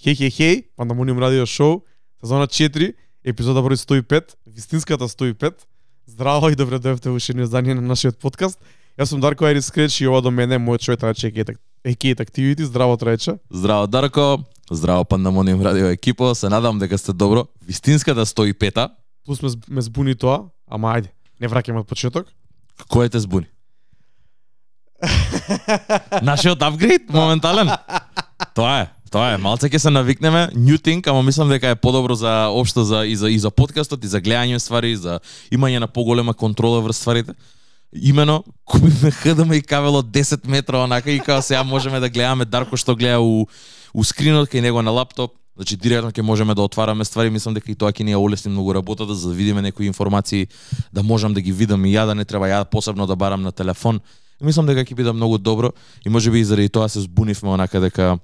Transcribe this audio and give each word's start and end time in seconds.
Хеј, 0.00 0.16
хеј, 0.16 0.30
хеј, 0.32 0.54
Пандамониум 0.80 1.18
радио 1.20 1.44
шоу, 1.44 1.82
сезона 2.22 2.46
4, 2.48 2.94
епизода 3.20 3.60
број 3.60 3.76
105, 3.76 4.32
вистинската 4.48 5.04
105. 5.04 5.66
Здраво 6.08 6.48
и 6.48 6.56
добре 6.56 6.78
дојавте 6.80 7.12
во 7.12 7.20
уште 7.20 7.36
издание 7.36 7.74
на 7.76 7.84
нашиот 7.84 8.16
подкаст. 8.16 8.56
Јас 8.96 9.12
сум 9.12 9.20
Дарко 9.20 9.44
Айрис 9.44 9.68
Скреч 9.68 10.00
и 10.00 10.08
ова 10.08 10.22
до 10.24 10.30
мене 10.30 10.56
е 10.56 10.58
мојот 10.58 10.80
човек 10.80 11.00
Траче 11.00 11.28
Екиет 11.84 12.20
Активити. 12.20 12.64
Здраво 12.64 12.96
Траче. 12.96 13.36
Здраво 13.50 13.86
Дарко, 13.86 14.40
здраво 14.70 15.04
Пандамониум 15.04 15.60
радио 15.60 15.92
екипо, 15.92 16.34
се 16.34 16.48
надам 16.48 16.78
дека 16.78 16.98
сте 16.98 17.12
добро. 17.12 17.46
Вистинската 17.66 18.26
105-та. 18.26 18.88
Плюс 19.26 19.42
ме, 19.42 19.50
ме 19.68 19.82
збуни 19.82 20.14
тоа, 20.14 20.48
ама 20.66 20.96
ајде, 20.96 21.12
не 21.40 21.48
враќаме 21.48 21.84
од 21.84 21.86
почеток. 21.86 22.32
Кој 22.88 23.12
те 23.12 23.20
збуни? 23.20 23.52
Нашиот 26.22 26.62
апгрейд 26.62 27.12
моментален. 27.12 27.68
Тоа 28.56 28.80
е. 28.80 28.99
Тоа 29.10 29.32
е, 29.34 29.38
малце 29.42 29.66
ќе 29.66 29.78
се 29.82 29.90
навикнеме, 29.90 30.44
new 30.54 30.78
thing, 30.78 31.02
ама 31.10 31.24
мислам 31.26 31.48
дека 31.50 31.72
е 31.74 31.74
подобро 31.74 32.14
за 32.14 32.46
општо 32.54 32.84
за 32.86 33.02
и 33.10 33.16
за 33.18 33.30
и 33.30 33.38
за 33.42 33.50
подкастот 33.50 34.04
и 34.06 34.10
за 34.10 34.20
гледање 34.22 34.60
ствари, 34.62 34.94
за 34.94 35.18
имање 35.50 35.80
на 35.82 35.88
поголема 35.90 36.34
контрола 36.34 36.78
врз 36.84 37.02
стварите. 37.02 37.34
Имено, 37.90 38.44
купивме 38.64 39.10
ХДМ 39.10 39.52
и 39.58 39.62
кабело 39.66 40.02
10 40.02 40.46
метра 40.46 40.84
онака 40.84 41.10
и 41.10 41.18
као 41.18 41.42
сега 41.42 41.64
можеме 41.64 41.98
да 42.00 42.08
гледаме 42.08 42.44
Дарко 42.44 42.76
што 42.76 42.94
гледа 42.94 43.18
у 43.18 43.48
у 43.94 44.04
скринот 44.04 44.46
кај 44.46 44.62
него 44.62 44.82
на 44.82 44.94
лаптоп. 44.94 45.34
Значи 45.58 45.76
директно 45.76 46.14
ќе 46.14 46.22
можеме 46.22 46.54
да 46.54 46.62
отвараме 46.62 47.04
ствари, 47.04 47.34
мислам 47.34 47.58
дека 47.58 47.66
и 47.66 47.74
тоа 47.74 47.90
ќе 47.90 48.06
ни 48.06 48.14
ја 48.14 48.22
олесни 48.22 48.52
многу 48.54 48.72
работата 48.72 49.10
да, 49.10 49.18
за 49.18 49.28
да 49.28 49.34
видиме 49.34 49.62
некои 49.62 49.90
информации, 49.90 50.46
да 50.92 51.02
можам 51.02 51.34
да 51.34 51.40
ги 51.40 51.50
видам 51.50 51.84
и 51.84 51.90
ја 51.98 52.06
да 52.06 52.14
не 52.14 52.24
треба 52.24 52.46
ја 52.46 52.64
посебно 52.64 53.10
да 53.10 53.16
барам 53.16 53.42
на 53.42 53.50
телефон. 53.50 54.00
Мислам 54.40 54.66
дека 54.66 54.84
ќе 54.84 54.96
биде 54.96 55.12
многу 55.12 55.38
добро 55.38 55.72
и 56.04 56.08
можеби 56.08 56.40
и 56.40 56.44
заради 56.44 56.68
тоа 56.68 56.88
се 56.88 57.00
збунивме 57.04 57.50
онака 57.50 57.80
дека 57.80 58.18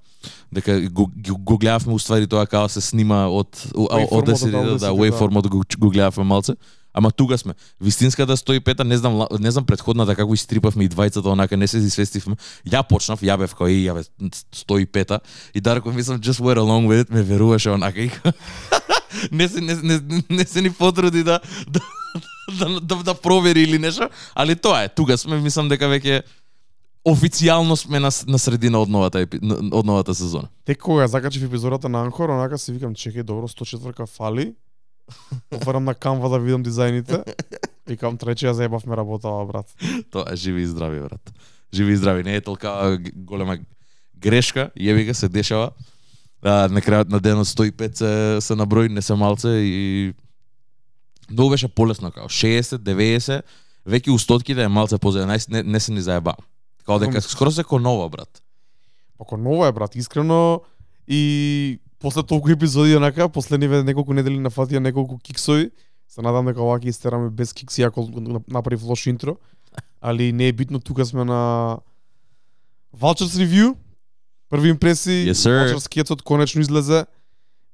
дека 0.52 0.80
го, 0.90 1.10
го, 1.16 1.58
гледавме 1.58 1.94
уствари 1.94 2.26
тоа 2.26 2.46
како 2.46 2.68
се 2.72 2.80
снима 2.80 3.26
од 3.28 3.52
од 3.74 3.92
Waveformот, 3.92 4.32
10 4.32 4.46
од 4.46 4.52
да, 4.52 4.62
да, 4.62 4.90
Audacity, 4.90 4.96
waveformот 4.96 5.48
го, 5.48 5.62
го 5.78 5.90
гледавме 5.90 6.24
малце. 6.24 6.56
Ама 6.96 7.10
тука 7.10 7.38
сме. 7.38 7.52
Вистинската 7.80 8.36
105 8.36 8.84
не 8.84 8.96
знам 8.96 9.26
не 9.40 9.50
знам 9.50 9.66
предходната 9.66 10.16
како 10.16 10.32
истрипавме 10.32 10.86
и 10.86 10.88
двајцата 10.88 11.28
онака 11.28 11.56
не 11.56 11.68
се 11.68 11.76
известивме. 11.84 12.40
Ја 12.64 12.80
почнав, 12.88 13.20
ја 13.20 13.36
бев 13.36 13.52
кој 13.52 13.84
ја 13.84 13.98
бев 14.00 14.08
105 14.56 15.20
и 15.54 15.60
Дарко 15.60 15.92
мислам 15.92 16.20
just 16.20 16.40
wait 16.40 16.56
along 16.56 16.88
with 16.88 17.04
it 17.04 17.12
ме 17.12 17.22
веруваше 17.22 17.70
онака 17.70 18.00
не 19.32 19.48
се 19.48 19.60
не, 19.60 19.74
не, 19.82 20.00
не 20.30 20.44
се 20.44 20.62
ни 20.62 20.70
потруди 20.70 21.22
да 21.22 21.40
да, 21.68 21.80
да, 22.58 22.80
да, 22.80 23.02
да 23.02 23.14
провери 23.14 23.62
или 23.62 23.78
нешто, 23.78 24.08
али 24.34 24.56
тоа 24.56 24.84
е. 24.84 24.88
Тука 24.88 25.18
сме, 25.18 25.40
мислам 25.40 25.68
дека 25.68 25.88
веќе 25.90 26.22
официјално 27.06 27.76
сме 27.76 28.00
на, 28.00 28.10
на 28.26 28.38
средина 28.38 28.82
од 28.82 28.90
новата 28.90 29.22
епи, 29.22 29.38
од 29.72 29.86
новата 29.86 30.14
сезона. 30.14 30.50
Тек 30.66 30.80
кога 30.82 31.06
закачив 31.08 31.46
епизодата 31.46 31.88
на 31.88 32.02
Анхор, 32.02 32.30
онака 32.30 32.58
си 32.58 32.72
викам, 32.72 32.94
чекај, 32.94 33.22
добро, 33.22 33.48
104 33.48 34.06
фали. 34.10 34.54
Отварам 35.54 35.84
на 35.84 35.94
Canva 35.94 36.30
да 36.30 36.38
видам 36.42 36.64
дизајните. 36.66 37.22
Викам, 37.86 38.16
трече, 38.18 38.48
ја 38.48 38.56
заебавме 38.58 38.96
работава, 38.98 39.44
брат. 39.46 39.70
Тоа 40.10 40.32
е 40.34 40.36
живи 40.36 40.62
и 40.62 40.66
здрави, 40.66 40.98
брат. 41.00 41.30
Живи 41.74 41.92
и 41.92 41.96
здрави, 41.96 42.24
не 42.26 42.34
е 42.34 42.40
толка 42.40 42.98
голема 43.14 43.58
грешка, 44.18 44.70
јеби 44.74 45.06
га 45.06 45.14
се 45.14 45.28
дешава. 45.28 45.70
А, 46.42 46.66
на 46.66 46.82
крајот 46.82 47.10
на 47.10 47.20
денот 47.22 47.46
105 47.46 47.94
се, 47.94 48.40
се 48.40 48.54
наброи, 48.58 48.88
не 48.88 49.02
се 49.02 49.14
малце 49.14 49.48
и 49.62 50.12
многу 51.30 51.50
беше 51.50 51.68
полесно 51.68 52.10
као 52.12 52.28
60, 52.28 52.78
90, 52.78 53.42
веќе 53.86 54.10
устотките 54.10 54.62
е 54.62 54.68
малце 54.68 54.98
позади, 54.98 55.26
не, 55.48 55.62
не, 55.62 55.80
се 55.80 55.92
ни 55.92 56.00
заеба. 56.00 56.34
Као 56.86 56.98
дека 56.98 57.22
скоро 57.22 57.50
се 57.50 57.64
ко 57.64 57.78
нова, 57.78 58.08
брат. 58.08 58.42
Ако 59.20 59.36
ново 59.36 59.66
е, 59.66 59.72
брат, 59.72 59.96
искрено 59.96 60.60
и 61.08 61.80
после 61.98 62.22
толку 62.22 62.50
епизоди 62.50 62.96
онака, 62.96 63.28
последниве 63.28 63.82
неколку 63.82 64.14
недели 64.14 64.38
нафатија 64.38 64.78
неколку 64.78 65.18
киксови. 65.18 65.70
Се 66.08 66.22
надам 66.22 66.46
дека 66.46 66.62
ова 66.62 66.78
ќе 66.78 66.92
истераме 66.92 67.30
без 67.30 67.52
кикси, 67.52 67.82
ако 67.82 68.06
го 68.06 68.42
направив 68.48 68.82
лош 68.82 69.06
интро. 69.06 69.36
Али 70.00 70.32
не 70.32 70.48
е 70.48 70.52
битно, 70.52 70.80
тука 70.80 71.06
сме 71.06 71.24
на 71.24 71.78
Vultures 72.96 73.34
Review. 73.42 73.74
Први 74.50 74.68
импресии, 74.68 75.32
Yes. 75.32 75.32
Vultures 75.32 75.78
скетот 75.78 76.22
конечно 76.22 76.60
излезе. 76.60 77.06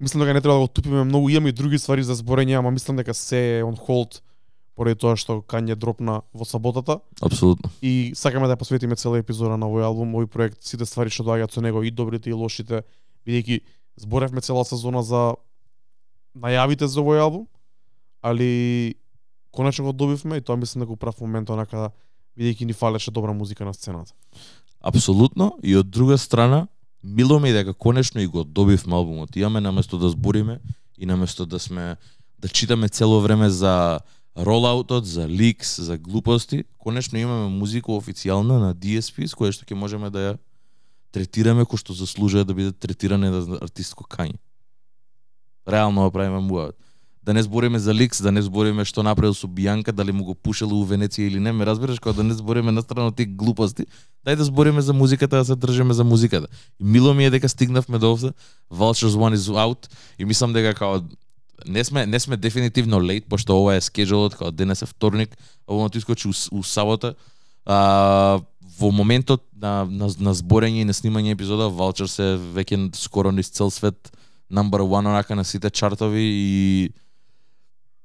Мислам 0.00 0.24
дека 0.24 0.34
не 0.34 0.40
треба 0.40 0.54
да 0.54 0.60
го 0.60 0.68
тупиме 0.68 1.04
многу, 1.04 1.28
имаме 1.28 1.48
и 1.48 1.52
други 1.52 1.78
ствари 1.78 2.02
за 2.02 2.14
зборење, 2.14 2.58
ама 2.58 2.70
мислам 2.70 2.96
дека 2.96 3.14
се 3.14 3.58
е 3.58 3.62
on 3.62 3.76
hold 3.78 4.20
поради 4.74 4.98
тоа 4.98 5.16
што 5.16 5.42
Кање 5.44 5.76
дропна 5.76 6.22
во 6.32 6.44
саботата 6.48 7.00
Апсолутно. 7.20 7.70
и 7.82 8.12
сакаме 8.16 8.48
да 8.48 8.56
ја 8.56 8.58
посветиме 8.58 8.96
цела 8.96 9.20
епизода 9.20 9.56
на 9.56 9.68
овој 9.68 9.84
албум, 9.84 10.14
овој 10.16 10.26
проект, 10.26 10.62
сите 10.64 10.86
ствари 10.86 11.10
што 11.12 11.24
доаѓаат 11.28 11.52
со 11.52 11.60
него, 11.60 11.82
и 11.82 11.90
добрите 11.90 12.30
и 12.30 12.32
лошите, 12.32 12.82
бидејќи 13.26 13.60
зборевме 13.96 14.40
цела 14.40 14.64
сезона 14.64 15.02
за 15.02 15.34
најавите 16.34 16.88
за 16.88 17.00
овој 17.00 17.20
албум, 17.20 17.46
али 18.22 18.94
конечно 19.54 19.84
го 19.84 19.92
добивме 19.92 20.38
и 20.38 20.40
тоа 20.40 20.56
мислам 20.56 20.86
дека 20.86 20.96
прав 20.96 21.20
момент 21.20 21.50
онака 21.50 21.92
бидејќи 22.38 22.64
ни 22.64 22.72
фалеше 22.72 23.10
добра 23.10 23.32
музика 23.32 23.64
на 23.64 23.74
сцената. 23.74 24.12
Апсолутно. 24.80 25.52
И 25.62 25.76
од 25.76 25.90
друга 25.90 26.18
страна, 26.18 26.66
мило 27.04 27.40
ми 27.40 27.50
е 27.50 27.52
дека 27.52 27.74
конечно 27.74 28.20
и 28.20 28.26
го 28.26 28.44
добивме 28.44 28.94
албумот. 28.94 29.36
Имаме 29.36 29.60
наместо 29.60 29.98
да 29.98 30.08
збориме 30.08 30.60
и 30.98 31.06
наместо 31.06 31.46
да 31.46 31.58
сме 31.58 31.96
да 32.38 32.48
читаме 32.48 32.88
цело 32.88 33.20
време 33.20 33.50
за 33.50 34.00
ролаутот, 34.38 35.06
за 35.06 35.28
ликс, 35.28 35.80
за 35.80 35.98
глупости, 35.98 36.64
конечно 36.78 37.18
имаме 37.18 37.48
музика 37.48 37.92
официјална 37.92 38.58
на 38.58 38.74
DSP 38.74 39.26
с 39.26 39.36
која 39.36 39.52
што 39.52 39.68
ќе 39.68 39.76
можеме 39.76 40.10
да 40.10 40.18
ја 40.18 40.32
третираме 41.12 41.68
кој 41.68 41.78
што 41.78 41.92
заслужува 41.92 42.44
да 42.48 42.54
биде 42.56 42.72
третиране 42.72 43.30
на 43.30 43.58
артистко 43.60 44.08
кање. 44.08 44.40
Реално 45.68 46.08
го 46.08 46.10
правиме 46.10 46.40
муавот. 46.40 46.76
Да 47.22 47.34
не 47.34 47.42
збориме 47.42 47.78
за 47.78 47.94
ликс, 47.94 48.22
да 48.22 48.32
не 48.32 48.42
збориме 48.42 48.84
што 48.84 49.02
направил 49.02 49.34
со 49.34 49.46
Бијанка, 49.46 49.92
дали 49.92 50.12
му 50.12 50.24
го 50.24 50.34
пушело 50.34 50.74
у 50.80 50.86
Венеција 50.86 51.30
или 51.30 51.38
не, 51.38 51.52
ме 51.52 51.66
разбираш, 51.66 52.00
кога 52.00 52.16
да 52.16 52.22
не 52.22 52.34
збориме 52.34 52.72
на 52.72 52.82
страна 52.82 53.12
од 53.12 53.16
тие 53.16 53.26
глупости, 53.26 53.86
дај 54.26 54.36
да 54.36 54.44
збориме 54.44 54.82
за 54.82 54.92
музиката, 54.92 55.36
да 55.38 55.44
се 55.44 55.56
држиме 55.56 55.94
за 55.94 56.04
музиката. 56.04 56.48
И 56.80 56.84
мило 56.84 57.14
ми 57.14 57.24
е 57.24 57.30
дека 57.30 57.48
стигнавме 57.48 57.98
до 57.98 58.12
овде, 58.12 58.32
Vultures 58.72 59.14
One 59.14 59.36
is 59.36 59.46
out, 59.54 59.86
и 60.18 60.24
мислам 60.24 60.52
дека 60.52 60.74
као 60.74 61.02
не 61.66 61.84
сме 61.84 62.06
не 62.06 62.20
сме 62.20 62.36
дефинитивно 62.36 62.98
лейт, 62.98 63.24
пошто 63.28 63.54
ова 63.54 63.74
е 63.74 63.80
скеджулот, 63.80 64.34
као 64.34 64.50
денес 64.50 64.82
е 64.82 64.86
вторник, 64.86 65.36
овоното 65.70 65.98
искочи 65.98 66.28
у, 66.28 66.32
у 66.52 66.62
сабота. 66.62 67.14
А, 67.66 68.40
во 68.78 68.90
моментот 68.90 69.44
на, 69.54 69.84
на, 69.86 70.08
на 70.18 70.34
зборење 70.34 70.82
и 70.82 70.88
на 70.88 70.94
снимање 70.96 71.36
епизода, 71.36 71.70
Vultures 71.70 72.18
е 72.18 72.34
веќе 72.34 72.90
скоро 72.98 73.30
низ 73.30 73.52
цел 73.54 73.70
свет 73.70 74.10
number 74.52 74.82
one 74.82 75.08
онака 75.08 75.36
на 75.36 75.44
сите 75.44 75.70
чартови 75.70 76.22
и 76.22 76.90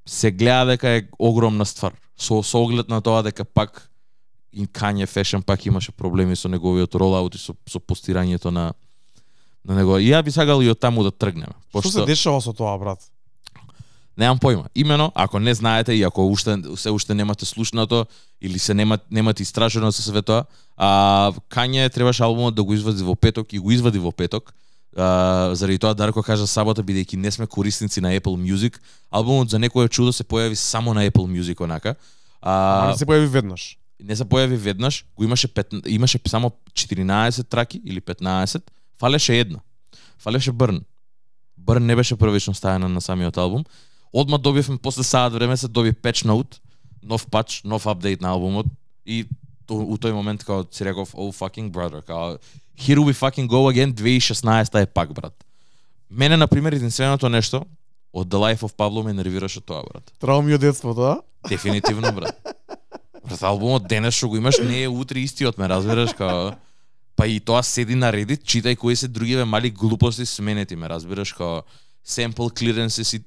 се 0.07 0.31
гледа 0.31 0.65
дека 0.65 0.89
е 0.89 1.07
огромна 1.19 1.65
ствар. 1.65 1.93
Со, 2.17 2.41
со 2.43 2.57
оглед 2.63 2.89
на 2.89 3.01
тоа 3.01 3.21
дека 3.23 3.45
пак 3.45 3.89
и 4.53 4.65
Kanye 4.65 5.05
Fashion 5.05 5.43
пак 5.43 5.65
имаше 5.65 5.91
проблеми 5.91 6.35
со 6.35 6.49
неговиот 6.49 6.95
ролаут 6.95 7.35
и 7.35 7.37
со, 7.37 7.53
со 7.67 7.79
постирањето 7.79 8.49
на 8.49 8.73
на 9.67 9.75
него. 9.75 9.99
И 9.99 10.09
ја 10.09 10.23
би 10.23 10.31
сакал 10.31 10.61
и 10.63 10.69
од 10.71 10.79
таму 10.79 11.03
да 11.03 11.11
тргнеме. 11.11 11.53
Што 11.75 11.91
се 11.91 12.05
дешава 12.07 12.41
со 12.41 12.53
тоа, 12.55 12.77
брат? 12.79 13.03
Немам 14.17 14.39
појма. 14.39 14.65
Имено, 14.73 15.11
ако 15.13 15.39
не 15.39 15.53
знаете 15.53 15.93
и 15.93 16.03
ако 16.03 16.25
уште 16.25 16.55
се 16.75 16.89
уште 16.89 17.13
немате 17.13 17.45
слушнато 17.45 18.05
или 18.41 18.59
се 18.59 18.73
немате 18.73 19.03
немате 19.11 19.43
истражено 19.43 19.91
со 19.91 20.01
све 20.01 20.21
тоа, 20.21 20.47
а 20.77 21.33
Кање 21.53 21.89
требаше 21.93 22.23
албумот 22.23 22.55
да 22.55 22.63
го 22.63 22.73
извади 22.73 23.03
во 23.03 23.15
петок 23.15 23.53
и 23.53 23.59
го 23.59 23.71
извади 23.71 23.99
во 23.99 24.11
петок. 24.11 24.55
А, 24.97 25.49
заради 25.53 25.77
тоа 25.77 25.93
Дарко 25.93 26.23
кажа 26.23 26.47
сабота 26.47 26.81
бидејќи 26.81 27.15
не 27.21 27.31
сме 27.31 27.45
корисници 27.47 28.01
на 28.01 28.15
Apple 28.17 28.33
Music, 28.33 28.79
албумот 29.11 29.49
за 29.49 29.59
некое 29.59 29.87
чудо 29.89 30.11
се 30.11 30.23
појави 30.23 30.55
само 30.55 30.93
на 30.93 31.05
Apple 31.05 31.29
Music 31.29 31.61
онака. 31.61 31.95
А, 32.41 32.51
А, 32.51 32.91
не 32.91 32.97
се 32.97 33.05
појави 33.05 33.27
веднаш. 33.27 33.77
не 33.99 34.15
се 34.15 34.25
појави 34.25 34.57
веднаш, 34.57 35.05
го 35.15 35.23
имаше 35.23 35.47
пет, 35.47 35.73
имаше 35.85 36.19
само 36.27 36.51
14 36.73 37.49
траки 37.49 37.81
или 37.85 38.01
15, 38.01 38.61
фалеше 38.99 39.39
една. 39.39 39.59
Фалеше 40.19 40.51
Брн. 40.51 40.81
Брн 41.57 41.85
не 41.85 41.95
беше 41.95 42.15
првично 42.15 42.53
ставена 42.53 42.89
на 42.89 43.01
самиот 43.01 43.37
албум. 43.37 43.65
Одма 44.13 44.37
добивме 44.37 44.77
после 44.77 45.03
саат 45.03 45.33
време 45.33 45.57
се 45.57 45.67
доби 45.67 45.91
patch 45.93 46.25
note, 46.25 46.57
нов 47.03 47.27
пач, 47.27 47.61
нов 47.63 47.85
апдейт 47.85 48.21
на 48.21 48.29
албумот 48.29 48.65
и 49.05 49.25
то, 49.65 49.75
у 49.75 49.97
тој 49.97 50.11
момент 50.11 50.43
као 50.43 50.63
си 50.71 50.85
реков 50.85 51.13
oh 51.13 51.33
fucking 51.33 51.71
brother, 51.71 52.01
као 52.01 52.37
here 52.77 53.01
we 53.01 53.13
fucking 53.13 53.47
go 53.47 53.67
again 53.71 53.93
2016 53.93 54.81
е 54.81 54.85
пак 54.85 55.13
брат. 55.13 55.45
Мене 56.11 56.37
на 56.37 56.47
пример 56.47 56.73
единственото 56.73 57.29
нешто 57.29 57.65
од 58.13 58.27
The 58.27 58.37
Life 58.37 58.61
of 58.61 58.75
Pablo 58.75 59.03
ме 59.03 59.13
нервираше 59.13 59.61
тоа 59.61 59.83
брат. 59.83 60.11
Трауми 60.19 60.53
од 60.53 60.61
детството, 60.61 61.01
а? 61.01 61.21
Дефинитивно, 61.49 62.11
брат. 62.11 62.37
Брат, 63.27 63.43
албумот 63.43 63.87
денес 63.87 64.15
што 64.15 64.29
го 64.31 64.37
имаш 64.37 64.59
не 64.63 64.83
е 64.83 64.87
утре 64.89 65.19
истиот, 65.25 65.57
ме 65.57 65.69
разбираш, 65.69 66.15
као... 66.17 66.55
Па 67.17 67.25
и 67.25 67.39
тоа 67.41 67.63
седи 67.65 67.95
на 67.97 68.11
Reddit, 68.13 68.45
читај 68.45 68.77
кои 68.77 68.95
се 68.95 69.07
другиве 69.09 69.45
мали 69.45 69.71
глупости 69.73 70.25
сменети, 70.25 70.75
ме 70.75 70.89
разбираш, 70.89 71.33
као 71.33 71.61
sample 72.05 72.53
clearances 72.53 73.17
и... 73.17 73.23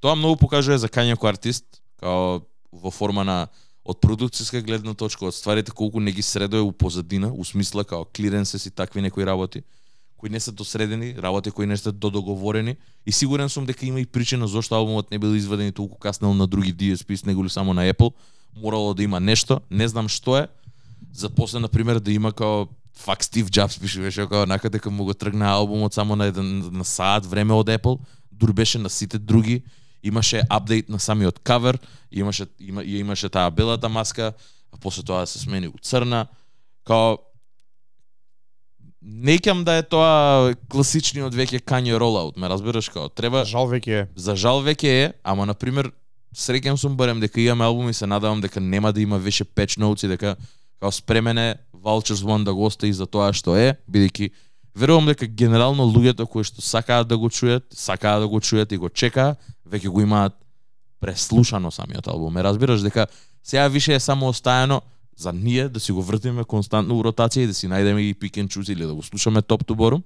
Тоа 0.00 0.14
многу 0.16 0.36
покажува 0.36 0.78
за 0.78 0.88
како 0.88 1.26
артист, 1.26 1.64
као 2.00 2.40
во 2.72 2.90
форма 2.90 3.24
на 3.24 3.48
од 3.90 3.98
продукцијска 3.98 4.62
гледна 4.62 4.94
точка, 4.94 5.26
од 5.26 5.34
стварите 5.34 5.74
колку 5.74 6.00
не 6.00 6.12
ги 6.14 6.22
средоја 6.22 6.62
у 6.62 6.72
позадина, 6.72 7.32
у 7.32 7.44
смисла 7.44 7.84
као 7.84 8.06
клиренсес 8.06 8.66
и 8.66 8.70
такви 8.70 9.02
некои 9.02 9.26
работи, 9.26 9.62
кои 10.16 10.30
не 10.30 10.40
се 10.40 10.52
досредени, 10.52 11.14
работи 11.18 11.50
кои 11.50 11.66
не 11.66 11.76
се 11.76 11.92
додоговорени 11.92 12.76
и 13.06 13.12
сигурен 13.12 13.48
сум 13.48 13.66
дека 13.66 13.86
има 13.86 14.00
и 14.00 14.06
причина 14.06 14.46
зошто 14.46 14.76
албумот 14.76 15.10
не 15.10 15.18
бил 15.18 15.34
изведен 15.34 15.66
и 15.66 15.72
толку 15.72 15.98
каснел 15.98 16.34
на 16.34 16.46
други 16.46 16.74
DSPs 16.74 17.26
него 17.26 17.44
ли 17.44 17.48
само 17.48 17.74
на 17.74 17.90
Apple. 17.90 18.12
Морало 18.56 18.94
да 18.94 19.02
има 19.02 19.20
нешто, 19.20 19.60
не 19.70 19.88
знам 19.88 20.08
што 20.08 20.36
е. 20.36 20.48
За 21.12 21.30
после 21.30 21.58
на 21.58 21.68
пример 21.68 21.98
да 21.98 22.12
има 22.12 22.32
као 22.32 22.68
фак 22.94 23.24
Стив 23.24 23.50
Джабс 23.50 23.80
пише 23.80 24.00
беше 24.00 24.26
као 24.28 24.42
онака 24.42 24.70
дека 24.70 24.90
му 24.90 25.04
го 25.04 25.14
тргна 25.14 25.50
албумот 25.50 25.94
само 25.94 26.16
на 26.16 26.26
еден 26.26 26.68
на 26.72 26.84
саат 26.84 27.26
време 27.26 27.54
од 27.54 27.66
Apple, 27.66 27.98
дур 28.32 28.52
беше 28.52 28.78
на 28.78 28.90
сите 28.90 29.18
други. 29.18 29.62
Имаше 30.02 30.42
апдейт 30.48 30.88
на 30.88 30.98
самиот 30.98 31.38
кавер, 31.38 31.78
имаше 32.12 32.46
има, 32.58 32.84
имаше 32.84 33.28
таа 33.28 33.50
белата 33.50 33.88
маска, 33.88 34.32
а 34.72 34.76
после 34.80 35.02
тоа 35.02 35.26
се 35.26 35.38
смени 35.38 35.68
у 35.68 35.78
црна. 35.82 36.26
Као 36.84 37.18
не 39.02 39.38
ќам 39.40 39.64
да 39.64 39.78
е 39.80 39.82
тоа 39.82 40.54
класичниот 40.68 41.34
веќе 41.34 41.62
Kanye 41.64 41.96
rollout, 41.96 42.36
ме 42.36 42.48
разбираш 42.48 42.90
као 42.92 43.08
треба 43.08 43.44
Жал 43.48 43.68
веќе 43.68 44.02
е. 44.02 44.08
за 44.16 44.36
жал 44.36 44.60
веќе 44.60 44.88
е, 44.88 45.12
ама 45.24 45.46
на 45.46 45.54
пример 45.54 45.90
среќен 46.36 46.76
сум 46.76 46.96
барем 46.96 47.20
дека 47.20 47.40
имаме 47.40 47.64
албум 47.64 47.88
и 47.88 47.94
се 47.94 48.06
надевам 48.06 48.40
дека 48.40 48.60
нема 48.60 48.92
да 48.92 49.00
има 49.00 49.18
више 49.18 49.44
patch 49.44 49.80
notes 49.80 50.04
и 50.04 50.08
дека 50.08 50.36
као 50.80 50.92
спремен 50.92 51.38
е 51.38 51.56
Vultures 51.74 52.24
One 52.24 52.44
да 52.44 52.54
го 52.54 52.64
остави 52.64 52.92
за 52.92 53.06
тоа 53.06 53.32
што 53.32 53.56
е, 53.56 53.76
бидејќи 53.90 54.30
верувам 54.74 55.06
дека 55.06 55.26
генерално 55.26 55.86
луѓето 55.88 56.26
кои 56.26 56.44
што 56.44 56.62
сакаат 56.62 57.08
да 57.08 57.18
го 57.18 57.28
чујат, 57.28 57.66
сакаат 57.74 58.22
да 58.22 58.28
го 58.28 58.40
чујат 58.40 58.72
и 58.72 58.78
го 58.78 58.88
чека, 58.88 59.36
веќе 59.68 59.88
го 59.88 60.00
имаат 60.00 60.36
преслушано 61.00 61.70
самиот 61.70 62.06
албум. 62.08 62.34
Ме 62.34 62.44
разбираш 62.44 62.80
дека 62.80 63.06
сега 63.42 63.68
више 63.68 63.94
е 63.94 64.00
само 64.00 64.28
остаено 64.28 64.82
за 65.16 65.32
ние 65.32 65.68
да 65.68 65.80
си 65.80 65.92
го 65.92 66.02
вртиме 66.02 66.44
константно 66.44 66.96
у 66.96 67.04
ротација 67.04 67.44
и 67.44 67.50
да 67.50 67.54
си 67.54 67.68
најдеме 67.68 68.00
и 68.08 68.14
пикен 68.14 68.48
чуз 68.48 68.68
или 68.68 68.86
да 68.86 68.94
го 68.94 69.02
слушаме 69.02 69.42
топ 69.42 69.66
ту 69.66 69.74
борум. 69.74 70.02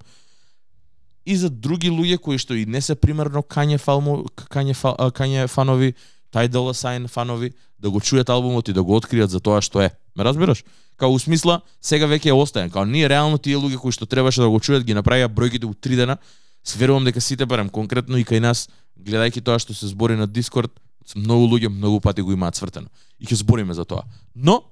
И 1.25 1.35
за 1.35 1.49
други 1.49 1.89
луѓе 1.89 2.19
кои 2.19 2.37
што 2.37 2.53
и 2.53 2.65
не 2.65 2.81
се 2.81 2.95
примерно 2.95 3.41
кање 3.41 3.79
фалмо 3.79 4.25
кање, 4.51 4.75
фа, 4.75 4.93
кање 5.15 5.47
фанови, 5.47 5.93
тај 6.35 6.51
Dolla 6.51 6.73
Сайн 6.75 7.07
фанови, 7.07 7.53
да 7.79 7.89
го 7.89 7.99
чујат 8.03 8.29
албумот 8.29 8.67
и 8.67 8.73
да 8.75 8.83
го 8.83 8.99
откријат 8.99 9.31
за 9.31 9.39
тоа 9.39 9.61
што 9.63 9.81
е. 9.81 9.91
Ме 10.15 10.23
разбираш? 10.27 10.63
Као 10.99 11.11
у 11.11 11.19
смисла, 11.19 11.61
сега 11.81 12.07
веќе 12.07 12.31
е 12.31 12.35
остаен. 12.35 12.69
Као 12.69 12.85
ние 12.85 13.07
реално 13.09 13.37
тие 13.37 13.55
луѓе 13.55 13.79
кои 13.79 13.95
што 13.95 14.05
требаше 14.05 14.43
да 14.43 14.49
го 14.51 14.59
чујат 14.59 14.83
ги 14.83 14.95
направија 14.95 15.31
бројките 15.31 15.67
у 15.67 15.73
три 15.73 15.95
дена. 15.95 16.17
Сверувам 16.63 17.05
дека 17.05 17.21
сите 17.21 17.45
барем 17.45 17.69
конкретно 17.69 18.17
и 18.17 18.25
кај 18.25 18.39
нас, 18.39 18.67
гледајќи 18.99 19.43
тоа 19.43 19.59
што 19.59 19.73
се 19.73 19.87
збори 19.87 20.15
на 20.15 20.27
Дискорд, 20.27 20.71
многу 21.15 21.47
луѓе 21.55 21.69
многу 21.69 21.99
пати 22.01 22.21
го 22.21 22.33
имаат 22.33 22.55
цвртено. 22.55 22.87
И 23.19 23.25
ќе 23.25 23.43
збориме 23.43 23.73
за 23.73 23.85
тоа. 23.85 24.03
Но 24.35 24.63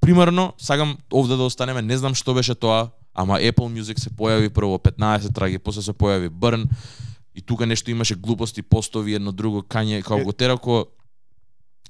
примерно, 0.00 0.52
сакам 0.58 0.98
овде 1.10 1.36
да 1.36 1.48
останеме, 1.48 1.82
не 1.82 1.96
знам 1.96 2.14
што 2.14 2.34
беше 2.34 2.54
тоа, 2.54 2.90
ама 3.14 3.40
Apple 3.40 3.70
Music 3.72 3.98
се 3.98 4.10
појави 4.10 4.52
прво 4.52 4.78
15 4.78 5.32
траги, 5.34 5.58
после 5.58 5.82
се 5.82 5.96
појави 5.96 6.28
Burn 6.28 6.68
и 7.36 7.42
тука 7.42 7.66
нешто 7.66 7.90
имаше 7.90 8.14
глупости, 8.14 8.62
постови, 8.62 9.14
едно 9.14 9.32
друго 9.32 9.62
кање, 9.62 10.02
као 10.02 10.24
го 10.24 10.32
терако 10.32 10.86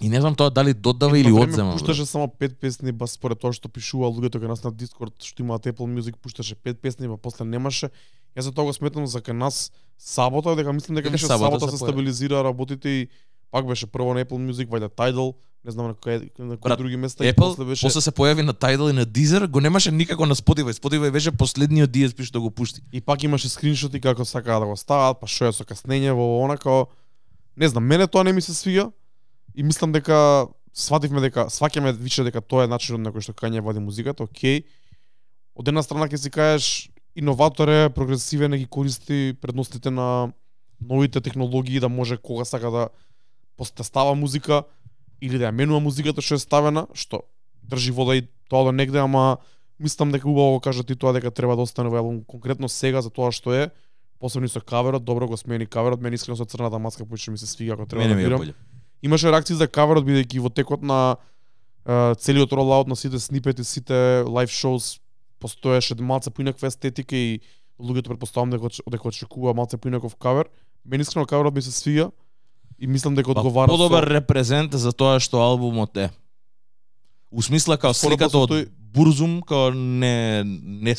И 0.00 0.08
не 0.08 0.20
знам 0.20 0.34
тоа 0.34 0.50
дали 0.50 0.75
додава 0.75 1.19
или 1.19 1.32
одзема. 1.32 1.72
бе. 1.72 1.78
Пушташе 1.78 2.06
само 2.06 2.28
пет 2.28 2.58
песни, 2.60 2.93
ба 2.93 3.06
според 3.06 3.40
тоа 3.40 3.52
што 3.56 3.70
пишува 3.72 4.10
луѓето 4.12 4.43
кај 4.43 4.52
нас 4.52 4.60
на 4.64 4.70
Дискорд, 4.70 5.16
што 5.25 5.40
имаат 5.40 5.64
Apple 5.64 5.88
Music, 5.88 6.19
пушташе 6.20 6.54
пет 6.54 6.81
песни, 6.81 7.08
па 7.08 7.16
после 7.16 7.46
немаше. 7.48 7.88
Јас 8.37 8.44
за 8.44 8.52
тоа 8.52 8.69
го 8.69 8.75
сметам 8.76 9.06
за 9.08 9.25
кај 9.25 9.32
нас 9.32 9.72
сабота, 9.96 10.52
дека 10.56 10.72
мислам 10.72 11.00
дека 11.00 11.08
беше 11.10 11.25
сабота 11.25 11.56
сабота 11.56 11.72
се 11.72 11.78
се 11.78 11.84
стабилизира 11.84 12.44
работите 12.44 12.88
и 12.88 13.08
пак 13.50 13.66
беше 13.66 13.87
прво 13.87 14.12
на 14.12 14.25
Apple 14.25 14.37
Music, 14.37 14.69
вајде 14.69 14.92
Tidal, 14.92 15.32
не 15.66 15.72
знам 15.74 15.88
на 15.90 15.94
кој 15.98 16.30
на 16.38 16.56
кои 16.56 16.68
Брат, 16.70 16.78
други 16.78 16.96
места 16.96 17.24
и 17.26 17.32
Apple, 17.32 17.50
после 17.50 17.64
беше 17.64 17.86
после 17.86 18.00
се 18.00 18.12
појави 18.14 18.44
на 18.46 18.54
Tidal 18.54 18.90
и 18.90 18.94
на 18.94 19.06
Deezer, 19.06 19.48
го 19.50 19.60
немаше 19.60 19.90
никако 19.90 20.26
на 20.26 20.34
Spotify. 20.34 20.70
Spotify 20.70 21.10
беше 21.10 21.32
последниот 21.34 21.90
DSP 21.90 22.22
што 22.22 22.40
го 22.40 22.50
пушти. 22.50 22.80
и 22.92 23.00
пак 23.00 23.22
имаше 23.22 23.48
скриншоти 23.48 24.00
како 24.00 24.24
сакаа 24.24 24.60
да 24.60 24.66
го 24.66 24.76
стават, 24.76 25.18
па 25.20 25.26
што 25.26 25.50
е 25.50 25.52
со 25.52 25.66
каснење 25.66 26.14
во 26.14 26.44
онака. 26.44 26.86
Не 27.56 27.68
знам, 27.68 27.84
мене 27.84 28.06
тоа 28.06 28.22
не 28.22 28.32
ми 28.32 28.40
се 28.40 28.54
свига 28.54 28.92
и 29.54 29.62
мислам 29.62 29.92
дека 29.92 30.46
свативме 30.72 31.20
дека 31.20 31.50
сваќаме 31.50 31.92
више 31.98 32.22
дека 32.22 32.40
тоа 32.40 32.64
е 32.64 32.70
начинот 32.70 33.02
на 33.02 33.10
кој 33.10 33.26
што 33.26 33.34
Кање 33.34 33.60
води 33.60 33.82
музиката, 33.82 34.22
окей. 34.22 34.62
Од 35.56 35.68
една 35.68 35.82
страна 35.82 36.06
ќе 36.06 36.16
си 36.16 36.30
кажеш 36.30 36.90
иноватор 37.16 37.68
е, 37.68 37.90
прогресивен 37.90 38.54
е, 38.54 38.58
ги 38.58 38.66
користи 38.66 39.34
предностите 39.40 39.90
на 39.90 40.30
новите 40.80 41.20
технологии 41.20 41.80
да 41.80 41.88
може 41.88 42.16
кога 42.16 42.44
сака 42.44 42.70
да 42.70 42.88
поста 43.56 43.84
става 43.84 44.14
музика 44.14 44.62
или 45.20 45.38
да 45.38 45.48
ја 45.48 45.54
менува 45.54 45.80
музиката 45.80 46.22
што 46.22 46.36
е 46.36 46.42
ставена, 46.42 46.86
што 46.94 47.24
држи 47.62 47.92
вода 47.92 48.16
и 48.16 48.26
тоа 48.48 48.64
до 48.68 48.72
негде, 48.72 48.98
ама 48.98 49.38
мислам 49.78 50.12
дека 50.12 50.28
убаво 50.28 50.56
го 50.56 50.60
кажа 50.60 50.84
ти 50.84 50.96
тоа 50.96 51.12
дека 51.12 51.30
треба 51.30 51.56
да 51.56 51.62
остане 51.62 51.90
во 51.90 51.98
албум 51.98 52.24
конкретно 52.24 52.68
сега 52.68 53.02
за 53.02 53.10
тоа 53.10 53.32
што 53.32 53.52
е, 53.52 53.70
посебно 54.18 54.46
и 54.46 54.48
со 54.48 54.60
каверот, 54.60 55.04
добро 55.04 55.28
го 55.28 55.36
смени 55.36 55.66
каверот, 55.66 56.00
мене 56.00 56.14
искрено 56.14 56.36
со 56.36 56.44
црната 56.44 56.78
маска 56.78 57.06
поише 57.06 57.30
ми 57.30 57.38
се 57.38 57.46
свига 57.46 57.74
ако 57.74 57.86
треба 57.86 58.04
Мене 58.04 58.14
да 58.14 58.16
ми 58.16 58.22
е 58.22 58.26
бирам. 58.26 58.54
Имаше 59.02 59.30
реакции 59.30 59.56
за 59.56 59.68
каверот 59.68 60.04
бидејќи 60.04 60.40
во 60.40 60.50
текот 60.50 60.82
на 60.82 61.16
е, 61.86 62.14
целиот 62.14 62.52
ролаут 62.52 62.88
на 62.88 62.96
сите 62.96 63.18
снипети, 63.18 63.64
сите 63.64 64.24
лайв 64.26 64.50
шоус 64.50 65.00
постоеше 65.40 65.94
малце 66.00 66.30
поинаква 66.30 66.66
естетика 66.66 67.16
и 67.16 67.40
луѓето 67.80 68.08
претпоставам 68.08 68.50
дека 68.50 68.68
дека 68.90 69.08
очекува 69.08 69.54
малце 69.54 69.76
поинаков 69.76 70.16
кавер. 70.16 70.48
Мене 70.84 71.02
искрено 71.02 71.26
каверот 71.26 71.54
ми 71.54 71.62
се 71.62 71.72
свига 71.72 72.10
и 72.78 72.87
мислам 72.87 73.14
дека 73.14 73.32
Па, 73.34 73.40
одговара 73.40 73.70
подобар 73.70 74.05
со... 74.05 74.14
репрезент 74.14 74.75
за 74.75 74.93
тоа 74.93 75.20
што 75.20 75.40
албумот 75.40 75.96
е. 75.96 76.11
У 77.31 77.43
смисла 77.43 77.76
као 77.76 77.94
сликата 77.94 78.38
од 78.38 78.50
тој- 78.50 78.69
Бурзум 78.96 79.43
као 79.43 79.70
не 79.73 80.43
не 80.44 80.94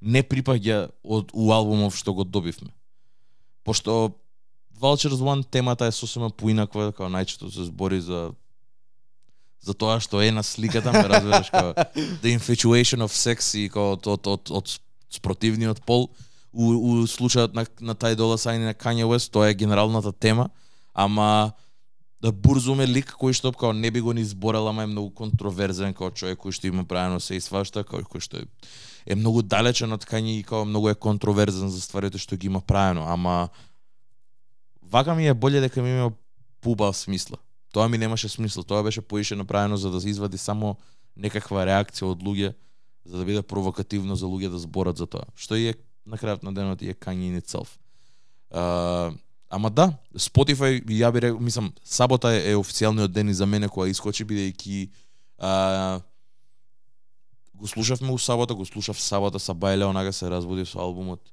не 0.00 0.22
припаѓа 0.22 0.90
од 1.04 1.30
у 1.32 1.52
албумов 1.52 1.96
што 1.96 2.14
го 2.14 2.24
добивме. 2.24 2.72
Пошто 3.64 4.12
Vultures 4.80 5.20
One 5.20 5.44
темата 5.44 5.86
е 5.86 5.92
сосема 5.92 6.30
поинаква, 6.30 6.92
као 6.92 7.08
најчето 7.08 7.52
се 7.52 7.64
збори 7.68 8.00
за 8.00 8.32
за 9.60 9.74
тоа 9.74 10.00
што 10.00 10.22
е 10.24 10.32
на 10.32 10.42
сликата, 10.42 10.92
ме 10.92 11.04
разбираш, 11.04 11.50
као 11.50 11.74
the 12.24 12.32
infatuation 12.32 13.04
of 13.04 13.12
sex 13.12 13.52
и 13.58 13.68
као 13.68 13.92
од, 13.92 14.06
од, 14.06 14.26
од, 14.26 14.50
од 14.50 14.80
спротивниот 15.12 15.84
пол. 15.84 16.08
У, 16.52 16.64
у 16.72 16.90
случајот 17.06 17.52
на, 17.54 17.66
на 17.80 17.94
тај 17.94 18.16
Дола 18.16 18.38
Сайн 18.38 18.62
и 18.62 18.64
на 18.64 18.74
Kanye 18.74 19.04
West, 19.06 19.30
тоа 19.30 19.50
е 19.50 19.54
генералната 19.54 20.10
тема, 20.12 20.48
ама 20.94 21.52
да 22.20 22.32
бурзуме 22.32 22.84
лик 22.86 23.14
кој 23.16 23.32
што 23.32 23.52
као 23.52 23.72
не 23.72 23.90
би 23.90 24.00
го 24.04 24.12
ни 24.12 24.20
изборал, 24.20 24.68
ама 24.68 24.84
е 24.84 24.90
многу 24.92 25.10
контроверзен 25.16 25.94
као 25.96 26.10
човек 26.10 26.38
кој 26.42 26.52
што 26.52 26.68
има 26.68 26.84
правено 26.84 27.16
да 27.16 27.24
се 27.24 27.38
и 27.38 27.40
свашта, 27.40 27.84
као 27.84 28.04
кој 28.04 28.20
што 28.20 28.42
е, 28.42 28.46
е 29.06 29.16
многу 29.16 29.42
далечен 29.42 29.92
од 29.92 30.04
Kanye 30.04 30.40
и 30.40 30.44
као 30.44 30.64
многу 30.68 30.92
е 30.92 30.94
контроверзен 30.94 31.72
за 31.72 31.80
стварите 31.80 32.20
што 32.20 32.36
ги 32.36 32.52
има 32.52 32.60
правено, 32.60 33.08
ама 33.08 33.48
вака 34.82 35.14
ми 35.14 35.26
е 35.28 35.34
боле 35.34 35.60
дека 35.60 35.82
ми 35.82 35.90
има 35.90 36.12
пуба 36.60 36.92
смисла. 36.92 37.38
Тоа 37.72 37.88
ми 37.88 37.98
немаше 37.98 38.28
смисла, 38.28 38.64
тоа 38.64 38.82
беше 38.82 39.00
поише 39.00 39.36
направено 39.36 39.76
за 39.76 39.90
да 39.90 40.00
се 40.00 40.10
извади 40.10 40.38
само 40.38 40.76
некаква 41.16 41.64
реакција 41.64 42.10
од 42.12 42.20
луѓе, 42.20 42.52
за 43.04 43.18
да 43.18 43.24
биде 43.24 43.42
провокативно 43.42 44.16
за 44.16 44.26
луѓе 44.26 44.50
да 44.50 44.58
зборат 44.58 45.00
за 45.00 45.06
тоа. 45.06 45.24
Што 45.36 45.56
и 45.56 45.72
е 45.72 45.74
на 46.04 46.18
крајот 46.18 46.42
на 46.42 46.52
денот 46.52 46.82
и 46.82 46.90
е 46.90 46.94
Kanye 46.94 47.30
in 47.32 47.40
itself. 47.40 47.78
Uh, 48.50 49.14
ама 49.50 49.70
да, 49.70 49.90
Spotify, 50.14 50.78
ја 50.86 51.10
би 51.12 51.20
рекол, 51.26 51.40
мислам, 51.42 51.72
сабота 51.84 52.30
е, 52.32 52.52
е 52.52 52.56
официјалниот 52.56 53.10
ден 53.10 53.28
и 53.28 53.34
за 53.34 53.46
мене 53.46 53.68
која 53.68 53.90
искочи, 53.90 54.24
бидејќи 54.24 54.88
uh, 55.42 56.00
го 57.54 57.66
слушавме 57.66 58.12
у 58.12 58.18
сабота, 58.18 58.54
го 58.54 58.64
слушав 58.64 59.00
сабота 59.00 59.38
са 59.38 59.52
Бајле, 59.52 59.84
онага 59.90 60.12
се 60.12 60.30
разбуди 60.30 60.64
со 60.64 60.78
албумот 60.80 61.32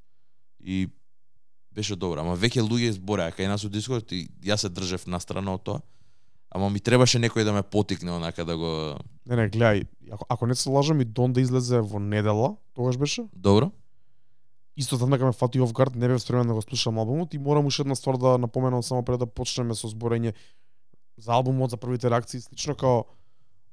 и 0.59 0.89
беше 1.71 1.95
добро. 1.95 2.25
Ама 2.25 2.33
веќе 2.35 2.65
луѓе 2.65 2.97
збореа 2.97 3.31
кај 3.31 3.47
нас 3.47 3.63
у 3.63 3.69
Дискорд 3.69 4.11
и 4.11 4.25
јас 4.43 4.65
се 4.65 4.73
држев 4.73 5.05
настрана 5.07 5.53
од 5.53 5.63
тоа. 5.63 5.81
Ама 6.49 6.69
ми 6.73 6.79
требаше 6.79 7.19
некој 7.21 7.45
да 7.45 7.53
ме 7.53 7.61
потикне 7.61 8.11
онака 8.11 8.45
да 8.45 8.57
го 8.57 8.97
Не, 9.27 9.35
не, 9.35 9.49
гледај, 9.51 9.85
ако, 10.11 10.25
ако 10.29 10.47
не 10.47 10.55
се 10.55 10.69
лажам 10.69 11.01
и 11.01 11.05
Дон 11.05 11.33
да 11.33 11.41
излезе 11.41 11.81
во 11.81 11.99
недела, 11.99 12.55
тогаш 12.73 12.97
беше, 12.97 13.27
добро 13.35 13.71
исто 14.77 14.97
така 14.97 15.25
ме 15.25 15.31
фати 15.31 15.59
оф 15.59 15.73
гард, 15.73 15.95
не 15.95 16.07
бев 16.07 16.21
спремен 16.21 16.47
да 16.47 16.53
го 16.53 16.61
слушам 16.61 16.97
албумот 16.97 17.33
и 17.33 17.37
морам 17.37 17.65
уште 17.65 17.81
една 17.81 17.95
ствар 17.95 18.17
да 18.17 18.37
напоменам 18.37 18.83
само 18.83 19.03
пред 19.03 19.19
да 19.19 19.25
почнеме 19.25 19.75
со 19.75 19.89
зборење 19.89 20.33
за 21.17 21.33
албумот, 21.33 21.71
за 21.71 21.77
првите 21.77 22.09
реакции, 22.09 22.41
слично 22.41 22.75
као 22.75 23.03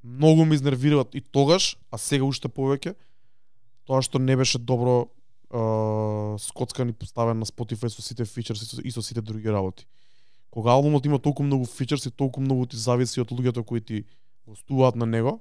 многу 0.04 0.44
ме 0.44 0.54
изнервираат 0.54 1.14
и 1.14 1.20
тогаш, 1.20 1.76
а 1.90 1.99
сега 1.99 2.25
уште 2.25 2.49
повеќе, 2.49 2.94
тоа 3.84 4.00
што 4.00 4.18
не 4.18 4.37
беше 4.37 4.58
добро 4.58 5.04
е, 5.04 6.38
скоцкан 6.40 6.88
и 6.88 6.96
поставен 6.96 7.38
на 7.38 7.46
Spotify 7.46 7.88
со 7.88 8.02
сите 8.02 8.25
фичерс 8.25 8.62
и 8.62 8.66
со, 8.66 8.80
и 8.80 8.90
со 8.90 9.02
сите 9.02 9.20
други 9.20 9.52
работи. 9.52 9.87
Кога 10.50 10.73
албумот 10.73 11.06
има 11.06 11.18
толку 11.18 11.42
многу 11.42 11.66
фичерс 11.66 12.06
и 12.06 12.11
толку 12.11 12.40
многу 12.40 12.66
ти 12.66 12.76
зависи 12.76 13.20
од 13.20 13.28
луѓето 13.28 13.64
кои 13.64 13.80
ти 13.80 14.04
гостуваат 14.46 14.96
на 14.96 15.06
него, 15.06 15.40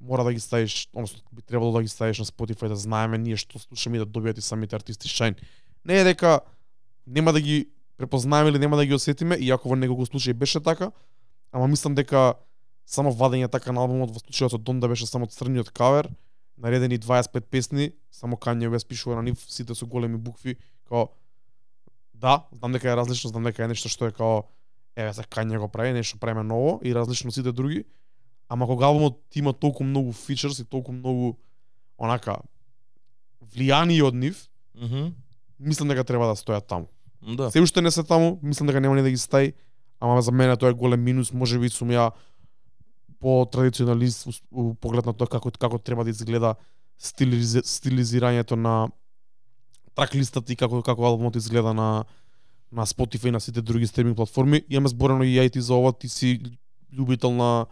мора 0.00 0.24
да 0.24 0.32
ги 0.32 0.40
ставиш, 0.40 0.88
односно 0.92 1.22
би 1.32 1.42
требало 1.42 1.72
да 1.72 1.82
ги 1.82 1.88
ставиш 1.88 2.18
на 2.18 2.24
Spotify 2.24 2.68
да 2.68 2.76
знаеме 2.76 3.18
ние 3.18 3.36
што 3.36 3.58
слушаме 3.58 3.96
и 3.96 4.02
да 4.02 4.06
добијат 4.06 4.38
и 4.38 4.42
самите 4.42 4.76
артисти 4.76 5.08
шајн. 5.08 5.36
Не 5.84 6.00
е 6.00 6.04
дека 6.04 6.40
нема 7.06 7.32
да 7.32 7.40
ги 7.40 7.68
препознаеме 7.96 8.50
или 8.50 8.58
нема 8.58 8.76
да 8.76 8.86
ги 8.86 8.94
осетиме, 8.94 9.36
иако 9.36 9.68
во 9.68 9.76
неколку 9.76 10.06
случаи 10.06 10.32
беше 10.32 10.60
така, 10.60 10.90
ама 11.52 11.68
мислам 11.68 11.94
дека 11.94 12.34
само 12.86 13.12
вадење 13.12 13.50
така 13.50 13.72
на 13.72 13.80
албумот 13.80 14.10
во 14.10 14.20
случајот 14.20 14.56
со 14.56 14.58
Дон 14.58 14.80
да 14.80 14.88
беше 14.88 15.06
само 15.06 15.26
црниот 15.26 15.70
кавер 15.70 16.10
наредени 16.58 16.98
25 16.98 17.40
песни, 17.40 17.92
само 18.10 18.36
Kanye 18.36 18.68
West 18.68 18.88
пишува 18.88 19.16
на 19.16 19.22
нив 19.22 19.38
сите 19.48 19.74
со 19.74 19.86
големи 19.86 20.16
букви, 20.16 20.56
као 20.88 21.08
да, 22.14 22.46
знам 22.52 22.72
дека 22.72 22.90
е 22.90 22.96
различно, 22.96 23.30
знам 23.30 23.42
дека 23.44 23.64
е 23.64 23.68
нешто 23.68 23.88
што 23.88 24.06
е 24.06 24.12
као 24.12 24.44
еве 24.96 25.12
за 25.12 25.22
Kanye 25.24 25.58
го 25.58 25.68
прави, 25.68 25.92
нешто 25.92 26.18
преме 26.18 26.42
ново 26.42 26.80
и 26.82 26.94
различно 26.94 27.32
сите 27.32 27.52
други. 27.52 27.84
Ама 28.54 28.66
кога 28.66 28.86
албумот 28.86 29.18
има 29.34 29.52
толку 29.52 29.82
многу 29.84 30.12
фичерс 30.12 30.60
и 30.62 30.64
толку 30.64 30.92
многу 30.94 31.32
онака 31.98 32.36
влијани 33.54 33.98
од 34.06 34.14
нив, 34.14 34.46
Мгм. 34.74 35.10
мислам 35.58 35.88
дека 35.88 36.04
треба 36.04 36.26
да 36.30 36.36
стојат 36.38 36.66
таму. 36.66 36.86
Да. 37.22 37.50
Се 37.50 37.60
уште 37.60 37.82
не 37.82 37.90
се 37.90 38.04
таму, 38.04 38.38
мислам 38.42 38.66
дека 38.66 38.80
нема 38.80 38.94
ни 38.94 39.02
да 39.02 39.10
ги 39.10 39.18
стаи, 39.18 39.52
ама 40.00 40.22
за 40.22 40.32
мене 40.32 40.56
тоа 40.56 40.70
е 40.70 40.72
голем 40.72 41.02
минус, 41.02 41.32
може 41.32 41.58
би 41.58 41.68
сум 41.68 41.88
ја 41.90 42.12
по 43.18 43.44
традиционалист 43.50 44.28
у 44.52 44.74
поглед 44.74 45.06
на 45.06 45.12
тоа 45.12 45.26
како 45.26 45.50
како 45.50 45.78
треба 45.78 46.04
да 46.04 46.10
изгледа 46.10 46.54
стилизи, 46.98 47.58
стилизирањето 47.58 48.54
на 48.54 48.88
трак 49.94 50.14
листата 50.14 50.52
и 50.52 50.56
како 50.56 50.82
како 50.82 51.06
албумот 51.06 51.36
изгледа 51.36 51.74
на 51.74 52.04
на 52.72 52.86
Spotify 52.86 53.28
и 53.28 53.30
на 53.30 53.40
сите 53.40 53.62
други 53.62 53.86
стриминг 53.86 54.16
платформи. 54.16 54.62
Имаме 54.68 54.88
зборено 54.88 55.22
и 55.24 55.34
ја 55.38 55.46
и 55.46 55.50
ти 55.50 55.60
за 55.60 55.74
ова, 55.74 55.92
ти 55.92 56.08
си 56.08 56.40
љубител 56.94 57.30
на 57.34 57.66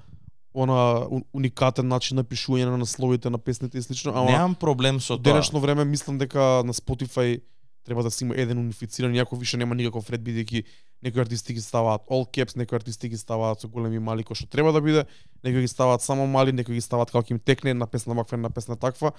она 0.54 1.06
уникатен 1.32 1.88
начин 1.88 2.16
на 2.16 2.24
пишување 2.24 2.68
на 2.68 2.76
насловите 2.76 3.30
на 3.30 3.38
песните 3.38 3.78
и 3.78 3.82
слично, 3.82 4.12
ама 4.14 4.30
Немам 4.30 4.54
проблем 4.54 5.00
со 5.00 5.16
тоа. 5.16 5.22
денешно 5.22 5.60
време 5.60 5.84
мислам 5.84 6.18
дека 6.18 6.62
на 6.64 6.72
Spotify 6.72 7.40
треба 7.84 8.02
да 8.02 8.10
се 8.10 8.24
има 8.24 8.34
еден 8.36 8.58
унифициран, 8.58 9.14
иако 9.14 9.36
више 9.36 9.56
нема 9.56 9.74
никаков 9.74 10.10
ред 10.10 10.20
бидејќи 10.20 10.64
некои 11.02 11.20
артисти 11.20 11.54
ги 11.54 11.60
ставаат 11.60 12.02
all 12.08 12.28
caps, 12.28 12.56
некои 12.56 12.76
артисти 12.76 13.08
ги 13.08 13.18
ставаат 13.18 13.60
со 13.60 13.68
големи 13.68 13.98
мали 13.98 14.24
кои 14.24 14.36
што 14.36 14.46
треба 14.46 14.72
да 14.72 14.80
биде, 14.80 15.04
некои 15.44 15.60
ги 15.60 15.68
ставаат 15.68 16.02
само 16.02 16.26
мали, 16.26 16.52
некои 16.52 16.74
ги 16.74 16.80
ставаат 16.80 17.10
како 17.10 17.32
им 17.32 17.40
текне 17.40 17.70
една 17.70 17.86
песна 17.86 18.14
ваква, 18.14 18.36
една 18.36 18.50
песна 18.50 18.76
таква. 18.76 19.12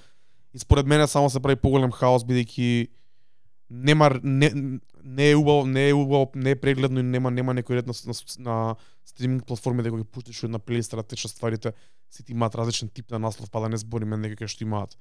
И 0.53 0.59
според 0.59 0.85
мене 0.85 1.07
само 1.07 1.29
се 1.29 1.39
прави 1.39 1.55
поголем 1.55 1.91
хаос 1.91 2.23
бидејќи 2.23 2.87
нема 3.69 4.11
не, 4.23 4.79
не 5.03 5.31
е 5.31 5.35
убаво, 5.35 5.65
не 5.65 5.89
е 5.89 5.93
убаво, 5.93 6.31
не 6.35 6.51
е 6.51 6.55
прегледно 6.55 6.99
и 6.99 7.03
нема 7.03 7.31
нема 7.31 7.53
некој 7.53 7.81
ред 7.81 7.87
на, 7.87 7.93
на, 8.05 8.13
на 8.39 8.75
стриминг 9.05 9.45
платформи 9.45 9.83
да 9.83 9.91
го 9.91 9.98
ги 9.98 10.03
пуштиш 10.03 10.41
на 10.43 10.60
плейлиста 10.60 10.95
да 10.95 11.03
течат 11.03 11.31
стварите, 11.31 11.74
сите 12.10 12.31
имаат 12.31 12.55
различен 12.55 12.89
тип 12.89 13.12
на 13.12 13.19
наслов, 13.19 13.50
па 13.51 13.60
да 13.62 13.69
не 13.69 13.77
збориме 13.77 14.17
некои 14.17 14.36
кои 14.36 14.48
што 14.48 14.63
имаат 14.63 14.98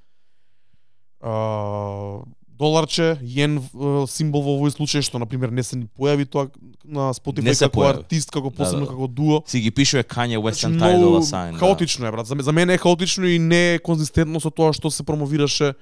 а, 1.20 2.22
доларче, 2.48 3.16
јен 3.22 3.58
а, 3.58 4.06
символ 4.10 4.42
во 4.42 4.54
овој 4.58 4.74
случај 4.74 5.02
што 5.06 5.18
на 5.18 5.26
пример 5.26 5.50
не 5.50 5.62
се 5.62 5.76
ни 5.76 5.86
појави 5.86 6.26
тоа 6.26 6.48
на 6.84 7.10
Spotify 7.14 7.54
како 7.54 7.80
појави. 7.80 7.98
артист, 8.02 8.30
како 8.30 8.50
Да, 8.50 8.56
посебно 8.56 8.86
да. 8.86 8.92
како 8.92 9.06
дуо. 9.06 9.42
Си 9.46 9.60
ги 9.60 9.70
пишува 9.70 10.02
Kanye 10.04 10.38
West 10.38 10.66
and 10.66 10.78
Значи, 10.78 10.94
Tidal 10.94 10.98
многу 10.98 11.24
Sign. 11.24 11.58
хаотично 11.58 12.06
е 12.06 12.10
брат. 12.10 12.26
За, 12.26 12.36
за 12.38 12.52
мене 12.52 12.74
е 12.74 12.78
хаотично 12.78 13.26
и 13.26 13.38
не 13.38 13.74
е 13.74 13.78
конзистентно 13.78 14.40
со 14.40 14.50
тоа 14.50 14.72
што 14.72 14.90
се 14.90 15.02
промовираше 15.02 15.74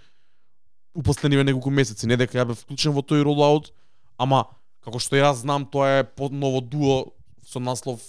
у 0.94 1.02
последниве 1.02 1.44
неколку 1.44 1.70
месеци. 1.70 2.06
Не 2.06 2.16
дека 2.16 2.38
ја 2.38 2.44
бев 2.46 2.58
вклучен 2.58 2.92
во 2.92 3.00
тој 3.02 3.22
ролаут, 3.24 3.72
ама 4.18 4.44
како 4.84 4.98
што 4.98 5.16
јас 5.16 5.42
знам, 5.44 5.64
тоа 5.66 6.00
е 6.00 6.04
под 6.04 6.32
ново 6.32 6.60
дуо 6.60 7.12
со 7.50 7.60
наслов 7.60 8.00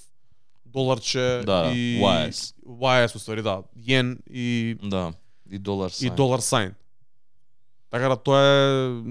доларче 0.66 1.42
Да, 1.46 1.72
и 1.74 2.00
YS. 2.00 2.54
YS 2.66 3.16
уствари, 3.16 3.42
да, 3.42 3.64
јен 3.78 4.18
и 4.30 4.78
Да. 4.84 4.88
да. 4.90 5.14
И 5.52 5.58
долар 5.60 5.90
и 5.90 5.94
sign. 6.08 6.16
долар 6.16 6.40
сайн. 6.40 6.72
Така 7.90 8.08
да 8.08 8.16
тоа 8.16 8.40
е 8.40 9.04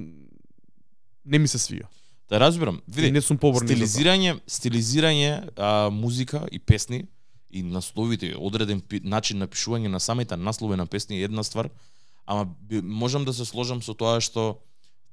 не 1.25 1.39
ми 1.39 1.49
се 1.49 1.59
свија. 1.59 1.85
Да 2.31 2.41
разбирам. 2.41 2.81
И 2.89 2.93
Види, 2.93 3.11
не 3.11 3.21
сум 3.21 3.37
поборник. 3.39 3.69
стилизирање, 3.71 4.39
стилизирање 4.47 5.51
а, 5.57 5.91
музика 5.91 6.47
и 6.53 6.59
песни 6.59 7.05
и 7.51 7.63
насловите, 7.63 8.35
одреден 8.39 8.81
пи, 8.81 9.01
начин 9.05 9.39
на 9.39 9.49
пишување 9.49 9.89
на 9.89 10.01
самите 10.01 10.37
наслови 10.37 10.77
на 10.77 10.87
песни 10.87 11.19
е 11.21 11.25
една 11.25 11.43
ствар, 11.43 11.69
ама 12.27 12.47
би, 12.63 12.81
можам 12.81 13.25
да 13.25 13.35
се 13.35 13.45
сложам 13.45 13.83
со 13.83 13.95
тоа 13.95 14.21
што 14.21 14.57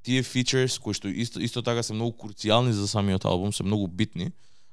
тие 0.02 0.22
фичерс 0.22 0.78
кои 0.78 0.94
што 0.94 1.08
исто 1.10 1.42
исто 1.42 1.62
така 1.62 1.82
се 1.82 1.92
многу 1.92 2.14
круцијални 2.16 2.70
за 2.70 2.88
самиот 2.88 3.24
албум, 3.24 3.52
се 3.52 3.62
многу 3.66 3.86
битни. 3.88 4.30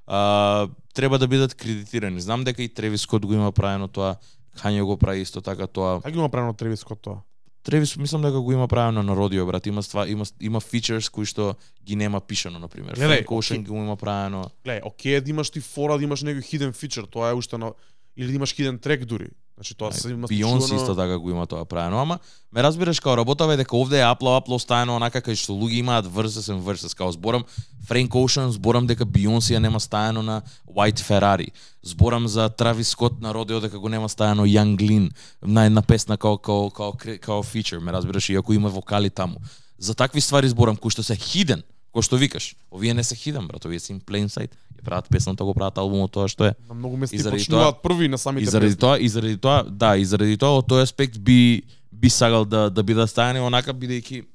А, 0.07 0.67
треба 0.93 1.19
да 1.19 1.27
бидат 1.27 1.55
кредитирани. 1.55 2.21
Знам 2.21 2.43
дека 2.43 2.63
и 2.63 2.69
Тревис 2.69 3.01
Скот 3.01 3.25
го 3.25 3.33
има 3.33 3.51
правено 3.51 3.87
тоа, 3.87 4.15
Kanye 4.57 4.83
го 4.83 4.97
прави 4.97 5.21
исто 5.21 5.41
така 5.41 5.67
тоа. 5.67 6.01
Како 6.01 6.17
има 6.17 6.29
правено 6.29 6.53
Тревис 6.53 6.79
Скот 6.79 7.01
тоа? 7.01 7.21
Тревис 7.65 7.97
мислам 7.97 8.21
дека 8.21 8.39
го 8.41 8.51
има 8.51 8.67
правено 8.67 9.03
на 9.03 9.15
родио 9.15 9.45
брат, 9.45 9.65
има 9.65 9.83
ства, 9.83 10.09
има 10.09 10.25
има 10.39 10.59
фичерс 10.61 11.09
кои 11.09 11.25
што 11.25 11.55
ги 11.81 11.95
нема 11.95 12.21
пишано 12.21 12.59
на 12.59 12.67
пример. 12.67 12.93
Гледај, 12.93 13.25
Frank 13.25 13.33
Ocean 13.33 13.65
го 13.65 13.81
има 13.81 13.95
правено. 13.97 14.45
Гледај, 14.65 14.85
окей, 14.85 15.21
да 15.21 15.29
имаш 15.29 15.49
ти 15.49 15.59
фора, 15.59 15.97
да 15.97 16.03
имаш 16.03 16.21
некој 16.21 16.45
hidden 16.45 16.73
feature, 16.77 17.09
тоа 17.09 17.33
е 17.33 17.33
уште 17.33 17.57
на 17.57 17.73
или 18.15 18.27
да 18.27 18.33
имаш 18.33 18.53
hidden 18.55 18.77
track 18.77 19.05
дури. 19.05 19.33
Значи 19.57 19.75
тоа 19.75 19.91
се 19.91 20.09
има 20.09 20.27
Бионс 20.27 20.63
случувано- 20.63 20.81
исто 20.81 20.95
така 20.95 21.17
го 21.17 21.29
има 21.29 21.47
тоа 21.47 21.65
правено, 21.65 21.99
ама 22.01 22.19
ме 22.51 22.63
разбираш 22.63 22.99
као 22.99 23.17
работава 23.17 23.53
е 23.53 23.57
дека 23.57 23.77
овде 23.77 23.99
е 23.99 24.03
апло 24.03 24.35
апло 24.37 24.59
стаено 24.59 24.95
онака 24.95 25.21
кај 25.21 25.35
што 25.35 25.53
луѓе 25.53 25.79
имаат 25.79 26.05
verses 26.05 26.51
and 26.51 26.59
verses, 26.61 26.93
као 26.97 27.11
зборам 27.11 27.43
Frank 27.87 28.09
Ocean, 28.09 28.49
зборам 28.49 28.87
дека 28.87 29.05
Бионс 29.05 29.47
ја 29.47 29.59
нема 29.59 29.79
стаено 29.79 30.21
на 30.23 30.41
White 30.67 30.99
Ferrari. 30.99 31.47
Зборам 31.83 32.27
за 32.27 32.49
Травис 32.49 32.89
Скот 32.89 33.21
на 33.21 33.33
родео 33.33 33.59
дека 33.61 33.79
го 33.79 33.89
нема 33.89 34.09
стаено 34.09 34.45
Young 34.45 34.75
Lean 34.75 35.11
на 35.41 35.65
една 35.65 35.81
песна 35.81 36.17
као 36.17 36.37
као 36.37 36.71
као 36.71 36.91
као, 37.21 37.43
фичер, 37.43 37.79
ме 37.79 37.93
разбираш, 37.93 38.29
иако 38.29 38.53
има 38.53 38.69
вокали 38.69 39.09
таму. 39.09 39.37
За 39.79 39.95
такви 39.95 40.21
ствари 40.21 40.49
зборам 40.49 40.75
кои 40.75 40.91
што 40.91 41.03
се 41.03 41.15
hidden, 41.15 41.63
кој 41.95 42.03
што 42.03 42.19
викаш. 42.19 42.55
Овие 42.75 42.93
не 42.93 43.03
се 43.07 43.15
hidden, 43.15 43.47
брат, 43.47 43.63
овие 43.65 43.79
се 43.79 43.93
in 43.93 44.01
plain 44.03 44.27
sight. 44.27 44.51
Ја 44.75 44.83
прават 44.83 45.07
песната, 45.09 45.45
го 45.47 45.53
прават 45.55 45.77
албумот 45.79 46.11
тоа 46.11 46.27
што 46.27 46.51
е. 46.51 46.53
на 46.67 46.75
многу 46.75 46.97
места 46.97 47.15
И 47.15 47.19
заради 47.19 47.45
почнуваат 47.45 47.81
први 47.81 48.09
на 48.11 48.19
И 48.19 48.19
самите 48.19 48.51
заради 48.51 48.75
песни. 48.75 48.79
тоа, 48.79 48.99
и 48.99 49.07
заради 49.07 49.37
тоа, 49.37 49.63
да, 49.63 49.95
и 49.95 50.05
заради 50.05 50.37
тоа 50.37 50.59
од 50.59 50.67
тој 50.67 50.83
аспект 50.83 51.17
би 51.19 51.63
би 51.95 52.09
сагал 52.09 52.43
да 52.45 52.69
да 52.69 52.83
биде 52.83 53.07
стајани 53.07 53.39
онака 53.39 53.71
бидејќи 53.71 54.25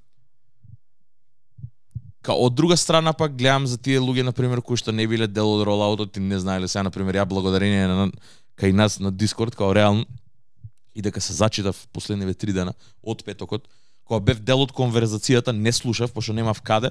Ка 2.23 2.33
од 2.37 2.53
друга 2.55 2.77
страна 2.77 3.13
пак 3.13 3.37
гледам 3.37 3.67
за 3.67 3.79
тие 3.79 4.01
луѓе 4.01 4.23
на 4.29 4.33
пример 4.33 4.61
кои 4.61 4.77
што 4.77 4.93
не 4.93 5.07
биле 5.09 5.27
дел 5.27 5.49
од 5.57 5.65
ролаутот 5.65 6.17
и 6.17 6.21
не 6.21 6.39
знаеле 6.41 6.69
сега 6.69 6.83
на 6.83 6.91
пример 6.91 7.17
ја 7.17 7.25
благодарение 7.25 7.87
на 7.89 8.11
кај 8.61 8.73
нас 8.73 8.99
на 9.01 9.13
Дискорд 9.13 9.57
као 9.57 9.73
реално 9.75 10.05
и 10.95 11.01
дека 11.03 11.21
се 11.21 11.33
зачитав 11.33 11.89
последниве 11.93 12.35
три 12.35 12.53
дена 12.53 12.75
од 13.03 13.25
петокот 13.25 13.69
кога 14.05 14.21
бев 14.21 14.41
дел 14.45 14.61
од 14.61 14.73
конверзацијата 14.73 15.53
не 15.57 15.73
слушав 15.73 16.13
пошто 16.13 16.33
немав 16.37 16.61
каде 16.61 16.91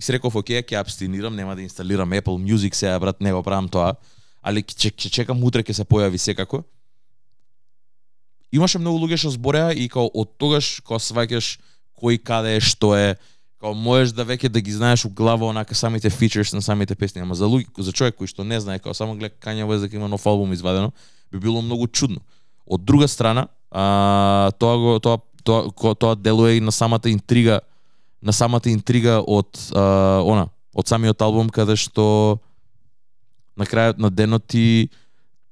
и 0.00 0.02
се 0.02 0.16
реков 0.16 0.36
окей 0.40 0.62
ќе 0.64 0.78
абстинирам 0.80 1.34
нема 1.36 1.52
да 1.52 1.60
инсталирам 1.60 2.08
Apple 2.16 2.40
Music 2.40 2.74
сега 2.74 2.98
брат 2.98 3.20
не 3.20 3.32
го 3.36 3.42
правам 3.44 3.68
тоа 3.68 3.92
али 4.40 4.62
ќе 4.64 5.10
чекам 5.12 5.44
утре 5.44 5.60
ќе 5.60 5.76
се 5.76 5.84
појави 5.84 6.16
секако. 6.16 6.62
Имаше 8.50 8.80
многу 8.80 9.04
луѓе 9.04 9.20
што 9.20 9.34
збореа 9.36 9.74
и 9.76 9.84
као 9.92 10.08
од 10.08 10.32
тогаш 10.40 10.80
кога 10.80 10.98
сваќаш 11.04 11.58
кој 12.00 12.16
каде 12.24 12.56
е 12.56 12.64
што 12.64 12.94
е 12.96 13.12
као 13.60 13.76
можеш 13.76 14.16
да 14.16 14.24
веќе 14.24 14.48
да 14.48 14.64
ги 14.64 14.72
знаеш 14.72 15.04
у 15.04 15.12
глава 15.12 15.46
онака 15.52 15.76
самите 15.76 16.08
фичерс 16.08 16.56
на 16.56 16.62
самите 16.64 16.96
песни, 16.96 17.20
ама 17.20 17.36
за 17.36 17.44
луѓе 17.44 17.68
за 17.84 17.92
човек 17.92 18.16
кој 18.16 18.32
што 18.32 18.44
не 18.44 18.56
знае, 18.56 18.80
као 18.80 18.96
само 18.96 19.20
гледа 19.20 19.36
Kanye 19.36 19.68
West 19.68 19.84
дека 19.84 20.00
има 20.00 20.08
нов 20.08 20.24
албум 20.24 20.56
извадено, 20.56 20.96
би 21.30 21.38
било 21.38 21.60
многу 21.60 21.86
чудно. 21.92 22.24
Од 22.64 22.88
друга 22.88 23.08
страна, 23.08 23.48
а, 23.70 24.50
тоа 24.56 24.76
го 24.80 24.98
тоа 24.98 25.20
тоа 25.44 25.68
тоа, 25.76 25.94
тоа 25.94 26.16
делува 26.16 26.56
и 26.56 26.60
на 26.60 26.72
самата 26.72 27.12
интрига 27.12 27.60
на 28.22 28.32
самата 28.32 28.70
интрига 28.70 29.20
од 29.20 29.58
а, 29.74 30.20
она, 30.24 30.48
од 30.74 30.88
самиот 30.88 31.22
албум 31.22 31.50
каде 31.50 31.76
што 31.76 32.38
на 33.56 33.66
крајот 33.68 33.98
на 33.98 34.10
денот 34.10 34.46
ти 34.46 34.90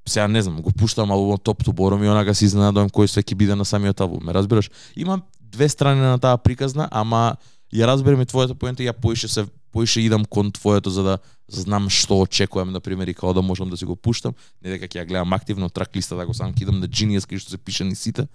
сега 0.09 0.27
не 0.27 0.41
знам, 0.41 0.61
го 0.61 0.71
пуштам 0.71 1.11
албумот 1.11 1.43
топ 1.43 1.63
ту 1.63 1.73
бором 1.73 2.03
и 2.03 2.09
онака 2.09 2.33
се 2.33 2.45
изненадувам 2.45 2.89
кој 2.89 3.07
се 3.07 3.35
биде 3.35 3.55
на 3.55 3.65
самиот 3.65 4.01
албум. 4.01 4.25
Ме 4.25 4.33
разбираш? 4.33 4.71
Има 4.95 5.21
две 5.39 5.69
страни 5.69 6.01
на 6.01 6.19
таа 6.19 6.37
приказна, 6.37 6.87
ама 6.91 7.37
ја 7.73 7.85
разберам 7.85 8.21
и 8.21 8.25
твојата 8.25 8.53
поента, 8.53 8.83
ја 8.83 8.93
поише 8.93 9.27
се 9.27 9.45
поише 9.71 10.01
идам 10.01 10.25
кон 10.25 10.51
твоето 10.51 10.89
за 10.89 11.03
да 11.03 11.17
знам 11.47 11.89
што 11.89 12.21
очекувам 12.21 12.71
на 12.71 12.79
пример 12.79 13.07
и 13.07 13.13
како 13.13 13.33
да 13.33 13.41
можам 13.41 13.69
да 13.69 13.77
си 13.77 13.85
го 13.85 13.95
пуштам, 13.95 14.33
не 14.61 14.73
дека 14.73 14.87
ќе 14.87 15.03
ја 15.03 15.07
гледам 15.07 15.33
активно 15.33 15.69
трак 15.69 15.95
листа 15.95 16.15
да 16.15 16.25
го 16.25 16.33
сам 16.33 16.53
кидам 16.53 16.79
на 16.79 16.87
Genius 16.87 17.29
кај 17.29 17.37
што 17.37 17.53
се 17.53 17.57
пише 17.57 17.85
ни 17.85 17.95
сите. 17.95 18.27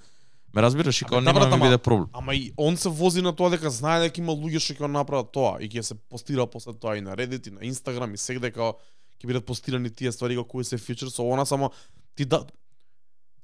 Ме 0.54 0.62
разбираш 0.62 1.02
и 1.02 1.04
да, 1.11 1.20
нема 1.20 1.40
да 1.40 1.56
биде 1.58 1.78
проблем. 1.78 2.06
Ама 2.12 2.34
и 2.34 2.52
он 2.56 2.76
се 2.76 2.88
вози 2.88 3.23
на 3.23 3.32
тоа 3.32 3.50
дека 3.50 3.70
знае 3.70 4.06
дека 4.06 4.20
има 4.20 4.32
луѓе 4.32 4.62
што 4.62 4.76
ќе 4.78 4.90
направат 4.90 5.32
тоа 5.34 5.58
и 5.61 5.68
ќе 5.68 5.82
се 5.82 5.94
постира 5.94 6.46
после 6.46 6.75
тоа 6.78 6.96
и 6.96 7.00
на 7.02 7.16
Reddit 7.16 7.49
и 7.49 7.50
на 7.50 7.61
Instagram 7.66 8.14
и 8.14 8.20
сегде 8.20 8.52
како 8.54 8.78
ќе 9.18 9.26
бидат 9.26 9.46
постирани 9.46 9.90
тие 9.90 10.12
ствари 10.12 10.37
како 10.38 10.49
кои 10.49 10.64
се 10.64 10.78
фичер 10.78 11.11
со 11.11 11.26
она 11.26 11.46
само 11.46 11.73
ти 12.14 12.25
да 12.25 12.44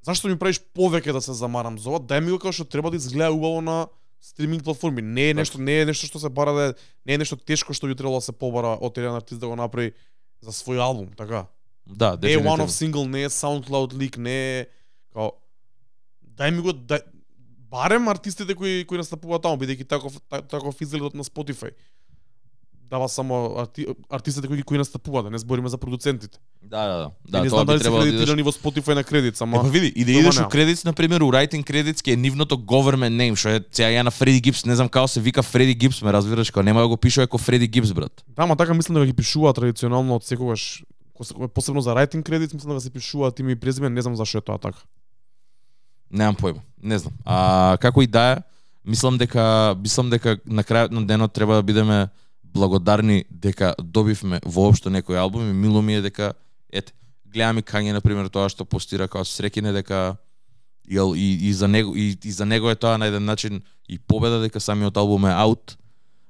Зашто 0.03 0.29
ми 0.29 0.39
правиш 0.39 0.61
повеќе 0.73 1.13
да 1.13 1.21
се 1.21 1.35
замарам 1.37 1.77
за 1.79 1.91
ова? 1.91 2.01
Дај 2.01 2.25
ми 2.25 2.31
го 2.33 2.39
како 2.39 2.55
што 2.57 2.65
треба 2.65 2.91
да 2.91 2.97
изгледа 2.97 3.35
убаво 3.35 3.61
на 3.61 3.87
стриминг 4.21 4.65
платформи. 4.65 5.03
Не 5.03 5.31
е 5.31 5.35
нешто, 5.35 5.61
не 5.61 5.81
е 5.81 5.85
нешто 5.85 6.07
што 6.07 6.21
се 6.23 6.29
бара 6.29 6.53
да 6.53 6.75
не 7.05 7.15
е 7.15 7.19
нешто 7.19 7.37
тешко 7.37 7.75
што 7.77 7.91
би 7.91 7.95
требало 7.95 8.21
да 8.21 8.25
се 8.25 8.33
побара 8.33 8.79
од 8.81 8.97
еден 8.97 9.15
артист 9.15 9.41
да 9.41 9.49
го 9.49 9.57
направи 9.57 9.93
за 10.41 10.53
свој 10.57 10.81
албум, 10.81 11.11
така? 11.17 11.47
Да, 11.87 12.17
Не 12.23 12.33
е 12.33 12.39
one 12.39 12.57
дефинитивно. 12.57 12.69
of 12.69 12.71
single, 12.71 13.09
не 13.09 13.23
е 13.23 13.29
SoundCloud 13.29 13.93
leak, 13.93 14.17
не 14.17 14.61
е 14.61 14.67
дај 16.41 16.51
ми 16.51 16.63
го 16.63 16.73
дај, 16.73 17.01
барем 17.71 18.09
артистите 18.09 18.55
кои 18.55 18.85
кои 18.85 18.99
настапуваат 18.99 19.43
таму 19.43 19.57
бидејќи 19.57 19.87
таков 19.87 20.17
та- 20.23 20.43
таков 20.43 20.81
изгледот 20.81 21.15
на 21.15 21.25
Spotify. 21.25 21.71
дава 22.91 23.09
само 23.09 23.55
арти, 23.57 23.87
артистите 24.11 24.49
кои 24.49 24.63
кои 24.63 24.79
настапуваат, 24.79 25.25
да 25.25 25.31
не 25.31 25.39
збориме 25.39 25.69
за 25.69 25.79
продуцентите. 25.79 26.39
Да, 26.63 26.81
да, 26.81 26.95
да. 26.95 26.99
Да, 26.99 27.11
Да, 27.29 27.39
не 27.39 27.49
тоа 27.49 27.57
знам 27.57 27.67
дали 27.67 27.79
се 27.79 27.91
да 27.91 28.01
кредитирани 28.01 28.43
во 28.43 28.53
Spotify 28.53 28.95
на 28.95 29.05
кредит, 29.05 29.37
само 29.37 29.57
па 29.57 29.69
види, 29.69 29.87
и 29.87 30.05
да 30.05 30.11
идеш 30.13 30.37
у 30.37 30.39
нема. 30.39 30.49
кредитс, 30.49 30.85
на 30.85 30.93
пример, 30.93 31.21
у 31.21 31.27
writing 31.27 31.63
credits, 31.63 32.03
ке 32.03 32.13
е 32.13 32.17
нивното 32.17 32.57
government 32.57 33.15
name, 33.15 33.37
што 33.37 33.49
е 33.51 33.61
сега 33.71 33.89
ја 33.91 34.03
на 34.03 34.11
Фреди 34.11 34.41
Гипс, 34.41 34.65
не 34.65 34.75
знам 34.75 34.89
како 34.89 35.07
се 35.07 35.21
вика 35.21 35.43
Фреди 35.43 35.75
Гипс, 35.77 36.03
ме 36.03 36.13
разбираш, 36.13 36.51
као 36.51 36.63
нема 36.63 36.81
да 36.81 36.89
го 36.89 36.97
пишува 36.97 37.27
како 37.27 37.39
Фреди 37.39 37.69
Гипс, 37.69 37.93
брат. 37.93 38.25
Да, 38.29 38.47
ма 38.47 38.57
така 38.57 38.75
мислам 38.75 38.95
да 38.97 39.07
ги 39.07 39.13
пишуваат 39.15 39.57
традиционално 39.57 40.15
од 40.15 40.25
секогаш 40.25 40.83
ко 41.15 41.25
се- 41.25 41.35
посебно 41.55 41.81
за 41.81 41.91
writing 41.91 42.23
credits 42.23 42.55
мислам 42.55 42.75
да 42.75 42.81
се 42.81 42.91
пишуваат 42.91 43.39
име 43.39 43.53
и 43.53 43.57
презиме, 43.57 43.89
не 43.89 44.03
знам 44.03 44.17
зашто 44.17 44.39
е 44.39 44.41
тоа 44.43 44.59
така. 44.59 44.79
Немам 46.11 46.37
појма, 46.37 46.63
не 46.83 46.99
знам. 46.99 47.15
А 47.25 47.77
како 47.81 48.03
и 48.03 48.07
да 48.07 48.25
е, 48.33 48.37
мислам 48.85 49.19
дека 49.19 49.77
мислам 49.79 50.11
дека 50.11 50.39
на 50.45 50.65
крајот 50.65 50.91
на 50.91 51.05
денот 51.07 51.33
треба 51.33 51.55
да 51.55 51.63
бидеме 51.63 52.09
благодарни 52.43 53.25
дека 53.31 53.75
добивме 53.79 54.41
воопшто 54.45 54.91
некој 54.91 55.21
албум 55.21 55.51
и 55.51 55.55
мило 55.55 55.83
ми 55.83 55.95
е 55.95 56.03
дека 56.03 56.33
ете, 56.73 56.93
гледам 57.25 57.59
и 57.59 57.63
Кање 57.63 57.93
на 57.93 58.01
пример 58.01 58.29
тоа 58.29 58.49
што 58.51 58.65
постира 58.65 59.09
како 59.09 59.25
среќине 59.25 59.73
дека 59.73 60.19
Јел, 60.91 61.15
и, 61.15 61.47
и, 61.47 61.53
за 61.55 61.69
него 61.69 61.95
и, 61.95 62.17
и 62.25 62.33
за 62.35 62.45
него 62.45 62.71
е 62.71 62.75
тоа 62.75 62.99
на 62.99 63.07
еден 63.07 63.25
начин 63.25 63.63
и 63.89 63.99
победа 63.99 64.41
дека 64.43 64.61
самиот 64.61 64.97
албум 64.97 65.29
е 65.31 65.35
аут 65.35 65.77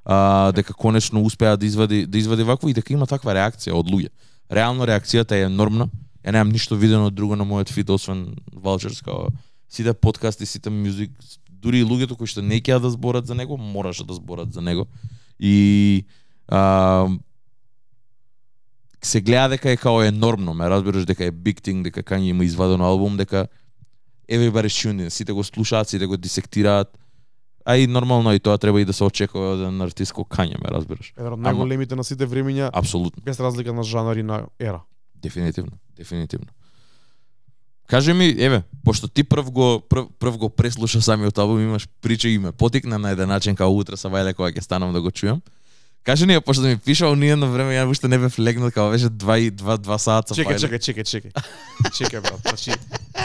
а, 0.04 0.52
дека 0.52 0.75
конечно 0.75 1.22
успеа 1.25 1.56
да 1.56 1.66
извади 1.66 2.06
да 2.06 2.18
извади 2.18 2.42
вакво 2.42 2.68
и 2.68 2.75
дека 2.76 2.92
има 2.92 3.06
таква 3.06 3.32
реакција 3.32 3.72
од 3.72 3.88
луѓе. 3.88 4.10
Реално 4.52 4.84
реакцијата 4.84 5.38
е 5.38 5.49
нормна. 5.49 5.88
Ја 6.20 6.34
немам 6.37 6.52
ништо 6.52 6.76
видено 6.76 7.08
друго 7.10 7.37
на 7.37 7.46
мојот 7.49 7.72
фид 7.72 7.88
освен 7.88 8.34
Vultures 8.52 9.00
како 9.00 9.30
сите 9.70 9.94
подкасти, 9.94 10.46
сите 10.46 10.70
мюзик, 10.70 11.10
дури 11.48 11.80
и 11.80 11.86
луѓето 11.86 12.16
кои 12.18 12.26
што 12.26 12.42
не 12.42 12.60
ќе 12.60 12.80
да 12.82 12.90
зборат 12.90 13.26
за 13.26 13.34
него, 13.34 13.56
мораше 13.56 14.04
да 14.04 14.14
зборат 14.14 14.52
за 14.52 14.60
него. 14.60 14.86
И 15.38 16.04
а, 16.48 17.08
се 19.02 19.20
гледа 19.20 19.56
дека 19.56 19.70
е 19.70 19.76
као 19.76 20.02
енормно, 20.02 20.54
ме 20.54 20.70
разбираш 20.70 21.06
дека 21.06 21.24
е 21.24 21.32
big 21.32 21.62
thing, 21.62 21.82
дека 21.82 22.02
кај 22.02 22.34
има 22.34 22.44
извадено 22.44 22.84
албум, 22.84 23.16
дека 23.16 23.46
everybody's 24.28 24.76
tuned 24.76 25.06
in, 25.06 25.08
сите 25.08 25.32
го 25.32 25.44
слушаат, 25.44 25.88
сите 25.88 26.06
го 26.06 26.16
дисектираат. 26.16 26.98
А 27.64 27.76
и 27.76 27.86
нормално 27.86 28.32
и 28.32 28.40
тоа 28.40 28.58
треба 28.58 28.80
и 28.80 28.84
да 28.84 28.92
се 28.92 29.04
очекува 29.04 29.52
од 29.54 29.60
еден 29.60 29.82
артист 29.84 30.14
кој 30.16 30.26
Кање, 30.26 30.56
ме 30.58 30.70
разбираш. 30.72 31.12
Еден 31.16 31.36
од 31.36 31.42
најголемите 31.44 31.94
на 31.94 32.04
сите 32.04 32.26
времиња, 32.26 32.70
Апсолутно. 32.72 33.22
без 33.22 33.40
разлика 33.40 33.72
на 33.72 33.84
жанр 33.84 34.16
и 34.16 34.22
на 34.22 34.46
ера. 34.58 34.80
Дефинитивно, 35.14 35.76
дефинитивно. 35.96 36.48
Кажи 37.90 38.12
ми, 38.12 38.35
еве, 38.38 38.62
пошто 38.85 39.09
ти 39.09 39.25
прв 39.25 39.50
го 39.50 39.82
прв, 39.88 40.06
прв 40.18 40.38
го 40.38 40.49
преслуша 40.50 41.02
самиот 41.02 41.38
албум, 41.38 41.61
имаш 41.61 41.88
прича 42.02 42.28
и 42.28 42.38
ме 42.38 42.52
потикна 42.52 42.99
на 42.99 43.11
еден 43.11 43.28
начин 43.28 43.56
као 43.56 43.75
утре 43.75 43.97
са 43.99 44.06
вајле 44.06 44.30
кога 44.35 44.52
ќе 44.54 44.62
станам 44.62 44.92
да 44.94 45.02
го 45.02 45.11
чујам. 45.11 45.40
Кажи 46.06 46.26
ни, 46.26 46.40
пошто 46.40 46.62
ми 46.62 46.78
пишал 46.78 47.16
ние 47.18 47.35
на 47.37 47.50
време, 47.50 47.75
ја 47.75 47.90
уште 47.90 48.06
не 48.09 48.18
бев 48.18 48.38
легнал, 48.38 48.70
као 48.70 48.94
беше 48.94 49.11
2 49.11 49.38
и 49.38 49.50
2 49.50 49.78
2 49.82 49.97
сата 49.99 50.35
Чекај, 50.38 50.54
фајле. 50.54 50.70
чекај, 50.70 50.78
чекај, 50.87 51.04
чекај. 51.11 51.32
Чекај 51.90 52.20
брат. 52.23 52.40
Значи, 52.47 52.70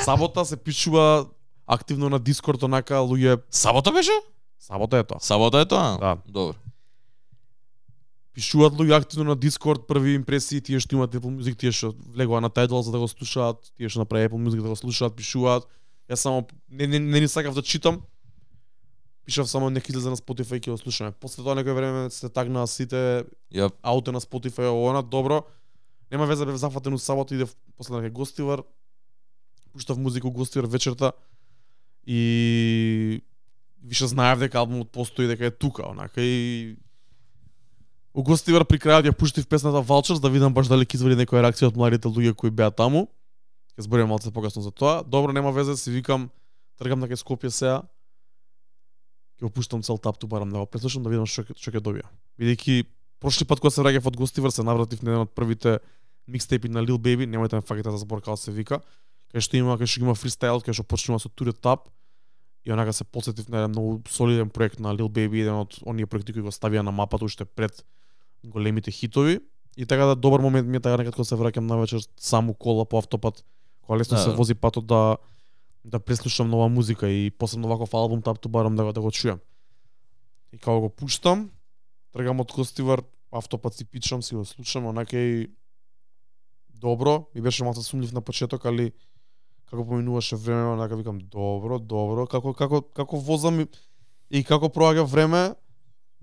сабота 0.03 0.45
се 0.45 0.57
пишува 0.57 1.25
активно 1.67 2.09
на 2.09 2.19
Дискорд 2.19 2.63
онака 2.63 3.05
луѓе 3.05 3.37
Сабота 3.51 3.91
беше? 3.91 4.17
Сабота 4.59 4.97
е 4.97 5.03
тоа. 5.03 5.21
Сабота 5.21 5.61
е 5.61 5.65
тоа? 5.65 5.97
Да. 6.01 6.17
Добро. 6.25 6.57
Пишуваат 8.35 8.73
луѓе 8.75 8.97
активно 8.97 9.29
на 9.31 9.35
Дискорд, 9.39 9.85
први 9.87 10.17
импресии, 10.19 10.59
тие 10.59 10.81
што 10.83 10.97
имаат 10.97 11.13
Apple 11.15 11.31
Music, 11.37 11.55
тие 11.55 11.71
што 11.71 11.93
влегува 11.95 12.41
на 12.43 12.49
Tidal 12.51 12.83
за 12.83 12.91
да 12.91 12.99
го 12.99 13.07
слушаат, 13.07 13.71
тие 13.79 13.87
што 13.87 14.03
направи 14.03 14.27
Apple 14.27 14.43
Music 14.43 14.59
да 14.59 14.73
го 14.73 14.75
слушаат, 14.75 15.15
пишуваат. 15.15 15.63
Јас 16.11 16.19
само 16.27 16.43
не 16.69 16.87
не, 16.87 16.99
не 16.99 17.19
ни 17.23 17.29
сакав 17.31 17.55
да 17.55 17.63
читам. 17.63 18.03
Пишав 19.25 19.49
само 19.49 19.69
нека 19.69 19.87
излезе 19.89 20.11
на 20.11 20.19
Spotify 20.19 20.59
ќе 20.59 20.75
го 20.75 20.77
слушаме. 20.77 21.15
После 21.15 21.43
тоа 21.47 21.55
некој 21.55 21.79
време 21.79 22.09
се 22.11 22.27
тагнаа 22.29 22.67
сите 22.67 23.23
Ја 23.55 23.71
ауто 23.81 24.11
на 24.11 24.19
Spotify, 24.19 24.67
она 24.67 25.01
добро. 25.01 25.45
Нема 26.11 26.27
веза 26.27 26.45
бев 26.45 26.59
зафатен 26.59 26.93
у 26.93 26.99
сабота 26.99 27.35
идев 27.35 27.55
после 27.77 28.01
на 28.01 28.09
гостивар. 28.09 28.63
Пуштав 29.71 29.97
музика 29.97 30.27
у 30.27 30.31
гостивар 30.31 30.67
вечерта 30.67 31.13
и 32.05 33.23
више 33.83 34.07
знаев 34.07 34.39
дека 34.39 34.59
албумот 34.59 34.91
постои 34.91 35.27
дека 35.27 35.45
е 35.45 35.51
тука, 35.51 35.87
онака 35.89 36.21
и 36.21 36.77
У 38.15 38.23
гостивар 38.23 38.63
при 38.63 38.79
крајот 38.79 39.09
ја 39.09 39.11
пуштив 39.11 39.43
песната 39.43 39.81
Vultures 39.83 40.21
да 40.23 40.29
видам 40.31 40.53
баш 40.55 40.69
дали 40.71 40.85
ќе 40.87 40.95
извади 40.95 41.17
некоја 41.19 41.41
реакција 41.43 41.67
од 41.67 41.75
младите 41.75 42.07
луѓе 42.07 42.31
кои 42.31 42.47
беа 42.47 42.69
таму. 42.71 43.09
Ќе 43.75 43.83
зборим 43.89 44.07
малце 44.07 44.31
покасно 44.31 44.61
за 44.63 44.71
тоа. 44.71 45.01
Добро, 45.03 45.35
нема 45.35 45.51
везе, 45.51 45.75
си 45.75 45.91
викам, 45.91 46.29
тргам 46.79 47.03
на 47.03 47.09
кај 47.11 47.19
Скопје 47.19 47.51
сега. 47.51 47.81
Ќе 49.35 49.43
го 49.43 49.51
пуштам 49.51 49.83
цел 49.83 49.99
тап 49.99 50.15
ту 50.15 50.31
барам 50.31 50.47
да 50.47 50.63
го 50.63 50.65
преслушам 50.65 51.03
да 51.03 51.11
видам 51.11 51.27
што 51.27 51.43
ќе- 51.43 51.59
што 51.59 51.75
ќе 51.75 51.83
добија. 51.83 52.07
Бидејќи 52.39 52.85
прошли 53.19 53.43
пат 53.43 53.59
кога 53.59 53.75
се 53.75 53.83
враќав 53.83 54.07
од 54.07 54.15
гостивар 54.15 54.55
се 54.55 54.63
навратив 54.63 55.03
на 55.03 55.11
еден 55.11 55.27
од 55.27 55.35
првите 55.35 55.79
микстейпи 56.31 56.71
на 56.71 56.79
Lil 56.87 56.95
Baby, 56.95 57.27
немајте 57.27 57.59
ме 57.59 57.67
факите 57.67 57.91
за 57.91 57.99
збор 57.99 58.23
како 58.23 58.39
се 58.39 58.55
вика. 58.55 58.79
Кај 59.35 59.43
што 59.43 59.59
има, 59.59 59.75
кај 59.75 59.91
што 59.91 59.99
има 60.07 60.15
фристайл, 60.15 60.63
кај 60.63 60.71
што 60.71 60.87
почнува 60.87 61.19
со 61.19 61.27
Турет 61.27 61.59
Тап. 61.59 61.91
И 62.63 62.71
онака 62.71 62.93
се 62.93 63.03
подсетив 63.03 63.49
на 63.49 63.67
еден 63.67 63.75
многу 63.75 64.07
солиден 64.07 64.49
проект 64.49 64.79
на 64.79 64.95
Lil 64.95 65.11
Baby, 65.11 65.43
еден 65.43 65.67
од 65.67 65.75
оние 65.83 66.07
проекти 66.07 66.31
кои 66.31 66.41
го 66.41 66.55
ставија 66.55 66.79
на 66.79 66.95
мапата 66.95 67.25
уште 67.25 67.43
пред 67.43 67.83
големите 68.43 68.91
хитови. 68.91 69.39
И 69.77 69.85
така 69.85 70.05
да 70.05 70.15
добар 70.15 70.39
момент 70.39 70.67
ми 70.67 70.77
е 70.77 70.79
така 70.79 70.97
некад 70.97 71.15
кога 71.15 71.25
се 71.25 71.35
враќам 71.35 71.59
на 71.59 71.77
вечер 71.77 71.99
само 72.17 72.53
кола 72.53 72.85
по 72.85 72.97
автопат, 72.97 73.43
кога 73.81 73.99
лесно 73.99 74.17
Да, 74.17 74.23
се 74.23 74.29
да. 74.29 74.35
вози 74.35 74.55
патот 74.55 74.87
да 74.87 75.17
да 75.85 75.99
преслушам 75.99 76.49
нова 76.49 76.69
музика 76.69 77.09
и 77.09 77.31
посебно 77.31 77.67
ваков 77.67 77.93
албум 77.93 78.21
тап 78.21 78.39
ту 78.39 78.49
барам 78.49 78.75
да 78.75 78.83
го 78.83 78.93
да 78.93 79.01
го 79.01 79.11
чујам. 79.11 79.39
И 80.53 80.57
кога 80.57 80.79
го 80.79 80.89
пуштам, 80.89 81.51
тргам 82.11 82.39
од 82.39 82.51
Костивар, 82.51 83.03
автопат 83.31 83.73
си 83.73 83.85
пичам, 83.85 84.23
си 84.23 84.35
го 84.35 84.45
слушам, 84.45 84.85
онака 84.85 85.17
и 85.17 85.47
добро, 86.73 87.27
ми 87.35 87.41
беше 87.41 87.63
малку 87.63 87.81
сумнив 87.81 88.13
на 88.13 88.21
почеток, 88.21 88.65
али 88.65 88.91
како 89.69 89.85
поминуваше 89.85 90.35
време, 90.35 90.73
онака 90.73 90.95
викам 90.95 91.17
добро, 91.19 91.79
добро, 91.79 92.27
како 92.27 92.53
како 92.53 92.81
како 92.81 93.17
возам 93.17 93.59
и- 93.59 93.67
и 94.29 94.43
како 94.43 94.65
проаѓа 94.65 95.03
време, 95.05 95.55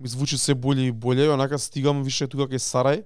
ми 0.03 0.09
звучи 0.09 0.37
се 0.37 0.53
боле 0.53 0.81
и 0.81 0.91
боле, 0.91 1.25
и 1.25 1.29
онака 1.29 1.59
стигам 1.59 2.03
више 2.03 2.27
тука 2.27 2.43
кај 2.51 2.59
Сарај. 2.59 3.03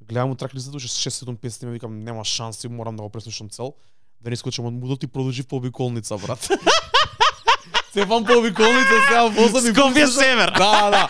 Гледам 0.00 0.32
трак 0.36 0.54
листата 0.54 0.76
уште 0.76 0.88
6-7 0.88 1.36
песни, 1.36 1.68
ми 1.68 1.72
викам 1.76 2.00
нема 2.00 2.24
шанси, 2.24 2.68
морам 2.68 2.96
да 2.96 3.02
го 3.02 3.10
преслушам 3.10 3.50
цел. 3.50 3.74
Да 4.20 4.30
не 4.30 4.36
скочам 4.36 4.64
од 4.64 4.72
мудот 4.72 5.04
и 5.04 5.06
продолжив 5.06 5.46
по 5.46 5.56
обиколница, 5.60 6.16
брат. 6.16 6.40
Цепам 7.92 8.24
по 8.24 8.32
обиколница, 8.32 8.96
сега 9.08 9.28
возам 9.28 9.66
и 9.66 9.74
Скопје 9.76 10.06
север. 10.06 10.54
Да, 10.56 10.90
да. 10.90 11.04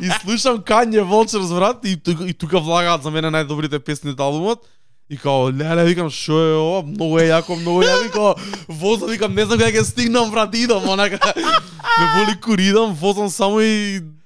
И 0.00 0.10
слушам 0.20 0.60
Kanye 0.60 1.00
Vultures, 1.00 1.54
брат, 1.54 1.80
и 1.84 1.96
тука, 1.96 2.28
и 2.28 2.34
тука 2.34 2.60
влагаат 2.60 3.02
за 3.02 3.10
мене 3.10 3.32
најдобрите 3.32 3.80
песни 3.80 4.12
од 4.12 4.20
албумот. 4.20 4.68
И 5.08 5.16
као, 5.16 5.48
леле, 5.48 5.84
викам, 5.88 6.10
шо 6.10 6.36
е 6.36 6.54
ова, 6.54 6.82
многу 6.84 7.18
е 7.18 7.32
јако, 7.32 7.56
многу 7.56 7.82
е 7.82 7.88
јако, 7.88 8.06
и 8.06 8.10
као, 8.12 8.34
возам, 8.68 9.08
викам, 9.08 9.34
не 9.34 9.48
знам 9.48 9.58
кај 9.58 9.80
ќе 9.80 9.88
стигнам, 9.88 10.30
брат, 10.30 10.54
идам, 10.54 10.84
онака, 10.84 11.18
ме 11.98 12.06
боли 12.14 12.40
кур, 12.40 12.60
идам, 12.60 12.94
возам 12.94 13.30
само 13.30 13.60
и... 13.60 14.19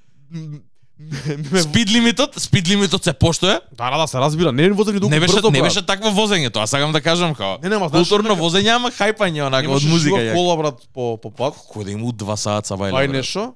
Спид 1.62 1.90
лимитот, 1.90 2.38
спид 2.38 2.68
лимитот 2.68 3.04
се 3.04 3.12
поштоe. 3.12 3.60
Да, 3.72 3.90
да, 3.90 3.98
да, 3.98 4.06
се 4.06 4.18
разбира, 4.18 4.52
не 4.52 4.68
ни 4.68 4.76
толку 4.76 5.08
Не 5.08 5.20
беше 5.20 5.34
брзо, 5.34 5.50
не 5.50 5.62
беше 5.62 5.86
такво 5.86 6.08
возење, 6.08 6.52
тоа 6.52 6.66
сакам 6.66 6.92
да 6.92 7.00
кажам 7.00 7.34
као. 7.34 7.58
Не, 7.62 7.68
нема, 7.68 7.88
знаеш, 7.88 8.08
Културно 8.08 8.36
возење, 8.36 8.70
ама 8.70 8.90
хајпање 8.90 9.46
онака 9.46 9.66
од 9.66 9.82
Имаше 9.82 9.88
музика. 9.88 10.16
ја. 10.16 10.34
кола, 10.34 10.56
брат, 10.56 10.88
по, 10.94 11.16
по 11.16 11.30
пат. 11.30 11.54
Кој 11.74 11.84
да 11.84 11.90
има 11.90 12.06
2 12.06 12.36
саат 12.36 12.66
са 12.66 12.74
вајле. 12.74 12.92
брат. 12.92 13.10
нешо, 13.10 13.54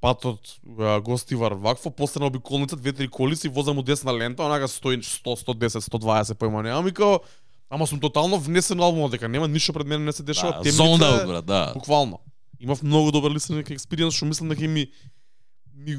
патот 0.00 0.40
а, 0.80 1.00
гостивар 1.00 1.52
вакво, 1.52 1.90
после 1.90 2.20
на 2.20 2.26
обиколница, 2.26 2.76
две-три 2.76 3.08
коли 3.08 3.36
си 3.36 3.48
возам 3.48 3.78
у 3.78 3.82
десна 3.82 4.18
лента, 4.18 4.42
онака 4.42 4.68
100, 4.68 4.96
100 4.96 5.36
110, 5.44 5.80
120 5.80 6.34
појма 6.34 6.62
немам 6.62 6.88
и 6.88 6.92
као, 6.92 7.20
ама 7.70 7.86
сум 7.86 8.00
тотално 8.00 8.38
внесен 8.38 8.78
во 8.78 8.84
албумот, 8.84 9.10
дека 9.10 9.28
нема 9.28 9.48
ништо 9.48 9.72
пред 9.72 9.86
мене 9.86 10.04
не 10.04 10.12
се 10.12 10.22
дешава, 10.22 10.52
Да, 10.52 10.62
темница 10.62 10.82
Zoned 10.82 11.04
е- 11.04 11.20
out, 11.20 11.26
брат, 11.26 11.44
да. 11.46 11.70
Буквално. 11.74 12.18
Имав 12.60 12.82
многу 12.82 13.12
добар 13.12 13.30
listening 13.30 13.68
experience, 13.68 14.10
што 14.10 14.24
мислам 14.24 14.48
дека 14.48 14.64
ми 14.64 14.86
ми 15.76 15.96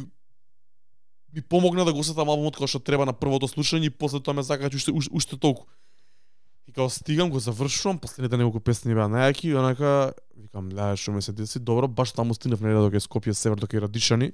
ми 1.33 1.41
помогна 1.41 1.85
да 1.85 1.93
го 1.93 2.03
сетам 2.03 2.29
албумот 2.29 2.55
како 2.55 2.67
што 2.67 2.79
треба 2.79 3.05
на 3.05 3.13
првото 3.13 3.47
слушање 3.47 3.91
и 3.91 3.93
после 3.93 4.19
тоа 4.23 4.33
ме 4.33 4.43
закачи 4.43 4.79
уште 4.79 4.91
уште, 4.91 5.11
уште 5.13 5.37
толку. 5.37 5.67
И 6.67 6.71
као 6.71 6.89
стигам, 6.89 7.29
го 7.29 7.39
завршувам, 7.39 7.99
последните 7.99 8.37
неколку 8.37 8.59
песни 8.59 8.95
беа 8.95 9.07
најаки 9.07 9.51
и 9.51 9.55
онака 9.55 10.13
викам, 10.35 10.71
леле 10.71 10.97
што 10.97 11.13
ме 11.13 11.21
се 11.21 11.31
деси, 11.31 11.59
добро, 11.59 11.87
баш 11.87 12.11
таму 12.11 12.33
стигнав 12.33 12.61
на 12.61 12.73
до 12.73 12.91
кај 12.91 13.03
Скопје 13.03 13.33
север 13.33 13.59
до 13.59 13.67
кај 13.67 13.85
Радишани. 13.85 14.33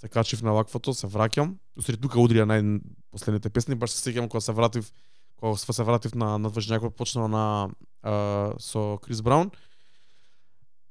Се 0.00 0.08
качив 0.08 0.42
на 0.42 0.52
ваквото, 0.54 0.94
се 0.94 1.10
враќам. 1.10 1.56
Усреди 1.76 2.00
тука 2.00 2.22
удрија 2.22 2.46
нај 2.46 2.80
последните 3.10 3.50
песни, 3.50 3.74
баш 3.74 3.90
се 3.90 4.00
сеќавам 4.10 4.28
кога 4.28 4.40
се 4.40 4.52
вратив 4.52 4.92
кога 5.40 5.56
се 5.56 5.82
вратив 5.82 6.14
на 6.14 6.38
на 6.38 6.50
Дважњаков 6.50 6.90
почнав 6.90 7.30
на 7.30 7.70
а, 8.02 8.54
со 8.58 8.98
Крис 9.02 9.20
Браун. 9.22 9.50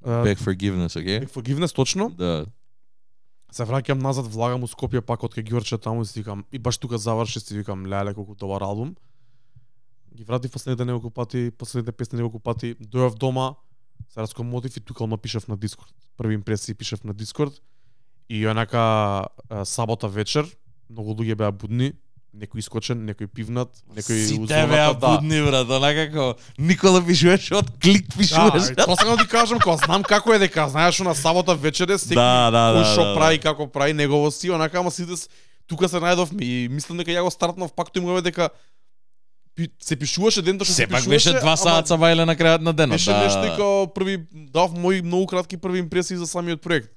А, 0.03 0.23
Beg 0.23 0.37
forgiveness, 0.37 0.95
okay? 0.95 1.23
Beg 1.23 1.31
Forgiveness, 1.31 1.75
точно. 1.75 2.09
Да. 2.09 2.45
Се 3.51 3.63
враќам 3.63 4.01
назад, 4.03 4.27
влагам 4.27 4.63
у 4.63 4.67
Скопје 4.67 5.01
пак 5.01 5.23
од 5.23 5.37
кај 5.37 5.47
Ѓорче 5.47 5.79
таму 5.79 6.03
и 6.03 6.05
си 6.05 6.19
викам 6.19 6.45
и 6.51 6.59
баш 6.59 6.77
тука 6.77 6.97
заврши 6.97 7.39
си 7.39 7.57
викам 7.57 7.85
леле 7.85 8.13
колку 8.13 8.35
добар 8.35 8.61
албум. 8.61 8.95
Ги 10.15 10.23
вратив 10.23 10.51
последните 10.51 10.85
неколку 10.85 11.09
пати, 11.09 11.51
последните 11.51 11.91
песни 11.91 12.17
неколку 12.17 12.39
пати, 12.39 12.75
дојав 12.75 13.15
дома, 13.17 13.55
се 14.09 14.21
раскомотив 14.21 14.77
и 14.77 14.79
тука 14.79 15.03
одма 15.03 15.17
пишав 15.17 15.47
на 15.47 15.57
Дискорд. 15.57 15.93
Први 16.17 16.33
импресии 16.33 16.73
пишав 16.73 17.03
на 17.03 17.13
Дискорд 17.13 17.61
и 18.29 18.47
онака 18.47 19.27
сабота 19.63 20.07
вечер 20.07 20.45
многу 20.89 21.13
луѓе 21.15 21.35
беа 21.35 21.51
будни, 21.51 21.93
некој 22.35 22.59
искочен, 22.59 23.05
некој 23.07 23.27
пивнат, 23.27 23.71
некој 23.95 24.19
Сите 24.27 24.59
беа 24.69 24.93
да. 24.93 25.17
будни, 25.17 25.41
брат, 25.41 25.69
онака 25.69 26.07
како 26.11 26.25
Никола 26.57 27.01
пишуваше 27.01 27.55
од 27.55 27.71
клик 27.81 28.07
Да, 28.07 28.17
пишуваше. 28.17 28.75
тоа 28.75 28.95
да 28.95 29.17
ти 29.17 29.27
кажам, 29.27 29.59
кога 29.59 29.77
знам 29.77 30.03
како 30.03 30.33
е 30.33 30.39
дека 30.39 30.69
знаеш 30.69 30.99
на 30.99 31.15
сабота 31.15 31.55
вечере 31.55 31.97
секој 31.97 32.19
Да, 32.19 32.49
да, 32.51 32.63
кој 32.75 32.83
да, 32.83 32.85
што 32.93 33.01
да, 33.03 33.07
да. 33.13 33.15
прави 33.19 33.39
како 33.39 33.67
прави 33.67 33.93
негово 33.93 34.31
си, 34.31 34.51
онака 34.51 34.79
ама 34.79 34.91
сите 34.91 35.15
тука 35.67 35.89
се 35.89 35.97
најдовме 36.03 36.41
и 36.41 36.67
мислам 36.69 36.97
дека 36.97 37.11
ја 37.11 37.23
го 37.23 37.31
стартнав 37.31 37.73
пак 37.73 37.89
тој 37.91 38.05
му 38.05 38.21
дека 38.21 38.49
се 39.81 39.95
пишуваше 39.97 40.41
ден 40.45 40.59
што 40.61 40.69
се 40.69 40.85
Сепак 40.85 41.07
беше 41.09 41.33
два 41.33 41.55
ама 41.55 41.57
саат 41.57 41.87
са 41.89 41.97
бајле 41.97 42.25
на 42.29 42.35
крајот 42.37 42.61
на 42.61 42.73
денот. 42.73 42.93
Беше 42.99 43.11
да. 43.11 43.23
нешто 43.23 43.45
и 43.45 43.55
као 43.57 43.87
први 43.93 44.17
дав 44.31 44.71
мои 44.77 45.01
многу 45.01 45.25
кратки 45.25 45.57
први 45.57 45.79
импресии 45.79 46.17
за 46.17 46.27
самиот 46.27 46.61
проект. 46.61 46.91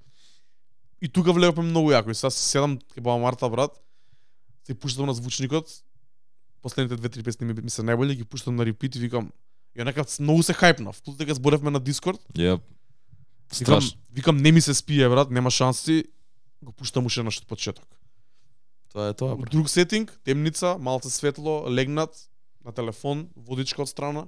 И 1.01 1.09
тука 1.09 1.33
влеговме 1.33 1.71
многу 1.71 1.91
јако. 1.97 2.11
И 2.11 2.15
сега 2.15 2.31
се 2.31 2.45
седам 2.45 2.77
ке 2.95 3.01
баба 3.01 3.17
Марта 3.19 3.49
брат, 3.49 3.73
се 4.71 4.79
пуштам 4.79 5.07
на 5.07 5.15
звучникот. 5.15 5.67
Последните 6.63 6.97
две-три 6.97 7.23
песни 7.23 7.47
ми, 7.47 7.55
ми 7.59 7.71
се 7.71 7.83
најбољи, 7.83 8.15
ги 8.15 8.25
пуштам 8.25 8.55
на 8.57 8.67
репит 8.67 8.95
и 8.95 9.03
викам 9.03 9.33
И 9.75 9.83
онака 9.83 10.05
многу 10.21 10.43
се 10.43 10.55
хајпнав. 10.55 11.03
Плюс 11.03 11.17
дека 11.17 11.35
зборевме 11.35 11.71
на 11.71 11.81
Дискорд. 11.81 12.21
Јеп. 12.35 12.61
Викам, 13.51 13.81
Страшно. 13.81 14.01
викам 14.11 14.37
не 14.37 14.53
ми 14.53 14.61
се 14.61 14.75
спие 14.75 15.09
брат, 15.09 15.31
нема 15.31 15.51
шанси. 15.51 16.05
Го 16.63 16.73
пуштам 16.73 17.07
уште 17.07 17.23
на 17.23 17.31
почеток. 17.49 17.87
Тоа 18.93 19.09
е 19.09 19.15
тоа, 19.15 19.37
брат. 19.37 19.51
Друг 19.51 19.71
сетинг, 19.71 20.21
темница, 20.25 20.77
малце 20.79 21.11
светло, 21.11 21.67
легнат 21.71 22.31
на 22.65 22.73
телефон, 22.73 23.29
водичка 23.37 23.83
од 23.83 23.89
страна. 23.89 24.27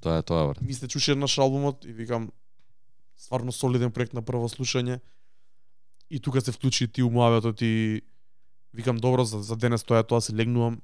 Тоа 0.00 0.18
е 0.18 0.22
тоа, 0.22 0.48
брат. 0.48 0.60
ми 0.60 0.74
се 0.74 0.88
чуше 0.88 1.12
еднаш 1.12 1.38
албумот 1.38 1.84
и 1.84 1.92
викам 1.92 2.32
стварно 3.16 3.52
солиден 3.52 3.92
проект 3.92 4.12
на 4.12 4.22
прво 4.22 4.48
слушање. 4.48 5.00
И 6.10 6.20
тука 6.20 6.40
се 6.40 6.52
вклучи 6.52 6.88
ти 6.88 7.02
умовето 7.02 7.64
и 7.64 8.02
викам 8.74 8.96
добро 8.96 9.24
за, 9.24 9.42
за 9.42 9.56
денес 9.56 9.84
тоа 9.84 10.00
е 10.00 10.06
тоа 10.06 10.20
се 10.20 10.34
легнувам. 10.36 10.80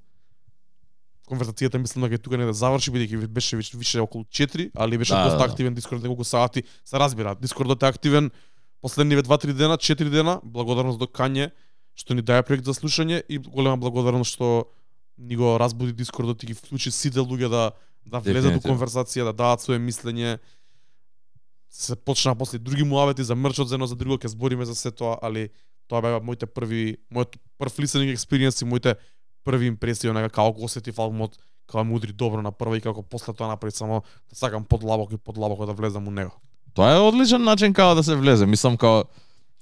Конверзацијата 1.29 1.79
мислам 1.79 2.09
дека 2.09 2.15
е 2.15 2.25
тука 2.25 2.39
не 2.39 2.47
да 2.49 2.53
заврши 2.53 2.91
бидејќи 2.91 3.27
беше 3.27 3.57
више, 3.57 3.77
више 3.77 4.01
околу 4.01 4.25
4, 4.25 4.71
али 4.75 4.99
беше 4.99 5.13
Да, 5.13 5.25
доста 5.25 5.39
да, 5.39 5.47
да. 5.47 5.53
активен 5.53 5.75
Дискорд 5.75 6.03
неколку 6.03 6.25
сати. 6.25 6.63
Се 6.85 6.99
разбира, 6.99 7.35
Дискордот 7.35 7.83
е 7.83 7.87
активен 7.87 8.31
последниве 8.81 9.23
2-3 9.23 9.53
дена, 9.53 9.77
4 9.79 10.09
дена. 10.09 10.41
Благодарност 10.45 10.99
до 10.99 11.07
Кање 11.07 11.51
што 11.99 12.15
ни 12.15 12.23
даја 12.23 12.45
проект 12.47 12.65
за 12.65 12.75
слушање 12.77 13.25
и 13.29 13.41
голема 13.43 13.77
благодарност 13.77 14.37
што 14.37 14.71
ни 15.19 15.37
го 15.37 15.57
разбуди 15.59 15.93
Дискордот 15.93 16.43
и 16.43 16.53
ги 16.53 16.55
вклучи 16.55 16.95
сите 16.95 17.19
луѓе 17.19 17.51
да 17.51 17.71
да 18.09 18.21
влезат 18.25 18.55
во 18.57 18.63
конверзација, 18.65 19.27
да 19.29 19.35
дадат 19.37 19.65
свое 19.65 19.79
мислење. 19.83 20.39
Се 21.69 21.97
почнаа 21.97 22.39
после 22.39 22.59
други 22.59 22.87
муавети 22.89 23.25
за 23.25 23.37
мрчот 23.37 23.69
за 23.69 23.77
едно 23.77 23.87
за 23.87 23.99
друго, 23.99 24.17
ќе 24.17 24.33
збориме 24.33 24.65
за 24.65 24.75
се 24.75 24.91
тоа, 24.91 25.19
али 25.23 25.51
тоа 25.89 26.03
беа 26.05 26.21
моите 26.25 26.47
први, 26.47 26.99
мојот 27.13 27.39
прв 27.59 27.81
listening 27.83 28.13
experience 28.15 28.63
и 28.63 28.69
моите 28.69 28.97
први 29.45 29.71
импресии, 29.73 30.11
онака 30.11 30.31
како 30.31 30.53
го 30.53 30.69
осетив 30.69 30.99
албумот, 30.99 31.39
како 31.69 31.85
ме 31.85 31.97
удри 31.97 32.13
добро 32.13 32.43
на 32.43 32.53
прва 32.53 32.77
и 32.77 32.85
како 32.85 33.03
после 33.03 33.35
тоа 33.35 33.49
направи 33.49 33.75
само 33.75 34.03
да 34.31 34.37
сакам 34.37 34.65
подлабоко 34.65 35.15
и 35.15 35.19
подлабоко 35.19 35.67
да 35.67 35.73
влезам 35.73 36.09
у 36.09 36.11
него. 36.11 36.37
Тоа 36.75 36.95
е 36.95 37.01
одличен 37.01 37.43
начин 37.45 37.73
како 37.75 37.95
да 37.95 38.05
се 38.05 38.17
влезе. 38.17 38.47
Мислам 38.47 38.77
како 38.77 39.09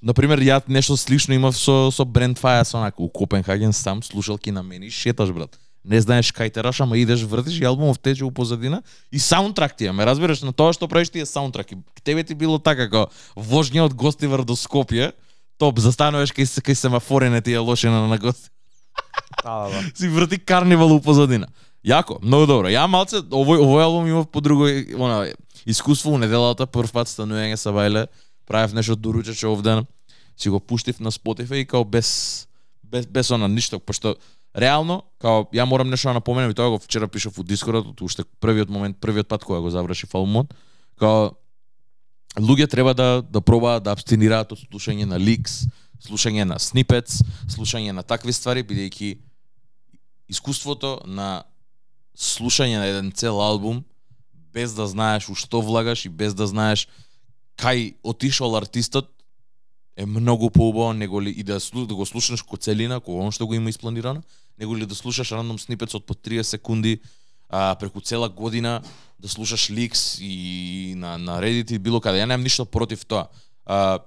на 0.03 0.15
пример 0.15 0.43
ја 0.43 0.61
нешто 0.69 0.97
слично 0.97 1.35
имав 1.35 1.57
со 1.57 1.91
со 1.91 2.05
Brand 2.05 2.39
Fire 2.39 2.65
со 2.65 2.79
онака 2.79 3.03
у 3.03 3.09
Копенхаген 3.09 3.73
сам 3.73 4.03
слушалки 4.03 4.51
на 4.51 4.63
мене 4.63 4.87
и 4.87 4.91
шеташ 4.91 5.33
брат. 5.33 5.59
Не 5.85 6.01
знаеш 6.01 6.33
кај 6.35 6.51
тераш, 6.51 6.81
ама 6.81 6.99
идеш 6.99 7.23
вртиш 7.23 7.61
и 7.61 7.65
албумов 7.65 7.99
тече 7.99 8.25
у 8.25 8.31
позадина 8.31 8.83
и 9.13 9.19
саундтрак 9.19 9.77
ти 9.77 9.87
е, 9.87 9.93
ме 9.93 10.07
разбираш 10.07 10.43
на 10.43 10.53
тоа 10.53 10.73
што 10.73 10.89
правиш 10.89 11.11
ти 11.11 11.21
е 11.21 11.27
саундтрак. 11.27 11.73
И 11.73 11.77
тебе 12.03 12.25
ти 12.25 12.35
било 12.35 12.59
така 12.59 12.91
како 12.91 13.11
вожња 13.37 13.87
од 13.87 13.95
Гостивар 13.95 14.43
до 14.43 14.59
Скопје, 14.59 15.13
топ 15.59 15.79
застануваш 15.79 16.33
кај 16.33 16.45
се- 16.45 16.61
кај 16.61 16.75
семафорине 16.75 17.43
тие 17.43 17.59
лошина 17.59 18.09
на 18.09 18.19
гости. 18.19 18.51
Да, 19.45 19.69
да, 19.69 19.71
да. 19.71 19.91
си 19.95 20.09
врти 20.09 20.39
карнивал 20.39 20.93
у 20.93 21.01
позадина. 21.01 21.47
Јако, 21.87 22.19
многу 22.23 22.47
добро. 22.47 22.69
Ја 22.69 22.87
малце 22.91 23.17
овој 23.23 23.63
овој 23.63 23.83
албум 23.83 24.07
имав 24.07 24.27
по 24.31 24.41
друго 24.41 24.67
она 24.99 25.27
искуство 25.67 26.11
у 26.11 26.19
неделата 26.19 26.67
прв 26.67 26.93
пат 26.93 27.07
станување 27.07 27.55
са 27.55 27.71
бајле, 27.71 28.07
правев 28.47 28.75
нешто 28.75 28.97
доручаче 28.97 29.47
овден, 29.47 29.87
си 30.37 30.49
го 30.49 30.61
пуштив 30.61 31.01
на 31.01 31.11
Spotify 31.11 31.63
и 31.63 31.67
као 31.67 31.85
без 31.85 32.49
без 32.85 33.07
без 33.07 33.31
она 33.31 33.49
ништо, 33.49 33.79
пошто 33.79 34.17
реално 34.57 35.03
као 35.21 35.47
ја 35.55 35.65
морам 35.65 35.91
нешто 35.91 36.09
да 36.09 36.15
напоменам 36.15 36.51
и 36.51 36.55
тоа 36.55 36.71
го 36.71 36.79
вчера 36.79 37.09
пишав 37.09 37.39
у 37.39 37.43
Дискордот, 37.43 38.01
уште 38.01 38.25
првиот 38.41 38.69
момент, 38.69 38.97
првиот 39.01 39.29
пат 39.29 39.45
кога 39.45 39.61
го 39.61 39.71
завршив 39.71 40.15
албумот, 40.15 40.55
као 40.99 41.31
луѓе 42.41 42.69
треба 42.71 42.95
да 42.95 43.23
да 43.23 43.41
пробаат 43.41 43.83
да 43.83 43.93
абстинираат 43.93 44.53
од 44.53 44.61
слушање 44.61 45.05
на 45.05 45.19
ликс, 45.19 45.65
слушање 46.05 46.45
на 46.45 46.59
снипец, 46.59 47.23
слушање 47.49 47.93
на 47.93 48.03
такви 48.03 48.33
ствари 48.33 48.63
бидејќи 48.63 49.17
искуството 50.29 51.01
на 51.07 51.45
слушање 52.17 52.79
на 52.79 52.87
еден 52.87 53.13
цел 53.13 53.41
албум 53.41 53.85
без 54.53 54.73
да 54.75 54.87
знаеш 54.87 55.29
у 55.29 55.35
што 55.35 55.61
влагаш 55.61 56.07
и 56.07 56.09
без 56.09 56.35
да 56.35 56.47
знаеш 56.47 56.89
кај 57.61 57.95
отишол 58.03 58.57
артистот 58.57 59.13
е 59.97 60.07
многу 60.07 60.51
поубаво 60.51 60.93
него 60.93 61.21
ли 61.21 61.31
и 61.31 61.43
да, 61.43 61.59
да 61.59 61.95
го 61.95 62.07
слушаш 62.07 62.43
ко 62.43 62.57
целина, 62.57 63.01
кога 63.01 63.25
он 63.25 63.33
што 63.33 63.47
го 63.47 63.55
има 63.55 63.71
испланирано, 63.71 64.23
него 64.59 64.77
ли 64.77 64.87
да 64.87 64.95
слушаш 64.95 65.33
рандом 65.33 65.59
снипец 65.59 65.95
од 65.95 66.05
по 66.05 66.15
30 66.15 66.43
секунди 66.43 67.01
а, 67.49 67.75
преку 67.75 68.01
цела 68.01 68.29
година 68.29 68.83
да 69.19 69.29
слушаш 69.29 69.71
ликс 69.71 70.19
и 70.21 70.95
на, 70.97 71.19
на 71.19 71.41
Reddit 71.41 71.73
и 71.73 71.79
било 71.79 72.01
каде. 72.01 72.21
Ја 72.21 72.29
немам 72.29 72.45
ништо 72.45 72.67
против 72.67 73.07
тоа. 73.07 73.29
А, 73.65 73.99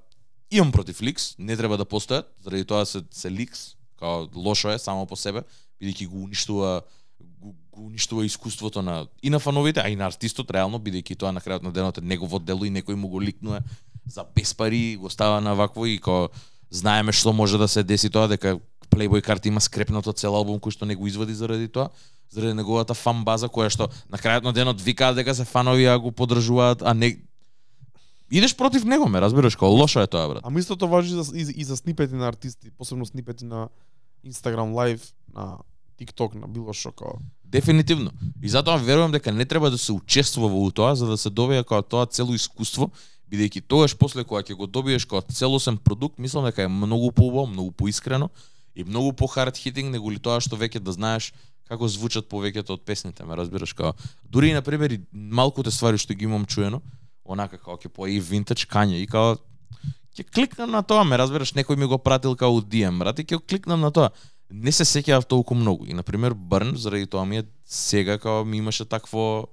имам 0.51 0.71
против 0.71 1.01
ликс, 1.01 1.35
не 1.39 1.57
треба 1.57 1.77
да 1.77 1.85
постојат, 1.85 2.29
заради 2.43 2.65
тоа 2.65 2.85
се, 2.85 3.03
се 3.11 3.31
ликс, 3.31 3.75
као 3.99 4.27
лошо 4.35 4.69
е 4.69 4.79
само 4.79 5.05
по 5.05 5.15
себе, 5.15 5.43
бидејќи 5.81 6.07
го 6.07 6.23
уништува 6.23 6.81
го, 7.19 7.55
го 7.71 7.85
уништува 7.85 8.25
искуството 8.25 8.81
на 8.81 9.07
и 9.23 9.29
на 9.29 9.39
фановите, 9.39 9.81
а 9.83 9.89
и 9.89 9.95
на 9.95 10.07
артистот 10.07 10.51
реално, 10.51 10.79
бидејќи 10.79 11.17
тоа 11.17 11.31
на 11.31 11.41
крајот 11.41 11.63
на 11.63 11.71
денот 11.71 11.97
е 11.97 12.01
негово 12.01 12.39
дело 12.39 12.65
и 12.65 12.71
некој 12.71 12.95
му 12.95 13.07
го 13.07 13.21
ликнува 13.21 13.61
за 14.05 14.25
без 14.35 14.53
пари, 14.53 14.97
го 14.97 15.09
става 15.09 15.41
на 15.41 15.55
вакво 15.55 15.85
и 15.85 15.97
као 15.97 16.29
знаеме 16.69 17.11
што 17.11 17.33
може 17.33 17.57
да 17.57 17.67
се 17.67 17.83
деси 17.83 18.09
тоа 18.09 18.27
дека 18.27 18.59
Playboy 18.89 19.21
карта 19.21 19.47
има 19.47 19.61
скрепнато 19.61 20.13
цел 20.13 20.35
албум 20.35 20.59
кој 20.59 20.73
што 20.75 20.85
не 20.85 20.95
го 20.95 21.07
извади 21.07 21.33
заради 21.33 21.67
тоа, 21.67 21.89
заради 22.29 22.53
неговата 22.53 22.93
фан 22.93 23.23
база 23.23 23.47
која 23.47 23.69
што 23.69 23.89
на 24.09 24.17
крајот 24.17 24.43
на 24.43 24.53
денот 24.53 24.81
викаат 24.81 25.15
дека 25.15 25.35
се 25.35 25.45
фанови 25.45 25.85
а 25.85 25.97
го 25.99 26.11
поддржуваат, 26.11 26.81
а 26.81 26.93
не 26.93 27.17
идеш 28.31 28.55
против 28.55 28.83
него, 28.83 29.09
ме 29.09 29.21
разбираш, 29.21 29.55
као 29.55 29.69
лошо 29.69 30.01
е 30.01 30.07
тоа 30.07 30.27
брат. 30.29 30.41
Ама 30.43 30.59
истото 30.59 30.87
важи 30.87 31.13
за, 31.13 31.37
и, 31.37 31.41
и 31.55 31.63
за 31.63 31.77
снипети 31.77 32.13
на 32.13 32.27
артисти, 32.27 32.71
посебно 32.77 33.05
снипети 33.05 33.45
на 33.45 33.69
Instagram 34.25 34.73
Live, 34.73 35.13
на 35.33 35.57
TikTok, 35.99 36.35
на 36.35 36.47
било 36.47 36.73
што 36.73 36.91
као. 36.91 37.19
Дефинитивно. 37.43 38.11
И 38.41 38.49
затоа 38.49 38.77
верувам 38.77 39.11
дека 39.11 39.31
не 39.31 39.45
треба 39.45 39.71
да 39.71 39.77
се 39.77 39.91
учествува 39.91 40.49
во 40.49 40.71
тоа 40.71 40.95
за 40.95 41.07
да 41.07 41.17
се 41.17 41.29
добие 41.29 41.63
како 41.63 41.81
тоа 41.81 42.05
цело 42.05 42.33
искуство, 42.33 42.91
бидејќи 43.29 43.65
тогаш 43.67 43.97
после 43.97 44.23
кога 44.23 44.41
ќе 44.41 44.53
го 44.53 44.67
добиеш 44.67 45.05
како 45.05 45.21
целосен 45.21 45.77
продукт, 45.77 46.19
мислам 46.19 46.45
дека 46.45 46.63
е 46.63 46.67
многу 46.67 47.11
поубаво, 47.11 47.47
многу 47.47 47.71
поискрено 47.71 48.29
и 48.79 48.87
многу 48.87 49.13
по 49.13 49.27
хард 49.27 49.57
хитинг 49.57 49.91
него 49.91 50.11
ли 50.11 50.19
тоа 50.19 50.39
што 50.39 50.55
веќе 50.55 50.79
да 50.79 50.95
знаеш 50.95 51.33
како 51.69 51.87
звучат 51.87 52.29
повеќето 52.31 52.79
од 52.79 52.85
песните, 52.87 53.25
ме 53.27 53.37
разбираш 53.37 53.75
како 53.77 53.93
дури 54.23 54.49
и 54.49 54.55
на 54.57 54.63
пример 54.65 54.95
и 54.95 55.03
малкуте 55.11 55.71
ствари 55.71 56.01
што 56.01 56.15
ги 56.17 56.25
имам 56.25 56.47
чуено, 56.49 56.81
онака 57.23 57.59
како 57.59 57.77
ќе 57.77 57.91
пои 57.93 58.17
винтаж 58.19 58.65
кање 58.65 59.03
и 59.03 59.05
како 59.05 59.37
ќе 60.17 60.25
кликнам 60.33 60.71
на 60.73 60.81
тоа, 60.83 61.05
ме 61.05 61.19
разбираш, 61.19 61.53
некој 61.55 61.77
ми 61.77 61.87
го 61.87 61.99
пратил 62.01 62.35
као 62.35 62.57
у 62.57 62.61
DM, 62.61 62.99
брат, 62.99 63.19
и 63.19 63.27
ќе 63.27 63.39
кликнам 63.39 63.81
на 63.85 63.91
тоа. 63.91 64.09
Не 64.49 64.71
се 64.73 64.83
сеќавав 64.87 65.27
толку 65.29 65.53
многу. 65.53 65.85
И 65.85 65.93
на 65.93 66.03
пример 66.03 66.33
Burn, 66.33 66.73
заради 66.75 67.05
тоа 67.05 67.25
ми 67.25 67.37
е 67.37 67.43
сега 67.65 68.17
као 68.17 68.45
ми 68.45 68.57
имаше 68.57 68.85
такво 68.85 69.47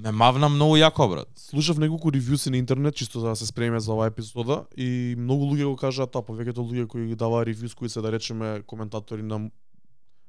ме 0.00 0.12
мавна 0.12 0.48
многу 0.48 0.78
јако, 0.80 1.06
брат. 1.10 1.28
Слушав 1.36 1.78
неколку 1.78 2.10
ревјуси 2.10 2.50
на 2.50 2.58
интернет 2.58 2.96
чисто 2.96 3.20
за 3.20 3.34
да 3.34 3.36
се 3.36 3.46
спремиме 3.46 3.80
за 3.80 3.92
оваа 3.92 4.08
епизода 4.08 4.64
и 4.76 5.14
многу 5.18 5.50
луѓе 5.52 5.68
го 5.68 5.76
кажаа 5.76 6.06
тоа, 6.06 6.24
повеќето 6.24 6.64
луѓе 6.64 6.86
кои 6.88 7.06
ги 7.12 7.16
даваа 7.16 7.44
ревјус 7.44 7.76
кои 7.76 7.88
се 7.88 8.00
да 8.00 8.12
речеме 8.12 8.62
коментатори 8.66 9.22
на 9.22 9.50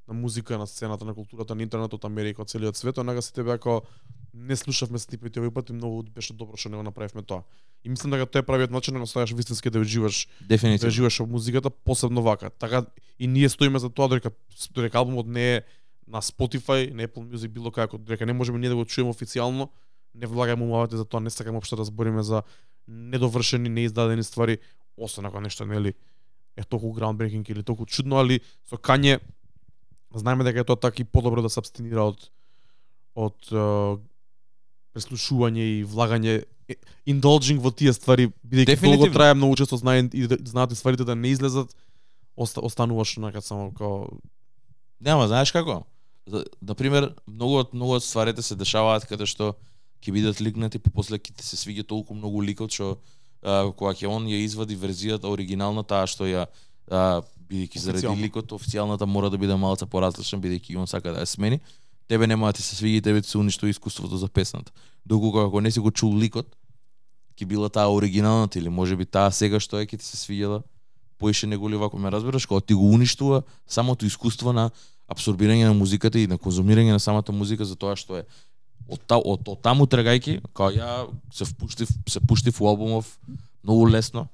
на 0.08 0.14
музика, 0.14 0.58
на 0.58 0.68
сцената, 0.68 1.06
на 1.06 1.14
културата 1.14 1.56
на 1.56 1.64
интернет 1.64 1.94
од 1.94 2.06
Америка, 2.06 2.42
од 2.42 2.50
целиот 2.50 2.76
свет, 2.76 2.98
онага 3.00 3.22
сите 3.24 3.46
беа 3.48 3.56
како 3.56 3.82
не 4.34 4.56
слушавме 4.60 5.00
снипети 5.00 5.40
овој 5.40 5.54
пат 5.56 5.70
и 5.70 5.76
многу 5.76 6.04
беше 6.04 6.34
добро 6.34 6.58
што 6.60 6.72
не 6.72 6.80
го 6.80 6.84
направивме 6.84 7.24
тоа. 7.24 7.44
И 7.84 7.90
мислам 7.90 8.12
дека 8.12 8.28
тоа 8.28 8.44
е 8.44 8.48
правиот 8.48 8.72
начин 8.72 8.98
да 8.98 9.00
наставаш 9.00 9.32
вистински 9.32 9.70
да 9.70 9.80
уживаш, 9.80 10.28
да 10.42 10.88
уживаш 10.88 11.20
во 11.20 11.26
музиката, 11.26 11.70
посебно 11.70 12.22
вака. 12.22 12.50
Така 12.50 12.86
и 13.20 13.28
ние 13.28 13.50
стоиме 13.50 13.80
за 13.80 13.90
тоа 13.90 14.08
додека 14.08 14.32
додека 14.74 14.98
албумот 14.98 15.28
не 15.28 15.56
е 15.56 15.64
на 16.08 16.22
Spotify, 16.22 16.92
на 16.92 17.08
Apple 17.08 17.26
Music 17.28 17.48
било 17.48 17.72
како, 17.72 17.98
додека 17.98 18.26
не 18.26 18.34
можеме 18.34 18.60
ние 18.60 18.70
да 18.70 18.76
го 18.76 18.86
чуеме 18.86 19.14
официјално, 19.14 19.70
не 20.16 20.28
влагаме 20.28 20.64
умовите 20.64 20.98
за 20.98 21.06
тоа, 21.06 21.20
не 21.20 21.30
сакаме 21.30 21.58
општо 21.58 21.76
да 21.76 21.86
збориме 21.86 22.24
за 22.24 22.44
недовршени, 22.88 23.70
неиздадени 23.70 24.24
ствари, 24.24 24.58
освен 24.98 25.26
ако 25.26 25.42
нешто 25.42 25.66
нели 25.66 25.94
е 26.58 26.64
толку 26.64 26.92
groundbreaking 26.94 27.52
или 27.52 27.64
толку 27.64 27.86
чудно, 27.86 28.20
али 28.20 28.42
со 28.70 28.76
Кање 28.76 29.20
знаеме 30.16 30.44
дека 30.44 30.60
е 30.60 30.68
тоа 30.68 30.76
така 30.76 31.02
и 31.02 31.06
подобро 31.06 31.42
да 31.42 31.50
се 31.50 31.60
абстинира 31.60 32.04
од 32.04 32.30
од 33.16 33.52
е, 33.52 33.64
преслушување 34.96 35.64
и 35.80 35.84
влагање 35.88 36.44
indulging 37.08 37.60
во 37.60 37.72
тие 37.72 37.94
ствари 37.96 38.30
бидејќи 38.44 38.80
долго 38.84 39.10
трае 39.12 39.36
многу 39.36 39.56
често 39.60 39.78
знае 39.78 40.08
и 40.14 40.28
да- 40.28 40.40
знаат 40.44 40.72
и 40.72 40.76
стварите 40.76 41.04
да 41.04 41.16
не 41.16 41.32
излезат 41.32 41.76
оста, 42.36 42.62
остануваш 42.62 43.18
онака 43.18 43.42
само 43.42 43.72
као 43.72 44.08
Нема, 45.02 45.28
знаеш 45.28 45.52
како? 45.52 45.82
За, 46.30 46.44
на 46.62 46.76
пример, 46.78 47.10
многу 47.26 47.58
од 47.64 47.74
многу 47.74 47.98
од 47.98 48.06
стварите 48.06 48.44
се 48.46 48.56
дешаваат 48.56 49.08
каде 49.10 49.26
што 49.26 49.56
ќе 50.02 50.14
бидат 50.14 50.42
ликнати, 50.42 50.80
по 50.80 50.94
после 50.94 51.18
ќе 51.18 51.34
ти 51.34 51.46
се 51.46 51.58
свиѓа 51.58 51.88
толку 51.90 52.14
многу 52.14 52.44
ликот 52.46 52.74
што 52.74 52.94
а, 53.42 53.72
кога 53.74 53.96
ќе 53.98 54.10
он 54.10 54.30
ја 54.30 54.42
извади 54.46 54.78
верзијата 54.78 55.30
оригинална 55.30 55.84
таа 55.84 56.06
што 56.06 56.30
ја 56.30 56.46
а, 56.90 57.22
бидејќи 57.50 57.82
заради 57.82 58.14
ликот 58.22 58.54
официјалната 58.54 59.10
мора 59.10 59.34
да 59.34 59.42
биде 59.42 59.58
малку 59.58 59.90
поразлична 59.90 60.40
бидејќи 60.42 60.78
он 60.78 60.88
сака 60.88 61.16
да 61.18 61.26
ја 61.26 61.30
смени, 61.34 61.62
тебе 62.08 62.28
нема 62.28 62.54
да 62.54 62.60
ти 62.60 62.66
се 62.66 62.78
свиѓа 62.78 63.04
тебе 63.04 63.22
ти 63.26 63.30
се 63.34 63.42
уништува 63.42 63.74
искуството 63.74 64.18
за 64.18 64.30
песната. 64.30 64.72
Доколку 65.06 65.40
ако 65.40 65.62
не 65.62 65.72
си 65.72 65.80
го 65.80 65.92
чул 65.92 66.14
ликот, 66.14 66.54
ќе 67.34 67.46
била 67.50 67.70
таа 67.70 67.90
оригиналната 67.90 68.60
или 68.60 68.70
можеби 68.70 69.06
таа 69.06 69.34
сега 69.34 69.58
што 69.58 69.82
е 69.82 69.90
ќе 69.90 69.98
ти 69.98 70.06
се 70.06 70.22
свиѓала 70.22 70.62
поише 71.22 71.48
него 71.48 71.70
ли 71.70 71.78
вако 71.78 72.00
ме 72.02 72.12
разбираш, 72.12 72.46
кога 72.50 72.62
ти 72.62 72.74
го 72.74 72.90
уништува 72.90 73.44
самото 73.68 74.10
искуство 74.10 74.54
на 74.54 74.72
абсорбирање 75.12 75.70
на 75.70 75.78
музиката 75.78 76.20
и 76.20 76.28
на 76.28 76.40
конзумирање 76.42 76.98
на 76.98 77.00
самата 77.00 77.36
музика 77.36 77.68
за 77.68 77.78
тоа 77.78 77.94
што 78.00 78.18
е 78.22 78.26
од, 78.90 79.00
та, 79.06 79.18
од, 79.18 79.46
од 79.48 79.62
таму 79.64 79.86
трегајки, 79.88 80.40
кога 80.52 80.72
ја 80.74 80.90
се 81.34 81.46
впуштив, 81.48 81.90
се 82.10 82.20
пуштив 82.20 82.62
у 82.62 82.68
албумов 82.68 83.08
многу 83.64 83.88
лесно, 83.88 84.28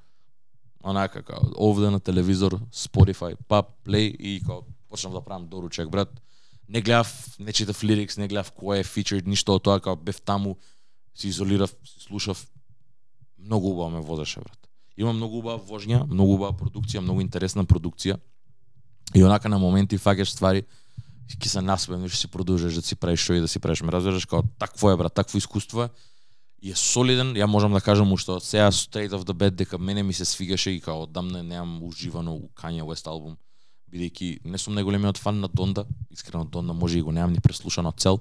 онака 0.84 1.24
као 1.24 1.52
овде 1.58 1.92
на 1.92 2.00
телевизор, 2.00 2.60
Spotify, 2.72 3.36
па 3.48 3.64
плей 3.84 4.08
и 4.08 4.40
као 4.46 4.64
почнав 4.90 5.14
да 5.14 5.22
правам 5.22 5.48
доручек 5.48 5.90
брат. 5.90 6.10
Не 6.70 6.82
гледав, 6.82 7.12
не 7.40 7.54
читав 7.54 7.84
лирикс, 7.84 8.18
не 8.18 8.28
гледав 8.28 8.52
кој 8.56 8.82
е 8.82 8.88
фичерд, 8.88 9.28
ништо 9.28 9.56
од 9.56 9.64
тоа, 9.64 9.80
као 9.84 9.96
бев 9.96 10.22
таму, 10.22 10.58
се 11.16 11.28
изолирав, 11.28 11.76
се 11.84 12.08
слушав, 12.08 12.48
многу 13.38 13.72
убаво 13.72 13.90
ме 13.90 14.02
возеше 14.02 14.40
брат. 14.40 14.67
Има 14.98 15.14
многу 15.14 15.40
убава 15.40 15.62
вожња, 15.62 16.04
многу 16.10 16.34
убава 16.34 16.58
продукција, 16.58 17.02
многу 17.02 17.22
интересна 17.22 17.66
продукција. 17.66 18.18
И 19.16 19.24
онака 19.24 19.50
на 19.50 19.60
моменти 19.62 19.98
фаќаш 19.98 20.34
ствари 20.34 20.66
ќе 21.28 21.48
се 21.48 21.62
насмеам, 21.62 22.06
ќе 22.08 22.24
си 22.24 22.28
продолжиш 22.28 22.76
да 22.76 22.82
си 22.82 22.96
правиш 22.96 23.24
што 23.24 23.38
и 23.38 23.44
да 23.44 23.48
си 23.48 23.60
правиш, 23.60 23.82
ме 23.82 23.92
разбираш 23.92 24.26
како 24.26 24.48
такво 24.60 24.92
е 24.92 24.98
брат, 24.98 25.14
такво 25.14 25.38
искуство 25.38 25.84
е. 25.84 25.90
И 26.62 26.72
е 26.72 26.76
солиден, 26.76 27.36
ја 27.38 27.46
можам 27.46 27.74
да 27.74 27.82
кажам 27.82 28.12
уште 28.12 28.40
сега 28.42 28.72
straight 28.72 29.14
of 29.14 29.28
the 29.28 29.34
bed 29.34 29.52
дека 29.52 29.78
мене 29.78 30.04
ми 30.04 30.14
се 30.14 30.26
свигаше 30.26 30.72
и 30.72 30.82
као 30.82 31.04
одамна 31.04 31.44
немам 31.44 31.84
уживано 31.84 32.34
у 32.34 32.50
Kanye 32.56 32.82
West 32.82 33.08
албум 33.08 33.38
бидејќи 33.92 34.48
не 34.48 34.60
сум 34.60 34.76
најголемиот 34.76 35.20
фан 35.22 35.40
на 35.42 35.48
Донда, 35.48 35.86
искрено 36.12 36.46
Донда 36.46 36.74
може 36.74 37.00
и 37.00 37.02
го 37.02 37.12
немам 37.12 37.34
ни 37.34 37.40
преслушано 37.40 37.92
цел. 37.92 38.20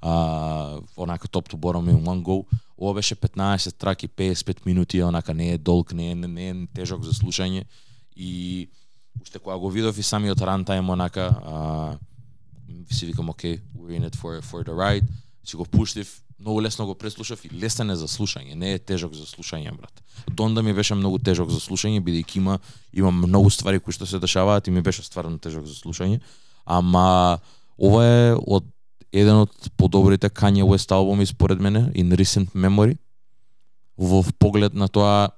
А, 0.00 0.78
онака 0.96 1.28
топ 1.28 1.48
to 1.48 1.56
bottom 1.56 1.90
in 1.90 2.04
one 2.04 2.22
go. 2.22 2.44
Ова 2.78 2.94
беше 2.94 3.16
15 3.16 3.78
траки, 3.78 4.08
55 4.08 4.66
минути, 4.66 5.02
онака 5.02 5.34
не 5.34 5.52
е 5.52 5.58
долг, 5.58 5.92
не 5.92 6.10
е, 6.10 6.14
не 6.14 6.50
е 6.50 6.54
тежок 6.74 7.04
за 7.04 7.12
слушање 7.12 7.64
и 8.16 8.68
уште 9.22 9.38
кога 9.38 9.56
го 9.56 9.70
видов 9.70 9.98
и 9.98 10.02
самиот 10.02 10.38
рантајм 10.38 10.92
онака 10.92 11.24
а, 11.44 11.98
си 12.90 13.06
викам 13.06 13.28
окей, 13.28 13.60
we're 13.76 13.96
in 13.96 14.08
it 14.08 14.16
for 14.16 14.40
for 14.42 14.64
the 14.64 14.72
ride. 14.72 15.04
Си 15.44 15.56
го 15.56 15.64
пуштив, 15.64 16.22
многу 16.40 16.62
лесно 16.62 16.86
го 16.86 16.94
преслушав 16.94 17.44
и 17.44 17.50
лесен 17.62 17.90
е 17.90 17.96
за 17.96 18.08
слушање, 18.08 18.54
не 18.54 18.74
е 18.74 18.78
тежок 18.78 19.14
за 19.14 19.24
слушање, 19.24 19.72
брат. 19.76 20.02
Донда 20.30 20.62
ми 20.62 20.74
беше 20.74 20.94
многу 20.94 21.18
тежок 21.18 21.50
за 21.50 21.60
слушање 21.60 22.02
бидејќи 22.04 22.36
има 22.36 22.58
има 22.92 23.10
многу 23.10 23.50
ствари 23.50 23.80
кои 23.80 23.92
што 23.92 24.06
се 24.06 24.18
дешаваат 24.18 24.66
и 24.66 24.70
ми 24.70 24.82
беше 24.82 25.02
стварно 25.02 25.38
тежок 25.38 25.66
за 25.66 25.74
слушање. 25.74 26.20
Ама 26.64 27.38
ова 27.78 28.04
е 28.04 28.34
од 28.34 28.64
еден 29.12 29.46
од 29.46 29.70
подобрите 29.76 30.28
Kanye 30.28 30.64
West 30.64 30.92
албуми 30.92 31.26
според 31.26 31.60
мене 31.60 31.90
in 31.94 32.12
recent 32.16 32.54
memory 32.54 32.98
во 33.98 34.24
поглед 34.38 34.74
на 34.74 34.88
тоа 34.88 35.30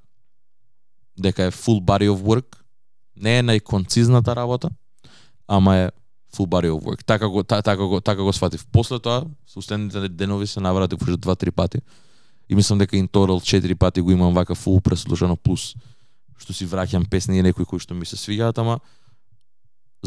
дека 1.19 1.45
е 1.45 1.51
full 1.51 1.81
body 1.81 2.09
of 2.09 2.23
work 2.23 2.57
не 3.17 3.39
е 3.39 3.43
најконцизната 3.43 4.37
работа 4.37 4.71
ама 5.49 5.77
е 5.77 5.91
full 6.35 6.47
body 6.47 6.71
of 6.71 6.83
work. 6.83 7.05
Така 7.05 7.29
го 7.29 7.43
та, 7.43 7.63
така 7.63 7.85
го 7.85 8.01
така 8.01 8.23
го 8.23 8.33
сватив. 8.33 8.67
После 8.73 8.99
тоа 8.99 9.25
со 9.47 9.61
денови 10.09 10.47
се 10.47 10.61
навратив 10.61 11.03
уште 11.03 11.17
два 11.17 11.35
три 11.35 11.51
пати. 11.51 11.79
И 12.49 12.55
мислам 12.55 12.79
дека 12.79 12.97
in 12.97 13.09
total 13.09 13.43
четири 13.43 13.75
пати 13.75 14.01
го 14.01 14.11
имам 14.11 14.35
вака 14.35 14.55
full 14.55 14.81
преслушано 14.81 15.37
плюс 15.37 15.75
што 16.39 16.55
си 16.55 16.67
враќам 16.67 17.09
песни 17.11 17.39
и 17.39 17.43
некои 17.43 17.65
кои 17.65 17.81
што 17.83 17.95
ми 17.95 18.07
се 18.07 18.17
свигаат 18.17 18.59
ама 18.59 18.79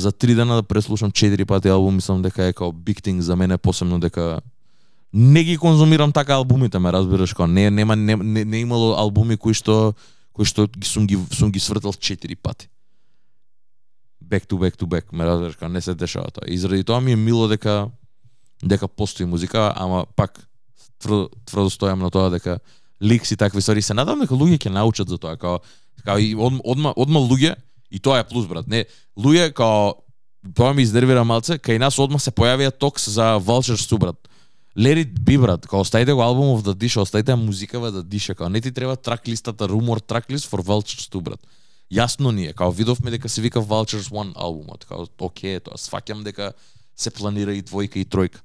за 0.02 0.12
три 0.12 0.36
дена 0.36 0.56
да 0.56 0.64
преслушам 0.64 1.12
четири 1.12 1.46
пати 1.46 1.68
албум, 1.68 1.96
мислам 1.96 2.22
дека 2.22 2.44
е 2.44 2.54
као 2.54 2.72
big 2.72 3.02
thing 3.02 3.20
за 3.20 3.36
мене, 3.36 3.58
посебно 3.58 4.00
дека 4.00 4.42
не 5.14 5.44
ги 5.44 5.58
конзумирам 5.58 6.12
така 6.12 6.34
албумите, 6.34 6.80
ме 6.80 6.92
разбираш, 6.92 7.34
као 7.34 7.48
не 7.48 7.70
нема 7.72 7.96
не, 7.96 8.16
не, 8.16 8.46
не 8.46 8.60
имало 8.60 8.96
албуми 8.98 9.38
кои 9.38 9.54
што 9.54 9.94
кои 10.34 10.46
што 10.46 10.68
ги 10.68 10.88
сум 10.88 11.08
ги 11.08 11.20
сум 11.32 11.52
ги 11.52 11.60
свртал 11.60 11.94
четири 11.94 12.36
пати. 12.36 12.70
Back 14.24 14.48
to 14.48 14.58
back 14.58 14.78
to 14.80 14.88
back, 14.88 15.12
ме 15.12 15.26
разбираш, 15.26 15.56
као 15.56 15.70
не 15.70 15.82
се 15.82 15.96
дешава 15.96 16.32
тоа. 16.32 16.48
И 16.48 16.58
заради 16.58 16.84
тоа 16.84 17.02
ми 17.02 17.12
е 17.12 17.16
мило 17.16 17.48
дека 17.48 17.90
дека 18.64 18.88
постои 18.88 19.26
музика, 19.26 19.74
ама 19.76 20.06
пак 20.16 20.48
тврдо, 21.00 21.30
тврдо 21.46 21.70
стојам 21.70 22.02
на 22.02 22.10
тоа 22.10 22.30
дека 22.30 22.60
ликс 23.02 23.32
и 23.32 23.38
такви 23.38 23.62
стори 23.62 23.82
се 23.82 23.94
надам 23.94 24.22
дека 24.22 24.38
луѓе 24.38 24.62
ќе 24.62 24.70
научат 24.70 25.10
за 25.10 25.18
тоа, 25.18 25.38
као 25.38 25.60
као 26.06 26.18
и 26.18 26.36
одма 26.36 26.62
одма 26.64 26.94
одма 26.96 27.20
луѓе 27.20 27.56
И 27.92 28.00
тоа 28.00 28.20
е 28.20 28.28
плюс, 28.28 28.48
брат. 28.48 28.68
Не, 28.68 28.86
луѓе 29.20 29.52
као 29.54 29.94
тоа 30.56 30.74
ми 30.74 30.84
издервира 30.84 31.24
малце, 31.28 31.60
кај 31.60 31.80
нас 31.80 32.00
одма 32.00 32.20
се 32.20 32.32
појавија 32.32 32.72
токс 32.72 33.10
за 33.12 33.36
Vultures 33.40 33.88
ту, 33.90 34.00
брат. 34.02 34.18
Let 34.78 34.98
it 34.98 35.20
be, 35.20 35.38
брат. 35.38 35.68
Као 35.68 35.84
оставите 35.84 36.14
го 36.14 36.24
албумов 36.24 36.64
да 36.64 36.74
диша, 36.74 37.02
оставите 37.02 37.36
музикава 37.36 37.92
да 37.92 38.04
диша. 38.04 38.36
Као 38.36 38.50
не 38.50 38.62
ти 38.62 38.72
треба 38.72 38.96
трак 38.96 39.28
листата, 39.28 39.68
rumor 39.68 40.02
трак 40.02 40.32
лист 40.32 40.50
for 40.52 40.64
Vultures 40.64 41.12
ту, 41.12 41.22
брат. 41.22 41.40
Јасно 41.92 42.32
ни 42.32 42.48
е, 42.48 42.54
као 42.54 42.72
видовме 42.72 43.12
дека 43.12 43.30
се 43.30 43.42
вика 43.42 43.60
Vultures 43.60 44.08
One 44.16 44.32
албумот, 44.36 44.86
као 44.88 45.10
оке 45.20 45.60
тоа 45.60 45.76
сваќам 45.76 46.24
дека 46.24 46.54
се 46.96 47.12
планира 47.12 47.52
и 47.52 47.64
двојка 47.64 48.00
и 48.00 48.08
тројка. 48.08 48.40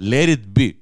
Let 0.00 0.32
it 0.32 0.48
be. 0.48 0.80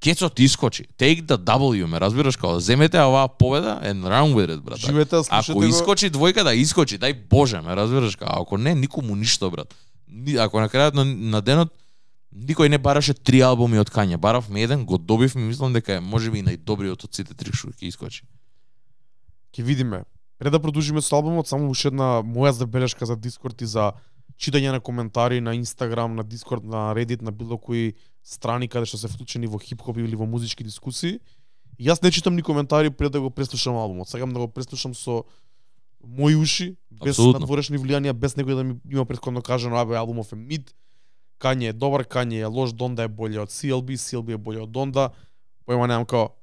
Кецот 0.00 0.38
искочи. 0.38 0.84
Take 0.98 1.22
the 1.22 1.36
W, 1.36 1.86
ме 1.86 2.00
разбираш 2.00 2.36
као 2.36 2.60
земете 2.60 2.98
оваа 2.98 3.28
победа 3.28 3.80
and 3.82 4.00
run 4.02 4.32
with 4.32 4.48
it, 4.48 4.60
брат. 4.60 4.78
живете, 4.78 5.16
а 5.16 5.22
слушате 5.22 5.52
Ако 5.52 5.58
го. 5.58 5.64
искочи 5.66 6.10
двојка 6.10 6.42
да 6.42 6.54
искочи, 6.54 6.98
дај 6.98 7.28
Боже, 7.28 7.60
ме 7.60 7.76
разбираш 7.76 8.16
као 8.16 8.42
ако 8.42 8.58
не 8.58 8.74
никому 8.74 9.16
ништо 9.16 9.50
брат. 9.50 9.74
Ни- 10.08 10.36
Ако 10.36 10.60
на 10.60 10.68
крајот 10.68 10.94
на, 10.94 11.04
на 11.04 11.42
денот 11.42 11.72
никој 12.32 12.68
не 12.68 12.78
бараше 12.78 13.14
три 13.14 13.40
албуми 13.40 13.78
од 13.78 13.90
Кање, 13.90 14.16
баравме 14.16 14.62
еден, 14.62 14.84
го 14.84 14.98
добив 14.98 15.34
и 15.34 15.38
мислам 15.40 15.72
дека 15.72 15.94
е 15.94 16.00
можеби 16.00 16.38
и 16.38 16.44
најдобриот 16.44 17.04
од 17.04 17.14
сите 17.14 17.34
три 17.34 17.52
што 17.52 17.68
ќе 17.68 17.84
искочи. 17.84 18.22
Ќе 19.52 19.62
видиме. 19.62 20.04
Пред 20.38 20.52
да 20.52 20.58
продолжиме 20.58 21.02
со 21.02 21.16
албумот, 21.16 21.46
само 21.46 21.68
уште 21.68 21.88
една 21.88 22.22
моја 22.24 22.50
забелешка 22.52 23.06
за 23.06 23.16
Дискорд 23.16 23.60
и 23.60 23.66
за 23.66 23.92
читање 24.38 24.70
на 24.70 24.80
коментари 24.80 25.40
на 25.40 25.54
Инстаграм, 25.54 26.14
на 26.14 26.24
Дискорд, 26.24 26.64
на 26.64 26.94
Reddit, 26.94 27.20
на 27.22 27.32
било 27.32 27.58
кои 27.58 27.92
страни 28.22 28.68
каде 28.68 28.86
што 28.86 28.98
се 28.98 29.08
вклучени 29.08 29.46
во 29.46 29.58
хип-хоп 29.58 29.98
или 29.98 30.16
во 30.16 30.26
музички 30.26 30.64
дискусии. 30.64 31.20
И 31.78 31.88
јас 31.88 32.02
не 32.02 32.10
читам 32.10 32.36
ни 32.36 32.42
коментари 32.42 32.90
пред 32.90 33.12
да 33.12 33.20
го 33.20 33.30
преслушам 33.30 33.76
албумот. 33.76 34.08
Сакам 34.08 34.32
да 34.32 34.40
го 34.40 34.48
преслушам 34.48 34.94
со 34.94 35.24
мои 36.04 36.36
уши, 36.36 36.76
без 36.90 37.18
надворешни 37.18 37.78
влијанија, 37.78 38.12
без 38.12 38.36
некој 38.36 38.56
да 38.56 38.64
ми 38.64 38.76
има 38.90 39.04
претходно 39.04 39.42
кажано, 39.42 39.76
абе 39.76 39.96
албумов 39.96 40.32
е 40.32 40.36
мид, 40.36 40.74
Кање 41.40 41.70
е 41.70 41.72
добар, 41.72 42.04
Кање 42.04 42.42
е 42.44 42.50
лош, 42.52 42.72
Донда 42.76 43.08
е 43.08 43.08
боле 43.08 43.40
од 43.40 43.48
CLB, 43.48 43.96
CLB 43.96 44.36
е 44.36 44.36
боле 44.36 44.60
од 44.60 44.70
Донда. 44.70 45.08
Појма 45.64 45.88
немам 45.88 46.04
као 46.04 46.34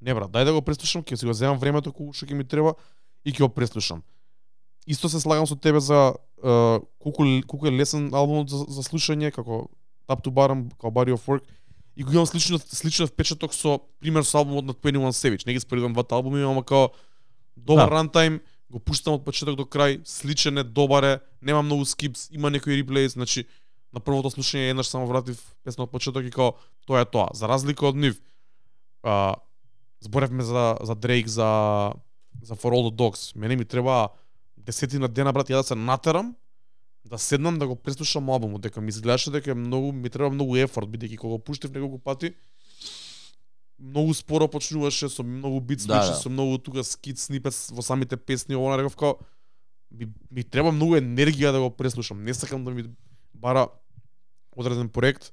не 0.00 0.14
брат, 0.14 0.30
дај 0.32 0.46
да 0.48 0.54
го 0.56 0.62
преслушам, 0.62 1.02
ќе 1.02 1.18
си 1.18 1.26
го 1.26 1.34
земам 1.36 1.58
времето 1.58 1.92
кога 1.92 2.14
што 2.16 2.28
ќе 2.28 2.38
ми 2.38 2.46
треба 2.48 2.72
и 3.24 3.32
ќе 3.32 3.44
го 3.44 3.48
преслушам. 3.52 4.00
Исто 4.86 5.08
се 5.12 5.20
слагам 5.20 5.46
со 5.46 5.56
тебе 5.56 5.80
за 5.84 6.14
е, 6.40 6.80
колку 7.02 7.26
колку 7.46 7.66
е 7.66 7.74
лесен 7.76 8.08
албумот 8.14 8.48
за, 8.48 8.64
за 8.72 8.82
слушање, 8.86 9.34
како 9.34 9.68
Top 10.08 10.24
to 10.24 10.32
Bottom, 10.32 10.70
како 10.70 10.90
Body 10.90 11.12
of 11.12 11.24
Work. 11.28 11.42
И 11.96 12.04
го 12.04 12.12
имам 12.12 12.26
слично 12.26 12.58
сличен 12.58 13.06
впечаток 13.06 13.54
со 13.54 13.80
пример 14.00 14.24
со 14.24 14.38
албумот 14.38 14.64
на 14.64 14.74
21 14.74 15.10
Savage. 15.10 15.46
Не 15.46 15.52
ги 15.52 15.60
споредувам 15.60 15.92
двата 15.92 16.14
албуми, 16.14 16.42
ама 16.42 16.62
као 16.62 16.88
добар 17.56 17.90
Да. 17.90 17.96
рантајм, 17.96 18.40
го 18.70 18.78
пуштам 18.78 19.14
од 19.14 19.24
почеток 19.24 19.56
до 19.56 19.64
крај, 19.64 20.00
сличен 20.04 20.58
е, 20.58 20.62
добар 20.62 21.04
е, 21.04 21.20
нема 21.42 21.62
многу 21.62 21.84
скипс, 21.84 22.28
има 22.30 22.50
некои 22.50 22.76
реплеи, 22.76 23.08
значи 23.08 23.46
на 23.92 24.00
првото 24.00 24.30
слушање 24.30 24.70
еднаш 24.70 24.86
само 24.86 25.06
вратив 25.06 25.40
песна 25.64 25.84
од 25.84 25.90
почеток 25.90 26.24
и 26.24 26.30
као 26.30 26.52
тоа 26.86 27.00
е 27.00 27.04
тоа. 27.04 27.30
За 27.34 27.48
разлика 27.48 27.86
од 27.88 27.96
нив, 27.96 28.20
а, 29.02 29.34
зборевме 30.00 30.42
за 30.42 30.76
за 30.80 30.94
Дрейк 30.94 31.26
за 31.26 31.92
за 32.42 32.54
For 32.54 32.70
All 32.70 32.90
the 32.90 32.94
Dogs. 32.94 33.36
Мене 33.36 33.56
ми 33.56 33.64
треба 33.64 34.08
десетина 34.56 35.08
дена 35.08 35.32
брат 35.32 35.48
ја 35.48 35.56
да 35.56 35.62
се 35.62 35.74
натерам 35.74 36.36
да 37.08 37.18
седнам 37.18 37.58
да 37.58 37.66
го 37.66 37.76
преслушам 37.76 38.28
албумот, 38.30 38.60
дека 38.60 38.80
ми 38.80 38.88
изгледаше 38.88 39.30
дека 39.30 39.50
е 39.50 39.54
многу 39.54 39.92
ми 39.92 40.10
треба 40.10 40.30
многу 40.30 40.56
ефорт 40.56 40.88
бидејќи 40.88 41.16
кога 41.16 41.36
го 41.36 41.38
пуштив 41.38 41.72
неколку 41.72 41.98
пати 41.98 42.34
многу 43.78 44.14
споро 44.14 44.48
почнуваше 44.48 45.08
со 45.08 45.22
многу 45.22 45.60
бит 45.60 45.86
Да, 45.86 46.06
да. 46.06 46.14
со 46.14 46.28
многу 46.30 46.58
тука 46.58 46.84
скит 46.84 47.18
снипет 47.18 47.54
во 47.70 47.82
самите 47.82 48.16
песни, 48.16 48.56
ова 48.56 48.78
реков 48.78 48.96
као 48.96 49.16
ми, 49.90 50.08
ми 50.30 50.44
треба 50.44 50.72
многу 50.72 50.96
енергија 50.96 51.52
да 51.52 51.60
го 51.60 51.70
преслушам. 51.70 52.24
Не 52.24 52.34
сакам 52.34 52.64
да 52.64 52.70
ми 52.70 52.84
бара 53.34 53.68
одреден 54.56 54.88
проект 54.88 55.32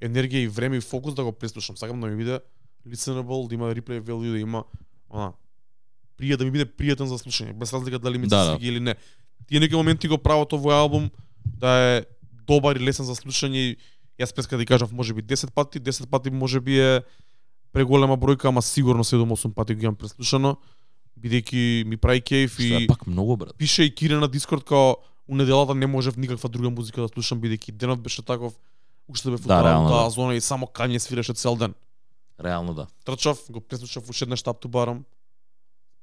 енергија 0.00 0.44
и 0.44 0.48
време 0.48 0.76
и 0.76 0.80
фокус 0.80 1.14
да 1.14 1.24
го 1.24 1.32
преслушам. 1.32 1.76
Сакам 1.76 2.00
да 2.00 2.06
ми 2.06 2.16
биде 2.16 2.40
listenable, 2.86 3.48
да 3.48 3.54
има 3.54 3.74
replay 3.74 4.00
value, 4.00 4.30
да 4.30 4.38
има 4.38 4.64
она 5.10 5.32
пријат 6.20 6.36
да 6.36 6.44
ми 6.44 6.50
биде 6.50 6.66
пријатен 6.68 7.08
за 7.08 7.16
слушање, 7.18 7.56
без 7.56 7.72
разлика 7.72 7.98
дали 7.98 8.18
ми 8.18 8.28
се 8.28 8.36
Да, 8.36 8.44
да. 8.44 8.58
или 8.60 8.80
не. 8.80 8.94
Тие 9.48 9.60
некои 9.60 9.76
моменти 9.76 10.08
го 10.08 10.18
прават 10.18 10.52
овој 10.52 10.74
албум 10.74 11.10
да 11.44 11.68
е 11.78 12.04
добар 12.46 12.76
и 12.76 12.84
лесен 12.84 13.04
за 13.04 13.14
слушање 13.14 13.56
и 13.56 13.76
јас 14.20 14.34
преска 14.34 14.58
да 14.58 14.66
кажав 14.66 14.92
можеби 14.92 15.22
10 15.22 15.50
пати, 15.50 15.80
10 15.80 16.06
пати 16.06 16.30
можеби 16.30 16.78
е 16.78 17.02
преголема 17.72 18.16
бројка, 18.18 18.48
ама 18.48 18.62
сигурно 18.62 19.04
7-8 19.04 19.52
пати 19.54 19.74
го 19.74 19.82
имам 19.82 19.94
преслушано, 19.96 20.56
бидејќи 21.20 21.84
ми 21.84 21.96
прави 21.96 22.20
кејф 22.20 22.54
Што 22.58 22.62
е 22.62 22.82
и 22.82 22.86
пак 22.86 23.06
многу 23.06 23.36
брат. 23.36 23.56
пише 23.56 23.84
и 23.84 23.94
Кире 23.94 24.16
на 24.16 24.28
Дискорд 24.28 24.64
као 24.64 24.96
у 25.28 25.36
неделата 25.36 25.74
не 25.74 25.86
можев 25.86 26.16
никаква 26.16 26.48
друга 26.48 26.70
музика 26.70 27.00
да 27.00 27.08
слушам 27.08 27.40
бидејќи 27.40 27.72
денот 27.72 28.00
беше 28.00 28.22
таков 28.22 28.54
уште 29.08 29.30
бев 29.30 29.40
Да, 29.40 29.62
да, 29.62 29.68
реално, 29.68 29.88
таа 29.88 30.04
да. 30.04 30.10
зона 30.10 30.34
и 30.34 30.40
само 30.40 30.66
Кање 30.66 30.98
свиреше 30.98 31.34
цел 31.34 31.56
ден. 31.56 31.74
Реално 32.40 32.74
да. 32.74 32.86
Трчав, 33.04 33.38
го 33.50 33.60
преслушав 33.60 34.10
уште 34.10 34.24
еднаш 34.24 34.42
Tap 34.42 34.62
to 34.62 34.68
Bottom. 34.68 35.02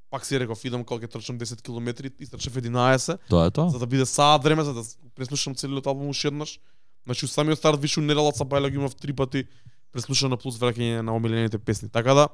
Пак 0.10 0.26
си 0.26 0.40
реков 0.40 0.64
идам 0.66 0.84
кога 0.88 1.04
ќе 1.06 1.12
трчам 1.12 1.40
10 1.40 1.62
км, 1.62 2.12
истрчав 2.20 2.54
11 2.54 3.18
Тоа 3.30 3.48
е 3.48 3.52
тоа. 3.52 3.70
за 3.70 3.80
да 3.80 3.86
биде 3.86 4.06
саат 4.06 4.44
време 4.44 4.64
за 4.64 4.74
да 4.74 4.84
преслушам 5.16 5.56
целиот 5.56 5.88
албум 5.88 6.10
уште 6.10 6.28
еднаш. 6.28 6.60
Значи 7.06 7.26
у 7.26 7.28
самиот 7.28 7.58
старт 7.60 7.82
више 7.82 8.02
неделата 8.02 8.46
бајла 8.46 8.70
ги 8.70 8.76
имав 8.76 8.96
три 8.96 9.14
пати 9.14 9.48
преслушано 9.92 10.38
плюс 10.38 10.60
враќање 10.60 11.02
на 11.02 11.16
омилените 11.16 11.58
песни. 11.58 11.90
Така 11.90 12.14
да 12.14 12.28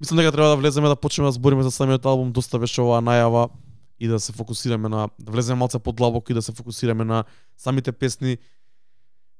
мислам 0.00 0.18
дека 0.18 0.32
треба 0.32 0.48
да 0.48 0.56
влеземе 0.56 0.88
да 0.88 0.96
почнеме 0.96 1.28
да 1.28 1.32
збориме 1.32 1.62
за 1.62 1.70
самиот 1.70 2.04
албум, 2.06 2.32
доста 2.32 2.58
беше 2.58 2.80
оваа 2.80 3.02
најава 3.02 3.48
и 3.98 4.08
да 4.08 4.20
се 4.20 4.32
фокусираме 4.32 4.88
на 4.88 5.08
да 5.18 5.32
влеземе 5.32 5.58
малце 5.58 5.78
подлабоко 5.78 6.32
и 6.32 6.34
да 6.34 6.42
се 6.42 6.52
фокусираме 6.52 7.04
на 7.04 7.24
самите 7.56 7.92
песни, 7.92 8.36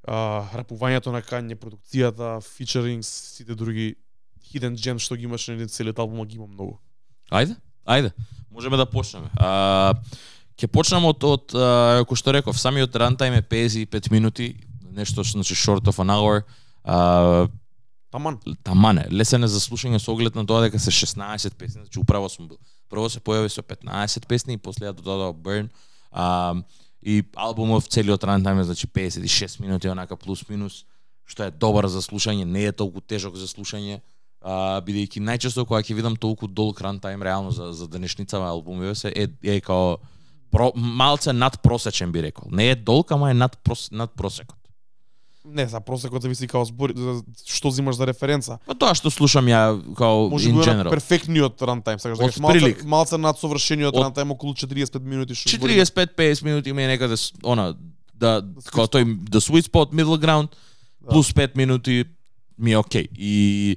а, 0.09 0.47
рапувањето 0.55 1.13
на 1.13 1.23
Кање, 1.23 1.55
продукцијата, 1.55 2.41
фичерингс, 2.41 3.09
сите 3.37 3.55
други 3.55 3.97
hidden 4.47 4.79
gems 4.79 5.05
што 5.05 5.17
ги 5.17 5.27
имаше 5.29 5.57
на 5.57 5.67
целиот 5.67 5.99
албум, 5.99 6.25
ги 6.25 6.37
има 6.37 6.47
многу. 6.47 6.79
Ајде, 7.31 7.57
ајде. 7.87 8.13
Можеме 8.51 8.77
да 8.77 8.87
почнеме. 8.87 9.29
А, 9.37 9.93
ќе 10.57 10.71
почнеме 10.73 11.11
од, 11.11 11.25
од 11.27 11.55
а, 11.55 12.05
кој 12.09 12.21
што 12.21 12.35
реков, 12.37 12.59
самиот 12.61 12.95
рантайм 12.97 13.35
е 13.37 13.43
55 13.43 14.11
минути, 14.15 14.55
нешто 14.97 15.23
значи 15.23 15.55
short 15.55 15.89
of 15.91 16.01
an 16.03 16.13
hour. 16.15 16.43
А, 16.85 17.49
Таман. 18.11 18.39
таман 18.63 18.99
е, 18.99 19.09
лесен 19.13 19.45
е 19.45 19.49
за 19.51 19.61
слушање 19.61 19.99
со 20.01 20.13
оглед 20.15 20.37
на 20.39 20.47
тоа 20.47 20.63
дека 20.65 20.79
се 20.79 20.91
16 20.95 21.55
песни, 21.59 21.83
значи 21.83 22.01
управо 22.01 22.29
сум 22.33 22.49
бил. 22.49 22.57
Прво 22.89 23.11
се 23.11 23.21
појави 23.21 23.51
со 23.53 23.61
15 23.61 24.27
песни 24.27 24.55
и 24.55 24.63
после 24.63 24.87
ја 24.87 24.95
додадоа 24.97 25.35
Burn. 25.35 25.69
А, 26.13 26.55
и 27.03 27.23
албумов 27.37 27.89
целиот 27.89 28.25
рантайм 28.25 28.61
е 28.61 28.65
значи 28.65 28.87
56 28.87 29.61
минути 29.61 29.89
онака 29.89 30.17
плюс 30.17 30.49
минус, 30.49 30.87
што 31.27 31.45
е 31.45 31.51
добар 31.51 31.91
за 31.93 32.01
слушање, 32.01 32.45
не 32.45 32.65
е 32.71 32.73
толку 32.73 33.01
тежок 33.01 33.37
за 33.37 33.51
слушање. 33.51 34.01
А, 34.47 34.79
бидејќи 34.81 35.19
најчесто 35.21 35.65
кога 35.67 35.83
ќе 35.83 35.95
видам 35.95 36.15
толку 36.15 36.47
долг 36.47 36.79
рантайм 36.81 37.23
реално 37.23 37.51
за 37.51 37.73
за 37.73 37.89
денешницава 37.89 38.47
албумиве 38.47 38.95
се 38.95 39.11
е 39.11 39.27
е 39.45 39.61
као 39.61 39.97
про, 40.53 40.71
малце 40.77 41.33
над 41.33 41.59
просечен 41.59 42.13
би 42.13 42.23
рекол. 42.23 42.47
Не 42.53 42.71
е 42.71 42.75
долг, 42.77 43.11
ама 43.11 43.31
е 43.31 43.35
над 43.35 43.59
прос, 43.59 43.91
над 43.91 44.15
просекот. 44.15 44.57
Не, 45.45 45.67
за 45.67 45.81
просекот 45.81 46.23
зависи 46.23 46.47
као 46.47 46.65
збори, 46.65 46.95
за 46.97 47.23
што 47.45 47.71
зимаш 47.71 47.97
за 47.97 48.07
референца. 48.07 48.59
Па 48.67 48.75
тоа 48.75 48.95
што 48.95 49.11
слушам 49.11 49.47
ја 49.47 49.75
као 49.95 50.31
Може 50.31 50.51
in 50.51 50.63
general. 50.63 50.91
перфектниот 50.91 51.63
рантайм, 51.63 51.99
сакаш 51.99 52.19
да 52.19 52.25
кажеш 52.25 52.39
малце, 52.39 52.75
малце 52.85 53.19
над 53.19 53.39
совршениот 53.39 53.95
Од- 53.95 54.03
рантайм 54.05 54.31
околу 54.31 54.55
45 54.55 55.03
минути 55.03 55.35
што 55.35 55.51
збориме. 55.51 55.83
45-50 55.83 56.43
минути 56.45 56.73
ми 56.73 56.83
е 56.83 56.89
некаде 56.89 57.15
она 57.45 57.75
да 58.15 58.43
како 58.65 58.87
тој 58.87 59.03
the 59.27 59.43
sweet 59.43 59.67
spot 59.67 59.91
middle 59.93 60.19
ground 60.19 60.55
Да. 61.03 61.11
плюс 61.11 61.31
5 61.31 61.57
минути 61.57 62.05
ми 62.59 62.73
е 62.73 62.79
окей. 62.79 63.07
И 63.13 63.77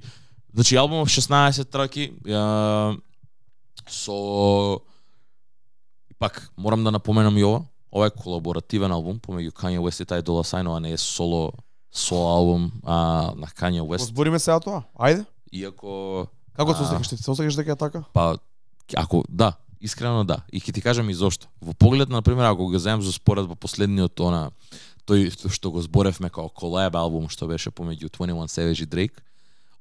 значи 0.54 0.76
албумов 0.76 1.10
16 1.10 1.70
траки 1.72 2.12
ја, 2.26 3.00
со 3.88 4.80
пак 6.20 6.52
морам 6.58 6.84
да 6.84 6.92
напоменам 6.92 7.38
и 7.38 7.44
ова. 7.44 7.66
Ова 7.92 8.08
е 8.08 8.12
колаборативен 8.12 8.92
албум 8.92 9.20
помеѓу 9.20 9.52
Kanye 9.52 9.80
West 9.80 10.02
и 10.04 10.06
Ty 10.06 10.22
Dolla 10.22 10.44
Sign, 10.46 10.68
ова 10.68 10.80
не 10.80 10.92
е 10.92 10.98
соло 10.98 11.54
соло 11.92 12.28
албум 12.38 12.72
а, 12.86 13.34
на 13.36 13.48
Kanye 13.48 13.82
West. 13.82 14.10
збориме 14.14 14.40
сега 14.40 14.60
тоа. 14.60 14.84
Ајде. 15.00 15.26
Иако 15.52 16.28
Како 16.54 16.76
се 16.76 16.84
А. 16.84 16.86
осеќаш? 16.86 17.10
Ти 17.10 17.18
се 17.18 17.32
осеќаш 17.32 17.56
дека 17.56 17.72
е 17.72 17.76
така? 17.76 18.04
Па, 18.14 18.38
ако 18.98 19.24
да, 19.30 19.54
искрено 19.82 20.24
да. 20.24 20.42
И 20.52 20.60
ќе 20.60 20.74
ти 20.74 20.82
кажам 20.82 21.10
и 21.10 21.14
зошто. 21.14 21.48
Во 21.62 21.74
поглед, 21.74 22.10
на 22.10 22.22
пример, 22.22 22.46
ако 22.46 22.68
го 22.68 22.78
земам 22.80 23.02
за 23.02 23.12
споредба 23.14 23.56
последниот 23.56 24.20
она 24.20 24.52
тој 25.08 25.32
што 25.50 25.72
го 25.72 25.82
зборевме 25.82 26.30
као 26.30 26.50
колаб 26.50 26.96
албум 26.96 27.30
што 27.30 27.48
беше 27.48 27.72
помеѓу 27.72 28.12
21 28.12 28.46
Savage 28.52 28.84
и 28.84 28.88
Drake, 28.88 29.18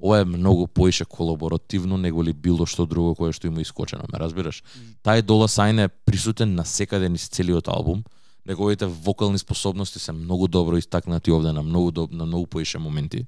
ова 0.02 0.18
е 0.20 0.24
многу 0.24 0.66
поише 0.66 1.04
колаборативно 1.04 1.96
него 1.96 2.22
ли 2.24 2.32
било 2.32 2.66
што 2.66 2.86
друго 2.86 3.14
кое 3.14 3.32
што 3.32 3.46
има 3.46 3.60
искочено, 3.60 4.06
ме 4.12 4.18
разбираш? 4.18 4.62
Тај 5.02 5.22
Дола 5.22 5.48
Сайн 5.48 5.78
е 5.78 5.88
присутен 5.88 6.54
на 6.54 6.64
секаде 6.64 7.08
низ 7.08 7.28
целиот 7.28 7.68
албум. 7.68 8.04
Неговите 8.46 8.86
вокални 8.86 9.38
способности 9.38 9.98
се 9.98 10.12
многу 10.12 10.48
добро 10.48 10.76
истакнати 10.76 11.32
овде 11.32 11.52
на 11.52 11.62
многу 11.62 11.90
доб, 11.90 12.12
на 12.12 12.26
многу 12.26 12.46
поише 12.46 12.78
моменти. 12.78 13.26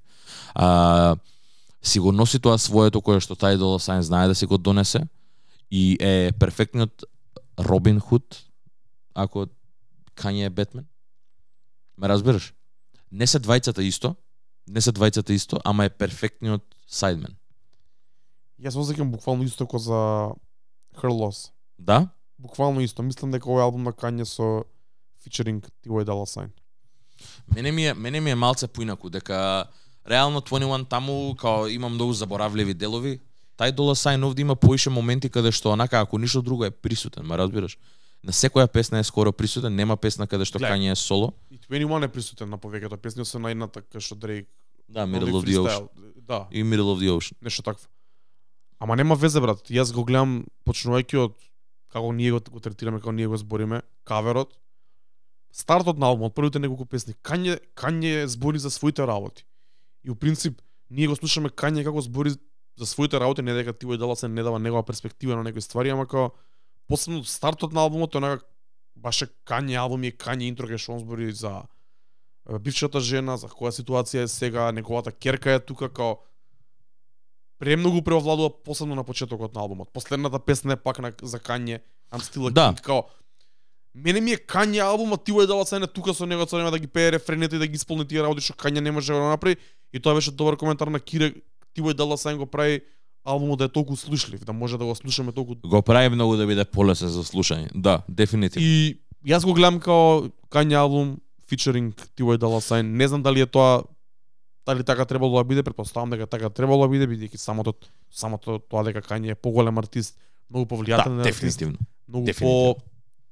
А, 0.55 1.17
си 1.83 1.99
го 1.99 2.13
носи 2.13 2.39
тоа 2.39 2.59
своето 2.59 3.01
кое 3.01 3.21
што 3.21 3.35
тај 3.35 3.59
Дола 3.59 3.81
Сайн 3.81 4.03
знае 4.03 4.29
да 4.29 4.35
си 4.35 4.47
го 4.47 4.59
донесе 4.59 5.09
и 5.71 5.99
е 6.01 6.33
перфектниот 6.33 7.05
Робин 7.59 8.01
Худ 8.01 8.47
ако 9.15 9.47
Кање 10.15 10.47
е 10.47 10.51
Бетмен. 10.51 10.87
Ме 11.99 12.09
разбираш? 12.09 12.55
Не 13.13 13.27
се 13.27 13.41
двајцата 13.41 13.83
исто, 13.83 14.15
не 14.69 14.81
се 14.81 14.93
двајцата 14.93 15.31
исто, 15.31 15.61
ама 15.65 15.85
е 15.85 15.91
перфектниот 15.91 16.65
сайдмен. 16.87 17.37
Јас 18.61 18.77
се 18.77 18.83
осеќам 18.83 19.11
буквално 19.11 19.45
исто 19.45 19.67
како 19.67 19.79
за 19.79 20.01
Her 21.01 21.13
Loss. 21.13 21.51
Да? 21.79 22.09
Буквално 22.39 22.81
исто. 22.81 23.03
Мислам 23.03 23.33
дека 23.33 23.49
овој 23.49 23.65
албум 23.65 23.83
на 23.83 23.93
Kanye 23.93 24.25
со 24.25 24.65
фичеринг 25.25 25.69
T.Y. 25.83 26.05
Dolla 26.05 26.27
Sign. 26.29 26.51
Мене 27.55 27.73
ми 27.73 27.87
е 27.87 27.95
мене 27.95 28.21
ми 28.21 28.31
е 28.31 28.35
малце 28.35 28.69
поинаку 28.69 29.11
дека 29.11 29.65
реално 30.11 30.41
21 30.41 30.89
таму 30.89 31.35
као 31.37 31.67
има 31.67 31.89
многу 31.89 32.13
заборавливи 32.13 32.75
делови. 32.75 33.21
Тај 33.59 33.73
Дола 33.73 33.97
Сайн 33.97 34.25
овде 34.25 34.41
има 34.41 34.57
поише 34.57 34.91
моменти 34.91 35.29
каде 35.29 35.53
што 35.53 35.73
онака 35.73 36.01
ако 36.01 36.19
ништо 36.19 36.43
друго 36.43 36.65
е 36.65 36.71
присутен, 36.71 37.27
ме 37.27 37.37
разбираш? 37.39 37.77
На 38.23 38.33
секоја 38.33 38.69
песна 38.69 38.99
е 38.99 39.05
скоро 39.05 39.33
присутен, 39.33 39.75
нема 39.75 39.97
песна 39.97 40.27
каде 40.29 40.45
што. 40.45 40.59
Кање 40.61 40.93
е 40.93 40.97
соло. 40.97 41.33
И 41.51 41.59
21 41.59 42.05
е 42.05 42.09
присутен 42.09 42.51
на 42.51 42.59
повеќето 42.59 42.97
песни, 42.97 43.23
освен 43.23 43.43
на 43.43 43.51
едната 43.51 43.81
кај 43.81 44.01
што 44.01 44.15
Дрейк 44.15 44.49
Да, 44.89 45.07
Middle 45.07 45.33
of 45.33 45.47
the 45.47 45.57
Ocean. 45.57 45.89
Да, 46.17 46.49
И 46.51 46.65
Middle 46.65 46.93
of 46.95 46.99
the 47.01 47.11
Ocean. 47.11 47.37
нешто 47.43 47.63
такво. 47.63 47.87
Ама 48.79 48.97
нема 48.97 49.15
везе 49.15 49.41
брат. 49.41 49.59
Јас 49.71 49.93
го 49.93 50.05
гледам 50.05 50.45
почнувајќи 50.67 51.17
од 51.17 51.37
како 51.93 52.13
ние 52.13 52.33
го, 52.33 52.41
го 52.51 52.61
третираме, 52.61 52.99
како 52.99 53.13
ние 53.13 53.27
го 53.27 53.37
збориме, 53.37 53.83
каверот, 54.05 54.59
стартот 55.53 55.99
на 55.99 56.07
албумот, 56.07 56.35
првите 56.35 56.59
неколку 56.59 56.87
песни, 56.87 57.15
Кање 57.23 57.59
Кање 57.75 58.27
збори 58.27 58.59
за 58.59 58.71
своите 58.71 59.07
работи. 59.07 59.45
И 60.05 60.11
у 60.11 60.15
принцип 60.15 60.61
ние 60.91 61.09
го 61.09 61.17
слушаме 61.17 61.49
Кање 61.49 61.85
како 61.85 62.01
збори 62.01 62.31
за 62.77 62.87
своите 62.87 63.21
работи, 63.21 63.43
не 63.43 63.55
дека 63.55 63.73
Тиво 63.73 63.97
дала 63.97 64.17
се 64.17 64.29
не 64.29 64.43
дава 64.43 64.59
негова 64.59 64.83
перспектива 64.83 65.37
на 65.37 65.43
некои 65.43 65.63
ствари, 65.63 65.91
ама 65.91 66.07
како 66.07 66.35
посебно 66.91 67.25
стартот 67.25 67.73
на 67.73 67.85
албумот 67.87 68.15
онака 68.19 68.45
баше 68.97 69.31
Кање 69.47 69.79
албум 69.79 70.05
и 70.05 70.11
Кање 70.13 70.51
интро 70.51 70.69
кај 70.69 70.83
што 70.83 70.99
збори 70.99 71.31
за 71.33 71.63
бившата 72.59 73.01
жена, 73.01 73.37
за 73.39 73.49
која 73.49 73.71
ситуација 73.75 74.27
е 74.27 74.29
сега, 74.29 74.71
неговата 74.75 75.13
керка 75.13 75.55
е 75.55 75.61
тука 75.63 75.89
као 75.89 76.19
премногу 77.61 78.03
преовладува 78.03 78.51
посебно 78.65 78.95
на 78.95 79.05
почетокот 79.05 79.55
на 79.55 79.61
албумот. 79.61 79.93
Последната 79.93 80.39
песна 80.39 80.73
е 80.73 80.77
пак 80.77 80.99
на 80.99 81.13
за 81.23 81.39
Кање, 81.39 81.81
I'm 82.13 82.21
Still 82.21 82.49
a 82.49 82.53
Да. 82.53 82.73
King, 82.73 82.83
као 82.83 83.03
Мене 83.95 84.21
ми 84.21 84.33
е 84.33 84.37
Кање 84.37 84.83
албумот, 84.83 85.25
ти 85.25 85.33
е 85.33 85.47
дала 85.47 85.67
се 85.67 85.87
тука 85.87 86.15
со 86.15 86.27
него 86.27 86.47
време 86.47 86.71
да 86.71 86.79
ги 86.79 86.87
пее 86.87 87.13
рефрените 87.13 87.57
и 87.57 87.59
да 87.59 87.67
ги 87.67 87.75
исполни 87.75 88.07
тие 88.07 88.23
работи 88.23 88.41
што 88.41 88.55
Кање 88.55 88.81
не 88.81 88.91
може 88.91 89.13
да 89.13 89.19
го 89.19 89.29
направи. 89.29 89.57
И 89.93 90.01
тоа 90.01 90.15
беше 90.15 90.31
добар 90.31 90.57
коментар 90.57 90.87
на 90.87 91.01
Кире, 91.01 91.35
ти 91.75 91.83
е 91.83 91.95
дала 91.95 92.19
се 92.19 92.35
го 92.35 92.47
прави 92.47 92.83
албумот 93.25 93.59
да 93.59 93.65
е 93.65 93.69
толку 93.69 93.97
слушлив, 93.97 94.45
да 94.45 94.53
може 94.53 94.79
да 94.79 94.85
го 94.85 94.95
слушаме 94.95 95.33
толку 95.33 95.55
Го 95.65 95.83
прави 95.83 96.09
многу 96.09 96.37
да 96.37 96.47
биде 96.47 96.65
полесен 96.65 97.09
за 97.09 97.25
слушање. 97.25 97.71
Да, 97.75 98.03
дефинитивно. 98.09 98.67
И 98.67 99.01
јас 99.27 99.45
го 99.45 99.55
гледам 99.55 99.81
као 99.81 100.31
Kanye 100.51 100.79
албум 100.79 101.19
featuring 101.51 101.93
T.Y. 102.17 102.39
Dolla 102.39 102.61
Sign. 102.61 102.83
Не 102.83 103.09
знам 103.09 103.23
дали 103.23 103.41
е 103.41 103.47
тоа 103.47 103.83
дали 104.67 104.85
така 104.85 105.05
требало 105.05 105.39
да 105.39 105.45
биде, 105.45 105.63
претпоставам 105.63 106.11
дека 106.11 106.27
така 106.27 106.51
требало 106.51 106.87
да 106.87 106.89
биде 106.89 107.07
бидејќи 107.07 107.37
самото 107.37 107.75
самото 108.11 108.59
тоа 108.59 108.85
дека 108.85 109.03
Kanye 109.03 109.33
е 109.33 109.35
поголем 109.35 109.79
артист, 109.79 110.19
многу 110.51 110.67
Да, 110.67 110.75
повлијателен 110.77 111.21
артист, 111.21 111.41
дефинитивно. 111.41 111.79
многу 112.09 112.27
дефинитивно. 112.27 112.75
по 112.75 112.81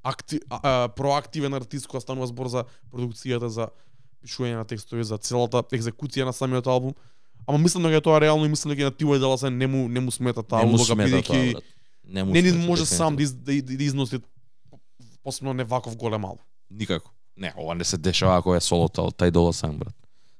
акти, 0.02 0.40
а, 0.50 0.60
а, 0.62 0.88
проактивен 0.88 1.54
артист 1.54 1.86
кога 1.86 2.00
станува 2.00 2.26
збор 2.26 2.48
за 2.48 2.64
продукцијата, 2.92 3.46
за 3.46 3.68
пишување 4.24 4.56
на 4.56 4.64
текстови, 4.64 5.04
за 5.04 5.18
целата 5.18 5.62
екзекуција 5.72 6.24
на 6.24 6.32
самиот 6.32 6.66
албум. 6.66 6.94
Ама 7.48 7.58
мислам 7.58 7.82
дека 7.88 8.00
тоа 8.04 8.20
реално 8.20 8.44
и 8.44 8.48
мислам 8.48 8.76
дека 8.76 8.92
на. 8.92 8.92
Dolla 9.16 9.40
Sign 9.40 9.56
не 9.56 9.66
му 9.66 9.88
не 9.88 10.00
му 10.00 10.12
смета 10.12 10.42
таа 10.42 10.66
улога 10.68 10.94
бидејќи. 11.00 11.60
Не 12.04 12.24
му 12.24 12.32
не 12.32 12.52
може 12.52 12.86
сам 12.86 13.16
да, 13.16 13.24
да, 13.24 13.62
да 13.62 13.84
износи 13.84 14.20
посебно 15.24 15.54
не 15.54 15.64
ваков 15.64 15.96
голем 15.96 16.24
албум. 16.24 16.44
Никако. 16.70 17.10
Не, 17.36 17.52
ова 17.56 17.74
не 17.74 17.84
се 17.84 17.96
дешава 17.96 18.38
ако 18.38 18.54
е 18.54 18.60
солото 18.60 19.08
тај 19.16 19.30
дола 19.30 19.52
сам 19.52 19.78
брат. 19.78 19.94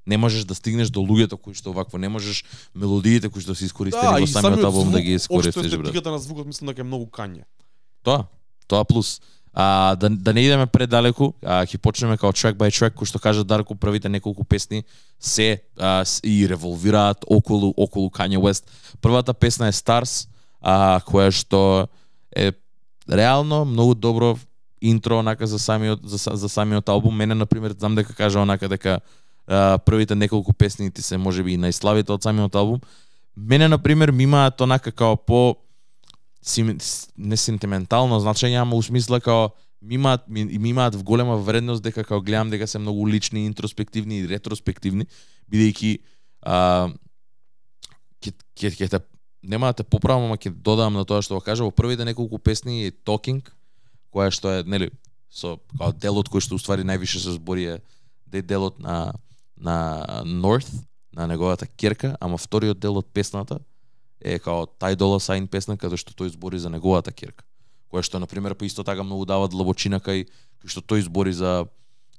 Не 0.07 0.17
можеш 0.17 0.45
да 0.45 0.55
стигнеш 0.55 0.91
до 0.91 1.01
луѓето 1.01 1.37
кои 1.41 1.55
што 1.55 1.73
вакво, 1.73 1.99
не 1.99 2.09
можеш 2.09 2.45
мелодиите 2.75 3.29
кои 3.33 3.41
што 3.41 3.57
се 3.57 3.65
искористени 3.69 4.21
во 4.21 4.29
самиот 4.29 4.65
албум 4.65 4.93
да 4.93 5.01
ги 5.01 5.17
искористиш 5.17 5.55
брат. 5.57 5.89
естетиката 5.89 6.11
на 6.11 6.19
звукот 6.19 6.47
мислам 6.47 6.73
дека 6.73 6.85
е 6.85 6.89
многу 6.89 7.09
Кање. 7.09 7.49
Тоа, 8.05 8.29
тоа 8.69 8.85
плюс. 8.85 9.21
А, 9.55 9.97
да, 9.97 10.11
да 10.11 10.33
не 10.33 10.45
идеме 10.45 10.67
предалеку, 10.67 11.33
а, 11.43 11.65
ќе 11.67 11.81
почнеме 11.83 12.19
као 12.21 12.33
track 12.33 12.55
by 12.61 12.71
track, 12.71 12.95
кој 12.95 13.09
што 13.09 13.19
кажа 13.19 13.45
Дарко, 13.45 13.75
првите 13.75 14.09
неколку 14.09 14.45
песни 14.45 14.85
се 15.19 15.63
а, 15.79 16.05
и 16.23 16.47
револвираат 16.49 17.25
околу 17.27 17.73
околу 17.77 18.11
Kanye 18.11 18.39
West. 18.39 18.69
Првата 19.01 19.35
песна 19.35 19.69
е 19.69 19.73
Stars, 19.73 20.29
а, 20.61 21.01
која 21.07 21.33
што 21.33 21.89
е 22.37 22.53
реално 23.09 23.65
многу 23.65 23.95
добро 23.95 24.37
интро 24.81 25.19
онака 25.19 25.47
за 25.47 25.59
самиот 25.59 26.01
за, 26.05 26.37
за 26.37 26.49
самиот 26.49 26.89
албум. 26.89 27.17
Мене 27.17 27.35
на 27.35 27.47
пример 27.47 27.75
знам 27.79 27.95
дека 27.95 28.15
кажа 28.15 28.41
онака 28.41 28.69
дека 28.69 29.01
а, 29.47 29.79
првите 29.79 30.15
неколку 30.15 30.53
песни 30.53 30.91
ти 30.91 31.03
се 31.03 31.19
можеби 31.19 31.55
и 31.55 31.59
најславите 31.59 32.11
од 32.11 32.23
самиот 32.23 32.55
албум. 32.55 32.81
Мене 33.37 33.69
на 33.69 33.79
пример 33.79 34.11
ми 34.11 34.23
имаат 34.23 34.61
онака 34.61 34.93
како 34.93 35.17
по 35.17 35.57
сим, 36.49 36.77
не 37.17 37.37
сентиментално 37.37 38.21
значење, 38.21 38.63
ама 38.63 38.77
усмисла 38.77 39.21
као 39.21 39.51
ми 39.83 39.95
имаат 39.95 40.29
ми, 40.29 40.45
ми 40.45 40.69
имаат 40.69 40.95
в 40.95 41.05
голема 41.05 41.37
вредност 41.37 41.83
дека 41.83 42.05
као 42.05 42.21
гледам 42.21 42.51
дека 42.51 42.67
се 42.67 42.79
многу 42.79 43.09
лични, 43.09 43.47
интроспективни 43.47 44.21
и 44.21 44.29
ретроспективни, 44.29 45.07
бидејќи 45.53 45.99
а, 46.43 46.89
ке, 48.21 48.33
ке, 48.55 48.71
ке 48.71 48.89
те 48.89 49.01
нема 49.43 49.67
да 49.67 49.73
те 49.73 49.85
поправам, 49.85 50.25
ама 50.27 50.37
ќе 50.37 50.51
додадам 50.51 50.99
на 50.99 51.05
тоа 51.05 51.23
што 51.23 51.39
го 51.39 51.45
кажа. 51.45 51.65
Во 51.65 51.71
првите 51.71 52.05
неколку 52.05 52.39
песни 52.39 52.89
е 52.89 52.93
Talking, 52.93 53.45
која 54.15 54.33
што 54.35 54.59
е 54.59 54.65
нели 54.67 54.91
со 55.31 55.59
као 55.79 55.93
делот 55.93 56.33
кој 56.33 56.43
што 56.43 56.59
уствари 56.59 56.87
највише 56.89 57.23
се 57.23 57.37
збори 57.37 57.65
е 57.65 57.79
да 58.27 58.41
де 58.41 58.43
делот 58.43 58.79
на 58.79 59.15
на 59.57 60.07
North, 60.25 60.71
на 61.13 61.27
неговата 61.27 61.67
керка, 61.67 62.17
ама 62.21 62.39
вториот 62.39 62.79
дел 62.79 62.97
од 62.99 63.07
песната 63.13 63.59
е 64.21 64.39
као 64.39 64.67
тај 64.81 64.97
дола 64.97 65.21
сайн 65.21 65.49
песна 65.49 65.77
каде 65.77 65.97
што 65.97 66.13
тој 66.13 66.35
збори 66.35 66.59
за 66.59 66.71
неговата 66.71 67.13
кирка 67.13 67.45
Која 67.89 68.05
што 68.05 68.19
на 68.21 68.27
пример 68.27 68.55
па 68.55 68.67
исто 68.67 68.85
така 68.85 69.03
многу 69.03 69.25
дава 69.25 69.49
длабочина 69.49 70.01
кај 70.01 70.27
кај 70.63 70.69
што 70.69 70.81
тој 70.81 71.07
збори 71.09 71.33
за 71.33 71.67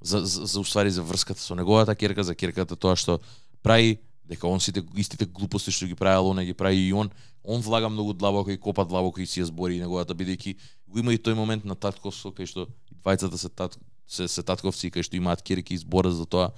за 0.01 0.25
за, 0.25 0.45
за 0.45 0.59
уствари 0.59 0.89
за 0.89 1.03
врската 1.03 1.41
со 1.41 1.55
неговата 1.55 1.95
кирка 1.95 2.23
за 2.23 2.35
кирката 2.35 2.75
тоа 2.75 2.95
што 2.95 3.19
прави 3.61 3.99
дека 4.29 4.47
он 4.47 4.59
сите 4.59 4.83
истите 4.95 5.25
глупости 5.25 5.71
што 5.71 5.87
ги 5.89 5.95
правел, 5.97 6.27
он 6.29 6.39
ги 6.45 6.53
прави 6.53 6.77
и 6.87 6.93
он, 6.93 7.11
он 7.43 7.61
влага 7.61 7.89
многу 7.89 8.13
длабоко 8.13 8.51
и 8.51 8.57
копа 8.57 8.85
длабоко 8.85 9.21
и 9.21 9.25
си 9.25 9.41
ја 9.41 9.49
збори 9.49 9.77
и 9.77 9.81
неговата 9.81 10.13
бидејќи 10.13 10.55
го 10.87 10.99
има 10.99 11.13
и 11.13 11.17
тој 11.17 11.33
момент 11.33 11.65
на 11.65 11.75
татковство 11.75 12.29
кај 12.29 12.45
што 12.45 12.67
двајцата 13.01 13.37
се 13.37 13.49
тат 13.49 13.77
се, 14.07 14.27
се 14.27 14.43
татковци 14.43 14.91
кај 14.93 15.03
што 15.03 15.17
имаат 15.17 15.41
кирки 15.41 15.73
и 15.73 15.81
збора 15.81 16.11
за 16.11 16.25
тоа. 16.25 16.53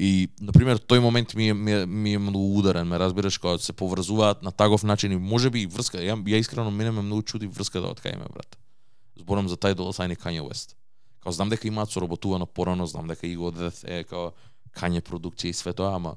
И 0.00 0.30
на 0.40 0.48
пример 0.48 0.78
тој 0.80 1.02
момент 1.04 1.34
ми 1.36 1.50
е, 1.50 1.54
ми 1.54 1.72
е, 1.76 1.86
ми 1.86 2.14
е 2.16 2.18
многу 2.18 2.56
ударен, 2.58 2.88
ме 2.88 2.98
разбираш 2.98 3.36
кога 3.38 3.58
се 3.58 3.72
поврзуваат 3.76 4.42
на 4.42 4.52
таков 4.52 4.82
начин 4.82 5.12
и 5.12 5.16
можеби 5.16 5.60
и 5.60 5.66
врска. 5.68 6.00
Ја, 6.00 6.16
ја 6.24 6.40
искрено 6.40 6.70
мене 6.70 6.90
ме 6.90 7.02
многу 7.04 7.22
чуди 7.22 7.46
врската 7.46 7.90
од 7.92 8.00
кај 8.00 8.16
ме 8.16 8.24
брат. 8.32 8.56
Зборам 9.20 9.50
за 9.52 9.60
тај 9.60 9.76
Dolla 9.76 9.92
Sign 9.92 10.12
и 10.12 10.16
Kanye 10.16 10.40
West. 10.40 10.72
Као 11.20 11.32
знам 11.36 11.52
дека 11.52 11.68
имаат 11.68 11.92
соработувано 11.92 12.46
порано, 12.46 12.86
знам 12.86 13.12
дека 13.12 13.26
и 13.26 13.36
го 13.36 13.52
е 13.84 14.04
као 14.08 14.32
Kanye 14.72 15.04
продукција 15.04 15.52
и 15.52 15.52
све 15.52 15.76
тоа, 15.76 15.92
ама 16.00 16.16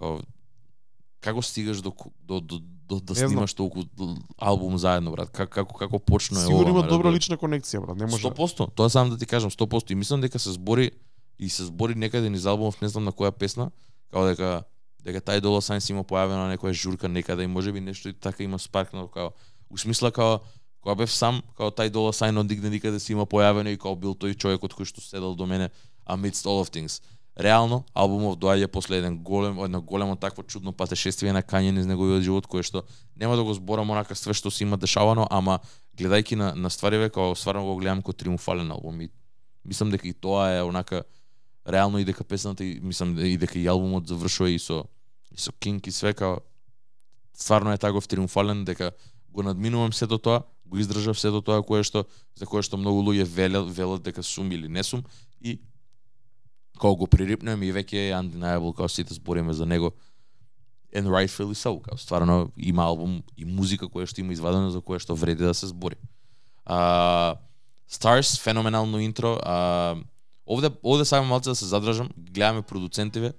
као 0.00 0.24
како 1.20 1.42
стигаш 1.42 1.84
до 1.84 1.92
до 2.24 2.40
до, 2.40 2.62
до 2.88 3.00
да 3.00 3.14
снимаш 3.14 3.52
толку 3.54 3.84
албум 4.38 4.78
заедно 4.78 5.12
брат? 5.12 5.28
Как, 5.36 5.52
како 5.52 5.76
како 5.76 5.98
почна 5.98 6.40
е 6.40 6.46
ова? 6.46 6.48
Сигурно 6.48 6.78
има 6.78 6.88
добра 6.88 7.12
лична 7.12 7.36
конекција, 7.36 7.84
брат. 7.84 8.00
Не 8.00 8.08
може. 8.08 8.24
100%, 8.24 8.72
тоа 8.72 8.88
сам 8.88 9.10
да 9.10 9.18
ти 9.18 9.26
кажам 9.26 9.50
100% 9.50 9.92
и 9.92 9.94
мислам 9.94 10.24
дека 10.24 10.38
се 10.38 10.56
збори 10.56 10.90
и 11.38 11.48
се 11.48 11.64
збори 11.64 11.94
некаде 11.94 12.30
низ 12.30 12.46
албумов, 12.46 12.80
не 12.80 12.88
знам 12.88 13.04
на 13.04 13.12
која 13.12 13.32
песна, 13.32 13.70
као 14.12 14.26
дека 14.26 14.64
дека 15.06 15.22
тај 15.22 15.40
Dolla 15.44 15.62
Сајнс 15.62 15.86
има 15.92 16.02
појавено 16.02 16.48
на 16.48 16.54
некоја 16.56 16.74
журка 16.74 17.08
некаде 17.08 17.44
и 17.44 17.50
можеби 17.50 17.80
нешто 17.80 18.08
и 18.08 18.12
така 18.12 18.42
има 18.42 18.58
спаркнало 18.58 19.08
као 19.08 19.30
у 19.70 19.78
смисла 19.78 20.10
као 20.10 20.40
кога 20.80 20.94
бев 20.94 21.12
сам, 21.12 21.42
као 21.56 21.70
тај 21.70 21.92
Dolla 21.94 22.14
Сајн 22.14 22.40
одигне 22.40 22.70
никаде 22.70 23.00
си 23.00 23.12
има 23.12 23.26
појавено 23.26 23.70
и 23.70 23.78
као 23.78 23.94
бил 23.96 24.14
тој 24.14 24.34
човекот 24.34 24.74
кој 24.74 24.84
што 24.84 25.00
седел 25.00 25.34
до 25.34 25.46
мене 25.46 25.70
amidst 26.06 26.46
all 26.46 26.62
of 26.62 26.70
things. 26.70 27.02
Реално, 27.36 27.84
албумов 27.92 28.38
доаѓа 28.40 28.66
после 28.66 28.96
еден 28.96 29.18
голем, 29.18 29.58
едно 29.60 29.82
големо 29.82 30.16
такво 30.16 30.42
чудно 30.42 30.72
патешествие 30.72 31.32
на 31.32 31.42
Кање 31.42 31.70
низ 31.70 31.86
неговиот 31.86 32.22
живот, 32.24 32.46
кое 32.46 32.62
што 32.62 32.86
нема 33.16 33.36
да 33.36 33.44
го 33.44 33.52
зборам 33.52 33.90
онака 33.90 34.16
све 34.16 34.32
што 34.32 34.50
се 34.50 34.64
има 34.64 34.78
дешавано, 34.80 35.26
ама 35.30 35.60
гледајќи 35.98 36.34
на, 36.34 36.54
на 36.54 36.70
ствариве, 36.70 37.10
као 37.10 37.34
стварно 37.36 37.66
го 37.66 37.76
гледам 37.76 38.00
како 38.00 38.16
триумфален 38.16 38.72
албум 38.72 39.00
и 39.00 39.10
мислам 39.64 39.90
дека 39.90 40.08
и 40.08 40.14
тоа 40.14 40.48
е 40.56 40.62
онака 40.62 41.04
реално 41.68 41.98
и 41.98 42.04
дека 42.04 42.24
песната 42.24 42.64
и 42.64 42.80
мислам 42.82 43.18
и 43.18 43.36
дека 43.36 43.58
и 43.58 43.66
албумот 43.66 44.08
завршува 44.08 44.50
и 44.50 44.58
со 44.58 44.84
и 45.32 45.40
со 45.40 45.52
Кинг 45.52 45.86
и 45.86 45.92
све 45.92 46.14
као 46.14 46.38
стварно 47.34 47.72
е 47.72 47.78
таков 47.78 48.08
триумфален 48.08 48.64
дека 48.64 48.90
го 49.30 49.42
надминувам 49.42 49.92
сето 49.92 50.18
тоа, 50.18 50.42
го 50.66 50.78
издржав 50.78 51.20
сето 51.20 51.42
тоа 51.42 51.62
кое 51.62 51.82
што 51.82 52.06
за 52.34 52.46
кое 52.46 52.62
што 52.62 52.76
многу 52.76 53.02
луѓе 53.02 53.24
велат 53.24 53.70
велат 53.70 54.02
дека 54.02 54.22
сум 54.22 54.52
или 54.52 54.68
не 54.68 54.82
сум 54.82 55.04
и 55.40 55.60
кога 56.78 56.96
го 56.96 57.06
пририпнем 57.06 57.62
и 57.62 57.72
веќе 57.72 58.10
е 58.10 58.14
undeniable 58.14 58.74
као 58.76 58.88
сите 58.88 59.14
збориме 59.14 59.52
за 59.52 59.66
него 59.66 59.92
and 60.94 61.08
rightfully 61.08 61.54
so, 61.54 61.80
као 61.82 61.98
стварно 61.98 62.52
има 62.56 62.84
албум 62.84 63.22
и 63.36 63.44
музика 63.44 63.86
која 63.86 64.06
што 64.06 64.20
има 64.20 64.32
извадено 64.32 64.70
за 64.70 64.80
која 64.80 64.98
што 64.98 65.14
вреди 65.14 65.44
да 65.44 65.54
се 65.54 65.66
збори. 65.66 65.96
А, 66.64 67.36
Stars, 67.90 68.40
феноменално 68.40 68.98
интро. 68.98 69.38
А, 69.42 69.96
овде, 70.46 70.70
овде 70.82 71.04
само 71.04 71.26
малце 71.26 71.50
да 71.50 71.56
се 71.56 71.66
задржам, 71.66 72.10
гледаме 72.16 72.62
продуцентиве. 72.62 73.32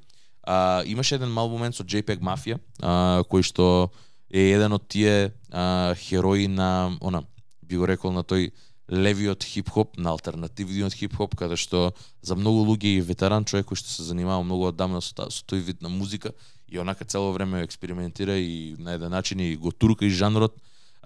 А, 0.43 0.83
имаше 0.85 1.15
еден 1.15 1.29
мал 1.29 1.49
момент 1.49 1.75
со 1.75 1.83
JPEG 1.83 2.19
Mafia, 2.19 2.59
а, 2.81 3.23
кој 3.27 3.43
што 3.43 3.91
е 4.31 4.53
еден 4.55 4.73
од 4.73 4.87
тие 4.87 5.33
а, 5.51 5.95
херои 5.95 6.47
на, 6.47 6.97
она, 7.01 7.23
би 7.63 7.75
го 7.75 7.87
рекол 7.87 8.11
на 8.15 8.23
тој 8.23 8.51
левиот 8.87 9.43
хип-хоп, 9.43 9.97
на 9.97 10.15
алтернативниот 10.15 10.95
хип-хоп, 10.95 11.35
каде 11.35 11.57
што 11.59 11.91
за 12.23 12.35
многу 12.39 12.63
луѓе 12.63 12.95
и 12.95 13.03
ветеран 13.03 13.43
човек 13.43 13.67
кој 13.67 13.75
што 13.75 13.91
се 13.91 14.07
занимава 14.07 14.43
многу 14.43 14.71
одамна 14.71 15.01
со, 15.03 15.11
со 15.11 15.43
тој 15.43 15.59
вид 15.59 15.81
на 15.81 15.89
музика 15.89 16.31
и 16.67 16.79
онака 16.79 17.05
цело 17.05 17.31
време 17.31 17.63
експериментира 17.63 18.37
и 18.37 18.75
на 18.79 18.95
еден 18.95 19.11
начин 19.11 19.39
и 19.39 19.55
го 19.55 19.71
турка 19.71 20.05
и 20.05 20.09
жанрот, 20.09 20.55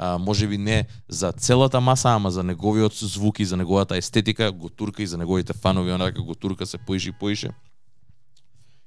а, 0.01 0.17
може 0.17 0.47
би 0.47 0.57
не 0.57 0.85
за 1.09 1.31
целата 1.31 1.81
маса, 1.81 2.09
ама 2.09 2.31
за 2.31 2.43
неговиот 2.43 2.93
звук 2.93 3.39
и 3.39 3.45
за 3.45 3.57
неговата 3.57 3.97
естетика, 3.97 4.51
го 4.51 4.69
турка 4.69 5.03
и 5.03 5.07
за 5.07 5.17
неговите 5.17 5.53
фанови, 5.53 5.91
онака 5.91 6.23
го 6.23 6.35
турка 6.35 6.65
се 6.65 6.77
поише 6.77 7.09
и 7.09 7.11
поише. 7.11 7.49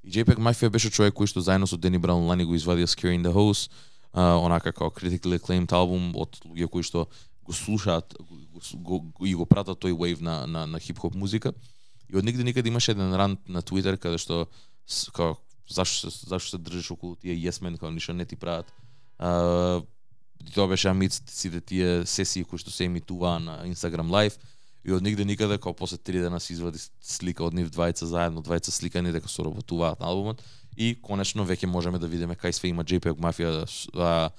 И 0.04 0.10
JPEG 0.10 0.36
Mafia 0.36 0.70
беше 0.70 0.90
човек 0.90 1.14
кој 1.14 1.30
што 1.30 1.40
заедно 1.40 1.70
со 1.70 1.78
Дени 1.78 2.02
Браун 2.02 2.26
Лани 2.26 2.44
го 2.44 2.58
извадија 2.58 2.90
Scary 2.90 3.14
in 3.14 3.22
the 3.22 3.30
House, 3.30 3.70
а, 4.12 4.34
онака 4.42 4.72
како 4.74 4.90
critically 4.90 5.38
acclaimed 5.38 5.70
албум 5.70 6.10
од 6.18 6.34
луѓе 6.42 6.66
кои 6.66 6.82
што 6.82 7.06
го 7.46 7.52
слушаат 7.52 8.18
го, 8.18 8.60
го, 8.74 9.00
го, 9.14 9.26
и 9.26 9.38
го 9.38 9.46
пратат 9.46 9.78
тој 9.78 9.94
wave 9.94 10.20
на, 10.20 10.46
на, 10.46 10.66
на 10.66 10.82
хип-хоп 10.82 11.14
музика. 11.14 11.54
И 12.10 12.18
од 12.18 12.26
нигде 12.26 12.42
никаде 12.42 12.74
имаше 12.74 12.90
еден 12.90 13.14
рант 13.14 13.38
на 13.48 13.62
Twitter 13.62 13.94
каде 13.96 14.18
што 14.18 14.48
како 15.14 15.38
зашто 15.70 16.10
се 16.10 16.26
зашто 16.26 16.58
се 16.58 16.58
држиш 16.58 16.90
околу 16.90 17.14
тие 17.14 17.38
yes 17.38 17.62
men 17.62 17.78
како 17.78 17.94
ништо 17.94 18.12
не 18.12 18.26
ти 18.26 18.34
прават. 18.34 18.66
А, 19.18 19.78
тоа 20.54 20.68
беше 20.68 20.88
амиц 20.88 21.22
сите 21.30 21.60
тие 21.60 22.06
сесии 22.06 22.44
кои 22.44 22.58
што 22.58 22.70
се 22.70 22.88
емитуваа 22.88 23.38
на 23.40 23.56
Instagram 23.68 24.10
Live 24.12 24.38
и 24.84 24.92
од 24.92 25.02
нигде 25.02 25.24
никаде 25.24 25.56
како 25.58 25.72
после 25.72 25.98
три 25.98 26.20
дена 26.20 26.40
се 26.40 26.52
извади 26.52 26.78
слика 27.00 27.44
од 27.44 27.54
нив 27.54 27.70
двајца 27.72 28.04
заедно, 28.04 28.42
двајца 28.42 28.70
сликани 28.70 29.12
дека 29.12 29.28
соработуваат 29.28 30.00
на 30.00 30.10
албумот 30.12 30.42
и 30.76 30.94
конечно 31.00 31.46
веќе 31.46 31.70
можеме 31.70 31.98
да 31.98 32.10
видиме 32.10 32.36
кај 32.36 32.52
све 32.52 32.68
има 32.68 32.84
JPEG 32.84 33.16
Mafia 33.16 33.64
а, 33.94 34.30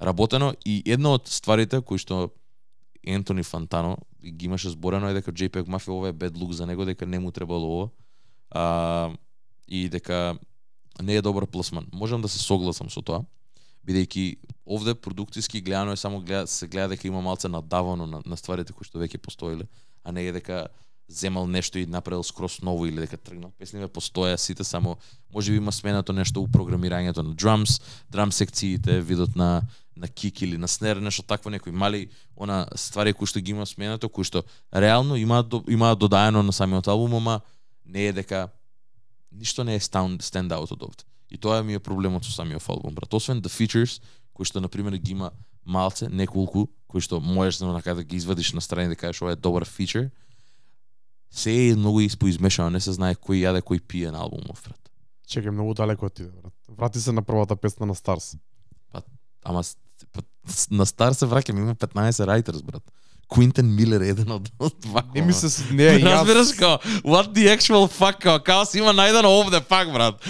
работено 0.00 0.54
и 0.64 0.82
една 0.86 1.14
од 1.16 1.28
стварите 1.28 1.80
кои 1.80 1.98
што 1.98 2.34
Ентони 3.06 3.42
Фантано 3.42 3.98
ги 4.24 4.46
имаше 4.46 4.70
зборено 4.70 5.08
е 5.08 5.14
дека 5.14 5.32
JPEG 5.32 5.68
Mafia 5.68 5.92
ова 5.92 6.08
е 6.08 6.12
bad 6.12 6.36
look 6.36 6.52
за 6.52 6.66
него, 6.66 6.84
дека 6.84 7.06
не 7.06 7.18
му 7.18 7.30
требало 7.30 7.68
ова. 7.76 7.88
А, 8.50 9.12
и 9.68 9.88
дека 9.88 10.38
не 11.02 11.16
е 11.16 11.22
добар 11.22 11.46
пласман. 11.46 11.86
Можам 11.92 12.22
да 12.22 12.28
се 12.28 12.38
согласам 12.38 12.90
со 12.90 13.02
тоа, 13.02 13.24
бидејќи 13.86 14.36
овде 14.66 14.94
продуктиски 14.94 15.60
гледано 15.60 15.92
е 15.92 15.96
само 15.96 16.20
гледа, 16.20 16.46
се 16.46 16.66
гледа 16.66 16.88
дека 16.88 17.08
има 17.08 17.20
малце 17.20 17.48
надавано 17.48 18.06
на, 18.06 18.22
на 18.26 18.36
стварите 18.36 18.72
кои 18.72 18.84
што 18.84 18.98
веќе 18.98 19.18
постоеле, 19.18 19.68
а 20.04 20.12
не 20.12 20.26
е 20.26 20.32
дека 20.32 20.66
земал 21.08 21.46
нешто 21.46 21.78
и 21.78 21.86
направил 21.86 22.22
скрос 22.22 22.62
ново 22.62 22.86
или 22.86 23.00
дека 23.00 23.16
тргнал 23.16 23.52
песниве 23.58 23.88
постоја 23.88 24.36
сите 24.36 24.64
само 24.64 24.96
може 25.34 25.52
би 25.52 25.56
има 25.56 25.72
сменато 25.72 26.12
нешто 26.12 26.40
у 26.40 26.48
програмирањето 26.48 27.22
на 27.22 27.34
drums, 27.34 27.82
драм 28.10 28.32
секциите, 28.32 29.00
видот 29.00 29.36
на 29.36 29.62
на 29.96 30.08
кик 30.08 30.42
или 30.42 30.58
на 30.58 30.68
снер, 30.68 30.96
нешто 30.96 31.22
такво 31.22 31.50
некои 31.50 31.72
мали 31.72 32.08
она 32.36 32.66
ствари 32.74 33.12
кои 33.12 33.26
што 33.26 33.40
ги 33.40 33.52
има 33.54 33.66
сменато, 33.66 34.08
кои 34.08 34.24
што 34.24 34.42
реално 34.74 35.16
имаат 35.16 35.48
до- 35.48 35.64
имаат 35.68 35.98
додаено 35.98 36.42
на 36.42 36.52
самиот 36.52 36.88
албум, 36.88 37.14
ама 37.14 37.40
не 37.86 38.06
е 38.06 38.12
дека 38.12 38.48
ништо 39.32 39.64
не 39.64 39.74
е 39.74 39.80
stand, 39.80 40.18
stand 40.22 40.50
out 40.50 40.72
од 40.72 40.82
овде. 40.82 41.04
И 41.30 41.38
тоа 41.38 41.62
ми 41.62 41.74
е 41.74 41.78
проблемот 41.78 42.24
со 42.24 42.32
самиот 42.32 42.68
албум, 42.68 42.94
брат. 42.94 43.14
Освен 43.14 43.42
the 43.42 43.50
features, 43.50 44.02
кои 44.34 44.44
што 44.44 44.60
на 44.60 44.68
пример 44.68 44.96
ги 44.96 45.12
има 45.12 45.30
малце, 45.64 46.08
неколку, 46.08 46.66
кои 46.86 47.00
што 47.00 47.20
можеш 47.20 47.58
да 47.58 47.66
нака 47.66 47.94
да 47.94 48.02
ги 48.02 48.16
извадиш 48.16 48.52
на 48.52 48.60
страни 48.60 48.88
да 48.88 48.96
кажеш 48.96 49.22
ова 49.22 49.32
е 49.32 49.36
добар 49.36 49.64
фичер, 49.64 50.10
се 51.30 51.68
е 51.68 51.76
многу 51.76 52.00
испоизмешано, 52.00 52.70
не 52.70 52.80
се 52.80 52.92
знае 52.92 53.14
кој 53.14 53.42
јаде, 53.42 53.62
кој 53.62 53.80
пие 53.80 54.10
на 54.10 54.18
албумов, 54.18 54.62
брат. 54.62 54.80
Чекај, 55.26 55.50
многу 55.50 55.74
далеко 55.74 56.06
отиде, 56.06 56.30
брат. 56.32 56.52
Врати 56.68 57.00
се 57.00 57.12
на 57.12 57.22
првата 57.22 57.56
песна 57.56 57.86
на 57.86 57.94
Старс. 57.94 58.36
Ама 59.44 59.64
с- 59.64 59.76
па, 60.12 60.22
на 60.70 60.86
стар 60.86 61.12
се 61.12 61.26
враќам, 61.26 61.58
има 61.58 61.74
15 61.74 62.22
writers, 62.22 62.62
брат. 62.62 62.82
Квинтен 63.28 63.74
Милер 63.74 64.00
е 64.00 64.08
еден 64.08 64.30
од 64.30 64.48
вако. 64.86 65.10
Не 65.14 65.22
ми 65.22 65.32
се 65.32 65.48
не, 65.74 65.82
јас 65.82 66.04
Разбираш 66.04 66.52
као, 66.58 66.78
what 67.02 67.32
the 67.32 67.48
actual 67.48 67.88
fuck, 67.90 68.42
као 68.42 68.64
си 68.64 68.78
има 68.78 68.92
најдено 68.92 69.26
овде 69.26 69.60
пак, 69.60 69.92
брат. 69.92 70.20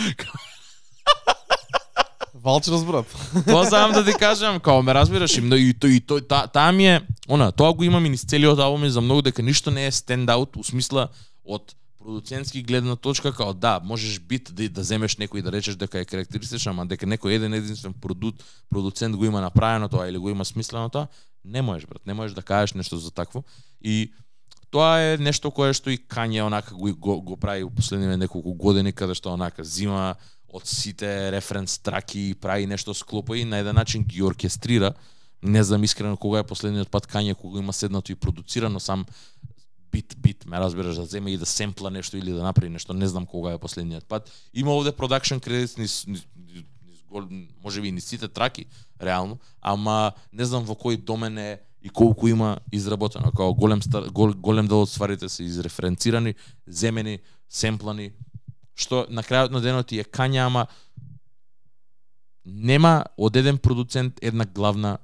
Валчерс 2.44 2.84
брат. 2.84 3.06
Тоа 3.46 3.64
сам 3.64 3.92
да 3.92 4.04
ти 4.04 4.12
кажам, 4.12 4.60
као 4.60 4.82
ме 4.82 4.94
разбираш 4.94 5.38
и 5.38 5.40
мно- 5.40 5.56
и 5.56 5.72
тој 5.72 5.96
и 5.96 6.00
тој 6.00 6.28
та, 6.28 6.46
таа 6.46 6.72
ми 6.72 6.86
е, 6.86 7.00
она, 7.28 7.52
тоа 7.52 7.72
го 7.72 7.84
имам 7.84 8.04
и 8.06 8.12
низ 8.12 8.24
целиот 8.24 8.58
албум 8.58 8.84
и 8.84 8.90
за 8.90 9.00
многу 9.00 9.22
дека 9.22 9.42
ништо 9.42 9.70
не 9.70 9.86
е 9.86 9.92
стендаут 9.92 10.56
у 10.56 10.64
смисла 10.64 11.08
од 11.44 11.74
продуцентски 12.04 12.62
гледна 12.62 12.96
точка 12.96 13.32
као 13.32 13.54
да, 13.54 13.80
можеш 13.80 14.20
бит 14.20 14.52
да, 14.52 14.68
да 14.68 14.84
земеш 14.84 15.16
некој 15.16 15.40
да 15.40 15.52
речеш 15.52 15.80
дека 15.80 16.04
е 16.04 16.04
карактеристичен, 16.04 16.76
ама 16.76 16.84
дека 16.84 17.08
некој 17.08 17.40
еден 17.40 17.54
единствен 17.54 17.94
продут, 17.96 18.44
продуцент 18.68 19.16
го 19.16 19.24
има 19.24 19.40
направено 19.40 19.88
тоа 19.88 20.08
или 20.08 20.18
го 20.18 20.28
има 20.28 20.44
смислено 20.44 20.90
тоа, 20.92 21.08
не 21.44 21.62
можеш 21.62 21.88
брат, 21.88 22.04
не 22.06 22.14
можеш 22.14 22.34
да 22.36 22.42
кажеш 22.42 22.74
нешто 22.74 22.98
за 22.98 23.10
такво. 23.10 23.44
И 23.80 24.12
тоа 24.70 25.00
е 25.00 25.16
нешто 25.16 25.48
кое 25.50 25.72
што 25.72 25.88
и 25.88 25.96
Кање 25.96 26.44
онака 26.44 26.74
го, 26.76 26.92
го, 26.92 27.20
го 27.22 27.36
прави 27.40 27.64
у 27.64 27.70
последниве 27.70 28.16
неколку 28.20 28.52
години 28.52 28.92
каде 28.92 29.14
што 29.14 29.32
онака 29.32 29.64
зима 29.64 30.16
од 30.54 30.66
сите 30.70 31.32
референс 31.34 31.78
траки 31.82 32.28
и 32.30 32.34
прави 32.34 32.66
нешто 32.70 32.94
склопа 32.94 33.38
и 33.38 33.44
на 33.44 33.58
еден 33.58 33.74
начин 33.74 34.04
ги 34.04 34.22
оркестрира. 34.22 34.94
Не 35.42 35.64
знам 35.64 35.84
искрено 35.84 36.16
кога 36.16 36.38
е 36.38 36.46
последниот 36.46 36.90
пат 36.90 37.08
Кања 37.10 37.34
кога 37.34 37.58
има 37.58 37.72
седнато 37.72 38.12
и 38.12 38.14
продуцирано 38.14 38.80
сам 38.80 39.04
бит 39.92 40.14
бит, 40.18 40.46
ме 40.46 40.58
разбираш, 40.58 40.96
да 40.96 41.06
земе 41.06 41.32
и 41.32 41.38
да 41.38 41.46
семпла 41.46 41.90
нешто 41.90 42.16
или 42.16 42.32
да 42.32 42.42
направи 42.42 42.70
нешто, 42.70 42.94
не 42.94 43.08
знам 43.08 43.26
кога 43.26 43.52
е 43.52 43.58
последниот 43.58 44.06
пат. 44.06 44.30
Има 44.54 44.76
овде 44.76 44.92
продакшн 44.92 45.38
кредит 45.38 45.78
низ, 45.78 46.06
низ, 46.06 46.26
низ, 46.46 46.64
може 47.64 47.80
би 47.80 47.88
и 47.88 47.92
низ 47.92 48.06
сите 48.06 48.28
траки, 48.28 48.66
реално, 49.02 49.38
ама 49.60 50.12
не 50.32 50.44
знам 50.44 50.64
во 50.64 50.74
кој 50.74 51.02
домен 51.02 51.38
е 51.38 51.60
и 51.82 51.88
колку 51.88 52.28
има 52.28 52.58
изработено. 52.72 53.30
Као 53.30 53.54
голем, 53.54 53.82
стар, 53.82 54.08
гол, 54.10 54.32
голем 54.34 54.66
дел 54.66 54.82
од 54.82 54.90
стварите 54.90 55.28
се 55.28 55.44
изреференцирани, 55.44 56.34
земени, 56.66 57.18
семплани, 57.48 58.12
што 58.74 59.06
на 59.08 59.22
крајот 59.22 59.54
на 59.54 59.60
денот 59.62 59.92
е 59.92 60.04
кања, 60.04 60.46
ама 60.46 60.66
нема 62.44 63.04
од 63.16 63.36
еден 63.36 63.58
продуцент 63.58 64.18
една 64.22 64.44
главна 64.44 64.98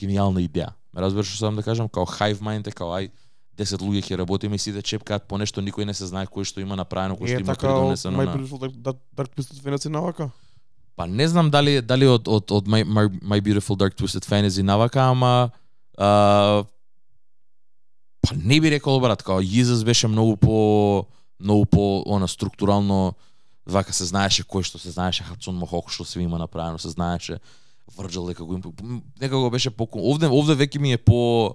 гениална 0.00 0.40
идеја. 0.40 0.72
Ме 0.94 1.02
разбираш 1.04 1.28
што 1.34 1.48
сам 1.48 1.56
да 1.56 1.62
кажам, 1.62 1.88
као 1.88 2.06
Hive 2.06 2.40
Mind 2.40 2.68
е 2.68 2.72
као 2.72 2.94
ај 2.96 3.10
10 3.58 3.82
луѓе 3.82 4.04
ќе 4.06 4.18
работиме 4.20 4.56
и 4.56 4.62
сите 4.62 4.82
чепкаат 4.82 5.26
по 5.28 5.38
нешто, 5.38 5.60
никој 5.60 5.84
не 5.84 5.94
се 5.94 6.06
знае 6.06 6.30
кој 6.30 6.46
што 6.46 6.62
има 6.62 6.78
направено, 6.78 7.18
кој 7.18 7.34
што 7.34 7.42
Е 7.42 7.44
има 7.44 7.54
така 7.54 7.66
придонесено 7.66 8.16
My 8.16 8.26
на 8.26 8.34
Beautiful 8.36 8.62
Dark, 8.62 8.76
Dark, 8.78 9.00
Dark 9.18 9.34
Twisted 9.34 9.58
Fantasy 9.58 9.90
навака. 9.90 10.30
Па 10.96 11.06
не 11.06 11.28
знам 11.28 11.50
дали 11.50 11.80
дали 11.82 12.06
од 12.06 12.28
од 12.28 12.50
од 12.54 12.70
My, 12.70 12.84
My, 12.86 13.08
My 13.20 13.40
Beautiful 13.42 13.76
Dark 13.76 13.98
Twisted 13.98 14.24
Fantasy 14.24 14.62
навака, 14.62 15.10
ама 15.10 15.50
а, 15.98 16.64
па 18.22 18.36
не 18.36 18.60
би 18.60 18.70
рекол 18.70 19.00
брат, 19.00 19.22
као 19.22 19.42
Jesus 19.42 19.84
беше 19.84 20.08
многу 20.08 20.36
по 20.36 21.06
многу 21.40 21.66
по 21.66 22.02
она 22.06 22.28
структурално 22.28 23.14
вака 23.66 23.92
се 23.92 24.04
знаеше 24.04 24.42
кој 24.42 24.64
што 24.64 24.78
се 24.78 24.90
знаеше 24.90 25.24
Хацун 25.24 25.58
Мохок 25.58 25.90
што 25.90 26.04
се 26.04 26.20
има 26.20 26.38
направено, 26.38 26.78
се 26.78 26.88
знаеше 26.88 27.38
Врджал 27.96 28.26
дека 28.26 28.44
го 28.44 28.54
им 28.54 29.02
некако 29.20 29.50
беше 29.50 29.70
по 29.70 29.88
овде 29.92 30.28
овде 30.28 30.54
веќе 30.54 30.78
ми 30.78 30.92
е 30.92 30.98
по 30.98 31.54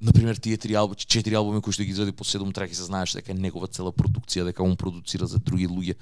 на 0.00 0.12
пример 0.12 0.36
тие 0.36 0.56
три 0.56 0.74
албуми, 0.74 0.96
четири 0.96 1.34
албуми 1.34 1.62
кои 1.62 1.72
што 1.72 1.82
ги 1.82 1.90
изради 1.90 2.12
по 2.12 2.24
седум 2.24 2.52
траки 2.52 2.74
се 2.74 2.84
знаеше 2.84 3.18
дека 3.18 3.32
е 3.32 3.38
негова 3.38 3.66
цела 3.66 3.92
продукција, 3.92 4.44
дека 4.44 4.62
он 4.62 4.76
продуцира 4.76 5.26
за 5.26 5.38
други 5.38 5.68
луѓе. 5.68 5.94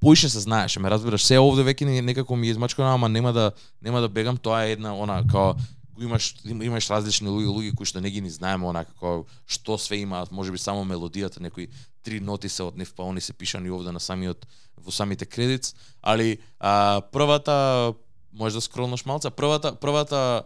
Поише 0.00 0.28
се 0.28 0.40
знаеше, 0.40 0.80
ме 0.80 0.90
разбираш, 0.90 1.24
се 1.24 1.38
овде 1.38 1.62
веќе 1.62 2.00
некако 2.02 2.36
ми 2.36 2.46
е 2.46 2.50
измачкано, 2.50 2.94
ама 2.94 3.08
нема 3.08 3.32
да 3.32 3.52
нема 3.82 4.00
да 4.00 4.08
бегам, 4.08 4.36
тоа 4.36 4.64
е 4.66 4.72
една 4.72 4.94
она 4.94 5.22
као 5.26 5.54
го 5.94 6.02
имаш 6.02 6.34
имаш 6.44 6.88
различни 6.90 7.28
луѓе, 7.28 7.50
луѓе 7.52 7.74
кои 7.76 7.86
што 7.86 8.00
не 8.00 8.10
ги 8.10 8.20
ни 8.20 8.30
знаеме 8.30 8.66
онака 8.66 8.92
како 8.92 9.26
што 9.46 9.76
све 9.78 10.02
имаат, 10.02 10.32
можеби 10.32 10.58
само 10.58 10.84
мелодијата, 10.88 11.40
некои 11.40 11.68
три 12.02 12.20
ноти 12.20 12.48
се 12.48 12.64
од 12.64 12.78
нив, 12.78 12.94
па 12.96 13.04
они 13.04 13.20
се 13.20 13.32
пишани 13.32 13.70
овде 13.70 13.92
на 13.92 14.00
самиот 14.00 14.46
во 14.76 14.90
самите 14.90 15.26
кредитс, 15.26 15.74
али 16.02 16.38
а, 16.58 17.02
првата 17.12 17.94
може 18.32 18.56
да 18.56 18.60
скролнаш 18.60 19.04
малца, 19.04 19.30
првата 19.30 19.74
првата 19.76 20.42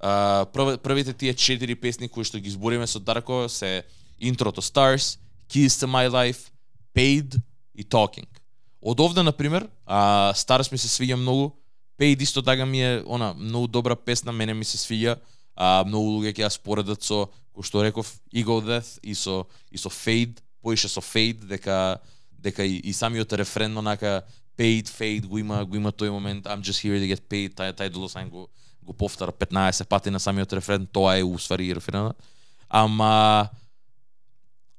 а, 0.00 0.46
прв, 0.52 0.78
првите 0.78 1.12
тие 1.12 1.34
четири 1.34 1.74
песни 1.74 2.08
кои 2.08 2.24
што 2.24 2.40
ги 2.40 2.50
збориме 2.50 2.86
со 2.86 3.00
Дарко 3.00 3.48
се 3.48 3.84
Intro 4.20 4.50
to 4.50 4.64
Stars, 4.64 5.18
Keys 5.48 5.78
to 5.78 5.86
My 5.86 6.08
Life, 6.08 6.50
Paid 6.94 7.38
и 7.74 7.84
Talking. 7.84 8.26
Од 8.82 9.00
овде, 9.00 9.22
на 9.22 9.32
пример, 9.32 9.68
а, 9.86 10.32
Stars 10.34 10.72
ми 10.72 10.78
се 10.78 10.88
свиѓа 10.88 11.14
многу, 11.14 11.52
Paid 11.98 12.22
исто 12.22 12.42
така 12.42 12.66
ми 12.66 12.82
е 12.82 13.02
она 13.06 13.34
многу 13.34 13.66
добра 13.66 13.96
песна, 13.96 14.32
мене 14.32 14.54
ми 14.54 14.64
се 14.64 14.78
свиѓа, 14.78 15.18
а, 15.56 15.84
многу 15.86 16.18
луѓе 16.18 16.34
ќе 16.36 16.46
ја 16.46 16.50
споредат 16.54 17.02
со 17.02 17.26
кој 17.54 17.66
што 17.66 17.82
реков 17.82 18.12
ego 18.30 18.60
Death 18.62 18.98
и 19.02 19.14
со 19.14 19.46
и 19.70 19.78
со 19.78 19.90
Fade, 19.90 20.38
поише 20.62 20.88
со 20.88 21.00
Fade 21.00 21.46
дека 21.50 21.98
дека 22.38 22.64
и, 22.64 22.78
и 22.78 22.92
самиот 22.92 23.32
рефрен 23.32 23.76
онака 23.78 24.22
paid 24.58 24.88
fade 24.88 25.26
го 25.26 25.38
има 25.38 25.64
го 25.64 25.76
има 25.76 25.92
тој 25.92 26.10
момент 26.10 26.46
I'm 26.46 26.62
just 26.62 26.82
here 26.82 26.98
to 26.98 27.06
get 27.06 27.26
paid 27.28 27.54
тај 27.54 27.74
тај 27.74 27.90
долу 27.90 28.08
сам 28.08 28.30
го 28.30 28.48
го 28.82 28.92
повтара 28.92 29.32
15 29.32 29.86
пати 29.88 30.10
на 30.10 30.20
самиот 30.20 30.52
рефрен 30.52 30.86
тоа 30.86 31.18
е 31.18 31.24
усвари 31.24 31.66
и 31.66 31.74
рефренот 31.74 32.16
ама 32.68 33.48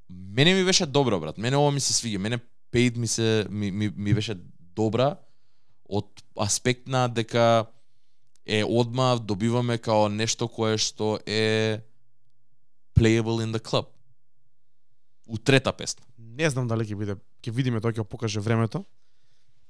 мене 0.10 0.54
ми 0.54 0.64
беше 0.64 0.86
добро 0.86 1.20
брат 1.20 1.38
мене 1.38 1.58
ова 1.58 1.72
ми 1.72 1.80
се 1.80 1.94
свиѓа 1.94 2.18
мене 2.18 2.40
paid 2.72 2.98
ми 2.98 3.08
се 3.08 3.46
ми, 3.50 3.72
ми, 3.72 3.92
ми 3.96 4.14
беше 4.14 4.36
добра 4.76 5.16
од 5.90 6.24
аспект 6.38 6.88
на 6.88 7.08
дека 7.08 7.66
е 8.46 8.64
одма 8.64 9.16
добиваме 9.18 9.78
као 9.78 10.10
нешто 10.10 10.48
кое 10.48 10.78
што 10.78 11.18
е 11.26 11.82
playable 12.98 13.42
in 13.42 13.54
the 13.54 13.60
club 13.60 13.90
у 15.28 15.38
трета 15.38 15.74
песна 15.74 16.06
Не 16.18 16.50
знам 16.50 16.68
дали 16.68 16.86
ќе 16.88 16.96
биде, 16.96 17.18
ќе 17.44 17.52
видиме 17.52 17.82
тоа 17.84 17.92
ќе 17.92 18.06
покаже 18.08 18.40
времето. 18.40 18.86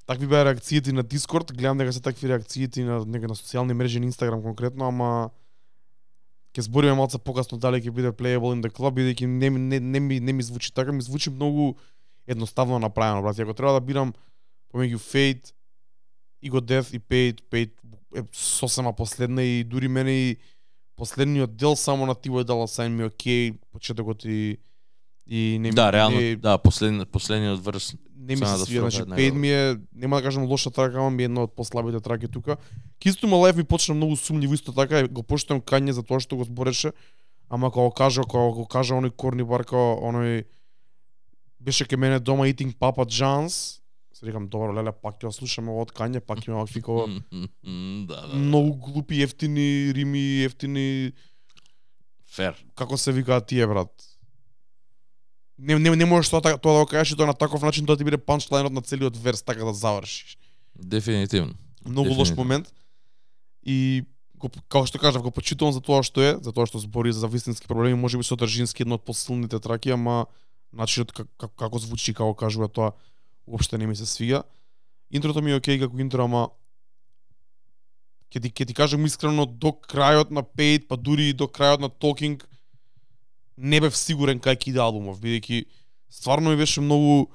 Такви 0.05 0.27
беа 0.29 0.43
реакциите 0.45 0.93
на 0.93 1.03
Discord, 1.03 1.53
гледам 1.53 1.77
дека 1.77 1.93
се 1.93 2.01
такви 2.01 2.29
реакциите 2.29 2.83
на 2.85 3.01
нека 3.05 3.27
на 3.27 3.35
социјални 3.37 3.73
мрежи, 3.73 3.99
на 3.99 4.09
Instagram 4.09 4.43
конкретно, 4.45 4.89
ама 4.89 5.31
ќе 6.53 6.65
збориме 6.65 6.93
малце 6.97 7.17
покасно 7.17 7.57
дали 7.57 7.81
ќе 7.81 7.93
биде 7.93 8.11
playable 8.13 8.53
in 8.53 8.61
the 8.61 8.69
club, 8.69 8.97
бидејќи 8.97 9.25
не, 9.25 9.49
не, 9.49 9.79
не, 9.79 9.99
ми, 9.99 10.19
не 10.19 10.33
ми 10.33 10.43
звучи 10.43 10.73
така, 10.73 10.91
ми 10.91 11.01
звучи 11.01 11.29
многу 11.29 11.75
едноставно 12.27 12.79
направено, 12.79 13.21
брат. 13.21 13.39
Ако 13.39 13.53
треба 13.53 13.73
да 13.73 13.81
бирам 13.81 14.13
помеѓу 14.73 15.01
Fate, 15.01 15.53
Ego 16.43 16.59
Death 16.61 16.95
и 16.95 16.99
Paid, 16.99 17.41
Paid 17.43 17.71
е 18.15 18.23
сосема 18.33 18.93
последна 18.93 19.43
и 19.43 19.63
дури 19.63 19.87
мене 19.87 20.11
и 20.11 20.37
последниот 20.95 21.55
дел 21.55 21.75
само 21.75 22.05
на 22.05 22.15
T.Y. 22.15 22.43
Dollar 22.43 22.67
Sign 22.77 22.87
ми 22.87 23.01
е 23.01 23.05
окей, 23.05 23.51
почетокот 23.71 24.25
и 24.25 24.57
и 25.27 25.57
не 25.59 25.69
ми- 25.69 25.75
Да, 25.75 25.93
реално, 25.93 26.17
не, 26.17 26.35
да, 26.35 26.57
послед, 26.57 27.09
последниот 27.09 27.65
врс. 27.65 27.93
не 28.17 28.35
ми 28.35 28.37
се 28.37 28.43
да 28.43 28.57
свија, 28.57 28.79
значи 28.79 29.03
него. 29.07 29.35
ми 29.35 29.51
е 29.51 29.75
нема 29.93 30.15
да 30.15 30.23
кажам 30.23 30.43
лоша 30.43 30.71
трака, 30.71 30.97
ама 30.97 31.09
ми 31.09 31.23
е 31.23 31.25
една 31.25 31.41
од 31.41 31.55
послабите 31.55 31.99
траки 31.99 32.27
тука. 32.27 32.57
Кисто 32.99 33.27
ма 33.27 33.35
лайф 33.37 33.55
ми 33.55 33.63
почна 33.63 33.95
многу 33.95 34.15
сумњиво 34.15 34.53
исто 34.53 34.73
така, 34.73 34.99
и 34.99 35.07
го 35.07 35.23
поштам 35.23 35.61
Кање 35.61 35.89
за 35.91 36.03
тоа 36.03 36.19
што 36.19 36.35
го 36.35 36.43
збореше, 36.43 36.91
ама 37.49 37.71
кога 37.71 37.85
го 37.85 37.91
кажа, 37.91 38.21
кога 38.21 38.53
го 38.53 38.65
кажа 38.65 38.93
оној 38.93 39.11
корни 39.11 39.43
бар 39.43 39.63
као 39.63 40.01
оној 40.01 40.43
беше 41.59 41.85
ке 41.85 41.97
мене 41.97 42.19
дома 42.19 42.43
eating 42.47 42.73
Papa 42.73 43.05
John's, 43.05 43.78
се 44.19 44.25
рекам 44.27 44.49
добро 44.51 44.73
леле 44.75 44.91
пак 44.91 45.21
ќе 45.21 45.31
слушаме 45.31 45.71
од 45.71 45.93
Кање, 45.95 46.19
пак 46.19 46.43
има 46.47 46.59
вакви 46.59 46.81
као 46.83 47.07
да, 47.07 48.27
да. 48.27 48.35
многу 48.35 48.75
глупи 48.91 49.21
ефтини 49.23 49.93
рими, 49.95 50.43
ефтини 50.43 51.13
Фер. 52.35 52.59
како 52.75 52.97
се 52.97 53.15
викаат 53.15 53.47
тие 53.47 53.67
брат. 53.67 53.91
Не, 55.57 55.79
не, 55.79 55.95
не 55.95 56.05
можеш 56.05 56.31
тоа, 56.31 56.41
така- 56.41 56.59
тоа 56.59 56.73
да 56.73 56.83
го 56.83 56.91
кажеш 56.91 57.13
и 57.13 57.17
тоа 57.17 57.31
на 57.31 57.33
таков 57.33 57.63
начин 57.63 57.85
тоа 57.85 57.97
ти 57.97 58.03
биде 58.03 58.17
панчлайнот 58.17 58.73
на 58.75 58.81
целиот 58.81 59.17
верс, 59.17 59.41
така 59.41 59.63
да 59.63 59.73
завршиш. 59.73 60.37
Дефинитивно. 60.75 61.55
Многу 61.85 62.13
лош 62.13 62.35
момент. 62.35 62.73
И 63.63 64.03
го, 64.35 64.51
како 64.67 64.83
што 64.87 64.99
кажав, 64.99 65.23
го 65.23 65.31
почитувам 65.31 65.71
за 65.71 65.79
тоа 65.79 66.03
што 66.03 66.19
е, 66.19 66.35
за 66.43 66.51
тоа 66.51 66.67
што 66.67 66.79
збори 66.79 67.15
за 67.15 67.27
вистински 67.27 67.67
проблеми, 67.67 67.95
можеби 67.95 68.23
содржински 68.23 68.83
едно 68.83 68.99
од 68.99 69.07
посилните 69.07 69.59
траки, 69.59 69.95
ама 69.95 70.27
начинот 70.71 71.11
как, 71.11 71.27
как, 71.39 71.55
како 71.55 71.79
звучи, 71.79 72.13
како 72.13 72.35
кажува 72.35 72.67
тоа, 72.67 72.91
уопште 73.49 73.77
не 73.77 73.87
ми 73.87 73.95
се 73.95 74.05
свига. 74.05 74.43
Интрото 75.11 75.41
ми 75.41 75.51
е 75.51 75.57
окей 75.57 75.79
како 75.81 75.97
интро, 75.99 76.25
ама 76.29 76.49
ќе 78.29 78.41
ти, 78.41 78.51
ке 78.53 78.65
ти 78.65 78.73
кажам 78.77 79.05
искрено, 79.05 79.45
до 79.45 79.73
крајот 79.73 80.29
на 80.29 80.43
Paid, 80.45 80.85
па 80.87 80.97
дури 80.97 81.29
и 81.29 81.33
до 81.33 81.49
крајот 81.49 81.81
на 81.81 81.89
Talking, 81.89 82.43
не 83.57 83.81
бев 83.81 83.97
сигурен 83.97 84.39
кај 84.39 84.55
ќе 84.55 84.69
иде 84.69 84.83
албумов, 84.85 85.19
бидејќи 85.19 85.65
стварно 86.09 86.53
ми 86.53 86.57
беше 86.57 86.81
многу 86.81 87.29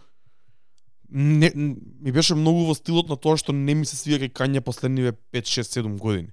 не, 1.11 1.51
ми 1.55 2.13
беше 2.13 2.35
многу 2.35 2.65
во 2.67 2.75
стилот 2.75 3.09
на 3.09 3.17
тоа 3.17 3.39
што 3.39 3.53
не 3.53 3.75
ми 3.75 3.87
се 3.87 3.99
свија 3.99 4.23
кај 4.25 4.33
Кања 4.35 4.63
последниве 4.65 5.13
5, 5.35 5.51
6, 5.63 5.83
7 5.83 5.99
години. 5.99 6.31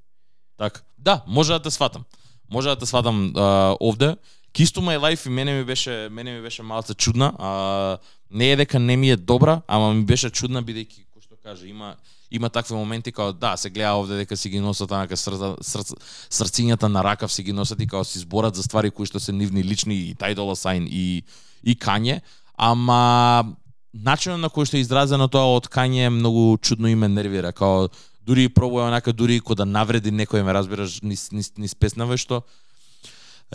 Така. 0.57 0.81
Да, 0.97 1.23
може 1.27 1.53
да 1.53 1.61
те 1.61 1.71
сватам. 1.71 2.05
Може 2.49 2.69
да 2.69 2.75
те 2.75 2.85
сватам 2.85 3.33
а, 3.35 3.75
овде. 3.81 4.15
Kiss 4.53 4.71
to 4.71 4.81
my 4.81 4.97
life 4.97 5.27
и 5.27 5.29
мене 5.29 5.53
ми 5.53 5.63
беше 5.63 6.09
мене 6.11 6.31
ми 6.31 6.41
беше 6.41 6.63
малце 6.63 6.93
чудна. 6.93 7.33
А, 7.39 7.97
не 8.31 8.51
е 8.51 8.55
дека 8.55 8.79
не 8.79 8.97
ми 8.97 9.09
е 9.09 9.15
добра, 9.15 9.61
ама 9.67 9.93
ми 9.93 10.03
беше 10.05 10.29
чудна 10.29 10.63
бидејќи 10.63 11.07
кој 11.07 11.23
што 11.23 11.35
каже 11.43 11.67
има 11.67 11.95
има 12.31 12.49
такви 12.49 12.75
моменти 12.75 13.11
као 13.11 13.33
да, 13.33 13.57
се 13.57 13.69
гледа 13.69 13.95
овде 13.95 14.15
дека 14.15 14.37
си 14.37 14.49
ги 14.49 14.59
носат 14.59 14.91
онака 14.91 15.17
срца, 15.17 15.55
срц, 15.61 15.93
срцињата 16.31 16.87
на 16.87 17.03
ракав 17.03 17.31
си 17.31 17.43
ги 17.43 17.53
носат 17.53 17.81
и 17.81 17.87
као 17.87 18.03
си 18.03 18.19
зборат 18.19 18.55
за 18.55 18.63
ствари 18.63 18.91
кои 18.91 19.05
што 19.05 19.19
се 19.19 19.31
нивни 19.31 19.63
лични 19.63 19.95
и 19.95 20.15
Ty 20.15 20.35
Dolla 20.35 20.55
и 20.87 21.23
и 21.63 21.75
Кање, 21.75 22.21
ама 22.57 23.55
начинот 23.93 24.39
на 24.39 24.49
кој 24.49 24.65
што 24.65 24.77
е 24.77 24.83
изразено 24.83 25.27
тоа 25.27 25.55
од 25.55 25.67
Кање 25.67 26.07
е 26.07 26.09
многу 26.09 26.57
чудно 26.57 26.87
и 26.87 26.95
ме 26.95 27.07
нервира, 27.07 27.51
као 27.51 27.89
дури 28.25 28.43
и 28.43 28.49
пробува 28.49 28.87
онака 28.87 29.13
дури 29.13 29.35
и 29.35 29.39
кога 29.39 29.63
да 29.63 29.65
навреди 29.65 30.11
некој 30.11 30.43
ме 30.43 30.53
разбираш 30.53 31.01
низ 31.01 31.31
низ 31.31 31.51
низ 31.57 31.75
песнава 31.75 32.17
што 32.17 32.43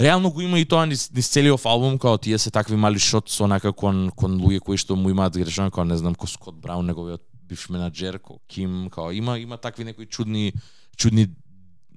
реално 0.00 0.30
го 0.30 0.40
има 0.40 0.58
и 0.58 0.64
тоа 0.64 0.86
низ, 0.86 1.10
низ 1.14 1.28
целиот 1.28 1.64
албум 1.64 1.98
као 1.98 2.18
тие 2.18 2.38
се 2.38 2.50
такви 2.50 2.76
мали 2.76 2.98
шот 2.98 3.30
со 3.30 3.44
онака 3.44 3.72
кон 3.72 4.10
кон 4.16 4.38
луѓе 4.40 4.60
кои 4.60 4.76
што 4.76 4.96
му 4.96 5.10
имаат 5.10 5.36
грешно 5.36 5.70
као 5.70 5.84
не 5.84 5.96
знам 5.96 6.14
ко 6.14 6.26
Скот 6.26 6.60
Браун 6.60 6.86
неговиот 6.86 7.22
бивш 7.48 7.68
менаџер 7.68 8.18
ко 8.20 8.40
Ким 8.48 8.90
као 8.90 9.10
има 9.10 9.38
има 9.38 9.56
такви 9.56 9.84
некои 9.84 10.06
чудни 10.06 10.52
чудни 10.96 11.28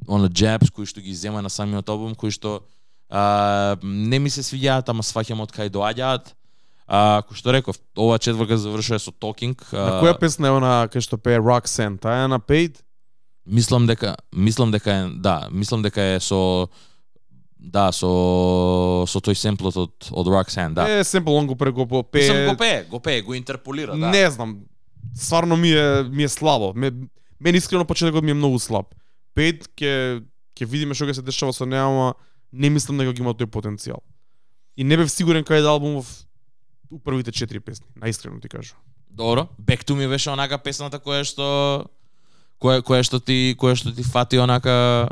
она 0.08 0.30
джебс 0.30 0.72
кои 0.72 0.86
што 0.86 1.02
ги 1.02 1.14
зема 1.14 1.42
на 1.42 1.50
самиот 1.50 1.90
албум 1.90 2.16
кои 2.16 2.32
што 2.32 2.64
а, 3.10 3.76
не 3.84 4.20
ми 4.20 4.30
се 4.30 4.42
свиѓаат 4.42 4.90
ама 4.90 5.04
сваќам 5.04 5.44
од 5.44 5.52
кај 5.52 5.70
доаѓаат 5.70 6.36
А, 6.90 7.22
кој 7.22 7.38
што 7.38 7.54
реков, 7.54 7.78
ова 7.94 8.18
четврка 8.18 8.58
завршува 8.58 8.98
со 8.98 9.12
Talking. 9.14 9.54
На 9.70 10.02
која 10.02 10.16
песна 10.18 10.50
е 10.50 10.56
она 10.58 10.72
кај 10.90 11.06
што 11.06 11.20
пее 11.22 11.38
Roxanne? 11.38 12.00
Таа 12.02 12.26
е 12.26 12.32
на 12.34 12.40
Paid? 12.42 12.82
Мислам 13.46 13.86
дека 13.86 14.16
мислам 14.34 14.72
дека 14.74 14.92
е 14.92 15.04
да, 15.14 15.50
мислам 15.52 15.86
дека 15.86 16.02
е 16.02 16.20
со 16.20 16.70
да, 17.60 17.92
со 17.92 18.10
со 19.08 19.20
тој 19.20 19.36
семплот 19.36 19.76
од 19.78 20.10
од 20.12 20.32
Roxanne, 20.32 20.74
да. 20.74 20.88
Е, 20.88 21.04
семпл 21.04 21.36
он 21.36 21.48
го 21.48 21.56
прего 21.56 21.86
по 21.86 22.04
пее. 22.04 22.30
Мислам 22.30 22.56
го 22.56 22.58
пее, 22.58 22.84
го 22.90 23.00
пее, 23.00 23.22
го 23.22 23.34
интерполира, 23.34 23.98
да. 23.98 24.10
Не 24.10 24.32
знам. 24.32 24.60
Сварно 25.16 25.58
ми 25.58 25.72
е 25.72 26.04
ми 26.04 26.24
е 26.24 26.30
слабо. 26.30 26.74
Ме, 26.76 26.92
мен 27.40 27.56
искрено 27.56 27.86
почетокот 27.86 28.24
ми 28.24 28.32
е 28.32 28.40
многу 28.40 28.60
слаб. 28.60 28.96
Paid 29.36 29.68
ќе 29.76 30.24
ќе 30.56 30.66
видиме 30.66 30.96
што 30.96 31.06
ќе 31.06 31.20
се 31.20 31.22
дешава 31.22 31.54
со 31.54 31.68
неа, 31.68 31.84
ама 31.84 32.14
не 32.52 32.70
мислам 32.70 32.98
дека 32.98 33.14
ќе 33.14 33.20
има 33.20 33.36
тој 33.36 33.52
потенцијал. 33.52 34.02
И 34.80 34.84
не 34.84 34.98
бев 34.98 35.12
сигурен 35.12 35.44
кај 35.44 35.62
да 35.62 35.76
албумов 35.76 36.08
у 36.90 37.00
првите 37.00 37.32
четири 37.32 37.60
песни, 37.60 37.86
наискрено 37.96 38.40
ти 38.40 38.50
кажу. 38.50 38.74
Добро. 39.10 39.48
Back 39.62 39.84
to 39.84 39.96
me 39.96 40.08
беше 40.08 40.32
онака 40.32 40.58
песната 40.58 41.00
која 41.00 41.28
што 41.28 41.90
која 42.62 42.82
која 42.82 43.04
што 43.04 43.20
ти 43.20 43.56
која 43.60 43.76
што 43.76 43.92
ти 43.96 44.04
фати 44.04 44.40
онака 44.40 45.10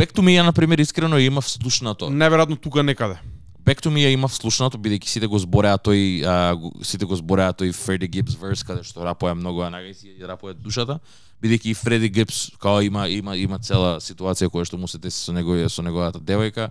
Back 0.00 0.14
to 0.16 0.22
me 0.24 0.32
ја 0.32 0.46
на 0.46 0.52
пример 0.56 0.80
искрено 0.80 1.18
ја 1.20 1.28
имав 1.28 1.44
слушнато. 1.44 2.06
Неверојатно 2.08 2.56
тука 2.56 2.80
некаде. 2.80 3.18
Back 3.60 3.82
to 3.84 3.90
me 3.92 4.00
ја 4.00 4.14
имав 4.14 4.32
слушнато 4.32 4.78
бидејќи 4.80 5.10
сите 5.12 5.28
го 5.28 5.36
збореа 5.36 5.76
тој 5.76 6.24
а, 6.24 6.36
сите 6.80 7.04
го 7.04 7.18
збореа 7.20 7.52
тој 7.52 7.74
Freddie 7.76 8.08
Gibbs 8.08 8.38
verse 8.40 8.64
каде 8.64 8.80
што 8.80 9.04
рапува 9.04 9.34
многу 9.36 9.60
онака 9.60 9.90
и 9.90 9.92
си 9.92 10.14
ја 10.16 10.30
рапува 10.32 10.54
душата 10.56 10.96
бидејќи 11.44 11.68
и 11.68 11.76
Freddie 11.76 12.08
Gibbs 12.08 12.56
као 12.56 12.80
има 12.80 13.10
има 13.12 13.36
има 13.36 13.58
цела 13.60 14.00
ситуација 14.00 14.48
која 14.48 14.64
што 14.64 14.80
му 14.80 14.88
се 14.88 14.96
деси 14.96 15.20
со 15.20 15.36
неговија 15.36 15.68
со 15.68 15.84
неговата 15.84 16.16
девојка. 16.16 16.70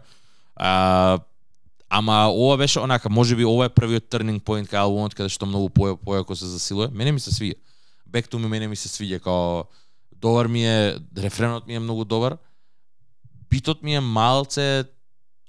А, 0.58 1.22
ама 1.88 2.34
ова 2.34 2.58
беше 2.58 2.80
онака 2.80 3.14
можеби 3.14 3.46
ова 3.46 3.70
е 3.70 3.70
првиот 3.70 4.10
turning 4.10 4.42
point 4.42 4.66
кај 4.66 4.82
албумот 4.82 5.14
каде 5.14 5.30
што 5.30 5.46
многу 5.46 5.70
поја 5.70 6.02
појако 6.02 6.34
се 6.34 6.50
засилува. 6.50 6.90
Мене 6.90 7.12
ми 7.12 7.20
се 7.20 7.30
свија. 7.30 7.62
Back 8.10 8.26
to 8.26 8.42
me 8.42 8.50
мене 8.50 8.68
ми 8.68 8.76
се 8.76 8.90
свиѓа 8.90 9.22
као 9.22 9.70
добар 10.18 10.48
ми 10.48 10.66
е 10.66 10.98
рефренот 11.14 11.68
ми 11.68 11.76
е 11.76 11.80
многу 11.80 12.10
добар. 12.10 12.40
Битот 13.50 13.84
ми 13.84 13.96
е 13.96 14.00
малце 14.00 14.86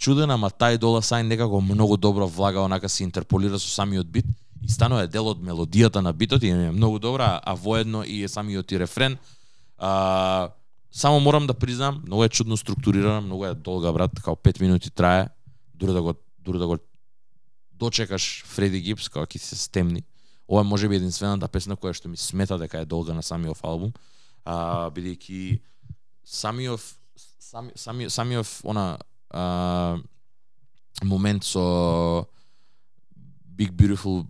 чуден, 0.01 0.30
ама 0.30 0.51
тај 0.51 0.78
Дола 0.78 1.03
сај 1.05 1.22
некако 1.28 1.61
многу 1.61 1.96
добро 1.96 2.26
влага, 2.26 2.62
онака 2.64 2.88
се 2.88 3.05
интерполира 3.05 3.59
со 3.59 3.68
самиот 3.68 4.07
бит 4.07 4.26
и 4.62 4.68
станува 4.68 5.07
дел 5.07 5.28
од 5.28 5.40
мелодијата 5.44 6.01
на 6.01 6.12
битот 6.12 6.42
и 6.42 6.48
е 6.48 6.70
многу 6.72 6.98
добра, 6.98 7.40
а 7.44 7.55
воедно 7.55 8.05
и 8.05 8.22
е 8.24 8.28
самиот 8.28 8.72
и 8.72 8.78
рефрен. 8.78 9.18
А, 9.78 10.51
само 10.92 11.20
морам 11.20 11.46
да 11.46 11.55
признам, 11.55 12.03
многу 12.07 12.24
е 12.24 12.28
чудно 12.28 12.57
структурирана, 12.57 13.20
многу 13.20 13.44
е 13.44 13.55
долга 13.55 13.92
брат, 13.92 14.11
као 14.24 14.36
5 14.36 14.61
минути 14.61 14.90
трае, 14.90 15.28
дури 15.74 15.92
да 15.92 16.03
го 16.03 16.14
дури 16.38 16.59
да 16.59 16.66
го 16.66 16.78
дочекаш 17.72 18.44
Фреди 18.44 18.80
Гипс 18.80 19.09
како 19.09 19.26
ќе 19.26 19.38
се 19.38 19.57
стемни. 19.57 20.05
Ова 20.48 20.61
е 20.61 20.68
можеби 20.68 20.96
единствената 20.96 21.48
песна 21.48 21.76
која 21.76 21.96
што 21.96 22.09
ми 22.09 22.16
смета 22.16 22.59
дека 22.59 22.80
е 22.80 22.88
долга 22.88 23.14
на 23.16 23.22
самиот 23.22 23.61
албум, 23.64 23.92
а 24.44 24.90
бидејќи 24.92 25.61
самиот 26.24 26.99
сами, 27.51 27.72
сами, 27.74 28.09
самиот 28.09 28.46
она 28.64 28.98
а, 29.30 29.98
момент 31.03 31.44
со 31.44 32.28
Big 33.57 33.72
Beautiful 33.72 34.26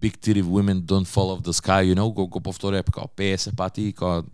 Big 0.00 0.18
Titty 0.20 0.42
Women 0.42 0.86
Don't 0.86 1.06
Fall 1.06 1.30
Off 1.30 1.42
the 1.42 1.52
Sky, 1.52 1.82
you 1.82 1.94
know, 1.94 2.12
го, 2.12 2.26
го 2.26 2.40
повторија 2.40 2.84
како 2.84 3.08
50 3.16 3.56
пати 3.56 3.88
и 3.88 3.92
као 3.92 4.24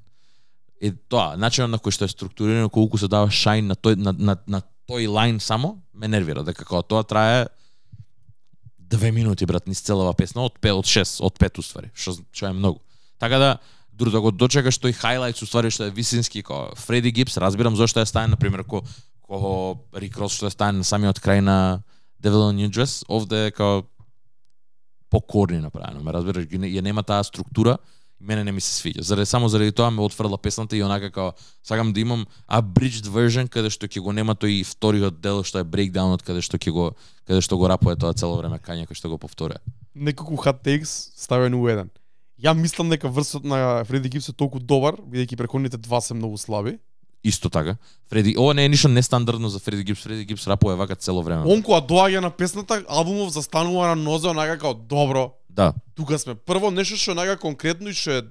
е 0.82 0.93
тоа, 1.09 1.36
начинот 1.36 1.70
на 1.70 1.78
кој 1.78 1.95
што 1.95 2.07
е 2.07 2.14
структурирано, 2.14 2.70
колку 2.70 2.99
се 2.99 3.09
дава 3.11 3.30
шајн 3.30 3.70
на 3.70 3.76
тој 3.78 3.99
на, 3.99 4.12
на, 4.12 4.36
на 4.47 4.62
тој 4.90 5.07
лайн 5.11 5.38
само, 5.40 5.76
ме 5.95 6.09
нервира 6.11 6.43
дека 6.47 6.64
како 6.64 6.82
тоа 6.82 7.03
трае 7.03 7.47
две 8.78 9.12
минути 9.12 9.47
брат 9.47 9.66
низ 9.66 9.80
целава 9.82 10.14
песна 10.14 10.43
од 10.43 10.59
5 10.62 10.78
од 10.78 10.90
6 10.95 11.22
од 11.26 11.38
5 11.38 11.62
уствари, 11.62 11.93
што 11.95 12.18
што 12.30 12.51
е 12.51 12.55
многу. 12.55 12.82
Така 13.18 13.38
да 13.38 13.51
дури 13.93 14.11
да 14.11 14.20
го 14.20 14.30
дочекаш 14.30 14.78
тој 14.80 14.97
хайлајт 14.97 15.43
уствари 15.43 15.70
што 15.70 15.86
е 15.86 15.95
висински 15.95 16.43
како 16.43 16.74
Фреди 16.76 17.12
Гипс, 17.12 17.36
разбирам 17.36 17.76
зошто 17.76 18.01
е 18.01 18.07
стаен 18.07 18.30
на 18.30 18.36
пример 18.36 18.64
ко 18.64 18.82
ко 19.22 19.78
Рик 19.95 20.18
Рос 20.18 20.36
што 20.36 20.47
е 20.47 20.55
стаен 20.55 20.80
на 20.80 20.84
самиот 20.84 21.20
крај 21.20 21.40
на 21.40 21.82
Devil 22.22 22.51
in 22.53 22.61
New 22.61 22.70
Dress, 22.70 23.03
овде 23.09 23.47
е 23.47 23.51
као 23.51 23.82
покорни 25.11 25.61
направено, 25.61 26.01
ме 26.01 26.12
разбираш, 26.12 26.47
ја 26.49 26.80
нема 26.80 27.03
таа 27.03 27.24
структура, 27.24 27.76
мене 28.22 28.45
не 28.45 28.53
ми 28.53 28.61
се 28.61 28.70
свиѓа. 28.80 29.03
Заради 29.03 29.26
само 29.26 29.49
заради 29.49 29.72
тоа 29.72 29.90
ме 29.90 30.01
отфрла 30.01 30.38
песната 30.38 30.76
и 30.76 30.82
онака 30.82 31.11
како 31.11 31.34
сакам 31.62 31.93
да 31.93 32.01
имам 32.01 32.26
abridged 32.49 33.11
version 33.11 33.49
каде 33.49 33.70
што 33.70 33.86
ќе 33.90 34.01
го 34.01 34.12
нема 34.12 34.34
тој 34.34 34.62
вториот 34.64 35.20
дел 35.20 35.43
што 35.43 35.61
е 35.61 35.68
breakdownот 35.68 36.22
каде 36.22 36.40
што 36.40 36.57
ќе 36.57 36.70
го 36.72 36.93
каде 37.26 37.43
што 37.43 37.59
го 37.59 37.68
рапува 37.68 37.97
тоа 37.97 38.14
цело 38.14 38.38
време 38.38 38.62
кања 38.62 38.86
кој 38.86 38.97
што 38.97 39.11
го 39.11 39.18
повторува. 39.18 39.61
Неколку 39.95 40.38
hot 40.38 40.62
takes 40.62 41.12
ставен 41.18 41.55
у 41.55 41.66
еден. 41.68 41.90
Ја 42.43 42.55
мислам 42.59 42.90
дека 42.90 43.09
врсот 43.09 43.45
на 43.45 43.84
Фреди 43.86 44.09
Гипс 44.09 44.28
е 44.28 44.34
толку 44.34 44.59
добар, 44.59 44.97
бидејќи 44.99 45.38
претходните 45.38 45.78
два 45.78 46.01
се 46.03 46.14
многу 46.14 46.38
слаби. 46.38 46.78
Исто 47.22 47.51
така. 47.51 47.76
Фреди, 48.11 48.34
ова 48.38 48.55
не 48.55 48.64
е 48.64 48.68
ништо 48.68 48.88
нестандардно 48.88 49.49
за 49.49 49.61
Фреди 49.62 49.84
Гипс. 49.84 50.03
Фреди 50.03 50.24
Гипс 50.24 50.47
рапува 50.47 50.76
вака 50.76 50.97
цело 50.97 51.22
време. 51.22 51.47
Он 51.47 51.62
кога 51.62 51.78
доаѓа 51.78 52.20
на 52.20 52.30
песната, 52.30 52.82
албумов 52.88 53.30
застанува 53.30 53.86
на 53.86 53.97
нозе 53.97 54.28
онака 54.28 54.59
као 54.59 54.74
добро. 54.74 55.34
Да. 55.51 55.74
Тука 55.95 56.18
сме. 56.18 56.34
Прво 56.34 56.70
нешто 56.70 56.99
што 56.99 57.14
онака 57.14 57.38
конкретно 57.38 57.95
и 57.95 57.95
што 57.95 58.11
е 58.11 58.22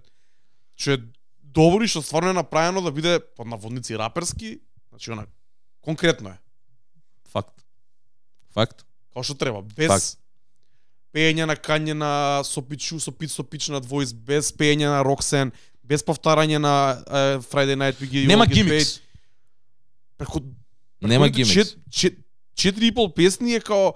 што 0.76 0.91
е 0.91 1.03
добро 1.39 1.84
и 1.84 1.88
што 1.88 2.03
стварно 2.03 2.36
е 2.36 2.39
направено 2.43 2.82
да 2.82 2.91
биде 2.91 3.20
под 3.38 3.47
наводници 3.47 3.95
раперски, 3.95 4.59
значи 4.89 5.12
она 5.12 5.26
конкретно 5.82 6.36
е. 6.36 6.38
Факт. 7.32 7.64
Факт. 8.51 8.84
Као 9.14 9.24
што 9.24 9.39
треба, 9.39 9.62
без 9.62 9.88
Факт. 9.88 10.21
Пеење 11.14 11.45
на 11.45 11.55
кање 11.55 11.93
на 11.93 12.12
со 12.43 12.62
пичу, 12.62 12.99
со 12.99 13.12
пич 13.12 13.32
со 13.32 13.43
пич 13.43 13.70
на 13.70 13.82
двојс, 13.82 14.14
без 14.16 14.51
пеење 14.51 14.88
на 14.88 15.01
Роксен, 15.03 15.51
без 15.84 16.03
повтарање 16.03 16.57
на 16.57 16.74
е, 16.99 17.38
Friday 17.41 17.76
Night 17.76 17.99
You 18.01 18.28
Нема 18.28 18.45
гимикс. 18.45 18.72
Paid. 18.74 19.01
Преку 20.18 20.39
Нема 21.01 21.30
гимикс. 21.30 21.51
чет- 21.51 21.78
чет- 21.89 22.18
Четири 22.55 22.88
и 22.88 22.91
пол 22.91 23.14
песни 23.14 23.55
е 23.55 23.59
као. 23.59 23.93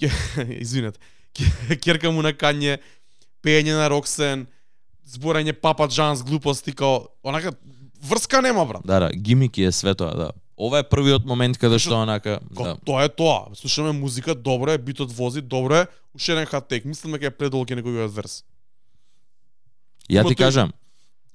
Ке- 0.00 0.10
Керка 1.82 2.10
му 2.10 2.22
на 2.22 2.32
кање, 2.32 2.78
пеење 3.42 3.74
на 3.74 3.88
Роксен, 3.88 4.46
зборање 5.06 5.52
Папа 5.52 5.88
Джанс 5.88 6.22
глупости 6.22 6.72
као 6.72 7.06
онака 7.22 7.52
врска 8.02 8.40
нема 8.40 8.64
брат. 8.64 8.82
Да, 8.84 9.00
да, 9.00 9.10
гимики 9.12 9.62
е 9.62 9.72
све 9.72 9.94
тоа, 9.94 10.14
да. 10.14 10.30
Ова 10.60 10.78
е 10.78 10.84
првиот 10.84 11.24
момент 11.24 11.56
каде 11.56 11.78
што 11.78 12.02
онака, 12.02 12.36
да. 12.52 12.76
Тоа 12.84 13.04
е 13.04 13.08
тоа. 13.08 13.48
Слушаме 13.54 13.92
музика, 13.92 14.34
добро 14.34 14.70
е, 14.70 14.78
битот 14.78 15.12
вози, 15.12 15.40
добро 15.40 15.74
е. 15.74 15.86
Уште 16.14 16.32
еден 16.32 16.46
хат-тек. 16.46 16.84
Мислам 16.84 17.12
дека 17.12 17.26
е 17.26 17.30
предолг 17.32 17.70
е 17.70 17.74
неговиот 17.74 18.12
верс. 18.12 18.44
Ја 20.10 20.28
ти 20.28 20.34
кажам, 20.34 20.72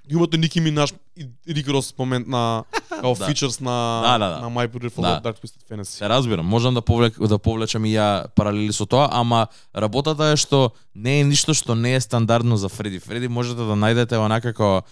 Имате 0.05 0.38
Ники 0.38 0.61
Минаж 0.61 0.93
и 1.17 1.26
Рик 1.49 1.67
Рос 1.67 1.93
момент 1.97 2.28
на 2.28 2.63
као 3.01 3.15
Да. 3.15 3.26
фичерс 3.26 3.59
на 3.59 4.01
Да, 4.01 4.17
да, 4.17 4.30
да. 4.30 4.39
на 4.39 4.49
My 4.51 4.67
Beautiful 4.67 5.01
Да. 5.01 5.21
Dark 5.23 5.41
Twisted 5.41 5.65
Fantasy. 5.65 5.84
се 5.84 6.09
разбирам, 6.09 6.45
можам 6.45 6.73
да 6.73 6.82
повлек, 6.82 7.19
да 7.19 7.39
повлечам 7.39 7.86
и 7.86 7.95
ја 7.95 8.28
паралели 8.28 8.73
со 8.73 8.86
тоа, 8.86 9.09
ама 9.11 9.47
работата 9.76 10.23
е 10.26 10.38
што 10.38 10.71
не 10.95 11.19
е 11.19 11.23
ништо 11.23 11.53
што 11.53 11.76
не 11.76 11.95
е 11.95 12.01
стандардно 12.01 12.57
за 12.57 12.69
Фреди. 12.69 12.99
Фреди 12.99 13.28
можете 13.28 13.55
да 13.57 13.73
најдете 13.73 14.13
онака 14.15 14.53
како 14.53 14.84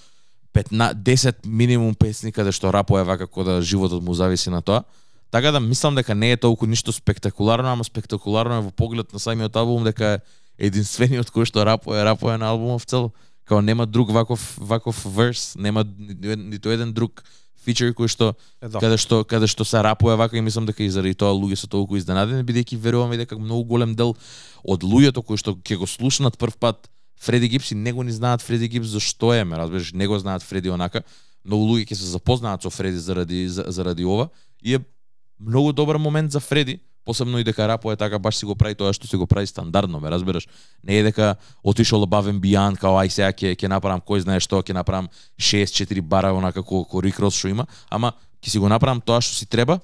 15 0.53 0.93
10 0.93 1.45
минимум 1.45 1.95
песни 1.95 2.31
каде 2.31 2.51
што 2.51 2.71
рапува 2.71 3.03
вака 3.03 3.27
како 3.27 3.43
да 3.43 3.61
животот 3.61 4.03
му 4.03 4.13
зависи 4.13 4.49
на 4.49 4.61
тоа. 4.61 4.83
Така 5.31 5.51
да 5.51 5.59
мислам 5.59 5.95
дека 5.95 6.15
не 6.15 6.31
е 6.31 6.37
толку 6.37 6.65
ништо 6.65 6.91
спектакуларно, 6.91 7.71
ама 7.73 7.83
спектакуларно 7.83 8.57
е 8.57 8.61
во 8.61 8.71
поглед 8.71 9.13
на 9.13 9.19
самиот 9.19 9.55
албум 9.55 9.83
дека 9.83 10.05
е 10.05 10.67
единствениот 10.69 11.31
кој 11.33 11.45
што 11.49 11.65
рапува, 11.65 12.03
рапува 12.05 12.37
на 12.37 12.49
албумов 12.53 12.85
цел. 12.85 13.11
Као 13.45 13.61
нема 13.61 13.85
друг 13.85 14.11
ваков 14.11 14.55
ваков 14.57 15.01
верс, 15.05 15.55
нема 15.55 15.83
ни- 15.97 16.35
ниту 16.35 16.69
еден 16.69 16.93
друг 16.93 17.23
фичер 17.65 17.93
кој 17.95 18.07
што 18.07 18.35
Е, 18.61 18.69
да. 18.69 18.79
каде 18.79 18.97
што 18.97 19.23
каде 19.25 19.47
што 19.47 19.65
се 19.65 19.81
рапува 19.83 20.15
вака 20.15 20.37
и 20.37 20.41
мислам 20.41 20.65
дека 20.65 20.83
и 20.83 20.89
заради 20.89 21.15
тоа 21.15 21.33
луѓе 21.33 21.55
се 21.55 21.67
толку 21.67 21.97
изненадени 21.97 22.43
бидејќи 22.43 22.77
верувам 22.77 23.13
и 23.13 23.17
дека 23.17 23.39
многу 23.39 23.63
голем 23.63 23.95
дел 23.95 24.13
од 24.63 24.83
луѓето 24.83 25.23
кои 25.23 25.37
што 25.37 25.55
ќе 25.55 25.77
го 25.77 25.87
слушнат 25.87 26.37
прв 26.37 26.57
пат 26.59 26.89
Фреди 27.19 27.47
Гипс 27.49 27.71
и 27.71 27.75
него 27.75 28.03
ни 28.03 28.11
знаат 28.11 28.41
Фреди 28.41 28.67
Гипс 28.67 28.87
зашто 28.87 29.33
е, 29.33 29.43
ме 29.43 29.57
разбираш, 29.57 29.93
него 29.93 30.19
знаат 30.19 30.43
Фреди 30.43 30.69
онака. 30.69 31.01
Многу 31.45 31.65
луѓе 31.65 31.87
ќе 31.91 31.93
се 31.93 32.05
запознаат 32.05 32.61
со 32.63 32.69
Фреди 32.69 32.97
заради 32.97 33.47
за- 33.47 33.65
заради 33.67 34.05
ова 34.05 34.29
и 34.63 34.75
е 34.75 34.79
многу 35.39 35.73
добар 35.73 35.95
момент 35.95 36.31
за 36.31 36.39
Фреди, 36.39 36.79
посебно 37.05 37.39
и 37.39 37.43
дека 37.43 37.67
Рапо 37.67 37.91
е 37.91 37.95
така 37.95 38.19
баш 38.19 38.35
си 38.35 38.45
го 38.45 38.55
прави 38.55 38.75
тоа 38.75 38.93
што 38.93 39.07
си 39.07 39.15
го 39.15 39.27
прави 39.27 39.47
стандардно, 39.47 39.99
ме 39.99 40.11
разбираш. 40.11 40.47
Не 40.83 40.99
е 40.99 41.03
дека 41.03 41.35
отишол 41.63 41.99
да 41.99 42.07
бавен 42.07 42.39
бијан 42.39 42.79
као 42.79 42.95
ај 43.03 43.07
сега 43.11 43.31
ќе 43.31 43.55
ќе 43.55 43.67
направам 43.67 43.99
кој 43.99 44.23
знае 44.23 44.39
што, 44.39 44.63
ќе 44.63 44.73
направам 44.73 45.09
6-4 45.39 46.01
бара 46.01 46.31
онака 46.33 46.63
како 46.63 46.85
ко 46.85 47.01
Рикрос 47.03 47.35
што 47.35 47.47
има, 47.51 47.67
ама 47.91 48.13
ќе 48.41 48.49
си 48.49 48.59
го 48.59 48.69
направам 48.71 49.01
тоа 49.01 49.19
што 49.21 49.35
си 49.35 49.45
треба, 49.45 49.79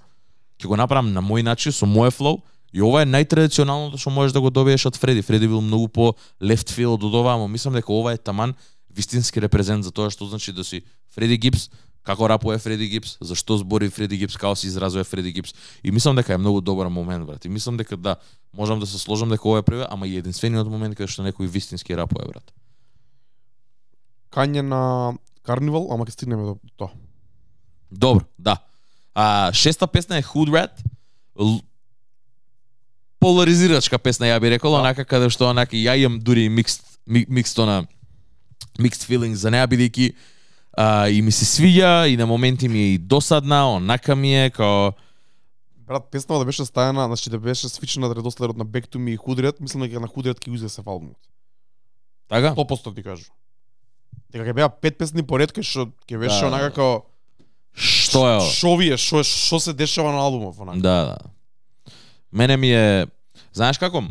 ќе 0.60 0.68
го 0.68 0.76
направам 0.76 1.12
на 1.14 1.20
мој 1.22 1.44
начин, 1.44 1.72
со 1.72 1.86
мој 1.86 2.12
флоу, 2.12 2.40
И 2.74 2.82
ова 2.82 3.02
е 3.02 3.10
најтрадиционалното 3.10 3.98
што 3.98 4.14
можеш 4.14 4.34
да 4.34 4.42
го 4.42 4.50
добиеш 4.54 4.86
од 4.86 4.98
Фреди. 4.98 5.22
Фреди 5.26 5.48
бил 5.48 5.62
многу 5.62 5.88
по 5.88 6.14
left 6.42 6.70
field 6.70 7.02
од 7.02 7.14
ова, 7.14 7.34
ама 7.34 7.48
мислам 7.48 7.74
дека 7.74 7.94
ова 7.94 8.14
е 8.14 8.18
таман 8.18 8.54
вистински 8.90 9.42
репрезент 9.42 9.84
за 9.84 9.92
тоа 9.92 10.10
што 10.14 10.30
значи 10.30 10.54
да 10.54 10.64
си 10.64 10.84
Фреди 11.16 11.38
Гипс, 11.38 11.70
како 12.06 12.30
рапува 12.30 12.58
Фреди 12.60 12.88
Гипс, 12.90 13.18
зашто 13.22 13.58
збори 13.58 13.90
Фреди 13.90 14.18
Гипс, 14.18 14.38
како 14.38 14.56
се 14.56 14.68
изразува 14.68 15.04
Фреди 15.04 15.32
Гипс. 15.32 15.54
И 15.84 15.92
мислам 15.92 16.16
дека 16.16 16.34
е 16.34 16.38
многу 16.38 16.62
добар 16.62 16.88
момент, 16.88 17.26
брат. 17.26 17.46
И 17.46 17.50
мислам 17.50 17.78
дека 17.78 17.98
да, 17.98 18.16
можам 18.54 18.80
да 18.80 18.88
се 18.88 18.98
сложам 19.00 19.30
дека 19.30 19.48
ова 19.50 19.60
е 19.60 19.66
првиот, 19.66 19.88
ама 19.90 20.08
и 20.08 20.18
единствениот 20.18 20.70
момент 20.70 20.98
каде 20.98 21.12
што 21.12 21.26
некој 21.26 21.50
вистински 21.50 21.98
рапува, 21.98 22.30
брат. 22.30 22.54
Кање 24.34 24.62
на 24.62 25.18
Карнивал, 25.46 25.90
ама 25.94 26.06
ќе 26.06 26.18
стигнеме 26.18 26.54
до 26.54 26.58
тоа. 26.78 26.94
Добро, 27.92 28.26
да. 28.38 28.60
А 29.16 29.52
шеста 29.54 29.88
песна 29.88 30.18
е 30.18 30.24
Hood 30.24 30.54
Rat. 30.54 30.78
Поларизирачка 33.20 34.00
песна, 34.00 34.26
ја 34.28 34.40
би 34.40 34.50
рекол, 34.50 34.72
Да. 34.72 34.80
онака 34.80 35.06
каде 35.06 35.30
што 35.30 35.50
онака 35.50 35.76
ја 35.76 35.96
имам 35.98 36.20
дури 36.20 36.50
микст 36.50 36.84
ми- 37.06 37.26
микст 37.30 37.58
на 37.58 37.86
mixed 38.80 39.04
feelings 39.04 39.34
за 39.36 39.52
неа 39.52 39.68
бидејќи 39.68 40.14
а, 40.74 41.10
и 41.10 41.22
ми 41.22 41.32
се 41.32 41.46
свиѓа 41.46 42.08
и 42.08 42.18
на 42.18 42.26
моменти 42.26 42.68
ми 42.68 42.80
е 42.80 42.94
и 42.94 42.98
досадна, 42.98 43.74
онака 43.74 44.16
ми 44.16 44.36
е 44.36 44.50
као 44.50 44.92
Брат, 45.80 46.04
песнава 46.12 46.40
да 46.40 46.46
беше 46.46 46.62
стајана, 46.64 47.06
значи 47.08 47.30
да 47.30 47.40
беше 47.40 47.70
свичена 47.70 48.08
редоследот 48.10 48.58
на 48.58 48.66
Back 48.66 48.88
to 48.88 48.98
Me 48.98 49.10
и 49.10 49.18
Худрет, 49.18 49.60
мислам 49.60 49.82
дека 49.82 50.00
на 50.00 50.08
Худрет 50.08 50.40
ќе 50.40 50.54
узе 50.54 50.70
се 50.70 50.82
албумот. 50.82 51.18
така? 52.30 52.54
100% 52.54 52.96
ти 52.96 53.04
кажу. 53.04 53.26
Дека 54.32 54.46
ќе 54.46 54.54
беа 54.54 54.70
пет 54.72 54.98
песни 54.98 55.24
поред 55.24 55.52
кај 55.52 55.62
што 55.64 55.90
ќе 56.08 56.20
беше 56.20 56.40
Да, 56.40 56.48
онака 56.48 56.64
да. 56.64 56.70
како 56.70 57.06
Што 57.74 58.20
е? 58.30 58.42
Шо 58.42 58.76
вие, 58.78 58.98
шо 58.98 59.24
шо 59.24 59.60
се 59.60 59.74
дешава 59.74 60.12
на 60.12 60.20
албумов 60.20 60.60
онака. 60.60 60.80
Да, 60.80 61.04
да. 61.06 61.18
Мене 62.32 62.58
ми 62.58 62.72
е 62.72 63.08
знаеш 63.54 63.78
како? 63.78 64.04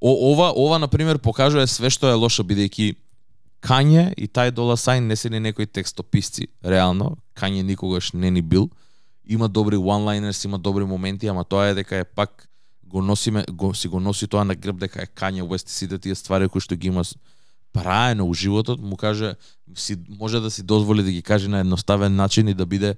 О, 0.00 0.10
ова 0.32 0.52
ова 0.56 0.78
на 0.78 0.88
пример 0.88 1.18
покажува 1.18 1.66
све 1.66 1.90
што 1.90 2.10
е 2.10 2.18
лошо 2.18 2.44
бидејќи 2.44 2.94
Кање 3.64 4.10
и 4.20 4.28
тај 4.28 4.50
Дола 4.52 4.76
Сайн 4.76 5.06
не 5.08 5.16
се 5.16 5.30
ни 5.30 5.40
некои 5.40 5.66
текстописци, 5.66 6.48
реално. 6.60 7.16
Кање 7.32 7.62
никогаш 7.62 8.12
не 8.12 8.30
ни 8.30 8.42
бил. 8.42 8.68
Има 9.24 9.48
добри 9.48 9.76
one-liners, 9.76 10.44
има 10.44 10.58
добри 10.58 10.84
моменти, 10.84 11.26
ама 11.26 11.44
тоа 11.44 11.70
е 11.70 11.74
дека 11.74 11.96
е 11.96 12.04
пак 12.04 12.48
го 12.84 13.02
носиме, 13.02 13.44
го, 13.50 13.74
си 13.74 13.88
го 13.88 14.00
носи 14.00 14.28
тоа 14.28 14.44
на 14.44 14.54
грб 14.54 14.78
дека 14.78 15.02
е 15.02 15.06
Кање 15.06 15.42
Уест 15.48 15.68
и 15.68 15.72
сите 15.72 15.98
тие 15.98 16.14
ствари 16.14 16.48
кои 16.48 16.60
што 16.60 16.76
ги 16.76 16.92
има 16.92 17.02
праено 17.72 18.28
у 18.28 18.34
животот, 18.34 18.80
му 18.80 18.96
каже 18.96 19.34
си 19.74 19.96
може 20.08 20.40
да 20.40 20.50
си 20.50 20.62
дозволи 20.62 21.02
да 21.02 21.10
ги 21.10 21.22
каже 21.22 21.48
на 21.48 21.60
едноставен 21.60 22.14
начин 22.14 22.48
и 22.48 22.54
да 22.54 22.66
биде 22.66 22.94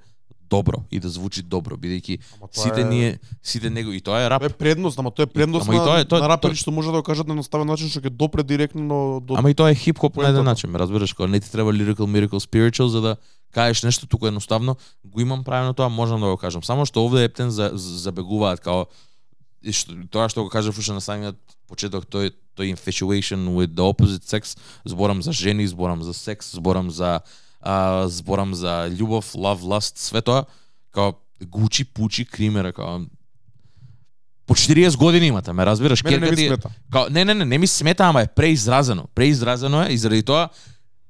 добро 0.49 0.83
и 0.91 1.01
да 1.01 1.09
звучи 1.09 1.43
добро, 1.43 1.77
бидејќи 1.77 2.19
сите 2.53 2.81
е- 2.81 2.85
ние 2.85 3.19
сите 3.43 3.71
него 3.71 3.93
и 3.93 4.01
тоа 4.01 4.23
е 4.23 4.31
рап. 4.31 4.41
Тоа 4.41 4.47
е 4.47 4.53
предност, 4.53 4.99
ама 4.99 5.11
тоа 5.11 5.23
е 5.23 5.27
предност 5.27 5.69
Ама 5.69 5.79
на, 5.79 5.85
тоа 5.85 6.01
е- 6.01 6.05
тоа- 6.05 6.21
на 6.21 6.29
рапери 6.29 6.53
тоа- 6.53 6.59
што 6.59 6.71
може 6.71 6.89
да 6.89 6.93
го 6.93 7.03
кажат 7.03 7.27
на 7.27 7.33
едноставен 7.33 7.67
начин 7.67 7.89
што 7.89 8.01
ќе 8.01 8.11
допре 8.11 8.43
директно 8.43 9.21
до 9.21 9.35
Ама 9.35 9.51
и 9.51 9.55
тоа 9.55 9.71
е 9.71 9.75
хип-хоп 9.75 10.17
на 10.17 10.29
еден 10.29 10.45
начин, 10.45 10.71
разбираш, 10.73 11.13
кога 11.13 11.29
не 11.29 11.41
ти 11.41 11.51
треба 11.51 11.73
lyrical 11.73 12.07
miracle 12.07 12.39
spiritual 12.39 12.87
за 12.87 13.01
да 13.01 13.17
кажеш 13.53 13.83
нешто 13.83 14.07
туку 14.07 14.27
едноставно 14.27 14.77
го 15.05 15.21
имам 15.21 15.45
правено 15.45 15.73
тоа, 15.73 15.89
можам 15.89 16.21
да 16.21 16.27
го 16.27 16.37
кажам. 16.37 16.63
Само 16.63 16.87
што 16.87 17.05
овде 17.05 17.25
Ептен 17.25 17.51
за, 17.51 17.71
за- 17.75 17.99
забегуваат 18.01 18.61
као 18.61 18.87
и 19.63 19.73
што, 19.73 19.93
тоа 20.11 20.29
што 20.29 20.43
го 20.43 20.49
кажав 20.49 20.79
уште 20.79 20.93
на 20.93 21.01
самиот 21.01 21.37
почеток, 21.67 22.07
тој 22.07 22.31
тој 22.57 22.73
infatuation 22.73 23.53
with 23.53 23.75
the 23.75 23.83
opposite 23.83 24.25
sex, 24.25 24.57
зборам 24.85 25.23
за 25.23 25.33
жени, 25.33 25.67
зборам 25.67 26.03
за 26.03 26.15
секс, 26.15 26.53
зборам 26.55 26.91
за 26.91 27.21
а, 27.67 28.09
зборам 28.09 28.55
за 28.55 28.87
љубов, 28.95 29.35
love, 29.35 29.67
lust, 29.67 29.99
све 29.99 30.23
тоа, 30.23 30.47
као 30.95 31.19
гучи, 31.43 31.85
пучи, 31.85 32.25
кримера, 32.25 32.73
као 32.73 33.03
по 34.47 34.55
40 34.55 34.97
години 34.97 35.27
имате, 35.27 35.53
ме 35.53 35.67
разбираш? 35.67 36.05
Мене 36.05 36.19
не 36.19 36.31
ми 36.31 36.37
ти 36.37 36.47
смета. 36.47 36.71
Као, 36.93 37.11
не, 37.11 37.25
не, 37.25 37.35
не, 37.35 37.45
не 37.45 37.59
ми 37.59 37.67
смета, 37.67 38.05
ама 38.05 38.23
е 38.23 38.27
преизразено. 38.27 39.05
Преизразено 39.15 39.83
е 39.83 39.89
и 39.91 39.99
заради 39.99 40.23
тоа 40.23 40.49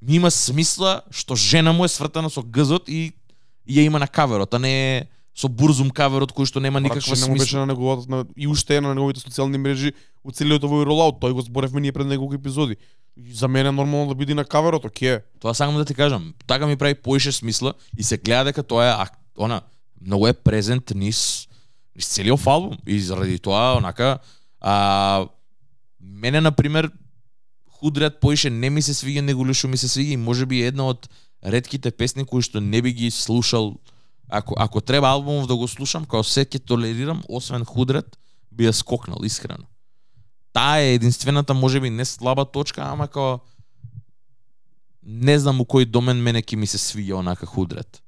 ми 0.03 0.17
има 0.17 0.31
смисла 0.31 1.03
што 1.11 1.37
жена 1.37 1.73
му 1.73 1.85
е 1.85 1.93
свртана 1.93 2.31
со 2.31 2.41
гзот 2.43 2.89
и, 2.89 3.13
и 3.67 3.77
ја 3.77 3.85
има 3.87 3.99
на 3.99 4.09
каверот, 4.09 4.55
а 4.55 4.59
не 4.59 4.73
е 4.73 5.07
со 5.37 5.49
бурзум 5.53 5.91
каверот 5.93 6.33
кој 6.33 6.49
што 6.49 6.61
нема 6.65 6.81
Никаква 6.81 6.97
никаква 6.97 7.17
не 7.21 7.29
му 7.29 7.39
беше 7.39 7.51
смисла. 7.51 7.61
на 7.61 7.67
неговата 7.67 8.09
на, 8.09 8.25
и 8.37 8.49
уште 8.49 8.77
е 8.77 8.81
на 8.81 8.95
неговите 8.95 9.21
социјални 9.21 9.61
мрежи 9.61 9.93
у 10.25 10.33
целиот 10.33 10.65
овој 10.65 10.89
ролаут, 10.89 11.21
тој 11.21 11.37
го 11.37 11.45
зборевме 11.45 11.81
ние 11.81 11.93
пред 11.93 12.09
неколку 12.09 12.35
епизоди. 12.35 12.77
За 13.33 13.49
мене 13.49 13.69
е 13.69 13.73
нормално 13.73 14.09
да 14.09 14.14
биде 14.14 14.35
на 14.35 14.45
каверот, 14.45 14.85
оке. 14.85 15.23
Тоа 15.41 15.55
само 15.55 15.79
да 15.79 15.85
ти 15.85 15.95
кажам. 15.95 16.35
Така 16.47 16.67
ми 16.67 16.77
прави 16.77 16.95
поише 16.95 17.33
смисла 17.33 17.75
и 17.99 18.03
се 18.03 18.17
гледа 18.17 18.45
дека 18.45 18.62
тоа 18.62 18.85
е 18.85 19.07
она 19.39 19.61
многу 20.01 20.27
е 20.27 20.33
презент 20.33 20.93
низ 20.95 21.49
низ 21.97 22.09
целиот 22.09 22.47
албум 22.47 22.77
и 22.87 23.01
заради 23.01 23.39
тоа 23.39 23.77
онака 23.77 24.19
а 24.61 25.27
мене 26.01 26.41
на 26.41 26.53
пример 26.53 26.91
худрет 27.71 28.21
поише 28.21 28.51
не 28.51 28.71
ми 28.71 28.83
се 28.83 28.95
свиѓа 28.95 29.21
него 29.21 29.47
лишо 29.47 29.69
ми 29.69 29.77
се 29.77 29.89
свиѓа 29.89 30.12
и 30.12 30.17
можеби 30.17 30.62
една 30.62 30.89
од 30.93 31.09
ретките 31.45 31.91
песни 31.91 32.25
кои 32.25 32.43
што 32.43 32.61
не 32.61 32.83
би 32.83 32.93
ги 32.93 33.11
слушал 33.11 33.77
ако 34.29 34.55
ако 34.59 34.81
треба 34.81 35.09
албумов 35.09 35.47
да 35.47 35.57
го 35.57 35.69
слушам, 35.69 36.05
као 36.05 36.25
се 36.25 36.45
ќе 36.45 36.64
толерирам, 36.64 37.23
освен 37.29 37.64
худрет 37.64 38.19
би 38.51 38.67
ја 38.67 38.73
скокнал 38.73 39.23
искрено. 39.25 39.64
Таа 40.57 40.81
е 40.81 40.95
единствената 40.97 41.55
можеби 41.55 41.91
не 41.91 42.05
слаба 42.05 42.47
точка, 42.49 42.81
ама 42.89 43.09
као 43.13 43.39
не 45.05 45.39
знам 45.39 45.61
у 45.61 45.67
кој 45.69 45.85
домен 45.85 46.19
мене 46.19 46.41
ќе 46.43 46.57
ми 46.57 46.67
се 46.67 46.81
свиѓа 46.81 47.21
онака 47.21 47.47
Худрат. 47.47 48.01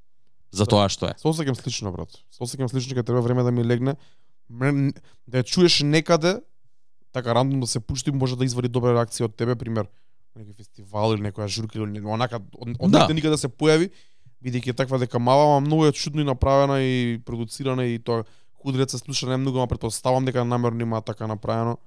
За 0.50 0.64
тоа 0.64 0.88
што 0.88 1.12
е. 1.12 1.14
Се 1.20 1.28
осеќам 1.28 1.58
слично, 1.58 1.92
брат. 1.92 2.16
Се 2.32 2.40
осеќам 2.42 2.70
слично 2.72 2.96
кога 2.96 3.04
треба 3.04 3.20
време 3.20 3.44
да 3.44 3.52
ми 3.52 3.62
легне. 3.64 3.94
Да 4.48 5.42
ја 5.42 5.44
чуеш 5.44 5.82
некаде, 5.84 6.40
така 7.12 7.34
рандом 7.36 7.60
да 7.60 7.68
се 7.68 7.80
пушти, 7.80 8.10
може 8.10 8.36
да 8.40 8.48
извади 8.48 8.72
добра 8.72 8.96
реакција 8.96 9.28
од 9.28 9.36
тебе, 9.36 9.54
пример, 9.54 9.86
некој 10.32 10.56
фестивал 10.56 11.12
или 11.14 11.28
некоја 11.28 11.46
журка 11.52 11.78
или 11.78 12.00
онака 12.00 12.40
од, 12.56 12.74
од 12.80 12.90
Да. 12.90 13.06
да. 13.06 13.14
никаде 13.14 13.36
да 13.36 13.38
се 13.38 13.52
појави, 13.52 13.90
бидејќи 14.42 14.72
е 14.72 14.78
таква 14.78 14.98
дека 14.98 15.20
мала, 15.20 15.44
ама 15.52 15.60
многу 15.66 15.86
е 15.86 15.92
чудно 15.92 16.24
и 16.24 16.24
направена 16.24 16.80
и 16.80 17.20
продуцирана 17.24 17.84
и 17.84 17.98
тоа 17.98 18.24
худрец 18.62 18.90
се 18.90 18.98
слуша 18.98 19.28
немногу, 19.28 19.58
ама 19.58 19.68
претпоставам 19.68 20.24
дека 20.24 20.44
намерно 20.44 20.80
има 20.80 21.02
така 21.02 21.26
направено. 21.26 21.78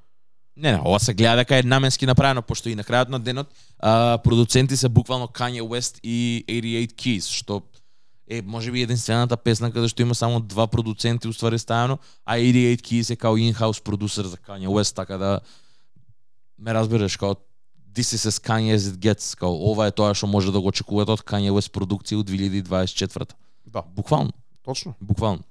Не, 0.57 0.71
не, 0.71 0.81
ова 0.85 0.99
се 0.99 1.13
гледа 1.13 1.35
дека 1.35 1.57
е 1.57 1.63
наменски 1.63 2.05
направено, 2.05 2.41
пошто 2.41 2.69
и 2.69 2.75
на 2.75 2.83
крајот 2.83 3.09
на 3.09 3.19
денот 3.19 3.47
а, 3.79 4.17
продуценти 4.23 4.77
се 4.77 4.89
буквално 4.89 5.27
Kanye 5.27 5.61
West 5.61 5.99
и 6.03 6.43
88 6.47 6.93
Keys, 6.93 7.29
што 7.31 7.61
е 8.27 8.41
можеби 8.41 8.81
единствената 8.81 9.37
песна 9.37 9.71
каде 9.71 9.87
што 9.87 10.01
има 10.01 10.15
само 10.15 10.39
два 10.39 10.67
продуценти 10.67 11.27
уствари 11.27 11.59
ставено, 11.59 11.99
а 12.25 12.35
88 12.35 12.81
Keys 12.81 13.13
е 13.13 13.15
као 13.15 13.37
in-house 13.37 13.83
продусер 13.83 14.25
за 14.25 14.37
Kanye 14.37 14.67
West, 14.67 14.95
така 14.95 15.17
да 15.17 15.39
ме 16.59 16.73
разбираш, 16.73 17.17
као 17.17 17.35
this 17.95 18.15
is 18.15 18.27
as 18.27 18.39
Kanye 18.39 18.75
as 18.75 18.91
it 18.91 18.97
gets, 18.99 19.35
као 19.39 19.51
ова 19.51 19.87
е 19.87 19.91
тоа 19.91 20.13
што 20.15 20.27
може 20.27 20.51
да 20.51 20.61
го 20.61 20.67
очекувате 20.67 21.11
од 21.11 21.23
Kanye 21.23 21.51
West 21.51 21.71
продукција 21.71 22.19
од 22.19 22.27
2024. 22.29 23.31
Да, 23.65 23.83
Буквално. 23.95 24.31
точно. 24.63 24.93
Буквално. 25.01 25.43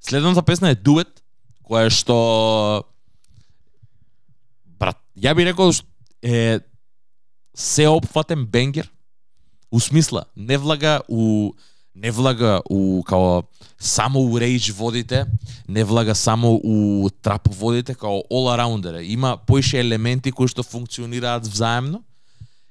Следната 0.00 0.42
песна 0.42 0.70
е 0.70 0.74
Дует, 0.74 1.22
која 1.64 1.90
што 1.92 2.84
ја 5.20 5.34
би 5.36 5.44
рекол 5.44 5.72
е 6.22 6.60
сеопфатен 7.54 8.46
бенгер. 8.46 8.90
У 9.72 9.80
смисла, 9.80 10.24
не 10.36 10.58
влага 10.58 11.00
у 11.08 11.52
не 11.94 12.10
влага 12.10 12.60
у 12.70 13.02
као 13.02 13.42
само 13.78 14.20
у 14.20 14.38
рейдж 14.38 14.70
водите, 14.70 15.26
не 15.68 15.84
влага 15.84 16.14
само 16.14 16.60
у 16.64 17.10
трап 17.22 17.48
водите, 17.54 17.94
као 17.94 18.22
all 18.30 18.48
arounder. 18.56 19.02
Има 19.02 19.36
поише 19.46 19.80
елементи 19.80 20.32
кои 20.32 20.48
што 20.48 20.62
функционираат 20.62 21.46
взаемно 21.46 22.02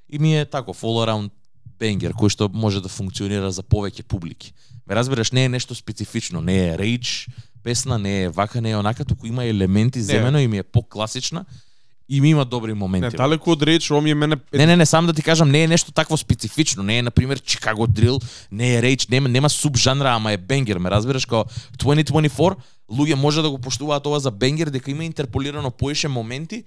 и 0.08 0.18
ми 0.18 0.38
е 0.40 0.44
таков 0.44 0.82
all 0.82 0.98
around 1.06 1.30
бенгер 1.78 2.12
кој 2.12 2.28
што 2.28 2.50
може 2.52 2.80
да 2.80 2.88
функционира 2.88 3.52
за 3.52 3.62
повеќе 3.62 4.02
публики. 4.02 4.52
Ме 4.86 4.94
разбираш, 4.94 5.32
не 5.32 5.44
е 5.44 5.48
нешто 5.48 5.74
специфично, 5.74 6.40
не 6.40 6.68
е 6.68 6.78
рейдж 6.78 7.28
песна, 7.62 7.98
не 7.98 8.22
е 8.22 8.28
вака, 8.28 8.60
не 8.60 8.70
е 8.70 8.76
онака, 8.76 9.04
туку 9.04 9.26
има 9.26 9.44
елементи 9.44 10.02
земено 10.02 10.38
и 10.38 10.48
ми 10.48 10.58
е 10.58 10.62
по-класична 10.62 11.44
и 12.10 12.20
ми 12.20 12.30
има 12.30 12.44
добри 12.44 12.74
моменти. 12.74 13.04
Не, 13.04 13.10
далеку 13.10 13.52
од 13.54 13.62
реч, 13.62 13.90
ми 13.90 14.10
е 14.10 14.14
мене 14.14 14.36
Не, 14.52 14.66
не, 14.66 14.76
не, 14.76 14.86
сам 14.86 15.06
да 15.06 15.12
ти 15.12 15.22
кажам, 15.22 15.50
не 15.50 15.62
е 15.62 15.68
нешто 15.68 15.92
такво 15.92 16.16
специфично, 16.16 16.82
не 16.82 16.98
е 16.98 17.02
на 17.02 17.10
пример 17.10 17.38
Chicago 17.38 17.86
Drill, 17.86 18.22
не 18.52 18.74
е 18.74 18.82
рейдж, 18.82 19.08
нема 19.08 19.28
нема 19.28 19.50
субжанра, 19.50 20.10
ама 20.10 20.32
е 20.32 20.36
бенгер, 20.36 20.78
ме 20.78 20.90
разбираш 20.90 21.24
како 21.26 21.46
2024 21.78 22.56
луѓе 22.90 23.14
може 23.14 23.42
да 23.42 23.50
го 23.50 23.58
поштуваат 23.58 24.06
ова 24.06 24.20
за 24.20 24.30
бенгер 24.30 24.70
дека 24.70 24.90
има 24.90 25.04
интерполирано 25.04 25.70
поише 25.70 26.08
моменти, 26.08 26.64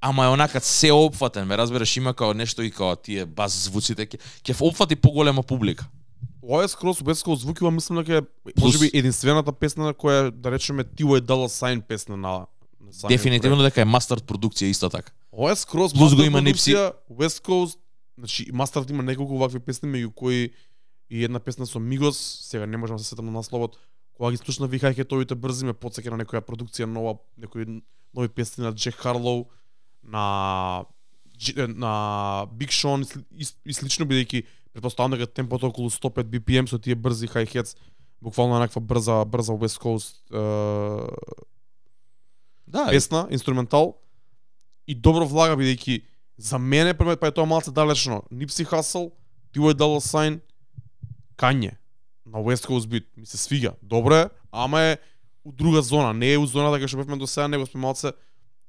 ама 0.00 0.24
е 0.24 0.28
онака 0.28 0.60
се 0.60 0.92
опфатен, 0.92 1.46
ме 1.46 1.58
разбираш, 1.58 1.96
има 1.96 2.14
као 2.14 2.34
нешто 2.34 2.62
и 2.62 2.70
као 2.70 2.96
тие 2.96 3.26
бас 3.26 3.54
звуците 3.64 4.06
ќе 4.06 4.18
ќе 4.42 4.56
опфати 4.60 4.96
поголема 4.96 5.42
публика. 5.42 5.86
Ова 6.42 6.64
е 6.64 6.68
скрос 6.68 7.00
убеско 7.00 7.34
звуки, 7.34 7.62
ова 7.64 7.70
мислам 7.70 8.02
дека 8.02 8.18
е 8.18 8.52
можеби 8.58 8.90
единствената 8.94 9.52
песна 9.52 9.94
која 9.94 10.30
да 10.30 10.50
речеме 10.50 10.84
Тио 10.84 11.16
е 11.16 11.20
дала 11.20 11.48
сайн 11.48 11.80
песна 11.80 12.16
на, 12.16 12.46
Дефинитивно 13.08 13.62
дека 13.62 13.82
е 13.82 13.88
мастер 13.88 14.20
продукција 14.20 14.70
исто 14.70 14.90
така. 14.92 15.12
Ова 15.32 15.52
е 15.52 15.56
скрос 15.56 15.94
Плюс 15.94 16.14
го 16.14 16.22
има 16.22 16.42
продукција, 16.42 16.92
West 17.10 17.44
Coast, 17.46 17.78
значи 18.18 18.46
Мастерот 18.52 18.90
има 18.90 19.02
неколку 19.02 19.38
вакви 19.38 19.60
песни 19.60 19.88
меѓу 19.88 20.12
кои 20.14 20.50
и 21.10 21.24
една 21.24 21.40
песна 21.40 21.66
со 21.66 21.80
Мигос, 21.80 22.18
сега 22.48 22.66
не 22.66 22.76
можам 22.76 22.96
да 22.96 23.02
се 23.02 23.08
сетам 23.08 23.26
на 23.26 23.32
насловот, 23.32 23.78
кога 24.16 24.30
ги 24.30 24.36
слушнав 24.36 24.70
викај 24.70 24.94
хитовите 24.94 25.34
брзи 25.34 25.68
ме 25.68 25.74
потсеќа 25.74 26.12
на 26.12 26.24
некоја 26.24 26.44
продукција 26.44 26.88
нова, 26.88 27.18
некои 27.36 27.82
нови 28.14 28.28
песни 28.28 28.64
на 28.64 28.72
Джек 28.72 28.94
Харлоу, 28.94 29.46
на 30.04 30.84
на 31.56 32.46
Биг 32.52 32.70
Шон 32.70 33.02
и, 33.34 33.44
и, 33.66 33.74
слично 33.74 34.06
бидејќи 34.06 34.44
претпоставам 34.72 35.16
дека 35.16 35.26
темпото 35.26 35.68
околу 35.68 35.90
105 35.90 36.28
BPM 36.28 36.68
со 36.70 36.78
тие 36.78 36.94
брзи 36.94 37.26
hi-hats, 37.26 37.76
буквално 38.22 38.60
некаква 38.60 38.80
брза 38.80 39.24
брза 39.24 39.52
West 39.52 39.80
Coast 39.82 40.22
е, 40.30 41.08
Да, 42.72 42.88
песна, 42.90 43.26
инструментал 43.30 43.98
и 44.88 44.94
добро 44.94 45.26
влага 45.28 45.58
бидејќи 45.60 46.00
за 46.40 46.58
мене 46.58 46.94
пред 46.96 47.20
па 47.20 47.28
е 47.28 47.34
тоа 47.36 47.44
малце 47.44 47.70
далечно. 47.70 48.22
Nipsey 48.32 48.64
Hussle, 48.64 49.12
T.Y. 49.52 49.76
Dollar 49.76 50.00
Sign, 50.00 50.40
Kanye 51.36 51.76
на 52.26 52.40
West 52.40 52.66
Coast 52.66 52.88
Beat 52.88 53.04
ми 53.16 53.26
се 53.26 53.36
свига. 53.36 53.74
Добро 53.82 54.14
е, 54.14 54.28
ама 54.52 54.80
е 54.80 54.98
у 55.44 55.52
друга 55.52 55.82
зона, 55.82 56.14
не 56.14 56.32
е 56.32 56.38
у 56.38 56.46
зоната 56.46 56.80
кај 56.80 56.88
што 56.88 56.96
бевме 56.96 57.20
до 57.20 57.26
сега, 57.26 57.48
него 57.48 57.68
сме 57.68 57.80
малце 57.80 58.16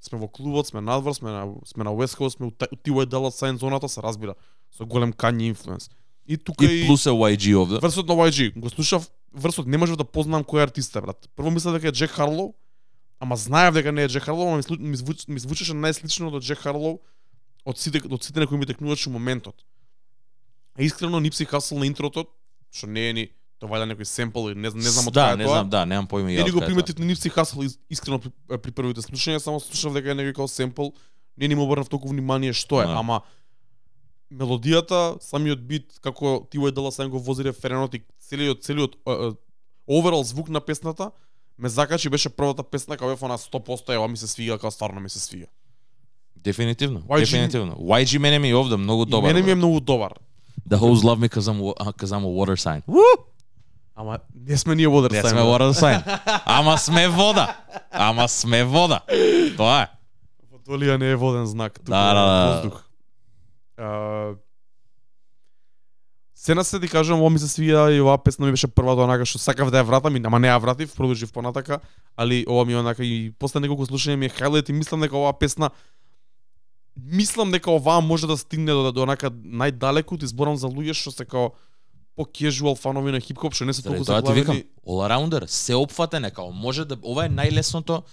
сме 0.04 0.20
во 0.20 0.28
клубот, 0.28 0.68
сме 0.68 0.82
надвор, 0.82 1.16
сме 1.16 1.32
на 1.32 1.48
сме 1.66 1.88
на 1.88 1.96
West 1.96 2.20
Coast, 2.20 2.38
сме 2.38 2.52
у 2.52 2.52
у. 2.52 3.06
Dollar 3.08 3.32
Sign 3.32 3.56
зоната, 3.56 3.90
се 3.90 4.04
разбира, 4.04 4.36
со 4.72 4.86
голем 4.86 5.14
Kanye 5.14 5.56
инфлуенс. 5.56 5.90
И 6.28 6.38
тука 6.38 6.66
и 6.66 6.88
плюс 6.88 7.06
е 7.06 7.10
YG 7.10 7.56
овде. 7.56 7.80
Врсот 7.80 8.08
на 8.08 8.16
YG, 8.16 8.60
го 8.60 8.70
слушав, 8.70 9.12
врсот 9.34 9.68
не 9.68 9.78
можев 9.78 9.96
да 9.96 10.04
познам 10.04 10.44
кој 10.44 10.60
е 10.60 10.64
артиста, 10.68 11.02
брат. 11.02 11.30
Прво 11.36 11.52
мислев 11.52 11.80
дека 11.80 11.88
е 11.88 11.92
Джек 11.92 12.12
Харлоу, 12.12 12.56
ама 13.24 13.36
знаев 13.36 13.74
дека 13.74 13.92
не 13.92 14.04
е 14.04 14.08
Джек 14.08 14.24
Харлоу, 14.24 14.48
ама 14.48 14.58
ми, 14.60 14.90
ми, 14.90 14.96
звуч, 14.96 15.28
ми 15.28 15.40
звучеше 15.40 15.74
најслично 15.74 16.32
до 16.32 16.40
Джек 16.40 16.60
Харлоу 16.60 17.00
од 17.66 17.80
сите 17.80 18.02
од 18.04 18.24
сите 18.24 18.40
на 18.40 18.48
кои 18.48 18.58
ми 18.58 18.66
текнуваше 18.66 19.10
моментот. 19.10 19.56
А 20.76 20.84
искрено 20.84 21.20
Нипси 21.20 21.46
Хасл 21.46 21.80
на 21.80 21.86
интрото, 21.86 22.26
што 22.72 22.88
не 22.88 23.10
е 23.10 23.14
ни 23.14 23.24
тоа 23.62 23.70
вајда 23.72 23.88
некој 23.88 24.04
семпл 24.04 24.50
или 24.52 24.60
не 24.60 24.70
знам 24.70 24.84
не 24.84 24.90
знам 24.90 25.08
од 25.08 25.14
да, 25.14 25.36
не 25.36 25.46
тоа. 25.46 25.54
знам, 25.54 25.70
да, 25.70 25.86
немам 25.86 26.08
поима 26.08 26.32
и 26.32 26.44
Не 26.44 26.52
го 26.52 26.60
приметив 26.60 27.00
на 27.00 27.06
Нипси 27.06 27.30
Хасл 27.30 27.64
ис- 27.64 27.80
искрено 27.90 28.20
при, 28.20 28.32
при 28.60 28.72
првите 28.72 29.02
слушања, 29.02 29.38
само 29.40 29.60
слушав 29.60 29.94
дека 29.94 30.12
е 30.12 30.16
некој 30.16 30.36
као 30.36 30.48
семпл, 30.48 30.92
не 31.38 31.48
ни 31.48 31.56
му 31.56 31.64
обрнав 31.64 31.88
толку 31.90 32.10
внимание 32.10 32.52
што 32.52 32.82
е, 32.82 32.86
Да. 32.86 33.00
ама 33.00 33.22
мелодијата, 34.34 35.22
самиот 35.22 35.62
бит, 35.62 36.00
како 36.02 36.48
ти 36.52 36.58
дала 36.72 36.92
сам 36.92 37.10
го 37.10 37.20
вози 37.20 37.44
референот 37.44 37.94
и 37.94 38.04
целиот 38.20 38.64
целиот 38.64 38.98
оверал 39.88 40.24
звук 40.24 40.50
на 40.50 40.60
песната 40.60 41.12
ме 41.60 41.70
закачи 41.70 42.10
беше 42.10 42.30
првата 42.30 42.64
песна 42.64 42.98
кога 42.98 43.12
бев 43.12 43.22
на 43.22 43.38
100% 43.38 43.94
ева 43.94 44.08
ми 44.08 44.18
се 44.18 44.28
свига, 44.28 44.54
како 44.54 44.72
стварно 44.72 45.02
ми 45.02 45.10
се 45.10 45.20
свига. 45.20 45.46
Дефинитивно, 46.36 47.00
YG 47.02 47.20
дефинитивно. 47.20 47.76
YG 47.76 48.18
мене 48.18 48.40
ми 48.40 48.50
е 48.50 48.56
овде 48.56 48.78
многу 48.78 49.04
И 49.04 49.06
добар. 49.06 49.28
мене 49.28 49.46
ми 49.46 49.52
е 49.52 49.56
многу 49.56 49.80
добар. 49.80 50.14
The 50.70 50.78
hoes 50.78 50.96
love 50.96 51.20
me 51.20 51.30
cause 51.30 51.48
I'm, 51.48 51.60
uh, 51.60 51.94
cause 51.94 52.12
I'm 52.12 52.24
a 52.24 52.28
water 52.30 52.56
sign. 52.58 52.82
Ама 53.96 54.20
не 54.48 54.58
сме 54.58 54.76
ние 54.76 54.88
водер 54.88 55.12
Не 55.12 55.22
сме 55.22 55.42
water 55.42 55.72
sign. 55.72 56.20
Ама 56.46 56.78
сме 56.78 57.08
вода. 57.08 57.58
Ама 57.92 58.28
сме 58.28 58.64
вода. 58.64 59.00
Тоа 59.58 59.82
е. 59.82 59.88
Водолија 60.54 60.98
не 60.98 61.10
е 61.10 61.16
воден 61.16 61.46
знак, 61.46 61.74
туку 61.74 61.92
Да, 61.92 62.14
да, 62.14 62.20
е 62.20 62.48
да. 62.48 62.56
воздух. 62.56 62.84
А, 63.78 63.86
Се 66.44 66.56
на 66.56 66.64
се 66.64 66.80
ти 66.80 66.88
кажам, 66.88 67.22
ова 67.22 67.30
ми 67.32 67.40
се 67.40 67.48
свија 67.48 67.86
и 67.96 68.02
оваа 68.04 68.18
песна 68.20 68.46
ми 68.46 68.52
беше 68.52 68.68
првата 68.68 69.06
онака 69.06 69.24
што 69.24 69.40
сакав 69.40 69.70
да 69.72 69.80
ја 69.80 69.88
вратам, 69.88 70.16
и- 70.16 70.22
ама 70.28 70.40
не 70.44 70.50
ја 70.52 70.60
вратив, 70.60 70.92
продолжив 70.92 71.32
понатака, 71.32 71.80
али 72.20 72.44
ова 72.50 72.66
ми 72.66 72.74
е 72.74 72.78
онака 72.84 73.00
и 73.00 73.32
после 73.40 73.62
неколку 73.64 73.88
слушања 73.88 74.20
ми 74.20 74.26
е 74.26 74.30
хайлайт 74.30 74.70
и 74.70 74.74
мислам 74.76 75.00
дека 75.00 75.16
оваа 75.16 75.32
песна 75.40 75.70
мислам 77.00 77.52
дека 77.52 77.72
оваа 77.72 78.02
може 78.02 78.28
да 78.28 78.38
стигне 78.38 78.72
до, 78.72 78.92
до 78.92 79.04
онака 79.04 79.32
најдалеку, 79.32 80.20
ти 80.20 80.28
зборам 80.28 80.60
за 80.60 80.68
луѓе 80.68 80.92
што 80.92 81.16
се 81.16 81.24
као 81.26 81.56
по 82.16 82.26
кежуал 82.26 82.76
фанови 82.76 83.16
на 83.16 83.24
хип-хоп, 83.24 83.56
што 83.56 83.64
не 83.64 83.74
се 83.74 83.82
толку 83.82 84.04
тоа 84.04 84.20
ти 84.22 84.36
викам, 84.36 84.60
заглавени. 84.60 84.68
all 84.84 85.00
arounder, 85.08 85.48
се 85.48 85.76
опфатен 85.76 86.26
е 86.26 86.32
као 86.32 86.52
може 86.52 86.84
да 86.86 86.98
ова 87.02 87.24
е 87.26 87.30
најлесното 87.30 88.04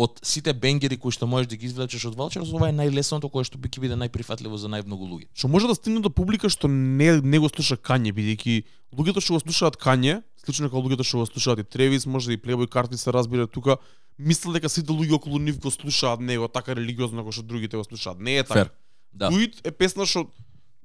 од 0.00 0.20
сите 0.24 0.54
бенгери 0.56 0.96
кои 0.96 1.12
што 1.12 1.26
можеш 1.28 1.50
да 1.52 1.58
ги 1.60 1.68
извлечеш 1.68 2.06
од 2.08 2.16
Vultures, 2.16 2.48
ова 2.56 2.70
е 2.70 2.74
најлесното 2.76 3.28
кое 3.32 3.44
што 3.44 3.60
би 3.60 3.68
ќе 3.68 3.82
биде 3.84 3.98
најприфатливо 4.00 4.56
за 4.56 4.70
најмногу 4.72 5.04
луѓе. 5.04 5.28
што 5.36 5.50
може 5.52 5.68
да 5.68 5.76
стигне 5.76 6.00
до 6.00 6.08
публика 6.10 6.48
што 6.48 6.70
не 6.72 7.20
не 7.20 7.38
го 7.38 7.50
слуша 7.52 7.76
Кање, 7.76 8.14
бидејќи 8.16 8.64
луѓето 8.96 9.20
што 9.20 9.36
го 9.36 9.40
слушаат 9.44 9.76
Кање, 9.76 10.22
слично 10.40 10.70
како 10.72 10.80
луѓето 10.80 11.04
што 11.04 11.20
го 11.20 11.26
слушаат 11.28 11.60
и 11.60 11.64
Тревис, 11.64 12.06
може 12.06 12.32
да 12.32 12.38
и 12.38 12.40
Playboy 12.40 12.70
Carti 12.72 12.96
се 12.96 13.12
разбира 13.12 13.46
тука, 13.46 13.76
мислат 14.18 14.56
дека 14.56 14.72
сите 14.72 14.88
луѓе 14.88 15.20
околу 15.20 15.38
нив 15.38 15.60
го 15.60 15.70
слушаат 15.70 16.20
него 16.20 16.48
така 16.48 16.72
религиозно 16.72 17.20
како 17.20 17.32
што 17.32 17.44
другите 17.44 17.76
го 17.76 17.84
слушаат. 17.84 18.20
Не 18.20 18.38
е 18.38 18.44
така. 18.44 18.64
Фер. 18.64 18.70
Да. 19.12 19.28
Дуит 19.28 19.60
е 19.64 19.70
песна 19.70 20.06
што 20.06 20.30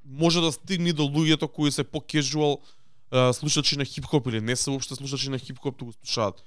може 0.03 0.41
да 0.41 0.51
стигне 0.51 0.91
до 0.93 1.07
луѓето 1.07 1.47
кои 1.47 1.71
се 1.71 1.83
по 1.83 2.01
кежуал 2.01 2.59
слушачи 3.33 3.77
на 3.77 3.85
хип-хоп 3.85 4.27
или 4.27 4.41
не 4.41 4.55
се 4.55 4.69
уопште 4.69 4.95
слушачи 4.95 5.29
на 5.29 5.39
хип-хоп, 5.39 5.77
туку 5.77 5.93
слушаат 6.03 6.43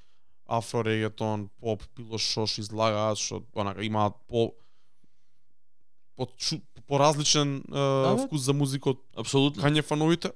афро 0.48 0.82
регетон, 0.84 1.48
поп, 1.60 1.84
пило 1.94 2.18
шош 2.18 2.58
излагаат 2.58 3.20
што 3.20 3.42
онака 3.54 3.84
имаат 3.84 4.16
по 4.26 4.52
по, 6.16 6.26
по 6.86 6.98
различен 6.98 7.62
Да, 7.68 8.16
бе. 8.16 8.26
вкус 8.26 8.42
за 8.42 8.52
музика 8.52 8.90
од 8.90 8.98
Апсолутно. 9.16 9.62
Кање 9.62 9.84
фановите. 9.86 10.32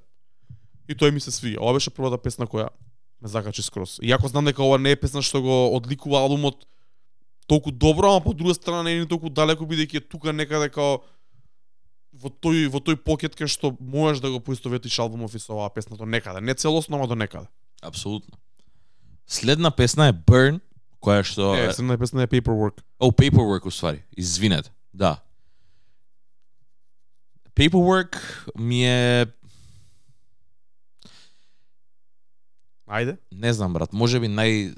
И 0.87 0.95
тој 0.95 1.11
ми 1.11 1.21
се 1.21 1.33
свија. 1.35 1.59
Ова 1.59 1.75
беше 1.75 1.91
првата 1.91 2.19
песна 2.23 2.47
која 2.47 2.69
ме 3.23 3.29
закачи 3.29 3.63
скроз. 3.63 3.99
Иако 4.03 4.29
знам 4.29 4.45
дека 4.45 4.63
ова 4.63 4.79
не 4.79 4.93
е 4.93 5.01
песна 5.01 5.23
што 5.23 5.43
го 5.43 5.57
одликува 5.75 6.21
албумот 6.23 6.67
толку 7.47 7.73
добро, 7.73 8.13
ама 8.13 8.21
по 8.21 8.35
друга 8.35 8.55
страна 8.55 8.83
не 8.83 8.93
е 8.93 9.01
ни 9.01 9.09
толку 9.09 9.31
далеко 9.31 9.65
бидејќи 9.65 9.97
е 9.97 10.07
тука 10.07 10.33
некаде 10.33 10.71
као 10.71 11.01
во 12.13 12.29
тој 12.29 12.69
во 12.69 12.79
тој 12.79 13.01
покет 13.03 13.35
кај 13.35 13.49
што 13.51 13.73
можеш 13.81 14.21
да 14.23 14.31
го 14.31 14.41
поистоветиш 14.41 14.99
албумов 15.01 15.35
и 15.35 15.41
со 15.43 15.55
оваа 15.57 15.71
песна 15.75 15.97
до 15.97 16.07
некаде, 16.07 16.41
не 16.41 16.55
целосно, 16.55 16.97
ама 16.97 17.09
до 17.09 17.15
некаде. 17.15 17.49
Апсолутно. 17.83 18.39
Следна 19.27 19.70
песна 19.70 20.09
е 20.09 20.12
Burn, 20.12 20.61
која 21.03 21.23
што 21.25 21.55
Е, 21.57 21.66
е, 21.68 21.73
следната 21.73 21.99
песна 21.99 22.23
е 22.23 22.27
Paperwork. 22.27 22.83
О, 23.01 23.11
Paperwork 23.11 23.66
уствари. 23.66 24.03
Извинете. 24.16 24.70
Да. 24.95 25.16
Paperwork 27.55 28.16
ми 28.59 28.85
е 28.87 29.27
Ајде. 32.89 33.16
не 33.33 33.53
знам 33.53 33.73
брат, 33.73 33.93
можеби 33.93 34.29
нај 34.29 34.75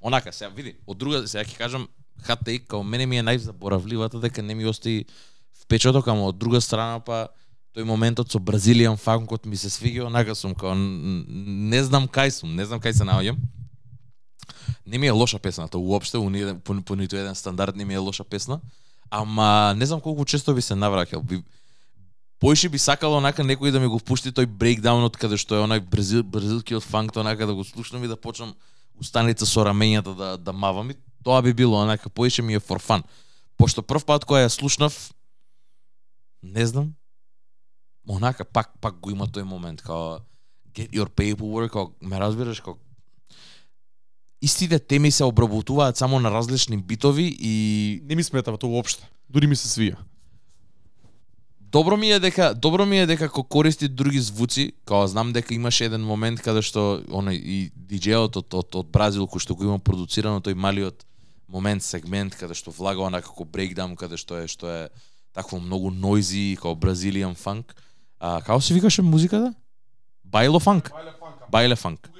онака 0.00 0.32
сега 0.32 0.48
види, 0.48 0.76
од 0.86 0.96
друга 0.96 1.26
сега 1.28 1.44
ќе 1.44 1.58
кажам 1.58 1.88
hot 2.24 2.40
take, 2.44 2.66
као 2.66 2.82
мене 2.82 3.06
ми 3.06 3.18
е 3.18 3.22
најзаборавливата 3.22 4.20
дека 4.20 4.42
не 4.42 4.54
ми 4.54 4.64
остави 4.64 5.04
впечаток, 5.64 6.08
ама 6.08 6.28
од 6.32 6.38
друга 6.38 6.60
страна 6.60 7.00
па 7.04 7.28
тој 7.76 7.84
моментот 7.84 8.32
со 8.32 8.38
Бразилијан 8.38 8.96
фанкот 8.96 9.46
ми 9.46 9.56
се 9.56 9.68
свиѓа, 9.68 10.06
онака 10.08 10.34
сум 10.34 10.54
као 10.54 10.74
не 10.74 11.82
знам 11.84 12.08
кај 12.08 12.30
сум, 12.30 12.56
не 12.56 12.64
знам 12.64 12.80
кај 12.80 12.96
се 12.96 13.04
наоѓам. 13.04 13.36
Не 14.86 14.98
ми 14.98 15.06
е 15.06 15.10
лоша 15.10 15.38
песната 15.38 15.78
уопште, 15.78 16.18
у 16.18 16.30
ни, 16.30 16.58
по, 16.64 16.82
по 16.82 16.96
ниту 16.96 17.16
еден 17.16 17.34
стандард 17.34 17.76
не 17.76 17.84
ми 17.84 17.94
е 17.94 17.98
лоша 17.98 18.24
песна, 18.24 18.60
ама 19.10 19.74
не 19.76 19.86
знам 19.86 20.00
колку 20.00 20.24
често 20.24 20.54
би 20.54 20.62
се 20.62 20.74
навраќал. 20.74 21.22
Би, 21.22 21.42
Поише 22.40 22.68
би 22.72 22.78
сакало 22.80 23.18
онака 23.20 23.44
некој 23.44 23.68
да 23.68 23.80
ми 23.80 23.88
го 23.92 23.98
пушти 24.00 24.32
тој 24.32 24.46
брейкдаунот 24.48 25.18
каде 25.20 25.36
што 25.36 25.58
е 25.58 25.64
онај 25.66 25.82
бразил, 25.84 26.22
бразилскиот 26.24 26.82
фанк, 26.82 27.12
онака 27.20 27.46
да 27.46 27.54
го 27.54 27.64
слушнам 27.68 28.04
и 28.04 28.08
да 28.08 28.16
почнам 28.16 28.54
устаница 28.96 29.44
со 29.44 29.60
рамењата 29.68 30.14
да 30.16 30.28
да 30.40 30.52
мавам 30.52 30.90
и 30.90 30.96
тоа 31.24 31.42
би 31.42 31.52
било 31.52 31.82
онака 31.82 32.08
поише 32.08 32.42
ми 32.42 32.54
е 32.54 32.60
for 32.60 32.80
fun. 32.80 33.04
Пошто 33.58 33.82
прв 33.82 34.04
пат 34.08 34.24
кога 34.24 34.40
ја 34.40 34.48
слушнав 34.48 35.12
не 36.42 36.66
знам 36.66 36.94
онака 38.08 38.44
пак 38.44 38.72
пак 38.80 38.96
го 39.00 39.10
има 39.10 39.28
тој 39.28 39.44
момент 39.44 39.82
као 39.82 40.24
get 40.72 40.96
your 40.96 41.12
paperwork, 41.12 41.70
као 41.70 41.92
ме 42.00 42.20
разбираш 42.20 42.60
као 42.60 42.80
истите 44.42 44.78
теми 44.78 45.10
се 45.10 45.24
обработуваат 45.24 45.96
само 45.96 46.20
на 46.20 46.30
различни 46.30 46.76
битови 46.76 47.36
и 47.40 48.02
Не 48.04 48.16
ми 48.16 48.22
сметава 48.22 48.58
тоа 48.58 48.70
уопште. 48.70 49.08
Дури 49.30 49.46
ми 49.46 49.56
се 49.56 49.68
свија. 49.68 49.96
Добро 51.60 51.96
ми 51.96 52.10
е 52.10 52.18
дека 52.18 52.54
добро 52.54 52.86
ми 52.86 52.98
е 52.98 53.06
дека 53.06 53.28
ко 53.28 53.44
користи 53.44 53.88
други 53.88 54.18
звуци, 54.18 54.72
као 54.84 55.06
знам 55.06 55.32
дека 55.32 55.54
имаше 55.54 55.84
еден 55.84 56.02
момент 56.02 56.40
каде 56.42 56.64
што 56.66 56.98
оној 57.06 57.38
и 57.38 57.58
диџејот 57.76 58.40
од, 58.42 58.54
од, 58.54 58.74
од 58.74 58.90
Бразил 58.90 59.28
кој 59.30 59.38
што 59.38 59.54
го 59.54 59.68
има 59.68 59.78
продуцирано 59.78 60.42
тој 60.42 60.58
малиот 60.58 61.06
момент 61.46 61.86
сегмент 61.86 62.34
каде 62.34 62.58
што 62.58 62.74
влага 62.74 63.06
она 63.06 63.22
како 63.22 63.46
брейкдаун 63.46 63.94
каде 63.94 64.18
што 64.18 64.42
е 64.42 64.48
што 64.50 64.66
е 64.66 64.82
такво 65.30 65.60
многу 65.62 65.94
нойзи 65.94 66.56
како 66.58 66.74
бразилијан 66.74 67.38
фанк. 67.38 67.76
А 68.18 68.40
како 68.42 68.58
се 68.60 68.74
викаше 68.74 69.02
музиката? 69.06 69.54
Байло 70.24 70.58
фанк. 70.58 70.90
Байле 71.50 71.76
фанк. 71.76 72.10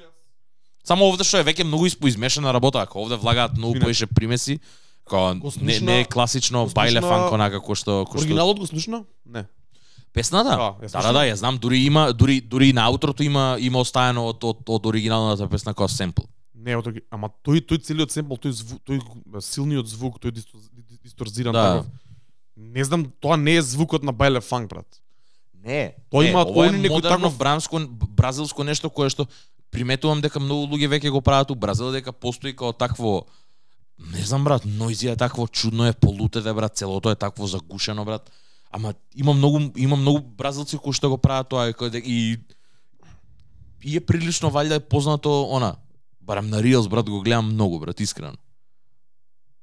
Само 0.83 1.05
овде 1.05 1.23
што 1.23 1.37
е 1.37 1.43
веќе 1.43 1.63
многу 1.63 1.85
испоизмешана 1.85 2.51
работа, 2.51 2.81
ако 2.81 2.99
овде 2.99 3.15
влагаат 3.15 3.53
многу 3.53 3.79
поише 3.79 4.05
примеси, 4.07 4.59
Као, 5.05 5.35
Го 5.35 5.51
не, 5.61 5.79
не 5.79 5.99
е 5.99 6.05
класично 6.05 6.67
бајле 6.69 6.99
слушна- 6.99 7.09
фанк 7.09 7.31
онака 7.31 7.57
кој 7.57 7.75
што 7.75 7.91
кој 8.03 8.09
што 8.11 8.17
Оригиналот 8.19 8.59
го 8.59 8.67
слушна? 8.67 9.03
Не. 9.25 9.45
песната. 10.13 10.49
Да, 10.51 10.75
Да, 10.81 11.01
да, 11.01 11.11
да, 11.13 11.19
ја 11.21 11.33
знам, 11.33 11.57
дури 11.57 11.77
има 11.79 12.13
дури 12.13 12.41
дури 12.41 12.73
на 12.73 12.81
аутрото 12.81 13.23
има 13.23 13.57
има 13.59 13.79
оставено 13.79 14.27
од 14.27 14.43
од, 14.43 14.57
од 14.67 14.85
оригиналната 14.85 15.47
песна 15.47 15.73
како 15.73 15.87
семпл. 15.87 16.21
Не, 16.55 16.75
од 16.75 16.87
ама 17.09 17.29
тој 17.43 17.61
тој 17.61 17.81
целиот 17.81 18.11
семпл, 18.11 18.35
тој 18.35 18.51
звук, 18.51 18.81
тој 18.83 18.99
силниот 19.41 19.87
звук, 19.87 20.19
тој 20.19 20.31
дисто- 20.31 20.59
ди- 20.71 20.99
дисторзиран 21.03 21.53
Да. 21.53 21.63
таков. 21.63 21.85
Не 22.57 22.83
знам, 22.83 23.11
тоа 23.19 23.37
не 23.37 23.55
е 23.55 23.61
звукот 23.61 24.03
на 24.03 24.13
Бајле 24.13 24.41
фанк, 24.41 24.69
брат. 24.69 24.85
Не. 25.55 25.93
Тоа 26.11 26.23
не, 26.23 26.29
има 26.29 26.41
ова 26.41 26.67
е 26.67 26.71
модерно 26.71 27.01
таков- 27.01 27.37
брамско 27.37 27.79
бразилско 27.89 28.63
нешто 28.63 28.89
кое 28.89 29.09
што 29.09 29.27
приметувам 29.71 30.21
дека 30.21 30.39
многу 30.39 30.67
луѓе 30.75 30.89
веќе 30.91 31.09
го 31.09 31.21
прават 31.21 31.51
у 31.51 31.55
Бразил 31.55 31.91
дека 31.91 32.11
постои 32.11 32.51
како 32.55 32.73
такво 32.73 33.25
не 34.13 34.23
знам 34.25 34.43
брат, 34.43 34.65
нојзи 34.65 35.11
е 35.13 35.15
такво 35.15 35.47
чудно 35.47 35.85
е 35.87 35.93
полутете 35.93 36.53
брат, 36.53 36.75
целото 36.75 37.11
е 37.11 37.15
такво 37.15 37.47
загушено 37.47 38.05
брат. 38.05 38.31
Ама 38.71 38.93
има 39.15 39.33
многу 39.33 39.59
има 39.77 39.95
многу 39.95 40.21
бразилци 40.21 40.77
кои 40.77 40.93
што 40.93 41.09
го 41.09 41.17
прават 41.17 41.49
тоа 41.49 41.69
и 41.69 41.89
да 41.89 41.97
и 41.97 42.39
и 43.83 43.97
е 43.97 44.01
прилично 44.01 44.51
валјда 44.51 44.77
е 44.77 44.79
познато 44.79 45.29
она. 45.49 45.75
Барам 46.21 46.49
на 46.49 46.61
Reels 46.61 46.89
брат 46.89 47.09
го 47.09 47.21
гледам 47.21 47.53
многу 47.53 47.79
брат, 47.79 47.99
искрено. 47.99 48.37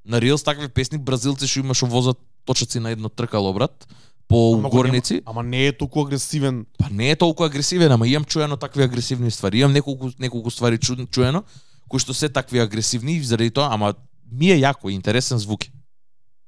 На 0.04 0.20
Reels 0.20 0.44
такви 0.44 0.68
песни 0.68 0.98
бразилци 0.98 1.46
што 1.46 1.60
имаш 1.60 1.76
што 1.76 1.86
возат 1.86 2.18
точаци 2.44 2.80
на 2.80 2.90
едно 2.90 3.08
тркало 3.08 3.52
брат 3.52 3.88
по 4.28 4.54
Ама 4.54 4.62
го 4.62 4.70
горници. 4.70 5.14
нема- 5.14 5.22
Ама 5.26 5.42
не 5.42 5.66
е 5.66 5.72
толку 5.72 6.00
агресивен. 6.00 6.66
Па 6.78 6.90
не 6.90 7.10
е 7.10 7.16
толку 7.16 7.44
агресивен, 7.44 7.92
ама 7.92 8.08
имам 8.08 8.24
чуено 8.24 8.56
такви 8.56 8.82
агресивни 8.82 9.30
ствари. 9.30 9.58
Имам 9.58 9.72
неколку 9.72 10.10
неколку 10.18 10.50
ствари 10.50 10.78
чу, 10.78 11.06
чуено 11.06 11.42
кои 11.88 11.98
што 11.98 12.14
се 12.14 12.28
такви 12.28 12.58
агресивни 12.58 13.12
и 13.14 13.22
заради 13.22 13.50
тоа, 13.50 13.68
ама 13.70 13.94
ми 14.30 14.46
е 14.46 14.58
јако, 14.58 14.90
интересен 14.90 15.38
звук. 15.38 15.60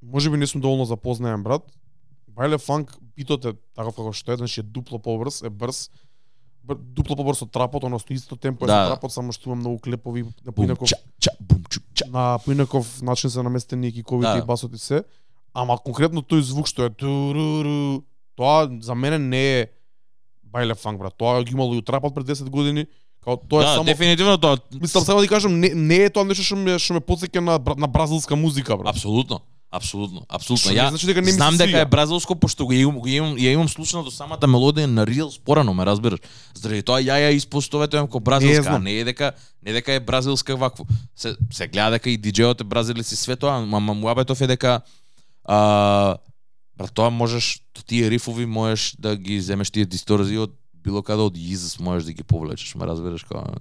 Може 0.02 0.30
би 0.30 0.36
не 0.36 0.46
сум 0.46 0.60
доволно 0.60 0.84
запознаен, 0.84 1.42
брат. 1.42 1.62
Бајле 2.30 2.58
фанк 2.58 2.92
битот 3.16 3.44
е 3.44 3.52
таков 3.74 3.96
како 3.96 4.12
што 4.12 4.32
е, 4.32 4.36
значи 4.36 4.60
е 4.60 4.62
дупло 4.62 4.98
побрз, 4.98 5.42
е 5.42 5.50
брз. 5.50 5.88
Бр- 6.62 6.76
дупло 6.76 7.16
побрз 7.16 7.42
од 7.42 7.50
трапот, 7.50 7.84
односно 7.84 8.12
исто 8.12 8.36
темпо 8.36 8.64
е 8.64 8.68
Да. 8.68 8.84
со 8.84 8.88
трапот, 8.90 9.12
само 9.12 9.32
што 9.32 9.48
има 9.48 9.56
многу 9.56 9.78
клепови 9.78 10.22
на 10.22 10.28
Бум, 10.46 10.54
поинаков 10.54 10.88
ча, 10.88 10.96
ча, 11.18 11.30
бум, 11.40 11.64
чу, 11.64 11.80
ча. 11.94 12.04
на 12.06 12.38
поинаков 12.38 13.02
начин 13.02 13.30
се 13.30 13.42
наместени 13.42 13.88
и 13.88 13.92
киковите 13.94 14.30
Да. 14.30 14.38
и 14.38 14.42
басот 14.42 14.74
и 14.74 14.78
се. 14.78 15.04
Ама 15.54 15.78
конкретно 15.78 16.22
тој 16.22 16.40
звук 16.40 16.68
што 16.70 16.86
е 16.86 16.90
туруру, 16.90 18.04
тоа 18.38 18.68
за 18.80 18.94
мене 18.94 19.18
не 19.18 19.44
е 19.60 19.66
бајле 20.46 20.74
фанк 20.78 20.98
брат. 20.98 21.14
Тоа 21.18 21.42
ги 21.44 21.52
имало 21.52 21.74
и 21.74 21.78
у 21.78 21.82
трапот 21.82 22.14
пред 22.14 22.26
10 22.26 22.50
години. 22.50 22.86
Као 23.24 23.36
тоа 23.36 23.62
е 23.62 23.66
Да, 23.66 23.74
само 23.74 23.84
дефинитивно 23.84 24.38
тоа. 24.38 24.58
Мислам 24.80 25.04
само 25.04 25.20
да 25.20 25.24
ти 25.24 25.28
кажам 25.28 25.60
не, 25.60 25.74
не 25.74 26.04
е 26.06 26.10
тоа 26.10 26.24
нешто 26.24 26.44
што 26.44 26.56
ме 26.56 26.78
што 26.78 26.96
ме 26.96 27.04
потсеќа 27.04 27.40
на 27.40 27.58
на 27.76 27.86
бразилска 27.86 28.36
музика 28.36 28.76
брат. 28.76 28.96
Апсолутно. 28.96 29.40
Апсолутно, 29.70 30.24
апсолутно. 30.26 30.72
Не 30.72 30.80
Ја 30.80 30.88
значи 30.90 31.06
дека 31.06 31.22
не 31.22 31.30
знам 31.30 31.54
дека 31.56 31.78
е 31.78 31.86
бразилско 31.86 32.34
пошто 32.34 32.66
го 32.66 32.72
имам, 32.72 32.98
го 32.98 33.06
имам, 33.06 33.36
ја 33.38 33.52
имам 33.54 33.68
слушано 33.70 34.02
до 34.02 34.10
самата 34.10 34.42
мелодија 34.50 34.90
на 34.90 35.04
Reels 35.06 35.38
порано, 35.38 35.70
ме 35.74 35.86
разбираш. 35.86 36.18
Заради 36.58 36.82
тоа 36.82 36.98
ја 36.98 37.20
ја 37.22 37.30
испостоветувам 37.38 38.08
како 38.10 38.18
бразилска, 38.18 38.66
знам. 38.66 38.82
не 38.82 38.98
е 38.98 39.04
дека 39.04 39.30
не 39.62 39.72
дека 39.72 39.92
е 39.92 40.00
бразилска 40.00 40.56
вакво. 40.56 40.86
Се 41.14 41.36
се 41.54 41.68
гледа 41.68 42.00
дека 42.00 42.10
и 42.10 42.18
диџејот 42.18 42.60
е 42.60 42.64
бразилец 42.64 43.12
и 43.12 43.16
све 43.16 43.36
тоа, 43.36 43.62
ама 43.62 43.94
муабетов 43.94 44.40
е 44.40 44.50
дека 44.50 44.80
а, 45.50 46.18
брат, 46.78 46.94
тоа 46.94 47.10
можеш 47.10 47.58
тие 47.86 48.10
рифови 48.10 48.46
можеш 48.46 48.94
да 48.98 49.16
ги 49.16 49.40
земеш 49.42 49.70
тие 49.74 49.84
дисторзии 49.84 50.38
од 50.38 50.54
било 50.84 51.02
каде 51.02 51.26
од 51.26 51.34
Jesus 51.34 51.80
можеш 51.82 52.06
да 52.06 52.12
ги 52.14 52.22
повлечеш, 52.22 52.74
ме 52.78 52.86
разбираш 52.86 53.26
како 53.26 53.58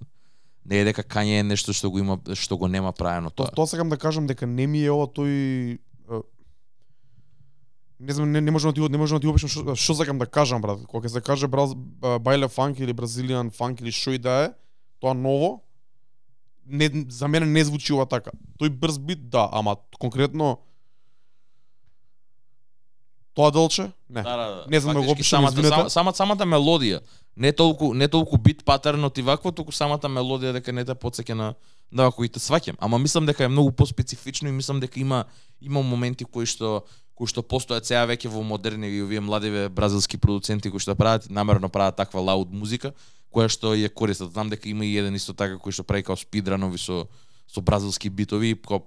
не 0.70 0.84
е 0.84 0.86
дека 0.86 1.02
Кање 1.02 1.40
е 1.42 1.44
нешто 1.44 1.74
што 1.74 1.90
го 1.90 2.00
има 2.00 2.20
што 2.38 2.58
го 2.62 2.70
нема 2.70 2.94
правено 2.94 3.34
Тоа, 3.34 3.50
тоа. 3.50 3.66
сакам 3.66 3.90
да 3.90 3.98
кажам 3.98 4.28
дека 4.30 4.46
не 4.46 4.68
ми 4.68 4.84
е 4.86 4.92
ова 4.94 5.10
тој 5.10 5.80
не 8.00 8.14
знам 8.14 8.32
не, 8.32 8.42
не 8.42 8.52
можам 8.52 8.72
да 8.72 8.76
ти 8.76 8.92
не 8.92 8.98
можам 8.98 9.18
да 9.18 9.22
ти 9.22 9.28
опишам 9.28 9.50
што, 9.50 9.76
што 9.76 9.96
сакам 9.98 10.20
да 10.20 10.26
кажам 10.26 10.62
брат. 10.62 10.86
Кога 10.88 11.10
се 11.10 11.22
каже 11.22 11.48
браз, 11.48 11.74
бајле 12.00 12.48
фанк 12.48 12.80
или 12.80 12.94
бразилијан 12.94 13.50
фанк 13.52 13.82
или 13.82 13.92
што 13.92 14.14
и 14.14 14.22
да 14.22 14.44
е, 14.46 14.54
тоа 15.02 15.14
ново 15.14 15.64
не 16.70 17.06
за 17.10 17.28
мене 17.28 17.46
не 17.46 17.66
звучи 17.66 17.94
ова 17.94 18.06
така. 18.06 18.32
Тој 18.62 18.70
брз 18.70 19.00
бит 19.02 19.30
да, 19.30 19.50
ама 19.52 19.76
конкретно 20.00 20.60
тоа 23.34 23.52
делче? 23.52 23.92
Не. 24.10 24.22
Да, 24.22 24.38
да, 24.38 24.46
да. 24.56 24.66
Не 24.70 24.80
знам 24.80 24.96
да 24.96 25.02
го 25.02 25.12
опишам, 25.12 25.40
самата, 25.40 25.52
извинете. 25.52 25.76
сама, 25.76 25.90
самата, 25.90 26.16
самата 26.16 26.46
мелодија. 26.46 27.02
Не 27.38 27.52
толку 27.52 27.94
не 27.94 28.08
толку 28.08 28.38
бит 28.38 28.66
патернот 28.66 29.18
и 29.18 29.22
вакво, 29.22 29.52
туку 29.52 29.72
самата 29.72 30.10
мелодија 30.10 30.54
дека 30.54 30.72
не 30.72 30.86
те 30.86 30.96
потсеќа 30.96 31.34
на 31.34 31.54
да 31.92 32.12
кои 32.12 32.30
те 32.30 32.40
сваќам. 32.40 32.76
Ама 32.80 33.00
мислам 33.00 33.26
дека 33.26 33.44
е 33.44 33.48
многу 33.48 33.72
поспецифично 33.72 34.50
и 34.50 34.52
мислам 34.52 34.80
дека 34.80 35.00
има 35.00 35.26
има 35.62 35.82
моменти 35.82 36.26
кои 36.26 36.46
што 36.46 36.84
кои 37.16 37.28
што 37.28 37.42
постојат 37.42 37.84
сега 37.84 38.06
веќе 38.08 38.30
во 38.32 38.44
модерни 38.44 38.88
и 38.88 39.02
овие 39.04 39.20
младиве 39.20 39.70
бразилски 39.70 40.18
продуценти 40.18 40.72
кои 40.72 40.80
што 40.80 40.96
прават 40.96 41.30
намерно 41.30 41.70
прават 41.70 41.96
таква 41.96 42.22
лауд 42.22 42.52
музика 42.52 42.94
која 43.34 43.50
што 43.50 43.74
ја 43.76 43.90
користат. 43.90 44.32
Знам 44.32 44.50
дека 44.50 44.70
има 44.70 44.86
и 44.86 44.98
еден 44.98 45.16
исто 45.16 45.34
така 45.34 45.58
кој 45.58 45.72
што 45.72 45.84
прави 45.84 46.04
као 46.04 46.18
спидранови 46.18 46.78
со 46.78 47.08
со 47.50 47.62
бразилски 47.62 48.10
битови, 48.10 48.56
као 48.56 48.86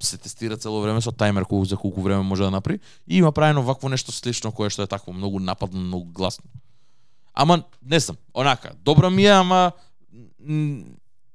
се 0.00 0.18
тестира 0.18 0.56
цело 0.56 0.80
време 0.80 1.00
со 1.00 1.10
тајмер 1.12 1.44
колку 1.44 1.64
за 1.64 1.76
колку 1.76 2.02
време 2.02 2.22
може 2.22 2.42
да 2.42 2.50
направи 2.50 2.80
и 3.08 3.16
има 3.18 3.32
правено 3.32 3.62
вакво 3.62 3.88
нешто 3.88 4.12
слично 4.12 4.52
кое 4.52 4.70
што 4.70 4.82
е 4.82 4.86
такво 4.86 5.12
многу 5.12 5.40
нападно, 5.40 5.80
многу 5.80 6.06
гласно. 6.12 6.44
Ама 7.34 7.62
не 7.82 8.00
знам, 8.00 8.16
онака, 8.34 8.72
добро 8.84 9.10
ми 9.10 9.24
е, 9.24 9.28
ама 9.28 9.72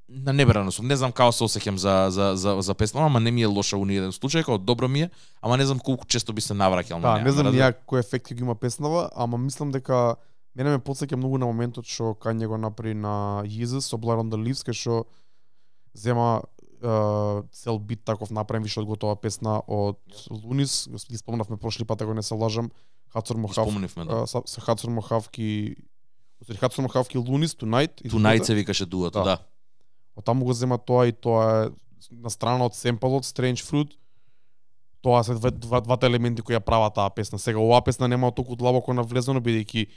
на 0.09 0.34
небрано 0.34 0.72
сум. 0.72 0.88
Не 0.88 0.95
знам 0.95 1.11
како 1.11 1.32
се 1.32 1.43
осеќам 1.43 1.76
за 1.82 2.07
за 2.09 2.36
за 2.36 2.61
за 2.61 2.74
песна, 2.74 3.05
ама 3.05 3.20
не 3.20 3.32
ми 3.32 3.41
е 3.41 3.45
лоша 3.49 3.78
у 3.78 3.86
ниеден 3.86 4.11
случај, 4.11 4.45
како 4.45 4.57
добро 4.57 4.88
ми 4.88 5.01
е, 5.01 5.09
ама 5.41 5.57
не 5.57 5.66
знам 5.66 5.80
колку 5.80 6.05
често 6.05 6.34
би 6.34 6.41
се 6.41 6.53
навраќал 6.53 6.99
на 6.99 7.01
Да, 7.01 7.13
неа. 7.16 7.24
не 7.24 7.32
знам 7.32 7.53
ја 7.53 7.74
кој 7.88 7.99
ефект 7.99 8.30
ќе 8.30 8.36
ги 8.36 8.41
има 8.41 8.55
песнава, 8.55 9.09
ама 9.16 9.38
мислам 9.38 9.72
дека 9.72 10.16
мене 10.55 10.70
ме 10.70 10.80
потсеќа 10.80 11.16
многу 11.16 11.38
на 11.38 11.45
моментот 11.45 11.86
што 11.86 12.13
Кање 12.13 12.47
го 12.47 12.57
направи 12.57 12.93
на 12.93 13.43
Jesus 13.45 13.89
со 13.89 13.97
Blood 13.97 14.22
on 14.26 14.30
the 14.30 14.38
Leaves, 14.38 14.61
кај 14.66 14.74
што 14.74 15.05
зема 15.93 16.41
цел 17.51 17.80
бит 17.80 18.03
таков 18.05 18.32
направен 18.32 18.63
више 18.63 18.80
од 18.82 18.88
готова 18.88 19.15
песна 19.15 19.61
од 19.67 19.99
Лунис, 20.30 20.88
ги 21.09 21.17
спомнавме 21.17 21.57
прошли 21.57 21.86
пат 21.86 22.01
ако 22.01 22.13
не 22.13 22.23
се 22.23 22.34
лажам, 22.34 22.71
Хацур 23.13 23.38
Мохав, 23.38 23.69
Спомнивме, 23.69 24.05
да. 24.05 24.28
со 24.28 24.43
со 24.45 24.61
Хацур 24.61 24.89
Мохавки 24.89 25.76
Усери 26.41 26.57
Хацур 26.57 26.84
Мохавки 26.84 27.17
Лунис 27.17 27.55
Tonight. 27.55 28.03
Тунајце 28.03 28.38
другата. 28.38 28.53
викаше 28.53 28.86
дуото, 28.86 29.19
Да. 29.19 29.23
да. 29.23 29.38
Од 30.15 30.26
таму 30.26 30.45
го 30.45 30.53
зема 30.53 30.78
тоа 30.78 31.07
и 31.07 31.11
тоа 31.11 31.65
е 31.65 31.69
на 32.11 32.30
страна 32.30 32.65
од 32.65 32.76
семпелот 32.76 33.23
Strange 33.23 33.63
Fruit. 33.63 33.91
Тоа 35.01 35.23
се 35.23 35.34
два, 35.34 35.51
два, 35.51 35.82
двата 35.82 36.07
елементи 36.07 36.41
кои 36.41 36.55
ја 36.55 36.59
прават 36.59 36.95
таа 36.95 37.09
песна. 37.09 37.39
Сега 37.39 37.59
оваа 37.59 37.82
песна 37.82 38.07
нема 38.07 38.32
толку 38.32 38.55
длабоко 38.55 38.93
навлезено 38.93 39.39
бидејќи 39.39 39.88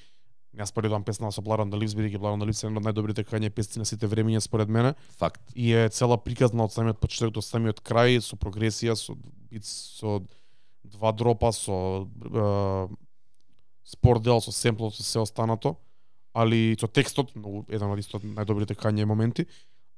не 0.53 0.67
споредувам 0.67 1.05
песна 1.05 1.33
со 1.33 1.43
Blood 1.43 1.61
on 1.61 1.71
the 1.71 1.79
Leaves 1.79 1.95
бидејќи 1.95 2.19
Blood 2.19 2.39
on 2.39 2.41
the 2.41 2.49
е 2.49 2.67
една 2.67 2.81
од 2.81 2.87
најдобрите 2.87 3.25
кање 3.25 3.51
песни 3.51 3.81
на 3.81 3.85
сите 3.85 4.07
времиња 4.07 4.41
според 4.41 4.69
мене 4.69 4.95
Факт. 5.19 5.41
и 5.55 5.73
е 5.73 5.89
цела 5.89 6.17
приказна 6.17 6.65
од 6.65 6.73
самиот 6.73 6.99
почеток 7.01 7.35
до 7.35 7.41
самиот 7.41 7.81
крај 7.81 8.21
со 8.21 8.37
прогресија, 8.37 8.97
со 8.97 9.15
бит 9.51 9.65
со 9.65 10.23
два 10.85 11.13
дропа, 11.13 11.53
со 11.53 12.09
е, 12.09 12.89
спор 13.85 14.21
дел, 14.21 14.41
со 14.41 14.53
семплот, 14.53 14.95
со 14.95 15.03
се 15.03 15.19
останато, 15.19 15.77
али 16.35 16.77
со 16.81 16.89
текстот, 16.89 17.35
многу 17.37 17.65
еден 17.69 17.91
од 17.91 17.99
исто 17.99 18.19
најдобрите 18.19 18.75
кање 18.75 19.05
моменти. 19.05 19.47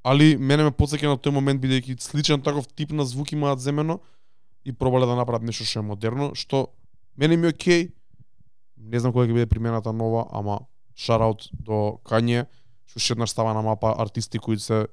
Али 0.02 0.36
мене 0.36 0.64
ме 0.64 0.72
потсеќа 0.72 1.08
на 1.12 1.18
тој 1.20 1.34
момент 1.36 1.62
бидејќи 1.62 2.00
сличен 2.00 2.42
таков 2.42 2.66
тип 2.68 2.92
на 2.92 3.04
звук 3.04 3.32
имаат 3.32 3.60
земено 3.60 4.00
и 4.64 4.72
пробале 4.72 5.06
да 5.06 5.16
направат 5.16 5.42
нешто 5.42 5.64
што 5.64 5.80
е 5.80 5.82
модерно, 5.82 6.34
што 6.34 6.70
мене 7.16 7.36
ми 7.36 7.46
е 7.46 7.50
окей. 7.50 7.90
Не 8.80 9.00
знам 9.00 9.12
кога 9.12 9.26
ќе 9.26 9.34
биде 9.34 9.46
примената 9.46 9.92
нова, 9.92 10.26
ама 10.32 10.60
шараут 10.96 11.48
до 11.52 12.00
Кање, 12.04 12.46
што 12.86 12.96
уште 12.98 13.12
еднаш 13.12 13.30
става 13.30 13.52
на 13.54 13.62
мапа 13.62 13.94
артисти 13.98 14.38
кои 14.38 14.58
се 14.58 14.86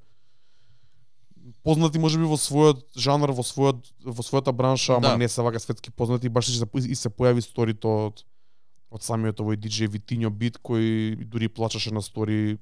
познати 1.64 2.00
можеби 2.00 2.28
во 2.28 2.36
својот 2.38 2.84
жанр, 2.96 3.32
во 3.32 3.44
својот 3.44 3.88
во 4.04 4.24
својата 4.24 4.52
бранша, 4.52 4.98
ама 4.98 5.16
Да. 5.16 5.18
не 5.18 5.28
се 5.28 5.42
вака 5.42 5.60
светски 5.60 5.92
познати, 5.92 6.30
баш 6.30 6.46
се 6.52 6.66
и 6.86 6.96
се 6.96 7.10
појави 7.10 7.42
сторито 7.42 7.88
од 8.08 8.24
од 8.92 9.02
самиот 9.04 9.40
овој 9.40 9.58
диџеј 9.60 9.88
Витињо 9.90 10.30
бит 10.30 10.60
кој 10.60 11.16
дури 11.26 11.50
плачеше 11.50 11.92
на 11.92 12.02
стори 12.02 12.58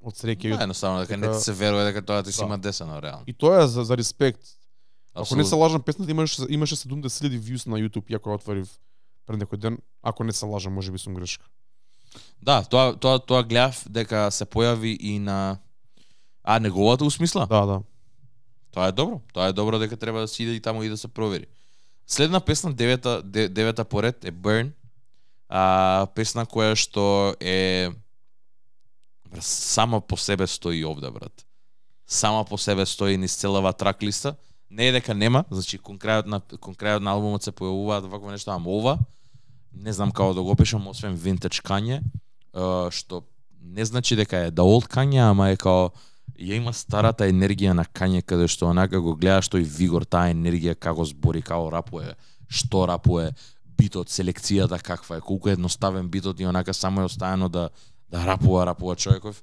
од 0.00 0.14
среќа. 0.14 0.56
Да, 0.56 0.62
едноставно 0.64 1.00
дека 1.00 1.16
не 1.16 1.26
Така- 1.26 1.40
се 1.40 1.52
верува 1.52 1.84
дека 1.84 2.02
тоа 2.02 2.22
ти 2.22 2.32
си 2.32 2.40
Да. 2.40 2.44
има 2.46 2.58
десено 2.58 3.00
реално. 3.02 3.24
И 3.26 3.32
тоа 3.32 3.62
е 3.62 3.66
за, 3.66 3.84
за 3.84 3.96
респект. 3.96 4.40
Ако 5.14 5.36
не 5.36 5.44
се 5.44 5.54
лажам, 5.54 5.82
песната 5.82 6.10
имаше 6.10 6.42
имаше 6.48 6.76
70.000 6.76 7.38
views 7.38 7.66
на 7.66 7.76
YouTube 7.78 8.08
ја 8.08 8.18
која 8.18 8.34
отворив 8.34 8.68
пред 9.26 9.42
некој 9.42 9.58
ден. 9.58 9.78
Ако 10.02 10.24
не 10.24 10.32
се 10.32 10.46
лажам, 10.46 10.74
можеби 10.74 10.98
сум 10.98 11.14
грешка. 11.14 11.46
Да, 12.42 12.62
тоа 12.62 12.96
тоа 12.96 13.18
тоа 13.18 13.42
гледав 13.42 13.84
дека 13.86 14.30
се 14.30 14.44
појави 14.44 14.96
и 14.98 15.18
на 15.18 15.58
а 16.44 16.58
неговата 16.58 17.04
усмисла. 17.04 17.46
Да, 17.46 17.66
да. 17.66 17.80
Тоа 18.72 18.88
е 18.88 18.92
добро. 18.92 19.20
Тоа 19.32 19.48
е 19.48 19.52
добро 19.52 19.78
дека 19.78 19.96
треба 19.96 20.20
да 20.20 20.28
се 20.28 20.42
иде 20.42 20.52
и 20.52 20.60
таму 20.60 20.82
и 20.82 20.88
да 20.88 20.96
се 20.96 21.08
провери. 21.08 21.46
Следна 22.06 22.40
песна, 22.40 22.72
девета, 22.72 23.22
де, 23.22 23.48
девета 23.48 23.84
поред 23.84 24.24
е 24.24 24.32
Burn. 24.32 24.72
А, 25.48 26.06
песна 26.14 26.46
која 26.48 26.74
што 26.74 27.36
е 27.40 27.92
брат, 29.28 29.44
сама 29.44 30.00
по 30.00 30.16
себе 30.16 30.46
стои 30.46 30.84
овде, 30.84 31.10
брат. 31.10 31.46
Сама 32.06 32.44
по 32.44 32.58
себе 32.58 32.86
стои 32.86 33.16
низ 33.16 33.36
целава 33.36 33.72
трак 33.72 34.02
листа. 34.02 34.34
Не 34.72 34.88
е 34.88 34.92
дека 34.92 35.12
нема, 35.14 35.44
значи 35.52 35.76
кон 35.76 35.98
крајот 36.00 36.28
на 36.32 36.40
кон 36.40 36.72
крајот 36.72 37.04
на 37.04 37.12
албумот 37.12 37.44
се 37.44 37.52
појавуваат 37.52 38.08
вакво 38.08 38.32
нешто, 38.32 38.54
ама 38.54 38.72
ова 38.72 38.94
не 39.72 39.92
знам 39.92 40.12
како 40.12 40.32
да 40.32 40.40
го 40.40 40.54
опишам 40.54 40.86
освен 40.88 41.12
винтаж 41.12 41.60
кање, 41.60 42.00
што 42.90 43.22
не 43.60 43.84
значи 43.84 44.16
дека 44.16 44.46
е 44.46 44.50
да 44.50 44.64
олд 44.64 44.88
кање, 44.88 45.20
ама 45.28 45.50
е 45.52 45.60
као 45.60 45.90
ја 46.40 46.56
има 46.56 46.72
старата 46.72 47.28
енергија 47.28 47.76
на 47.76 47.84
кање 47.84 48.24
каде 48.24 48.48
што 48.48 48.70
онака 48.72 49.00
го 49.00 49.12
гледаш 49.12 49.52
тој 49.52 49.68
вигор, 49.76 50.08
таа 50.08 50.32
енергија 50.32 50.74
како 50.74 51.04
збори, 51.04 51.44
како 51.44 51.68
рапуе, 51.70 52.16
што 52.48 52.86
рапуе, 52.88 53.30
битот, 53.76 54.08
селекцијата 54.08 54.80
каква 54.80 55.20
е, 55.20 55.20
колку 55.20 55.52
е 55.52 55.58
едноставен 55.58 56.08
битот 56.08 56.40
и 56.40 56.48
онака 56.48 56.74
само 56.74 57.02
е 57.02 57.10
оставено 57.12 57.48
да 57.48 57.68
да 58.12 58.26
рапува, 58.26 58.66
рапува 58.66 58.96
човеков. 58.96 59.42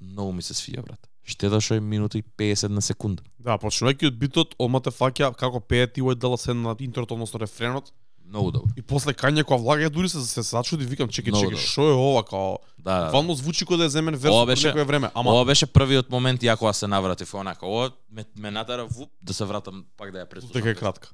Многу 0.00 0.32
ми 0.32 0.42
се 0.42 0.54
свија, 0.54 0.82
брат. 0.82 1.09
Штета 1.24 1.60
што 1.60 1.74
е 1.74 1.80
минута 1.80 2.18
и 2.18 2.22
50 2.22 2.68
на 2.68 2.80
секунда. 2.80 3.22
Да, 3.38 3.58
почнувајќи 3.58 4.06
од 4.06 4.16
битот, 4.16 4.54
одма 4.58 4.80
те 4.80 4.90
фаќа 4.90 5.34
како 5.34 5.60
пее 5.60 5.86
ти 5.86 6.00
дела 6.16 6.38
се 6.38 6.54
на 6.54 6.76
интрото, 6.80 7.14
односно 7.14 7.40
рефренот, 7.40 7.92
Многу 8.24 8.50
добро. 8.50 8.70
и 8.76 8.82
после 8.82 9.12
кање 9.12 9.44
кога 9.44 9.58
влага, 9.58 9.82
ја 9.82 9.90
дури 9.90 10.08
се 10.08 10.20
се 10.20 10.42
зачуди, 10.42 10.86
викам, 10.86 11.08
чеки, 11.08 11.32
чеки, 11.32 11.56
што 11.56 11.82
е 11.82 11.92
ова, 11.92 12.22
као, 12.22 12.58
Да, 12.78 12.98
да. 12.98 13.04
буквално 13.04 13.34
звучи 13.34 13.66
кој 13.66 13.76
да 13.76 13.84
е 13.84 13.88
земен 13.90 14.14
верс 14.14 14.30
Ова 14.30 14.42
од 14.42 14.48
беше- 14.48 14.68
некое 14.68 14.84
време, 14.84 15.10
ама 15.14 15.30
Ова 15.30 15.44
беше 15.44 15.66
првиот 15.66 16.10
момент 16.10 16.40
ја 16.40 16.56
кога 16.56 16.72
се 16.72 16.86
навратив 16.86 17.34
онака. 17.34 17.66
Ова 17.66 17.90
ме, 18.10 18.24
ме 18.36 18.50
натера 18.50 18.86
вуп 18.86 19.10
да 19.22 19.34
се 19.34 19.44
вратам 19.44 19.84
пак 19.96 20.12
да 20.12 20.18
ја 20.18 20.26
преслушам. 20.26 20.52
дека 20.54 20.70
е 20.70 20.74
кратка. 20.74 21.10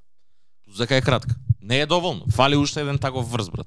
Дека 0.68 0.96
е 0.96 1.02
кратка. 1.02 1.34
Не 1.60 1.80
е 1.80 1.86
доволно. 1.86 2.24
Фали 2.30 2.56
уште 2.56 2.80
еден 2.80 2.98
таков 2.98 3.30
врз, 3.30 3.48
брат. 3.50 3.66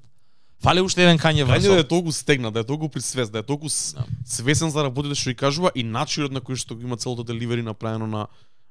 Фали 0.59 0.81
уште 0.81 1.03
еден 1.03 1.17
кање 1.17 1.45
врз. 1.47 1.63
Кање 1.63 1.73
да 1.73 1.79
е 1.79 1.87
толку 1.87 2.11
стегнат, 2.11 2.53
да 2.53 2.59
е 2.59 2.67
толку 2.67 2.89
присвест, 2.89 3.31
да 3.31 3.39
е 3.39 3.43
толку 3.43 3.67
Да. 3.95 4.03
свесен 4.25 4.69
за 4.69 4.83
работите 4.83 5.15
што 5.15 5.29
ги 5.29 5.35
кажува 5.35 5.71
и 5.75 5.83
начинот 5.83 6.31
на 6.31 6.41
кој 6.41 6.55
што 6.55 6.75
го 6.75 6.81
има 6.81 6.97
целото 6.97 7.23
деливери 7.23 7.61
направено 7.61 8.07
на 8.07 8.27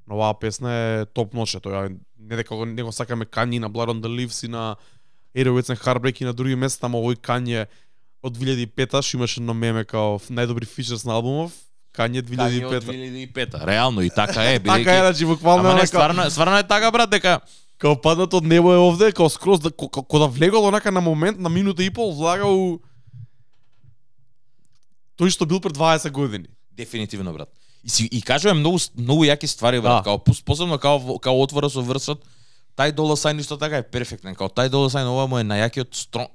на 0.09 0.15
оваа 0.15 0.35
песна 0.41 0.73
е 0.73 1.05
топ 1.05 1.35
ноќе. 1.35 1.61
Тоа 1.61 1.89
не 2.19 2.37
дека 2.37 2.57
го 2.57 2.65
не 2.65 2.83
го 2.83 2.93
сакаме 2.93 3.25
Кање 3.25 3.61
на 3.61 3.71
Blood 3.71 3.89
on 3.89 4.01
the 4.01 4.09
Leaves 4.09 4.45
и 4.45 4.49
на 4.49 4.77
808 5.35 5.77
and 5.77 5.81
Heartbreak 5.81 6.23
и 6.23 6.25
на 6.25 6.33
други 6.33 6.57
места, 6.57 6.87
ама 6.87 6.99
овој 6.99 7.17
Кање 7.17 7.67
од 8.23 8.37
2005 8.37 9.03
што 9.03 9.17
имаше 9.17 9.41
едно 9.41 9.55
меме 9.55 9.85
као 9.85 10.19
најдобри 10.19 10.67
фичерс 10.67 11.05
на 11.05 11.13
албумов, 11.15 11.53
Кање 11.95 12.25
Кање 12.25 12.65
од 12.67 12.85
2005. 12.85 13.33
2005 13.33 13.65
Реално 13.67 14.03
и 14.03 14.11
така 14.11 14.45
е, 14.45 14.59
Така 14.61 14.81
е, 14.81 14.85
бидејќи 14.85 15.01
значи 15.01 15.25
буквално 15.25 15.69
Ама 15.69 15.81
не, 15.81 15.87
стварно, 15.87 16.25
е- 16.25 16.31
стварно 16.31 16.59
е 16.59 16.63
така, 16.65 16.91
брат, 16.91 17.11
дека 17.11 17.41
као 17.79 17.97
паднат 17.97 18.35
од 18.35 18.45
небо 18.45 18.73
е 18.73 18.79
овде, 18.79 19.13
као 19.13 19.29
скроз 19.29 19.61
да 19.61 19.71
ко, 19.71 19.89
ко 19.89 20.19
да 20.19 20.27
влегол 20.27 20.65
онака 20.65 20.91
на 20.91 21.01
момент 21.01 21.39
на 21.39 21.49
минута 21.49 21.85
и 21.85 21.91
пол 21.91 22.13
влага 22.13 22.47
у 22.47 22.81
тој 25.19 25.31
што 25.31 25.47
бил 25.47 25.61
пред 25.61 25.75
20 25.75 26.11
години. 26.11 26.49
дефинитивно, 26.73 27.33
брат. 27.33 27.49
И 27.85 27.89
си 27.89 28.05
и 28.07 28.23
кажува 28.23 28.55
многу 28.55 28.79
многу 28.97 29.25
јаки 29.25 29.47
ствари, 29.47 29.81
брат, 29.81 29.99
Да. 29.99 30.03
као 30.05 30.19
пос- 30.19 30.45
посебно 30.45 30.79
као 30.79 31.19
као 31.19 31.35
отвора 31.35 31.71
со 31.71 31.83
врсот. 31.83 32.23
Тај 32.77 32.93
долар 32.93 33.17
сајн 33.17 33.41
исто 33.41 33.59
така 33.59 33.77
е 33.79 33.83
перфектен. 33.83 34.35
Као 34.35 34.47
тај 34.49 34.69
долар 34.69 34.91
сајн 34.91 35.07
ова 35.07 35.27
му 35.27 35.39
е 35.39 35.43
најакиот 35.43 35.91
strong 35.91 36.29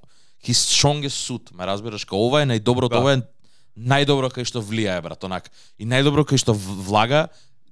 his 0.43 0.59
strongest 0.59 1.23
suit, 1.23 1.53
ме 1.53 1.65
разбираш, 1.65 2.03
као 2.03 2.19
ова 2.19 2.41
е 2.41 2.45
најдоброто, 2.45 2.89
Да. 2.89 2.99
ова 2.99 3.13
е 3.13 3.21
најдобро 3.79 4.27
кај 4.27 4.43
што 4.43 4.59
влијае, 4.61 5.01
брат, 5.01 5.23
онак. 5.23 5.47
И 5.79 5.85
најдобро 5.85 6.27
кај 6.27 6.37
што 6.37 6.51
влага, 6.53 7.27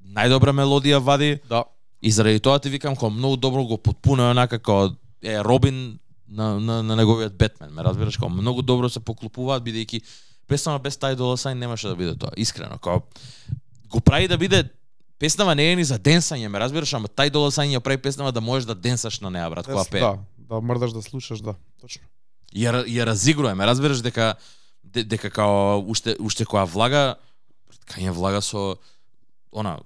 најдобра 0.08 0.56
мелодија 0.56 1.00
вади, 1.00 1.40
Да. 1.50 1.64
И 2.02 2.12
заради 2.12 2.40
тоа 2.40 2.60
ти 2.60 2.70
викам 2.70 2.96
како 2.96 3.10
многу 3.10 3.38
добро 3.38 3.64
го 3.64 3.78
потпуна 3.78 4.32
онака 4.32 4.58
како 4.60 4.96
е 5.22 5.38
Робин 5.44 6.00
на, 6.28 6.60
на, 6.60 6.82
на 6.84 6.96
неговиот 6.96 7.34
Бетмен, 7.38 7.74
ме 7.74 7.84
разбираш, 7.84 8.18
како 8.18 8.30
многу 8.30 8.62
добро 8.62 8.90
се 8.90 9.00
поклопуваат 9.00 9.64
бидејќи 9.64 10.02
песнава 10.48 10.80
без 10.80 10.98
тај 10.98 11.16
долар 11.16 11.38
сајн 11.38 11.60
немаше 11.60 11.88
да 11.88 11.96
биде 11.96 12.16
тоа, 12.18 12.32
искрено, 12.38 12.78
како 12.78 13.04
го 13.92 14.00
прави 14.00 14.28
да 14.28 14.38
биде 14.38 14.64
песнава 15.20 15.56
не 15.56 15.72
е 15.72 15.76
ни 15.76 15.84
за 15.84 16.00
денсање, 16.00 16.48
ме 16.48 16.60
разбираш, 16.60 16.94
ама 16.94 17.08
тај 17.08 17.30
долар 17.30 17.52
сајн 17.54 17.76
ја 17.76 17.80
прави 17.80 18.02
песнава 18.02 18.32
да 18.32 18.42
можеш 18.42 18.66
да 18.66 18.76
денсаш 18.76 19.20
на 19.22 19.30
неа, 19.30 19.50
брат, 19.50 19.66
кога 19.66 19.86
пее. 19.86 20.02
Да, 20.02 20.18
да 20.50 20.62
мрдаш 20.62 20.92
да 20.92 21.02
слушаш, 21.02 21.40
да, 21.46 21.54
точно. 21.82 22.02
Ја 22.56 22.82
ја 22.90 23.06
разигрува, 23.06 23.54
ме 23.56 23.66
разбираш 23.66 24.02
дека 24.02 24.36
де- 24.84 25.04
дека 25.04 25.30
као 25.30 25.80
уште 25.86 26.16
уште 26.20 26.46
кога 26.46 26.66
влага 26.66 27.16
кај 27.88 28.10
влага 28.12 28.42
со 28.42 28.76
она 29.52 29.78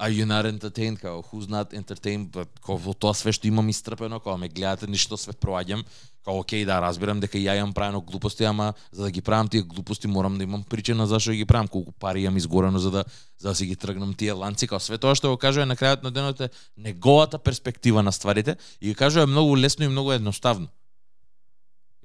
Are 0.00 0.10
you 0.10 0.24
not 0.24 0.46
entertained? 0.46 0.98
Као, 0.98 1.22
who's 1.30 1.46
not 1.46 1.74
entertained? 1.74 2.30
But, 2.32 2.48
као, 2.64 2.78
во 2.80 2.94
тоа 2.96 3.12
све 3.12 3.34
што 3.36 3.44
имам 3.50 3.68
истрпено, 3.68 4.16
као 4.24 4.38
ме 4.40 4.48
гледате, 4.48 4.86
ништо 4.88 5.18
све 5.20 5.34
проаѓам. 5.36 5.82
Као, 6.24 6.40
окей, 6.40 6.64
да, 6.64 6.78
разбирам 6.80 7.20
дека 7.20 7.36
ја 7.36 7.58
имам 7.60 7.74
правено 7.76 8.00
глупости, 8.00 8.44
ама 8.48 8.72
за 8.92 9.04
да 9.04 9.10
ги 9.10 9.20
правам 9.20 9.48
тие 9.48 9.60
глупости 9.60 10.08
морам 10.08 10.38
да 10.38 10.44
имам 10.44 10.62
причина 10.62 11.06
зашто 11.06 11.30
да 11.30 11.36
ги 11.36 11.44
правам, 11.44 11.68
колку 11.68 11.92
пари 11.92 12.22
имам 12.22 12.36
изгорено 12.36 12.78
за 12.78 12.90
да 12.90 13.04
за 13.38 13.48
да 13.48 13.54
си 13.54 13.66
ги 13.66 13.76
тргнам 13.76 14.14
тие 14.14 14.32
ланци, 14.32 14.66
као 14.66 14.80
све 14.80 14.96
тоа 14.96 15.12
што 15.14 15.34
го 15.34 15.36
кажува 15.36 15.68
на 15.68 15.76
крајот 15.76 16.02
на 16.02 16.10
денот 16.10 16.40
е 16.40 16.48
неговата 16.80 17.38
перспектива 17.38 18.02
на 18.02 18.12
стварите 18.12 18.56
и 18.80 18.88
го 18.88 18.96
кажува 18.96 19.26
многу 19.26 19.56
лесно 19.56 19.84
и 19.84 19.88
многу 19.88 20.12
едноставно. 20.12 20.68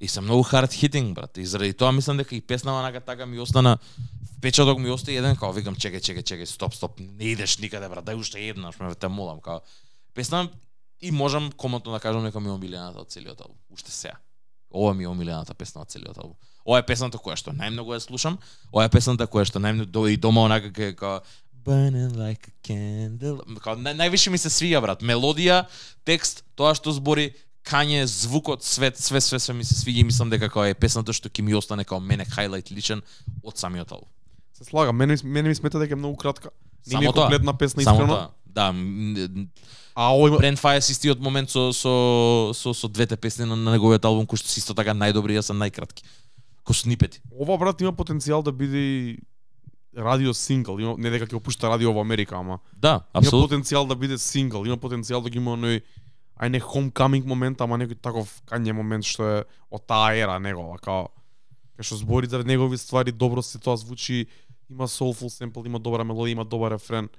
И 0.02 0.08
се 0.08 0.22
многу 0.22 0.43
hard 0.43 0.68
hitting, 0.68 1.14
брат. 1.14 1.38
И 1.38 1.46
заради 1.46 1.74
тоа 1.74 1.91
мислам 1.91 2.18
дека 2.18 2.36
и 2.36 2.41
песнава 2.41 2.82
нака 2.82 3.00
така 3.00 3.26
ми 3.26 3.39
остана 3.39 3.78
печаток 4.41 4.79
ми 4.79 4.89
остави 4.89 5.17
еден, 5.17 5.36
као 5.36 5.53
викам 5.53 5.75
чекај, 5.75 6.01
чекај, 6.01 6.23
чекај, 6.23 6.45
стоп, 6.45 6.73
стоп, 6.73 6.99
не 6.99 7.31
идеш 7.33 7.57
никаде, 7.59 7.89
брат, 7.89 8.05
дај 8.05 8.19
уште 8.19 8.39
еднаш, 8.39 8.79
ме 8.79 8.93
те 8.95 9.07
молам, 9.07 9.41
као. 9.41 9.61
Песна 10.13 10.49
и 11.01 11.11
можам 11.11 11.51
коментно 11.51 11.91
да 11.91 11.99
кажам 11.99 12.23
нека 12.23 12.39
ми 12.39 12.47
е 12.47 12.51
омилената 12.51 12.99
од 12.99 13.11
целиот 13.11 13.41
албум, 13.41 13.57
уште 13.69 13.91
сега. 13.91 14.15
Ова 14.71 14.93
ми 14.93 15.03
е 15.03 15.07
омилената 15.07 15.53
песна 15.53 15.81
од 15.81 15.89
целиот 15.89 16.17
албум. 16.17 16.38
Ова 16.65 16.79
е 16.79 16.86
песната 16.86 17.17
која 17.17 17.36
што 17.38 17.51
најмногу 17.53 17.93
ја 17.93 17.99
слушам, 17.99 18.39
ова 18.73 18.86
е 18.86 18.89
песната 18.89 19.27
која 19.27 19.45
што 19.45 19.59
најмногу 19.59 19.91
до- 19.91 20.07
и 20.07 20.17
дома 20.17 20.41
онака 20.41 20.71
кај 20.71 20.95
као 20.95 21.21
burning 21.65 22.13
like 22.13 22.47
a 22.47 22.53
candle. 22.63 23.41
Као 23.59 23.75
нај, 23.75 23.97
највише 23.97 24.29
ми 24.29 24.38
се 24.38 24.49
свија 24.49 24.81
брат, 24.81 25.01
мелодија, 25.01 25.65
текст, 26.05 26.43
тоа 26.55 26.75
што 26.77 26.93
збори, 26.93 27.33
кање, 27.65 28.05
звукот, 28.05 28.63
свет, 28.63 28.97
све 29.01 29.21
све 29.21 29.39
све 29.39 29.53
ми 29.57 29.65
се 29.65 29.75
свиѓа 29.75 30.05
и 30.05 30.09
мислам 30.11 30.29
дека 30.29 30.49
као 30.49 30.69
е 30.69 30.77
песната 30.77 31.13
што 31.13 31.29
ќе 31.29 31.41
ми 31.41 31.57
остане 31.57 31.86
као 31.86 31.99
мене 31.99 32.25
хайлайт 32.25 32.69
личен 32.71 33.01
од 33.43 33.57
самиот 33.57 33.91
албум. 33.91 34.09
Се 34.56 34.64
слагам, 34.64 34.95
мене, 34.95 35.16
мене 35.24 35.49
ми 35.49 35.56
смета 35.56 35.80
дека 35.80 35.93
е 35.93 35.99
многу 35.99 36.16
кратка. 36.16 36.49
Не 36.88 36.99
ми 36.99 37.06
е 37.06 37.12
комплетна 37.12 37.53
песна 37.53 37.84
искрено. 37.84 38.30
Да, 38.47 38.72
А 39.95 40.12
овој 40.12 40.28
има 40.28 40.39
Brand 40.39 40.60
Fire 40.60 40.80
си 40.84 40.91
истиот 40.91 41.20
момент 41.24 41.49
со 41.49 41.72
со 41.72 42.51
со 42.53 42.74
со 42.74 42.88
двете 42.88 43.16
песни 43.16 43.45
на, 43.45 43.56
на 43.56 43.72
неговиот 43.72 44.03
албум 44.06 44.26
кои 44.28 44.36
што 44.39 44.51
се 44.51 44.60
исто 44.60 44.76
така 44.76 44.91
најдобри, 44.91 45.36
јас 45.39 45.47
сум 45.51 45.60
најкратки. 45.60 46.03
Ко 46.68 46.74
снипети. 46.74 47.22
ова 47.32 47.58
брат 47.58 47.82
има 47.82 47.93
потенцијал 47.95 48.43
да 48.43 48.51
биде 48.51 48.78
и 48.78 49.20
радио 49.95 50.34
сингл, 50.34 50.80
има 50.80 50.95
не 50.97 51.10
дека 51.10 51.28
ќе 51.28 51.36
го 51.36 51.39
пушта 51.39 51.70
радио 51.72 51.93
во 51.93 52.01
Америка, 52.01 52.36
ама 52.36 52.60
Да, 52.76 53.08
има 53.16 53.24
апсолутно. 53.24 53.47
потенцијал 53.47 53.88
да 53.88 53.95
биде 53.95 54.18
сингл, 54.18 54.66
има 54.66 54.76
потенцијал 54.78 55.24
да 55.24 55.30
ги 55.30 55.38
има 55.38 55.56
оној 55.56 55.82
ај 56.39 56.49
не 56.49 56.60
homecoming 56.60 57.24
момент, 57.26 57.62
ама 57.62 57.78
некој 57.80 57.95
таков 58.01 58.41
кање 58.51 58.74
момент 58.76 59.06
што 59.08 59.24
е 59.24 59.43
од 59.72 59.88
таа 59.88 60.12
ера 60.16 60.39
негова, 60.39 60.76
као 60.80 61.08
кај 61.80 61.84
што 61.88 61.95
збори 62.03 62.28
за 62.28 62.43
негови 62.43 62.78
ствари, 62.78 63.12
добро 63.12 63.41
се 63.41 63.60
тоа 63.60 63.78
звучи, 63.78 64.28
има 64.70 64.88
soulful 64.88 65.30
sample, 65.30 65.66
има 65.66 65.80
добра 65.80 66.03
мелодија, 66.03 66.32
има 66.32 66.45
добар 66.45 66.72
рефрен. 66.72 67.09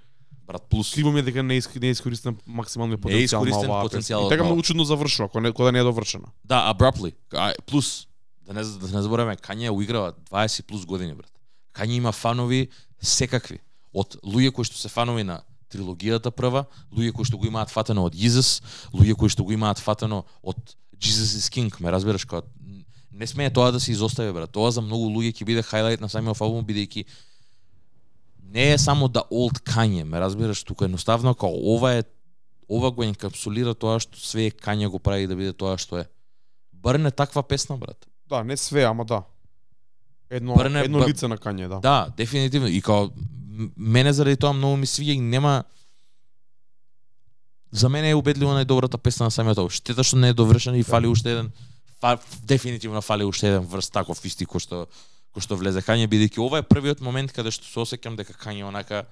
Брат 0.47 0.63
плюс. 0.63 0.89
Сливо 0.89 1.13
ми 1.13 1.21
е 1.21 1.23
дека 1.23 1.43
не 1.43 1.55
е 1.55 1.61
иск- 1.61 1.81
не 1.81 1.89
е 1.89 1.91
искористен 1.91 2.37
максималниот 2.47 3.05
Не 3.05 3.11
е 3.13 3.15
потенцијал 3.17 3.43
искористен. 3.43 4.27
И 4.27 4.29
така 4.29 4.45
многу 4.45 4.63
чудно 4.63 4.85
завршува, 4.85 5.29
кога 5.29 5.41
не, 5.41 5.53
кога 5.53 5.73
не 5.73 5.79
е 5.79 5.83
довршена. 5.83 6.29
Да, 6.45 6.75
abruptly. 6.75 7.15
А, 7.33 7.55
плюс 7.67 8.07
да 8.47 8.55
не 8.55 8.63
да 8.63 8.87
не 8.89 9.03
забораваме 9.03 9.37
Кање 9.37 9.71
уиграва 9.71 10.13
20 10.31 10.63
плюс 10.63 10.87
години 10.87 11.15
брат. 11.15 11.33
Кање 11.75 11.91
има 11.93 12.13
фанови 12.13 12.69
секакви. 13.03 13.59
Од 13.93 14.17
луѓе 14.23 14.53
кои 14.53 14.65
што 14.65 14.77
се 14.77 14.89
фанови 14.89 15.25
на 15.25 15.41
трилогијата 15.71 16.31
прва, 16.31 16.65
луѓе 16.93 17.13
кои 17.13 17.25
што 17.25 17.39
го 17.39 17.47
имаат 17.47 17.71
фатено 17.71 18.05
од 18.05 18.15
Jesus, 18.15 18.63
луѓе 18.95 19.15
кои 19.15 19.29
што 19.29 19.45
го 19.45 19.53
имаат 19.53 19.79
фатено 19.79 20.25
од 20.43 20.57
Jesus 21.01 21.35
is 21.35 21.51
King, 21.51 21.75
ме 21.81 21.91
разбираш 21.91 22.25
кога 22.25 22.47
не 23.13 23.27
смее 23.27 23.51
тоа 23.51 23.73
да 23.73 23.81
се 23.81 23.93
изостави 23.93 24.33
брат. 24.33 24.53
Тоа 24.53 24.71
за 24.71 24.81
многу 24.81 25.09
луѓе 25.09 25.33
ќе 25.33 25.45
биде 25.45 25.63
хајлајт 25.63 26.01
на 26.01 26.09
самиот 26.09 26.41
албум 26.41 26.65
бидејќи 26.65 27.05
не 28.53 28.73
е 28.73 28.79
само 28.79 29.09
да 29.09 29.25
old 29.33 29.59
Kanye, 29.61 30.05
ме 30.05 30.21
разбираш, 30.21 30.63
тука 30.65 30.85
едноставно 30.85 31.35
као 31.35 31.75
ова 31.75 31.95
е 31.95 32.05
ова 32.69 32.91
го 32.91 33.03
енкапсулира 33.03 33.75
тоа 33.75 34.01
што 34.01 34.19
све 34.19 34.51
Kanye 34.51 34.89
го 34.89 34.99
прави 34.99 35.27
да 35.27 35.37
биде 35.37 35.53
тоа 35.53 35.79
што 35.79 35.99
е. 35.99 36.07
Бар 36.73 36.99
не 36.99 37.11
таква 37.11 37.43
песна, 37.43 37.77
брат. 37.77 38.07
Да, 38.29 38.45
не 38.45 38.57
све, 38.57 38.85
ама 38.85 39.05
да. 39.05 39.23
Едно, 40.31 40.55
Брне, 40.55 40.81
едно 40.81 40.99
б- 40.99 41.07
лице 41.09 41.29
на 41.29 41.39
Кање, 41.39 41.69
да. 41.69 41.79
Да, 41.81 42.13
дефинитивно. 42.17 42.69
И 42.69 42.83
као 42.83 43.11
мене 43.77 44.13
заради 44.13 44.37
тоа 44.37 44.53
многу 44.53 44.77
ми 44.77 44.87
свиѓа 44.87 45.15
и 45.15 45.21
нема 45.21 45.65
За 47.73 47.89
мене 47.89 48.11
е 48.11 48.15
убедливо 48.15 48.55
најдобрата 48.55 48.97
песна 48.99 49.27
на 49.27 49.31
самиот 49.31 49.59
албум. 49.59 49.71
Штета 49.71 50.05
што 50.05 50.17
не 50.17 50.29
е 50.29 50.35
довршена 50.35 50.79
и 50.79 50.83
фали 50.87 51.07
уште 51.07 51.31
еден 51.33 51.53
фа, 52.01 52.19
дефинитивно 52.43 53.03
фали 53.03 53.25
уште 53.25 53.49
еден 53.49 53.67
врст 53.67 53.93
таков 53.93 54.25
исти 54.25 54.47
кој 54.47 54.63
што 54.63 54.87
кој 55.37 55.45
што 55.45 55.61
влезе 55.61 55.85
Кање 55.85 56.09
бидејќи 56.09 56.41
ова 56.41 56.63
е 56.63 56.67
првиот 56.67 57.05
момент 57.05 57.33
каде 57.37 57.53
што 57.53 57.69
се 57.69 57.83
осеќам 57.85 58.17
дека 58.17 58.33
Кање 58.33 58.65
онака 58.65 59.05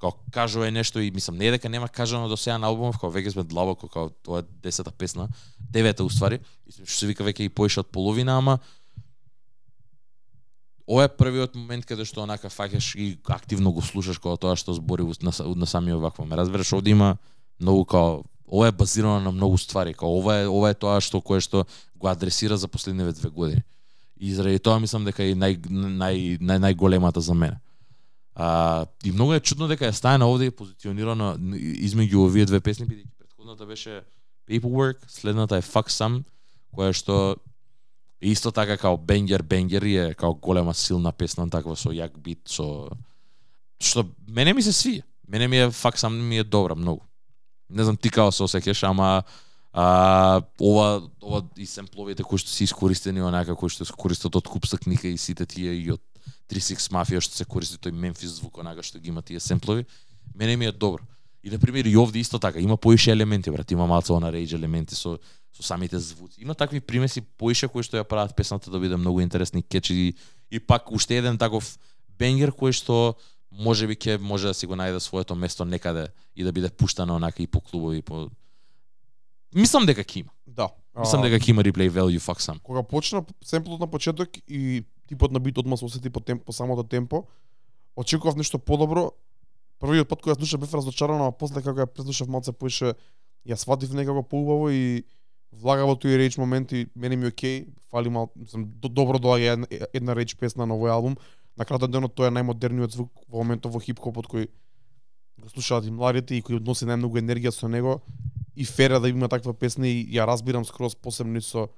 како 0.00 0.18
кажува 0.32 0.66
е 0.66 0.74
нешто 0.74 0.98
и 0.98 1.12
мислам 1.14 1.36
не 1.36 1.46
е 1.46 1.54
дека 1.54 1.68
нема 1.68 1.88
кажано 1.88 2.28
до 2.28 2.36
сега 2.36 2.58
на 2.58 2.66
албумов, 2.66 2.96
како 2.96 3.12
веќе 3.12 3.34
сме 3.34 3.44
длабоко 3.44 3.88
као 3.88 4.10
тоа 4.24 4.40
е 4.40 4.48
десета 4.64 4.90
песна, 4.90 5.28
девета 5.60 6.04
уствари, 6.04 6.40
и 6.66 6.72
што 6.72 6.96
се 6.96 7.06
вика 7.10 7.24
веќе 7.24 7.46
и 7.46 7.52
поише 7.52 7.84
од 7.84 7.92
половина, 7.92 8.38
ама 8.40 8.58
ова 10.88 11.04
е 11.04 11.12
првиот 11.12 11.54
момент 11.54 11.86
каде 11.86 12.08
што 12.08 12.24
онака 12.24 12.48
фаќаш 12.50 12.94
и 12.96 13.12
активно 13.28 13.72
го 13.76 13.84
слушаш 13.84 14.18
кога 14.18 14.40
тоа 14.40 14.56
што 14.56 14.74
збори 14.74 15.04
на, 15.22 15.32
на 15.54 15.66
самиот 15.66 16.00
вакво. 16.00 16.24
Ме 16.24 16.36
разбираш, 16.40 16.72
овде 16.72 16.96
има 16.96 17.16
многу 17.60 17.84
као 17.84 18.24
ова 18.48 18.68
е 18.68 18.72
базирано 18.72 19.20
на 19.20 19.30
многу 19.30 19.58
ствари, 19.58 19.94
као 19.94 20.18
ова 20.18 20.40
е 20.40 20.48
ова 20.48 20.72
е 20.72 20.74
тоа 20.74 20.98
што 21.00 21.20
кое 21.20 21.44
што 21.44 21.66
го 21.94 22.08
адресира 22.08 22.56
за 22.56 22.68
последниве 22.68 23.12
две 23.12 23.28
години. 23.28 23.62
И 24.20 24.34
заради 24.34 24.58
тоа 24.60 24.78
мислам 24.78 25.06
дека 25.08 25.24
е 25.24 25.32
нај 25.32 25.56
нај 25.64 26.38
нај 26.44 26.58
најголемата 26.60 27.24
за 27.24 27.34
мене. 27.34 27.56
А, 28.34 28.86
и 29.04 29.12
многу 29.12 29.32
е 29.32 29.40
чудно 29.40 29.68
дека 29.68 29.86
е 29.88 29.92
стаена 29.96 30.28
овде 30.28 30.50
и 30.50 30.54
позиционирано 30.54 31.34
измеѓу 31.88 32.26
овие 32.26 32.44
две 32.46 32.60
песни, 32.60 32.86
бидејќи 32.86 33.16
претходната 33.18 33.66
беше 33.66 34.02
Paperwork, 34.48 35.08
следната 35.08 35.56
е 35.56 35.64
Fuck 35.64 35.88
Some, 35.88 36.22
која 36.76 36.92
што 36.92 37.36
е 38.20 38.30
исто 38.30 38.52
така 38.52 38.76
као 38.76 38.96
бенгер 38.96 39.42
бенгер 39.42 39.82
е 39.82 40.14
као 40.14 40.34
голема 40.34 40.74
силна 40.74 41.12
песна 41.12 41.48
таква 41.50 41.76
со 41.76 41.88
јак 41.88 42.18
бит 42.20 42.44
со 42.44 42.88
што 43.80 44.04
мене 44.28 44.52
ми 44.52 44.62
се 44.62 44.72
свија. 44.76 45.02
Мене 45.28 45.48
ми 45.48 45.56
е 45.56 45.70
Fuck 45.70 45.96
Some 45.96 46.20
ми 46.20 46.38
е 46.38 46.44
добра 46.44 46.74
многу. 46.74 47.00
Не 47.70 47.84
знам 47.84 47.96
ти 47.96 48.10
као 48.10 48.32
се 48.32 48.42
осеќаш, 48.42 48.84
ама 48.88 49.22
а, 49.72 50.42
ова 50.60 51.10
ова 51.22 51.42
и 51.56 51.66
семпловите 51.66 52.22
кои 52.22 52.38
што 52.38 52.50
се 52.50 52.64
искористени 52.64 53.22
онака 53.22 53.54
кои 53.54 53.70
што 53.70 53.84
се 53.84 53.94
користат 53.94 54.36
од 54.36 54.48
купса 54.48 54.78
книга 54.78 55.08
и 55.08 55.18
сите 55.18 55.46
тие 55.46 55.74
и 55.78 55.90
од 55.94 56.02
36 56.50 56.90
мафија 56.90 57.22
што 57.22 57.38
се 57.38 57.46
користи 57.46 57.78
тој 57.78 57.94
мемфис 57.94 58.40
звук 58.40 58.58
онака 58.58 58.82
што 58.82 58.98
ги 58.98 59.08
има 59.08 59.22
тие 59.22 59.40
семплови, 59.40 59.86
мене 60.34 60.56
ми 60.56 60.66
е 60.66 60.72
добро. 60.72 61.04
И 61.42 61.50
на 61.50 61.58
пример 61.58 61.84
и 61.84 61.96
овде 61.96 62.18
исто 62.18 62.38
така, 62.38 62.60
има 62.60 62.76
поише 62.76 63.12
елементи, 63.12 63.50
брат, 63.50 63.70
има 63.70 63.86
малце 63.86 64.12
она 64.12 64.32
рейдж 64.32 64.54
елементи 64.54 64.94
со 64.94 65.18
со 65.52 65.62
самите 65.62 65.98
звуци. 65.98 66.42
Има 66.42 66.54
такви 66.54 66.80
примеси 66.80 67.20
поише 67.20 67.68
кои 67.68 67.82
што 67.82 67.96
ја 67.96 68.04
прават 68.04 68.36
песната 68.36 68.70
да 68.70 68.78
биде 68.78 68.96
многу 68.96 69.20
интересни 69.20 69.62
кечи 69.62 69.94
и, 69.94 70.14
и 70.50 70.60
пак 70.60 70.90
уште 70.92 71.18
еден 71.18 71.38
таков 71.38 71.78
бенгер 72.18 72.50
кој 72.50 72.72
што 72.72 73.14
може 73.50 73.86
би 73.86 73.94
ќе 73.94 74.18
може 74.18 74.50
да 74.50 74.54
си 74.54 74.66
го 74.66 74.74
најде 74.74 74.98
своето 74.98 75.34
место 75.34 75.64
некаде 75.64 76.08
и 76.36 76.44
да 76.44 76.52
биде 76.52 76.70
пуштано 76.70 77.16
онака 77.16 77.42
и 77.42 77.46
по 77.46 77.60
клубови 77.60 77.98
и 77.98 78.02
по 78.02 78.30
Мислам 79.54 79.86
дека 79.86 80.04
ќе 80.04 80.22
има. 80.24 80.32
Да. 80.46 80.68
Мислам 80.98 81.24
дека 81.26 81.40
ќе 81.42 81.50
има 81.50 81.64
replay 81.66 81.90
value 81.90 82.20
fuck 82.22 82.40
some. 82.40 82.60
кога 82.62 82.82
почна 82.82 83.24
семплот 83.44 83.80
на 83.80 83.86
почеток 83.86 84.28
и 84.48 84.84
типот 85.08 85.32
на 85.32 85.40
бит 85.40 85.58
одма 85.58 85.76
се 85.76 85.84
осети 85.84 86.10
по 86.10 86.20
темпо, 86.20 86.44
по 86.44 86.52
самото 86.52 86.84
темпо, 86.84 87.24
очекував 87.96 88.36
нешто 88.36 88.58
подобро. 88.58 89.12
Првиот 89.80 90.08
пат 90.08 90.22
кога 90.22 90.34
слушав 90.34 90.60
бев 90.60 90.74
разочаран, 90.74 91.22
а 91.22 91.32
после 91.32 91.62
како 91.62 91.80
ја 91.80 91.86
преслушав 91.86 92.28
малце 92.28 92.52
поише 92.52 92.94
ја 93.48 93.56
сватив 93.56 93.94
некако 93.94 94.22
поубаво 94.22 94.70
и 94.70 95.04
влагаво 95.52 95.96
тој 95.96 96.16
реч 96.16 96.38
моменти 96.38 96.86
мене 96.94 97.16
ми 97.16 97.24
е 97.24 97.28
окей, 97.28 97.66
фали 97.90 98.08
мал, 98.08 98.30
мислам 98.36 98.64
до, 98.64 98.88
добро 98.88 99.18
доаѓа 99.18 99.52
една, 99.52 99.66
една 99.92 100.14
реч 100.14 100.36
песна 100.36 100.66
на 100.66 100.74
овој 100.74 100.92
албум. 100.92 101.16
На 101.56 101.64
кратен 101.64 101.90
денот 101.90 102.14
тоа 102.14 102.28
е 102.28 102.34
најмодерниот 102.36 102.92
звук 102.92 103.10
во 103.26 103.42
моментот 103.42 103.72
во 103.72 103.80
хип-хопот 103.80 104.28
кој 104.28 104.46
го 105.40 105.48
слушаат 105.48 105.86
и 105.86 105.90
младите 105.90 106.36
и 106.36 106.42
кој 106.42 106.60
носи 106.60 106.86
најмногу 106.86 107.18
енергија 107.18 107.50
со 107.50 107.68
него 107.68 108.02
и 108.60 108.64
фера 108.64 109.00
да 109.00 109.08
има 109.08 109.28
таква 109.28 109.54
песна 109.56 109.88
и 109.88 110.04
ја 110.12 110.26
разбирам 110.28 110.64
скроз 110.68 110.92
посебно 110.94 111.40
со 111.40 111.70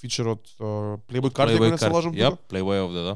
фичерот 0.00 0.48
uh, 0.58 0.98
Playboy 1.06 1.30
Carti, 1.30 1.54
ако 1.54 1.70
не 1.70 1.78
се 1.78 1.88
лажам 1.88 2.14
Ја. 2.14 2.34
Playboy 2.50 2.82
овде, 2.82 3.00
да. 3.00 3.14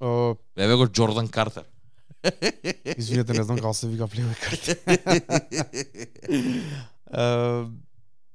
Uh, 0.00 0.36
Еве 0.56 0.74
го 0.74 0.86
Джордан 0.86 1.28
Картер. 1.28 1.64
извинете, 2.96 3.32
не 3.32 3.42
знам 3.42 3.56
како 3.56 3.72
се 3.74 3.88
вика 3.88 4.04
Playboy 4.04 4.36
Carti. 4.36 4.76
uh, 7.08 7.70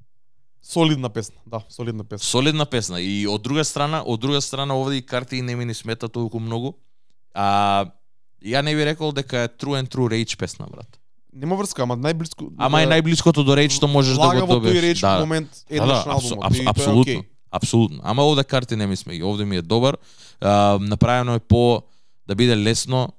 солидна 0.61 1.09
песна, 1.09 1.37
да, 1.45 1.61
солидна 1.69 2.03
песна. 2.03 2.25
Солидна 2.25 2.65
песна 2.65 3.01
и 3.01 3.27
од 3.29 3.41
друга 3.41 3.63
страна, 3.63 4.01
од 4.01 4.19
друга 4.19 4.41
страна 4.41 4.73
овде 4.73 4.97
и 4.97 5.05
карти 5.05 5.41
не 5.41 5.55
ми 5.55 5.65
ни 5.65 5.73
смета 5.73 6.09
толку 6.09 6.39
многу. 6.39 6.73
А 7.37 7.85
ја 8.41 8.65
не 8.65 8.73
би 8.73 8.85
рекол 8.85 9.13
дека 9.13 9.45
е 9.45 9.53
true 9.61 9.77
and 9.77 9.93
true 9.93 10.09
rage 10.09 10.39
песна, 10.41 10.65
брат. 10.65 10.89
Нема 11.35 11.57
врска, 11.59 11.83
ама 11.83 11.97
најблиско 11.99 12.47
Ама 12.57 12.81
е 12.85 12.87
најблиското 12.87 13.43
до 13.43 13.57
rage 13.59 13.75
што 13.75 13.89
можеш 13.91 14.15
да 14.15 14.29
го 14.39 14.47
добиеш. 14.55 14.81
реч 14.83 15.01
да, 15.03 15.19
момент 15.19 15.49
да, 15.51 15.75
еднаш 15.75 16.03
да, 16.03 16.09
на 16.09 16.15
албумот. 16.15 16.67
апсолутно. 16.67 17.23
Апсолутно. 17.51 17.99
Ама 18.03 18.23
овде 18.23 18.43
карти 18.43 18.75
не 18.75 18.87
ми 18.87 18.95
сме. 18.95 19.23
Овде 19.23 19.45
ми 19.45 19.57
е 19.57 19.61
добар. 19.61 19.97
А, 20.41 20.77
направено 20.81 21.35
е 21.35 21.39
по 21.39 21.83
да 22.27 22.35
биде 22.35 22.57
лесно. 22.57 23.09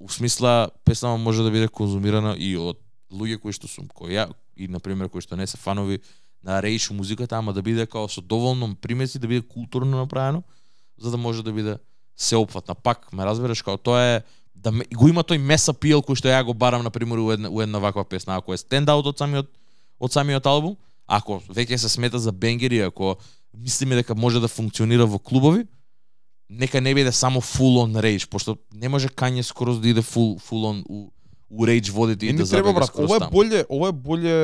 У 0.00 0.08
смисла 0.08 0.68
песната 0.84 1.18
може 1.18 1.42
да 1.42 1.50
биде 1.50 1.68
конзумирана 1.68 2.36
и 2.38 2.56
од 2.56 2.78
луѓе 3.12 3.38
кои 3.42 3.54
што 3.54 3.70
сум 3.70 3.90
кој 3.90 4.14
ја 4.14 4.24
и 4.56 4.68
на 4.68 4.78
пример 4.78 5.08
кои 5.08 5.22
што 5.22 5.36
не 5.36 5.46
се 5.46 5.56
фанови 5.56 5.98
на 6.44 6.62
рейш 6.62 6.90
музиката, 6.90 7.38
ама 7.38 7.52
да 7.52 7.62
биде 7.62 7.86
као 7.86 8.08
со 8.08 8.20
доволно 8.20 8.74
примеси 8.76 9.18
да 9.18 9.26
биде 9.26 9.42
културно 9.42 9.96
направено, 9.96 10.42
за 10.98 11.10
да 11.10 11.16
може 11.16 11.42
да 11.42 11.52
биде 11.52 11.78
сеопфатна. 12.16 12.74
Пак 12.74 13.12
ме 13.12 13.24
разбереш 13.24 13.62
као 13.62 13.78
тоа 13.78 14.02
е 14.02 14.22
да 14.54 14.72
го 14.72 15.08
има 15.08 15.22
тој 15.22 15.38
мес 15.38 15.68
апил 15.68 16.00
кој 16.02 16.16
што 16.16 16.28
ја 16.28 16.44
го 16.44 16.54
барам 16.54 16.82
на 16.82 16.90
пример 16.90 17.18
у 17.18 17.30
една, 17.32 17.50
у 17.50 17.60
една 17.62 17.78
ваква 17.78 18.04
песна, 18.04 18.36
ако 18.36 18.54
е 18.54 18.56
стендаут 18.56 19.06
од 19.06 19.18
самиот 19.18 19.50
од 20.00 20.12
самиот 20.12 20.46
албум, 20.46 20.76
ако 21.06 21.40
веќе 21.48 21.76
се 21.76 21.88
смета 21.88 22.18
за 22.18 22.32
бенгери, 22.32 22.80
ако 22.80 23.16
мислиме 23.54 23.94
дека 23.94 24.14
може 24.14 24.40
да 24.40 24.48
функционира 24.48 25.06
во 25.06 25.18
клубови, 25.18 25.66
нека 26.50 26.80
не 26.80 26.94
биде 26.94 27.12
само 27.12 27.40
full 27.40 27.82
on 27.84 27.92
rage, 28.00 28.28
пошто 28.28 28.56
не 28.72 28.88
може 28.88 29.08
Кање 29.08 29.42
скроз 29.42 29.80
да 29.80 29.88
иде 29.88 30.02
full, 30.02 30.40
full 30.40 30.64
on 30.64 30.82
у, 30.88 31.10
у 31.50 31.66
rage 31.66 31.90
водите 31.90 32.26
и 32.26 32.32
да 32.32 32.48
треба 32.48 32.72
брат, 32.72 32.90
ова 32.98 33.16
е 33.16 33.28
боле, 33.30 33.64
ова 33.68 33.88
е 33.88 33.92
боле 33.92 34.34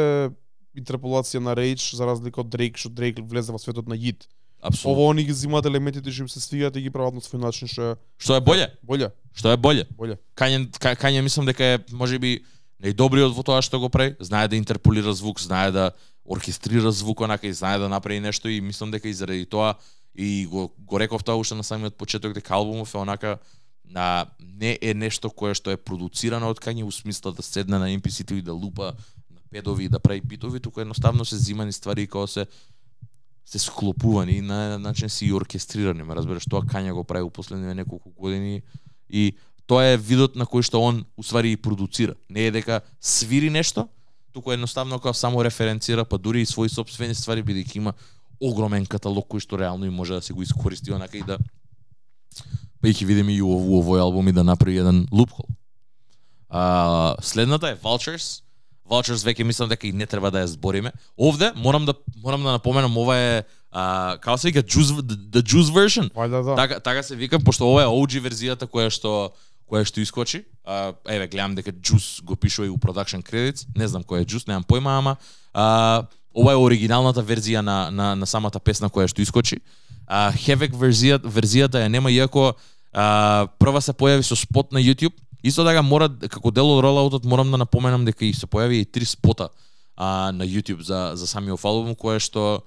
интерполација 0.76 1.40
на 1.42 1.54
Rage 1.58 1.96
за 1.96 2.06
разлика 2.06 2.40
од 2.44 2.50
Drake, 2.52 2.78
што 2.78 2.92
Drake 2.94 3.22
влезе 3.26 3.52
во 3.52 3.58
светот 3.58 3.88
на 3.88 3.98
хит. 3.98 4.28
Апсолутно. 4.60 4.92
Ова 4.92 5.10
они 5.10 5.24
ги 5.24 5.32
земаат 5.32 5.66
елементите 5.66 6.12
што 6.12 6.22
им 6.22 6.28
се 6.28 6.40
свигаат 6.40 6.76
и 6.76 6.82
ги 6.84 6.90
прават 6.90 7.14
на 7.16 7.20
свој 7.24 7.40
начин 7.40 7.68
што 7.68 7.82
е 7.82 7.96
Што 8.18 8.36
е 8.36 8.40
боле? 8.40 8.68
боле, 8.82 9.10
Што 9.34 9.52
е 9.52 9.56
боле? 9.56 9.86
боле. 9.96 10.18
Кање, 10.36 10.70
Ка- 10.78 10.96
Кање 10.96 11.22
мислам 11.22 11.46
дека 11.46 11.64
е 11.64 11.78
можеби 11.92 12.40
најдобриот 12.82 13.34
во 13.36 13.42
тоа 13.42 13.62
што 13.62 13.78
го 13.80 13.88
прави, 13.88 14.16
знае 14.20 14.48
да 14.48 14.56
интерполира 14.56 15.12
звук, 15.12 15.40
знае 15.40 15.70
да 15.70 15.90
оркестрира 16.24 16.92
звук 16.92 17.20
онака 17.20 17.46
и 17.46 17.52
знае 17.52 17.78
да 17.78 17.88
направи 17.88 18.20
нешто 18.20 18.48
и 18.48 18.60
мислам 18.60 18.90
дека 18.90 19.08
и 19.08 19.14
заради 19.14 19.46
тоа 19.46 19.74
и 20.14 20.46
го, 20.46 20.72
го 20.78 21.00
реков 21.00 21.24
тоа 21.24 21.36
уште 21.36 21.54
на 21.54 21.64
самиот 21.64 21.96
почеток 21.96 22.32
дека 22.34 22.54
албумов 22.54 22.94
е 22.94 22.98
онака 22.98 23.38
на 23.84 24.26
не 24.40 24.78
е 24.82 24.94
нешто 24.94 25.30
кое 25.30 25.54
што 25.54 25.70
е 25.70 25.76
продуцирано 25.76 26.50
од 26.50 26.60
Кање 26.60 26.84
у 26.84 26.90
смисла 26.90 27.32
да 27.32 27.42
седне 27.42 27.78
на 27.78 27.90
MPC-то 27.90 28.34
и 28.34 28.42
да 28.42 28.52
лупа 28.52 28.94
на 29.30 29.40
педови 29.50 29.84
и 29.84 29.88
да 29.88 29.98
прави 29.98 30.20
битови, 30.20 30.60
туку 30.60 30.80
едноставно 30.80 31.24
се 31.24 31.36
зимани 31.36 31.72
ствари 31.72 32.06
како 32.06 32.26
се 32.26 32.46
се 33.44 33.58
склопувани 33.58 34.32
и 34.32 34.40
на 34.40 34.78
начин 34.78 35.08
си 35.10 35.26
и 35.26 35.32
оркестрирани, 35.32 36.02
ме 36.02 36.14
разбираш, 36.14 36.46
тоа 36.46 36.62
Кања 36.62 36.92
го 36.92 37.04
прави 37.04 37.26
у 37.26 37.30
последниве 37.30 37.74
неколку 37.74 38.10
години 38.10 38.62
и 39.12 39.36
тоа 39.66 39.92
е 39.92 39.96
видот 39.96 40.36
на 40.36 40.46
кој 40.46 40.64
што 40.66 40.80
он 40.82 41.04
уствари 41.16 41.52
и 41.52 41.56
продуцира. 41.56 42.14
Не 42.28 42.48
е 42.48 42.54
дека 42.54 42.80
свири 43.00 43.50
нешто, 43.50 43.88
туку 44.32 44.52
едноставно 44.52 44.98
како 44.98 45.14
само 45.14 45.44
референцира, 45.44 46.04
па 46.04 46.18
дури 46.18 46.42
и 46.42 46.46
свои 46.46 46.68
собствени 46.68 47.14
ствари 47.14 47.42
бидејќи 47.42 47.76
има 47.76 47.94
огромен 48.40 48.86
каталог 48.86 49.28
кој 49.28 49.44
што 49.44 49.58
реално 49.60 49.86
и 49.86 49.94
може 49.94 50.14
да 50.18 50.22
се 50.22 50.32
го 50.32 50.42
искористи 50.42 50.92
онака 50.92 51.18
и 51.18 51.22
да 51.22 51.38
па 52.80 52.88
и 52.88 52.94
ќе 52.94 53.06
видиме 53.06 53.34
и 53.36 53.42
у 53.42 53.50
овој 53.80 54.00
албум 54.00 54.28
и 54.28 54.32
да 54.32 54.44
направи 54.44 54.78
еден 54.80 55.06
лупхол. 55.12 55.46
А, 56.48 57.14
следната 57.22 57.68
е 57.70 57.76
Vultures. 57.76 58.42
Vultures 58.90 59.22
веќе 59.22 59.46
мислам 59.46 59.68
дека 59.70 59.86
и 59.86 59.92
не 59.94 60.06
треба 60.06 60.32
да 60.34 60.42
ја 60.42 60.50
збориме. 60.50 60.90
Овде 61.18 61.52
морам 61.54 61.86
да 61.86 61.94
морам 62.22 62.42
да 62.42 62.58
напоменам 62.58 62.96
ова 62.98 63.16
е 63.16 63.42
а, 63.70 64.18
како 64.18 64.38
се 64.38 64.50
вика 64.50 64.62
Juice 64.62 64.98
the 65.06 65.42
Juice 65.42 65.70
version. 65.70 66.10
Вајда 66.10 66.42
да. 66.44 66.56
Така 66.56 66.80
така 66.80 67.02
се 67.02 67.16
вика 67.16 67.38
пошто 67.38 67.70
ова 67.70 67.82
е 67.82 67.86
OG 67.86 68.18
верзијата 68.20 68.66
која 68.66 68.90
што 68.90 69.30
која 69.70 69.86
што 69.86 70.02
искочи. 70.02 70.42
А, 70.66 70.92
еве 71.06 71.28
гледам 71.28 71.54
дека 71.54 71.72
Juice 71.72 72.22
го 72.24 72.36
пишува 72.36 72.66
и 72.66 72.70
у 72.70 72.76
production 72.76 73.22
credits. 73.22 73.66
Не 73.76 73.86
знам 73.88 74.02
кој 74.02 74.22
е 74.22 74.26
Juice, 74.26 74.48
немам 74.48 74.66
појма, 74.66 74.98
ама 74.98 75.16
а, 75.54 76.06
ова 76.34 76.52
е 76.52 76.58
оригиналната 76.58 77.22
верзија 77.22 77.62
на 77.62 77.90
на 77.90 78.14
на 78.16 78.26
самата 78.26 78.58
песна 78.58 78.90
која 78.90 79.06
што 79.06 79.22
искочи. 79.22 79.62
А 80.06 80.32
Havoc 80.34 80.74
верзијата 80.74 81.30
верзијата 81.30 81.78
ја 81.78 81.88
нема 81.88 82.10
иако 82.10 82.54
а, 82.92 83.46
прва 83.58 83.80
се 83.80 83.94
појави 83.94 84.26
со 84.26 84.34
спот 84.34 84.72
на 84.72 84.82
YouTube. 84.82 85.14
Исто 85.42 85.64
така 85.64 85.82
мора 85.82 86.08
како 86.28 86.50
дел 86.50 86.68
од 86.68 86.82
ролаутот 86.84 87.24
морам 87.24 87.50
да 87.50 87.60
напоменам 87.60 88.04
дека 88.04 88.24
и 88.24 88.32
се 88.36 88.46
појави 88.46 88.82
и 88.82 88.84
три 88.84 89.04
спота 89.04 89.48
а, 89.96 90.32
на 90.32 90.44
YouTube 90.44 90.82
за 90.82 91.12
за 91.14 91.26
самиот 91.26 91.64
албум 91.64 91.94
кое 91.94 92.20
што 92.20 92.62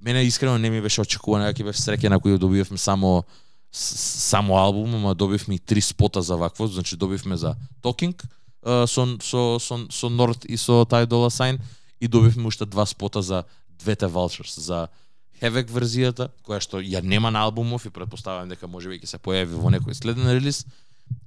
мене 0.00 0.24
искрено 0.24 0.58
не 0.58 0.70
ми 0.70 0.80
беше 0.80 1.00
очекувано, 1.00 1.44
дека 1.44 1.62
ќе 1.62 1.64
бев 1.64 1.76
среќен 1.76 2.16
ако 2.16 2.28
ја 2.28 2.38
добивме 2.38 2.78
само 2.78 3.24
само 3.72 4.56
албум, 4.58 4.94
ама 4.94 5.14
добивме 5.14 5.54
и 5.54 5.58
три 5.58 5.80
спота 5.80 6.22
за 6.22 6.36
вакво, 6.36 6.66
значи 6.66 6.96
добивме 6.96 7.36
за 7.36 7.54
Talking 7.82 8.16
со 8.64 9.06
со 9.20 9.58
со 9.58 9.86
со 9.90 10.06
Nord 10.08 10.46
и 10.46 10.56
со 10.56 10.84
тај 10.84 11.06
Дола 11.06 11.30
Сайн 11.30 11.60
и 12.00 12.08
добивме 12.08 12.46
уште 12.46 12.66
два 12.66 12.86
спота 12.86 13.22
за 13.22 13.44
двете 13.68 14.06
Vultures, 14.06 14.60
за 14.60 14.88
Havoc 15.40 15.70
верзијата, 15.72 16.28
која 16.44 16.60
што 16.60 16.80
ја 16.84 17.00
нема 17.00 17.30
на 17.30 17.40
албумов 17.40 17.86
и 17.86 17.90
претпоставувам 17.90 18.48
дека 18.48 18.68
можеби 18.68 19.00
ќе 19.00 19.06
се 19.06 19.18
појави 19.18 19.56
во 19.56 19.70
некој 19.72 19.96
следен 19.96 20.28
релиз 20.28 20.66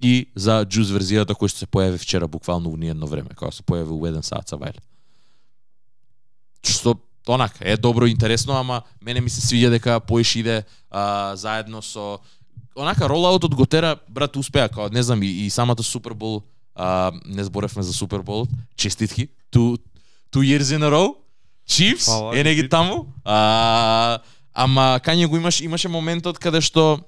и 0.01 0.27
за 0.35 0.65
Juice 0.65 0.91
верзијата 0.91 1.35
која 1.35 1.51
што 1.51 1.63
се 1.63 1.67
појави 1.67 1.97
вчера 1.97 2.27
буквално 2.27 2.69
у 2.69 2.77
едно 2.77 3.07
време, 3.07 3.29
кога 3.35 3.51
се 3.51 3.63
појави 3.63 3.91
у 3.91 4.05
еден 4.05 4.23
саат 4.23 4.49
са 4.49 4.57
вајле. 4.57 4.81
Што 6.63 6.99
онака 7.27 7.59
е 7.61 7.77
добро 7.77 8.05
интересно, 8.07 8.53
ама 8.53 8.81
мене 9.01 9.21
ми 9.21 9.29
се 9.29 9.41
свиѓа 9.41 9.69
дека 9.69 9.99
поиш 9.99 10.35
иде 10.35 10.63
а, 10.91 11.35
заедно 11.35 11.81
со 11.81 12.19
онака 12.75 13.09
ролаутот 13.09 13.55
го 13.55 13.65
тера 13.65 13.95
брат 14.09 14.35
успеа 14.35 14.69
као 14.69 14.89
не 14.89 15.03
знам 15.03 15.23
и, 15.23 15.27
и 15.27 15.49
самата 15.49 15.83
Супербол 15.83 16.43
а, 16.75 17.11
не 17.25 17.43
зборевме 17.43 17.83
за 17.83 17.93
Супербол 17.93 18.47
честитки 18.75 19.27
two, 19.51 19.79
two 20.31 20.43
years 20.43 20.75
in 20.77 20.83
a 20.83 20.89
row 20.91 21.15
Chiefs 21.69 22.05
Фала, 22.05 22.39
е 22.39 22.43
не 22.43 22.55
ги 22.55 22.61
честитки. 22.61 22.69
таму 22.69 23.07
а, 23.23 24.19
ама 24.53 24.99
кање 25.03 25.27
го 25.27 25.37
имаш 25.37 25.61
имаше 25.61 25.87
моментот 25.87 26.39
каде 26.39 26.61
што 26.61 26.99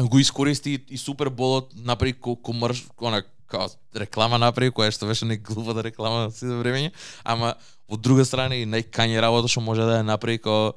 го 0.00 0.18
искористи 0.18 0.78
и 0.88 0.98
Суперболот 0.98 1.70
направи 1.76 2.12
ко 2.12 2.36
комерш, 2.36 2.86
она 3.00 3.22
као 3.46 3.68
реклама 3.96 4.38
направи 4.38 4.72
која 4.74 4.90
што 4.90 5.06
беше 5.06 5.28
не 5.28 5.36
глупата 5.36 5.82
да 5.82 5.88
реклама 5.90 6.30
се 6.30 6.48
за 6.50 6.58
времење 6.58 6.90
ама 7.24 7.54
од 7.88 8.00
друга 8.00 8.24
страна 8.24 8.56
и 8.56 8.66
најкање 8.66 9.20
работа 9.22 9.48
што 9.48 9.62
може 9.62 9.86
да 9.86 10.00
ја 10.00 10.06
направи 10.06 10.40
као 10.42 10.72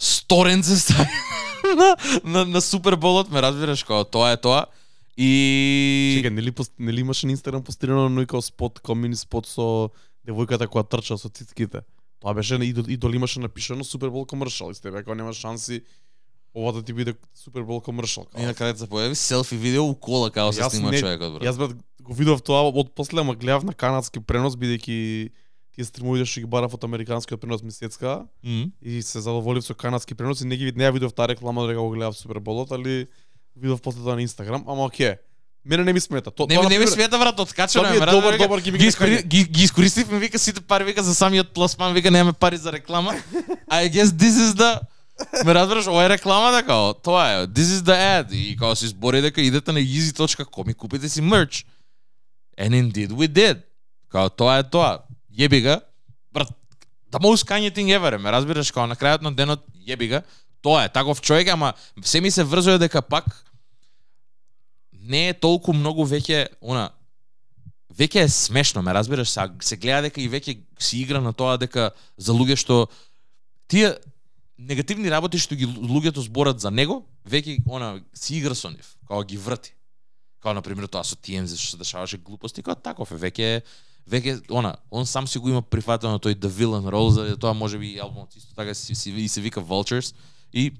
сторен 0.00 0.64
се 0.64 0.78
стави 0.82 1.08
на, 1.76 1.96
на, 2.24 2.44
на 2.44 2.60
Суперболот, 2.60 3.30
ме 3.30 3.42
разбираш, 3.42 3.84
као 3.84 4.04
тоа 4.04 4.32
е 4.32 4.36
тоа. 4.36 4.66
И... 5.16 6.16
чека 6.16 6.30
нели 6.30 6.52
пост- 6.52 6.74
нели 6.78 7.00
имаше 7.00 7.26
на 7.26 7.32
Инстаграм 7.32 7.62
постирано 7.62 8.08
но 8.08 8.22
и 8.22 8.26
као 8.26 8.42
спот, 8.42 8.80
комини 8.80 9.16
спот 9.16 9.46
со 9.46 9.90
девојката 10.26 10.66
која 10.66 10.88
трча 10.88 11.18
со 11.18 11.28
цицките. 11.28 11.84
Тоа 12.20 12.34
беше 12.34 12.56
и, 12.56 12.70
идол, 12.72 13.14
имаше 13.14 13.40
напишано 13.40 13.84
Супербол 13.84 14.26
комершал 14.26 14.70
и 14.70 14.74
сте 14.74 14.90
бе, 14.90 15.04
као 15.04 15.14
нема 15.14 15.32
шанси 15.32 15.82
ова 16.54 16.72
да 16.72 16.82
ти 16.82 16.92
биде 16.92 17.14
Супербол 17.34 17.80
комершал. 17.80 18.26
И 18.38 18.42
на 18.42 18.54
крајот 18.54 18.82
се 18.82 18.88
појави 18.90 19.14
селфи 19.14 19.56
видео 19.56 19.84
у 19.86 19.94
кола 19.94 20.30
као 20.30 20.52
се 20.52 20.64
снима 20.70 20.92
човекот, 20.92 21.38
брат. 21.38 21.46
Јас 21.46 21.58
брат 21.58 21.76
го 22.02 22.14
видов 22.14 22.42
тоа 22.42 22.66
од 22.68 22.90
после, 22.94 23.20
ама 23.20 23.34
гледав 23.34 23.64
на 23.64 23.74
канадски 23.74 24.20
пренос 24.20 24.58
бидејќи 24.58 25.30
тие 25.74 25.84
стримовите 25.86 26.26
што 26.26 26.42
ги 26.42 26.50
барав 26.50 26.74
од 26.74 26.84
американскиот 26.84 27.40
пренос 27.40 27.62
месецка 27.62 28.26
Мм. 28.42 28.70
и 28.82 29.02
се 29.02 29.20
задоволив 29.20 29.64
со 29.64 29.74
канадски 29.74 30.14
пренос 30.14 30.42
и 30.42 30.46
не 30.46 30.56
ги 30.56 30.72
не 30.74 30.84
ја 30.84 30.92
видов 30.92 31.14
таа 31.14 31.30
реклама 31.30 31.66
дека 31.68 31.80
го 31.80 31.90
гледав 31.90 32.18
Суперболот, 32.18 32.72
али 32.72 33.06
видов 33.56 33.82
после 33.82 34.02
тоа 34.02 34.18
на 34.18 34.22
Инстаграм, 34.22 34.64
ама 34.66 34.90
оке. 34.90 35.18
Мене 35.64 35.84
не 35.84 35.92
ми 35.92 36.00
смета. 36.00 36.30
То, 36.30 36.46
Не, 36.48 36.54
тоа, 36.54 36.68
не 36.68 36.78
ми 36.78 36.86
света 36.86 37.18
брат, 37.18 37.38
откачено 37.38 37.84
е, 37.84 37.98
брат, 37.98 38.10
добар, 38.10 38.38
добар 38.38 38.60
ги, 38.60 38.70
на 38.72 38.78
искори, 38.78 39.22
ги, 39.22 39.44
ги 39.44 39.62
искористивме 39.62 40.18
вика 40.18 40.38
сите 40.38 40.60
пари 40.60 40.84
вика 40.84 41.02
за 41.02 41.14
самиот 41.14 41.52
пласман 41.52 41.92
вика 41.94 42.10
немаме 42.10 42.32
пари 42.32 42.56
за 42.56 42.72
реклама. 42.72 43.12
I 43.70 43.88
guess 43.92 44.06
this 44.06 44.34
is 44.40 44.54
the 44.54 44.80
Ме 45.44 45.54
разбираш, 45.54 45.86
ова 45.86 46.04
е 46.04 46.08
реклама 46.08 46.52
дека 46.56 46.66
као, 46.66 46.94
тоа 46.94 47.26
е, 47.32 47.46
this 47.46 47.68
is 47.76 47.82
the 47.84 47.96
ad. 47.96 48.32
И 48.32 48.56
као 48.56 48.76
се 48.76 48.84
избори 48.84 49.20
дека 49.20 49.40
идете 49.40 49.72
на 49.72 49.80
easy.com 49.80 50.70
и 50.70 50.74
купите 50.74 51.08
си 51.08 51.20
мерч. 51.20 51.66
And 52.58 52.70
indeed 52.70 53.10
we 53.10 53.28
did. 53.28 53.62
Као 54.08 54.30
тоа 54.30 54.58
е 54.58 54.62
тоа. 54.62 54.98
Јеби 55.38 55.62
ga. 55.62 55.80
Брат, 56.32 56.48
the 57.12 57.20
most 57.20 57.46
Kanye 57.46 57.70
thing 57.70 57.90
ever, 57.90 58.18
ме 58.18 58.32
разбираш, 58.32 58.70
као 58.70 58.86
на 58.86 58.96
крајот 58.96 59.22
на 59.22 59.32
денот 59.32 59.64
јеби 59.86 60.08
ga. 60.10 60.22
Тоа 60.62 60.84
е, 60.84 60.88
таков 60.88 61.20
човек, 61.20 61.48
ама 61.48 61.72
се 62.02 62.20
ми 62.20 62.30
се 62.30 62.44
врзува 62.44 62.78
дека 62.78 63.02
пак 63.02 63.24
не 64.92 65.28
е 65.28 65.34
толку 65.34 65.72
многу 65.72 66.04
веќе, 66.04 66.46
она, 66.60 66.90
веќе 67.96 68.24
е 68.24 68.28
смешно, 68.28 68.82
ме 68.82 68.94
разбираш, 68.94 69.30
се, 69.30 69.46
се 69.60 69.76
гледа 69.76 70.08
дека 70.08 70.20
и 70.20 70.28
веќе 70.28 70.58
си 70.78 71.00
игра 71.00 71.20
на 71.20 71.32
тоа 71.32 71.56
дека 71.58 71.90
за 72.16 72.36
луѓе 72.36 72.56
што 72.60 72.86
тие 73.70 73.96
негативни 74.60 75.10
работи 75.10 75.40
што 75.40 75.56
ги 75.56 75.66
луѓето 75.66 76.20
зборат 76.26 76.60
за 76.60 76.70
него, 76.70 77.02
веќе 77.24 77.62
она 77.66 78.00
си 78.14 78.36
игра 78.36 78.54
со 78.54 78.70
нив, 78.70 78.96
као 79.08 79.24
ги 79.24 79.38
врти. 79.40 79.72
Као 80.40 80.54
на 80.54 80.62
пример 80.62 80.88
тоа 80.88 81.04
со 81.04 81.16
TMZ 81.16 81.56
што 81.56 81.76
се 81.76 81.80
дешаваше 81.80 82.20
глупости, 82.20 82.62
као 82.62 82.76
таков 82.76 83.12
е 83.12 83.20
веќе 83.20 83.48
веќе 84.10 84.40
она, 84.50 84.76
он 84.90 85.06
сам 85.06 85.26
си 85.26 85.38
го 85.38 85.48
има 85.48 85.62
прифатено 85.62 86.18
тој 86.18 86.36
The 86.36 86.48
Villain 86.48 86.88
Role, 86.88 87.10
за 87.10 87.36
тоа 87.36 87.54
може 87.54 87.78
би 87.78 87.94
и 87.94 88.00
албумот 88.00 88.36
исто 88.36 88.54
така 88.54 88.74
си, 88.74 88.94
си, 88.94 89.10
и 89.10 89.28
се 89.28 89.40
вика 89.40 89.60
Vultures 89.60 90.14
и 90.52 90.72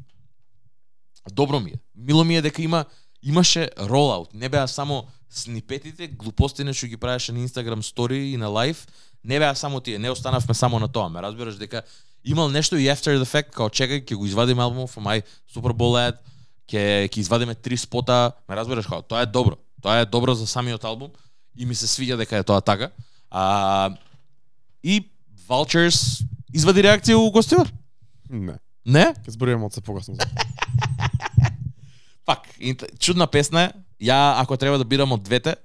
добро 1.33 1.61
ми 1.61 1.71
е. 1.71 1.79
Мило 1.95 2.25
ми 2.25 2.37
е 2.37 2.43
дека 2.43 2.63
има 2.63 2.85
имаше 3.23 3.71
ролаут, 3.79 4.35
не 4.35 4.49
беа 4.49 4.69
само 4.69 5.05
снипетите, 5.31 6.09
глупостите 6.09 6.73
што 6.73 6.89
ги 6.89 6.97
правеше 6.97 7.33
на 7.33 7.45
Instagram 7.45 7.81
стори 7.81 8.33
и 8.33 8.37
на 8.37 8.49
лайв, 8.49 8.87
не 9.25 9.39
беа 9.39 9.55
само 9.55 9.81
тие, 9.81 9.99
не 9.99 10.11
останавме 10.11 10.55
само 10.55 10.81
на 10.81 10.89
тоа, 10.89 11.09
ме 11.09 11.23
разбираш 11.23 11.57
дека 11.57 11.83
имал 12.25 12.49
нешто 12.49 12.77
и 12.77 12.89
after 12.89 13.17
the 13.19 13.29
fact, 13.29 13.51
као 13.57 13.69
чекај, 13.69 14.05
ќе 14.05 14.17
го 14.17 14.27
извадиме 14.27 14.63
албумот 14.63 14.91
for 14.91 15.03
my 15.05 15.23
Super 15.49 15.73
Bowl 15.73 15.97
ad, 15.97 16.21
ќе 16.69 17.09
ќе 17.09 17.21
извадиме 17.21 17.55
три 17.55 17.77
спота, 17.77 18.33
ме 18.49 18.57
разбираш 18.57 18.87
као, 18.87 19.03
тоа 19.03 19.23
е 19.23 19.27
добро. 19.27 19.57
Тоа 19.83 20.01
е 20.01 20.07
добро 20.07 20.35
за 20.35 20.47
самиот 20.47 20.85
албум 20.85 21.11
и 21.57 21.67
ми 21.67 21.75
се 21.75 21.89
свиѓа 21.89 22.21
дека 22.21 22.37
е 22.37 22.45
тоа 22.45 22.61
така. 22.61 22.91
А 23.31 23.97
и 24.83 25.01
Vultures 25.49 26.23
извади 26.55 26.85
реакција 26.85 27.19
у 27.19 27.31
гостивар. 27.33 27.71
Не. 28.31 28.59
Не? 28.85 29.11
Ќе 29.25 29.35
зборуваме 29.35 29.67
од 29.67 29.75
се 29.75 29.81
покасно. 29.81 30.15
Пак, 32.25 32.47
чудна 33.05 33.27
песна 33.27 33.69
е. 33.69 33.73
Ја, 34.01 34.41
ако 34.41 34.57
треба 34.57 34.79
да 34.81 34.85
бирам 34.89 35.13
од 35.13 35.21
двете, 35.21 35.59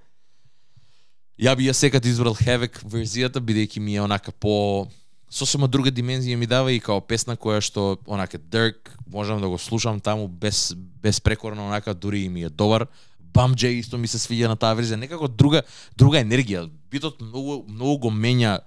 ја 1.40 1.56
би 1.56 1.70
ја 1.70 1.74
секад 1.76 2.06
избрал 2.06 2.36
Havoc 2.36 2.82
верзијата, 2.84 3.40
бидејќи 3.40 3.80
ми 3.80 3.96
е 3.96 4.04
онака 4.04 4.32
по 4.32 4.88
сосема 5.30 5.68
друга 5.68 5.92
димензија 5.92 6.36
ми 6.36 6.48
дава 6.48 6.72
и 6.72 6.80
као 6.80 7.02
песна 7.02 7.36
која 7.38 7.62
што 7.62 7.98
онака 8.06 8.38
Dirk 8.38 8.92
можам 9.12 9.42
да 9.42 9.50
го 9.50 9.58
слушам 9.58 10.00
таму 10.00 10.28
без 10.28 10.74
безпрекорно 10.76 11.68
онака 11.68 11.94
дури 11.94 12.22
и 12.22 12.30
ми 12.30 12.44
е 12.44 12.50
добар. 12.50 12.88
Бам 13.20 13.56
Джей 13.56 13.80
исто 13.80 13.98
ми 13.98 14.08
се 14.08 14.18
свиѓа 14.18 14.48
на 14.48 14.56
таа 14.56 14.76
верзија, 14.76 14.96
некако 14.96 15.28
друга 15.28 15.64
друга 15.98 16.22
енергија. 16.24 16.70
Битот 16.92 17.22
многу 17.22 17.66
многу 17.68 17.98
го 17.98 18.10
менја 18.10 18.60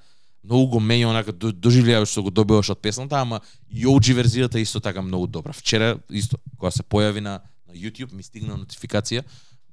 многу 0.44 0.66
го 0.66 0.80
менја 0.80 1.08
онака 1.08 1.32
доживлеа 1.32 2.04
што 2.06 2.22
го 2.22 2.30
добиваш 2.30 2.70
од 2.70 2.82
песната, 2.82 3.20
ама 3.20 3.40
и 3.70 3.84
верзијата 3.84 4.58
исто 4.58 4.80
така 4.80 5.02
многу 5.02 5.26
добра. 5.26 5.52
Вчера 5.52 5.98
исто 6.10 6.38
кога 6.58 6.70
се 6.70 6.82
појави 6.82 7.20
на 7.20 7.40
на 7.68 7.74
YouTube 7.76 8.12
ми 8.16 8.22
стигна 8.22 8.56
нотификација 8.56 9.22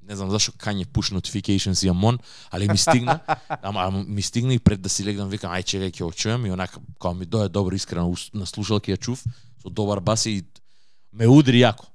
не 0.07 0.15
знам 0.15 0.29
зашо 0.29 0.53
кање 0.61 0.85
push 0.85 1.13
notifications 1.15 1.85
имам 1.85 2.03
он, 2.03 2.19
али 2.51 2.67
ми 2.69 2.77
стигна, 2.77 3.19
ама, 3.61 3.81
ама 3.87 4.03
ми 4.03 4.21
стигна 4.21 4.53
и 4.53 4.59
пред 4.59 4.81
да 4.81 4.89
си 4.89 5.05
легнам 5.05 5.29
викам 5.29 5.51
ај 5.51 5.65
чекај 5.65 5.91
ќе 5.91 6.03
го 6.03 6.11
чуем 6.13 6.45
и 6.45 6.51
онака 6.51 6.79
кога 6.99 7.13
ми 7.13 7.25
дое 7.25 7.49
добро 7.49 7.75
искрено 7.75 8.13
на 8.33 8.45
слушалки 8.45 8.93
ја 8.93 8.99
чув 8.99 9.23
со 9.61 9.69
добар 9.69 9.99
бас 9.99 10.25
и 10.25 10.45
ме 11.13 11.27
удри 11.27 11.63
јако. 11.63 11.89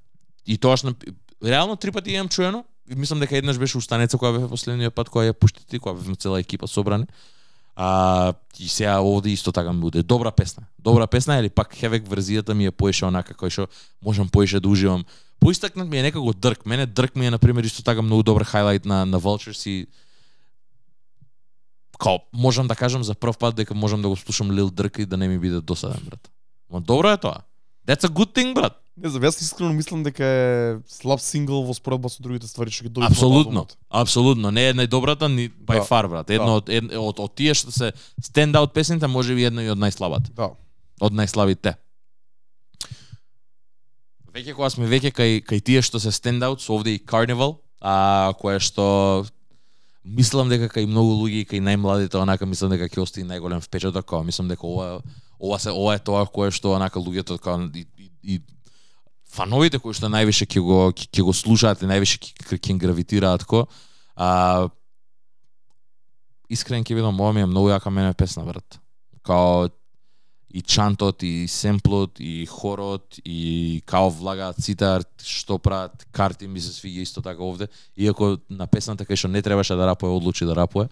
И 0.45 0.57
тоаш 0.57 0.83
на 0.83 0.95
реално 1.43 1.75
три 1.75 1.91
пати 1.91 2.11
имам 2.11 2.29
чуено 2.29 2.65
и 2.89 2.95
мислам 2.95 3.19
дека 3.19 3.37
еднаш 3.37 3.57
беше 3.57 3.77
устанеца 3.77 4.17
која 4.17 4.37
беше 4.37 4.49
последниот 4.49 4.95
пат 4.95 5.09
која 5.09 5.31
ја 5.31 5.37
пуштите, 5.37 5.79
која 5.79 5.95
бевме 5.95 6.15
цела 6.15 6.39
екипа 6.39 6.67
собрани. 6.67 7.07
А 7.75 8.33
и 8.59 8.67
сега 8.67 8.99
овде 8.99 9.29
исто 9.29 9.51
така 9.51 9.73
ми 9.73 9.79
буде 9.79 10.03
добра 10.03 10.31
песна. 10.31 10.63
Добра 10.79 11.07
песна 11.07 11.39
или 11.39 11.49
пак 11.49 11.73
Хевек 11.75 12.03
верзијата 12.03 12.53
ми 12.53 12.65
е 12.65 12.71
поише 12.71 13.05
онака 13.05 13.33
кој 13.33 13.49
што 13.49 13.67
можам 14.03 14.29
поише 14.29 14.59
да 14.59 14.69
уживам. 14.69 15.05
Поистакнат 15.41 15.89
ми 15.89 15.97
е 15.97 16.01
некако 16.01 16.33
Дрк. 16.33 16.65
Мене 16.65 16.85
Дрк 16.85 17.15
ми 17.15 17.25
е 17.25 17.31
на 17.31 17.39
пример 17.39 17.63
исто 17.63 17.83
така 17.83 18.01
многу 18.01 18.23
добар 18.23 18.43
хайлайт 18.45 18.85
на 18.85 19.05
на 19.05 19.19
Vultures 19.19 19.69
и 19.69 19.87
као 21.99 22.19
можам 22.33 22.67
да 22.67 22.75
кажам 22.75 23.03
за 23.03 23.15
прв 23.15 23.37
пат 23.37 23.55
дека 23.55 23.73
можам 23.73 24.01
да 24.01 24.09
го 24.09 24.15
слушам 24.15 24.51
Лил 24.51 24.69
Дрк 24.69 24.99
и 24.99 25.05
да 25.05 25.17
не 25.17 25.27
ми 25.27 25.39
биде 25.39 25.61
досаден 25.61 26.01
брат. 26.05 26.29
Ма 26.71 26.81
добро 26.81 27.09
е 27.09 27.17
тоа. 27.17 27.41
That's 27.87 28.05
a 28.05 28.09
good 28.09 28.35
thing 28.37 28.53
брат. 28.53 28.77
Не 28.97 29.09
знам, 29.09 29.23
јас 29.23 29.41
искрено 29.41 29.73
мислам 29.73 30.03
дека 30.03 30.23
е 30.23 30.77
слаб 30.85 31.21
сингл 31.23 31.63
во 31.65 31.73
споредба 31.73 32.09
со 32.09 32.21
другите 32.21 32.45
ствари 32.45 32.69
што 32.69 32.85
ги 32.85 32.89
доби. 32.93 33.07
Апсолутно. 33.09 33.65
Апсолутно. 33.89 34.51
Не 34.51 34.69
е 34.69 34.73
најдобрата 34.77 35.25
ни 35.25 35.49
by 35.49 35.81
Да. 35.81 35.85
far 35.89 36.09
брат. 36.09 36.29
Едно 36.29 36.45
Да. 36.45 36.53
од, 36.61 36.69
ед, 36.69 36.91
од, 36.93 37.19
од 37.19 37.31
тие 37.35 37.53
што 37.57 37.71
се 37.71 37.93
stand 38.21 38.53
out 38.53 38.73
песните 38.73 39.07
може 39.07 39.33
би 39.33 39.43
едно 39.47 39.61
и 39.61 39.69
од 39.69 39.77
најслабата. 39.77 40.29
Да. 40.35 40.51
од 41.01 41.13
најслабите. 41.13 41.73
Веќе 44.31 44.55
кога 44.55 44.69
сме 44.71 44.87
веќе 44.87 45.11
кај 45.11 45.41
кај 45.43 45.61
тие 45.67 45.81
што 45.83 45.99
се 45.99 46.11
стендаут 46.15 46.63
со 46.63 46.73
овде 46.77 46.95
и 46.95 47.03
Carnival, 47.03 47.57
а 47.81 48.31
кое 48.39 48.59
што 48.63 49.25
мислам 50.03 50.49
дека 50.49 50.69
кај 50.71 50.87
многу 50.87 51.17
луѓе 51.19 51.43
и 51.43 51.49
кај 51.49 51.61
најмладите 51.65 52.17
онака 52.21 52.47
мислам 52.47 52.71
дека 52.71 52.87
ќе 52.87 53.03
остане 53.03 53.27
најголем 53.27 53.61
впечаток, 53.61 54.07
као 54.07 54.23
мислам 54.23 54.47
дека 54.47 54.63
ова 54.67 55.01
ова 55.39 55.59
се 55.59 55.73
ова 55.75 55.97
е 55.97 55.99
тоа 55.99 56.23
кое 56.31 56.51
што 56.51 56.75
онака 56.77 56.99
луѓето 56.99 57.39
као 57.43 57.67
и, 57.75 57.85
и, 57.97 58.11
и 58.23 58.39
фановите 59.27 59.81
кои 59.83 59.93
што 59.97 60.07
највише 60.07 60.47
ќе 60.47 60.63
го 60.63 60.79
ќе, 60.95 61.25
го 61.27 61.33
слушаат 61.33 61.83
и 61.83 61.91
највише 61.91 62.21
ќе 62.23 62.55
ќе 62.55 62.77
гравитираат 62.79 63.43
ко 63.43 63.65
а 64.15 64.69
искрен 66.47 66.87
ќе 66.87 66.95
бидам 66.95 67.19
ова 67.19 67.33
ми 67.35 67.43
е 67.43 67.51
многу 67.51 67.71
јака 67.71 67.91
мене 67.91 68.13
песна 68.13 68.47
брат. 68.47 68.79
Као 69.27 69.67
и 70.53 70.61
чантот, 70.61 71.23
и 71.23 71.47
семплот, 71.47 72.19
и 72.19 72.45
хорот, 72.45 73.19
и 73.25 73.81
као 73.85 74.09
влагаат 74.09 74.59
цитар, 74.59 75.03
што 75.23 75.57
прават, 75.59 76.05
карти 76.11 76.47
ми 76.47 76.59
се 76.59 76.73
свиѓа 76.75 77.05
исто 77.07 77.21
така 77.21 77.43
овде, 77.43 77.67
иако 77.95 78.37
на 78.49 78.67
песната 78.67 79.05
кај 79.07 79.15
што 79.15 79.31
не 79.31 79.41
требаше 79.41 79.75
да 79.79 79.87
рапуе, 79.87 80.11
одлучи 80.11 80.45
да 80.45 80.55
рапуе, 80.55 80.89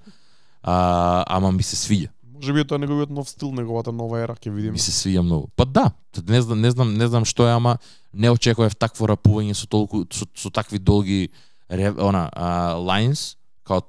а, 0.64 1.26
ама 1.28 1.52
ми 1.52 1.64
се 1.64 1.76
свиѓа. 1.76 2.10
Може 2.40 2.54
би 2.54 2.62
е 2.62 2.64
тоа 2.64 2.80
неговиот 2.80 3.10
нов 3.12 3.30
стил, 3.30 3.52
неговата 3.52 3.92
нова 3.92 4.22
ера, 4.24 4.36
ќе 4.40 4.54
видиме. 4.54 4.78
Ми 4.78 4.80
се 4.80 4.96
свиѓа 4.96 5.26
многу. 5.28 5.50
Па 5.56 5.66
да, 5.66 5.92
не 6.28 6.42
знам, 6.42 6.62
не 6.62 6.72
знам, 6.72 6.94
не 6.96 7.08
знам 7.08 7.26
што 7.28 7.50
е, 7.50 7.52
ама 7.52 7.78
не 8.14 8.32
очекував 8.32 8.80
такво 8.80 9.12
рапување 9.12 9.54
со 9.54 9.68
толку 9.68 10.06
со, 10.08 10.24
со 10.36 10.50
такви 10.50 10.80
долги 10.80 11.30
ре, 11.70 11.92
она 11.92 12.30
а, 12.32 12.80
lines, 12.80 13.36
као 13.68 13.82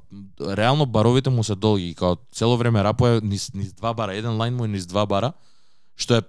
реално 0.56 0.86
баровите 0.86 1.30
му 1.30 1.44
се 1.44 1.54
долги, 1.54 1.94
као 1.94 2.16
цело 2.32 2.56
време 2.56 2.84
рапува 2.84 3.20
низ, 3.22 3.54
низ 3.54 3.72
два 3.72 3.94
бара, 3.94 4.14
еден 4.14 4.36
лайн 4.36 4.56
му 4.56 4.64
е 4.64 4.68
низ 4.68 4.86
два 4.86 5.06
бара, 5.06 5.32
што 6.00 6.20
е 6.20 6.22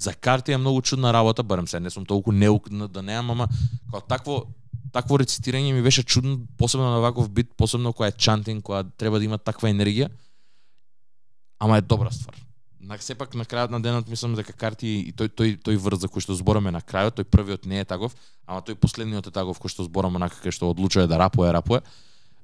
за 0.00 0.14
карти 0.14 0.52
е 0.52 0.58
многу 0.58 0.80
чудна 0.82 1.12
работа, 1.12 1.42
барем 1.42 1.68
се 1.68 1.80
не 1.80 1.90
сум 1.90 2.06
толку 2.06 2.32
неук 2.32 2.70
на 2.70 2.88
да 2.88 3.02
неам, 3.02 3.30
ама 3.30 3.48
како 3.92 4.06
такво 4.08 4.46
такво 4.92 5.18
рецитирање 5.20 5.72
ми 5.72 5.82
беше 5.82 6.02
чудно, 6.02 6.40
посебно 6.58 6.90
на 6.90 7.00
ваков 7.00 7.30
бит, 7.30 7.52
посебно 7.56 7.92
која 7.94 8.10
е 8.10 8.16
чантинг, 8.18 8.64
која 8.66 8.84
треба 8.98 9.18
да 9.18 9.24
има 9.24 9.38
таква 9.38 9.70
енергија. 9.70 10.10
Ама 11.60 11.78
е 11.78 11.82
добра 11.82 12.10
ствар. 12.10 12.38
На 12.80 12.96
сепак 12.98 13.34
на 13.36 13.44
крајот 13.44 13.70
на 13.70 13.80
денот 13.82 14.08
мислам 14.08 14.34
дека 14.34 14.52
карти 14.56 14.88
и 15.04 15.12
тој 15.12 15.30
тој 15.36 15.56
тој 15.62 15.76
врз 15.76 16.00
за 16.02 16.08
кој 16.08 16.24
што 16.24 16.34
збораме 16.34 16.72
на 16.72 16.80
крајот, 16.80 17.20
тој 17.20 17.28
првиот 17.28 17.68
не 17.68 17.82
е 17.82 17.84
таков, 17.84 18.16
ама 18.46 18.64
тој 18.64 18.80
последниот 18.80 19.28
е 19.28 19.34
таков 19.34 19.60
кој 19.60 19.70
што 19.70 19.84
збораме 19.84 20.18
на 20.18 20.30
кај 20.32 20.50
што 20.50 20.72
одлучува 20.72 21.06
да 21.06 21.20
рапуе, 21.20 21.52
рапуе. 21.52 21.84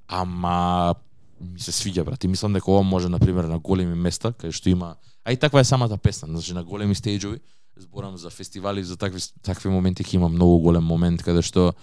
Ама 0.07 0.95
ми 1.41 1.61
се 1.61 1.73
свиѓа 1.73 2.05
брат. 2.05 2.25
И 2.25 2.29
мислам 2.29 2.53
дека 2.53 2.71
ова 2.71 2.83
може 2.83 3.09
на 3.09 3.19
пример 3.19 3.49
на 3.49 3.59
големи 3.59 3.97
места 3.97 4.33
кај 4.37 4.53
што 4.53 4.71
има 4.71 4.97
а 5.27 5.33
и 5.33 5.37
таква 5.37 5.61
е 5.61 5.65
самата 5.65 5.99
песна, 5.99 6.29
значи 6.29 6.55
на 6.55 6.63
големи 6.65 6.95
стејџови 6.95 7.41
зборам 7.77 8.17
за 8.17 8.31
фестивали, 8.31 8.85
за 8.85 8.97
такви 8.97 9.21
такви 9.43 9.69
моменти 9.69 10.05
ќе 10.07 10.15
има 10.21 10.29
многу 10.29 10.63
голем 10.71 10.87
момент 10.87 11.27
каде 11.27 11.43
што 11.43 11.75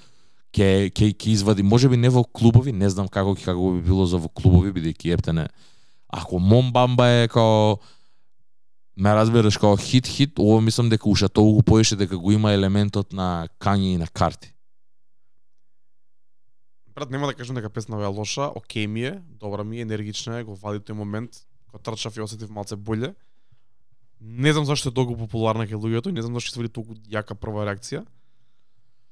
ќе 0.55 0.87
ќе 0.95 1.11
ќе 1.11 1.35
извади, 1.35 1.63
можеби 1.63 1.99
не 1.99 2.09
во 2.09 2.23
клубови, 2.23 2.71
не 2.71 2.89
знам 2.89 3.11
како 3.11 3.35
како 3.35 3.75
би 3.75 3.83
било 3.83 4.07
за 4.07 4.17
во 4.17 4.31
клубови 4.31 4.71
бидејќи 4.71 5.13
ептене 5.13 5.49
ако 6.13 6.39
Момбамба 6.39 7.07
е 7.09 7.27
као 7.27 7.77
ме 8.97 9.13
разбираш 9.15 9.57
као 9.57 9.77
хит 9.77 10.07
хит, 10.07 10.39
ово 10.39 10.61
мислам 10.61 10.89
дека 10.89 11.09
уша 11.09 11.29
толку 11.29 11.63
поише 11.63 11.95
дека 11.95 12.17
го 12.17 12.31
има 12.31 12.53
елементот 12.53 13.13
на 13.13 13.49
Кањи 13.59 13.95
и 13.95 13.97
на 13.97 14.07
карти. 14.07 14.53
Брат, 16.93 17.09
нема 17.09 17.27
да 17.27 17.33
кажам 17.33 17.55
дека 17.55 17.69
песната 17.69 18.03
е 18.03 18.13
лоша, 18.13 18.51
окей 18.55 18.87
ми 18.87 19.05
е, 19.05 19.21
добра 19.41 19.63
ми 19.63 19.77
е, 19.77 19.81
енергична 19.81 20.37
е, 20.39 20.43
го 20.43 20.55
вади 20.55 20.85
тој 20.85 20.93
момент, 20.93 21.31
кога 21.65 21.81
трчав 21.81 22.17
и 22.17 22.21
осетив 22.21 22.53
малце 22.53 22.75
боле. 22.75 23.15
Не 24.23 24.53
знам 24.53 24.65
зашто 24.65 24.87
е 24.89 24.95
толку 24.95 25.17
популарна 25.19 25.67
кај 25.67 25.75
луѓето, 25.75 26.11
не 26.15 26.23
знам 26.23 26.39
зашто 26.39 26.55
извади 26.55 26.71
толку 26.71 26.95
јака 27.11 27.35
прва 27.35 27.65
реакција. 27.67 28.05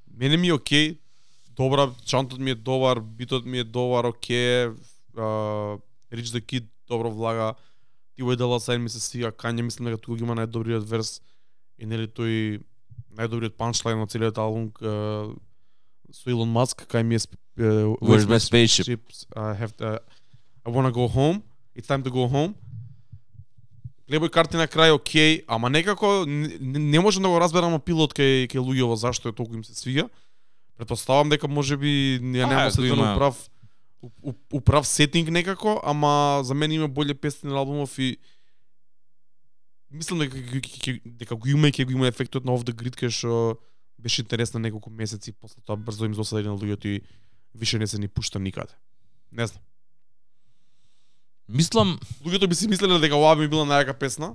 Мене 0.08 0.38
ми 0.40 0.48
е 0.48 0.56
окей, 0.56 0.96
добра, 1.52 1.90
чантот 2.04 2.40
ми 2.40 2.50
е 2.50 2.54
добар, 2.54 3.00
битот 3.00 3.44
ми 3.44 3.58
е 3.58 3.64
добар, 3.64 4.08
окей, 4.08 4.72
uh, 5.12 5.80
Rich 6.12 6.32
the 6.32 6.40
Kid 6.40 6.64
добро 6.88 7.10
влага, 7.10 7.54
T.Y. 8.16 8.36
Della 8.36 8.58
Sign 8.58 8.78
ми 8.78 8.88
се 8.88 9.00
свига, 9.00 9.32
Kanye 9.32 9.62
мислам 9.62 9.86
дека 9.86 10.00
тука 10.00 10.16
ги 10.16 10.24
има 10.24 10.32
најдобриот 10.32 10.88
верс 10.88 11.20
и 11.78 11.84
нели 11.84 12.08
тој 12.08 12.62
најдобриот 13.12 13.56
панчлайн 13.60 14.00
на 14.00 14.08
целиот 14.08 14.38
албум 14.38 14.72
uh, 14.80 15.36
со 16.08 16.30
Илон 16.30 16.48
Маск, 16.48 16.88
кај 16.88 17.02
ми 17.04 17.16
е 17.16 17.20
uh, 17.20 18.00
Where's 18.00 18.24
my 18.24 18.40
spaceship? 18.40 19.04
I 19.36 19.52
have 19.52 19.76
to, 19.76 20.00
I 20.64 20.70
wanna 20.72 20.92
go 20.92 21.08
home. 21.08 21.42
It's 21.76 21.88
time 21.88 22.02
to 22.04 22.10
go 22.10 22.28
home. 22.28 22.56
Плейбој 24.08 24.30
карти 24.30 24.56
на 24.56 24.66
крај 24.66 24.94
окей, 24.96 25.44
ама 25.46 25.70
некако 25.70 26.24
не, 26.26 26.58
не 26.78 27.00
можам 27.00 27.22
да 27.22 27.28
го 27.28 27.38
разберам 27.40 27.78
пилот 27.80 28.12
кај 28.14 28.48
кај 28.50 28.58
луѓето 28.60 28.94
зашто 28.98 29.28
е 29.28 29.32
толку 29.32 29.54
им 29.54 29.64
се 29.64 29.74
свига. 29.74 30.08
Претпоставам 30.76 31.28
дека 31.30 31.48
можеби 31.48 32.18
ја 32.18 32.48
нема 32.48 32.70
се 32.70 32.82
има- 32.82 33.14
прав 33.16 33.38
у, 34.02 34.10
у, 34.22 34.32
у 34.52 34.60
прав 34.60 34.86
сетинг 34.86 35.30
некако, 35.30 35.80
ама 35.84 36.42
за 36.44 36.54
мене 36.54 36.74
има 36.74 36.88
боле 36.88 37.14
песни 37.14 37.50
на 37.50 37.56
албумов 37.56 37.98
и 37.98 38.16
мислам 39.90 40.18
дека 40.18 40.36
дека 41.06 41.36
го 41.36 41.48
има 41.48 41.68
и 41.68 41.72
ќе 41.72 41.84
го 41.84 41.92
има 41.92 42.06
ефектот 42.08 42.44
на 42.44 42.52
Off 42.52 42.64
the 42.64 42.74
Grid 42.74 42.96
кај 42.98 43.10
што 43.10 43.58
беше 43.98 44.22
интересно 44.22 44.58
неколку 44.60 44.90
месеци 44.90 45.32
после 45.32 45.62
тоа 45.62 45.76
брзо 45.76 46.04
им 46.04 46.12
досади 46.12 46.48
на 46.48 46.56
луѓето 46.58 46.86
и 46.86 47.02
више 47.54 47.78
не 47.78 47.86
се 47.86 47.98
ни 47.98 48.08
пушта 48.08 48.40
никаде. 48.40 48.74
Не 49.32 49.46
знам. 49.46 49.62
Мислам, 51.48 51.98
Луѓето 52.24 52.46
би 52.48 52.54
си 52.54 52.68
мислеле 52.68 52.98
дека 52.98 53.16
ова 53.16 53.36
би 53.36 53.48
била 53.48 53.64
најака 53.66 53.92
песна. 53.92 54.32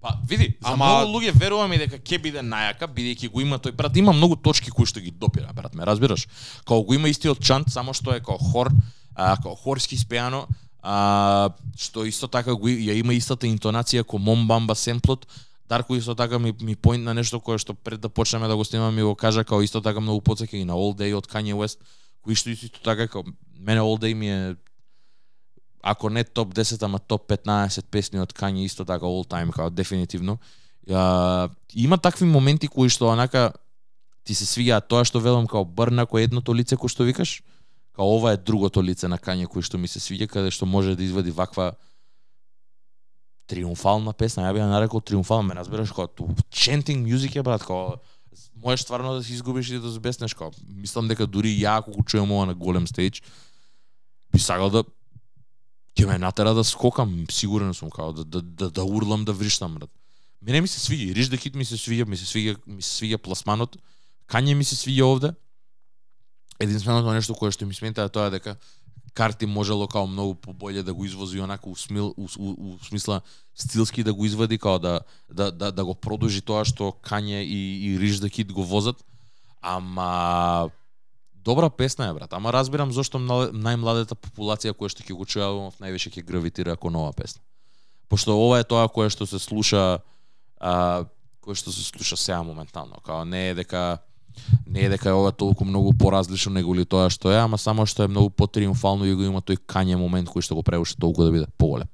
Па, 0.00 0.14
види, 0.28 0.56
за 0.62 0.72
Ама- 0.72 0.86
многу 0.86 1.18
луѓе 1.18 1.32
верувам 1.34 1.72
и 1.72 1.78
дека 1.78 1.98
ќе 1.98 2.22
биде 2.22 2.42
најака, 2.42 2.86
бидејќи 2.86 3.30
го 3.30 3.40
има 3.40 3.58
тој 3.58 3.72
брат, 3.72 3.96
има 3.96 4.12
многу 4.12 4.36
точки 4.36 4.70
кои 4.70 4.86
што 4.86 5.00
ги 5.00 5.10
допира, 5.10 5.52
брат, 5.52 5.74
ме 5.74 5.86
разбираш? 5.86 6.28
Као 6.64 6.82
го 6.82 6.94
има 6.94 7.08
истиот 7.08 7.40
чант, 7.42 7.72
само 7.72 7.94
што 7.94 8.14
е 8.14 8.20
као 8.20 8.38
хор, 8.38 8.70
а, 9.14 9.36
као 9.42 9.56
хорски 9.56 9.96
спеано, 9.96 10.46
а, 10.82 11.50
што 11.76 12.06
исто 12.06 12.28
така 12.28 12.54
го 12.54 12.68
ја 12.68 12.94
има 12.94 13.14
истата 13.14 13.46
интонација 13.46 14.04
ко 14.04 14.18
Момбамба 14.18 14.74
семплот, 14.74 15.26
Дарко 15.68 15.96
исто 15.96 16.14
така 16.14 16.38
ми 16.38 16.54
ми 16.60 16.76
поинт 16.76 17.04
на 17.04 17.14
нешто 17.14 17.40
кое 17.40 17.58
што 17.58 17.74
пред 17.74 18.00
да 18.00 18.08
почнеме 18.08 18.48
да 18.48 18.56
го 18.56 18.64
снимаме 18.64 18.96
ми 18.96 19.02
го 19.02 19.14
кажа 19.14 19.44
као 19.44 19.60
исто 19.62 19.80
така 19.80 20.00
многу 20.00 20.20
потсеќа 20.20 20.54
и 20.54 20.64
на 20.64 20.72
All 20.72 20.96
Day 20.96 21.12
од 21.16 21.26
Kanye 21.28 21.52
West, 21.52 21.76
кои 22.24 22.34
што 22.34 22.50
исто 22.50 22.80
така 22.80 23.08
као 23.08 23.22
мене 23.60 23.80
All 23.80 24.00
Day 24.00 24.14
ми 24.14 24.30
е 24.30 24.56
ако 25.82 26.10
не 26.10 26.24
топ 26.24 26.54
10, 26.54 26.82
ама 26.82 26.98
топ 26.98 27.28
15 27.30 27.84
песни 27.90 28.20
од 28.20 28.32
Kanye 28.32 28.64
исто 28.64 28.84
така 28.84 29.06
all 29.06 29.26
time, 29.26 29.52
као 29.52 29.70
дефинитивно. 29.70 30.38
А, 30.90 31.48
има 31.74 31.98
такви 31.98 32.24
моменти 32.24 32.68
кои 32.68 32.88
што 32.88 33.12
онака 33.12 33.52
ти 34.24 34.34
се 34.34 34.44
свиѓаат 34.44 34.88
тоа 34.88 35.04
што 35.04 35.20
велам 35.20 35.46
као 35.46 35.64
брна 35.64 36.06
кој 36.06 36.28
едното 36.28 36.54
лице 36.54 36.76
кој 36.76 36.88
што 36.92 37.04
викаш, 37.04 37.42
као 37.96 38.18
ова 38.18 38.32
е 38.32 38.40
другото 38.40 38.82
лице 38.82 39.08
на 39.08 39.18
Kanye 39.18 39.46
кој 39.46 39.62
што 39.62 39.78
ми 39.78 39.88
се 39.88 40.00
свиѓа 40.00 40.28
каде 40.28 40.50
што 40.50 40.66
може 40.66 40.96
да 40.96 41.04
извади 41.04 41.30
ваква 41.30 41.76
триумфална 43.48 44.12
песна, 44.12 44.44
ја 44.44 44.52
би 44.52 44.60
ја 44.60 44.68
нарекол 44.68 45.00
триумфална, 45.00 45.48
ме 45.48 45.56
разбираш 45.60 45.92
као 45.92 46.08
ту 46.08 46.28
chanting 46.50 47.06
music 47.06 47.38
е 47.38 47.42
брат, 47.42 47.64
као 47.64 47.96
можеш 48.62 48.84
стварно 48.84 49.14
да 49.14 49.24
се 49.24 49.32
изгубиш 49.32 49.70
и 49.70 49.78
да 49.78 49.90
збеснеш 49.90 50.34
као 50.34 50.50
мислам 50.68 51.08
дека 51.08 51.26
дури 51.26 51.54
ја 51.56 51.78
ако 51.78 51.92
го 51.92 52.02
чујам 52.02 52.32
ова 52.32 52.46
на 52.46 52.54
голем 52.54 52.86
стејдж 52.86 53.22
би 54.32 54.40
сакал 54.40 54.70
да 54.70 54.84
ќе 55.96 56.06
ме 56.06 56.18
натера 56.18 56.54
да 56.54 56.64
скокам, 56.64 57.24
сигурен 57.30 57.74
сум 57.74 57.90
као 57.90 58.12
да 58.12 58.24
да 58.24 58.42
да, 58.42 58.70
да 58.70 58.84
урлам 58.84 59.24
да 59.24 59.32
вриштам 59.32 59.74
брат. 59.74 59.90
Мене 60.42 60.60
ми 60.60 60.68
се 60.68 60.80
свиѓа, 60.80 61.14
Риш 61.14 61.28
да 61.28 61.38
ми 61.58 61.64
се 61.64 61.76
свиѓа, 61.76 62.06
ми 62.06 62.16
се 62.16 62.26
свиѓа, 62.26 62.56
ми 62.66 62.82
се 62.82 62.90
свиѓа 63.02 63.18
пласманот. 63.18 63.76
Кање 64.30 64.54
ми 64.54 64.64
се 64.64 64.76
свиѓа 64.76 65.02
овде. 65.02 65.32
Единственото 66.60 67.12
нешто 67.12 67.34
кое 67.34 67.50
што 67.50 67.66
ми 67.66 67.74
смета 67.74 68.06
е 68.06 68.12
тоа 68.12 68.30
дека 68.30 68.56
карти 69.14 69.46
можело 69.46 69.88
као 69.88 70.06
многу 70.06 70.34
поболе 70.34 70.82
да 70.82 70.94
го 70.94 71.04
извози 71.04 71.40
онака 71.40 71.68
у, 71.68 71.76
смил, 71.76 72.14
у, 72.16 72.28
у, 72.38 72.48
у 72.58 72.78
смисла 72.84 73.20
стилски 73.54 74.02
да 74.02 74.14
го 74.14 74.24
извади 74.24 74.58
као 74.58 74.78
да 74.78 75.00
да 75.32 75.50
да, 75.52 75.72
да 75.72 75.84
го 75.84 75.94
продолжи 75.94 76.40
тоа 76.40 76.64
што 76.64 76.94
Кање 77.02 77.42
и 77.42 77.90
и 77.90 77.98
Риш 77.98 78.18
да 78.18 78.30
го 78.30 78.64
возат. 78.64 79.02
Ама 79.62 80.70
добра 81.48 81.70
песна 81.70 82.08
е 82.08 82.14
брат, 82.14 82.32
ама 82.36 82.52
разбирам 82.52 82.92
зошто 82.92 83.18
најмладата 83.18 84.16
популација 84.16 84.74
која 84.76 84.92
што 84.92 85.04
ќе 85.06 85.16
го 85.16 85.24
чуе 85.24 85.46
албумов 85.46 85.78
највише 85.80 86.12
ќе 86.12 86.26
гравитира 86.28 86.76
кон 86.76 86.98
оваа 87.00 87.14
песна. 87.16 87.40
Пошто 88.08 88.36
ова 88.36 88.60
е 88.60 88.66
тоа 88.68 88.88
кое 88.92 89.08
што 89.08 89.24
се 89.28 89.40
слуша 89.40 90.00
а, 90.60 91.04
кое 91.40 91.56
што 91.56 91.72
се 91.72 91.86
слуша 91.88 92.16
сега 92.20 92.42
моментално, 92.44 93.00
као 93.04 93.24
не 93.24 93.50
е 93.50 93.54
дека 93.54 93.98
не 94.66 94.84
е 94.84 94.88
дека 94.92 95.08
е 95.08 95.16
ова 95.16 95.32
толку 95.32 95.64
многу 95.64 95.94
поразлично 95.98 96.52
него 96.52 96.74
ли 96.74 96.84
тоа 96.84 97.08
што 97.10 97.32
е, 97.32 97.40
ама 97.40 97.58
само 97.58 97.86
што 97.86 98.04
е 98.04 98.12
многу 98.12 98.30
потриумфално 98.30 99.08
и 99.08 99.14
го 99.16 99.24
има 99.24 99.40
тој 99.40 99.56
кање 99.64 99.96
момент 99.96 100.28
кој 100.28 100.44
што 100.44 100.54
го 100.54 100.62
превуше 100.62 101.00
толку 101.00 101.24
да 101.24 101.32
биде 101.32 101.48
поголем. 101.58 101.88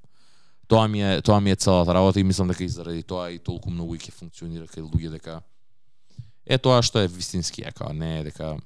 Тоа 0.66 0.88
ми 0.88 1.02
е 1.02 1.22
тоа 1.22 1.40
ми 1.40 1.50
е 1.50 1.56
целата 1.56 1.94
работа 1.94 2.20
и 2.20 2.24
мислам 2.24 2.48
дека 2.48 2.64
и 2.64 2.68
заради 2.68 3.02
тоа 3.02 3.30
и 3.30 3.38
толку 3.38 3.70
многу 3.70 3.94
и 3.94 4.02
ќе 4.02 4.10
функционира 4.10 4.66
кај 4.66 4.82
луѓе 4.82 5.14
дека 5.18 5.42
е 6.46 6.58
тоа 6.58 6.82
што 6.82 7.00
е 7.00 7.08
вистински, 7.08 7.62
е, 7.62 7.72
као 7.72 7.92
не 7.92 8.18
е 8.20 8.24
дека 8.30 8.56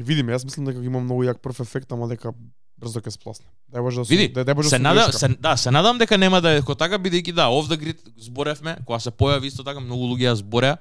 Ќе 0.00 0.06
видиме, 0.08 0.32
јас 0.32 0.46
мислам 0.48 0.64
дека 0.64 0.80
има 0.80 1.02
многу 1.04 1.26
јак 1.26 1.42
прв 1.44 1.58
ефект, 1.60 1.90
ама 1.92 2.06
дека 2.08 2.32
брзо 2.80 3.02
ќе 3.04 3.12
спласне. 3.12 3.44
Дај 3.68 3.84
Боже 3.84 4.00
да 4.00 4.08
Види, 4.08 4.30
дај, 4.32 4.46
дај 4.48 4.56
Боже 4.56 4.70
се 4.72 4.78
сум 4.78 4.86
надам, 4.86 5.12
се, 5.12 5.28
да, 5.28 5.52
се 5.60 5.70
надам 5.70 6.00
дека 6.00 6.16
нема 6.16 6.40
да 6.40 6.54
е 6.56 6.62
ко 6.64 6.72
така 6.74 6.96
бидејќи 6.96 7.34
да, 7.36 7.50
the 7.68 7.76
Grid 7.76 8.00
зборевме, 8.16 8.78
кога 8.86 8.96
се 8.98 9.12
појави 9.12 9.52
исто 9.52 9.60
така 9.66 9.80
многу 9.84 10.08
луѓе 10.14 10.30
ја 10.30 10.34
збореа, 10.40 10.78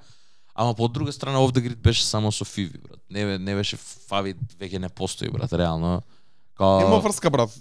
ама 0.55 0.73
по 0.73 0.87
друга 0.87 1.11
страна 1.11 1.39
the 1.51 1.59
Grid 1.59 1.75
беше 1.75 2.05
само 2.05 2.31
со 2.31 2.45
Фиви, 2.45 2.79
брат. 2.79 3.01
Не 3.09 3.37
не 3.37 3.55
беше 3.55 3.75
Фави 4.07 4.35
веќе 4.55 4.79
не 4.79 4.89
постои, 4.89 5.27
брат, 5.27 5.51
реално. 5.51 6.01
Као 6.55 6.79
Нема 6.79 6.99
врска 7.03 7.29
брат. 7.29 7.51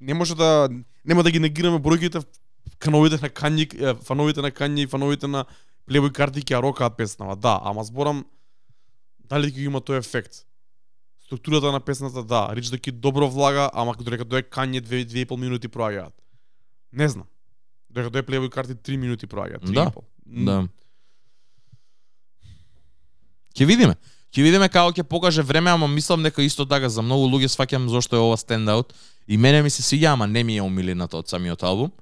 Не 0.00 0.14
може 0.14 0.36
да 0.36 0.68
нема 1.04 1.22
да 1.22 1.30
ги 1.30 1.40
негираме 1.40 1.82
бројките 1.82 2.22
фановите 2.78 3.18
на 3.22 3.28
Кањи, 3.28 3.66
фановите 4.04 4.42
на 4.42 4.50
Кањи 4.50 4.84
и 4.84 4.86
фановите 4.86 5.26
на 5.26 5.44
Плейбој 5.90 6.12
карти 6.12 6.40
ќе 6.40 6.62
рокаат 6.62 6.96
песнава. 6.96 7.36
Да, 7.36 7.58
ама 7.64 7.84
зборам 7.84 8.24
дали 9.34 9.52
ќе 9.52 9.66
има 9.68 9.80
тој 9.80 9.98
ефект. 9.98 10.44
Структурата 11.26 11.72
на 11.72 11.80
песната 11.80 12.22
да, 12.22 12.48
Рич 12.54 12.68
да 12.68 12.78
добро 12.92 13.28
влага, 13.28 13.70
ама 13.72 13.94
додека 13.98 14.24
дое 14.24 14.42
Кање 14.42 14.80
2 14.80 15.04
2,5 15.06 15.36
минути 15.36 15.68
проаѓаат. 15.68 16.12
Не 16.92 17.08
знам. 17.08 17.26
Додека 17.90 18.10
дое 18.10 18.22
Плейбој 18.22 18.50
карти 18.50 18.74
3 18.74 18.96
минути 18.96 19.26
проаѓаат, 19.26 19.64
3,5. 19.64 19.72
Да, 19.74 19.92
Да. 20.26 20.68
Ќе 23.54 23.66
видиме. 23.66 23.94
Ќе 24.34 24.42
видиме 24.42 24.68
како 24.68 24.90
ќе 24.90 25.04
покаже 25.06 25.42
време, 25.46 25.70
ама 25.70 25.86
мислам 25.86 26.22
дека 26.22 26.42
исто 26.42 26.66
така 26.66 26.88
за 26.90 27.02
многу 27.02 27.28
луѓе 27.30 27.52
сваќам 27.52 27.86
зошто 27.86 28.16
е 28.16 28.18
ова 28.18 28.36
стендаут. 28.36 28.94
И 29.28 29.36
мене 29.36 29.62
ми 29.62 29.70
се 29.70 29.82
свиѓа, 29.82 30.12
ама 30.12 30.26
не 30.26 30.42
ми 30.44 30.56
е 30.56 30.62
омилената 30.62 31.16
од 31.16 31.28
самиот 31.30 31.62
албум. 31.62 31.92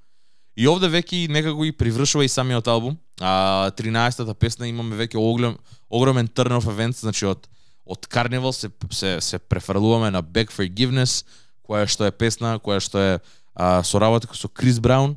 И 0.56 0.66
овде 0.68 0.90
веќе 0.92 1.28
некако 1.32 1.64
и 1.64 1.72
привршува 1.72 2.24
и 2.24 2.28
самиот 2.28 2.68
албум. 2.68 2.98
А 3.20 3.70
13-та 3.78 4.34
песна 4.34 4.68
имаме 4.68 4.96
веќе 4.96 5.16
оглем, 5.16 5.56
огромен 5.88 6.28
turn 6.28 6.58
of 6.58 6.68
events, 6.68 7.00
значи 7.00 7.26
од 7.26 7.48
од 7.84 8.06
Carnival 8.06 8.52
се 8.52 8.70
се 8.90 9.20
се 9.20 9.38
префрлуваме 9.38 10.10
на 10.10 10.22
Beg 10.22 10.52
Forgiveness, 10.52 11.24
која 11.66 11.86
што 11.88 12.06
е 12.06 12.12
песна, 12.12 12.58
која 12.62 12.80
што 12.80 12.98
е 12.98 13.12
а, 13.54 13.82
со 13.82 13.98
работа 13.98 14.28
со 14.34 14.48
Крис 14.48 14.78
Браун, 14.78 15.16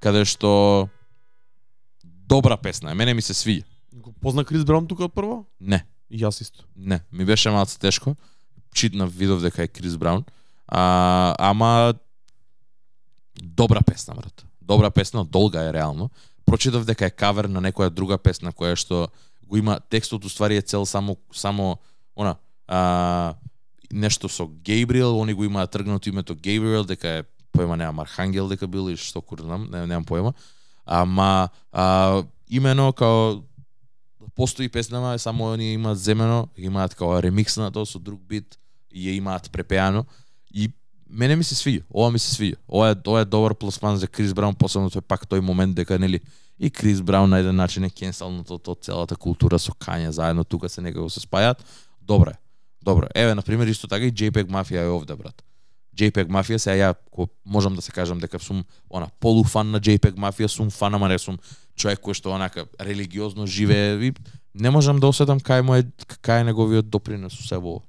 каде 0.00 0.24
што 0.24 0.88
добра 2.04 2.56
песна. 2.56 2.94
Мене 2.94 3.14
ми 3.14 3.22
се 3.22 3.34
свиѓа. 3.34 3.64
Го 3.92 4.12
позна 4.12 4.44
Крис 4.44 4.64
Браун 4.64 4.86
тука 4.86 5.04
од 5.04 5.14
прво? 5.14 5.44
Не. 5.60 5.84
И 6.10 6.22
јас 6.22 6.40
исто. 6.40 6.64
Не, 6.76 7.00
ми 7.12 7.24
беше 7.24 7.50
малку 7.50 7.78
тешко. 7.78 8.16
Читнав, 8.74 9.10
видов 9.10 9.42
дека 9.42 9.62
е 9.62 9.68
Крис 9.68 9.96
Браун. 9.96 10.24
А, 10.68 11.34
ама 11.38 11.94
добра 13.34 13.82
песна, 13.82 14.14
брат. 14.14 14.45
Добра 14.66 14.90
песна, 14.90 15.24
долга 15.24 15.68
е 15.68 15.72
реално. 15.72 16.10
Прочитав 16.46 16.84
дека 16.84 17.06
е 17.06 17.10
кавер 17.10 17.46
на 17.46 17.62
некоја 17.62 17.90
друга 17.90 18.18
песна 18.18 18.50
која 18.52 18.74
што 18.74 19.08
го 19.46 19.56
има 19.56 19.78
текстот 19.90 20.24
уствари 20.24 20.56
е 20.56 20.62
цел 20.62 20.86
само 20.86 21.16
само 21.32 21.78
она 22.16 22.36
а, 22.66 23.34
нешто 23.92 24.28
со 24.28 24.46
Гейбриел, 24.46 25.20
они 25.20 25.34
го 25.34 25.44
имаат 25.44 25.70
тргнато 25.70 26.08
името 26.08 26.34
Гейбриел, 26.34 26.84
дека 26.84 27.08
е 27.08 27.22
поема 27.52 27.76
немам 27.76 27.98
Архангел 27.98 28.48
дека 28.48 28.66
бил 28.66 28.90
или 28.90 28.96
што 28.98 29.22
кур 29.22 29.40
знам, 29.40 29.70
не, 29.70 29.86
немам 29.86 30.04
поема. 30.04 30.34
Ама 30.86 31.48
а, 31.72 32.22
имено 32.48 32.92
као 32.92 33.42
постои 34.34 34.68
песнама, 34.68 35.18
само 35.18 35.52
они 35.52 35.74
имаат 35.74 35.98
земено, 35.98 36.48
имаат 36.56 36.94
као 36.94 37.22
ремикс 37.22 37.56
на 37.56 37.70
тоа 37.70 37.86
со 37.86 37.98
друг 37.98 38.20
бит 38.20 38.58
и 38.90 39.06
ја 39.06 39.18
имаат 39.18 39.50
препеано 39.50 40.06
и 40.50 40.70
мене 41.10 41.36
ми 41.36 41.44
се 41.44 41.54
свиѓа, 41.54 41.82
ова 41.90 42.10
ми 42.10 42.18
се 42.18 42.34
свиѓа. 42.34 42.56
Ова 42.68 42.90
е 42.90 42.94
ова 43.06 43.20
е 43.20 43.24
добар 43.24 43.54
пласман 43.54 43.96
за 43.96 44.08
Крис 44.08 44.34
Браун, 44.34 44.54
посебно 44.54 44.90
тој 44.90 45.00
пак 45.00 45.26
тој 45.26 45.40
момент 45.40 45.76
дека 45.76 45.98
нели 45.98 46.20
и 46.58 46.70
Крис 46.70 47.00
Браун 47.00 47.30
на 47.30 47.38
еден 47.38 47.56
начин 47.56 47.84
е 47.84 47.90
кенселнато 47.90 48.58
тоа 48.58 48.74
целата 48.80 49.16
култура 49.16 49.58
со 49.58 49.72
Кања 49.72 50.10
заедно 50.10 50.44
тука 50.44 50.68
се 50.68 50.80
некако 50.80 51.10
се 51.10 51.20
спајат. 51.20 51.62
Добро 52.00 52.30
е. 52.30 52.38
Добро. 52.82 53.06
Еве 53.14 53.34
на 53.34 53.42
пример 53.42 53.66
исто 53.66 53.88
така 53.88 54.06
и 54.06 54.12
JPEG 54.12 54.48
Мафија 54.48 54.86
е 54.86 54.88
овде 54.88 55.16
брат. 55.16 55.42
JPEG 55.96 56.28
Мафија 56.28 56.56
се 56.56 56.76
ја 56.76 56.94
ко 57.10 57.28
можам 57.44 57.74
да 57.74 57.82
се 57.82 57.92
кажам 57.92 58.18
дека 58.18 58.38
сум 58.38 58.64
она 58.90 59.08
полуфан 59.20 59.70
на 59.70 59.80
JPEG 59.80 60.16
Мафија, 60.16 60.46
сум 60.46 60.70
фан 60.70 60.94
ама 60.94 61.08
не 61.08 61.18
сум 61.18 61.38
човек 61.76 62.00
кој 62.00 62.14
што 62.14 62.32
онака 62.32 62.66
религиозно 62.80 63.46
живее 63.46 64.00
и 64.08 64.12
не 64.54 64.70
можам 64.70 65.00
да 65.00 65.08
осетам 65.08 65.40
кај 65.40 65.62
му 65.62 65.74
е 65.76 65.84
кај 66.24 66.40
е 66.40 66.44
неговиот 66.44 66.88
допринес 66.88 67.32
со 67.32 67.42
себе 67.42 67.66
ово. 67.66 67.82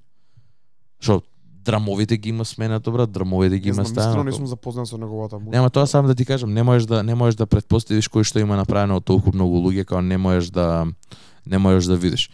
Што 1.00 1.22
драмовите 1.68 2.18
ги 2.18 2.30
има 2.30 2.46
сменато 2.46 2.92
брат, 2.92 3.12
драмовите 3.12 3.60
ги 3.60 3.72
Не 3.72 3.76
има 3.76 3.84
искрено 3.84 4.24
не 4.24 4.32
стајано. 4.32 4.38
сум 4.38 4.48
запознат 4.48 4.88
со 4.88 4.98
неговата 4.98 5.36
музика. 5.40 5.52
Нема 5.52 5.70
тоа 5.70 5.88
сам 5.88 6.08
да 6.08 6.16
ти 6.16 6.26
кажам, 6.26 6.54
не 6.54 6.64
можеш 6.64 6.88
да 6.88 7.04
не 7.04 7.16
можеш 7.16 7.36
да 7.36 7.46
претпоставиш 7.46 8.08
кој 8.08 8.24
што 8.24 8.40
има 8.40 8.56
направено 8.56 8.98
од 8.98 9.06
толку 9.06 9.36
многу 9.36 9.60
луѓе, 9.60 9.84
као 9.86 10.02
не 10.02 10.18
можеш 10.18 10.50
да 10.50 10.88
не 11.46 11.58
можеш 11.58 11.92
да 11.92 11.98
видиш. 12.00 12.30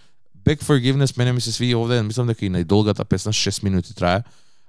Back 0.45 0.61
Forgiveness 0.61 1.17
мене 1.17 1.33
ми 1.33 1.41
се 1.41 1.51
свиѓа 1.51 1.75
овде, 1.81 2.01
мислам 2.03 2.27
дека 2.27 2.45
и 2.45 2.51
најдолгата 2.53 3.03
песна 3.03 3.33
6 3.33 3.63
минути 3.63 3.95
трае, 3.95 4.23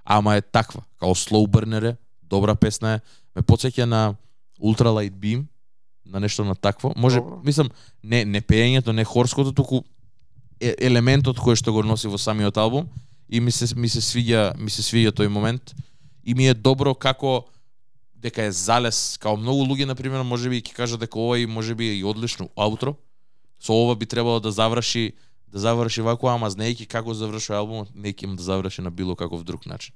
ама 0.04 0.36
е 0.36 0.42
таква, 0.42 0.82
као 1.00 1.14
slow 1.14 1.44
burner 1.44 1.92
е, 1.92 1.96
добра 2.22 2.54
песна 2.54 2.94
е, 2.94 3.00
ме 3.36 3.42
потсеќа 3.42 3.84
на 3.84 4.14
Ultralight 4.62 5.12
Beam, 5.12 5.44
на 6.06 6.20
нешто 6.20 6.44
на 6.44 6.54
такво. 6.54 6.92
Може, 6.96 7.20
Добро. 7.20 7.40
мислам, 7.44 7.68
не 8.04 8.24
не 8.24 8.40
пеењето, 8.40 8.92
не 8.92 9.04
хорското, 9.04 9.52
туку 9.52 9.84
елементот 10.60 11.38
кој 11.38 11.56
што 11.58 11.72
го 11.72 11.82
носи 11.82 12.08
во 12.08 12.18
самиот 12.18 12.56
албум 12.56 12.88
и 13.28 13.40
ми 13.40 13.50
се 13.50 13.74
ми 13.76 13.88
се 13.88 14.00
свиѓа, 14.00 14.56
ми 14.56 14.70
се 14.70 14.82
свиѓа 14.82 15.10
тој 15.12 15.26
момент 15.28 15.74
и 16.24 16.34
ми 16.34 16.48
е 16.48 16.54
добро 16.54 16.94
како 16.94 17.44
дека 18.16 18.42
е 18.42 18.52
залез, 18.52 19.18
као 19.18 19.36
многу 19.36 19.64
луѓе 19.64 19.84
на 19.84 19.94
пример 19.94 20.22
можеби 20.22 20.62
ќе 20.62 20.72
кажат 20.74 21.00
дека 21.00 21.18
ова 21.18 21.38
и 21.38 21.46
можеби 21.46 21.84
е 21.86 21.94
и 21.94 22.04
одлично 22.04 22.48
аутро. 22.56 22.96
Со 23.60 23.72
ова 23.74 23.96
би 23.96 24.06
требало 24.06 24.40
да 24.40 24.52
заврши 24.52 25.12
да 25.48 25.58
заврши 25.60 26.02
вако, 26.02 26.26
ама 26.28 26.50
знаејќи 26.50 26.86
како 26.86 27.14
завршува 27.14 27.58
албумот, 27.58 27.92
неќе 27.94 28.24
им 28.24 28.36
да 28.36 28.42
заврши 28.42 28.82
на 28.82 28.90
било 28.90 29.14
каков 29.14 29.44
друг 29.44 29.66
начин. 29.66 29.94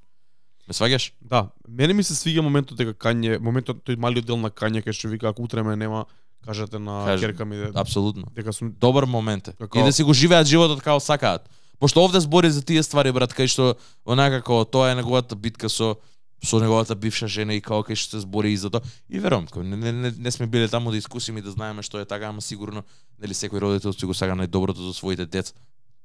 Ме 0.68 0.74
сваѓаш? 0.74 1.12
Да, 1.20 1.48
мене 1.68 1.92
ми 1.94 2.02
се 2.02 2.14
свиѓа 2.14 2.40
моментот 2.40 2.78
дека 2.78 2.94
Кање, 2.94 3.38
моментот 3.38 3.82
тој 3.82 3.96
малиот 3.96 4.24
дел 4.24 4.36
на 4.36 4.50
Кање 4.50 4.84
кај 4.84 4.92
што 4.92 5.08
вика 5.08 5.28
ако 5.28 5.42
утре 5.42 5.62
ме 5.62 5.76
нема, 5.76 6.04
кажете 6.44 6.78
на 6.78 7.04
Кажи. 7.06 7.24
керка 7.24 7.44
ми 7.44 7.56
де- 7.56 7.72
Апсолутно. 7.74 8.28
дека 8.34 8.52
сум 8.52 8.70
Добар 8.72 9.04
момент 9.04 9.48
е. 9.48 9.52
Како- 9.52 9.78
И 9.78 9.82
да 9.82 9.92
си 9.92 10.02
го 10.02 10.12
живеат 10.12 10.46
животот 10.46 10.80
како 10.80 11.00
сакаат. 11.00 11.48
Пошто 11.78 12.04
овде 12.04 12.20
збори 12.20 12.50
за 12.50 12.62
тие 12.62 12.82
ствари 12.82 13.12
брат, 13.12 13.34
кај 13.34 13.46
што 13.46 13.74
онака 14.04 14.42
како 14.42 14.64
тоа 14.64 14.90
е 14.90 14.98
неговата 14.98 15.36
битка 15.36 15.68
со 15.68 15.96
со 16.44 16.60
неговата 16.60 16.94
бивша 16.94 17.26
жена 17.26 17.54
и 17.54 17.60
како 17.60 17.82
кај 17.82 17.98
што 17.98 18.18
се 18.18 18.22
збори 18.22 18.52
и 18.52 18.56
за 18.56 18.70
тоа. 18.70 18.82
И 19.08 19.18
верувам, 19.18 19.46
не, 19.56 19.76
не, 19.76 19.92
не, 19.92 20.10
не 20.10 20.30
сме 20.30 20.46
биле 20.46 20.68
таму 20.68 20.90
да 20.90 20.96
искусиме 20.96 21.40
и 21.40 21.42
да 21.42 21.50
знаеме 21.50 21.82
што 21.82 21.98
е 21.98 22.04
така, 22.04 22.28
ама 22.30 22.40
сигурно 22.40 22.84
нели 23.18 23.34
секој 23.34 23.60
родител 23.60 23.92
си 23.92 24.06
го 24.06 24.14
сака 24.14 24.38
најдоброто 24.38 24.78
за 24.78 24.94
своите 24.94 25.26
деца. 25.26 25.52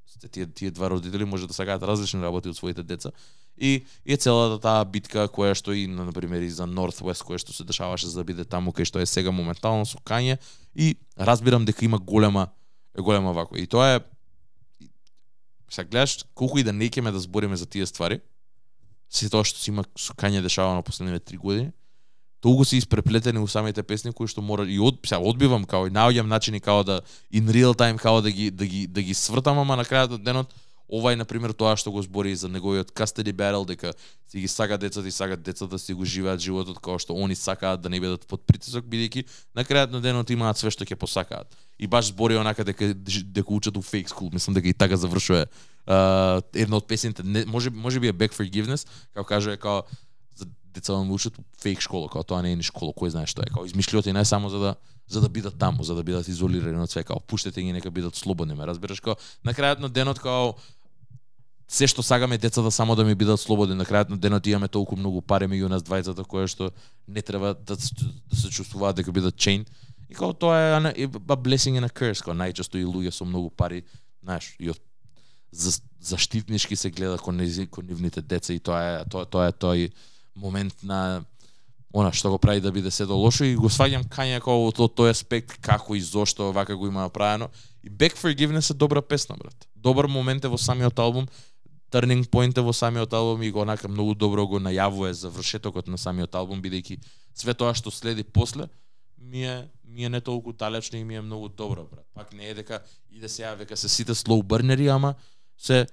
Сте 0.05 0.27
тие 0.27 0.45
тие 0.45 0.71
два 0.71 0.89
родители 0.89 1.25
може 1.25 1.47
да 1.47 1.53
сакаат 1.53 1.83
различни 1.83 2.21
работи 2.21 2.49
од 2.49 2.57
своите 2.57 2.83
деца. 2.83 3.11
И, 3.57 3.85
и 4.05 4.13
е 4.13 4.17
целата 4.17 4.61
таа 4.61 4.85
битка 4.85 5.27
која 5.29 5.53
што 5.53 5.73
и 5.73 5.87
на 5.87 6.11
пример 6.13 6.41
и 6.41 6.49
за 6.49 6.65
Northwest 6.65 7.25
која 7.25 7.37
што 7.37 7.53
се 7.53 7.63
дешаваше 7.63 8.09
за 8.09 8.21
да 8.21 8.25
биде 8.25 8.45
таму 8.45 8.73
кај 8.73 8.85
што 8.89 9.01
е 9.01 9.05
сега 9.05 9.31
моментално 9.31 9.85
со 9.85 9.97
Кање 10.01 10.37
и 10.73 10.95
разбирам 11.17 11.65
дека 11.65 11.85
има 11.85 11.97
голема 11.97 12.49
голема 12.97 13.33
вако. 13.33 13.57
И 13.57 13.67
тоа 13.67 13.97
е 13.97 13.99
сега 15.73 15.89
гледаш 15.89 16.25
колку 16.35 16.59
и 16.59 16.63
да 16.63 16.73
не 16.73 16.89
кеме 16.89 17.11
да 17.11 17.19
збориме 17.19 17.57
за 17.57 17.65
тие 17.65 17.85
ствари, 17.85 18.21
се 19.09 19.29
тоа 19.29 19.45
што 19.45 19.57
се 19.57 19.71
има 19.73 19.85
со 19.97 20.13
Кање 20.13 20.41
дешавано 20.41 20.85
последниве 20.85 21.19
три 21.19 21.37
години, 21.37 21.71
толку 22.41 22.65
се 22.65 22.77
испреплетени 22.77 23.39
у 23.39 23.47
самите 23.47 23.83
песни 23.83 24.13
кои 24.13 24.27
што 24.27 24.41
мора 24.41 24.65
и 24.69 24.77
од 24.79 24.99
сега 25.05 25.21
одбивам 25.21 25.65
као 25.65 25.87
и 25.87 25.93
наоѓам 25.93 26.29
начини 26.29 26.59
као 26.59 26.83
да 26.83 26.99
in 27.33 27.49
real 27.49 27.73
time 27.73 27.97
као 27.97 28.21
да 28.21 28.31
ги 28.31 28.51
да 28.51 28.65
ги 28.65 28.85
да 28.87 29.01
ги 29.01 29.13
свртам, 29.13 29.59
ама 29.59 29.77
на 29.79 29.85
крајот 29.85 30.19
од 30.19 30.23
денот 30.23 30.53
ова 30.89 31.13
е 31.13 31.15
на 31.15 31.25
пример 31.25 31.53
тоа 31.57 31.77
што 31.79 31.91
го 31.91 32.01
збори 32.03 32.35
за 32.35 32.49
неговиот 32.49 32.91
custody 32.91 33.33
battle 33.33 33.65
дека 33.65 33.93
си 34.27 34.43
ги 34.43 34.47
сака 34.47 34.77
децата 34.77 35.07
и 35.07 35.11
сакат 35.11 35.41
децата 35.41 35.79
си 35.79 35.93
го 35.93 36.05
живеат 36.05 36.39
животот 36.39 36.77
како 36.77 36.99
што 36.99 37.15
они 37.15 37.35
сакаат 37.35 37.81
да 37.81 37.89
не 37.89 37.99
бидат 37.99 38.27
под 38.27 38.45
притисок 38.45 38.85
бидејќи 38.85 39.23
на 39.55 39.63
крајот 39.63 39.95
на 39.95 40.01
денот 40.01 40.29
имаат 40.29 40.57
све 40.57 40.69
што 40.69 40.85
ќе 40.85 40.99
посакаат. 40.99 41.47
И 41.79 41.87
баш 41.87 42.11
збори 42.13 42.37
онака 42.37 42.63
дека 42.63 42.93
дека 42.93 43.53
учат 43.53 43.77
у 43.77 43.81
fake 43.81 44.09
school, 44.09 44.33
мислам 44.33 44.53
дека 44.53 44.67
и 44.67 44.73
така 44.73 44.97
завршува 44.97 45.45
uh, 45.87 46.41
една 46.53 46.77
од 46.77 46.87
песните, 46.87 47.23
не, 47.23 47.45
може 47.45 47.69
може 47.69 47.99
би 47.99 48.07
е 48.07 48.13
Back 48.13 48.35
Forgiveness, 48.37 48.87
како 49.13 49.25
кажува 49.25 49.57
како 49.57 49.83
за 50.35 50.45
деца 50.73 50.93
да 50.93 50.99
учат 50.99 51.37
у 51.39 51.43
фейк 51.61 51.81
школа, 51.81 52.07
како 52.07 52.23
тоа 52.23 52.41
не 52.41 52.53
е 52.53 52.55
ни 52.55 52.63
школа, 52.63 52.93
кој 52.93 53.09
знае 53.09 53.27
што 53.27 53.41
е, 53.41 53.49
како 53.51 53.65
измишлиот 53.65 54.07
и 54.07 54.13
не 54.13 54.25
само 54.25 54.49
за 54.49 54.59
да 54.59 54.75
за 55.07 55.21
да 55.21 55.29
бидат 55.29 55.59
таму, 55.59 55.83
за 55.83 55.95
да 55.95 56.03
бидат 56.03 56.27
изолирани 56.27 56.79
од 56.79 56.89
све, 56.89 57.03
како 57.03 57.19
пуштете 57.19 57.61
ги 57.61 57.73
нека 57.73 57.91
бидат 57.91 58.15
слободни, 58.15 58.55
ме 58.55 58.65
разбираш, 58.65 59.01
како 59.03 59.19
на 59.43 59.53
крајот 59.53 59.83
на 59.83 59.89
денот 59.89 60.19
како 60.19 60.55
се 61.67 61.87
што 61.87 62.03
сагаме 62.03 62.37
децата 62.37 62.71
само 62.71 62.95
да 62.95 63.03
ми 63.03 63.15
бидат 63.15 63.41
слободни, 63.41 63.75
на 63.75 63.85
крајот 63.85 64.13
на 64.13 64.17
денот 64.17 64.47
имаме 64.47 64.67
толку 64.67 64.95
многу 64.95 65.21
пари 65.21 65.49
меѓу 65.49 65.71
нас 65.73 65.83
двајцата 65.83 66.23
кое 66.23 66.47
што 66.47 66.71
не 67.07 67.21
треба 67.21 67.53
да, 67.53 67.75
да 67.75 68.35
се 68.37 68.49
чувствуваат 68.49 68.95
дека 68.95 69.11
бидат 69.11 69.35
чейн. 69.35 69.65
И 70.13 70.15
као 70.15 70.33
тоа 70.37 70.53
е 70.61 70.73
ана- 70.77 70.93
a 70.93 71.35
blessing 71.35 71.73
and 71.81 71.89
a 71.89 71.89
curse, 71.89 72.21
као 72.21 72.37
најчесто 72.37 72.77
и 72.77 72.85
луѓе 72.85 73.09
со 73.09 73.25
многу 73.25 73.49
пари, 73.49 73.81
знаеш, 74.21 74.53
и 74.61 74.69
од 74.69 74.77
за, 75.51 75.81
заштитнички 76.01 76.75
се 76.75 76.89
гледа 76.89 77.17
кон, 77.17 77.37
нези- 77.41 77.69
кон 77.69 77.85
нивните 77.89 78.21
деца 78.21 78.53
и 78.53 78.59
тоа 78.59 78.81
е 79.01 79.05
тоа, 79.09 79.25
тоа 79.25 79.47
е 79.49 79.53
тој 79.57 79.91
момент 80.35 80.83
на 80.83 81.25
она 81.93 82.11
што 82.13 82.29
го 82.29 82.37
прави 82.37 82.61
да 82.61 82.71
биде 82.71 82.91
се 82.91 83.05
до 83.05 83.17
лошо 83.17 83.45
и 83.45 83.55
го 83.55 83.69
сваѓам 83.69 84.05
Кања 84.05 84.37
како 84.37 84.67
од 84.67 84.77
то, 84.77 84.85
тој 84.85 85.09
аспект 85.09 85.57
како 85.61 85.95
и 85.95 86.01
зошто 86.01 86.51
вака 86.53 86.75
го 86.75 86.87
има 86.87 87.01
направено. 87.01 87.49
И 87.83 87.89
Back 87.89 88.17
Forgiveness 88.17 88.71
е 88.71 88.73
добра 88.73 89.01
песна, 89.01 89.35
брат. 89.37 89.67
Добар 89.75 90.05
момент 90.05 90.45
е 90.45 90.47
во 90.47 90.57
самиот 90.57 90.99
албум, 90.99 91.27
turning 91.93 92.25
point 92.25 92.57
е 92.57 92.61
во 92.61 92.73
самиот 92.73 93.13
албум 93.13 93.41
и 93.41 93.51
го 93.51 93.61
онака 93.61 93.87
многу 93.87 94.13
добро 94.13 94.47
го 94.47 94.57
најавува 94.59 95.11
завршетокот 95.11 95.87
на 95.87 95.97
самиот 95.97 96.33
албум 96.35 96.61
бидејќи 96.61 96.97
све 97.33 97.53
тоа 97.53 97.73
што 97.73 97.91
следи 97.91 98.23
после 98.23 98.69
ми 99.17 99.45
е 99.45 99.69
ми 99.93 100.05
е 100.05 100.09
не 100.09 100.21
толку 100.21 100.53
далечно 100.53 100.97
и 100.97 101.03
ми 101.03 101.15
е 101.15 101.21
многу 101.21 101.49
добро, 101.49 101.83
брат. 101.91 102.05
Пак 102.13 102.33
не 102.33 102.47
е 102.49 102.53
дека 102.53 102.79
иде 103.11 103.29
сега 103.29 103.53
века 103.53 103.77
се 103.77 103.89
сите 103.89 104.13
slow 104.13 104.43
burneri, 104.43 104.95
ама 104.95 105.13
се 105.57 105.87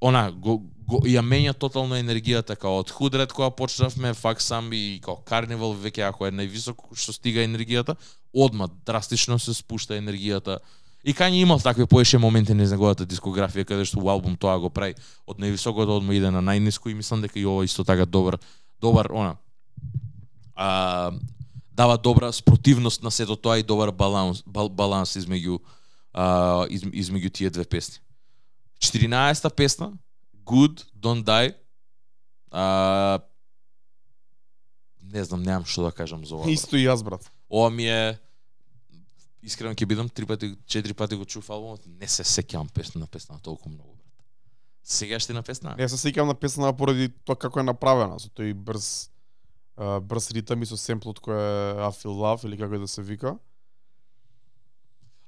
она 0.00 0.30
го, 0.32 0.58
го 0.88 1.02
ја 1.04 1.20
менја 1.20 1.52
тотално 1.52 1.98
енергијата 2.00 2.56
како 2.56 2.80
од 2.80 2.90
худрет 2.90 3.32
кога 3.32 3.50
почнавме 3.50 4.14
фак 4.14 4.40
сам 4.40 4.72
и 4.72 5.00
како 5.04 5.20
Карнивал 5.28 5.74
веќе 5.76 6.08
ако 6.08 6.26
е 6.26 6.32
највисоко 6.32 6.96
што 6.96 7.12
стига 7.12 7.44
енергијата, 7.44 7.96
одма 8.32 8.68
драстично 8.86 9.38
се 9.38 9.54
спушта 9.54 9.98
енергијата. 10.00 10.58
И 11.04 11.14
Кање 11.16 11.40
имал 11.40 11.60
такви 11.60 11.86
поеше 11.86 12.18
моменти 12.18 12.54
низ 12.54 12.72
неговата 12.72 13.06
дискографија 13.08 13.64
каде 13.64 13.84
што 13.88 14.00
албум 14.08 14.36
тоа 14.36 14.58
го 14.60 14.70
прави 14.70 14.96
од 15.26 15.40
највисокото 15.40 16.00
одма 16.00 16.16
иде 16.16 16.30
на 16.30 16.40
најниско 16.44 16.90
и 16.90 16.94
мислам 16.94 17.20
дека 17.24 17.40
и 17.40 17.46
ова 17.46 17.64
исто 17.64 17.84
така 17.84 18.04
добар 18.06 18.38
добар 18.80 19.08
она 19.12 19.36
а, 20.54 21.12
дава 21.80 21.98
добра 21.98 22.32
спротивност 22.32 23.02
на 23.02 23.10
сето 23.10 23.36
тоа 23.36 23.58
и 23.58 23.62
добар 23.62 23.90
баланс 23.90 24.42
бал, 24.46 24.68
баланс 24.68 25.16
измеѓу 25.16 25.62
а, 26.12 26.66
из, 26.68 26.84
измеѓу 26.84 27.30
тие 27.32 27.50
две 27.50 27.64
песни. 27.64 28.04
14-та 28.84 29.48
песна 29.50 29.92
Good 30.44 30.84
Don't 30.92 31.24
Die 31.24 31.54
а, 32.50 33.20
не 35.00 35.24
знам, 35.24 35.40
немам 35.40 35.64
што 35.64 35.88
да 35.88 35.92
кажам 35.92 36.20
за 36.28 36.36
ова. 36.36 36.52
Исто 36.52 36.76
и 36.76 36.84
јас 36.84 37.00
брат. 37.00 37.24
Ова 37.48 37.70
ми 37.72 37.88
е 37.88 38.18
искрено 39.40 39.72
ќе 39.72 39.88
бидам 39.88 40.12
три 40.12 40.28
пати, 40.28 40.52
четири 40.68 40.92
пати 40.92 41.16
го 41.16 41.24
чув 41.24 41.48
албумот, 41.48 41.88
не 41.88 42.08
се 42.08 42.28
сеќавам 42.28 42.68
песна 42.68 43.00
на 43.00 43.08
песна 43.08 43.40
толку 43.40 43.72
многу 43.72 43.96
брат. 43.96 44.20
Сега 44.84 45.16
ще 45.16 45.32
на 45.32 45.40
песна? 45.40 45.78
Не 45.80 45.88
се 45.88 45.96
сеќавам 45.96 46.34
на 46.34 46.36
песната 46.36 46.76
поради 46.76 47.08
тоа 47.24 47.40
како 47.40 47.64
е 47.64 47.64
направена, 47.72 48.20
со 48.20 48.28
тој 48.28 48.52
брз 48.52 49.08
брз 49.80 50.30
ритам 50.36 50.62
и 50.62 50.66
со 50.68 50.76
семплот 50.76 51.20
кој 51.24 51.36
е 51.36 51.78
I 51.80 51.92
Feel 51.96 52.16
Love 52.16 52.44
или 52.44 52.58
како 52.60 52.78
да 52.78 52.88
се 52.88 53.02
вика. 53.02 53.36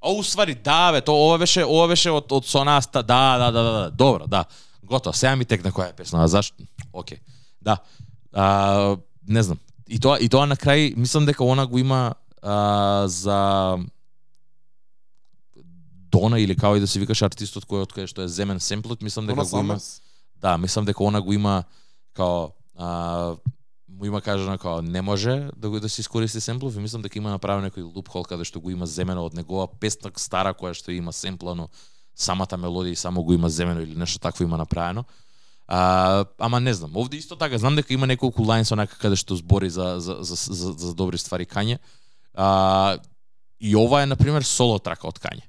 А 0.03 0.11
уствари 0.11 0.55
да 0.55 0.93
бе, 0.93 1.01
то 1.01 1.15
ова 1.15 1.39
беше 1.39 1.65
ова 1.65 1.87
беше 1.89 2.11
од 2.11 2.33
од 2.33 2.45
Сонаста. 2.45 3.03
Да, 3.03 3.39
да, 3.39 3.51
да, 3.51 3.63
да, 3.63 3.73
да. 3.73 3.91
Добро, 3.91 4.27
да. 4.27 4.45
Готово. 4.83 5.15
Сега 5.15 5.37
ми 5.37 5.45
текна 5.45 5.73
која 5.73 5.91
е 5.91 5.97
песна. 5.97 6.25
А 6.25 6.29
зашто? 6.29 6.65
Океј. 6.93 7.21
Да. 7.63 7.79
А, 8.33 8.97
не 9.29 9.43
знам. 9.43 9.59
И 9.89 10.01
тоа 10.01 10.19
и 10.19 10.29
тоа 10.29 10.47
на 10.47 10.57
крај 10.57 10.97
мислам 10.97 11.27
дека 11.27 11.45
она 11.45 11.67
го 11.67 11.79
има 11.79 12.15
а, 12.43 13.07
за 13.07 13.79
Дона 16.13 16.41
или 16.41 16.57
како 16.57 16.77
и 16.77 16.81
да 16.81 16.87
се 16.87 17.01
викаш 17.01 17.23
артистот 17.23 17.65
кој 17.65 17.87
од 17.87 17.95
кај 17.95 18.11
што 18.11 18.27
е 18.27 18.29
земен 18.29 18.61
семплот, 18.61 19.03
мислам 19.03 19.31
дека 19.31 19.47
Дона 19.47 19.49
го 19.49 19.59
има. 19.73 19.79
Да, 20.43 20.59
мислам 20.59 20.85
дека 20.85 21.05
она 21.05 21.23
го 21.23 21.33
има 21.33 21.63
као 22.13 22.51
а, 22.77 23.37
му 24.03 24.07
има 24.07 24.21
кажано 24.21 24.59
како 24.59 24.83
не 24.83 25.03
може 25.03 25.49
да 25.57 25.71
го 25.71 25.81
да 25.81 25.89
се 25.89 26.01
искористи 26.01 26.41
семплов 26.41 26.77
и 26.77 26.81
мислам 26.83 27.03
дека 27.03 27.19
има 27.19 27.31
направено 27.31 27.69
некој 27.69 27.87
лупхол 27.87 28.25
каде 28.27 28.43
што 28.45 28.59
го 28.61 28.73
има 28.75 28.87
земено 28.87 29.23
од 29.29 29.37
негова 29.39 29.69
песна 29.79 30.11
стара 30.19 30.51
која 30.59 30.75
што 30.75 30.91
има 30.91 31.15
семплано 31.15 31.69
самата 32.19 32.59
мелодија 32.59 32.99
и 32.99 32.99
само 32.99 33.23
го 33.23 33.33
има 33.33 33.49
земено 33.49 33.81
или 33.81 33.95
нешто 33.95 34.19
такво 34.19 34.43
има 34.45 34.59
направено. 34.59 35.05
А, 35.69 36.25
ама 36.39 36.61
не 36.61 36.75
знам, 36.75 36.97
овде 36.97 37.17
исто 37.17 37.37
така 37.37 37.59
знам 37.59 37.77
дека 37.79 37.95
има 37.95 38.07
неколку 38.07 38.43
лајнс 38.43 38.73
онака 38.75 38.99
каде 38.99 39.17
што 39.17 39.39
збори 39.39 39.71
за 39.71 40.01
за 40.01 40.19
за, 40.21 40.35
за, 40.35 40.73
за 40.73 40.95
добри 40.95 41.19
ствари 41.19 41.47
Кање. 41.47 41.79
А, 42.35 42.99
и 43.61 43.77
ова 43.77 44.03
е 44.03 44.07
на 44.07 44.17
пример 44.17 44.43
соло 44.43 44.83
трака 44.83 45.07
од 45.07 45.23
Кање. 45.23 45.47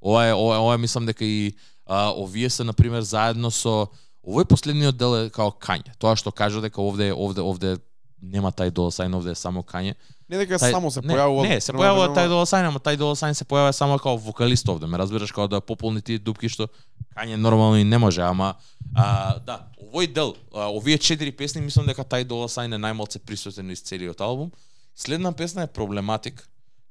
Ова 0.00 0.26
е 0.26 0.32
ова, 0.32 0.56
е- 0.56 0.58
ова 0.64 0.78
мислам 0.78 1.06
дека 1.06 1.24
и 1.24 1.52
а, 1.86 2.08
овие 2.16 2.50
се 2.50 2.64
на 2.64 2.72
пример 2.72 3.02
заедно 3.02 3.50
со 3.50 3.92
овој 4.26 4.44
последниот 4.48 4.96
дел 4.96 5.16
е 5.16 5.30
као 5.30 5.52
Кање. 5.52 5.94
Тоа 5.98 6.16
што 6.16 6.32
кажа 6.32 6.60
дека 6.64 6.80
овде 6.82 7.12
овде 7.12 7.44
овде 7.44 7.76
нема 8.24 8.50
тај 8.52 8.70
долар 8.72 8.92
сајн, 8.92 9.14
овде 9.16 9.32
е 9.32 9.38
само 9.38 9.62
Кање. 9.62 9.94
Не 10.28 10.38
дека 10.40 10.56
Тај- 10.56 10.72
само 10.72 10.90
се 10.90 11.02
не, 11.02 11.12
појавува. 11.12 11.48
Не, 11.48 11.60
се 11.60 11.72
појавува 11.72 12.14
тај 12.16 12.28
долар 12.28 12.48
сајн, 12.48 12.68
ама 12.68 12.80
тај 12.80 12.96
долар 12.96 13.16
сајн 13.16 13.36
се 13.36 13.44
појавува 13.44 13.72
само 13.72 13.98
као 13.98 14.16
вокалист 14.16 14.68
овде. 14.68 14.86
Ме 14.86 14.98
разбираш 14.98 15.32
као 15.32 15.48
да 15.48 15.60
пополни 15.60 16.00
тие 16.02 16.18
дупки 16.18 16.48
што 16.48 16.68
Кање 17.14 17.36
нормално 17.36 17.76
и 17.76 17.84
не 17.84 17.98
може, 17.98 18.22
ама 18.22 18.54
а, 18.96 19.38
да, 19.38 19.68
овој 19.78 20.12
дел, 20.12 20.34
а, 20.54 20.70
овие 20.72 20.98
четири 20.98 21.30
песни 21.32 21.60
мислам 21.60 21.86
дека 21.86 22.02
тај 22.02 22.24
долар 22.24 22.48
сајн 22.48 22.74
е 22.74 22.80
најмалце 22.80 23.20
присутен 23.20 23.70
из 23.70 23.82
целиот 23.82 24.20
албум. 24.20 24.50
Следна 24.96 25.32
песна 25.32 25.62
е 25.62 25.66
Проблематик, 25.66 26.48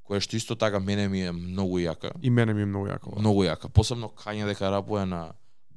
која 0.08 0.22
што 0.22 0.38
исто 0.38 0.56
така 0.56 0.80
мене 0.80 1.08
ми 1.08 1.26
е 1.26 1.32
многу 1.32 1.80
јака. 1.80 2.12
И 2.22 2.30
мене 2.30 2.54
ми 2.54 2.62
е 2.62 2.66
многу 2.66 2.88
јако. 2.88 3.20
Многу 3.20 3.44
јака. 3.44 3.70
Посебно 3.70 4.10
Кање 4.10 4.46
дека 4.46 4.70
рапува 4.70 5.06
на 5.06 5.34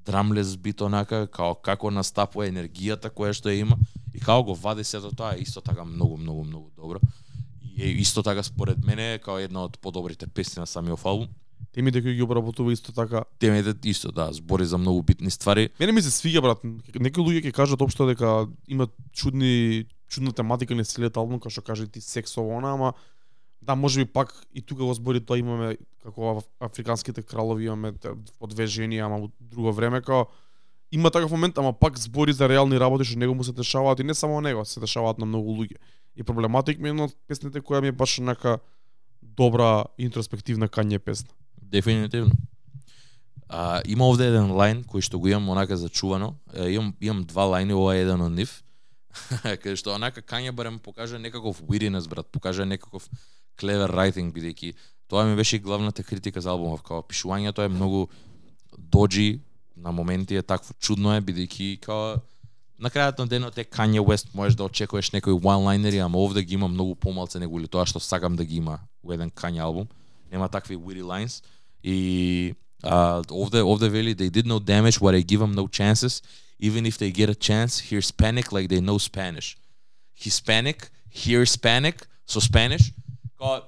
драмлес 0.07 0.57
бит 0.57 0.81
онака, 0.81 1.27
као 1.27 1.55
како 1.55 1.91
настапува 1.91 2.47
енергијата 2.49 3.11
која 3.11 3.35
што 3.35 3.51
ја 3.51 3.66
има 3.66 3.78
и 4.15 4.20
како 4.20 4.53
го 4.53 4.55
вади 4.55 4.85
сето 4.85 5.11
тоа 5.11 5.35
е 5.35 5.43
исто 5.43 5.61
така 5.61 5.85
многу, 5.85 6.16
многу, 6.16 6.45
многу 6.45 6.70
добро. 6.77 7.01
И 7.62 7.83
е 7.83 7.91
исто 8.01 8.23
така 8.23 8.43
според 8.43 8.85
мене 8.85 9.15
е 9.15 9.19
као 9.19 9.39
една 9.39 9.65
од 9.65 9.78
подобрите 9.78 10.27
песни 10.27 10.61
на 10.61 10.66
самиот 10.66 11.05
албум. 11.05 11.28
Темите 11.73 12.01
кои 12.03 12.15
ги 12.15 12.23
обработува 12.23 12.73
исто 12.73 12.93
така. 12.93 13.24
Темите 13.39 13.74
исто, 13.85 14.12
да, 14.12 14.33
збори 14.33 14.66
за 14.66 14.78
многу 14.78 15.03
битни 15.03 15.31
ствари. 15.31 15.69
Мене 15.81 15.93
ми 15.93 16.03
се 16.03 16.11
свига 16.11 16.41
брат. 16.41 16.65
Некои 16.95 17.20
луѓе 17.20 17.45
ќе 17.45 17.53
кажат 17.53 17.83
општо 17.83 18.07
дека 18.09 18.49
има 18.69 18.89
чудни 19.12 19.85
чудна 20.09 20.33
тематика 20.33 20.74
на 20.74 20.85
целиот 20.85 21.16
албум, 21.16 21.37
како 21.37 21.53
што 21.53 21.66
каже 21.66 21.87
ти 21.91 22.01
сексово 22.01 22.57
она, 22.57 22.73
ама 22.73 22.95
да, 23.66 23.74
може 23.74 24.05
би 24.05 24.12
пак 24.12 24.32
и 24.55 24.62
тука 24.62 24.84
во 24.86 24.94
збори 24.94 25.20
тоа 25.20 25.38
имаме 25.38 25.76
како 26.02 26.43
африканските 26.60 27.22
кралови 27.22 27.66
имаме 27.66 27.93
те- 27.93 28.14
по 28.38 28.47
две 28.47 28.66
жени, 28.66 28.98
ама 28.98 29.18
во 29.18 29.30
друго 29.40 29.72
време 29.72 30.01
како 30.01 30.30
има 30.93 31.10
таков 31.10 31.30
момент, 31.30 31.59
ама 31.59 31.72
пак 31.72 31.98
збори 31.98 32.32
за 32.32 32.48
реални 32.48 32.78
работи 32.78 33.05
што 33.05 33.18
него 33.18 33.34
му 33.34 33.44
се 33.44 33.52
дешаваат 33.52 34.01
и 34.01 34.05
не 34.05 34.14
само 34.14 34.40
него, 34.40 34.64
се 34.64 34.80
дешаваат 34.80 35.18
на 35.18 35.26
многу 35.26 35.51
луѓе. 35.51 35.76
И 36.16 36.22
проблематик 36.22 36.78
ми 36.78 36.88
е 36.88 36.94
една 36.94 37.05
од 37.10 37.16
песните 37.28 37.60
која 37.60 37.82
ми 37.82 37.88
е 37.88 37.93
баш 37.93 38.18
онака 38.18 38.59
добра 39.22 39.84
интроспективна 39.98 40.68
кање 40.68 40.98
песна. 40.98 41.34
Дефинитивно. 41.60 42.32
А, 43.48 43.82
има 43.86 44.06
овде 44.06 44.30
еден 44.30 44.55
лайн 44.55 44.84
кој 44.84 45.02
што 45.02 45.18
го 45.18 45.28
имам 45.28 45.48
онака 45.48 45.76
зачувано. 45.76 46.36
Е, 46.55 46.70
имам 46.78 46.94
имам 47.01 47.24
два 47.24 47.51
лајни, 47.51 47.74
ова 47.74 47.94
е 47.94 48.06
еден 48.06 48.22
од 48.22 48.32
нив. 48.32 48.62
каде 49.43 49.76
што 49.76 49.94
онака 49.94 50.22
Кање 50.22 50.52
барем 50.52 50.78
покажа 50.78 51.18
некаков 51.18 51.62
wittiness 51.62 52.09
брат, 52.09 52.28
покажа 52.32 52.66
некаков 52.66 53.09
clever 53.57 53.91
writing 53.91 54.33
бидејќи 54.33 54.74
тоа 55.09 55.24
ми 55.24 55.37
беше 55.37 55.59
главната 55.59 56.03
критика 56.03 56.41
за 56.41 56.51
албумов, 56.51 56.83
као 56.83 57.03
пишувањето 57.03 57.65
е 57.65 57.69
многу 57.69 58.09
доджи, 58.78 59.41
на 59.77 59.93
моменти 59.93 60.37
е 60.37 60.43
такво 60.43 60.74
чудно 60.81 61.15
е 61.16 61.20
бидејќи 61.20 61.81
као 61.81 62.16
на 62.78 62.91
крајот 62.91 63.19
на 63.19 63.27
денот 63.27 63.59
е 63.59 63.65
Kanye 63.65 64.01
West, 64.01 64.35
можеш 64.35 64.55
да 64.55 64.65
очекуваш 64.65 65.11
некои 65.12 65.33
one-lineri, 65.33 66.05
ама 66.05 66.19
овде 66.19 66.43
ги 66.43 66.55
има 66.55 66.69
многу 66.69 66.95
помалце 66.95 67.39
него 67.39 67.59
или 67.59 67.69
тоа 67.69 67.87
што 67.87 68.01
сакам 68.01 68.37
да 68.37 68.45
ги 68.45 68.57
има 68.61 68.81
во 69.03 69.16
еден 69.16 69.31
Kanye 69.31 69.62
албум. 69.65 69.89
Нема 70.33 70.49
такви 70.49 70.77
witty 70.77 71.03
lines. 71.03 71.43
И 71.83 72.55
а, 72.83 73.23
овде 73.31 73.62
овде 73.62 73.89
вели 73.89 74.15
they 74.15 74.31
did 74.31 74.47
no 74.47 74.61
damage 74.61 75.01
what 75.01 75.15
I 75.15 75.23
give 75.23 75.41
them 75.41 75.55
no 75.55 75.69
chances. 75.69 76.23
Even 76.61 76.87
if 76.87 76.99
they 76.99 77.11
get 77.12 77.31
a 77.31 77.35
chance 77.35 77.81
here's 77.81 78.12
panic 78.12 78.53
like 78.53 78.69
they 78.69 78.81
know 78.81 78.99
Spanish. 78.99 79.57
Hispanic 80.15 80.91
here's 81.09 81.57
panic 81.57 82.07
so 82.27 82.41
Spanish 82.41 82.93
као 83.39 83.61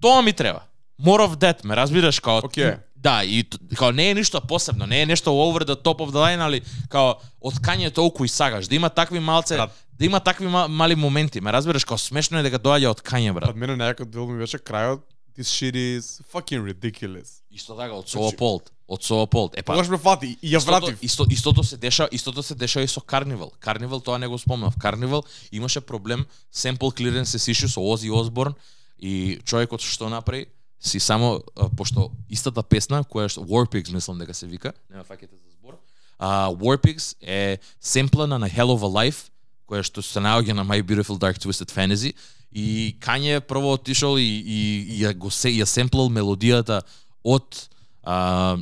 тоа 0.00 0.22
ми 0.22 0.32
треба 0.32 0.60
more 1.00 1.20
of 1.20 1.34
that 1.36 1.64
ме 1.64 1.76
разбираш 1.76 2.20
као 2.20 2.40
Океј. 2.40 2.78
да 2.96 3.24
и 3.24 3.44
као 3.76 3.92
не 3.92 4.10
е 4.10 4.14
ништо 4.14 4.40
посебно 4.42 4.86
не 4.86 5.02
е 5.02 5.06
нешто 5.06 5.30
over 5.30 5.64
the 5.64 5.74
top 5.76 5.98
of 5.98 6.08
the 6.08 6.18
line 6.18 6.40
али 6.40 6.60
као 6.88 7.14
од 7.40 7.54
кање 7.56 7.90
толку 7.90 8.24
и 8.24 8.28
сагаш 8.28 8.66
да 8.66 8.74
има 8.74 8.90
такви 8.90 9.20
малце 9.20 9.56
Брат. 9.56 9.70
да 9.92 10.04
има 10.04 10.20
такви 10.20 10.46
ма- 10.46 10.68
мали 10.68 10.94
моменти 10.96 11.40
ме 11.40 11.52
разбираш 11.52 11.84
као 11.84 11.98
смешно 11.98 12.38
е 12.38 12.42
дека 12.42 12.58
доаѓа 12.58 12.86
од 12.88 13.00
кање 13.02 13.32
брат 13.32 13.50
Од 13.50 13.56
мене 13.56 13.76
најакот 13.76 14.04
дел 14.06 14.26
ми 14.26 14.38
беше 14.38 14.58
крајот 14.58 15.00
This 15.38 15.50
shit 15.50 15.76
is 15.76 16.20
fucking 16.32 16.64
ridiculous. 16.64 17.42
Исто 17.50 17.76
така 17.78 17.94
од 17.94 18.08
Соаполд, 18.10 18.72
од 18.88 19.04
Соаполд. 19.06 19.54
Е 19.54 19.62
па 19.62 19.76
Тогаш 19.76 19.88
ме 19.88 19.98
фати 19.98 20.32
и 20.42 20.50
ја 20.50 20.58
вратив. 20.66 20.98
исто, 21.02 21.26
истото 21.30 21.62
се 21.62 21.76
деша, 21.76 22.08
истото 22.12 22.42
се 22.42 22.54
деша 22.54 22.82
и 22.82 22.88
со 22.88 23.00
Карнивал. 23.00 23.52
Карнивал 23.60 24.00
тоа 24.00 24.18
не 24.18 24.26
го 24.26 24.38
спомнав. 24.38 24.74
Карнивал 24.78 25.22
имаше 25.52 25.80
проблем 25.80 26.26
sample 26.54 26.90
clearance 26.90 27.38
се 27.38 27.54
issue 27.54 27.66
со 27.66 27.80
Ози 27.80 28.10
Осборн 28.10 28.54
и 28.98 29.38
човекот 29.44 29.80
што 29.80 30.10
направи 30.10 30.46
си 30.80 30.98
само 31.00 31.40
а, 31.56 31.68
пошто 31.70 32.10
истата 32.28 32.62
песна 32.62 33.04
која 33.04 33.30
што 33.30 33.46
Warpigs 33.46 33.94
мислам 33.94 34.18
дека 34.18 34.34
се 34.34 34.46
вика, 34.46 34.72
нема 34.90 35.04
фаќате 35.04 35.38
за 35.38 35.54
збор. 35.54 35.78
А 36.18 36.50
Warpigs 36.50 37.14
е 37.22 37.58
семплана 37.80 38.38
на 38.38 38.50
Hell 38.50 38.74
of 38.74 38.82
a 38.82 38.90
Life 38.90 39.30
која 39.68 39.84
што 39.84 40.02
се 40.04 40.22
наоѓа 40.24 40.56
на 40.56 40.64
My 40.64 40.80
Beautiful 40.82 41.20
Dark 41.20 41.38
Twisted 41.42 41.72
Fantasy 41.74 42.14
и 42.52 42.96
Kanye 43.04 43.40
прво 43.40 43.76
отишол 43.76 44.18
и, 44.18 44.24
и, 44.24 44.60
и 44.96 45.04
ја 45.04 45.12
го 45.14 45.30
се 45.30 45.52
ја 45.52 45.68
семплал 45.68 46.08
мелодијата 46.08 46.80
од 47.24 47.68
а, 48.02 48.56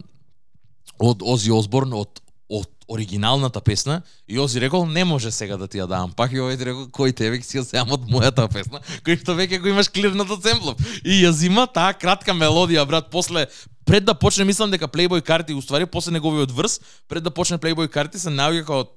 од 0.98 1.22
Ози 1.22 1.54
Осборн 1.54 1.94
од 1.94 2.22
од 2.46 2.68
оригиналната 2.88 3.60
песна 3.60 4.02
и 4.28 4.38
Ози 4.38 4.60
рекол 4.60 4.86
не 4.86 5.04
може 5.04 5.30
сега 5.30 5.56
да 5.56 5.66
ти 5.66 5.78
ја 5.78 5.86
давам 5.86 6.12
пак 6.14 6.32
и 6.32 6.42
овој 6.42 6.58
рекол 6.58 6.90
кој 6.90 7.14
те 7.14 7.30
ќе 7.30 7.42
си 7.42 7.58
ја 7.58 7.64
земам 7.66 7.98
од 7.98 8.10
мојата 8.10 8.46
песна 8.50 8.82
кој 9.06 9.22
што 9.22 9.38
веќе 9.38 9.62
го 9.62 9.70
имаш 9.70 9.90
клирната 9.90 10.36
да 10.36 10.42
семплов 10.42 10.78
и 11.04 11.22
ја 11.22 11.30
зима 11.30 11.66
таа 11.66 11.94
кратка 11.94 12.34
мелодија 12.34 12.86
брат 12.86 13.10
после 13.10 13.46
пред 13.86 14.04
да 14.04 14.14
почне 14.14 14.44
мислам 14.44 14.70
дека 14.70 14.88
Playboy 14.88 15.22
карти 15.22 15.54
уствари 15.54 15.86
после 15.86 16.12
неговиот 16.12 16.50
врз 16.50 16.80
пред 17.08 17.22
да 17.22 17.30
почне 17.30 17.58
Playboy 17.58 17.88
карти 17.88 18.18
се 18.18 18.30
наоѓа 18.30 18.66
како 18.66 18.90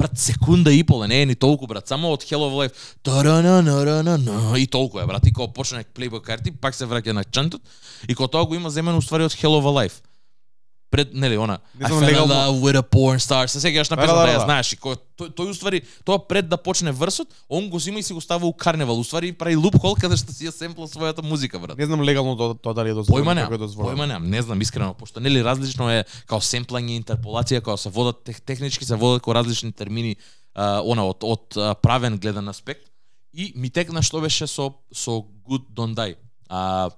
брат 0.00 0.18
секунда 0.18 0.72
и 0.72 0.82
пола, 0.84 1.08
не 1.08 1.22
е 1.22 1.26
ни 1.26 1.34
толку 1.36 1.66
брат, 1.68 1.88
само 1.88 2.14
од 2.16 2.24
Hell 2.24 2.40
of 2.40 2.56
Life 2.56 2.72
тарана 3.04 3.60
на 3.62 4.02
на 4.02 4.16
на 4.18 4.58
и 4.58 4.66
толку 4.66 5.00
е 5.00 5.06
брат, 5.06 5.26
и 5.26 5.32
кога 5.32 5.52
почне 5.52 5.84
Playboy 5.84 6.22
карти, 6.22 6.50
пак 6.50 6.74
се 6.74 6.88
враќа 6.88 7.12
на 7.12 7.24
чантот 7.24 7.60
и 8.08 8.14
кога 8.14 8.28
тоа 8.28 8.46
го 8.46 8.54
има 8.54 8.70
земено 8.70 8.98
уствари 8.98 9.28
од 9.28 9.36
Hell 9.36 9.60
of 9.60 9.68
Life. 9.68 10.00
Пред 10.90 11.14
нели 11.14 11.36
она 11.36 11.60
Не 11.78 11.86
I 11.86 11.88
fell 11.88 12.24
in 12.24 12.28
love 12.28 12.60
with 12.60 12.76
a 12.76 12.82
porn 12.82 13.18
star. 13.18 13.46
Се 13.46 13.58
сеќаш 13.62 13.90
на 13.90 13.96
Да, 13.96 14.02
песната, 14.02 14.26
да, 14.26 14.32
ја 14.32 14.38
да. 14.38 14.44
знаеш 14.44 14.72
и 14.72 14.76
кој 14.76 14.96
тој, 15.18 15.28
тој 15.38 15.50
уствари 15.50 15.82
тоа 16.04 16.18
пред 16.18 16.48
да 16.48 16.56
почне 16.56 16.90
врсот, 16.92 17.28
он 17.48 17.70
го 17.70 17.78
зима 17.78 17.98
и 17.98 18.02
си 18.02 18.12
го 18.12 18.20
става 18.20 18.46
у 18.46 18.52
карневал, 18.52 18.98
уствари 18.98 19.32
прави 19.32 19.56
луп 19.56 19.78
хол 19.78 19.94
каде 19.94 20.16
што 20.16 20.32
си 20.32 20.48
ја 20.48 20.50
семпла 20.50 20.88
својата 20.90 21.22
музика 21.22 21.58
брат. 21.58 21.78
Не 21.78 21.86
знам 21.86 22.02
легално 22.02 22.36
тоа, 22.36 22.54
тоа 22.54 22.74
дали 22.74 22.90
е 22.90 22.94
дозволено. 22.94 23.46
Како 23.46 23.54
е 23.54 23.58
дозволено. 23.58 23.94
појма 23.94 24.06
немам, 24.06 24.30
не 24.30 24.42
знам 24.42 24.60
искрено, 24.60 24.94
пошто 24.94 25.20
нели 25.20 25.44
различно 25.44 25.90
е 25.90 26.04
као 26.26 26.40
семплање, 26.42 26.98
интерполација, 27.04 27.62
као 27.62 27.76
се 27.78 27.88
водат 27.88 28.24
тех, 28.24 28.40
технички 28.40 28.84
се 28.84 28.96
водат 28.96 29.22
ко 29.22 29.34
различни 29.34 29.72
термини, 29.72 30.16
а, 30.54 30.82
она 30.82 31.06
од 31.06 31.22
од 31.22 31.54
правен 31.82 32.18
гледан 32.18 32.48
аспект. 32.48 32.90
И 33.32 33.52
ми 33.54 33.70
текна 33.70 34.02
што 34.02 34.20
беше 34.20 34.46
со 34.50 34.74
со 34.90 35.22
Good 35.46 35.70
Don't 35.70 35.94
Die. 35.94 36.16
А 36.48 36.90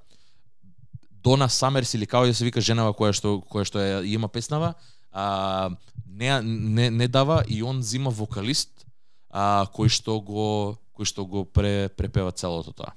Дона 1.22 1.48
Самерс 1.48 1.94
или 1.94 2.06
како 2.06 2.26
ја 2.26 2.32
се 2.36 2.44
вика 2.44 2.60
женава 2.60 2.94
која 2.94 3.12
што 3.16 3.40
која 3.50 3.68
што 3.68 3.80
е 3.80 4.02
има 4.12 4.28
песнава, 4.28 4.74
а 5.12 5.70
не 6.06 6.40
не 6.42 6.90
не 6.90 7.08
дава 7.08 7.42
и 7.48 7.62
он 7.62 7.82
зима 7.82 8.10
вокалист 8.10 8.86
а 9.30 9.66
кој 9.74 9.88
што 9.88 10.20
го 10.20 10.78
кој 10.92 11.06
што 11.08 11.24
го 11.26 11.44
пре, 11.44 11.88
препева 11.88 12.32
целото 12.32 12.72
тоа 12.72 12.92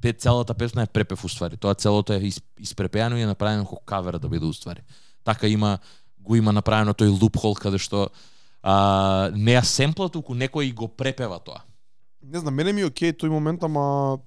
пе 0.00 0.12
целата 0.12 0.54
песна 0.54 0.82
е 0.82 0.86
препев 0.86 1.24
уствари. 1.24 1.56
Тоа 1.56 1.74
целото 1.74 2.12
е 2.12 2.30
испрепеано 2.58 3.16
и 3.16 3.22
е 3.22 3.26
направено 3.26 3.64
како 3.64 3.82
кавер 3.84 4.18
да 4.18 4.28
биде 4.28 4.46
уствари. 4.46 4.80
Така 5.24 5.48
има 5.48 5.78
го 6.18 6.36
има 6.36 6.52
направено 6.52 6.92
тој 6.92 7.12
лупхол 7.20 7.54
каде 7.54 7.78
што 7.78 8.08
а, 8.62 9.30
не 9.34 9.56
ја 9.56 9.64
семпла 9.64 10.08
туку 10.08 10.34
некој 10.34 10.68
и 10.68 10.72
го 10.72 10.88
препева 10.88 11.40
тоа. 11.40 11.64
Не 12.22 12.38
знам, 12.38 12.54
мене 12.54 12.72
ми 12.72 12.80
е 12.80 12.90
окей 12.90 13.12
тој 13.12 13.28
момент, 13.28 13.62
ама 13.64 14.18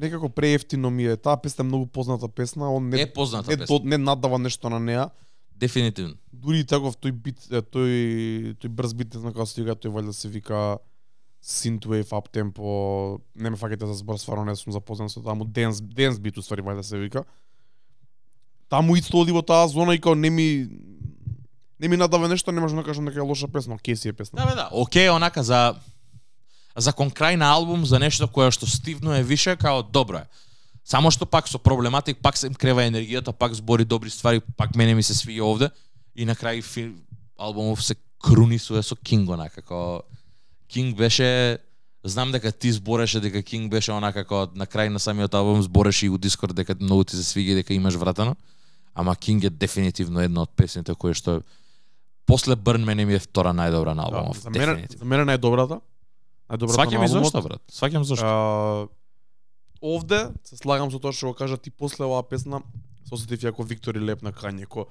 некако 0.00 0.28
преевтино 0.28 0.90
ми 0.90 1.04
е 1.06 1.16
таа 1.16 1.36
песна 1.36 1.62
е 1.62 1.66
многу 1.66 1.86
позната 1.86 2.28
песна, 2.28 2.74
он 2.74 2.88
не 2.88 3.00
Е 3.00 3.12
позната 3.12 3.50
не, 3.50 3.56
песна. 3.56 3.78
до, 3.78 3.84
не 3.84 3.98
надава 3.98 4.38
нешто 4.38 4.70
на 4.70 4.80
неа. 4.80 5.10
Дефинитивно. 5.56 6.14
Дури 6.32 6.60
и 6.60 6.64
таков 6.64 6.94
тој 6.96 7.12
бит, 7.12 7.40
тој 7.50 8.54
тој 8.62 8.68
брз 8.68 8.94
бит, 8.94 9.14
не 9.14 9.20
знам 9.20 9.32
како 9.32 9.46
се 9.46 9.62
вика, 9.62 9.74
тој 9.74 9.90
валјда 9.90 10.14
се 10.14 10.28
вика 10.28 10.78
synthwave 11.42 12.10
up 12.14 12.30
tempo, 12.30 13.18
не 13.34 13.50
ме 13.50 13.56
фаќате 13.56 13.86
за 13.86 13.94
збор, 13.94 14.18
стварно 14.18 14.44
не 14.44 14.54
сум 14.56 14.72
запознат 14.72 15.10
со 15.10 15.22
таму 15.22 15.44
dance 15.44 15.82
dance 15.82 16.20
бит 16.20 16.38
уствари 16.38 16.62
валјда 16.62 16.82
се 16.82 16.98
вика. 16.98 17.24
Таму 18.68 18.96
исто 18.96 19.18
оди 19.18 19.32
во 19.32 19.42
таа 19.42 19.66
зона 19.68 19.94
и 19.94 20.00
као 20.00 20.14
не 20.14 20.30
ми 20.30 20.68
не 21.80 21.88
ми 21.88 21.96
надава 21.96 22.28
нешто, 22.28 22.52
не 22.52 22.60
можам 22.60 22.78
да 22.78 22.84
кажам 22.84 23.04
дека 23.04 23.18
е 23.18 23.22
лоша 23.22 23.48
песна, 23.48 23.74
окей 23.74 23.96
си 23.96 24.08
е 24.08 24.12
песна. 24.12 24.42
Да, 24.42 24.46
бе, 24.46 24.54
да. 24.54 24.70
Океј, 24.72 25.10
онака 25.10 25.42
за 25.42 25.74
за 26.78 26.92
кон 26.92 27.10
крај 27.10 27.36
на 27.36 27.50
албум 27.52 27.84
за 27.86 27.98
нешто 27.98 28.28
кое 28.28 28.50
што 28.50 28.66
стивно 28.66 29.14
е 29.14 29.22
више 29.22 29.56
као 29.56 29.82
добро 29.82 30.18
е. 30.18 30.26
Само 30.84 31.10
што 31.10 31.26
пак 31.26 31.48
со 31.48 31.58
проблематик, 31.58 32.16
пак 32.22 32.36
се 32.36 32.46
им 32.46 32.54
крева 32.54 32.82
енергијата, 32.88 33.32
пак 33.32 33.54
збори 33.54 33.84
добри 33.84 34.10
ствари, 34.10 34.40
пак 34.56 34.74
мене 34.74 34.94
ми 34.94 35.02
се 35.02 35.12
свија 35.14 35.42
овде 35.44 35.70
и 36.16 36.24
на 36.24 36.34
крај 36.34 36.62
фил, 36.62 36.92
албумов 37.38 37.82
се 37.84 37.94
крунисува 38.18 38.82
со 38.82 38.96
Кинг 38.96 39.28
онака 39.30 39.62
како 39.62 40.02
Кинг 40.68 40.96
беше 40.96 41.58
знам 42.04 42.32
дека 42.32 42.52
ти 42.52 42.72
збореше 42.72 43.20
дека 43.20 43.42
Кинг 43.42 43.70
беше 43.70 43.92
онака 43.92 44.24
како 44.24 44.48
на 44.54 44.66
крај 44.66 44.88
на 44.88 44.98
самиот 44.98 45.34
албум 45.34 45.62
збореше 45.62 46.06
и 46.06 46.10
у 46.10 46.18
Дискорд 46.18 46.54
дека 46.56 46.74
многу 46.80 47.04
ти 47.04 47.16
се 47.16 47.22
свиѓа 47.22 47.54
дека 47.54 47.74
имаш 47.74 47.94
вратано. 47.94 48.36
Ама 48.94 49.16
Кинг 49.16 49.44
е 49.44 49.50
дефинитивно 49.50 50.20
една 50.20 50.42
од 50.42 50.50
песните 50.56 50.94
кои 50.94 51.14
што 51.14 51.42
после 52.26 52.56
Burn 52.56 52.84
мене 52.84 53.04
ми 53.04 53.14
е 53.14 53.18
втора 53.18 53.52
најдобра 53.52 53.94
на 53.94 54.08
Да, 54.10 54.16
албумов. 54.16 54.40
за 54.40 54.50
мене 54.50 54.86
за 54.98 55.04
мене 55.04 55.24
најдобрата. 55.24 55.80
Најдобрата 56.48 56.76
Сваќам 56.78 57.04
и 57.04 57.08
зошто, 57.08 57.42
брат. 57.42 57.62
Сваќам 57.68 58.02
зошто. 58.02 58.24
А, 58.24 58.88
овде 59.82 60.20
се 60.44 60.56
слагам 60.56 60.90
со 60.90 60.98
тоа 60.98 61.12
што 61.12 61.26
го 61.26 61.34
кажа 61.34 61.56
ти 61.56 61.70
после 61.70 62.04
оваа 62.04 62.22
песна 62.22 62.62
се 63.04 63.14
осетив 63.14 63.40
јако 63.42 63.64
Виктори 63.64 64.00
Леп 64.00 64.22
на 64.22 64.32
Кање, 64.32 64.66
ко 64.66 64.86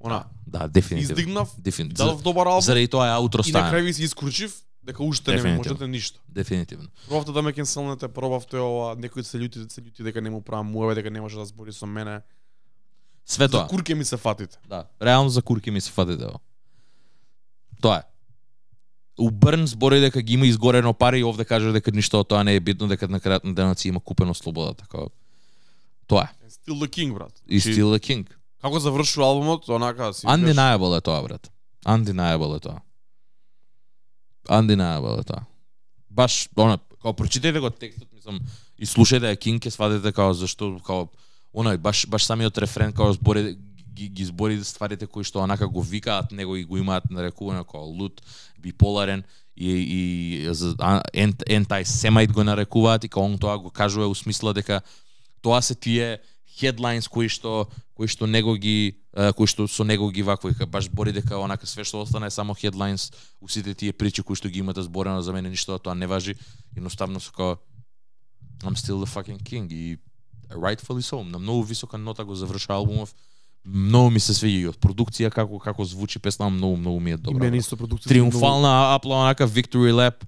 она 0.00 0.26
Да, 0.46 0.68
дефинитивно. 0.68 1.12
издигнав, 1.12 1.48
Дефинитивно. 1.58 2.06
дадов 2.06 2.22
добар 2.22 2.46
албум 2.46 2.60
Заради 2.60 2.88
тоа 2.88 3.06
е 3.06 3.12
аутро 3.12 3.40
и 3.40 3.52
на 3.52 3.58
стаја. 3.58 3.70
крај 3.70 3.82
ви 3.82 3.92
се 3.92 4.02
искручив 4.04 4.54
дека 4.84 5.02
уште 5.02 5.34
не 5.34 5.56
можете 5.56 5.86
ништо. 5.86 6.20
Дефинитивно. 6.28 6.88
Пробавте 7.06 7.32
да 7.32 7.42
ме 7.42 7.52
кенселнете, 7.52 8.08
пробавте 8.08 8.56
ова, 8.56 8.96
некои 8.96 9.22
се 9.22 9.38
љути, 9.38 9.62
се 9.64 9.80
љути 9.80 10.02
дека 10.02 10.20
не 10.20 10.30
му 10.30 10.42
правам 10.42 10.66
муеве, 10.66 10.94
дека 10.94 11.10
не 11.10 11.20
може 11.20 11.36
да 11.36 11.44
збори 11.44 11.72
со 11.72 11.86
мене. 11.86 12.20
Све 13.26 13.44
За 13.44 13.50
тоа. 13.50 13.66
курке 13.68 13.94
ми 13.94 14.04
се 14.04 14.16
фатите. 14.16 14.58
Да, 14.66 14.86
реално 15.02 15.30
за 15.30 15.42
курки 15.42 15.70
ми 15.70 15.80
се 15.80 15.90
фатите. 15.90 16.26
Тоа 17.80 17.96
е. 17.96 18.02
У 19.22 19.30
Брн 19.30 19.66
збори 19.70 20.00
дека 20.02 20.22
ги 20.22 20.34
има 20.34 20.46
изгорено 20.46 20.92
пари 20.94 21.20
и 21.20 21.24
овде 21.24 21.44
кажа 21.46 21.70
дека 21.72 21.92
ништо 21.94 22.20
од 22.20 22.28
тоа 22.28 22.42
не 22.42 22.56
е 22.58 22.60
битно, 22.60 22.88
дека 22.90 23.06
на 23.06 23.20
крајот 23.22 23.44
на 23.46 23.54
денот 23.54 23.78
си 23.78 23.92
има 23.92 24.00
купено 24.00 24.34
слобода, 24.34 24.74
така. 24.74 25.06
Тоа 26.10 26.26
е. 26.26 26.50
Still 26.50 26.82
the 26.82 26.88
king, 26.90 27.14
брат. 27.14 27.30
И 27.46 27.60
Still 27.60 27.94
the 27.94 28.00
King. 28.02 28.26
Како 28.62 28.78
завршува 28.78 29.26
албумот, 29.26 29.68
онака 29.68 30.12
си. 30.14 30.26
Undeniable 30.26 30.96
е 30.98 31.00
тоа, 31.00 31.22
брат. 31.22 31.50
Undeniable 31.86 32.56
е 32.56 32.60
тоа. 32.60 32.80
Undeniable 34.48 35.20
е 35.20 35.24
тоа. 35.24 35.46
Баш, 36.10 36.48
она, 36.56 36.78
као 37.02 37.14
прочитајте 37.14 37.62
го 37.62 37.70
текстот, 37.70 38.08
мислам, 38.12 38.38
и 38.78 38.86
слушајте 38.86 39.30
ја 39.30 39.38
Кинг, 39.38 39.66
ќе 39.66 39.74
сватите 39.74 40.12
као 40.14 40.34
зашто, 40.34 40.76
као, 40.86 41.08
онај, 41.54 41.78
баш, 41.82 42.04
баш 42.06 42.26
самиот 42.26 42.58
рефрен, 42.58 42.92
као 42.94 43.14
збори, 43.16 43.56
ги, 43.94 44.08
ги 44.08 44.24
збори 44.24 44.58
стварите 44.64 45.06
кои 45.06 45.24
што 45.24 45.42
онака 45.42 45.68
го 45.68 45.82
викаат 45.82 46.32
него 46.32 46.56
и 46.56 46.64
го 46.64 46.78
имаат 46.78 47.10
нарекувано 47.10 47.64
како 47.64 47.84
лут, 47.84 48.22
биполарен 48.58 49.24
и, 49.56 49.68
и 49.68 50.54
за 50.54 50.74
ентай 51.12 51.84
семајт 51.84 52.32
го 52.32 52.44
нарекуваат 52.44 53.04
и 53.04 53.08
као 53.08 53.24
он 53.28 53.38
тоа 53.38 53.58
го 53.58 53.70
кажува 53.70 54.08
у 54.08 54.14
смисла 54.14 54.54
дека 54.54 54.82
тоа 55.42 55.60
се 55.62 55.74
тие 55.74 56.20
headlines 56.60 57.08
кои 57.08 57.28
што 57.28 57.68
кои 57.94 58.08
што 58.08 58.26
него 58.26 58.56
ги 58.56 58.98
кои 59.12 59.46
што 59.46 59.68
со 59.68 59.84
него 59.84 60.10
ги 60.10 60.22
вакво 60.22 60.50
и 60.50 60.66
баш 60.66 60.88
бори 60.88 61.12
дека 61.12 61.38
онака 61.38 61.66
све 61.66 61.84
што 61.84 62.00
остана 62.00 62.26
е 62.26 62.30
само 62.30 62.54
хедлайнс 62.54 63.12
у 63.40 63.48
сите 63.48 63.74
тие 63.74 63.92
причи 63.92 64.22
кои 64.22 64.36
што 64.36 64.48
ги 64.48 64.60
имате 64.60 64.82
зборено 64.82 65.22
за 65.22 65.32
мене 65.32 65.50
ништо 65.50 65.74
од 65.74 65.82
тоа 65.82 65.94
не 65.94 66.06
важи. 66.06 66.36
Едноставно 66.76 67.20
со 67.20 67.32
као 67.32 67.58
I'm 68.64 68.76
still 68.76 69.00
the 69.00 69.10
fucking 69.10 69.42
king 69.42 69.68
и 69.70 69.98
rightfully 70.50 71.02
so 71.02 71.22
на 71.22 71.38
многу 71.38 71.62
висока 71.62 71.98
нота 71.98 72.24
го 72.24 72.34
завршува 72.34 72.78
албумов 72.78 73.14
многу 73.64 74.10
ми 74.10 74.20
се 74.20 74.32
свиѓа 74.32 74.60
и 74.60 74.66
од 74.66 74.78
продукција 74.78 75.30
како 75.30 75.58
како 75.58 75.84
звучи 75.84 76.18
песна 76.18 76.50
многу 76.50 76.76
многу 76.76 77.00
ми 77.00 77.10
е 77.10 77.14
И 77.14 77.16
добра 77.18 77.44
мене 77.44 77.56
исто 77.56 77.76
продукција. 77.76 78.08
Триумфална 78.08 78.94
апла 78.94 79.16
онака 79.18 79.46
Victory 79.46 79.92
Lap 79.92 80.24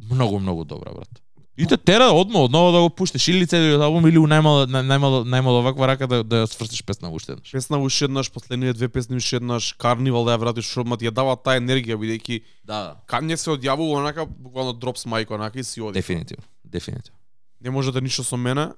многу 0.00 0.38
многу 0.38 0.64
добра 0.64 0.92
брат. 0.92 1.20
И 1.56 1.66
те 1.66 1.76
тера 1.76 2.04
одма 2.04 2.40
одново 2.40 2.72
да 2.72 2.80
го 2.80 2.90
пуштиш 2.90 3.28
или 3.28 3.46
целиот 3.46 3.80
албум 3.80 4.08
или 4.08 4.18
у 4.18 4.26
најмало 4.26 4.66
на- 4.66 4.82
најмало 4.82 5.22
најмало 5.22 5.62
ваква 5.62 5.86
рака 5.86 6.06
да 6.06 6.24
да 6.24 6.42
ја 6.42 6.46
сврстиш 6.46 6.82
песна 6.82 7.08
уште 7.08 7.32
еднаш. 7.32 7.52
Песна 7.52 7.78
уште 7.78 8.04
еднаш, 8.04 8.30
последниве 8.30 8.72
две 8.72 8.88
песни 8.88 9.16
уште 9.16 9.36
еднаш, 9.36 9.72
Карнивал 9.72 10.24
да 10.24 10.34
ја 10.34 10.38
вратиш 10.38 10.66
шумат, 10.66 11.00
ја 11.00 11.10
дава 11.10 11.36
таа 11.36 11.54
енергија 11.54 11.94
бидејќи 11.94 12.42
Да, 12.64 12.96
Кање 13.06 13.36
се 13.36 13.50
одјавува 13.50 14.00
онака 14.00 14.26
буквално 14.26 14.72
дропс 14.72 15.06
мајк 15.06 15.30
онака 15.30 15.58
и 15.58 15.64
си 15.64 15.80
оди. 15.80 15.94
дефинитивно, 15.94 16.42
дефинитивно. 16.64 17.18
Не 17.60 17.70
можете 17.70 18.00
ништо 18.00 18.24
со 18.24 18.36
мене. 18.36 18.72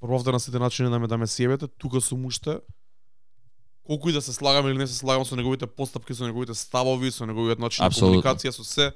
Пробавте 0.00 0.32
на 0.32 0.40
сите 0.40 0.58
начини 0.58 0.90
да 0.90 0.98
ме 0.98 1.06
да 1.06 1.18
ме 1.18 1.26
тука 1.78 2.00
сум 2.00 2.26
уште. 2.26 2.60
Колку 3.84 4.08
и 4.08 4.12
да 4.12 4.22
се 4.22 4.32
слагам 4.32 4.68
или 4.68 4.78
не 4.78 4.86
се 4.86 4.94
слагам 4.94 5.24
со 5.24 5.36
неговите 5.36 5.66
постапки, 5.66 6.14
со 6.14 6.24
неговите 6.24 6.54
ставови, 6.54 7.10
со 7.10 7.26
неговиот 7.26 7.58
начин 7.58 7.84
на 7.84 7.90
комуникација 7.90 8.50
со 8.50 8.64
се, 8.64 8.92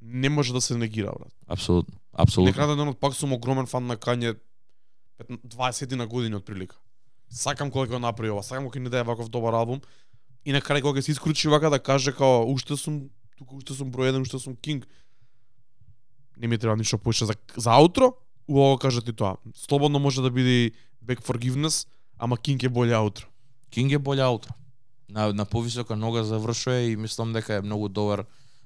не 0.00 0.28
може 0.28 0.52
да 0.52 0.60
се 0.60 0.78
негира, 0.78 1.12
брат. 1.12 1.32
Апсолутно, 1.46 1.94
апсолутно. 2.12 2.50
Некаде 2.50 2.76
денот 2.76 3.00
пак 3.00 3.14
сум 3.14 3.32
огромен 3.32 3.66
фан 3.66 3.86
на 3.86 3.96
Кање 3.96 4.38
20 5.28 5.94
на 5.94 6.06
години 6.06 6.36
отприлика. 6.36 6.76
Сакам 7.28 7.70
кога 7.70 7.86
ќе 7.86 7.90
го 7.90 7.98
направи 7.98 8.30
ова, 8.30 8.42
сакам 8.42 8.64
кога 8.64 8.78
ќе 8.78 8.82
ни 8.82 8.90
даде 8.90 9.04
ваков 9.04 9.28
добар 9.28 9.54
албум. 9.54 9.82
И 10.44 10.52
на 10.52 10.60
крај 10.60 10.80
кога 10.82 10.98
ќе 10.98 11.10
се 11.10 11.12
искручи 11.12 11.48
вака 11.48 11.70
да 11.70 11.78
каже 11.78 12.12
као 12.16 12.48
уште 12.48 12.76
сум 12.76 13.10
тука 13.36 13.54
уште 13.54 13.74
сум 13.74 13.92
број 13.92 14.14
1, 14.14 14.22
уште 14.22 14.38
сум 14.38 14.56
кинг. 14.56 14.88
Не 16.36 16.48
ми 16.48 16.58
треба 16.58 16.76
ништо 16.76 16.96
повеќе 16.96 17.28
за 17.28 17.34
за 17.56 17.76
аутро. 17.76 18.14
Убаво 18.50 18.78
кажа 18.78 19.02
ти 19.02 19.12
тоа. 19.12 19.36
Слободно 19.54 19.98
може 19.98 20.22
да 20.22 20.30
биде 20.30 20.50
и 20.50 20.72
Back 21.04 21.22
Forgiveness, 21.22 21.86
ама 22.18 22.36
Кинг 22.36 22.62
е 22.62 22.68
боле 22.68 22.94
аутро. 22.94 23.26
Кинг 23.70 23.92
е 23.92 23.98
боле 23.98 24.22
аутро. 24.22 24.52
На 25.08 25.32
на 25.32 25.44
повисока 25.44 25.96
нога 25.96 26.24
завршува 26.24 26.76
и 26.76 26.96
мислам 26.96 27.32
дека 27.32 27.54
е 27.54 27.62
многу 27.62 27.88
добар 27.88 28.24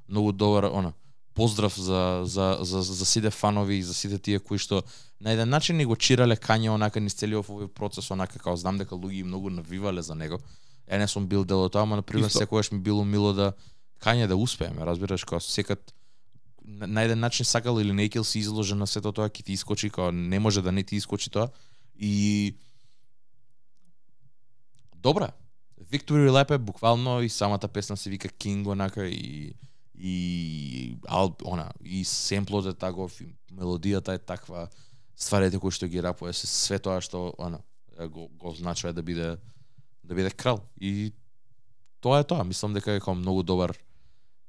многу 0.09 0.33
добар 0.33 0.65
она 0.65 0.93
поздрав 1.35 1.79
за 1.79 2.23
за 2.25 2.59
за 2.61 2.83
за 2.83 3.07
сите 3.07 3.31
фанови 3.31 3.75
и 3.75 3.83
за 3.83 3.95
сите 3.95 4.19
тие 4.19 4.39
кои 4.39 4.59
што 4.59 4.83
на 5.21 5.33
еден 5.33 5.49
начин 5.49 5.77
ни 5.77 5.85
го 5.85 5.97
чирале 5.97 6.37
Кање 6.37 6.71
онака 6.71 7.01
низ 7.01 7.15
целиот 7.15 7.49
овој 7.49 7.69
процес 7.69 8.11
онака 8.11 8.39
како 8.39 8.57
знам 8.57 8.79
дека 8.79 8.95
луѓе 8.95 9.21
и 9.21 9.25
многу 9.25 9.51
навивале 9.51 10.03
за 10.03 10.15
него. 10.15 10.39
Е 10.87 10.99
не 10.99 11.09
сум 11.09 11.27
бил 11.27 11.45
дел 11.45 11.65
од 11.65 11.73
тоа, 11.73 11.83
ама 11.83 11.97
на 11.97 12.03
пример 12.03 12.31
секогаш 12.31 12.71
ми 12.73 12.79
било 12.79 13.05
мило 13.05 13.33
да 13.33 13.53
Кање 14.01 14.27
да 14.29 14.37
успееме, 14.37 14.85
разбираш, 14.85 15.25
како 15.25 15.41
секад 15.41 15.95
на, 16.65 17.03
еден 17.03 17.21
начин 17.21 17.45
сакал 17.45 17.81
или 17.81 17.93
не 17.93 18.11
си 18.25 18.39
изложен 18.39 18.79
на 18.79 18.87
сето 18.87 19.13
тоа 19.13 19.29
ќе 19.29 19.45
ти 19.45 19.53
искочи, 19.53 19.91
како 19.91 20.13
не 20.13 20.39
може 20.39 20.63
да 20.63 20.73
не 20.73 20.83
ти 20.83 20.97
искочи 20.97 21.31
тоа. 21.31 21.49
И 21.97 22.55
Добра. 25.05 25.31
Victory 25.93 26.31
Lap 26.31 26.55
е 26.55 26.59
буквално 26.59 27.23
и 27.23 27.29
самата 27.29 27.69
песна 27.69 27.97
се 27.97 28.11
вика 28.11 28.29
King 28.29 28.67
онака 28.67 29.07
и 29.07 29.55
и 29.99 30.97
ал, 31.09 31.37
она 31.45 31.71
и 31.85 32.05
семплот 32.05 32.67
е 32.67 32.73
таков 32.73 33.21
и 33.21 33.37
мелодијата 33.53 34.15
е 34.15 34.19
таква 34.19 34.69
стварите 35.17 35.61
кои 35.63 35.71
што 35.71 35.87
ги 35.87 36.03
рапува 36.03 36.33
се 36.35 36.49
све 36.51 36.81
тоа 36.83 36.99
што 37.05 37.35
она 37.39 37.61
го, 38.11 38.27
го 38.29 38.55
значува 38.59 38.93
да 38.93 39.03
биде 39.03 39.37
да 40.05 40.15
биде 40.15 40.31
крал 40.31 40.65
и 40.81 41.13
тоа 42.01 42.25
е 42.25 42.27
тоа 42.27 42.45
мислам 42.45 42.75
дека 42.75 42.97
е 42.97 42.99
како 42.99 43.15
многу 43.15 43.43
добар 43.47 43.77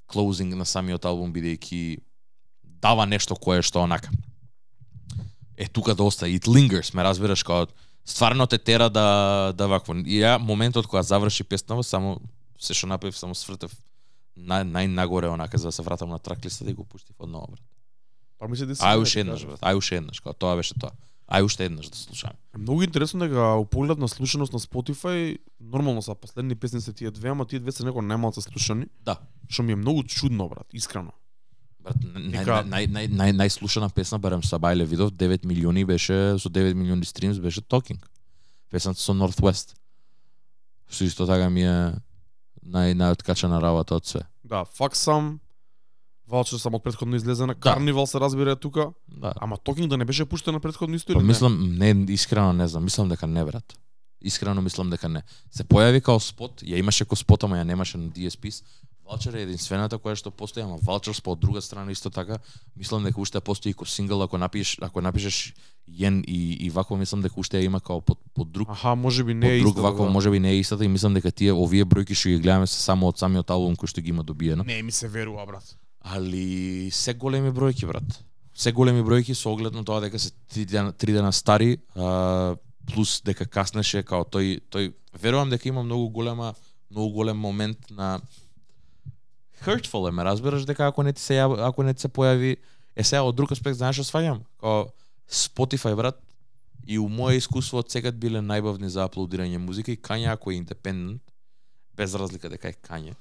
клоузинг 0.07 0.55
на 0.55 0.65
самиот 0.65 1.05
албум 1.05 1.33
бидејќи 1.33 1.99
дава 2.63 3.05
нешто 3.05 3.35
кое 3.35 3.61
што 3.61 3.83
онака 3.83 4.11
е 5.57 5.67
тука 5.67 5.95
доста 5.95 6.27
it 6.27 6.47
lingers 6.47 6.93
ме 6.93 7.03
разбираш 7.03 7.43
како 7.43 7.71
стварно 8.05 8.47
те 8.47 8.57
тера 8.57 8.89
да 8.89 9.53
да 9.57 9.67
вакво 9.67 9.95
и 10.05 10.21
ја 10.21 10.37
моментот 10.37 10.87
кога 10.87 11.03
заврши 11.03 11.43
песнава 11.43 11.83
само 11.83 12.19
се 12.59 12.73
што 12.73 12.87
направив 12.87 13.17
само 13.17 13.35
свртев 13.35 13.73
нај 14.35 14.67
најнагоре 14.67 15.31
онака 15.31 15.57
за 15.57 15.69
да 15.69 15.71
се 15.71 15.81
вратам 15.81 16.09
на 16.09 16.19
трак 16.19 16.45
листата 16.45 16.71
и 16.71 16.73
го 16.73 16.83
пуштив 16.83 17.15
одново 17.19 17.47
брат. 17.47 17.63
Па 18.37 18.47
мисли 18.47 18.65
да 18.65 18.75
си 18.75 18.83
Ај 18.83 19.01
уште 19.01 19.23
еднаш 19.23 19.45
брат, 19.47 19.59
ај 19.61 19.77
уште 19.79 19.95
еднаш, 19.95 20.19
тоа 20.19 20.55
беше 20.55 20.75
тоа. 20.75 20.91
Ај 21.25 21.41
уште 21.41 21.65
еднаш 21.65 21.89
да 21.89 21.97
слушаме. 21.97 22.33
Многу 22.57 22.83
интересно 22.83 23.19
дека 23.19 23.55
у 23.57 23.65
поглед 23.65 23.97
на 23.97 24.07
слушаност 24.07 24.53
на 24.53 24.59
Spotify, 24.59 25.37
нормално 25.59 26.01
са 26.01 26.15
последни 26.15 26.55
песни 26.55 26.81
се 26.81 26.93
тие 26.93 27.11
две, 27.11 27.29
ама 27.29 27.45
тие 27.45 27.59
две 27.59 27.71
се 27.71 27.83
некој 27.83 28.05
најмалку 28.05 28.41
слушани, 28.41 28.85
Да. 29.05 29.17
што 29.49 29.63
ми 29.63 29.71
е 29.71 29.75
многу 29.75 30.03
чудно, 30.03 30.49
брат, 30.49 30.67
искрено. 30.73 31.11
Брат, 31.81 31.97
нај, 32.01 32.65
нај, 32.65 32.85
нај, 32.89 33.07
нај, 33.09 33.31
најслушана 33.33 33.89
песна 33.93 34.19
барем 34.19 34.43
са 34.43 34.57
Бајле 34.59 34.85
видов 34.85 35.11
9 35.11 35.45
милиони 35.45 35.85
беше 35.85 36.37
со 36.37 36.49
9 36.49 36.73
милиони 36.73 37.05
стримс 37.05 37.39
беше 37.39 37.61
Talking. 37.61 38.01
Песната 38.71 38.99
со 38.99 39.13
Northwest. 39.13 39.73
Што 40.89 41.03
исто 41.05 41.25
така 41.25 41.49
ми 41.49 41.61
е 41.61 41.93
нај 42.65 42.93
најоткачана 42.97 43.61
работа 43.61 43.95
од 43.95 44.05
све. 44.05 44.21
Да, 44.43 44.65
Fuck 44.65 44.93
Some, 44.93 45.37
Валчер 46.27 46.57
само 46.57 46.77
од 46.77 46.83
претходно 46.83 47.15
излезе 47.15 47.45
на 47.45 47.55
Карнивал 47.55 48.07
се 48.07 48.19
разбира 48.19 48.55
тука. 48.55 48.89
Да. 49.07 49.33
Ама 49.35 49.57
Токинг 49.57 49.89
да 49.89 49.97
не 49.97 50.05
беше 50.05 50.25
пуштен 50.25 50.53
на 50.53 50.59
претходно 50.59 50.95
исто 50.95 51.13
Па 51.13 51.21
мислам, 51.21 51.77
не, 51.77 52.05
искрено 52.09 52.53
не 52.53 52.67
знам, 52.67 52.83
мислам 52.83 53.09
дека 53.09 53.27
не 53.27 53.45
брат. 53.45 53.77
Искрено 54.21 54.61
мислам 54.61 54.89
дека 54.89 55.09
не. 55.09 55.21
Се 55.51 55.63
појави 55.63 56.01
као 56.01 56.19
спот, 56.19 56.63
ја 56.65 56.79
имаше 56.81 57.05
ко 57.05 57.15
спот, 57.15 57.43
ама 57.43 57.57
ја 57.57 57.63
немаше 57.63 57.97
на 57.97 58.09
DSPs. 58.09 58.63
Валчер 59.05 59.35
е 59.37 59.43
единствената 59.45 59.99
која 60.01 60.17
што 60.17 60.31
постои, 60.33 60.63
ама 60.65 60.79
Валчер 60.81 61.13
по 61.21 61.35
од 61.37 61.39
друга 61.39 61.61
страна 61.61 61.91
исто 61.91 62.09
така, 62.09 62.39
мислам 62.75 63.03
дека 63.05 63.21
уште 63.21 63.39
постои 63.39 63.73
ко 63.73 63.85
сингл 63.85 64.23
ако 64.23 64.37
напишеш, 64.37 64.79
ако 64.81 65.01
напишеш 65.01 65.53
Јен 65.85 66.23
и 66.25 66.65
и 66.65 66.69
вако 66.69 66.97
мислам 66.97 67.21
дека 67.21 67.37
уште 67.39 67.61
ја 67.61 67.69
има 67.69 67.79
као 67.79 68.01
под 68.01 68.17
под 68.33 68.51
друг 68.51 68.69
Аха, 68.69 68.95
можеби 68.95 69.33
не 69.33 69.57
е 69.57 69.59
друг 69.59 69.77
исто. 69.77 69.81
вако 69.81 70.09
можеби 70.09 70.39
не 70.39 70.51
е 70.51 70.59
истата 70.59 70.85
и 70.85 70.87
мислам 70.87 71.13
дека 71.13 71.31
тие 71.31 71.53
овие 71.53 71.85
бројки 71.85 72.17
што 72.17 72.29
ги 72.29 72.39
гледаме 72.41 72.65
се 72.67 72.81
само 72.81 73.07
од 73.13 73.21
самиот 73.21 73.51
албум 73.53 73.75
кој 73.75 73.85
што 73.85 74.01
ги 74.01 74.09
има 74.09 74.23
добиено. 74.23 74.63
Не 74.63 74.81
ми 74.81 74.91
се 74.91 75.07
верува, 75.07 75.45
брат. 75.45 75.77
Али 76.05 76.91
се 76.93 77.13
големи 77.13 77.49
бројки, 77.49 77.87
брат. 77.89 78.23
Се 78.53 78.71
големи 78.71 79.01
бројки 79.01 79.33
со 79.33 79.49
оглед 79.49 79.73
на 79.73 79.83
тоа 79.85 80.03
дека 80.03 80.19
се 80.19 80.31
три 80.53 80.65
дена, 80.65 80.93
три 80.93 81.11
дена 81.11 81.33
стари, 81.33 81.77
а, 81.95 82.55
плюс 82.85 83.21
дека 83.25 83.45
каснеше 83.49 84.03
као 84.05 84.25
тој 84.29 84.61
тој 84.69 84.93
верувам 85.17 85.49
дека 85.49 85.69
има 85.69 85.83
многу 85.83 86.09
голема 86.09 86.53
многу 86.91 87.13
голем 87.13 87.37
момент 87.37 87.89
на 87.89 88.21
hurtful 89.65 90.07
е, 90.09 90.11
ме 90.11 90.23
разбираш 90.23 90.65
дека 90.65 90.87
ако 90.87 91.03
не 91.03 91.13
ти 91.13 91.21
се 91.21 91.39
ако 91.39 91.83
не 91.83 91.93
ти 91.93 92.01
се 92.01 92.09
појави 92.09 92.57
е 92.95 93.03
сега 93.03 93.23
од 93.23 93.35
друг 93.35 93.51
аспект 93.51 93.77
знаеш 93.77 93.99
што 93.99 94.05
сваѓам? 94.05 94.45
Као 94.61 94.85
Spotify 95.29 95.95
брат 95.95 96.21
и 96.85 96.99
у 96.99 97.09
моје 97.09 97.41
искуство 97.41 97.81
од 97.81 97.89
секад 97.89 98.15
биле 98.15 98.45
најбавни 98.45 98.87
за 98.87 99.09
аплодирање 99.09 99.57
музика 99.57 99.91
и 99.91 99.97
Kanye 99.97 100.29
ако 100.29 100.51
е 100.51 100.61
индепендент 100.61 101.21
без 101.97 102.13
разлика 102.13 102.49
дека 102.49 102.69
е 102.69 102.77
Kanye 102.77 103.15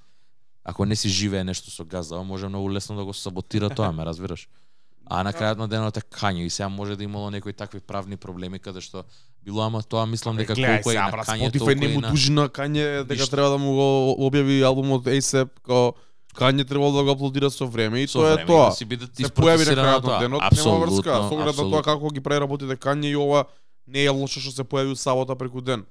ако 0.64 0.84
не 0.84 0.96
си 0.96 1.08
живее 1.08 1.44
нешто 1.44 1.70
со 1.70 1.84
газдава, 1.84 2.24
може 2.24 2.48
многу 2.48 2.72
лесно 2.72 2.96
да 2.96 3.04
го 3.04 3.14
саботира 3.14 3.70
тоа, 3.70 3.92
ме 3.92 4.04
разбираш. 4.04 4.48
А 5.06 5.20
на 5.22 5.32
крајот 5.36 5.60
на 5.60 5.68
денот 5.68 5.96
е 5.96 6.00
Кање 6.00 6.46
и 6.46 6.50
сега 6.50 6.68
може 6.72 6.96
да 6.96 7.04
имало 7.04 7.30
некои 7.30 7.52
такви 7.52 7.80
правни 7.80 8.16
проблеми 8.16 8.58
каде 8.58 8.80
што 8.80 9.04
било 9.44 9.60
ама 9.60 9.82
тоа 9.82 10.06
мислам 10.06 10.36
дека 10.40 10.56
колку 10.56 10.90
е 10.90 10.96
на 10.96 11.12
Кање 11.12 11.50
толку 11.52 11.74
не 11.76 11.88
му 11.92 12.00
дужи 12.00 12.32
на 12.32 12.48
Кање 12.48 13.04
дека 13.04 13.26
треба 13.28 13.50
да 13.52 13.58
му 13.58 13.74
го 13.76 13.88
објави 14.28 14.62
албумот 14.64 15.04
ASAP, 15.04 15.60
као 15.60 15.92
Кање 16.34 16.64
требало 16.64 16.96
да 16.96 17.04
го 17.04 17.12
аплодира 17.12 17.50
со 17.50 17.68
време 17.68 18.00
и 18.00 18.08
со 18.08 18.24
тоа 18.24 18.32
е 18.32 18.34
време, 18.40 18.46
тоа. 18.48 18.70
да 18.70 18.76
си 18.80 18.84
бидат 18.88 19.12
се 19.12 19.28
појави 19.28 19.68
на 19.68 19.76
крајот 19.76 20.00
на 20.00 20.08
тоа. 20.08 20.20
денот, 20.24 20.42
нема 20.56 20.78
врска, 20.86 21.20
со 21.28 21.36
оглед 21.36 21.56
на 21.60 21.68
тоа 21.68 21.82
како 21.84 22.08
ги 22.08 22.24
преработите 22.24 22.76
Кање 22.80 23.12
и 23.12 23.16
ова 23.16 23.44
не 23.86 24.08
е 24.08 24.10
лошо 24.10 24.40
што 24.40 24.56
се 24.56 24.64
појави 24.64 24.96
у 24.96 24.96
сабота 24.96 25.36
преку 25.36 25.60
ден. 25.60 25.84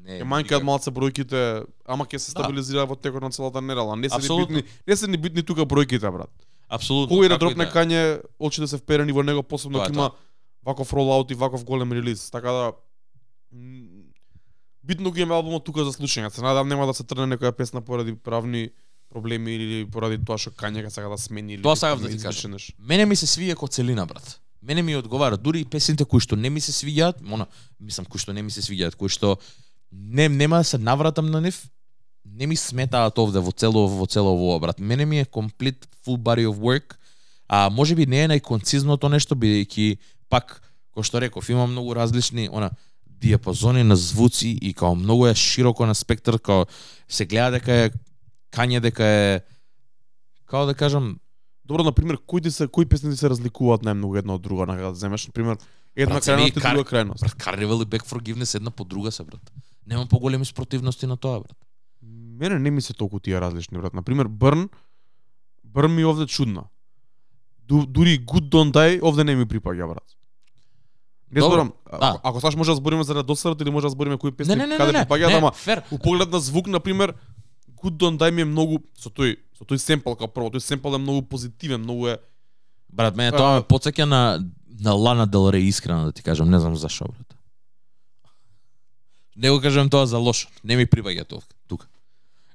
Не, 0.00 0.18
Е 0.18 0.24
манјкаат 0.24 0.42
никако. 0.42 0.64
малце 0.64 0.90
бројките, 0.90 1.64
ама 1.86 2.04
ќе 2.04 2.18
се 2.18 2.32
Да. 2.32 2.40
стабилизира 2.40 2.86
во 2.86 2.96
текот 2.96 3.22
на 3.22 3.30
целата 3.30 3.60
недела. 3.60 3.96
Не 3.96 4.08
се 4.08 4.16
ни 4.16 4.18
Апсолутно. 4.18 4.56
битни, 4.56 4.70
не 4.86 4.96
се 4.96 5.06
ни 5.06 5.16
битни 5.16 5.42
тука 5.42 5.60
бројките, 5.62 6.12
брат. 6.12 6.30
Апсолутно. 6.68 7.08
Кога 7.08 7.26
и 7.26 7.28
да 7.28 7.34
како 7.34 7.44
дропне 7.46 7.64
е. 7.64 7.70
Кање, 7.70 8.00
очите 8.38 8.66
се 8.66 8.78
вперени 8.78 9.12
во 9.12 9.22
него, 9.22 9.42
посебно 9.42 9.78
Тоа 9.78 9.82
е 9.82 9.86
ако 9.86 9.94
има 9.94 10.10
ваков 10.64 10.92
ролаут 10.92 11.30
и 11.30 11.34
ваков 11.34 11.64
голем 11.64 11.92
релиз. 11.92 12.30
Така 12.30 12.50
да 12.50 12.72
битно 14.84 15.10
ги 15.10 15.20
има 15.20 15.34
албумот 15.34 15.64
тука 15.64 15.84
за 15.84 15.92
слушање. 15.92 16.28
Се 16.28 16.42
надам 16.42 16.68
нема 16.68 16.86
да 16.86 16.94
се 16.94 17.04
трне 17.04 17.26
некоја 17.26 17.52
песна 17.52 17.80
поради 17.80 18.14
правни 18.14 18.70
проблеми 19.10 19.52
или 19.52 19.84
поради 19.86 20.18
тоа 20.18 20.38
што 20.38 20.50
Кање 20.50 20.88
сака 20.88 21.08
да 21.08 21.18
смени 21.18 21.54
или 21.54 21.62
Тоа 21.62 21.76
сакав 21.76 22.00
да 22.00 22.08
ти 22.08 22.14
измисли 22.14 22.50
кажам. 22.50 22.74
Мене 22.78 23.06
ми 23.06 23.16
се 23.16 23.26
свија 23.26 23.54
ко 23.54 23.66
целина, 23.68 24.06
брат. 24.06 24.40
Мене 24.62 24.82
ми 24.82 24.96
одговара, 24.96 25.36
дури 25.36 25.60
и 25.60 25.64
песните 25.64 26.04
кои 26.04 26.20
што 26.20 26.36
не 26.36 26.50
ми 26.50 26.60
се 26.60 26.72
свиѓаат, 26.72 27.24
она, 27.24 27.46
мислам 27.80 28.06
кои 28.06 28.20
што 28.20 28.32
не 28.32 28.42
ми 28.42 28.50
се 28.50 28.60
свиѓаат, 28.62 28.94
кои 28.94 29.08
што 29.08 29.38
не 29.92 30.28
нема 30.28 30.56
да 30.56 30.64
се 30.64 30.78
навратам 30.78 31.26
на 31.26 31.40
нив, 31.40 31.68
не 32.24 32.46
ми 32.46 32.56
сметаат 32.56 33.18
овде 33.18 33.38
во 33.38 33.52
цело 33.52 33.88
во 33.88 34.06
цело 34.06 34.32
ово, 34.34 34.60
брат. 34.60 34.80
Мене 34.80 35.06
ми 35.06 35.20
е 35.20 35.24
complete 35.24 35.86
full 36.06 36.16
body 36.16 36.46
of 36.46 36.58
work, 36.58 36.94
а 37.48 37.70
може 37.70 37.94
би 37.94 38.06
не 38.06 38.24
е 38.24 38.28
најконцизното 38.28 39.08
нешто 39.08 39.34
бидејќи 39.34 39.98
пак 40.28 40.60
кој 40.94 41.06
што 41.06 41.20
реков, 41.20 41.48
има 41.50 41.66
многу 41.66 41.94
различни 41.94 42.48
она 42.52 42.70
диапазони 43.06 43.82
на 43.82 43.96
звуци 43.96 44.48
и 44.62 44.72
као 44.74 44.94
многу 44.94 45.26
е 45.26 45.34
широко 45.34 45.86
на 45.86 45.94
спектар, 45.94 46.38
као 46.38 46.66
се 47.08 47.26
гледа 47.26 47.58
дека 47.58 47.72
е 47.72 47.90
кање 48.52 48.80
дека 48.80 49.04
е 49.04 49.40
као 50.46 50.66
да 50.66 50.74
кажам 50.74 51.18
Добро, 51.70 51.84
на 51.84 51.92
пример, 51.92 52.18
кои 52.26 52.40
ти 52.40 52.50
се 52.50 52.66
кои 52.66 52.86
песни 52.86 53.10
ти 53.10 53.16
се 53.16 53.28
разликуваат 53.30 53.84
најмногу 53.86 54.18
една 54.18 54.34
од 54.34 54.42
друга, 54.42 54.66
нека 54.66 54.90
да 54.90 54.98
земеш 54.98 55.28
на 55.28 55.32
пример 55.32 55.58
една 55.94 56.18
крајност 56.18 56.48
и 56.48 56.52
друга 56.58 56.82
крајност. 56.82 57.22
Брат, 57.22 57.36
Carnival 57.38 57.82
и 57.84 57.86
Back 57.86 58.06
Forgiveness 58.06 58.56
една 58.56 58.70
по 58.70 58.84
друга 58.84 59.12
се, 59.12 59.22
брат. 59.24 59.52
Нема 59.86 60.06
поголеми 60.06 60.44
спротивности 60.44 61.06
на 61.06 61.16
тоа, 61.16 61.40
брат. 61.40 61.56
Мене 62.40 62.58
не 62.58 62.70
ми 62.70 62.82
се 62.82 62.94
толку 62.94 63.20
тие 63.20 63.40
различни, 63.40 63.78
брат. 63.78 63.94
На 63.94 64.02
пример, 64.02 64.28
Burn, 64.28 64.68
Burn 65.68 65.88
ми 65.88 66.04
овде 66.04 66.26
чудна. 66.26 66.64
Ду, 67.68 67.86
дури 67.86 68.26
Good 68.26 68.48
Don't 68.48 68.72
Die 68.72 69.02
овде 69.02 69.24
не 69.24 69.36
ми 69.36 69.46
припаѓа, 69.46 69.88
брат. 69.88 70.16
Не 71.30 71.40
зборам, 71.40 71.72
да. 71.90 71.98
ако, 72.00 72.20
ако 72.28 72.40
саш 72.40 72.56
може 72.56 72.70
да 72.70 72.76
збориме 72.76 73.04
за 73.04 73.22
досадот 73.22 73.60
или 73.60 73.70
може 73.70 73.86
да 73.86 73.90
збориме 73.90 74.18
кои 74.18 74.32
песни 74.32 74.56
Не, 74.56 74.66
не, 74.66 74.76
каде 74.76 74.92
не, 74.92 74.98
припаѓаат, 74.98 75.38
ама 75.38 75.52
фер. 75.52 75.82
у 75.90 75.98
поглед 75.98 76.30
на 76.30 76.40
звук, 76.40 76.66
на 76.66 76.80
пример, 76.80 77.14
Good 77.82 77.96
Don't 77.96 78.18
Die 78.18 78.30
ми 78.30 78.42
е 78.42 78.44
многу 78.44 78.82
со 78.98 79.10
тој 79.10 79.36
со 79.54 79.64
тој 79.64 79.78
семпл 79.78 80.16
како 80.18 80.28
прво, 80.28 80.50
тој 80.50 80.58
семпл 80.58 80.94
е 80.94 80.98
многу 80.98 81.22
позитивен, 81.22 81.80
многу 81.80 82.08
е 82.08 82.18
Брат, 82.92 83.16
мене 83.16 83.30
тоа 83.30 83.60
ме 83.60 83.62
потсеќа 83.62 84.04
на 84.04 84.42
на 84.80 84.92
Лана 84.92 85.26
Дел 85.26 85.50
искрено 85.54 86.04
да 86.04 86.12
ти 86.12 86.22
кажам, 86.22 86.50
не 86.50 86.58
знам 86.58 86.76
зашо, 86.76 87.04
брат. 87.04 87.29
Не 89.36 89.50
го 89.50 89.60
кажам 89.60 89.90
тоа 89.90 90.06
за 90.06 90.18
лошо, 90.18 90.48
не 90.64 90.76
ми 90.76 90.86
припаѓа 90.86 91.24
тоа 91.26 91.40
тука. 91.68 91.86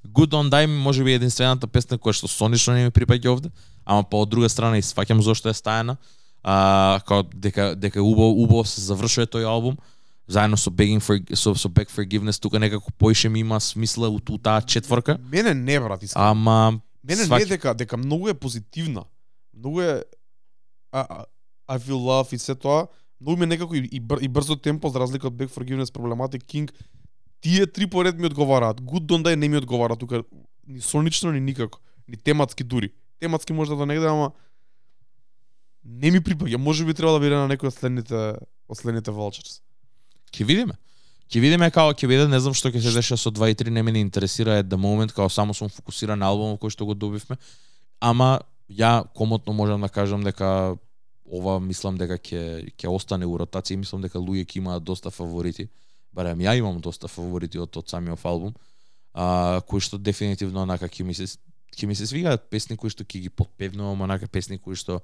Good 0.06 0.30
on 0.30 0.50
Die 0.50 0.66
може 0.66 1.04
би 1.04 1.10
е 1.12 1.14
единствената 1.14 1.66
песна 1.66 1.98
која 1.98 2.12
што 2.12 2.28
сонично 2.28 2.74
не 2.74 2.84
ми 2.84 2.90
припаѓа 2.90 3.26
овде, 3.28 3.50
ама 3.84 4.04
по 4.04 4.22
од 4.22 4.28
друга 4.28 4.48
страна 4.48 4.78
и 4.78 4.82
сваќам 4.82 5.20
зошто 5.20 5.48
е 5.48 5.52
стајана. 5.52 5.96
А 6.44 7.00
као 7.06 7.22
дека 7.34 7.74
дека 7.76 8.02
убаво 8.02 8.30
убаво 8.42 8.64
се 8.64 8.80
завршува 8.80 9.26
тој 9.26 9.44
албум 9.44 9.76
заедно 10.28 10.56
со 10.56 10.70
Begging 10.70 11.00
for 11.00 11.18
со 11.34 11.54
со 11.54 11.68
Beg 11.68 11.90
Forgiveness 11.90 12.38
тука 12.40 12.58
некако 12.58 12.92
поише 12.92 13.28
ми 13.28 13.40
има 13.40 13.60
смисла 13.60 14.08
у 14.08 14.20
ту 14.20 14.38
таа 14.38 14.62
четворка. 14.62 15.18
мене 15.30 15.54
не 15.54 15.80
брат, 15.80 16.02
искрено. 16.02 16.30
Ама 16.30 16.80
Мене 17.04 17.22
не 17.22 17.28
сваќам- 17.28 17.42
е 17.42 17.46
дека 17.46 17.74
дека 17.74 17.96
многу 17.96 18.28
е 18.28 18.34
позитивна. 18.34 19.04
Многу 19.54 19.80
е 19.80 20.04
а, 20.92 21.00
а, 21.00 21.24
I 21.68 21.78
feel 21.78 21.98
love 21.98 22.34
и 22.34 22.38
се 22.38 22.54
тоа. 22.54 22.86
Многу 23.20 23.36
ми 23.36 23.44
е 23.44 23.46
некако 23.46 23.74
и, 23.74 23.88
и, 23.92 24.00
бър, 24.00 24.18
и 24.22 24.28
брзо 24.28 24.56
темпо 24.56 24.88
за 24.88 25.00
разлика 25.00 25.26
од 25.26 25.34
Back 25.34 25.50
Forgiveness, 25.50 25.92
Problematic 25.92 26.44
King. 26.44 26.72
Тие 27.40 27.66
три 27.66 27.86
поред 27.86 28.18
ми 28.18 28.26
одговараат. 28.26 28.80
Good 28.80 29.06
Don't 29.06 29.24
Die 29.24 29.36
не 29.36 29.48
ми 29.48 29.56
одговара 29.56 29.96
тука 29.96 30.22
ни 30.68 30.80
сонично 30.80 31.32
ни 31.32 31.40
никако, 31.40 31.78
ни 32.08 32.16
тематски 32.16 32.64
дури. 32.64 32.90
Тематски 33.20 33.52
може 33.52 33.76
да 33.76 33.86
негде, 33.86 34.06
ама 34.06 34.32
не 35.84 36.10
ми 36.10 36.20
припаѓа. 36.20 36.56
Може 36.56 36.84
би 36.84 36.94
треба 36.94 37.12
да 37.12 37.20
биде 37.20 37.36
на 37.36 37.46
некој 37.48 37.70
од 37.70 37.74
следните 37.74 38.36
од 38.68 38.78
следните 38.78 39.14
Vultures. 39.14 39.62
Ќе 40.34 40.44
видиме. 40.44 40.74
Ќе 41.30 41.40
видиме 41.40 41.70
како 41.70 41.94
ќе 41.94 42.08
биде, 42.10 42.26
не 42.28 42.40
знам 42.42 42.54
што 42.54 42.70
ќе 42.70 42.82
се 42.82 42.94
деша 42.94 43.16
со 43.16 43.30
2 43.30 43.52
и 43.52 43.54
3, 43.54 43.70
не 43.70 43.82
ме 43.82 43.94
не 43.94 44.02
интересира 44.02 44.58
at 44.62 44.68
the 44.68 44.78
moment, 44.78 45.14
као 45.14 45.30
само 45.30 45.54
сум 45.54 45.70
фокусиран 45.70 46.18
на 46.18 46.28
албумот 46.30 46.60
кој 46.60 46.74
што 46.74 46.86
го 46.86 46.94
добивме. 46.94 47.38
Ама 48.00 48.40
ја 48.70 49.06
комотно 49.14 49.54
можам 49.54 49.80
да 49.80 49.88
кажам 49.88 50.22
дека 50.26 50.76
ова 51.32 51.58
мислам 51.60 51.98
дека 51.98 52.18
ќе 52.18 52.70
ќе 52.76 52.90
остане 52.90 53.26
у 53.26 53.36
ротација 53.38 53.80
мислам 53.80 54.02
дека 54.02 54.18
луѓе 54.18 54.46
ќе 54.46 54.60
имаат 54.62 54.84
доста 54.84 55.10
фаворити. 55.10 55.68
Барем 56.12 56.40
ја 56.40 56.56
имам 56.58 56.80
доста 56.80 57.08
фаворити 57.08 57.58
од 57.58 57.76
од 57.76 57.88
самиот 57.88 58.24
албум. 58.24 58.54
А 59.14 59.60
кои 59.68 59.80
што 59.80 59.98
дефинитивно 59.98 60.62
онака 60.62 60.88
ќе 60.88 61.04
ми 61.04 61.14
се 61.14 61.26
ќе 61.76 61.86
ми 61.86 61.94
се 61.94 62.06
свигаат 62.06 62.50
песни 62.50 62.76
кои 62.76 62.90
што 62.90 63.04
ќе 63.04 63.20
ги 63.26 63.30
подпевнувам, 63.30 64.00
онака 64.06 64.28
песни 64.28 64.58
кои 64.58 64.76
што 64.76 65.00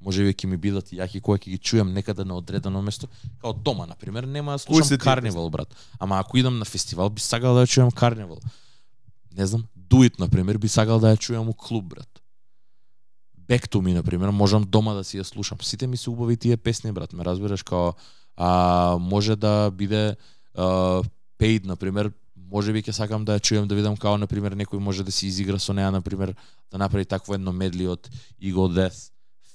можеби 0.00 0.34
ќе 0.34 0.48
ми 0.50 0.56
бидат 0.56 0.92
јаки 0.92 1.20
кога 1.20 1.38
ќе 1.38 1.54
ги 1.54 1.58
чујам 1.58 1.92
некаде 1.92 2.24
на 2.24 2.36
одредено 2.36 2.82
место, 2.82 3.08
као 3.40 3.52
дома 3.52 3.86
на 3.86 3.96
пример, 3.96 4.24
нема 4.24 4.56
да 4.56 4.58
слушам 4.58 4.98
Карнивал 4.98 5.50
брат. 5.50 5.74
Ама 5.98 6.20
ако 6.20 6.38
идам 6.38 6.58
на 6.58 6.64
фестивал 6.64 7.10
би 7.10 7.20
сакал 7.20 7.54
да 7.54 7.64
ја 7.64 7.70
чујам 7.70 7.94
Карнивал. 7.94 8.40
Не 9.36 9.46
знам, 9.46 9.66
Дуит 9.74 10.18
на 10.18 10.28
пример 10.28 10.58
би 10.58 10.68
сакал 10.68 11.00
да 11.00 11.14
ја 11.14 11.20
чујам 11.20 11.48
у 11.48 11.54
клуб 11.54 11.84
брат. 11.84 12.15
Back 13.48 13.68
to 13.68 13.80
me 13.80 13.94
на 13.94 14.02
пример, 14.02 14.30
можам 14.30 14.64
дома 14.64 14.94
да 14.94 15.04
си 15.04 15.18
ја 15.18 15.22
слушам. 15.22 15.58
Сите 15.62 15.86
ми 15.86 15.96
се 15.96 16.10
убави 16.10 16.36
тие 16.36 16.56
песни 16.56 16.92
брат, 16.92 17.12
ме 17.12 17.24
разбираш 17.24 17.62
као 17.62 17.92
а 18.36 18.96
може 19.00 19.36
да 19.36 19.70
биде 19.70 20.16
а, 20.54 21.02
Paid 21.38 21.64
на 21.64 21.76
пример, 21.76 22.12
може 22.36 22.72
би 22.72 22.82
ќе 22.82 22.92
сакам 22.92 23.24
да 23.24 23.36
ја 23.36 23.42
чујам 23.42 23.66
да 23.66 23.74
видам 23.74 23.96
као 23.96 24.16
на 24.18 24.26
пример 24.26 24.56
некој 24.56 24.78
може 24.78 25.04
да 25.04 25.12
се 25.12 25.26
изигра 25.26 25.58
со 25.58 25.72
неа 25.72 25.90
на 25.90 26.00
пример 26.02 26.34
да 26.70 26.78
направи 26.78 27.04
такво 27.04 27.34
едно 27.34 27.52
медли 27.52 27.88
од 27.88 28.08
Eagle 28.42 28.72
Death 28.72 29.10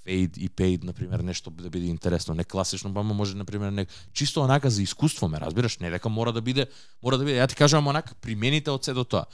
Fade 0.05 0.37
и 0.37 0.49
Paid, 0.49 0.83
на 0.83 0.93
пример, 0.93 1.19
нешто 1.19 1.49
да 1.49 1.69
биде 1.69 1.85
интересно, 1.85 2.33
не 2.33 2.43
класично, 2.43 2.93
па 2.93 3.03
може 3.03 3.37
на 3.37 3.45
пример 3.45 3.71
не 3.71 3.85
чисто 4.13 4.41
онака 4.41 4.69
за 4.69 4.81
искуство, 4.81 5.29
ме 5.29 5.39
разбираш, 5.39 5.77
не 5.77 5.89
дека 5.89 6.09
мора 6.09 6.33
да 6.33 6.41
биде, 6.41 6.67
мора 7.03 7.17
да 7.17 7.25
биде, 7.25 7.37
ја 7.37 7.47
ти 7.47 7.55
кажам 7.55 7.87
онака 7.87 8.15
примените 8.21 8.71
од 8.71 8.85
се 8.85 8.93
до 8.93 9.03
тоа. 9.03 9.25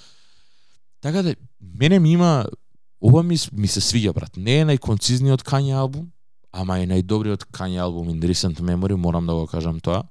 Така 1.02 1.24
да 1.24 1.36
мене 1.62 2.00
ми 2.00 2.12
има 2.12 2.46
ова 3.02 3.24
ми, 3.24 3.38
ми 3.54 3.68
се 3.68 3.82
свиѓа 3.82 4.14
брат. 4.14 4.38
Не 4.38 4.62
е 4.62 4.66
најконцизниот 4.66 5.44
Kanye 5.48 5.76
албум, 5.78 6.12
ама 6.52 6.80
е 6.82 6.88
најдобриот 6.90 7.48
Kanye 7.52 7.82
албум 7.82 8.10
in 8.10 8.22
recent 8.22 8.62
memory, 8.62 8.96
морам 8.96 9.28
да 9.28 9.34
го 9.34 9.48
кажам 9.48 9.80
тоа. 9.80 10.04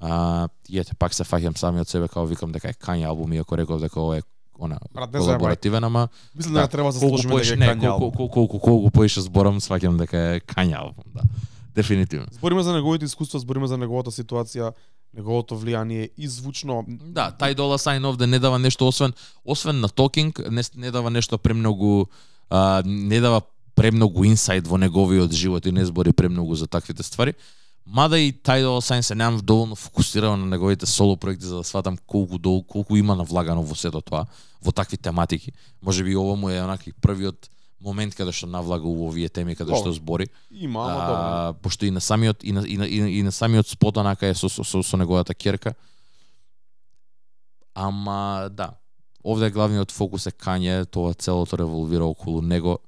А, 0.00 0.48
и 0.68 0.78
ете, 0.80 0.94
пак 0.96 1.14
се 1.14 1.24
фаќам 1.24 1.56
сами 1.58 1.80
од 1.80 1.88
себе, 1.88 2.08
као 2.08 2.26
викам 2.26 2.52
дека 2.52 2.70
е 2.70 2.78
Kanye 2.78 3.08
албум, 3.08 3.32
иако 3.32 3.56
реков 3.56 3.80
дека 3.80 4.00
ова 4.00 4.18
е 4.18 4.22
она 4.60 4.78
Брат, 4.94 5.10
колаборативен, 5.10 5.84
ама 5.84 6.08
Мислам 6.34 6.54
да, 6.54 6.60
Да, 6.60 6.68
треба 6.68 6.92
да 6.92 7.00
колку 7.00 7.16
дека 7.16 7.52
е 7.52 7.56
не, 7.56 7.66
Кања 7.66 7.98
колку, 7.98 8.16
колку, 8.16 8.28
колку, 8.28 8.58
колку 8.58 8.90
поише 8.90 9.20
зборам, 9.20 9.60
сваќам 9.60 9.96
дека 9.98 10.18
е 10.36 10.40
Кања 10.40 10.84
албум, 10.84 11.04
да. 11.14 11.22
Дефинитивно. 11.74 12.26
Збориме 12.32 12.62
за 12.62 12.74
неговите 12.74 13.04
искуства, 13.04 13.40
збориме 13.40 13.66
за 13.66 13.78
неговата 13.78 14.10
ситуација, 14.10 14.72
неговото 15.14 15.56
влијание 15.58 16.10
и 16.16 16.28
звучно. 16.28 16.84
Да, 16.86 17.30
тај 17.34 17.54
дола 17.54 17.78
sign 17.78 18.06
овде 18.06 18.26
не 18.26 18.38
дава 18.38 18.58
нешто 18.58 18.88
освен 18.88 19.12
освен 19.44 19.80
на 19.80 19.88
токинг, 19.88 20.40
не, 20.50 20.62
не 20.74 20.90
дава 20.90 21.10
нешто 21.10 21.38
премногу 21.38 22.06
а, 22.50 22.82
не 22.84 23.20
дава 23.20 23.42
премногу 23.74 24.24
инсайд 24.24 24.66
во 24.66 24.78
неговиот 24.78 25.32
живот 25.32 25.66
и 25.66 25.72
не 25.72 25.84
збори 25.84 26.12
премногу 26.12 26.54
за 26.54 26.66
таквите 26.66 27.02
ствари. 27.02 27.34
Мада 27.86 28.18
и 28.18 28.32
тај 28.32 28.62
дола 28.62 28.80
sign 28.80 29.00
се 29.00 29.14
немам 29.14 29.40
доволно 29.42 29.74
фокусирано 29.74 30.36
на 30.36 30.46
неговите 30.46 30.86
соло 30.86 31.16
проекти 31.16 31.46
за 31.46 31.56
да 31.56 31.64
сватам 31.64 31.98
колку 32.06 32.38
долу, 32.38 32.62
колку 32.62 32.96
има 32.96 33.16
навлагано 33.16 33.62
во 33.62 33.74
сето 33.74 34.00
тоа, 34.00 34.26
во 34.62 34.72
такви 34.72 34.96
тематики. 34.96 35.52
Може 35.82 36.04
би 36.04 36.16
ова 36.16 36.36
му 36.36 36.50
е 36.50 36.62
онаки 36.62 36.92
првиот 36.92 37.50
момент 37.80 38.14
каде 38.14 38.32
што 38.32 38.46
навлага 38.46 38.86
у 38.86 39.08
овие 39.08 39.28
теми 39.28 39.56
каде 39.56 39.74
што 39.76 39.92
збори. 39.92 40.28
Има, 40.50 40.84
ама 40.84 41.06
добро. 41.06 41.62
Пошто 41.62 41.86
и 41.86 41.90
на 41.90 42.00
самиот 42.00 42.44
и 42.44 42.52
на, 42.52 42.60
и 42.60 42.76
на, 42.76 42.84
и 42.84 43.00
на, 43.00 43.08
и 43.08 43.22
на 43.22 43.32
самиот 43.32 43.68
спот 43.68 43.96
онака 43.96 44.26
е 44.26 44.34
со, 44.34 44.48
со, 44.48 44.64
со, 44.64 44.82
со 44.82 44.96
неговата 44.96 45.34
керка. 45.34 45.74
Ама 47.74 48.48
да, 48.50 48.74
овде 49.24 49.50
главниот 49.50 49.90
фокус 49.90 50.26
е 50.26 50.32
Кање, 50.32 50.84
тоа 50.86 51.14
целото 51.14 51.56
револвира 51.56 52.04
околу 52.04 52.42
него 52.42 52.78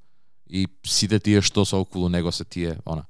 и 0.47 0.66
сите 0.85 1.19
тие 1.19 1.40
што 1.40 1.64
се 1.64 1.77
околу 1.77 2.09
него 2.09 2.32
се 2.32 2.44
тие, 2.44 2.78
она, 2.85 3.06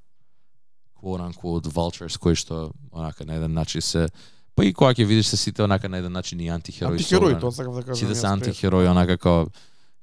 quote 1.02 1.26
unquote 1.26 1.66
vultures 1.66 2.18
кои 2.18 2.38
што 2.38 2.70
онака 2.92 3.26
на 3.26 3.34
еден 3.34 3.52
начин 3.52 3.82
се 3.82 4.09
па 4.54 4.64
и 4.64 4.72
кога 4.72 4.94
ќе 4.94 5.06
видиш 5.06 5.26
се 5.26 5.36
сите 5.36 5.62
онака 5.62 5.88
на 5.88 5.98
еден 5.98 6.12
начин 6.12 6.40
и 6.40 6.48
антихерои. 6.48 6.98
Антихерои, 6.98 7.38
тоа 7.40 7.50
сакав 7.50 7.74
да 7.74 7.82
кажам. 7.82 7.96
Сите 7.96 8.14
се 8.14 8.26
антихерои, 8.26 8.86
онака 8.86 9.18
како 9.18 9.50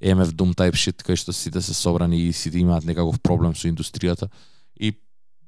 EMF 0.01 0.31
Doom 0.31 0.53
type 0.55 0.77
shit, 0.79 1.03
кај 1.03 1.19
што 1.19 1.33
сите 1.35 1.61
се 1.61 1.73
собрани 1.73 2.21
и 2.27 2.33
сите 2.33 2.59
имаат 2.59 2.85
некаков 2.87 3.19
проблем 3.19 3.55
со 3.55 3.67
индустријата. 3.67 4.29
И 4.79 4.93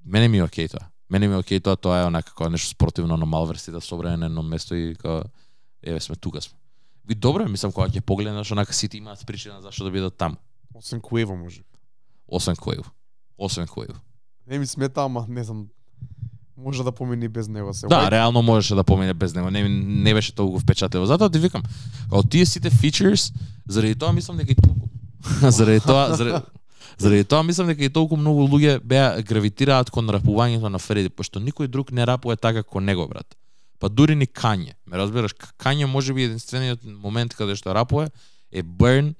мене 0.03 0.27
ми 0.27 0.37
е 0.37 0.43
окей 0.43 0.67
тоа. 0.67 0.89
Мене 1.09 1.27
ми 1.27 1.33
е 1.33 1.37
окей 1.37 1.59
тоа, 1.59 1.75
тоа 1.75 2.01
е 2.01 2.05
онака 2.05 2.31
како 2.31 2.49
нешто 2.49 2.69
спротивно 2.69 3.17
на 3.17 3.55
сите 3.57 3.81
собрани 3.81 4.17
на 4.17 4.25
едно 4.25 4.43
место 4.43 4.75
и 4.75 4.95
како 4.95 5.23
еве 5.83 5.99
сме 5.99 6.15
тука 6.15 6.41
сме. 6.41 6.57
Ви 7.05 7.15
добро, 7.15 7.47
мислам 7.47 7.71
кога 7.71 7.87
ќе 7.87 8.01
погледнеш 8.01 8.51
онака 8.51 8.73
сите 8.73 8.97
имаат 8.97 9.25
причина 9.25 9.61
зашто 9.61 9.83
да 9.83 9.91
бидат 9.91 10.17
таму. 10.17 10.37
Освен 10.73 11.01
Куево 11.01 11.35
може. 11.35 11.63
Освен 12.27 12.55
Коју. 12.55 12.85
Освен 13.37 13.67
Коју. 13.67 13.95
Не 14.47 14.59
ми 14.59 14.67
смета, 14.67 15.03
ама 15.03 15.25
не 15.27 15.43
знам. 15.43 15.67
Може 16.57 16.83
да 16.83 16.91
помини 16.91 17.27
без 17.27 17.47
него 17.47 17.73
се. 17.73 17.87
Да, 17.87 17.95
White- 17.97 18.11
реално 18.11 18.41
можеше 18.41 18.75
да 18.75 18.83
помине 18.83 19.13
без 19.13 19.35
него. 19.35 19.49
Не, 19.49 19.69
не 19.69 20.13
беше 20.13 20.35
толку 20.35 20.59
впечатливо. 20.59 21.05
Затоа 21.05 21.29
ти 21.29 21.39
викам, 21.39 21.61
од 22.11 22.29
тие 22.29 22.45
сите 22.45 22.71
features, 22.71 23.33
заради 23.67 23.95
тоа 23.95 24.11
мислам 24.11 24.37
дека 24.37 24.51
и 24.51 24.55
толку 24.57 24.89
заради 25.51 25.79
тоа 25.79 26.15
заради, 26.15 26.45
заради 26.97 27.23
тоа 27.23 27.43
мислам 27.43 27.67
дека 27.67 27.83
и 27.83 27.89
толку 27.89 28.17
многу 28.17 28.47
луѓе 28.47 28.79
беа 28.79 29.21
гравитираат 29.21 29.89
кон 29.89 30.07
рапувањето 30.07 30.67
на 30.67 30.79
Фреди, 30.79 31.09
пошто 31.09 31.39
никој 31.39 31.67
друг 31.67 31.91
не 31.91 32.05
рапува 32.05 32.35
така 32.35 32.63
како 32.63 32.79
него, 32.79 33.07
брат. 33.07 33.35
Па 33.79 33.89
дури 33.89 34.15
ни 34.15 34.27
Кање. 34.27 34.73
Ме 34.85 34.97
разбираш, 34.97 35.33
Кање 35.57 35.85
може 35.85 36.13
би 36.13 36.23
единствениот 36.23 36.79
момент 36.85 37.33
каде 37.33 37.55
што 37.55 37.73
рапува 37.73 38.09
е 38.51 38.63
Burn 38.63 39.13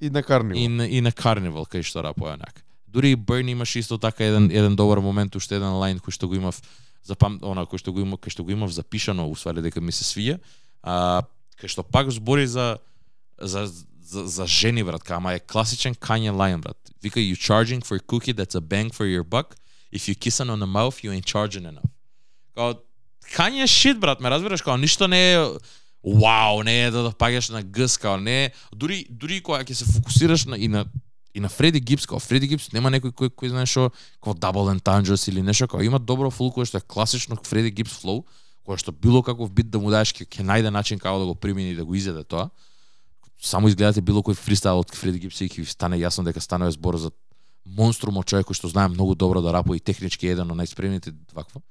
И 0.00 0.10
на 0.10 0.22
Карниво. 0.22 0.54
и, 0.56 0.68
на- 0.68 0.86
и 0.86 1.00
на 1.00 1.12
Carnival 1.12 1.62
кај 1.64 1.82
што 1.82 2.02
рапува 2.02 2.32
онака. 2.32 2.62
Дури 2.88 3.10
и 3.10 3.16
Burn 3.16 3.50
имаше 3.50 3.78
исто 3.78 3.98
така 3.98 4.24
еден 4.24 4.50
еден 4.50 4.76
добар 4.76 4.98
момент, 4.98 5.36
уште 5.36 5.56
еден 5.56 5.76
лайн 5.76 5.98
кој 6.00 6.10
што 6.10 6.28
го 6.28 6.34
имав 6.34 6.60
запам 7.04 7.38
она 7.42 7.66
кој 7.68 7.78
што 7.78 7.92
го 7.92 8.00
имав 8.00 8.20
кој 8.20 8.32
што 8.32 8.44
го 8.44 8.52
имав 8.52 8.72
запишано 8.72 9.28
усвари 9.28 9.62
дека 9.62 9.80
ми 9.80 9.92
се 9.92 10.04
свија. 10.04 10.38
А 10.82 11.22
кај 11.60 11.68
што 11.68 11.84
пак 11.84 12.10
збори 12.10 12.46
за 12.46 12.78
за 13.40 13.68
за, 14.08 14.24
за 14.26 14.46
жени 14.46 14.84
брат, 14.84 15.10
ама 15.10 15.34
е 15.34 15.40
класичен 15.40 15.94
Kanye 15.94 16.32
лайн 16.32 16.60
брат. 16.60 16.76
Вика 17.02 17.20
you 17.20 17.36
charging 17.36 17.84
for 17.84 17.96
a 17.96 18.00
cookie 18.00 18.32
that's 18.32 18.56
a 18.56 18.60
bang 18.60 18.90
for 18.90 19.06
your 19.06 19.24
buck. 19.24 19.56
If 19.92 20.08
you 20.08 20.14
kiss 20.14 20.40
on 20.40 20.48
the 20.48 20.66
mouth, 20.66 21.04
you 21.04 21.12
ain't 21.12 21.26
charging 21.26 21.66
enough. 21.68 21.90
Као 22.56 22.74
Kanye 23.36 23.66
shit 23.66 23.98
брат, 23.98 24.20
ме 24.20 24.30
разбираш, 24.30 24.62
као 24.62 24.76
ништо 24.76 25.08
не 25.08 25.34
е 25.34 25.38
вау, 26.04 26.62
не 26.62 26.84
е 26.84 26.90
да 26.90 27.02
да 27.02 27.10
паѓаш 27.10 27.52
на 27.52 27.62
гс, 27.62 27.98
као 27.98 28.16
не 28.16 28.44
е, 28.44 28.52
дури 28.72 29.06
дури 29.10 29.40
кога 29.42 29.60
ќе 29.64 29.72
се 29.72 29.84
фокусираш 29.84 30.44
на 30.44 30.56
и 30.56 30.68
на 30.68 30.86
и 31.34 31.40
на 31.40 31.48
Фреди 31.48 31.80
Гипс, 31.80 32.06
као 32.06 32.18
Фреди 32.18 32.48
Гипс 32.48 32.72
нема 32.72 32.90
некој 32.90 33.12
кој 33.12 33.30
кој 33.30 33.52
знае 33.52 33.68
што 33.68 33.90
како 34.20 34.34
Double 34.34 34.72
Entendres 34.72 35.28
или 35.28 35.42
нешто, 35.44 35.68
како 35.68 35.84
има 35.84 35.98
добро 35.98 36.30
флоу 36.30 36.52
кое 36.52 36.66
што 36.66 36.80
е 36.80 36.86
класично 36.86 37.36
Фреди 37.36 37.70
Гипс 37.70 38.00
флоу, 38.00 38.24
кое 38.64 38.78
што 38.80 38.92
било 38.92 39.22
каков 39.22 39.52
бит 39.52 39.70
да 39.70 39.78
му 39.78 39.92
даеш 39.92 40.12
ќе 40.12 40.26
ќе 40.26 40.44
најде 40.44 40.72
начин 40.72 40.98
како 40.98 41.20
да 41.20 41.26
го 41.30 41.34
примени 41.34 41.72
и 41.72 41.76
да 41.76 41.84
го 41.84 41.94
изеде 41.94 42.24
тоа. 42.24 42.50
Само 43.38 43.68
изгледате 43.68 44.02
било 44.02 44.22
кој 44.24 44.34
фристайл 44.34 44.80
од 44.82 44.94
Фреди 44.94 45.26
Гипс 45.26 45.40
и 45.40 45.48
ќе 45.48 45.68
стане 45.68 46.00
јасно 46.00 46.24
дека 46.24 46.40
станува 46.40 46.72
збор 46.74 46.98
за 46.98 47.12
монструм 47.64 48.18
од 48.18 48.26
човек 48.26 48.48
кој 48.48 48.56
што 48.56 48.72
знае 48.72 48.88
многу 48.88 49.14
добро 49.14 49.42
да 49.44 49.52
рапува 49.52 49.76
и 49.76 49.84
технички 49.84 50.26
е 50.26 50.34
еден 50.34 50.50
од 50.50 50.58
најспремните 50.58 51.12
вакво. 51.36 51.62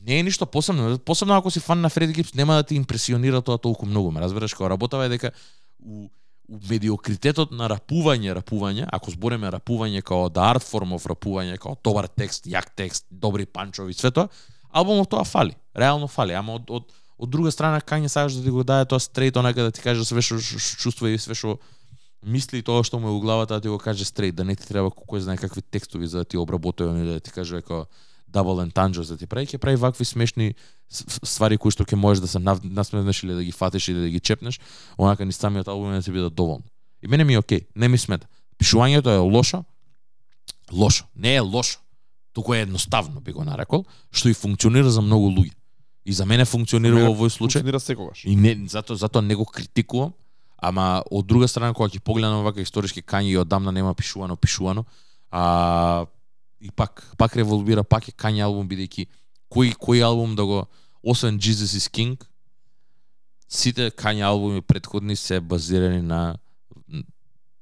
Не 0.00 0.18
е 0.18 0.22
ништо 0.22 0.46
посебно, 0.46 0.98
посебно 0.98 1.36
ако 1.36 1.50
си 1.50 1.60
фан 1.60 1.80
на 1.80 1.90
Фреди 1.90 2.12
Гипс, 2.12 2.34
нема 2.34 2.54
да 2.54 2.62
ти 2.62 2.74
импресионира 2.74 3.42
тоа 3.42 3.58
толку 3.58 3.86
многу, 3.86 4.10
ме 4.10 4.20
разбираш, 4.20 4.54
кога 4.54 4.70
работава 4.70 5.04
е 5.04 5.08
дека 5.08 5.32
у, 5.78 6.04
у 6.04 6.08
медиокритетот 6.50 7.52
на 7.54 7.68
рапување, 7.70 8.32
рапување, 8.34 8.86
ако 8.90 9.12
збореме 9.14 9.50
рапување 9.54 10.02
као 10.06 10.28
да 10.34 10.48
art 10.50 10.66
form 10.66 10.96
of 10.96 11.06
рапување, 11.06 11.58
као 11.62 11.76
добар 11.84 12.08
текст, 12.10 12.48
јак 12.50 12.72
текст, 12.76 13.06
добри 13.10 13.46
панчови, 13.46 13.94
све 13.94 14.10
тоа, 14.14 14.28
албумот 14.70 15.10
тоа 15.10 15.24
фали, 15.24 15.54
реално 15.76 16.08
фали, 16.10 16.34
ама 16.34 16.58
од, 16.58 16.70
од, 16.70 16.90
од 17.18 17.30
друга 17.30 17.52
страна 17.54 17.80
Кање 17.80 18.10
сакаш 18.10 18.40
да 18.40 18.44
ти 18.44 18.50
го 18.50 18.64
даде 18.66 18.88
тоа 18.90 19.02
стрейт, 19.02 19.36
онака 19.36 19.68
да 19.68 19.70
ти 19.70 19.84
каже 19.84 20.04
све 20.04 20.24
што 20.26 20.40
чувствува 20.42 21.14
и 21.14 21.22
све 21.22 21.38
што 21.38 21.58
мисли 22.22 22.62
тоа 22.66 22.82
што 22.84 22.98
му 22.98 23.12
е 23.12 23.16
у 23.16 23.20
главата 23.22 23.54
да 23.54 23.60
ти 23.60 23.68
го 23.68 23.78
каже 23.78 24.04
стрейт, 24.04 24.34
да 24.34 24.44
не 24.44 24.56
ти 24.56 24.66
треба 24.66 24.90
кој 24.90 25.22
знае 25.22 25.38
какви 25.38 25.62
текстови 25.62 26.06
за 26.06 26.24
да 26.24 26.24
ти 26.24 26.40
обработува 26.40 26.98
или 26.98 27.18
да 27.18 27.20
ти 27.20 27.30
каже 27.30 27.62
како 27.62 27.86
double 28.32 28.62
entendres 28.64 29.08
да 29.08 29.16
ти 29.16 29.26
прави, 29.26 29.46
ќе 29.46 29.58
прави 29.58 29.76
вакви 29.76 30.04
смешни 30.04 30.54
ствари 30.90 31.58
кои 31.58 31.70
што 31.70 31.84
ќе 31.84 31.98
можеш 31.98 32.22
да 32.22 32.28
се 32.28 32.38
насмееш 32.38 33.22
или 33.22 33.34
да 33.34 33.44
ги 33.44 33.52
фатиш 33.52 33.88
или 33.88 34.00
да 34.00 34.08
ги 34.08 34.20
чепнеш, 34.20 34.60
онака 34.98 35.24
ни 35.24 35.32
самиот 35.32 35.68
албум 35.68 35.92
да 35.92 36.02
ти 36.02 36.10
биде 36.10 36.30
доволно. 36.30 36.64
И 37.02 37.08
мене 37.08 37.24
ми 37.24 37.34
е 37.34 37.38
окей, 37.38 37.66
не 37.76 37.88
ми 37.88 37.98
смета. 37.98 38.26
Пишувањето 38.58 39.14
е 39.14 39.18
лошо, 39.18 39.64
лошо, 40.72 41.04
не 41.16 41.34
е 41.34 41.40
лошо, 41.40 41.78
туку 42.32 42.54
е 42.54 42.60
едноставно 42.60 43.20
би 43.20 43.32
го 43.32 43.44
нарекол, 43.44 43.84
што 44.12 44.28
и 44.28 44.34
функционира 44.34 44.90
за 44.90 45.00
многу 45.02 45.30
луѓе. 45.30 45.54
И 46.04 46.12
за 46.12 46.26
мене 46.26 46.44
функционира 46.44 46.96
во 46.96 47.12
овој 47.14 47.28
случај. 47.28 47.60
Функционира 47.60 47.80
секогаш. 47.80 48.24
И 48.24 48.36
не, 48.36 48.68
затоа 48.68 48.96
затоа 48.96 49.22
не 49.22 49.34
го 49.34 49.44
критикувам, 49.44 50.12
ама 50.58 51.02
од 51.10 51.26
друга 51.26 51.48
страна 51.48 51.74
кога 51.74 51.88
ќе 51.88 52.00
погледам 52.00 52.44
вака 52.44 52.60
историски 52.60 53.02
Кањи 53.02 53.34
и 53.34 53.38
одамна 53.38 53.72
нема 53.72 53.94
пишувано 53.94 54.36
пишувано, 54.36 54.84
а 55.30 56.06
и 56.60 56.70
пак 56.70 57.14
пак 57.18 57.36
револвира, 57.36 57.84
пак 57.84 58.08
е 58.08 58.12
Кањи 58.12 58.44
албум 58.44 58.68
бидејќи 58.68 59.06
кој 59.50 59.74
кој 59.76 60.04
албум 60.04 60.36
да 60.36 60.44
го 60.44 60.66
освен 61.02 61.38
Jesus 61.38 61.74
is 61.74 61.88
King, 61.88 62.20
сите 63.48 63.90
Кањи 63.90 64.24
албуми 64.24 64.62
предходни 64.62 65.16
се 65.16 65.40
базирани 65.40 66.02
на 66.02 66.38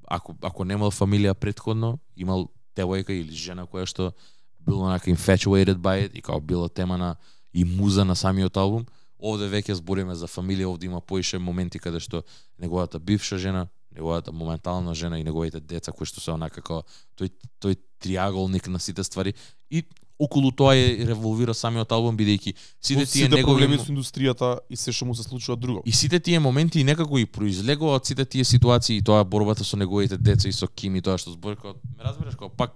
ако 0.09 0.37
ако 0.43 0.65
немал 0.65 0.91
фамилија 0.91 1.35
предходно 1.35 1.99
имал 2.16 2.49
девојка 2.77 3.12
или 3.12 3.35
жена 3.35 3.66
која 3.66 3.87
што 3.87 4.12
било 4.59 4.87
онака 4.87 5.11
infatuated 5.11 5.79
by 5.81 6.09
it 6.09 6.15
и 6.15 6.23
као 6.23 6.41
била 6.41 6.69
тема 6.69 6.99
на 6.99 7.16
и 7.53 7.65
муза 7.65 8.05
на 8.05 8.15
самиот 8.16 8.57
албум, 8.57 8.85
овде 9.19 9.49
веќе 9.49 9.79
збориме 9.81 10.15
за 10.15 10.27
фамилија, 10.27 10.69
овде 10.69 10.87
има 10.87 11.01
поише 11.01 11.39
моменти 11.39 11.79
каде 11.79 12.01
што 12.01 12.23
неговата 12.59 12.99
бивша 12.99 13.39
жена, 13.39 13.69
неговата 13.94 14.32
моментална 14.32 14.94
жена 14.94 15.19
и 15.19 15.24
неговите 15.24 15.60
деца 15.60 15.93
кои 15.93 16.06
што 16.06 16.20
се 16.20 16.32
онака 16.32 16.60
како 16.62 16.82
тој 17.19 17.32
тој 17.62 17.78
триаголник 17.98 18.69
на 18.69 18.78
сите 18.78 19.05
ствари. 19.05 19.35
И 19.70 19.85
околу 20.19 20.51
тоа 20.52 20.74
е 20.74 21.06
револвира 21.06 21.55
самиот 21.55 21.93
албум 21.94 22.16
бидејќи 22.19 22.55
сите 22.55 23.05
тие 23.06 23.06
сите 23.06 23.28
негови 23.36 23.62
проблеми 23.62 23.78
со 23.78 23.93
индустријата 23.93 24.59
и 24.69 24.77
се 24.77 24.93
што 24.93 25.06
му 25.06 25.15
се 25.15 25.23
случува 25.23 25.56
друго. 25.56 25.82
И 25.86 25.93
сите 25.93 26.20
тие 26.20 26.40
моменти 26.40 26.81
и 26.81 26.85
некако 26.85 27.19
и 27.19 27.27
произлегува 27.27 27.98
од 27.98 28.06
сите 28.06 28.24
тие 28.24 28.44
ситуации 28.44 28.98
и 28.98 29.02
тоа 29.02 29.24
борбата 29.24 29.65
со 29.65 29.77
неговите 29.77 30.19
деца 30.19 30.48
и 30.48 30.52
со 30.52 30.66
Ким 30.66 30.97
и 30.97 31.02
тоа 31.02 31.19
што 31.19 31.32
збори 31.32 31.56
како 31.56 31.78
ме 31.97 32.05
разбираш 32.05 32.35
како 32.35 32.51
пак 32.51 32.74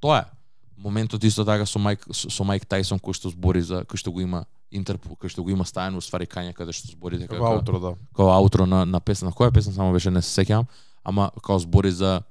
тоа 0.00 0.22
е 0.22 0.39
моментот 0.82 1.24
исто 1.24 1.44
така 1.44 1.66
со 1.66 1.78
Майк 1.78 2.04
со, 2.12 2.44
Майк 2.44 2.66
Тайсон 2.66 2.98
кој 2.98 3.14
што 3.16 3.30
збори 3.30 3.62
за 3.62 3.84
кој 3.84 4.00
што 4.00 4.12
го 4.12 4.20
има 4.20 4.44
интерпол 4.70 5.16
кој 5.16 5.32
што 5.32 5.44
го 5.44 5.52
има 5.52 5.64
стајано 5.64 6.00
уствари 6.00 6.26
Кање 6.26 6.54
каде 6.56 6.72
што 6.72 6.92
збори 6.92 7.18
дека 7.20 7.36
Како 7.36 7.52
аутро, 7.58 7.80
да. 7.80 7.94
како 8.16 8.30
аутро 8.32 8.66
на 8.66 8.84
на 8.86 9.00
песна, 9.00 9.28
на 9.28 9.36
која 9.36 9.52
песна 9.52 9.72
само 9.72 9.92
беше 9.92 10.10
не 10.10 10.22
се 10.22 10.32
сеќавам, 10.40 10.66
ама 11.04 11.30
као 11.42 11.58
збори 11.58 11.92
за 11.92 12.22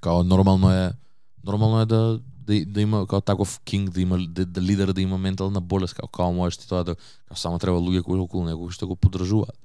као 0.00 0.24
нормално 0.24 0.70
е 0.72 0.92
нормално 1.44 1.80
е 1.80 1.86
да 1.86 2.20
да, 2.46 2.64
да 2.64 2.80
има 2.80 3.06
као 3.06 3.20
таков 3.20 3.60
кинг, 3.64 3.90
да 3.90 4.00
има 4.00 4.18
да, 4.28 4.46
да 4.46 4.60
лидер 4.60 4.92
да 4.92 5.00
има 5.00 5.18
ментална 5.18 5.60
болест, 5.60 5.94
као 5.94 6.08
као 6.08 6.32
можеш 6.32 6.58
ти 6.58 6.68
тоа 6.68 6.84
да 6.84 6.96
као 7.28 7.36
само 7.36 7.58
треба 7.58 7.78
луѓе 7.78 8.02
кои 8.02 8.20
околу 8.20 8.44
него 8.44 8.70
што 8.70 8.86
го 8.86 8.96
поддржуваат. 8.96 9.56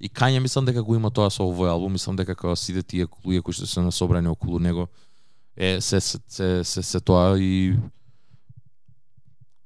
И 0.00 0.10
Кање 0.12 0.40
мислам 0.40 0.64
дека 0.64 0.82
го 0.82 0.94
има 0.94 1.10
тоа 1.10 1.30
со 1.30 1.46
овој 1.46 1.70
албум, 1.72 1.92
мислам 1.96 2.16
дека 2.16 2.34
као 2.34 2.56
сите 2.56 2.82
тие 2.82 3.06
луѓе 3.06 3.42
кои 3.42 3.54
што 3.54 3.66
се 3.66 3.80
насобрани 3.80 4.28
околу 4.28 4.58
него 4.58 4.88
е 5.56 5.80
се 5.80 6.00
се 6.00 6.18
се, 6.28 6.64
се, 6.64 6.82
се 6.82 7.00
тоа 7.00 7.38
и 7.38 7.76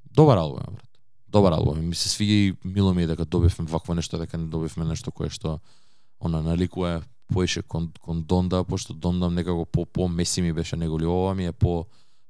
добар 0.07 0.37
албум, 0.37 0.59
брат. 0.65 0.87
добар 1.29 1.51
албум. 1.51 1.79
Ми 1.81 1.95
се 1.95 2.09
свиѓа 2.09 2.25
и 2.25 2.55
мило 2.65 2.93
ми 2.93 3.03
е 3.03 3.07
дека 3.07 3.25
добивме 3.25 3.65
вакво 3.65 3.93
нешто, 3.93 4.17
дека 4.17 4.37
не 4.37 4.45
добивме 4.45 4.85
нешто 4.85 5.11
кое 5.11 5.29
што 5.29 5.59
она 6.19 6.41
наликува 6.41 7.01
поише 7.27 7.61
кон, 7.63 7.91
кон 8.01 8.23
Донда, 8.23 8.63
пошто 8.63 8.93
Донда 8.93 9.29
некако 9.29 9.65
по 9.65 9.85
по 9.85 10.07
меси 10.07 10.41
ми 10.41 10.53
беше 10.53 10.75
него 10.75 10.99
ли 10.99 11.05
ова 11.05 11.35
ми 11.35 11.45
е 11.45 11.51
по 11.51 11.85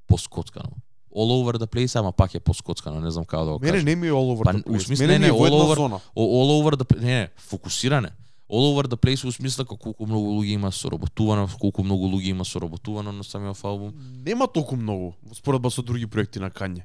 по 0.08 0.18
скоцкано. 0.18 0.70
All 1.12 1.32
over 1.44 1.58
the 1.58 1.68
place, 1.68 2.00
ама 2.00 2.12
пак 2.12 2.36
е 2.36 2.40
по 2.40 2.54
скоцкано, 2.54 3.02
не 3.02 3.12
знам 3.12 3.26
како 3.26 3.46
да 3.46 3.52
го 3.52 3.60
Мене 3.60 3.72
кажам. 3.72 3.86
не 3.86 3.96
ми 3.96 4.08
е 4.08 4.12
all 4.12 4.32
over 4.32 4.44
Па, 4.44 4.54
the 4.54 4.64
place. 4.64 4.80
смисло, 4.80 5.04
Мене 5.04 5.20
не, 5.20 5.28
не, 5.28 5.34
all 5.34 5.52
over- 5.52 5.76
зона. 5.76 6.00
All 6.16 6.64
over 6.64 6.76
the 6.76 6.96
не, 6.96 7.08
не, 7.08 7.30
фокусиране. 7.38 8.10
All 8.52 8.66
over 8.74 8.84
the 8.84 8.98
place 9.00 9.24
во 9.24 9.32
смисла 9.32 9.64
како 9.64 9.78
колку 9.80 10.06
многу 10.06 10.34
луѓе 10.42 10.58
има 10.60 10.72
соработувано, 10.72 11.48
колку 11.60 11.84
многу 11.84 12.10
луѓе 12.12 12.34
има 12.36 12.46
соработувано 12.46 13.12
на 13.12 13.24
самиот 13.24 13.58
албум. 13.64 13.94
Нема 14.26 14.48
толку 14.48 14.76
многу 14.76 15.14
во 15.24 15.36
споредба 15.36 15.72
со 15.72 15.82
други 15.82 16.06
проекти 16.06 16.40
на 16.40 16.52
Кање. 16.52 16.84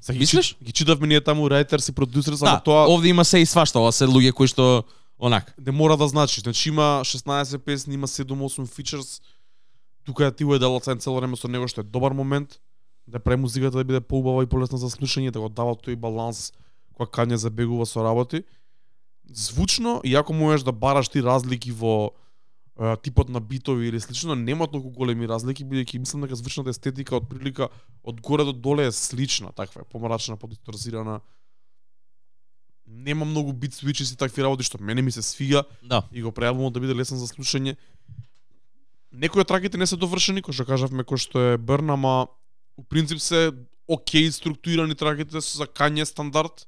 Са 0.00 0.12
ги, 0.12 0.18
Мислиш? 0.18 0.56
ги 0.62 0.72
читавме 0.72 1.06
ние 1.06 1.20
таму 1.20 1.48
writers 1.48 1.88
и 1.88 1.94
продусери, 1.94 2.36
само 2.36 2.56
Да, 2.56 2.60
тоа 2.60 2.88
овде 2.88 3.08
има 3.08 3.24
се 3.24 3.38
и 3.38 3.46
свашта, 3.46 3.78
ова 3.78 3.92
се 3.92 4.04
луѓе 4.04 4.32
кои 4.32 4.46
што 4.46 4.84
онак. 5.18 5.54
не 5.66 5.72
мора 5.72 5.96
да 5.96 6.08
значи. 6.08 6.40
Значи 6.40 6.68
има 6.68 7.00
16 7.04 7.58
песни, 7.58 7.94
има 7.94 8.06
7-8 8.06 8.66
features. 8.66 9.22
Тука 10.04 10.32
ти 10.32 10.44
е 10.44 10.58
дала 10.58 10.80
цен 10.80 10.98
цело 10.98 11.16
време 11.16 11.36
со 11.36 11.48
него 11.48 11.68
што 11.68 11.80
е 11.80 11.84
добар 11.84 12.12
момент 12.12 12.58
да 13.06 13.18
прави 13.18 13.40
музиката 13.40 13.78
да 13.78 13.84
биде 13.84 14.00
поубава 14.00 14.42
и 14.42 14.46
полесна 14.46 14.78
за 14.78 14.90
слушање, 14.90 15.30
да 15.30 15.40
го 15.40 15.48
дава 15.48 15.74
тој 15.74 15.96
баланс 15.96 16.52
кога 16.92 17.08
Кање 17.10 17.34
забегува 17.34 17.86
со 17.86 18.02
работи. 18.02 18.42
Звучно, 19.32 20.00
иако 20.04 20.32
можеш 20.32 20.62
да 20.62 20.72
бараш 20.72 21.08
ти 21.08 21.22
разлики 21.22 21.72
во 21.72 22.12
е, 22.80 22.96
типот 22.96 23.28
на 23.28 23.40
битови 23.40 23.88
или 23.88 24.00
слично, 24.00 24.34
нема 24.34 24.66
толку 24.66 24.90
големи 24.90 25.28
разлики, 25.28 25.64
бидејќи 25.64 25.98
мислам 25.98 26.26
дека 26.26 26.36
звучната 26.36 26.70
естетика 26.70 27.16
од 27.16 27.28
прилика 27.28 27.68
од 28.04 28.20
горе 28.20 28.44
до 28.44 28.52
доле 28.52 28.86
е 28.88 28.92
слична, 28.92 29.52
таква 29.52 29.82
е, 29.82 29.88
помрачна, 29.88 30.36
подисторзирана. 30.36 31.20
Нема 32.86 33.24
многу 33.24 33.52
бит 33.52 33.72
switches 33.72 34.12
и 34.12 34.16
такви 34.16 34.42
работи 34.42 34.64
што 34.64 34.80
мене 34.80 35.02
ми 35.02 35.12
се 35.12 35.22
свига 35.22 35.64
Да. 35.82 36.02
и 36.12 36.22
го 36.22 36.32
албумот 36.36 36.72
да 36.72 36.80
биде 36.80 36.94
лесен 36.94 37.18
за 37.18 37.26
слушање. 37.26 37.76
Некои 39.12 39.40
од 39.40 39.48
траките 39.48 39.78
не 39.78 39.86
се 39.86 39.96
довршени, 39.96 40.42
кој 40.42 40.52
што 40.52 40.64
кажавме, 40.64 41.04
кој 41.04 41.20
што 41.20 41.38
е 41.52 41.58
Берн, 41.58 41.90
ама 41.90 42.28
у 42.76 42.82
принцип 42.82 43.20
се 43.20 43.52
окей 43.86 44.32
структурирани 44.32 44.94
траките 44.94 45.40
со 45.40 45.58
за 45.58 45.66
Кање 45.66 46.04
стандард. 46.04 46.66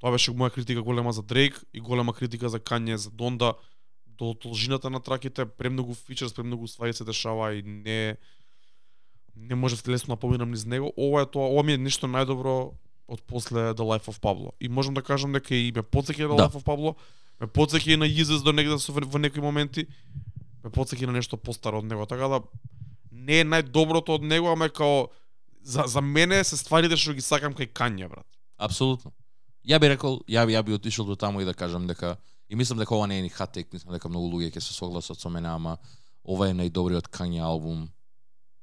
Тоа 0.00 0.10
беше 0.16 0.32
моја 0.32 0.50
критика 0.54 0.82
голема 0.82 1.12
за 1.12 1.22
Дрейк 1.22 1.60
и 1.74 1.80
голема 1.80 2.14
критика 2.16 2.48
за 2.48 2.60
Кање 2.60 2.96
за 2.96 3.10
Донда 3.10 3.54
до 4.06 4.34
должината 4.34 4.90
на 4.90 5.00
траките, 5.00 5.46
премногу 5.46 5.94
фичерс, 5.94 6.34
премногу 6.34 6.68
ствари 6.68 6.92
се 6.92 7.04
дешава 7.04 7.54
и 7.54 7.62
не 7.62 8.16
не 9.36 9.54
може 9.54 9.76
лесно 9.88 10.16
да 10.16 10.20
поминам 10.20 10.50
низ 10.50 10.64
него. 10.64 10.92
Ова 10.96 11.22
е 11.22 11.26
тоа, 11.26 11.48
ова 11.48 11.62
ми 11.62 11.72
е 11.72 11.78
нешто 11.78 12.08
најдобро 12.08 12.72
од 13.08 13.22
после 13.26 13.72
The 13.74 13.84
Life 13.84 14.08
of 14.12 14.20
Pablo. 14.20 14.52
И 14.60 14.68
можам 14.68 14.94
да 14.94 15.02
кажам 15.02 15.32
дека 15.32 15.54
и 15.54 15.72
ме 15.72 15.82
потсеќа 15.82 16.28
The 16.28 16.36
Да. 16.36 16.48
Life 16.48 16.60
of 16.60 16.64
Pablo, 16.64 16.94
ме 17.40 17.46
потсеќа 17.46 17.94
и 17.94 17.96
на 17.96 18.08
Yeezus 18.08 18.44
до 18.44 18.52
негде 18.52 18.78
со 18.78 18.92
во 18.92 19.18
некои 19.18 19.40
моменти, 19.40 19.86
ме 20.64 20.70
потсеќа 20.70 21.06
на 21.06 21.12
нешто 21.12 21.36
постаро 21.36 21.78
од 21.78 21.84
него. 21.84 22.06
Така 22.06 22.28
да 22.28 22.40
не 23.10 23.40
е 23.40 23.44
најдоброто 23.44 24.20
од 24.20 24.22
него, 24.22 24.52
ама 24.52 24.66
е 24.66 24.68
као 24.68 25.08
за, 25.62 25.84
за 25.86 26.00
мене 26.00 26.44
се 26.44 26.56
стварите 26.56 26.96
што 26.96 27.14
ги 27.14 27.20
сакам 27.20 27.54
кај 27.54 27.72
Кање, 27.72 28.08
брат. 28.08 28.26
Апсолутно. 28.58 29.12
Ја 29.64 29.80
би 29.80 29.88
рекол, 29.92 30.20
ја 30.28 30.46
би 30.46 30.54
ја 30.54 30.62
би 30.64 30.74
отишол 30.74 31.06
до 31.06 31.16
таму 31.16 31.40
и 31.40 31.44
да 31.44 31.54
кажам 31.54 31.86
дека 31.86 32.16
и 32.48 32.56
мислам 32.56 32.78
дека 32.78 32.94
ова 32.94 33.06
не 33.06 33.18
е 33.18 33.22
ни 33.22 33.30
take, 33.30 33.72
мислам 33.72 33.94
дека 33.94 34.08
многу 34.08 34.26
луѓе 34.36 34.50
ќе 34.50 34.60
се 34.60 34.72
согласат 34.72 35.20
со 35.20 35.28
мене, 35.28 35.48
ама 35.48 35.78
ова 36.24 36.48
е 36.48 36.52
најдобриот 36.52 37.08
Kanye 37.10 37.40
албум 37.40 37.88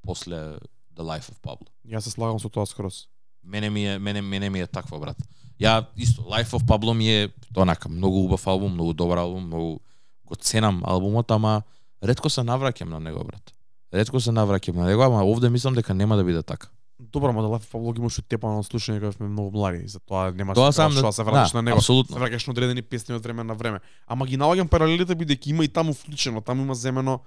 после 0.01 0.57
The 0.95 1.03
Life 1.03 1.29
of 1.31 1.39
Pablo. 1.41 1.69
Јас 1.85 2.01
се 2.01 2.11
слагам 2.11 2.39
со 2.39 2.49
тоа 2.49 2.65
скрос. 2.65 3.07
Мене 3.43 3.69
ми 3.69 3.85
е 3.87 3.99
мене 3.99 4.21
мене 4.21 4.49
ми 4.49 4.59
е 4.59 4.67
такво 4.67 4.99
брат. 4.99 5.17
Ја 5.59 5.85
исто 5.95 6.21
Life 6.21 6.57
of 6.57 6.65
Pablo 6.65 6.93
ми 6.93 7.09
е 7.09 7.29
онака 7.55 7.89
многу 7.89 8.25
убав 8.25 8.47
албум, 8.47 8.73
многу 8.73 8.93
добар 8.93 9.17
албум, 9.17 9.47
многу 9.47 9.79
го 10.25 10.35
ценам 10.35 10.81
албумот, 10.85 11.31
ама 11.31 11.61
ретко 12.03 12.29
се 12.29 12.41
навраќам 12.41 12.89
на 12.89 12.99
него 12.99 13.23
брат. 13.23 13.53
Ретко 13.93 14.19
се 14.19 14.31
навраќам 14.31 14.75
на 14.75 14.85
него, 14.85 15.01
ама 15.03 15.23
овде 15.23 15.49
мислам 15.49 15.73
дека 15.73 15.93
нема 15.93 16.17
да 16.17 16.23
биде 16.23 16.43
така. 16.43 16.67
The 16.99 17.19
Life 17.19 17.61
of 17.61 17.71
Pablo 17.71 17.93
ги 17.93 17.99
имаше 17.99 18.21
тепано 18.23 18.63
слушање 18.63 18.99
кога 18.99 19.11
сме 19.11 19.27
многу 19.27 19.51
млади, 19.51 19.83
и 19.83 19.87
затоа 19.87 20.31
нема 20.31 20.53
Тоа 20.53 20.71
што 20.71 20.81
сам 20.81 20.91
да 20.91 21.11
се 21.11 21.23
вратиш 21.23 21.53
на 21.53 21.61
него. 21.61 21.77
Се 21.77 21.85
Апсолутно. 21.85 22.17
враќаш 22.17 22.47
на 22.47 22.51
одредени 22.51 22.81
песни 22.81 23.13
од 23.13 23.21
време 23.21 23.43
на 23.43 23.53
време. 23.53 23.79
Ама 24.07 24.25
ги 24.25 24.37
наоѓам 24.37 24.67
паралелите 24.67 25.13
бидејќи 25.13 25.47
има 25.47 25.63
и 25.63 25.67
таму 25.69 25.93
вклучено, 25.93 26.41
таму 26.41 26.63
има 26.63 26.75
земено 26.75 27.19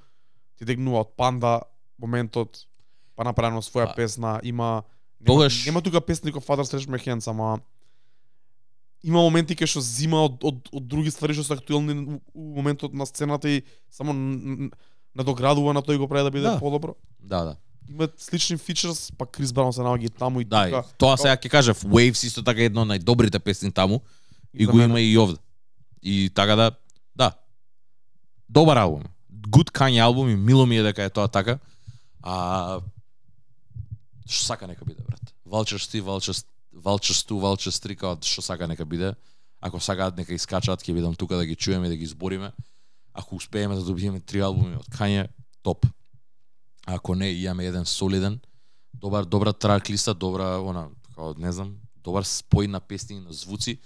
ти 0.58 0.64
дегнува 0.64 1.00
од 1.00 1.14
Панда 1.16 1.62
моментот 1.98 2.66
па 3.16 3.24
направено 3.24 3.62
своја 3.62 3.86
А, 3.86 3.94
песна, 3.94 4.40
има 4.42 4.82
нема, 5.20 5.26
тогаш- 5.28 5.66
нема 5.66 5.82
тука 5.82 6.00
песни 6.00 6.32
Father 6.32 6.64
Stretch 6.64 6.88
My 6.88 6.98
Hands, 6.98 7.30
ама 7.30 7.60
има 9.02 9.18
моменти 9.20 9.54
кај 9.54 9.66
што 9.66 9.80
зима 9.80 10.16
од, 10.18 10.42
од, 10.42 10.68
од 10.72 10.82
други 10.82 11.10
ствари 11.10 11.32
што 11.32 11.44
се 11.44 11.52
актуелни 11.52 12.18
у, 12.34 12.54
моментот 12.56 12.92
на 12.92 13.06
сцената 13.06 13.48
и 13.48 13.62
само 13.88 14.12
надоградува 15.14 15.72
на 15.72 15.82
тој 15.82 15.96
го 15.96 16.08
прави 16.08 16.24
да 16.24 16.30
биде 16.30 16.42
Да. 16.44 16.58
подобро. 16.58 16.94
Да, 17.20 17.44
да. 17.44 17.56
Има 17.88 18.08
слични 18.16 18.56
фичерс, 18.56 19.12
па 19.18 19.26
Крис 19.26 19.52
Браун 19.52 19.72
се 19.72 19.80
наоѓа 19.80 20.10
таму 20.18 20.40
и 20.40 20.44
Да, 20.44 20.64
тука. 20.64 20.84
тоа 20.98 21.16
сега 21.16 21.36
ќе 21.36 21.48
кажав, 21.50 21.82
Waves 21.84 22.26
исто 22.26 22.42
така 22.42 22.60
е 22.62 22.70
едно 22.70 22.82
од 22.82 22.88
најдобрите 22.88 23.38
песни 23.38 23.72
таму 23.72 24.00
и 24.54 24.66
го 24.66 24.80
има 24.80 25.00
и 25.00 25.18
овде. 25.18 25.38
И 26.02 26.30
така 26.34 26.56
да, 26.56 26.70
да. 27.16 27.32
Добар 28.48 28.76
албум. 28.76 29.02
Good 29.32 29.70
Kanye 29.70 29.98
албум 30.04 30.28
и 30.28 30.36
мило 30.36 30.66
ми 30.66 30.78
е 30.78 30.82
дека 30.82 31.02
е 31.02 31.10
тоа 31.10 31.28
така. 31.28 31.58
А 32.22 32.80
што 34.26 34.44
сака 34.44 34.66
нека 34.66 34.84
биде 34.84 35.02
брат. 35.02 35.34
Vultures 35.46 35.90
ти, 35.90 36.02
Vultures 36.02 36.46
Vultures 36.74 37.26
2, 37.26 37.34
Vultures 37.34 37.78
3 37.86 37.96
као 37.96 38.16
што 38.22 38.42
сака 38.42 38.68
нека 38.68 38.84
биде. 38.84 39.14
Ако 39.60 39.80
сакаат 39.80 40.16
нека 40.16 40.34
искачаат, 40.34 40.80
ќе 40.82 40.94
бидам 40.94 41.14
тука 41.14 41.36
да 41.36 41.46
ги 41.46 41.56
чуеме 41.56 41.86
и 41.86 41.90
да 41.90 41.96
ги 41.96 42.06
збориме. 42.06 42.52
Ако 43.14 43.36
успееме 43.36 43.74
да 43.74 43.82
добиеме 43.84 44.20
три 44.20 44.40
албуми 44.40 44.76
од 44.76 44.86
Kanye, 44.88 45.28
топ. 45.62 45.86
Ако 46.86 47.14
не, 47.14 47.30
имаме 47.30 47.66
еден 47.66 47.86
солиден, 47.86 48.40
добар 48.94 49.24
добра 49.24 49.52
трак 49.52 49.90
листа, 49.90 50.14
добра 50.14 50.58
она, 50.58 50.88
како, 51.08 51.34
не 51.38 51.52
знам, 51.52 51.76
добар 52.04 52.24
спој 52.24 52.66
на 52.66 52.80
песни 52.80 53.16
и 53.16 53.20
на 53.20 53.32
звуци 53.32 53.78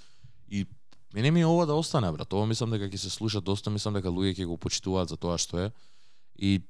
и 0.49 0.67
мене 1.15 1.31
ми 1.31 1.41
е 1.41 1.47
ова 1.47 1.67
да 1.67 1.75
остане 1.75 2.13
брат. 2.13 2.33
Ова 2.33 2.47
мислам 2.47 2.71
дека 2.71 2.89
ќе 2.91 2.97
се 2.97 3.11
слуша 3.11 3.41
доста, 3.41 3.71
мислам 3.71 3.95
дека 3.95 4.11
луѓе 4.11 4.35
ќе 4.39 4.47
го 4.51 4.59
почитуваат 4.59 5.09
за 5.09 5.17
тоа 5.17 5.39
што 5.39 5.67
е. 5.67 5.71
И, 6.39 6.63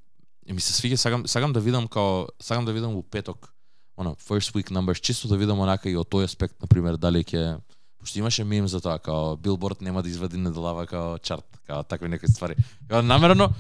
и 0.46 0.52
ми 0.52 0.60
се 0.60 0.72
свиѓа 0.76 0.96
сакам 1.00 1.26
сакам 1.26 1.52
да 1.52 1.60
видам 1.60 1.88
као 1.88 2.28
сакам 2.40 2.64
да 2.64 2.72
видам 2.72 2.94
во 2.94 3.02
петок 3.02 3.54
она 3.96 4.14
first 4.14 4.54
week 4.54 4.70
numbers 4.70 5.00
чисто 5.00 5.28
да 5.28 5.36
видам 5.36 5.60
онака 5.60 5.88
и 5.88 5.96
од 5.96 6.08
тој 6.10 6.24
аспект 6.28 6.60
на 6.60 6.68
пример 6.68 6.96
дали 6.96 7.24
ќе 7.24 7.60
пошто 7.98 8.18
имаше 8.18 8.44
мем 8.44 8.68
за 8.68 8.80
тоа 8.80 8.98
као 8.98 9.36
Билборд 9.36 9.80
нема 9.80 10.02
да 10.02 10.08
извади 10.08 10.36
неделава 10.36 10.86
као 10.86 11.18
чарт, 11.18 11.46
као 11.66 11.82
такви 11.84 12.08
некои 12.08 12.28
ствари. 12.28 12.56
Као 12.88 13.02
намерено 13.02 13.50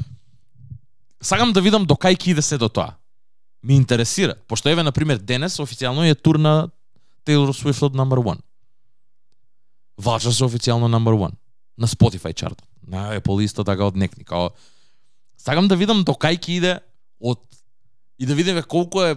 сакам 1.22 1.52
да 1.52 1.60
видам 1.60 1.86
до 1.86 1.94
кај 1.94 2.16
ќе 2.16 2.30
иде 2.30 2.42
се 2.42 2.58
до 2.58 2.68
тоа. 2.68 2.96
Ми 3.62 3.76
интересира, 3.76 4.34
пошто 4.48 4.68
еве 4.68 4.82
на 4.82 4.92
пример 4.92 5.18
денес 5.18 5.56
официјално 5.58 6.04
е 6.04 6.14
тур 6.14 6.36
на 6.36 6.68
Taylor 7.26 7.52
Swift 7.52 7.82
од 7.82 7.94
number 7.96 8.20
1. 8.20 8.38
Важа 9.98 10.32
се 10.32 10.44
официјално 10.44 10.90
number 10.92 11.16
1 11.16 11.32
на 11.78 11.86
Spotify 11.86 12.34
чартот. 12.34 12.68
На 12.86 13.16
Apple 13.16 13.44
исто 13.44 13.64
да 13.64 13.72
така 13.72 13.86
од 13.86 13.96
некни 13.96 14.24
као 14.24 14.50
сакам 15.38 15.68
да 15.68 15.76
видам 15.76 16.04
до 16.04 16.12
кај 16.12 16.38
ќе 16.38 16.50
иде 16.50 16.74
од 17.20 17.40
и 18.18 18.26
да 18.26 18.34
видиме 18.34 18.62
колку 18.62 19.02
е 19.02 19.16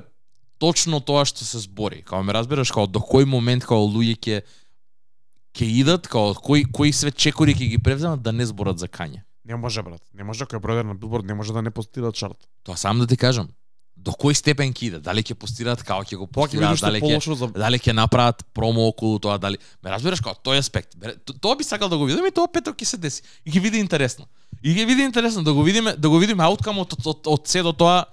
точно 0.57 0.99
тоа 0.99 1.25
што 1.25 1.45
се 1.45 1.59
збори. 1.59 2.01
Као 2.01 2.23
ме 2.23 2.33
разбираш 2.33 2.71
као 2.71 2.87
до 2.87 3.03
кој 3.03 3.27
момент 3.27 3.67
као 3.67 3.83
луѓе 3.83 4.15
ќе 4.15 4.41
ќе 5.57 5.65
идат, 5.83 6.07
као 6.07 6.33
кои 6.33 6.63
кои 6.63 6.93
све 6.93 7.11
чекори 7.11 7.51
ќе 7.51 7.67
ги 7.75 7.83
превземат 7.83 8.21
да 8.21 8.31
не 8.31 8.45
зборат 8.45 8.79
за 8.79 8.87
Кање. 8.87 9.26
Не 9.47 9.55
може 9.55 9.83
брат. 9.83 10.01
Не 10.13 10.27
може 10.27 10.43
кој 10.43 10.59
е 10.59 10.63
бродер 10.63 10.83
на 10.83 10.95
Билборд 10.95 11.25
не 11.25 11.33
може 11.33 11.53
да 11.55 11.61
не 11.61 11.71
постира 11.71 12.11
чарт. 12.11 12.35
Тоа 12.67 12.75
сам 12.75 12.99
да 12.99 13.07
ти 13.07 13.15
кажам. 13.17 13.47
До 13.95 14.11
кој 14.11 14.35
степен 14.35 14.73
ќе 14.75 14.83
иде? 14.89 14.99
Дали 14.99 15.23
ќе 15.23 15.37
постираат 15.39 15.81
како 15.87 16.03
ќе 16.03 16.19
го 16.19 16.27
што 16.27 16.91
дали 16.91 16.99
ќе 16.99 17.35
за 17.35 17.47
дали 17.55 17.79
ќе 17.79 17.95
направат 17.95 18.43
промо 18.53 18.89
околу 18.91 19.19
тоа, 19.19 19.37
дали 19.39 19.57
ме 19.83 19.89
разбираш 19.89 20.19
како 20.21 20.35
тој 20.43 20.59
аспект. 20.59 20.99
Тоа 21.39 21.55
би 21.55 21.63
сакал 21.63 21.89
да 21.89 21.97
го 21.97 22.05
видам 22.05 22.27
и 22.27 22.31
тоа 22.31 22.51
петок 22.51 22.75
ќе 22.75 22.85
се 22.85 22.97
деси. 22.97 23.23
И 23.45 23.51
ќе 23.51 23.63
биде 23.63 23.79
интересно. 23.79 24.27
И 24.61 24.75
ќе 24.75 24.85
биде 24.85 25.07
интересно 25.07 25.43
да 25.43 25.53
го 25.53 25.63
видиме, 25.63 25.95
да 25.95 26.09
го 26.09 26.19
видиме 26.19 26.43
ауткамот 26.43 26.93
од, 26.99 27.07
од, 27.07 27.27
од 27.27 27.47
се 27.47 27.63
до 27.63 27.71
тоа 27.73 28.05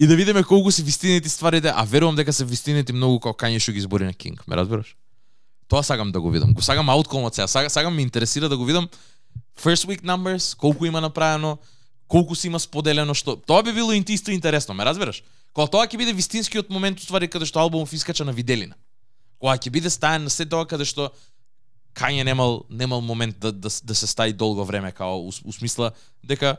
и 0.00 0.06
да 0.06 0.16
видиме 0.16 0.42
колку 0.42 0.72
се 0.72 0.82
вистинити 0.82 1.28
стварите, 1.28 1.72
а 1.76 1.84
верувам 1.84 2.16
дека 2.16 2.32
се 2.32 2.44
вистинити 2.44 2.92
многу 2.92 3.20
како 3.20 3.36
Кање 3.36 3.60
што 3.60 3.72
ги 3.76 3.84
збори 3.84 4.08
на 4.08 4.14
Кинг, 4.16 4.48
ме 4.48 4.56
разбираш? 4.56 4.96
Тоа 5.68 5.82
сакам 5.82 6.12
да 6.12 6.20
го 6.20 6.30
видам. 6.30 6.52
Го 6.54 6.62
сакам 6.62 6.88
ауткамот 6.88 7.34
сега. 7.34 7.46
Сакам, 7.48 7.70
сакам 7.70 7.94
ме 7.94 8.02
интересира 8.02 8.48
да 8.48 8.56
го 8.56 8.64
видам 8.64 8.88
first 9.58 9.86
week 9.86 10.02
numbers, 10.02 10.56
колку 10.56 10.84
има 10.84 11.00
направено, 11.00 11.58
колку 12.08 12.34
се 12.34 12.46
има 12.46 12.60
споделено 12.60 13.14
што 13.14 13.36
тоа 13.36 13.62
би 13.62 13.72
било 13.72 13.92
интисто 13.92 14.30
интересно, 14.30 14.74
ме 14.74 14.84
разбираш? 14.84 15.22
Кога 15.52 15.70
тоа 15.70 15.86
ќе 15.86 15.96
биде 15.96 16.12
вистинскиот 16.12 16.70
момент 16.70 17.00
уствари 17.00 17.28
каде 17.28 17.46
што 17.46 17.60
албумов 17.60 17.92
искача 17.92 18.24
на 18.24 18.32
виделина. 18.32 18.74
Кога 19.38 19.56
ќе 19.56 19.70
биде 19.70 19.90
стаен 19.90 20.24
на 20.24 20.30
се 20.30 20.46
тоа 20.46 20.66
каде 20.66 20.84
што 20.84 21.12
Кање 21.94 22.24
немал 22.26 22.64
немал 22.70 23.00
момент 23.00 23.38
да, 23.38 23.52
да, 23.52 23.70
да 23.70 23.94
се 23.94 24.06
стаи 24.06 24.32
долго 24.32 24.64
време 24.64 24.90
као 24.92 25.20
у, 25.22 25.30
у 25.30 25.52
смисла 25.52 25.92
дека 26.24 26.56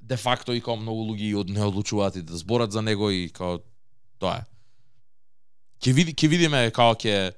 де 0.00 0.16
факто 0.16 0.54
и 0.54 0.62
као 0.62 0.76
многу 0.78 1.02
луѓе 1.10 1.34
од 1.40 1.50
не 1.50 1.62
одлучуваат 1.62 2.16
и 2.16 2.22
да 2.22 2.38
зборат 2.38 2.72
за 2.72 2.82
него 2.82 3.10
и 3.10 3.28
као 3.28 3.58
тоа 4.22 4.36
е. 4.38 4.44
Ќе 5.82 5.92
види 5.92 6.14
ќе 6.14 6.30
видиме 6.30 6.70
као 6.70 6.94
ќе 6.94 7.34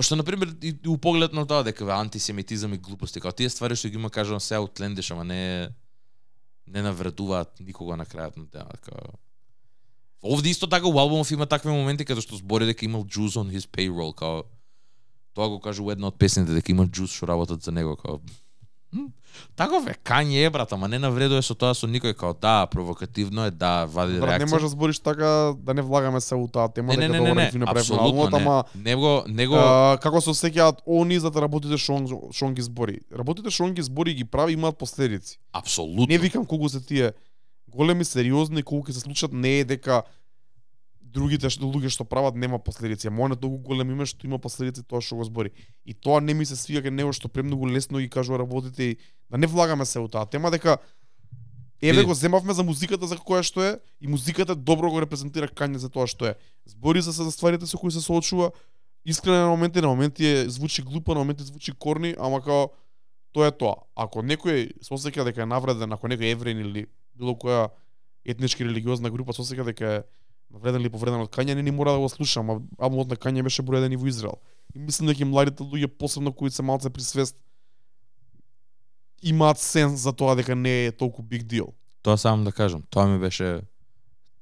Пошто 0.00 0.14
што 0.14 0.16
на 0.16 0.24
пример 0.24 0.48
и, 0.62 0.70
и 0.72 0.88
у 0.88 0.96
поглед 0.96 1.34
на 1.36 1.42
тоа 1.44 1.60
дека 1.60 1.84
ве 1.84 1.92
антисемитизам 1.92 2.72
и 2.72 2.78
глупости, 2.80 3.20
како 3.20 3.36
тие 3.36 3.50
ствари 3.52 3.76
што 3.76 3.90
ги 3.92 3.98
има 4.00 4.08
кажано 4.08 4.40
се 4.40 4.56
outlandish, 4.56 5.10
ама 5.12 5.26
не 5.28 5.68
не 6.72 6.80
навредуваат 6.80 7.60
никога 7.60 7.98
на 8.00 8.06
крајот 8.08 8.38
на 8.40 8.46
деня, 8.48 8.78
како 8.80 9.18
Овде 10.22 10.48
исто 10.48 10.66
така 10.66 10.88
у 10.88 10.98
албумов 10.98 11.30
има 11.30 11.46
такви 11.46 11.68
моменти 11.68 12.06
каде 12.08 12.24
што 12.24 12.40
збори 12.40 12.64
дека 12.64 12.86
имал 12.88 13.04
juice 13.04 13.36
on 13.36 13.52
his 13.52 13.68
payroll, 13.68 14.14
као. 14.16 14.48
Тоа 15.36 15.48
го 15.52 15.60
кажа 15.60 15.82
у 15.82 15.92
една 15.92 16.08
од 16.08 16.16
песните 16.16 16.56
дека 16.56 16.72
има 16.72 16.88
juice 16.88 17.20
што 17.20 17.28
работат 17.28 17.60
за 17.62 17.72
него, 17.72 17.96
као. 18.00 18.24
Таков 19.56 19.86
е, 19.86 19.94
Кање 20.04 20.46
е, 20.46 20.50
брат, 20.50 20.72
ама 20.72 20.88
не 20.90 20.98
навредува 20.98 21.42
со 21.46 21.54
тоа 21.54 21.74
со 21.78 21.86
никој, 21.86 22.14
као 22.18 22.34
да, 22.34 22.66
провокативно 22.66 23.44
е, 23.46 23.52
да, 23.54 23.84
вади 23.86 24.18
Брат, 24.18 24.40
реакција. 24.40 24.44
не 24.44 24.50
можеш 24.50 24.66
да 24.66 24.68
збориш 24.74 24.98
така 24.98 25.54
да 25.56 25.74
не 25.74 25.82
влагаме 25.82 26.20
се 26.20 26.34
у 26.34 26.48
таа 26.48 26.68
тема 26.68 26.96
не, 26.96 27.06
не, 27.06 27.08
дека 27.08 27.22
не, 27.22 27.34
не, 27.34 27.50
не, 27.54 27.64
апсолутно 27.68 28.04
албумот, 28.06 28.32
не. 28.32 28.38
ама 28.38 28.64
Него, 28.74 29.22
него, 29.28 29.54
а, 29.54 29.98
како 30.02 30.20
се 30.20 30.34
осеќаат 30.34 30.82
они 30.86 31.20
за 31.22 31.30
да 31.30 31.46
работите 31.46 31.78
што 31.78 31.94
он, 31.94 32.06
што 32.34 32.46
он 32.46 32.54
ги 32.54 32.62
збори. 32.62 33.00
Работите 33.14 33.50
што 33.54 33.64
он 33.70 33.74
ги 33.74 33.82
збори 33.82 34.14
ги 34.14 34.24
прави 34.24 34.58
имаат 34.58 34.78
последици. 34.78 35.38
апсолутно. 35.52 36.06
Не 36.08 36.18
викам 36.18 36.44
колку 36.44 36.68
се 36.68 36.80
тие 36.80 37.12
големи 37.70 38.04
сериозни 38.04 38.62
колку 38.62 38.90
ќе 38.90 38.98
се 38.98 39.00
случат 39.06 39.32
не 39.32 39.60
е 39.60 39.64
дека 39.64 40.02
другите 41.10 41.50
што 41.50 41.66
луѓе 41.66 41.90
што 41.90 42.04
прават 42.04 42.36
нема 42.38 42.58
последици. 42.58 43.08
Ама 43.08 43.24
он 43.24 43.32
е 43.32 43.36
толку 43.36 43.58
голем 43.58 43.90
име 43.90 44.06
што 44.06 44.26
има 44.26 44.38
последици 44.38 44.86
тоа 44.86 45.00
што 45.00 45.16
го 45.16 45.24
збори. 45.24 45.50
И 45.84 45.94
тоа 45.94 46.20
не 46.20 46.34
ми 46.34 46.46
се 46.46 46.56
свига 46.56 46.86
кај 46.86 46.94
него 46.94 47.12
што 47.12 47.28
премногу 47.28 47.66
лесно 47.66 47.98
ги 47.98 48.08
кажува 48.08 48.38
работите 48.38 48.82
и 48.82 48.96
да 49.30 49.38
не 49.38 49.46
влагаме 49.46 49.84
се 49.84 49.98
у 50.00 50.08
таа 50.08 50.26
тема 50.26 50.50
дека 50.50 50.78
Еве 51.82 52.04
го 52.04 52.14
земавме 52.14 52.52
за 52.52 52.62
музиката 52.62 53.06
за 53.08 53.16
која 53.16 53.40
што 53.40 53.62
е 53.64 53.70
и 54.00 54.06
музиката 54.06 54.54
добро 54.54 54.90
го 54.92 55.00
репрезентира 55.00 55.48
Кање 55.48 55.80
за 55.80 55.88
тоа 55.88 56.04
што 56.04 56.28
е. 56.28 56.34
Збори 56.68 57.00
се 57.02 57.10
за 57.10 57.24
стварите 57.32 57.66
со 57.66 57.78
кои 57.80 57.90
се 57.90 58.04
соочува, 58.04 58.50
искрено 59.04 59.48
на 59.48 59.48
моменти, 59.48 59.80
на 59.80 59.88
моменти 59.88 60.26
е 60.26 60.48
звучи 60.48 60.82
глупо, 60.82 61.14
на 61.14 61.24
моменти 61.24 61.44
звучи 61.44 61.72
корни, 61.72 62.14
ама 62.18 62.42
као 62.44 62.68
тоа 63.32 63.48
е 63.48 63.56
тоа. 63.56 63.88
Ако 63.96 64.20
некој 64.20 64.76
се 64.84 64.92
осеќа 64.92 65.24
дека 65.24 65.42
е 65.42 65.48
навреден, 65.48 65.92
ако 65.92 66.04
некој 66.04 66.36
еврен 66.36 66.60
или 66.60 66.84
било 67.16 67.32
која 67.32 67.70
етнички 68.28 68.64
религиозна 68.64 69.10
група 69.10 69.32
се 69.32 69.40
осеќа 69.40 69.64
дека 69.64 69.86
е 69.88 70.02
навреден 70.50 70.80
или 70.80 70.90
повреден 70.90 71.22
од 71.22 71.30
Кање, 71.30 71.54
не 71.54 71.62
ни 71.62 71.70
мора 71.70 71.92
да 71.92 72.02
го 72.02 72.08
слуша, 72.08 72.40
ама 72.40 72.60
албумот 72.78 73.10
на 73.10 73.16
Кање 73.16 73.42
беше 73.46 73.62
број 73.62 73.86
и 73.92 73.96
во 73.96 74.06
Израел. 74.06 74.38
И 74.74 74.78
мислам 74.78 75.08
дека 75.08 75.26
младите 75.26 75.62
луѓе, 75.62 75.86
посебно 75.86 76.32
кои 76.32 76.50
се 76.50 76.62
малце 76.62 76.90
при 76.90 77.02
свест, 77.02 77.36
имаат 79.22 79.58
сенс 79.58 80.00
за 80.00 80.12
тоа 80.12 80.34
дека 80.36 80.54
не 80.54 80.86
е 80.86 80.92
толку 80.92 81.22
big 81.22 81.44
deal. 81.44 81.72
Тоа 82.02 82.16
само 82.16 82.44
да 82.44 82.52
кажам, 82.52 82.82
тоа 82.90 83.06
ми 83.06 83.18
беше 83.18 83.60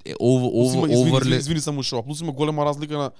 е, 0.04 0.14
ово, 0.20 0.46
ово, 0.46 0.86
извини, 0.86 1.00
оверле... 1.00 1.18
извини, 1.18 1.36
извини 1.36 1.60
само 1.60 1.80
уште, 1.80 2.02
плюс 2.04 2.20
има 2.20 2.32
голема 2.32 2.64
разлика 2.64 2.98
на 2.98 3.10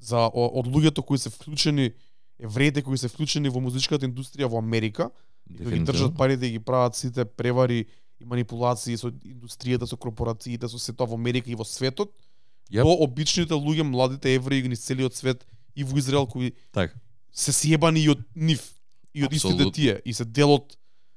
за 0.00 0.30
од 0.34 0.66
луѓето 0.66 1.04
кои 1.04 1.18
се 1.18 1.30
вклучени 1.30 1.92
евреите 2.38 2.82
кои 2.82 2.98
се 2.98 3.08
вклучени 3.08 3.50
во 3.50 3.60
музичката 3.60 4.06
индустрија 4.06 4.48
во 4.48 4.58
Америка, 4.58 5.10
и 5.50 5.58
кои 5.58 5.78
ги 5.78 5.84
држат 5.84 6.16
парите 6.16 6.46
и 6.46 6.56
ги 6.56 6.58
прават 6.58 6.96
сите 6.96 7.24
превари 7.24 7.86
и 8.20 8.24
манипулации 8.24 8.96
со 8.96 9.10
индустријата, 9.24 9.86
со 9.86 9.96
корпорациите, 9.96 10.68
со 10.68 10.78
сето 10.78 11.06
во 11.06 11.14
Америка 11.14 11.50
и 11.50 11.54
во 11.54 11.64
светот, 11.64 12.10
Јап. 12.70 12.82
до 12.84 12.92
обичните 13.04 13.54
луѓе, 13.54 13.82
младите 13.82 14.34
евреи 14.34 14.68
низ 14.68 14.80
целиот 14.80 15.14
свет 15.14 15.46
и 15.74 15.84
во 15.84 15.98
Израел 15.98 16.26
кои 16.26 16.52
Така. 16.72 16.94
се 17.32 17.52
сиебани 17.52 18.00
и 18.00 18.08
од 18.10 18.18
нив 18.36 18.60
и 19.14 19.24
од 19.24 19.32
истите 19.32 19.70
тие 19.72 20.00
и 20.04 20.12
се 20.12 20.24
делот 20.24 20.76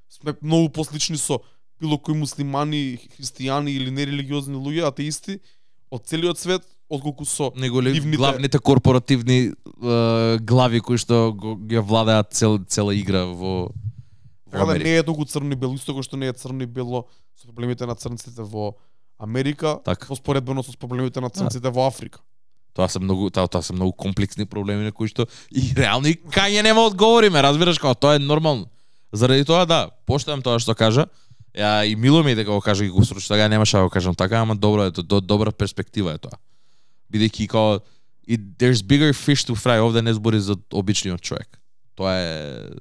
сме 0.09 0.33
многу 0.41 0.69
послични 0.69 1.17
со 1.17 1.39
било 1.81 1.97
кои 1.97 2.13
муслимани, 2.15 2.99
христијани 3.17 3.69
или 3.73 3.89
нерелигиозни 3.91 4.55
луѓе, 4.55 4.85
атеисти 4.87 5.39
од 5.91 6.05
целиот 6.05 6.37
свет, 6.37 6.61
отколку 6.89 7.25
со 7.25 7.51
Него 7.55 7.81
ли 7.81 7.91
Нивните- 7.91 8.17
главните 8.17 8.59
корпоративни 8.59 9.51
е, 9.51 10.37
глави 10.39 10.79
кои 10.79 10.97
што 10.97 11.33
го, 11.33 11.55
ги 11.57 11.79
владеат 11.79 12.31
цел, 12.33 12.59
цела 12.67 12.95
игра 12.95 13.25
во 13.25 13.71
Така 14.51 14.65
да 14.65 14.79
не 14.79 14.97
е 14.97 15.03
толку 15.03 15.25
црно 15.25 15.51
и 15.51 15.55
бело, 15.55 15.75
исто 15.75 15.95
како 15.95 16.03
што 16.03 16.17
не 16.17 16.27
е 16.27 16.33
црно 16.33 16.63
и 16.63 16.67
бело 16.67 17.05
со 17.39 17.47
проблемите 17.47 17.85
на 17.85 17.95
црнците 17.95 18.43
во 18.43 18.75
Америка, 19.19 19.79
Така. 19.85 20.07
во 20.09 20.15
споредбено 20.15 20.63
со 20.63 20.75
проблемите 20.77 21.21
на 21.21 21.29
црнците 21.29 21.69
во 21.69 21.87
Африка. 21.87 22.19
Тоа 22.73 22.87
се 22.87 22.99
многу 22.99 23.29
тоа, 23.29 23.47
тоа 23.47 23.63
се 23.63 23.73
многу 23.73 23.93
комплексни 23.93 24.45
проблеми 24.45 24.83
на 24.83 24.91
кои 24.91 25.07
што 25.07 25.27
и 25.51 25.73
реално 25.75 26.07
и 26.07 26.15
кај 26.15 26.61
нема 26.63 26.87
одговориме, 26.87 27.41
разбираш 27.43 27.79
како 27.79 27.95
тоа 27.95 28.15
е 28.15 28.19
нормално. 28.19 28.67
Заради 29.11 29.45
тоа 29.45 29.65
да, 29.65 29.89
поштам 30.05 30.41
тоа 30.41 30.59
што 30.59 30.75
кажа. 30.75 31.07
Ја 31.51 31.83
и 31.83 31.95
мило 31.95 32.23
ми 32.23 32.31
е 32.31 32.35
дека 32.35 32.51
го 32.51 32.61
кажа 32.61 32.85
и 32.85 32.89
го 32.89 33.03
срочно 33.03 33.35
така 33.35 33.47
немаше 33.47 33.77
да 33.77 33.83
го 33.83 33.89
кажам 33.89 34.15
така, 34.15 34.39
ама 34.39 34.55
добро 34.55 34.85
е, 34.87 34.91
до, 34.91 35.21
добра 35.21 35.51
перспектива 35.51 36.15
е 36.15 36.17
тоа. 36.17 36.39
Бидејќи 37.11 37.47
као 37.51 37.81
и 38.27 38.37
there's 38.39 38.79
bigger 38.79 39.11
fish 39.11 39.43
to 39.43 39.55
fry, 39.55 39.81
овде 39.83 40.01
не 40.01 40.13
збори 40.13 40.39
за 40.39 40.55
обичниот 40.71 41.21
човек. 41.21 41.59
Тоа 41.95 42.15
е 42.15 42.71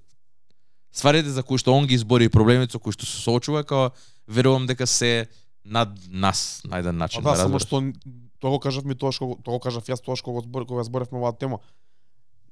стварите 0.92 1.30
за 1.30 1.42
кои 1.42 1.58
што 1.58 1.74
он 1.74 1.86
ги 1.86 1.94
избори 1.94 2.24
и 2.24 2.32
проблемите 2.32 2.72
со 2.72 2.78
кои 2.78 2.92
што 2.92 3.06
се 3.06 3.16
соочува, 3.22 3.64
као 3.64 3.90
верувам 4.28 4.66
дека 4.66 4.86
се 4.86 5.28
над 5.64 5.88
нас 6.08 6.62
на 6.64 6.78
еден 6.78 6.96
А 6.96 6.98
начин. 6.98 7.22
да, 7.22 7.36
само 7.36 7.58
што 7.58 7.82
тоа 8.40 8.50
го 8.50 8.58
кажав 8.58 8.84
ми 8.84 8.94
тоа 8.94 9.12
што 9.12 9.36
тоа 9.44 9.58
го 9.58 9.60
кажав 9.60 9.84
јас 9.86 10.02
тоа 10.02 10.16
што 10.16 10.32
го 10.32 10.40
збор 10.40 10.66
кога 10.66 10.84
зборевме 10.84 11.18
оваа 11.18 11.32
тема. 11.32 11.58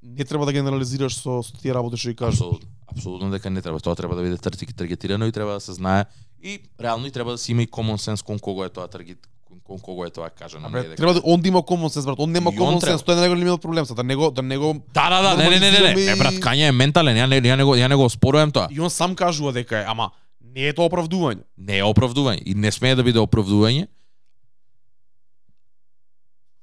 Не 0.02 0.24
треба 0.24 0.47
да 0.47 0.52
генерализираш 0.52 1.16
со, 1.16 1.43
со 1.43 1.52
тие 1.59 1.74
работи 1.74 1.97
што 1.97 2.10
ги 2.10 2.16
кажеш. 2.16 2.39
Апсолутно. 2.40 2.69
Апсолутно 2.86 3.31
дека 3.31 3.51
не 3.51 3.62
треба. 3.62 3.81
Тоа 3.81 3.97
треба 3.97 4.15
да 4.15 4.23
биде 4.23 4.36
таргетирано 4.39 5.27
и 5.27 5.32
треба 5.32 5.52
да 5.52 5.60
се 5.60 5.73
знае 5.73 6.06
и 6.43 6.62
реално 6.81 7.06
и 7.06 7.10
треба 7.10 7.31
да 7.32 7.39
се 7.39 7.52
има 7.52 7.62
и 7.62 7.69
common 7.69 7.98
sense 7.98 8.23
кон 8.23 8.39
кого 8.39 8.65
е 8.65 8.69
тоа 8.69 8.86
таргет 8.89 9.27
кон 9.69 9.78
кого 9.78 10.05
е 10.05 10.11
тоа 10.11 10.31
кажано. 10.31 10.69
Не 10.70 10.78
е 10.78 10.82
дека- 10.82 10.97
треба 10.97 11.15
да 11.15 11.20
он 11.24 11.40
да 11.40 11.49
има 11.49 11.59
common 11.61 11.89
sense, 11.89 12.05
брат. 12.05 12.19
Он 12.19 12.32
нема 12.32 12.51
И 12.51 12.59
он 12.59 12.66
common 12.66 12.81
треба. 12.81 12.99
sense, 12.99 13.05
тој 13.05 13.15
на 13.15 13.20
него 13.20 13.35
не 13.35 13.43
имал 13.43 13.59
проблем, 13.59 13.85
да 13.86 14.03
него 14.05 14.31
да 14.31 14.43
него 14.43 14.82
Да, 14.95 15.11
да, 15.11 15.23
да, 15.23 15.36
не, 15.36 15.51
не, 15.51 15.59
не, 15.61 15.70
не, 15.70 16.05
не, 16.07 16.16
брат, 16.16 16.35
Кање 16.35 16.69
е 16.69 16.73
ментален, 16.73 17.15
ја 17.15 17.28
не, 17.28 17.40
ја 17.43 17.57
не 17.57 17.65
го, 17.65 17.77
ја 17.77 17.89
не 17.89 17.95
го 17.95 18.09
спорувам 18.09 18.51
тоа. 18.51 18.69
и 18.70 18.81
он 18.81 18.90
сам 18.90 19.15
кажува 19.15 19.53
дека 19.53 19.78
е, 19.78 19.85
ама 19.85 20.11
не 20.43 20.62
е 20.62 20.73
тоа 20.73 20.89
оправдување. 20.89 21.43
Не 21.59 21.78
е 21.78 21.82
оправдување 21.82 22.43
и 22.43 22.55
не 22.55 22.73
смее 22.73 22.95
да 22.95 23.05
биде 23.05 23.19
оправдување. 23.19 23.86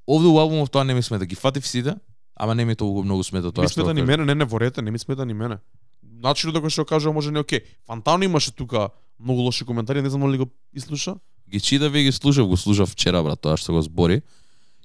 Овде 0.07 0.27
у 0.27 0.37
албумов 0.37 0.69
тоа 0.69 0.83
не 0.83 0.93
ми 0.93 1.01
смета, 1.01 1.25
ги 1.25 1.35
фатив 1.35 1.67
сите, 1.67 1.95
ама 2.35 2.55
не 2.55 2.65
ми 2.65 2.75
толку 2.75 3.03
многу 3.03 3.23
смета 3.23 3.51
тоа 3.51 3.61
Ми 3.61 3.67
што 3.67 3.73
смета 3.75 3.87
го 3.87 3.93
ни 3.93 4.01
мене, 4.03 4.25
не 4.25 4.35
не 4.35 4.45
ворете, 4.45 4.81
не 4.81 4.91
ми 4.91 4.99
смета 4.99 5.25
ни 5.25 5.33
мене. 5.33 5.57
Начинот 6.03 6.55
дека 6.55 6.69
што 6.69 6.85
кажува 6.85 7.13
може 7.13 7.31
не 7.31 7.37
е 7.37 7.41
окей. 7.41 7.61
Фантано 7.85 8.23
имаше 8.23 8.51
тука 8.51 8.89
многу 9.19 9.41
лоши 9.41 9.65
коментари, 9.65 10.01
не 10.01 10.09
знам 10.09 10.31
ли 10.31 10.37
го 10.37 10.45
изслуша. 10.73 11.15
Ги 11.49 11.59
читав 11.59 11.95
и 11.95 12.03
ги 12.03 12.11
слушав, 12.11 12.47
го 12.47 12.57
слушав 12.57 12.89
вчера 12.89 13.23
брат, 13.23 13.41
тоа 13.41 13.57
што 13.57 13.73
го 13.73 13.81
збори. 13.81 14.21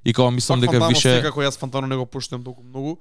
И 0.05 0.15
кога 0.15 0.31
мислам 0.31 0.61
Пак 0.61 0.69
дека 0.69 0.81
Фантано 0.81 0.89
више 0.89 1.15
Секако 1.20 1.43
јас 1.43 1.59
Фантано 1.59 1.87
не 1.87 1.97
го 1.97 2.07
поштувам 2.07 2.45
толку 2.45 2.62
многу. 2.62 2.99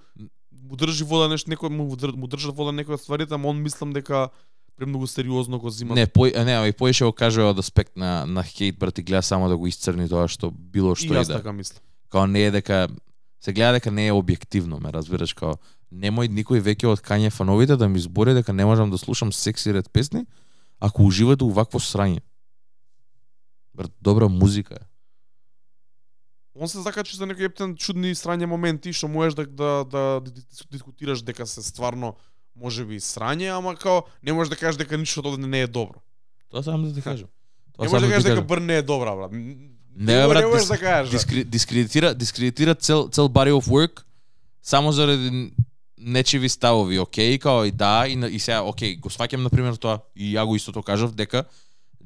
Му 0.52 0.76
држи 0.76 1.04
вода 1.04 1.30
нешто 1.32 1.52
некој 1.52 1.70
му, 1.70 1.88
држ- 1.96 2.16
му 2.16 2.28
држат 2.28 2.56
вода 2.56 2.72
некои 2.72 2.94
од 2.94 3.02
стварите, 3.02 3.34
ама 3.34 3.50
он 3.50 3.62
мислам 3.64 3.94
дека 3.94 4.30
премногу 4.76 5.08
сериозно 5.08 5.60
го 5.60 5.70
зима. 5.70 5.96
Не, 5.96 6.08
пој, 6.08 6.36
не, 6.44 6.56
ама 6.56 6.68
и 6.68 6.76
поише 6.76 7.06
го 7.06 7.12
кажува 7.12 7.52
од 7.52 7.60
аспект 7.60 7.96
на 7.96 8.26
на 8.26 8.44
хейт 8.44 8.80
брат 8.80 8.98
и 8.98 9.04
гледа 9.04 9.22
само 9.22 9.50
да 9.50 9.58
го 9.58 9.68
исцрни 9.68 10.08
тоа 10.10 10.28
што 10.28 10.52
било 10.52 10.94
и 10.94 11.00
што 11.00 11.14
јас 11.16 11.28
и 11.28 11.34
да. 11.34 11.40
така 11.44 11.52
мислам. 11.52 11.84
Као 12.10 12.28
не 12.28 12.48
е 12.48 12.52
дека 12.52 12.88
се 13.40 13.54
гледа 13.54 13.80
дека 13.80 13.92
не 13.92 14.08
е 14.08 14.16
објективно, 14.16 14.80
ме 14.80 14.92
разбираш 14.92 15.34
као 15.34 15.60
немој 15.92 16.30
никој 16.30 16.62
веќе 16.62 16.88
од 16.88 17.02
Кање 17.02 17.32
фановите 17.32 17.76
да 17.76 17.88
ми 17.88 18.00
збори 18.00 18.34
дека 18.34 18.54
не 18.54 18.66
можам 18.66 18.92
да 18.92 18.98
слушам 18.98 19.32
секси 19.34 19.74
ред 19.74 19.90
песни 19.92 20.26
ако 20.80 21.04
уживате 21.04 21.44
увакво 21.44 21.80
срање. 21.80 22.22
Брат, 23.80 23.92
добра 24.02 24.28
музика 24.28 24.74
е. 24.76 24.84
Он 26.56 26.68
се 26.68 26.80
закачи 26.80 27.16
за 27.16 27.26
некои 27.26 27.46
ептен 27.46 27.76
чудни 27.78 28.12
срање 28.12 28.46
моменти 28.46 28.92
што 28.92 29.08
можеш 29.08 29.34
да 29.34 29.46
да 29.48 29.70
да 29.86 30.02
дис- 30.22 30.68
дискутираш 30.68 31.22
дека 31.22 31.48
се 31.48 31.64
стварно 31.64 32.16
можеби 32.56 33.00
срање, 33.00 33.48
ама 33.50 33.76
као 33.76 34.02
не 34.24 34.34
можеш 34.34 34.50
да 34.50 34.56
кажеш 34.58 34.78
дека 34.78 34.98
ништо 34.98 35.24
од 35.24 35.40
не 35.40 35.62
е 35.62 35.68
добро. 35.70 36.02
Тоа 36.50 36.64
сам 36.64 36.84
да 36.84 36.94
ти 36.94 37.02
кажам. 37.02 37.30
Тоа 37.74 37.86
Не 37.86 37.90
можеш 37.90 38.02
да 38.02 38.08
да 38.08 38.14
кажеш 38.14 38.24
дека. 38.26 38.42
Брн 38.44 38.66
не 38.66 38.76
е 38.76 38.82
добра, 38.84 39.16
брат. 39.16 39.32
Не, 39.32 40.28
брат, 40.28 40.44
не 40.44 40.48
можеш 40.48 40.66
дис- 40.66 40.70
да 40.70 40.78
кажеш. 40.80 41.08
брат. 41.08 41.12
Дискри, 41.12 41.44
дискредитира, 41.46 42.14
дискредитира 42.14 42.76
цел 42.76 43.08
цел 43.08 43.30
body 43.30 43.52
of 43.52 43.68
work 43.68 44.04
само 44.64 44.92
заради 44.92 45.54
нечиви 45.98 46.50
ставови, 46.50 47.00
окей, 47.00 47.40
као 47.40 47.66
и 47.66 47.72
да, 47.72 48.08
и, 48.08 48.14
и 48.26 48.40
сега, 48.40 48.62
окей, 48.62 48.96
го 48.96 49.10
сваќам 49.10 49.36
на 49.38 49.50
пример 49.50 49.76
тоа, 49.76 50.00
и 50.16 50.36
ја 50.36 50.46
го 50.46 50.56
истото 50.56 50.84
кажав, 50.84 51.12
дека 51.12 51.44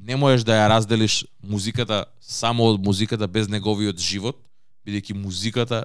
не 0.04 0.16
можеш 0.16 0.44
да 0.44 0.52
ја 0.54 0.70
разделиш 0.70 1.26
музиката 1.44 2.06
само 2.22 2.64
од 2.66 2.82
музиката 2.82 3.28
без 3.28 3.48
неговиот 3.48 3.98
живот, 3.98 4.36
бидејќи 4.88 5.14
музиката 5.16 5.84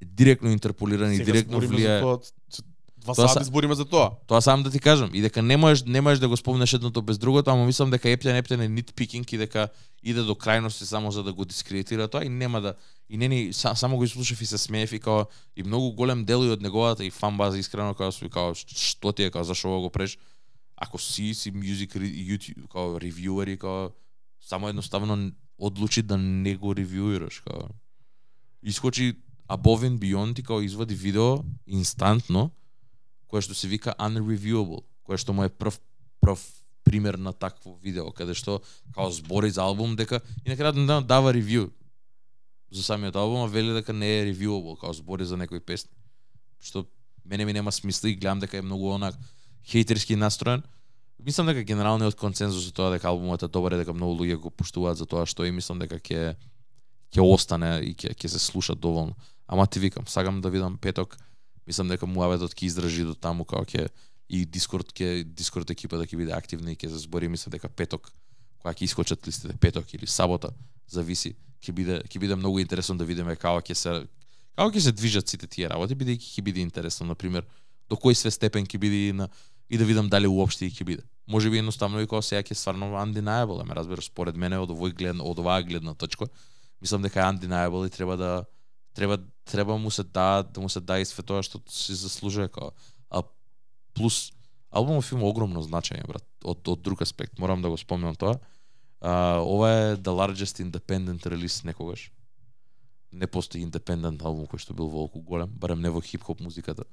е 0.00 0.04
директно 0.06 0.50
интерполирана 0.50 1.14
и 1.14 1.18
директно 1.20 1.60
влијае. 1.60 2.00
тоа. 2.00 2.18
Два 2.98 3.14
Тоа 3.14 3.28
сати 3.28 3.38
са- 3.38 3.44
збориме 3.44 3.74
за 3.74 3.84
тоа. 3.84 4.10
Тоа 4.26 4.40
сам 4.40 4.62
да 4.62 4.70
ти 4.70 4.78
кажам, 4.80 5.10
и 5.14 5.20
дека 5.20 5.42
не 5.42 5.56
можеш, 5.56 5.84
не 5.86 6.00
можеш 6.00 6.18
да 6.18 6.28
го 6.28 6.36
спомнеш 6.36 6.72
едното 6.72 7.02
без 7.02 7.18
другото, 7.18 7.50
ама 7.50 7.64
мислам 7.64 7.90
дека 7.90 8.10
Ептен 8.10 8.36
Ептен 8.36 8.60
е 8.60 8.68
нитпикинг 8.68 9.32
и 9.32 9.38
дека 9.38 9.68
иде 10.02 10.22
до 10.22 10.34
крајности 10.34 10.84
само 10.84 11.10
за 11.10 11.22
да 11.22 11.32
го 11.32 11.44
дискредитира 11.44 12.08
тоа 12.08 12.24
и 12.24 12.28
нема 12.28 12.60
да 12.60 12.74
и 13.08 13.16
не 13.16 13.28
ни 13.28 13.52
са, 13.52 13.72
само 13.74 13.96
го 13.96 14.04
изслушав 14.04 14.42
и 14.42 14.46
се 14.46 14.58
смеев 14.58 14.92
и 14.92 14.98
као 14.98 15.24
и 15.56 15.62
многу 15.62 15.92
голем 15.92 16.24
дел 16.24 16.38
и 16.38 16.50
од 16.50 16.60
неговата 16.60 17.04
и 17.04 17.10
фан 17.10 17.36
база 17.36 17.58
искрено 17.58 17.94
као 17.94 18.12
сви 18.12 18.28
као 18.28 18.54
«Ш- 18.54 18.66
што 18.68 19.12
ти 19.12 19.22
е 19.22 19.30
као 19.30 19.44
зашо 19.44 19.80
го 19.80 19.90
преш 19.90 20.18
ако 20.80 20.98
си 20.98 21.34
си 21.34 21.52
music 21.52 21.98
YouTube 21.98 22.68
као 22.70 22.98
ревјуери 23.02 23.58
и 23.58 23.58
као 23.58 23.90
само 24.40 24.68
едноставно 24.68 25.32
одлучи 25.58 26.02
да 26.02 26.18
не 26.18 26.56
го 26.56 26.74
ревјуираш 26.74 27.42
као 27.44 27.68
искочи 28.62 29.16
Above 29.48 29.88
and 29.88 29.98
Beyond 29.98 30.36
ти 30.36 30.42
као 30.42 30.60
извади 30.60 30.94
видео 30.94 31.42
инстантно 31.66 32.50
кое 33.28 33.42
што 33.42 33.54
се 33.54 33.68
вика 33.68 33.94
unreviewable, 33.98 34.86
кое 35.04 35.18
што 35.18 35.32
му 35.32 35.44
е 35.44 35.50
прв 35.50 35.80
прв 36.20 36.40
пример 36.84 37.18
на 37.18 37.32
такво 37.32 37.76
видео 37.82 38.12
каде 38.12 38.34
што 38.38 38.62
као 38.94 39.10
збори 39.10 39.50
за 39.50 39.66
албум 39.66 39.96
дека 39.96 40.22
и 40.44 40.48
на 40.48 40.56
крајот 40.56 40.78
на 40.78 41.02
дава 41.02 41.34
ревју 41.34 41.68
за 42.70 42.82
самиот 42.82 43.16
албум, 43.16 43.42
а 43.44 43.50
вели 43.50 43.74
дека 43.74 43.92
не 43.92 44.06
е 44.06 44.24
ревјуабл 44.30 44.78
као 44.80 44.92
збори 44.92 45.24
за 45.24 45.36
некои 45.36 45.60
песни. 45.60 45.90
Што 46.60 46.86
мене 47.24 47.44
ми 47.44 47.52
нема 47.52 47.72
смисла 47.72 48.10
и 48.10 48.16
гледам 48.16 48.40
дека 48.40 48.58
е 48.58 48.62
многу 48.62 48.92
онак 48.92 49.16
хейтерски 49.68 50.16
настроен. 50.16 50.62
Мислам 51.24 51.46
дека 51.50 51.62
генералниот 51.62 52.16
консензус 52.16 52.64
за 52.64 52.72
тоа 52.72 52.92
дека 52.94 53.08
албумот 53.10 53.42
е 53.42 53.48
добар 53.48 53.74
е 53.74 53.82
дека 53.82 53.92
многу 53.92 54.22
луѓе 54.22 54.38
го 54.40 54.50
поштуваат 54.50 54.96
за 54.96 55.06
тоа 55.06 55.26
што 55.26 55.44
и 55.44 55.52
мислам 55.52 55.78
дека 55.82 55.98
ќе 55.98 56.36
ќе 57.12 57.24
остане 57.24 57.80
и 57.84 57.94
ќе 57.94 58.14
ќе 58.14 58.28
се 58.28 58.38
слуша 58.38 58.74
доволно. 58.74 59.16
Ама 59.46 59.66
ти 59.66 59.80
викам, 59.80 60.06
сагам 60.06 60.40
да 60.40 60.50
видам 60.50 60.78
петок, 60.78 61.16
мислам 61.66 61.88
дека 61.88 62.06
муаветот 62.06 62.54
ќе 62.54 62.68
издржи 62.68 63.04
до 63.04 63.14
таму 63.14 63.44
како 63.44 63.64
ќе 63.64 63.88
и 64.28 64.44
Дискорд 64.44 64.92
ќе 64.92 65.24
Дискорд 65.24 65.70
екипата 65.70 66.04
да 66.04 66.06
ќе 66.06 66.16
биде 66.16 66.32
активна 66.32 66.72
и 66.72 66.76
ќе 66.76 66.88
се 66.92 67.04
збори 67.04 67.28
мислам 67.28 67.52
дека 67.52 67.68
петок 67.68 68.12
кога 68.58 68.74
ќе 68.74 68.84
искочат 68.84 69.26
листите 69.26 69.56
петок 69.56 69.92
или 69.94 70.06
сабота, 70.06 70.52
зависи, 70.86 71.34
ќе 71.60 71.72
биде 71.72 72.00
ќе 72.06 72.20
биде 72.20 72.36
многу 72.36 72.60
интересно 72.60 72.96
да 72.98 73.04
видиме 73.04 73.36
како 73.36 73.60
ќе 73.60 73.74
се 73.74 73.94
како 74.56 74.70
ќе 74.70 74.80
се 74.80 74.92
движат 74.92 75.28
сите 75.28 75.46
тие 75.46 75.68
работи, 75.68 75.94
бидејќи 75.94 76.38
ќе 76.38 76.42
биде 76.44 76.60
интересно 76.60 77.06
на 77.06 77.14
пример 77.14 77.46
до 77.88 77.96
кој 77.96 78.14
све 78.14 78.30
степен 78.30 78.66
ќе 78.66 78.78
биде 78.78 79.12
на 79.16 79.28
и 79.70 79.78
да 79.78 79.84
видам 79.84 80.08
дали 80.08 80.26
уопште 80.26 80.66
и 80.66 80.70
ќе 80.70 80.84
биде. 80.84 81.02
Може 81.28 81.50
би 81.50 81.58
едноставно 81.58 82.00
и 82.00 82.06
кога 82.06 82.22
сега 82.22 82.42
ќе 82.42 82.56
стварно 82.56 82.92
undeniable, 82.96 83.64
ме 83.64 83.74
разбираш, 83.76 84.08
според 84.08 84.36
мене 84.36 84.58
од 84.58 84.70
овој 84.72 84.94
гледна 84.96 85.24
од 85.24 85.38
оваа 85.38 85.62
гледна 85.62 85.94
точка, 85.94 86.28
мислам 86.80 87.02
дека 87.02 87.20
е 87.20 87.28
undeniable 87.32 87.86
и 87.86 87.90
треба 87.90 88.16
да 88.16 88.44
треба 88.94 89.18
треба 89.44 89.78
му 89.78 89.90
се 89.90 90.02
да 90.02 90.42
да 90.42 90.60
му 90.60 90.68
се 90.68 90.80
да 90.80 91.04
све 91.04 91.22
тоа 91.22 91.42
што 91.42 91.60
си 91.68 91.94
заслужува 91.94 92.48
како 92.48 92.72
а 93.10 93.22
плюс 93.94 94.32
албумов 94.70 95.12
има 95.12 95.28
огромно 95.28 95.62
значење 95.62 96.06
брат 96.06 96.24
од 96.44 96.68
од 96.68 96.82
друг 96.82 97.02
аспект. 97.02 97.38
Морам 97.38 97.62
да 97.62 97.70
го 97.70 97.76
спомнам 97.76 98.14
тоа. 98.14 98.38
А, 99.00 99.40
ова 99.40 99.70
е 99.70 99.96
the 99.96 100.12
largest 100.12 100.62
independent 100.64 101.26
release 101.26 101.64
некогаш. 101.64 102.10
Не 103.12 103.26
постои 103.26 103.64
independent 103.64 104.22
албум 104.22 104.46
кој 104.46 104.58
што 104.58 104.74
бил 104.74 104.88
волку 104.88 105.20
голем 105.20 105.48
барем 105.48 105.80
не 105.80 105.90
во 105.90 106.00
хип 106.00 106.22
хоп 106.22 106.40
музиката. 106.40 106.84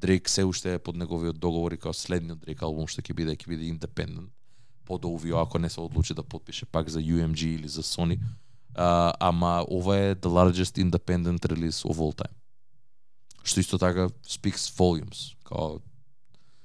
Дрейк 0.00 0.28
се 0.28 0.44
уште 0.44 0.74
е 0.74 0.78
под 0.78 0.96
неговиот 0.96 1.38
договор 1.38 1.72
и 1.72 1.78
као 1.78 1.94
следниот 1.94 2.40
Дрейк 2.40 2.62
албум 2.62 2.86
што 2.86 3.02
ќе 3.02 3.14
биде 3.14 3.36
ќе 3.36 3.48
биде 3.48 3.70
independent 3.72 4.30
под 4.84 5.04
OVO 5.04 5.42
ако 5.42 5.58
не 5.58 5.68
се 5.68 5.80
одлучи 5.80 6.14
да 6.14 6.22
подпише 6.22 6.66
пак 6.66 6.88
за 6.88 7.00
UMG 7.00 7.46
или 7.46 7.68
за 7.68 7.82
Sony 7.82 8.18
Uh, 8.76 9.12
ама 9.20 9.64
ова 9.70 9.96
е 9.96 10.14
the 10.14 10.28
largest 10.28 10.76
independent 10.76 11.38
release 11.48 11.88
of 11.88 11.96
all 11.96 12.12
time. 12.12 12.34
Што 13.42 13.60
исто 13.60 13.78
така 13.78 14.08
speaks 14.28 14.68
volumes. 14.76 15.32
Као 15.44 15.80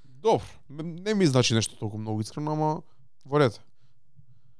Добро, 0.03 0.43
не 0.69 1.13
ми 1.13 1.25
значи 1.25 1.53
нешто 1.53 1.75
толку 1.75 1.97
многу 1.97 2.21
искрено, 2.21 2.51
ама 2.51 2.81
во 3.25 3.39
ред. 3.39 3.61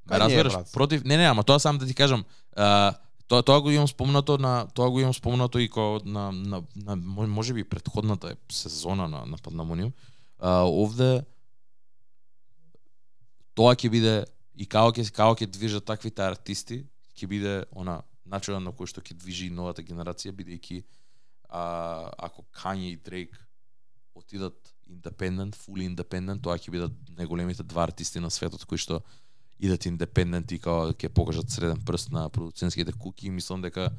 Ме 0.10 0.20
разбираш, 0.20 0.54
против 0.74 1.04
не 1.04 1.18
не, 1.18 1.28
ама 1.28 1.44
тоа 1.44 1.60
сам 1.60 1.78
да 1.78 1.86
ти 1.86 1.94
кажам, 1.94 2.26
а, 2.56 2.96
тоа 3.32 3.44
тоа 3.48 3.62
го 3.64 3.72
имам 3.72 3.88
спомнато 3.88 4.36
на 4.38 4.68
тоа 4.76 4.90
го 4.92 5.00
имам 5.00 5.14
спомнато 5.14 5.60
и 5.60 5.70
ко 5.70 6.02
на 6.06 6.32
на, 6.32 6.64
на 6.76 6.96
можеби 7.28 7.64
претходната 7.64 8.36
сезона 8.52 9.08
на 9.08 9.26
на 9.26 9.38
Пандамониум. 9.38 9.94
А, 10.40 10.68
овде 10.68 11.24
тоа 13.56 13.76
ќе 13.76 13.90
биде 13.90 14.16
и 14.54 14.68
како 14.68 14.92
ќе 14.92 15.08
како 15.16 15.40
ќе 15.40 15.48
движат 15.48 15.88
таквите 15.88 16.24
артисти, 16.28 16.84
ќе 17.16 17.28
биде 17.28 17.54
она 17.72 18.02
начинот 18.28 18.64
на 18.64 18.76
кој 18.76 18.92
што 18.92 19.00
ќе 19.00 19.16
движи 19.16 19.48
новата 19.50 19.80
генерација 19.80 20.36
бидејќи 20.36 20.84
а, 21.48 22.12
ако 22.18 22.44
Kanye 22.52 22.92
и 22.92 23.00
Drake 23.00 23.40
отидат 24.14 24.76
independent, 24.92 25.56
fully 25.56 25.88
independent, 25.88 26.44
тоа 26.44 26.60
ќе 26.60 26.72
бидат 26.72 26.92
најголемите 27.16 27.64
два 27.64 27.88
артисти 27.88 28.20
на 28.20 28.28
светот 28.28 28.68
кои 28.68 28.78
што 28.78 29.00
идат 29.62 29.86
индепенденти 29.86 30.58
као 30.60 30.92
ќе 30.98 31.10
покажат 31.14 31.50
среден 31.54 31.82
прст 31.86 32.12
на 32.12 32.30
продуцентските 32.30 32.94
куки 32.98 33.28
и 33.28 33.32
мислам 33.32 33.62
дека 33.62 33.92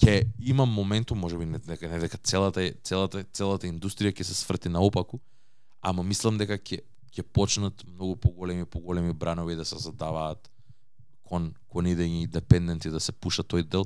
ќе 0.00 0.22
има 0.40 0.66
моменту 0.66 1.14
можеби 1.14 1.44
не 1.44 1.58
дека 1.58 1.88
не 1.88 1.98
дека 2.00 2.18
целата 2.18 2.64
целата 2.82 3.24
целата 3.32 3.68
индустрија 3.68 4.14
ќе 4.14 4.24
се 4.24 4.34
сврти 4.34 4.72
наопаку, 4.72 5.20
ама 5.82 6.02
мислам 6.02 6.38
дека 6.38 6.56
ќе 6.56 6.80
ќе 7.12 7.22
почнат 7.32 7.84
многу 7.86 8.16
поголеми 8.16 8.64
поголеми 8.64 9.12
бранови 9.12 9.56
да 9.56 9.64
се 9.64 9.78
задаваат 9.78 10.48
кон 11.28 11.52
кон 11.68 11.86
идење 11.86 12.24
да 12.26 12.40
индепенденти 12.40 12.90
да 12.90 13.00
се 13.00 13.12
пуша 13.12 13.42
тој 13.42 13.68
дел. 13.68 13.84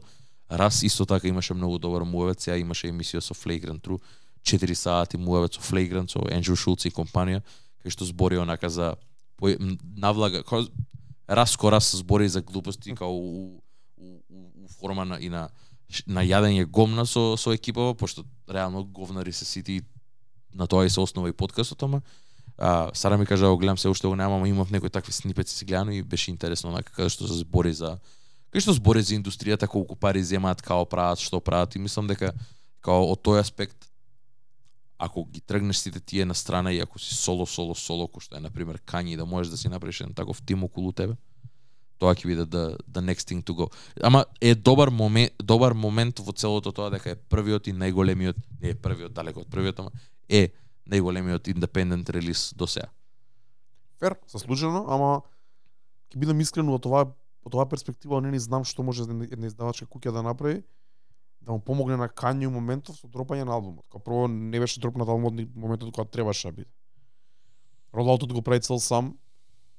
Раз 0.50 0.82
исто 0.82 1.06
така 1.06 1.28
имаше 1.28 1.54
многу 1.54 1.78
добар 1.78 2.02
муавет, 2.04 2.40
сега 2.40 2.56
имаше 2.56 2.90
емисија 2.92 3.20
со 3.20 3.34
Flagrant 3.34 3.80
True, 3.80 3.98
4 4.44 4.74
сати 4.74 5.16
муавет 5.16 5.54
со 5.54 5.60
Flagrant 5.60 6.12
со 6.12 6.20
Andrew 6.28 6.54
Schultz 6.54 6.86
и 6.86 6.92
компанија, 6.92 7.40
кај 7.82 7.90
што 7.90 8.04
збори 8.04 8.36
онака 8.38 8.68
за 8.68 8.94
по, 9.42 9.50
навлага 9.96 10.44
као, 10.46 10.62
раз 11.28 11.58
збори 11.96 12.28
за 12.28 12.42
глупости 12.42 12.94
као 12.94 13.10
у, 13.10 13.62
у, 13.98 14.22
у, 14.30 14.64
у 14.64 14.68
форма 14.78 15.04
на 15.04 15.18
и 15.18 15.28
на 15.28 15.48
на 16.06 16.22
јадење 16.24 16.64
гомна 16.70 17.04
со 17.04 17.36
со 17.36 17.52
екипава, 17.52 17.94
пошто 17.94 18.24
реално 18.48 18.84
говнари 18.84 19.32
се 19.32 19.44
сити 19.44 19.82
на 20.54 20.66
тоа 20.66 20.86
и 20.86 20.90
се 20.90 21.00
основа 21.00 21.28
и 21.28 21.32
подкастот, 21.32 21.82
ама 21.82 22.00
а, 22.58 22.90
Сара 22.94 23.18
ми 23.18 23.26
кажа, 23.26 23.56
гледам 23.56 23.78
се 23.78 23.88
уште 23.88 24.06
го 24.06 24.16
немам, 24.16 24.38
ама 24.38 24.48
имав 24.48 24.70
некои 24.70 24.90
такви 24.90 25.12
снипеци 25.12 25.54
се 25.54 25.64
гледано 25.64 25.90
и 25.90 26.02
беше 26.02 26.30
интересно 26.30 26.70
онака 26.70 26.92
каде 26.92 27.10
што 27.10 27.28
се 27.28 27.42
збори 27.44 27.72
за 27.72 27.98
каде 28.52 28.62
што 28.62 28.72
збори 28.72 29.02
за 29.02 29.18
индустријата, 29.18 29.68
колку 29.68 29.96
пари 29.96 30.24
земаат, 30.24 30.62
као 30.62 30.86
прават, 30.86 31.20
што 31.20 31.40
прават 31.40 31.76
и 31.76 31.82
мислам 31.82 32.06
дека 32.06 32.32
као 32.80 33.12
од 33.12 33.20
тој 33.20 33.40
аспект 33.40 33.91
ако 35.02 35.24
ги 35.24 35.40
тргнеш 35.40 35.76
сите 35.76 36.00
тие 36.00 36.24
на 36.24 36.34
страна 36.34 36.72
и 36.72 36.80
ако 36.80 36.98
си 36.98 37.14
соло, 37.14 37.46
соло, 37.46 37.74
соло, 37.74 38.06
кој 38.06 38.22
што 38.22 38.36
е, 38.38 38.42
например, 38.44 38.78
Кањи, 38.86 39.16
да 39.18 39.26
можеш 39.26 39.50
да 39.50 39.58
си 39.58 39.66
направиш 39.66 40.00
еден 40.00 40.14
таков 40.14 40.38
тим 40.46 40.62
околу 40.62 40.92
тебе, 40.94 41.16
тоа 41.98 42.14
ќе 42.14 42.28
биде 42.30 42.46
the, 42.46 42.78
the 42.86 43.02
next 43.02 43.26
thing 43.26 43.42
to 43.42 43.50
go. 43.50 43.66
Ама 43.98 44.24
е 44.40 44.54
добар 44.54 44.94
момент, 44.94 45.34
добар 45.42 45.74
момент 45.74 46.22
во 46.22 46.30
целото 46.30 46.70
тоа 46.70 46.92
дека 46.94 47.16
е 47.16 47.18
првиот 47.18 47.66
и 47.66 47.74
најголемиот, 47.74 48.38
не 48.62 48.70
е 48.70 48.78
првиот, 48.78 49.10
далеко 49.10 49.42
од 49.42 49.50
првиот, 49.50 49.82
ама 49.82 49.90
е 50.30 50.52
најголемиот 50.86 51.50
independent 51.50 52.06
релиз 52.06 52.52
до 52.54 52.70
сега. 52.70 52.86
Фер, 53.98 54.14
заслужено, 54.30 54.86
ама 54.86 55.26
ќе 56.14 56.22
бидам 56.22 56.38
искрен 56.46 56.70
во 56.70 56.78
тоа, 56.78 57.08
во 57.42 57.50
оваа 57.50 57.66
перспектива 57.66 58.22
не 58.22 58.30
ни 58.30 58.38
знам 58.38 58.62
што 58.62 58.86
може 58.86 59.02
една 59.02 59.26
една 59.26 59.50
издавачка 59.50 59.90
куќа 59.90 60.14
да 60.14 60.22
направи 60.22 60.62
да 61.46 61.52
му 61.52 61.60
помогне 61.60 61.96
на 61.96 62.08
Кањи 62.08 62.46
моментов 62.46 62.96
со 62.96 63.08
дропање 63.08 63.44
на 63.44 63.56
албумот. 63.56 63.84
Као 63.90 64.00
прво 64.00 64.28
не 64.28 64.60
беше 64.60 64.80
дропнат 64.80 65.08
албумот 65.08 65.34
ни 65.34 65.48
моментот 65.56 65.92
кога 65.92 66.04
требаше 66.04 66.48
да 66.48 66.52
биде. 66.52 66.70
Ролаутот 67.94 68.32
го 68.32 68.42
прави 68.42 68.60
цел 68.60 68.78
сам, 68.78 69.16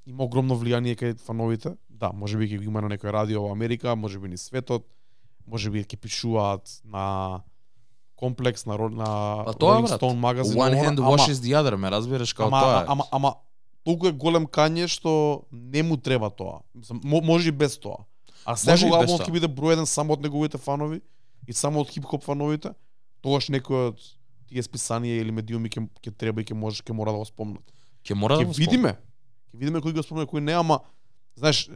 има 0.06 0.23
огромно 0.23 0.56
влијание 0.60 0.95
кај 0.95 1.18
фановите. 1.19 1.77
Да, 1.90 2.11
можеби 2.14 2.49
ќе 2.49 2.60
го 2.60 2.64
има 2.64 2.81
на 2.81 2.91
некој 2.91 3.11
радио 3.11 3.41
во 3.41 3.52
Америка, 3.52 3.95
можеби 3.95 4.27
ни 4.27 4.38
светот, 4.38 4.85
можеби 5.48 5.84
ќе 5.84 5.98
пишуваат 5.98 6.81
на 6.84 7.41
комплекс 8.15 8.65
на 8.65 8.77
на 8.77 9.07
Па 9.45 9.53
тоа, 9.53 9.80
Rolling. 9.80 9.98
Stone 9.98 10.19
магазин. 10.19 10.60
One 10.60 10.76
hand 10.76 10.99
ама- 10.99 11.15
washes 11.15 11.40
the 11.40 11.56
other, 11.56 11.76
ме 11.76 11.91
разбираш 11.91 12.34
као 12.34 12.48
ама, 12.48 12.60
тоа 12.61 12.81
е. 12.81 12.85
ама, 12.88 13.03
ама, 13.11 13.35
толку 13.84 14.07
е 14.07 14.11
голем 14.11 14.45
кање 14.48 14.88
што 14.88 15.44
не 15.52 15.84
му 15.84 15.98
треба 15.98 16.30
тоа. 16.30 16.60
Може 17.03 17.49
и 17.49 17.52
без 17.52 17.80
тоа. 17.80 18.03
А 18.45 18.52
Може 18.52 18.85
секој 18.85 18.91
албум 18.91 19.19
ќе 19.19 19.31
биде 19.31 19.48
број 19.48 19.73
еден 19.73 19.85
само 19.85 20.14
од 20.14 20.22
неговите 20.22 20.57
фанови 20.57 21.02
и 21.48 21.53
само 21.53 21.84
од 21.84 21.91
хип-хоп 21.91 22.24
фановите, 22.24 22.74
тогаш 23.22 23.49
некој 23.53 23.94
од 23.94 24.03
тие 24.49 24.64
списанија 24.64 25.22
или 25.24 25.32
медиуми 25.32 25.72
ќе 25.72 25.86
ќе 26.03 26.14
треба 26.18 26.41
и 26.41 26.48
ќе 26.48 26.57
може 26.57 26.84
ќе 26.84 26.95
мора 26.95 27.11
да 27.11 27.24
го 27.24 27.26
спомнат. 27.26 27.64
ќе 28.03 28.15
мора 28.15 28.38
да 28.38 28.45
го 28.45 28.53
видиме. 28.53 28.95
Ќе 29.53 29.60
видиме 29.64 29.80
кој 29.80 29.95
го 29.95 30.03
спомне, 30.03 30.28
кој 30.30 30.44
не, 30.44 30.53
ама 30.53 30.82
знаеш, 31.36 31.70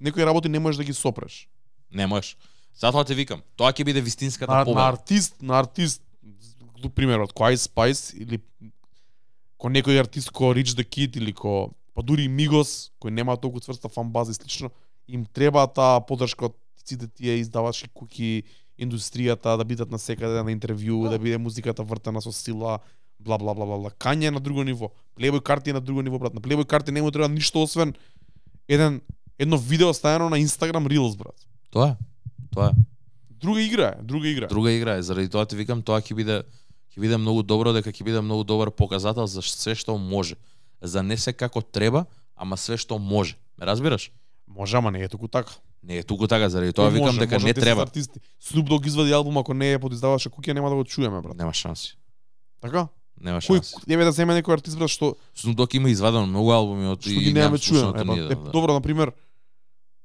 некои 0.00 0.24
работи 0.24 0.48
не 0.48 0.58
можеш 0.58 0.78
да 0.78 0.84
ги 0.84 0.94
сопреш. 0.94 1.48
Не 1.90 2.06
можеш. 2.06 2.36
Затоа 2.76 3.04
те 3.04 3.14
викам, 3.14 3.42
тоа 3.56 3.72
ќе 3.72 3.84
биде 3.84 4.00
вистинската 4.00 4.52
На, 4.52 4.64
на 4.64 4.88
артист, 4.88 5.40
на 5.42 5.58
артист, 5.58 6.02
до 6.76 6.90
примерот, 6.90 7.32
кој 7.32 7.56
Ice 7.56 7.68
Spice 7.70 8.12
или 8.16 8.40
ко 9.56 9.70
некој 9.72 10.00
артист 10.00 10.30
ко 10.30 10.52
Rich 10.52 10.76
the 10.76 10.84
Kid 10.84 11.16
или 11.16 11.32
ко 11.32 11.72
па 11.96 12.02
дури 12.04 12.28
Мигос, 12.28 12.92
кој 13.00 13.14
нема 13.16 13.36
толку 13.40 13.60
цврста 13.60 13.88
фан 13.88 14.12
база 14.12 14.32
и 14.32 14.34
слично, 14.34 14.70
им 15.08 15.24
треба 15.24 15.64
таа 15.66 16.00
поддршка 16.04 16.50
од 16.50 16.56
сите 16.84 17.08
тие 17.08 17.40
издавачки 17.40 17.88
куки, 17.94 18.44
индустријата, 18.78 19.56
да 19.56 19.64
бидат 19.64 19.90
на 19.90 19.98
секаде 19.98 20.42
на 20.42 20.52
интервју, 20.52 21.10
да 21.10 21.18
биде 21.18 21.38
музиката 21.38 21.82
вртена 21.82 22.20
со 22.22 22.32
сила, 22.32 22.78
бла 23.20 23.38
бла 23.38 23.54
бла 23.54 23.66
бла 23.66 23.78
бла. 23.78 23.90
Кање 23.90 24.28
е 24.28 24.30
на 24.30 24.40
друго 24.40 24.64
ниво. 24.64 24.90
Playboy 25.18 25.42
карти 25.42 25.70
е 25.70 25.72
на 25.72 25.80
друго 25.80 26.02
ниво, 26.02 26.18
брат. 26.18 26.34
На 26.34 26.40
Playboy 26.40 26.66
карти 26.66 26.92
не 26.92 27.02
му 27.02 27.10
треба 27.10 27.28
ништо 27.28 27.62
освен 27.62 27.94
еден 28.68 29.00
едно 29.38 29.58
видео 29.58 29.94
ставено 29.94 30.30
на 30.30 30.38
Instagram 30.38 30.86
Reels, 30.86 31.16
брат. 31.16 31.46
Тоа 31.70 31.88
е. 31.88 31.96
Тоа 32.54 32.66
е. 32.66 32.70
Друга 33.30 33.62
игра 33.62 33.94
е, 33.98 34.02
друга 34.02 34.28
игра. 34.28 34.46
Друга 34.46 34.72
игра 34.72 34.94
е, 34.94 35.02
заради 35.02 35.28
тоа 35.28 35.46
ти 35.46 35.56
викам, 35.56 35.82
тоа 35.82 36.00
ќе 36.00 36.14
биде 36.14 36.42
ќе 36.96 37.00
биде 37.00 37.16
многу 37.20 37.42
добро 37.42 37.72
дека 37.76 37.92
ќе 37.92 38.04
биде 38.04 38.20
многу 38.20 38.44
добар 38.44 38.70
показател 38.70 39.26
за 39.26 39.42
се 39.42 39.74
што 39.74 39.98
може. 39.98 40.36
За 40.80 41.02
не 41.02 41.16
се 41.16 41.32
како 41.32 41.60
треба, 41.60 42.06
ама 42.36 42.56
све 42.56 42.76
што 42.76 42.98
може. 42.98 43.36
Ме 43.60 43.66
разбираш? 43.66 44.10
Може, 44.48 44.76
ама 44.76 44.90
не 44.90 45.04
е 45.04 45.08
туку 45.08 45.28
така. 45.28 45.52
Не 45.86 45.98
е 45.98 46.02
туку 46.02 46.26
така, 46.26 46.48
заради 46.48 46.72
тоа 46.72 46.90
викам 46.90 47.06
Може, 47.06 47.20
дека 47.20 47.34
може 47.34 47.46
не 47.46 47.54
10 47.54 47.60
треба. 47.60 47.82
Артисти. 47.82 48.20
Snoop 48.42 48.68
Dogg 48.68 48.86
извади 48.86 49.12
албум 49.12 49.38
ако 49.38 49.54
не 49.54 49.72
е 49.72 49.78
под 49.78 49.92
издавача 49.92 50.30
куќа 50.30 50.52
нема 50.52 50.68
да 50.70 50.74
го 50.74 50.84
чуеме 50.84 51.20
брат. 51.22 51.36
Нема 51.36 51.54
шанси. 51.54 51.94
Така? 52.60 52.88
Нема 53.20 53.38
Кој 53.40 53.62
шанси. 53.62 53.74
еве 53.88 54.04
да 54.04 54.12
земе 54.12 54.34
некој 54.34 54.58
артист 54.58 54.78
брат 54.78 54.90
што 54.90 55.14
Snoop 55.38 55.54
Dogg 55.54 55.76
има 55.76 55.90
извадено 55.90 56.26
многу 56.26 56.50
албуми 56.50 56.90
од 56.90 57.00
што 57.00 57.10
ги 57.10 57.32
немаме 57.32 57.58
чуеме. 57.58 57.94
слушнато 57.94 58.32
Е, 58.32 58.34
да. 58.34 58.50
добро, 58.50 58.74
на 58.74 58.80
пример, 58.80 59.12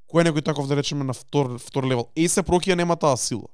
кој 0.06 0.22
е 0.22 0.30
некој 0.30 0.46
таков 0.46 0.68
да 0.68 0.76
речеме 0.78 1.04
на 1.04 1.14
втор 1.14 1.58
втор 1.58 1.84
левел. 1.84 2.08
Есе 2.16 2.44
Прокија 2.44 2.76
нема 2.76 2.96
таа 2.96 3.18
сила. 3.18 3.50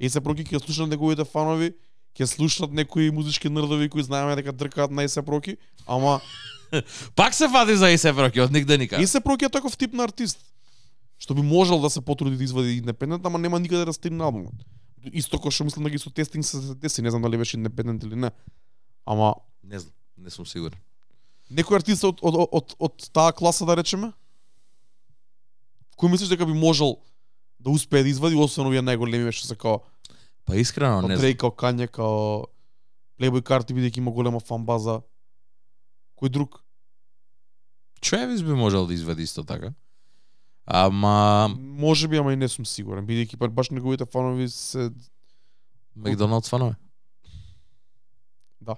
Есе 0.00 0.20
Проки 0.20 0.44
ќе 0.44 0.56
слушнат 0.64 0.88
неговите 0.88 1.24
фанови, 1.24 1.74
ќе 2.16 2.24
слушнат 2.26 2.72
некои 2.72 3.10
музички 3.10 3.48
нрдови 3.48 3.88
кои 3.88 4.02
знаеме 4.02 4.36
дека 4.36 4.52
дркаат 4.52 4.90
на 4.90 5.02
Есе 5.04 5.22
Проки, 5.22 5.56
ама 5.86 6.20
Пак 7.16 7.34
се 7.34 7.48
фати 7.48 7.76
за 7.76 7.90
Есе 7.90 8.12
Проки 8.12 8.40
од 8.40 8.52
нигде 8.52 8.78
никаде. 8.78 9.02
Есе 9.02 9.20
Проки 9.20 9.44
е 9.44 9.48
таков 9.48 9.76
тип 9.76 9.92
на 9.92 10.04
артист 10.04 10.38
што 11.26 11.34
би 11.34 11.42
можел 11.42 11.80
да 11.82 11.90
се 11.90 12.00
потруди 12.00 12.36
да 12.38 12.44
извади 12.46 12.76
индепендент, 12.78 13.26
ама 13.26 13.38
нема 13.38 13.58
никаде 13.58 13.84
да 13.84 13.92
стигне 13.92 14.22
албумот. 14.22 14.54
Исто 15.10 15.40
кој 15.42 15.50
што 15.50 15.64
мислам 15.66 15.88
дека 15.88 15.98
и 15.98 16.02
со 16.02 16.10
тестинг 16.14 16.46
се 16.46 16.60
деси, 16.78 17.02
не 17.02 17.10
знам 17.10 17.22
дали 17.26 17.38
беше 17.38 17.56
индепендент 17.58 18.04
или 18.06 18.14
не. 18.14 18.30
Ама 19.04 19.34
Не 19.66 19.78
знам, 19.82 19.92
не 20.18 20.30
сум 20.30 20.46
сигурен. 20.46 20.78
некој 21.50 21.82
артист 21.82 22.04
од 22.06 22.22
од 22.22 22.34
од, 22.34 22.48
од, 22.52 22.74
од 22.78 23.08
таа 23.10 23.32
класа 23.34 23.66
да 23.66 23.74
речеме, 23.74 24.12
кој 25.98 26.10
мислиш 26.14 26.30
дека 26.30 26.46
би 26.46 26.54
можел 26.54 27.00
да 27.58 27.70
успее 27.74 28.02
да 28.06 28.08
извади 28.08 28.38
освен 28.38 28.66
овие 28.70 28.82
најголеми 28.86 29.34
што 29.34 29.50
се 29.50 29.56
као 29.58 29.80
Па 30.46 30.54
искрено 30.54 31.02
не 31.08 31.16
знам. 31.16 31.34
Као 31.34 31.50
Кање, 31.50 31.90
као 31.90 32.46
Playboy 33.18 33.42
Carti 33.42 33.74
бидејќи 33.74 33.98
има 33.98 34.14
голема 34.14 34.38
фан 34.38 34.62
база. 34.62 35.00
Кој 36.14 36.30
друг? 36.30 36.62
Чуевис 38.00 38.42
би 38.46 38.54
можел 38.54 38.86
да 38.86 38.94
извади 38.94 39.22
исто 39.26 39.42
така. 39.42 39.74
Ама 40.66 41.48
Може 41.58 42.08
би, 42.08 42.16
ама 42.16 42.32
и 42.32 42.36
не 42.36 42.48
сум 42.48 42.66
сигурен, 42.66 43.06
бидејќи 43.06 43.38
па 43.38 43.48
баш 43.48 43.70
неговите 43.70 44.06
фанови 44.06 44.48
се 44.48 44.90
Макдоналдс 45.96 46.50
фанове. 46.50 46.74
да. 48.60 48.76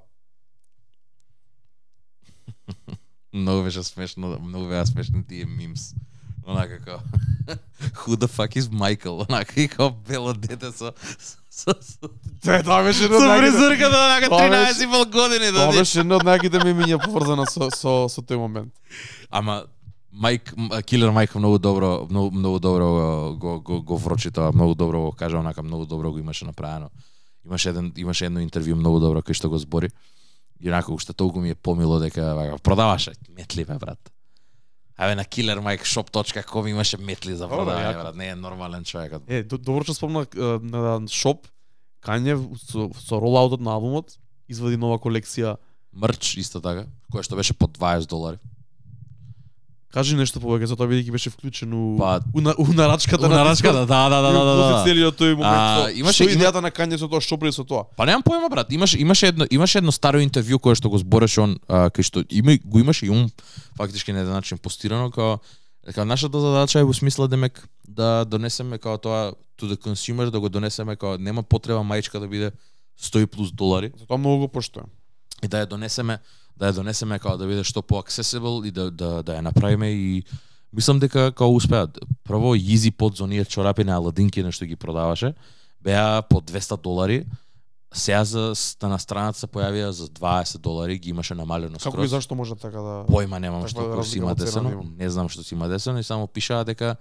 Многу 3.33 3.63
беше 3.63 3.83
смешно, 3.83 4.39
многу 4.39 4.69
беа 4.69 4.87
смешни 4.87 5.25
тие 5.27 5.45
мимс. 5.45 5.95
Онака 6.47 6.79
како 6.81 7.01
Who 8.01 8.17
the 8.17 8.29
fuck 8.29 8.57
is 8.57 8.69
Michael? 8.69 9.25
Онака 9.29 9.61
и 9.61 9.69
како 9.69 9.91
бело 10.09 10.33
дете 10.35 10.73
со 10.73 10.93
со, 11.51 11.75
Те, 12.43 12.63
тоа 12.63 12.83
беше 12.83 13.05
едно 13.05 13.19
од 13.19 13.41
фризурката 13.41 13.97
онака 13.97 14.29
Тоа 14.29 14.47
13 14.49 14.85
и 14.85 14.91
пол 14.93 15.05
години 15.05 15.51
Тоа 15.53 15.73
да 15.73 15.79
беше 15.79 16.01
едно 16.01 16.21
од 16.21 16.25
најгите 16.29 16.63
мемиња 16.65 17.01
поврзано 17.05 17.49
со 17.51 17.69
со 17.75 17.95
со 18.09 18.23
тој 18.23 18.39
момент. 18.39 18.73
Ама 19.31 19.65
Майк 20.13 20.55
Килер 20.87 21.11
Майк 21.11 21.35
многу 21.35 21.59
добро 21.59 22.07
многу 22.11 22.31
многу 22.31 22.59
добро 22.59 22.89
го 23.35 23.61
го 23.61 23.83
го 23.83 23.97
врочи 23.99 24.31
тоа, 24.31 24.53
многу 24.53 24.75
добро 24.75 25.01
го 25.01 25.13
кажа, 25.13 25.39
онака 25.39 25.63
многу 25.63 25.87
добро 25.87 26.13
го 26.13 26.19
имаше 26.19 26.45
направено. 26.45 26.91
Имаше 27.45 27.69
еден 27.69 27.93
имаше 27.97 28.25
едно 28.27 28.41
интервју 28.41 28.75
многу 28.75 29.01
добро 29.01 29.21
кај 29.21 29.33
што 29.33 29.49
го 29.51 29.59
збори. 29.59 29.91
И 30.61 30.69
онака 30.69 30.93
уште 30.93 31.13
толку 31.13 31.41
ми 31.41 31.51
е 31.51 31.55
помило 31.55 31.99
дека 32.01 32.35
вака, 32.35 32.59
продаваше 32.59 33.13
метли 33.37 33.65
бе 33.65 33.79
брат. 33.79 34.11
Абе 34.99 35.15
на 35.15 35.25
killermikeshop.com 35.25 36.71
имаше 36.71 36.97
метли 36.97 37.37
за 37.37 37.47
јако. 37.47 38.03
брат, 38.03 38.17
не 38.17 38.29
е 38.29 38.35
нормален 38.35 38.85
човекот. 38.85 39.23
Е, 39.29 39.43
до- 39.43 39.59
добро 39.59 39.85
што 39.85 39.95
спомна 39.95 40.27
на 40.63 41.07
шоп 41.09 41.47
Кање 42.03 42.35
со, 42.59 42.91
со 42.95 43.19
ролаутот 43.21 43.61
на 43.61 43.75
албумот 43.75 44.19
извади 44.49 44.77
нова 44.77 44.99
колекција. 44.99 45.57
Мрч 45.93 46.37
исто 46.39 46.61
така, 46.61 46.87
која 47.13 47.23
што 47.23 47.37
беше 47.37 47.55
по 47.55 47.67
20 47.67 48.07
долари. 48.07 48.39
Кажи 49.89 50.13
нешто 50.15 50.37
повеќе 50.39 50.65
за 50.65 50.77
тоа 50.77 50.85
бидејќи 50.87 51.11
беше 51.11 51.31
вклучен 51.31 51.73
у 51.73 51.97
Па- 51.97 52.21
у, 52.31 52.41
на, 52.41 52.53
у 52.55 52.67
нарачката 52.69 53.25
У 53.25 53.29
нарачката, 53.29 53.87
да, 53.87 54.09
да, 54.09 54.21
да, 54.21 54.33
да, 54.33 54.45
да, 54.45 54.55
да. 54.55 54.85
Целиот 54.85 55.17
тој 55.17 55.33
момент. 55.33 55.49
А, 55.49 55.89
имаше- 55.91 56.25
што 56.25 56.35
идејата 56.35 56.61
на 56.61 56.71
Кање 56.71 56.99
со 56.99 57.09
тоа, 57.09 57.21
што 57.21 57.39
прави 57.39 57.53
со 57.53 57.65
тоа? 57.65 57.87
Па 57.97 58.05
немам 58.05 58.21
појма 58.23 58.51
брат, 58.51 58.69
имаше 58.71 58.99
имаше 58.99 59.27
едно 59.27 59.47
имаше 59.51 59.79
едно 59.79 59.89
старо 59.91 60.21
интервју 60.21 60.59
кое 60.59 60.75
што 60.75 60.91
го 60.91 60.99
збореше 60.99 61.41
он 61.41 61.57
а, 61.67 61.89
кај 61.89 62.03
што 62.03 62.21
има 62.29 62.59
го 62.59 62.79
имаше 62.79 63.07
и 63.07 63.11
он 63.11 63.31
фактички 63.77 64.13
на 64.13 64.21
еден 64.21 64.33
начин 64.35 64.59
постирано 64.59 65.09
како 65.09 65.41
дека 65.87 66.05
нашата 66.05 66.37
задача 66.37 66.79
е 66.79 66.85
во 66.85 66.93
смисла 66.93 67.25
демек 67.27 67.57
да 67.89 68.25
донесеме 68.27 68.77
како 68.77 68.99
тоа 68.99 69.33
to 69.57 69.67
the 69.67 69.77
consumer 69.79 70.29
да 70.29 70.37
го 70.39 70.49
донесеме 70.49 70.97
како 70.97 71.17
нема 71.17 71.43
потреба 71.43 71.81
мајчка 71.81 72.21
да 72.21 72.29
биде 72.29 72.53
100 73.01 73.23
и 73.23 73.27
плюс 73.27 73.51
долари 73.53 73.89
За 73.97 74.05
тоа 74.05 74.19
многу 74.19 74.39
го 74.39 74.49
поштојам. 74.51 74.93
и 75.43 75.49
да 75.49 75.59
ја 75.59 75.67
донесеме 75.67 76.19
да 76.59 76.73
ја 76.73 76.81
донесеме 76.81 77.19
како 77.23 77.37
да 77.39 77.47
биде 77.47 77.65
што 77.65 77.83
по 77.83 78.01
accessible 78.03 78.67
и 78.67 78.71
да 78.75 78.91
да 78.91 79.23
да 79.23 79.39
ја 79.39 79.45
направиме 79.47 79.91
и 79.95 80.25
мислам 80.73 80.99
дека 80.99 81.31
како 81.31 81.55
успеат. 81.55 81.99
Прво 82.25 82.55
Yeezy 82.57 82.91
под 82.91 83.17
за 83.17 83.25
оние 83.25 83.45
чорапи 83.45 83.85
на 83.85 83.97
Аладинки 83.97 84.43
нешто 84.43 84.67
ги 84.67 84.77
продаваше 84.77 85.35
беа 85.81 86.23
по 86.23 86.41
200 86.41 86.83
долари. 86.83 87.25
Сега 87.95 88.25
за 88.25 88.53
на 88.83 88.99
страната 88.99 89.39
се 89.39 89.47
појавија 89.47 89.89
за 89.91 90.09
20 90.13 90.59
долари, 90.59 90.99
ги 90.99 91.11
имаше 91.11 91.35
намалено 91.35 91.79
Како 91.79 92.05
и 92.05 92.09
скроз. 92.09 92.11
зашто 92.11 92.35
може 92.35 92.55
така 92.55 92.83
да 92.85 93.05
Појма 93.09 93.39
немам 93.41 93.65
Каква 93.65 93.69
што 93.69 93.81
кој 93.81 94.05
си 94.05 94.19
има 94.19 94.35
десено, 94.35 94.71
да 94.71 95.05
не 95.05 95.09
знам 95.11 95.29
што 95.29 95.43
си 95.43 95.55
има 95.55 95.69
десено 95.69 95.99
и 95.99 96.05
само 96.05 96.27
пишаа 96.27 96.65
дека 96.65 96.97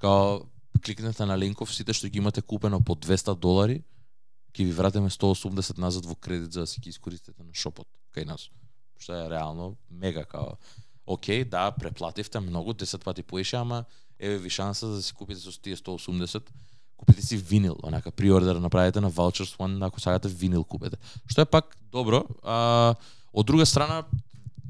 као 0.00 0.42
кликнете 0.84 1.26
на 1.26 1.38
линков 1.38 1.70
сите 1.74 1.92
што 1.92 2.08
ги 2.08 2.18
имате 2.18 2.42
купено 2.42 2.80
по 2.80 2.98
200 2.98 3.38
долари, 3.38 3.84
ќе 4.50 4.64
ви 4.66 4.72
вратиме 4.72 5.10
180 5.10 5.78
назад 5.78 6.06
во 6.06 6.14
кредит 6.14 6.52
за 6.52 6.60
да 6.60 6.66
си 6.66 6.80
ги 6.80 6.90
искористите 6.90 7.38
на 7.38 7.54
шопот 7.54 7.86
кај 8.16 8.26
нас. 8.26 8.50
Што 9.02 9.18
е 9.18 9.30
реално 9.30 9.76
мега 9.90 10.24
као 10.24 10.56
Океј, 11.02 11.44
да, 11.50 11.72
преплативте 11.74 12.40
многу, 12.40 12.72
10 12.72 13.02
пати 13.04 13.22
поише, 13.22 13.56
ама 13.56 13.84
еве 14.20 14.38
ви 14.38 14.50
шанса 14.50 14.86
да 14.86 15.02
си 15.02 15.12
купите 15.12 15.40
со 15.40 15.50
тие 15.50 15.76
180 15.76 16.42
купите 16.96 17.22
си 17.26 17.36
винил, 17.36 17.76
онака 17.82 18.10
приордер 18.10 18.56
направете 18.56 19.00
на 19.00 19.10
Vultures 19.10 19.58
One, 19.58 19.86
ако 19.86 20.00
сакате 20.00 20.28
винил 20.28 20.64
купете. 20.64 20.96
Што 21.26 21.42
е 21.42 21.50
пак 21.50 21.74
добро. 21.90 22.22
А, 22.46 22.94
од 23.34 23.46
друга 23.46 23.66
страна, 23.66 24.06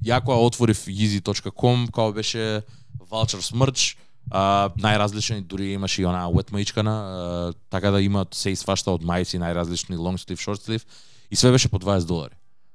ја 0.00 0.22
кога 0.24 0.40
отворив 0.40 0.80
yeezy.com, 0.88 1.90
као 1.92 2.16
беше 2.16 2.64
Vultures 2.96 3.52
merch, 3.52 3.98
а, 4.32 4.72
најразлични, 4.80 5.44
дури 5.44 5.76
имаше 5.76 6.02
и 6.02 6.08
онаа 6.08 6.32
wet 6.32 6.52
маичкана, 6.52 6.96
а, 6.96 7.52
така 7.68 7.90
да 7.92 8.00
имаат 8.00 8.32
се 8.34 8.50
и 8.50 8.56
свашта 8.56 8.96
од 8.96 9.04
мајци, 9.04 9.36
најразлични 9.36 10.00
long 10.00 10.16
sleeve, 10.16 10.40
short 10.40 10.64
sleeve, 10.64 10.88
и 11.30 11.36
све 11.36 11.52
беше 11.52 11.68
по 11.68 11.76
20 11.76 12.08
долари. 12.08 12.32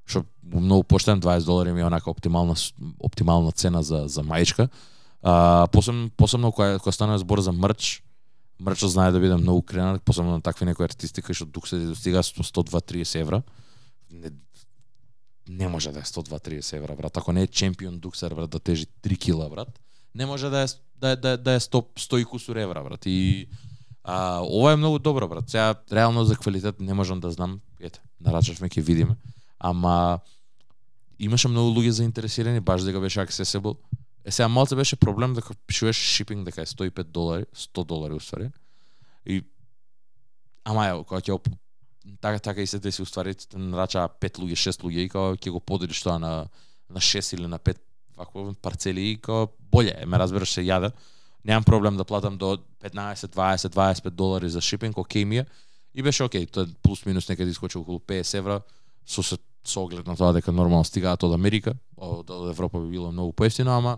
Што 0.07 0.23
многу 0.47 0.83
поштен, 0.83 1.21
20 1.21 1.45
долари 1.45 1.73
ми 1.75 1.81
е 1.81 1.85
онака 1.85 2.09
оптимална 2.09 2.55
оптимална 2.99 3.51
цена 3.51 3.83
за 3.83 4.07
за 4.07 4.23
маичка. 4.23 4.69
А, 5.21 5.67
посебно 5.71 6.09
посебно 6.09 6.51
кога 6.51 6.79
кога 6.79 6.91
стана 6.91 7.19
збор 7.19 7.39
за 7.39 7.51
мрч, 7.51 8.03
мерчот 8.59 8.91
знае 8.91 9.11
да 9.11 9.19
биде 9.19 9.35
многу 9.35 9.61
кренат, 9.61 10.03
посебно 10.03 10.31
на 10.31 10.41
такви 10.41 10.65
некои 10.65 10.85
артисти 10.85 11.21
кои 11.21 11.35
што 11.35 11.45
тук 11.45 11.67
се 11.67 11.79
достига 11.79 12.23
102-30 12.23 13.19
евра. 13.19 13.41
Не, 14.11 14.31
не 15.49 15.67
може 15.67 15.91
да 15.91 15.99
е 15.99 16.07
102-30 16.07 16.77
евра, 16.77 16.95
брат. 16.95 17.17
Ако 17.17 17.33
не 17.33 17.41
е 17.43 17.47
чемпион 17.47 17.99
дуксер, 17.99 18.33
брат, 18.33 18.49
да 18.49 18.59
тежи 18.59 18.87
3 19.03 19.17
кила, 19.17 19.49
брат, 19.49 19.79
не 20.15 20.25
може 20.25 20.49
да 20.49 20.63
е 20.63 20.67
да 20.97 21.09
е, 21.09 21.15
да 21.15 21.37
да 21.37 21.51
е 21.51 21.59
100, 21.59 21.85
100 21.99 22.17
и 22.17 22.25
кусур 22.25 22.55
евра, 22.55 22.83
брат. 22.83 23.05
И 23.05 23.47
а, 24.03 24.41
ова 24.41 24.71
е 24.71 24.75
многу 24.75 24.99
добро, 24.99 25.27
брат. 25.27 25.49
Сега 25.49 25.75
реално 25.91 26.25
за 26.25 26.35
квалитет 26.35 26.79
не 26.79 26.93
можам 26.93 27.19
да 27.19 27.31
знам. 27.31 27.59
Ете, 27.79 27.99
нарачавме 28.21 28.69
ќе 28.69 28.81
видиме. 28.81 29.15
Ама 29.59 30.19
имаше 31.19 31.47
многу 31.47 31.79
луѓе 31.79 31.89
заинтересирани, 31.89 32.59
баш 32.59 32.83
дека 32.83 32.99
беше 32.99 33.19
accessible. 33.19 33.77
Е 34.25 34.31
сега 34.31 34.47
малце 34.47 34.75
беше 34.75 34.95
проблем 34.95 35.33
дека 35.33 35.55
пишуваш 35.67 35.95
шипинг 35.95 36.45
дека 36.45 36.61
е 36.61 36.65
105 36.65 37.03
долари, 37.03 37.45
100 37.55 37.85
долари 37.85 38.13
уствари. 38.13 38.51
И 39.25 39.43
ама 40.65 40.85
ја, 40.87 41.03
кога 41.05 41.21
ќе 41.21 41.39
така 42.21 42.39
така 42.39 42.61
и 42.61 42.67
се 42.67 42.79
деси 42.79 43.01
уствари 43.01 43.35
те 43.35 43.57
нарачаа 43.57 44.09
5 44.09 44.43
луѓе, 44.43 44.55
6 44.55 44.83
луѓе 44.83 45.05
и 45.05 45.09
кога 45.09 45.35
ќе 45.35 45.51
го 45.51 45.59
поделиш 45.59 46.01
тоа 46.03 46.19
на 46.19 46.47
на 46.89 46.99
6 46.99 47.33
или 47.35 47.47
на 47.47 47.59
5 47.59 47.77
вакво 48.17 48.53
парцели 48.53 49.01
и 49.01 49.17
кога 49.21 49.51
боле, 49.71 50.05
ме 50.05 50.19
разбираш 50.19 50.53
се 50.53 50.61
јаде. 50.61 50.91
Немам 51.45 51.63
проблем 51.63 51.97
да 51.97 52.05
платам 52.05 52.37
до 52.37 52.57
15, 52.83 53.31
20, 53.35 53.73
25 53.75 54.09
долари 54.09 54.49
за 54.49 54.61
шипинг, 54.61 54.97
окей 54.97 55.25
ми 55.25 55.37
е. 55.37 55.45
И 55.93 56.03
беше 56.03 56.23
окей, 56.23 56.45
тоа 56.45 56.67
плюс 56.83 57.05
минус 57.05 57.29
некаде 57.29 57.51
искочи 57.51 57.77
околу 57.77 57.99
50 57.99 58.37
евра 58.37 58.61
со 59.05 59.23
се 59.23 59.37
со 59.69 59.83
оглед 59.83 60.07
на 60.07 60.15
тоа 60.15 60.33
дека 60.33 60.51
нормално 60.51 60.85
стигаат 60.87 61.23
од 61.23 61.33
Америка, 61.33 61.75
од, 61.97 62.29
од 62.29 62.49
Европа 62.51 62.79
би 62.79 62.89
било 62.89 63.11
многу 63.11 63.33
поевтино, 63.33 63.77
ама 63.77 63.97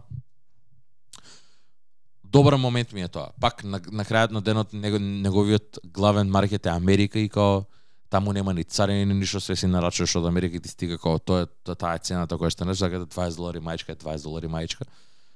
добар 2.24 2.58
момент 2.58 2.94
ми 2.94 3.02
е 3.02 3.08
тоа. 3.08 3.32
Пак 3.42 3.64
на, 3.64 3.80
на 3.92 4.06
крајот 4.06 4.32
на 4.32 4.42
денот 4.42 4.74
него, 4.74 5.00
неговиот 5.00 5.80
главен 5.84 6.30
маркет 6.30 6.66
е 6.66 6.70
Америка 6.70 7.20
и 7.20 7.30
као 7.30 7.64
таму 8.10 8.34
нема 8.34 8.54
ни 8.54 8.64
царини 8.64 9.06
ни 9.06 9.14
ништо 9.14 9.40
се 9.40 9.56
си 9.56 9.68
нарачуваш 9.68 10.16
од 10.16 10.26
Америка 10.26 10.56
и 10.56 10.60
ти 10.60 10.70
стига 10.70 10.98
као 10.98 11.20
тоа 11.20 11.46
е 11.46 11.46
тоа 11.64 11.76
таа 11.76 11.96
е 11.96 12.04
цената 12.04 12.38
која 12.38 12.54
што 12.54 12.66
нешто 12.66 12.90
дека 12.90 13.06
20 13.06 13.38
долари 13.38 13.62
мајчка 13.62 13.94
е 13.94 13.98
20 13.98 14.24
долари 14.24 14.48
мајчка. 14.48 14.86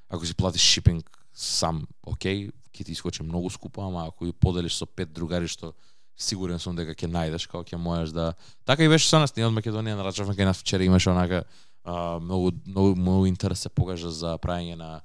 Ако 0.09 0.25
си 0.25 0.33
платиш 0.33 0.61
шипинг 0.61 1.09
сам, 1.33 1.87
окей, 2.05 2.51
ќе 2.73 2.85
ти 2.85 2.91
искочи 2.91 3.23
многу 3.23 3.49
скупо, 3.49 3.81
ама 3.81 4.07
ако 4.07 4.25
ја 4.25 4.33
поделиш 4.33 4.77
со 4.77 4.85
пет 4.85 5.13
другари 5.13 5.47
што 5.47 5.73
сигурен 6.17 6.59
сум 6.59 6.75
дека 6.77 6.93
ќе 6.93 7.09
најдеш, 7.09 7.47
како 7.49 7.63
ќе 7.63 7.77
можеш 7.77 8.13
да 8.13 8.33
Така 8.65 8.83
и 8.83 8.89
беше 8.89 9.09
со 9.09 9.19
нас, 9.19 9.35
ние 9.35 9.47
од 9.47 9.53
Македонија 9.53 9.97
нарачавме 9.97 10.35
кај 10.37 10.45
нас 10.45 10.61
вчера 10.61 10.83
имаше 10.83 11.09
онака 11.09 11.43
а, 11.83 12.19
многу 12.19 12.51
многу 12.65 12.95
многу 12.95 13.25
интерес 13.25 13.65
се 13.65 13.69
покажа 13.69 14.11
за 14.11 14.37
правење 14.37 14.75
на 14.75 15.01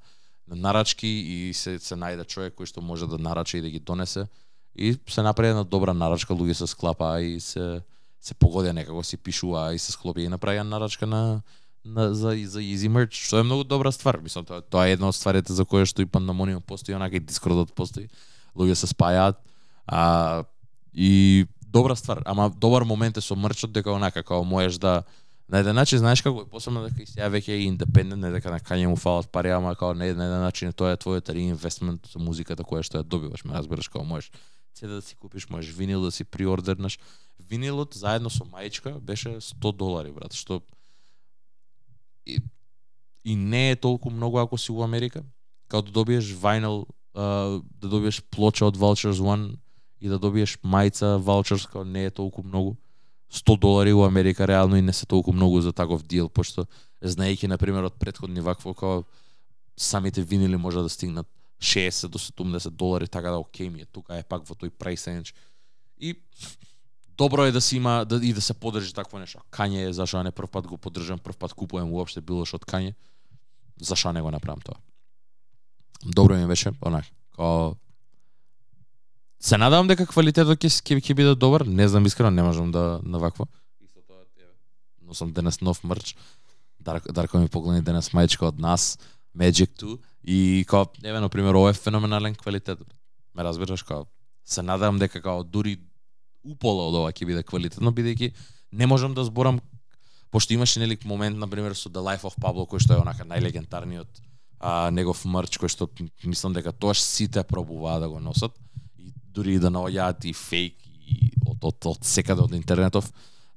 на 0.48 0.56
нарачки 0.56 1.08
и 1.08 1.52
се 1.54 1.78
се 1.78 1.94
најде 1.94 2.26
човек 2.26 2.54
кој 2.56 2.66
што 2.66 2.80
може 2.80 3.06
да 3.06 3.18
нарача 3.18 3.58
и 3.58 3.62
да 3.62 3.70
ги 3.70 3.80
донесе 3.80 4.28
и 4.74 4.96
се 5.08 5.22
направи 5.22 5.50
една 5.50 5.64
добра 5.64 5.94
нарачка, 5.94 6.34
луѓе 6.34 6.52
се 6.52 6.66
склапаа 6.66 7.20
и 7.20 7.40
се 7.40 7.82
се 8.20 8.34
погодија 8.34 8.72
некако 8.74 9.02
си 9.02 9.16
пишува 9.16 9.72
и 9.74 9.78
се 9.78 9.92
склопи 9.92 10.26
и 10.26 10.28
направија 10.28 10.62
нарачка 10.62 11.06
на 11.06 11.42
на 11.84 12.14
за 12.14 12.34
за 12.44 12.60
Easy 12.60 12.88
Merch, 12.90 13.14
што 13.14 13.38
е 13.38 13.42
многу 13.42 13.64
добра 13.64 13.92
ствар. 13.92 14.20
Мислам 14.20 14.44
тоа 14.44 14.60
тоа 14.60 14.88
е 14.88 14.92
една 14.92 15.08
од 15.08 15.16
стварите 15.16 15.52
за 15.52 15.64
која 15.64 15.86
што 15.86 16.02
и 16.02 16.06
пандамониум 16.06 16.62
постои, 16.62 16.94
онака 16.94 17.16
и 17.16 17.20
Discordот 17.20 17.72
постои. 17.72 18.08
Луѓе 18.56 18.74
се 18.74 18.86
спајаат 18.86 19.38
а 19.86 20.44
и 20.94 21.46
добра 21.60 21.96
ствар, 21.96 22.22
ама 22.26 22.50
добар 22.50 22.82
момент 22.82 23.16
е 23.16 23.20
со 23.20 23.36
мрчот 23.36 23.72
дека 23.72 23.92
онака 23.92 24.22
како 24.22 24.44
можеш 24.44 24.78
да 24.78 25.02
на 25.48 25.58
еден 25.58 25.74
начин 25.74 25.98
знаеш 25.98 26.20
како 26.22 26.44
посебно 26.46 26.82
дека 26.84 27.02
и 27.02 27.06
сега 27.08 27.28
веќе 27.32 27.56
е 27.56 27.64
индепендент, 27.68 28.20
не 28.20 28.30
дека 28.32 28.50
на 28.52 28.60
Кање 28.60 28.88
му 28.88 28.96
фалат 29.00 29.30
пари, 29.32 29.50
ама 29.50 29.72
како 29.74 29.94
на 29.94 30.04
еден, 30.04 30.20
еден 30.20 30.44
начин 30.44 30.72
тоа 30.72 30.92
е 30.92 31.00
твојот 31.00 31.32
реинвестмент 31.32 32.06
со 32.06 32.20
музиката 32.20 32.64
која 32.64 32.84
што 32.84 33.00
ја 33.00 33.08
добиваш, 33.08 33.44
ме 33.44 33.56
разбираш 33.56 33.88
како 33.88 34.04
можеш 34.04 34.30
CD 34.76 34.92
да 34.92 35.02
си 35.02 35.16
купиш, 35.16 35.48
можеш 35.48 35.72
винил 35.74 36.02
да 36.02 36.10
си 36.12 36.24
приордернаш. 36.24 36.98
Винилот 37.38 37.94
заедно 37.94 38.30
со 38.30 38.44
мајчка 38.44 39.00
беше 39.00 39.40
100 39.40 39.72
долари, 39.76 40.12
брат, 40.12 40.36
што 40.36 40.60
и, 42.26 42.38
и 43.24 43.36
не 43.36 43.70
е 43.70 43.76
толку 43.76 44.10
многу 44.10 44.38
ако 44.38 44.58
си 44.58 44.72
во 44.72 44.84
Америка, 44.84 45.24
као 45.68 45.82
да 45.82 45.92
добиеш 45.92 46.28
винил, 46.36 46.86
uh, 47.16 47.62
да 47.80 47.88
добиеш 47.88 48.20
плоча 48.30 48.68
од 48.68 48.76
Vultures 48.76 49.20
One 49.24 49.56
и 50.00 50.08
да 50.08 50.18
добиеш 50.18 50.58
мајца 50.64 51.16
ваучерска 51.18 51.84
не 51.84 52.04
е 52.04 52.10
толку 52.10 52.42
многу. 52.42 52.76
100 53.32 53.58
долари 53.58 53.92
у 53.92 54.04
Америка 54.04 54.48
реално 54.48 54.76
и 54.76 54.82
не 54.82 54.92
се 54.92 55.06
толку 55.06 55.32
многу 55.32 55.60
за 55.60 55.72
таков 55.72 56.02
дил, 56.02 56.28
пошто 56.28 56.64
знаејќи 57.02 57.46
на 57.46 57.58
пример 57.58 57.84
од 57.84 57.98
претходни 58.00 58.40
вакво 58.40 58.74
како 58.74 59.04
самите 59.76 60.22
винили 60.22 60.56
може 60.56 60.82
да 60.82 60.88
стигнат 60.88 61.26
60 61.60 62.08
до 62.08 62.18
70 62.18 62.70
долари, 62.70 63.08
така 63.08 63.30
да 63.30 63.38
окей 63.38 63.70
ми 63.70 63.80
е, 63.80 63.84
тука 63.84 64.16
е 64.16 64.22
пак 64.22 64.46
во 64.48 64.54
тој 64.54 64.70
прайс 64.70 65.04
range. 65.04 65.34
И 65.98 66.14
добро 67.18 67.44
е 67.44 67.52
да 67.52 67.60
се 67.60 67.76
има 67.76 68.04
да, 68.04 68.16
и 68.22 68.32
да 68.32 68.40
се 68.40 68.54
поддржи 68.54 68.94
такво 68.94 69.18
нешто. 69.18 69.42
Кање 69.50 69.88
е 69.88 69.92
зашо 69.92 70.22
не 70.22 70.30
прв 70.30 70.50
пат 70.50 70.66
го 70.66 70.78
поддржам, 70.78 71.18
прв 71.18 71.36
пат 71.36 71.54
купувам 71.54 71.92
уопште 71.92 72.20
било 72.20 72.46
што 72.46 72.62
од 72.62 72.66
Кање. 72.66 72.94
Зашо 73.82 74.12
не 74.12 74.22
го 74.22 74.30
направам 74.30 74.62
тоа? 74.62 74.78
Добро 76.06 76.36
ми 76.38 76.46
беше, 76.46 76.72
онак, 76.80 77.04
као 77.36 77.74
Се 79.40 79.58
надевам 79.58 79.88
дека 79.88 80.06
квалитетот 80.06 80.58
ќе 80.58 80.70
ќе 80.82 81.00
ќе 81.00 81.14
биде 81.14 81.34
добар, 81.34 81.66
не 81.66 81.88
знам 81.88 82.06
искрено, 82.06 82.30
не 82.30 82.42
можам 82.42 82.72
да 82.72 83.00
на 83.02 83.18
вакво. 83.18 83.46
Исто 83.80 84.02
тоа 84.02 85.28
е 85.28 85.32
денес 85.32 85.60
нов 85.60 85.84
мрч. 85.84 86.16
Дарко, 86.80 87.12
Дарко 87.12 87.38
ми 87.38 87.48
погледни 87.48 87.82
денес 87.82 88.10
мајчка 88.10 88.48
од 88.48 88.58
нас, 88.58 88.98
Magic 89.36 89.78
2 89.78 89.98
и 90.24 90.64
као 90.68 90.86
еве 91.04 91.20
на 91.20 91.28
пример 91.28 91.54
ова 91.54 91.70
е 91.70 91.72
феноменален 91.72 92.34
квалитет. 92.34 92.78
Ме 93.34 93.44
разбираш 93.44 93.82
као 93.82 94.06
се 94.48 94.62
надевам 94.62 94.98
дека 94.98 95.20
као 95.20 95.44
дури 95.44 95.76
упола 96.44 96.88
од 96.88 96.96
ова 97.02 97.12
ќе 97.12 97.28
биде 97.28 97.44
квалитетно 97.44 97.92
бидејќи 97.92 98.32
не 98.72 98.86
можам 98.88 99.12
да 99.14 99.24
зборам 99.28 99.60
пошто 100.32 100.54
имаше 100.56 100.80
нели 100.80 100.96
момент 101.04 101.36
на 101.36 101.48
пример 101.48 101.76
со 101.76 101.92
The 101.92 102.00
Life 102.00 102.24
of 102.24 102.38
Pablo 102.40 102.64
кој 102.64 102.80
што 102.80 102.96
е 102.96 103.02
онака 103.02 103.28
најлегендарниот 103.28 104.08
а, 104.60 104.90
негов 104.90 105.24
мрч 105.24 105.60
кој 105.60 105.68
што 105.68 105.90
мислам 106.24 106.56
дека 106.56 106.72
тоаш 106.72 107.02
сите 107.04 107.44
пробуваа 107.44 108.00
да 108.00 108.08
го 108.08 108.20
носат 108.20 108.56
дури 109.38 109.56
и 109.56 109.62
да 109.62 109.70
наоѓаат 109.72 110.28
и 110.28 110.34
фейк 110.36 110.76
и 111.08 111.32
од, 111.46 111.62
од, 111.62 111.78
од 111.94 112.04
секаде 112.04 112.44
од 112.44 112.54
интернетов 112.58 113.08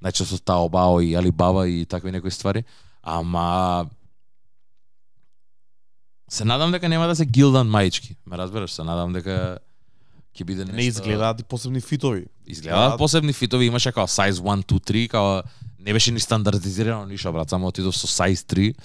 најчесто 0.01 0.39
Taobao 0.45 1.01
и 1.03 1.15
Alibaba 1.17 1.67
и 1.67 1.83
такви 1.85 2.13
некои 2.13 2.31
ствари 2.31 2.63
ама 3.01 3.89
се 6.31 6.45
надам 6.45 6.71
дека 6.71 6.89
нема 6.89 7.07
да 7.07 7.15
се 7.15 7.25
гилдан 7.25 7.67
маички. 7.67 8.15
Ме 8.25 8.37
разбираш, 8.37 8.71
се 8.71 8.83
надам 8.87 9.13
дека 9.13 9.59
ќе 10.31 10.45
биде 10.47 10.63
нешто 10.63 10.77
Не 10.79 10.87
изгледаат 10.87 11.41
и 11.41 11.43
посебни 11.43 11.81
фитови. 11.81 12.25
Изгледаат 12.47 12.97
посебни 12.97 13.33
фитови, 13.33 13.65
имаше 13.65 13.91
као 13.91 14.07
size 14.07 14.39
1 14.39 14.63
2 14.65 14.79
3, 14.91 15.07
као 15.09 15.43
не 15.79 15.93
беше 15.93 16.11
ни 16.11 16.19
стандардизирано 16.19 17.05
ништо 17.05 17.33
брат, 17.33 17.49
само 17.49 17.67
отидов 17.67 17.97
со 17.97 18.07
size 18.07 18.47
3. 18.47 18.75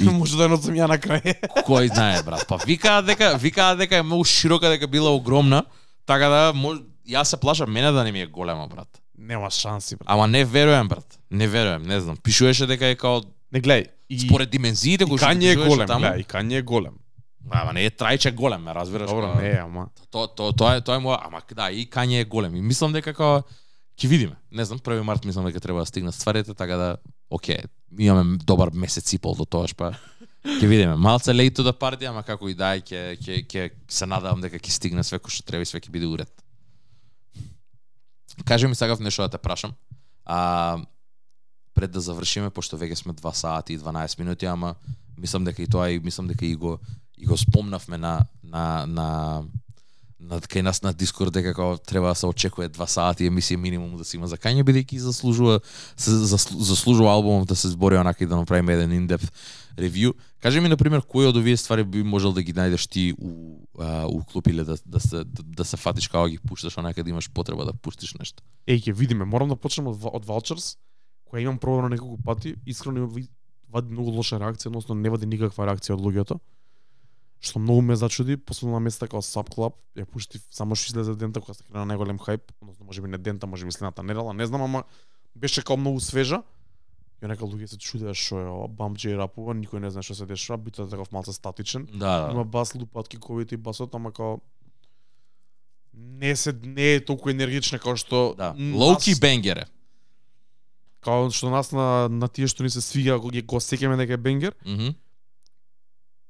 И... 0.00 0.04
Може 0.20 0.36
да 0.36 0.48
носам 0.48 0.76
ја 0.76 0.88
на 0.88 1.00
крај. 1.00 1.64
Кој 1.64 1.88
знае 1.94 2.22
брат, 2.22 2.44
па 2.48 2.60
викаат 2.60 3.08
дека 3.08 3.38
викаат 3.40 3.78
дека 3.78 3.96
е 3.96 4.02
многу 4.02 4.24
широка, 4.24 4.68
дека 4.68 4.88
била 4.88 5.10
огромна, 5.10 5.64
така 6.06 6.28
да 6.28 6.52
мож... 6.54 6.78
јас 7.08 7.22
се 7.24 7.36
плашам 7.36 7.72
мене 7.72 7.90
да 7.92 8.04
не 8.04 8.12
ми 8.12 8.20
е 8.20 8.26
голема 8.26 8.68
брат. 8.68 8.88
Нема 9.18 9.50
шанси, 9.50 9.96
брат. 9.96 10.06
Ама 10.06 10.26
не 10.28 10.44
верувам 10.44 10.88
брат. 10.88 11.18
Не 11.30 11.48
верувам, 11.48 11.82
не 11.82 12.00
знам. 12.00 12.16
Пишуваше 12.16 12.66
дека 12.66 12.86
е 12.86 12.96
као 12.96 13.22
Не 13.52 13.60
гледај. 13.60 13.88
И, 14.08 14.18
според 14.18 14.50
димензиите 14.50 15.06
кои 15.08 15.20
што 15.20 15.32
е 15.32 15.56
голем, 15.56 15.88
таму. 15.88 16.04
гледај, 16.04 16.20
и 16.20 16.24
Кање 16.24 16.60
е 16.60 16.62
голем. 16.64 16.96
Ама 17.50 17.72
не 17.76 17.84
е 17.84 17.90
трајче 17.90 18.32
голем, 18.32 18.62
ме 18.64 18.74
разбираш? 18.74 19.10
Добро, 19.10 19.34
не 19.40 19.50
е, 19.50 19.58
ама. 19.60 19.88
То, 20.10 20.26
то, 20.26 20.52
тоа 20.52 20.76
е 20.76 20.80
тоа 20.80 20.96
е 20.96 21.04
моја, 21.04 21.18
ама 21.28 21.42
да, 21.52 21.70
и 21.70 21.84
Кање 21.88 22.22
е 22.22 22.24
голем. 22.24 22.56
И 22.56 22.62
мислам 22.62 22.92
дека 22.92 23.12
како 23.12 23.44
ќе 23.96 24.08
видиме. 24.08 24.36
Не 24.52 24.64
знам, 24.64 24.80
1 24.80 25.02
март 25.02 25.24
мислам 25.24 25.44
дека 25.48 25.60
треба 25.60 25.84
да 25.84 25.86
стигнат 25.86 26.14
стварите, 26.14 26.54
така 26.54 26.76
да 26.76 26.96
оке, 27.30 27.64
имаме 27.98 28.38
добар 28.44 28.70
месец 28.72 29.12
и 29.12 29.18
пол 29.18 29.34
до 29.34 29.44
тоаш, 29.44 29.74
па 29.76 29.92
ќе 30.44 30.66
видиме. 30.66 30.96
Малце 30.96 31.32
late 31.32 31.54
to 31.54 31.66
the 31.66 31.72
party, 31.72 32.08
ама 32.08 32.22
како 32.22 32.48
и 32.48 32.54
да, 32.54 32.74
ќе 32.78 33.16
ќе 33.18 33.42
ќе 33.46 33.70
се 33.88 34.06
надевам 34.06 34.40
дека 34.42 34.58
ќе 34.58 34.70
стигне 34.74 35.04
све 35.06 35.20
што 35.26 35.46
треба 35.46 35.62
и 35.62 35.70
све 35.70 35.80
ќе 35.80 35.90
биде 35.90 36.06
уред. 36.06 36.32
Кажи 38.44 38.66
ми 38.66 38.74
сакав 38.74 39.00
нешто 39.00 39.22
да 39.22 39.28
те 39.28 39.38
прашам. 39.38 39.74
А 40.24 40.78
пред 41.74 41.90
да 41.90 42.00
завршиме, 42.00 42.50
пошто 42.50 42.76
веќе 42.76 42.94
сме 42.94 43.12
2 43.12 43.32
сати 43.32 43.74
и 43.74 43.78
12 43.78 44.18
минути, 44.18 44.46
ама 44.46 44.74
мислам 45.18 45.44
дека 45.44 45.62
и 45.62 45.66
тоа 45.66 45.90
и 45.90 46.00
мислам 46.00 46.28
дека 46.28 46.46
и 46.46 46.54
го 46.54 46.78
и 47.18 47.26
го 47.26 47.36
спомнавме 47.36 47.98
на 47.98 48.26
на 48.42 48.86
на 48.86 49.42
на 50.20 50.38
кај 50.40 50.62
нас 50.62 50.82
на 50.82 50.92
Дискорд 50.92 51.32
дека 51.34 51.54
како 51.54 51.78
треба 51.78 52.08
да 52.08 52.14
се 52.14 52.26
очекува 52.26 52.68
2 52.68 52.86
сати 52.86 53.30
емисија 53.30 53.56
минимум 53.56 53.96
да 53.98 54.04
се 54.04 54.16
има 54.16 54.26
за 54.26 54.36
Кање 54.36 54.62
бидејќи 54.62 54.98
заслужува 54.98 55.60
се 55.96 56.10
заслужува 56.10 57.10
албумот 57.12 57.48
да 57.48 57.56
се 57.56 57.68
збори 57.68 57.98
онака 57.98 58.24
и 58.24 58.26
да 58.26 58.36
направиме 58.36 58.74
еден 58.74 58.92
индепт 58.92 59.32
ревју. 59.78 60.14
Кажи 60.40 60.60
ми 60.60 60.68
на 60.68 60.76
пример 60.76 61.02
кои 61.02 61.26
од 61.26 61.36
овие 61.36 61.56
ствари 61.56 61.84
би 61.84 62.02
можел 62.02 62.32
да 62.32 62.42
ги 62.42 62.52
најдеш 62.52 62.88
ти 62.88 63.12
у 63.18 63.60
а, 63.78 64.06
у 64.06 64.22
клуб 64.24 64.46
или 64.46 64.64
да 64.64 64.76
да 64.84 65.00
се 65.00 65.24
да, 65.24 65.42
да 65.42 65.64
се 65.64 65.76
фатиш 65.76 66.08
како 66.08 66.28
ги 66.28 66.38
пушташ 66.38 66.78
онака 66.78 67.04
да 67.04 67.10
имаш 67.10 67.30
потреба 67.30 67.64
да 67.64 67.72
пуштиш 67.72 68.14
нешто. 68.14 68.42
Еј, 68.66 68.88
ќе 68.88 68.92
видиме. 68.94 69.24
Морам 69.24 69.48
да 69.48 69.56
почнам 69.56 69.92
од, 69.92 70.00
од 70.02 70.26
Vultures, 70.26 70.76
која 71.30 71.42
имам 71.42 71.58
пробано 71.58 71.88
неколку 71.88 72.18
пати. 72.22 72.56
Искрено 72.66 73.04
има 73.04 73.26
вади 73.72 73.92
многу 73.92 74.12
лоша 74.12 74.38
реакција, 74.40 74.68
односно 74.68 74.94
не 74.94 75.10
вади 75.10 75.26
никаква 75.26 75.66
реакција 75.66 75.96
од 75.96 76.04
луѓето. 76.04 76.38
Што 77.42 77.58
многу 77.58 77.82
ме 77.82 77.96
зачуди, 77.96 78.36
последно 78.36 78.76
на 78.78 78.84
места 78.84 79.08
како 79.08 79.24
Sub 79.24 79.48
Club, 79.50 79.74
ја 79.98 80.06
пушти 80.06 80.38
само 80.50 80.76
што 80.78 80.92
излезе 80.92 81.16
дента 81.18 81.40
кога 81.42 81.56
се 81.56 81.64
крена 81.64 81.86
најголем 81.90 82.20
хајп, 82.22 82.52
односно 82.60 82.86
можеби 82.86 83.10
не 83.10 83.18
дента, 83.18 83.48
можеби 83.50 83.72
следната 83.74 84.04
недела, 84.06 84.32
не 84.32 84.46
знам, 84.46 84.62
ама 84.62 84.84
беше 85.34 85.64
како 85.64 85.76
многу 85.80 86.00
свежа. 86.00 86.42
И 87.22 87.26
нека 87.26 87.46
луѓе 87.46 87.68
се 87.70 87.78
чудеа 87.78 88.14
што 88.18 88.40
е 88.40 88.48
ова, 88.50 88.66
Bump 88.66 88.98
J 88.98 89.14
рапува, 89.14 89.54
никој 89.54 89.78
не 89.84 89.90
знае 89.94 90.02
што 90.02 90.16
се 90.18 90.26
дешава, 90.26 90.58
битот 90.58 90.88
е 90.88 90.90
таков 90.90 91.12
малце 91.14 91.32
статичен. 91.32 91.86
Да, 91.94 92.30
Има 92.32 92.44
бас 92.44 92.74
лупат 92.74 93.08
киковите 93.08 93.54
и 93.54 93.58
басот, 93.58 93.94
ама 93.94 94.10
као 94.12 94.40
не 95.94 96.36
се 96.36 96.52
не 96.62 96.94
е 96.94 97.04
толку 97.04 97.30
енергична 97.30 97.78
како 97.78 97.96
што 97.96 98.34
да. 98.36 98.52
нас- 99.14 99.20
бенгер 99.20 99.56
е. 99.56 99.66
Као 101.00 101.30
што 101.30 101.50
нас 101.50 101.70
на, 101.72 102.08
на 102.08 102.28
тие 102.28 102.50
што 102.50 102.62
ни 102.66 102.70
се 102.70 102.80
свига, 102.80 103.20
кога 103.20 103.38
ги 103.38 103.42
го 103.42 103.62
сеќаме 103.62 103.96
дека 103.96 104.14
е 104.14 104.16
бенгер. 104.16 104.54
Мгм. 104.66 104.94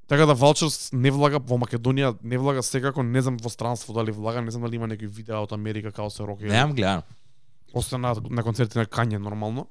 Така 0.07 0.25
да 0.25 0.35
Vultures 0.35 0.93
не 0.93 1.09
влага 1.09 1.39
во 1.39 1.57
Македонија, 1.57 2.17
не 2.21 2.37
влага 2.37 2.61
секако, 2.61 3.01
не 3.03 3.21
знам 3.21 3.37
во 3.41 3.49
странство 3.49 3.93
дали 3.93 4.11
влага, 4.11 4.41
не 4.41 4.51
знам 4.51 4.67
дали 4.67 4.75
има 4.75 4.87
некои 4.87 5.07
видеа 5.07 5.41
од 5.41 5.53
Америка 5.53 5.91
како 5.91 6.09
се 6.09 6.23
роки. 6.27 6.45
Немам 6.45 6.75
гледано. 6.75 7.01
Освен 7.73 8.01
на, 8.01 8.13
на 8.29 8.43
концерти 8.43 8.77
на 8.77 8.85
Кање 8.85 9.17
нормално. 9.17 9.65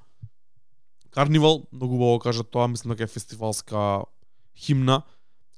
Карнивал, 1.13 1.67
многу 1.73 1.95
убаво 1.95 2.19
кажа 2.19 2.45
тоа, 2.45 2.69
мислам 2.69 2.97
дека 2.97 3.05
е 3.05 3.13
фестивалска 3.13 4.05
химна. 4.57 5.03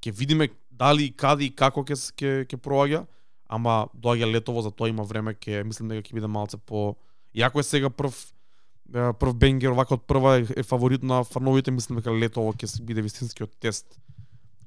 Ќе 0.03 0.11
видиме 0.11 0.49
дали, 0.69 1.09
каде 1.15 1.47
и 1.47 1.53
како 1.55 1.85
ќе 1.87 1.95
ќе 1.95 2.31
ќе 2.45 2.59
проаѓа, 2.59 3.05
ама 3.47 3.87
доаѓа 3.95 4.31
летово, 4.33 4.61
за 4.61 4.71
тоа 4.71 4.91
има 4.91 5.07
време, 5.07 5.33
ќе 5.33 5.63
мислам 5.63 5.93
дека 5.93 6.09
ќе 6.09 6.17
биде 6.19 6.27
малце 6.27 6.59
по 6.59 6.95
јако 7.35 7.63
е 7.63 7.67
сега 7.67 7.89
прв 7.89 8.11
прв 8.91 9.33
бенгер 9.33 9.73
вака 9.73 9.95
од 9.95 10.03
прва 10.05 10.35
е, 10.37 10.45
е 10.61 10.63
фаворит 10.63 11.03
на 11.03 11.23
фановите, 11.23 11.71
мислам 11.71 11.97
дека 11.99 12.13
летово 12.13 12.53
ќе 12.53 12.69
се 12.69 12.83
биде 12.83 13.01
вистинскиот 13.01 13.55
тест. 13.59 13.87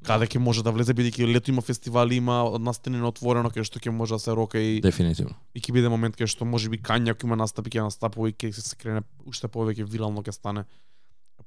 Каде 0.07 0.29
ќе 0.31 0.39
може 0.39 0.63
да 0.63 0.71
влезе 0.71 0.95
бидејќи 0.95 1.27
лето 1.27 1.51
има 1.51 1.63
фестивали, 1.65 2.17
има 2.21 2.59
настани 2.63 3.01
отворено 3.03 3.51
кај 3.51 3.67
што 3.67 3.81
ќе 3.83 3.91
може 3.91 4.15
да 4.15 4.23
се 4.23 4.35
рока 4.37 4.61
и 4.61 4.81
Дефинитивно. 4.81 5.35
и 5.55 5.61
ќе 5.61 5.73
биде 5.75 5.91
момент 5.91 6.17
кај 6.17 6.31
што 6.31 6.47
може 6.47 6.71
би 6.71 6.79
Кања 6.79 7.17
ако 7.17 7.27
има 7.27 7.37
настапи 7.37 7.71
ќе 7.71 7.89
настапува 7.89 8.31
и 8.31 8.33
ќе 8.33 8.53
се 8.55 8.77
крене 8.77 9.03
уште 9.27 9.49
повеќе 9.49 9.85
вирално 9.85 10.23
ќе 10.23 10.33
стане 10.33 10.65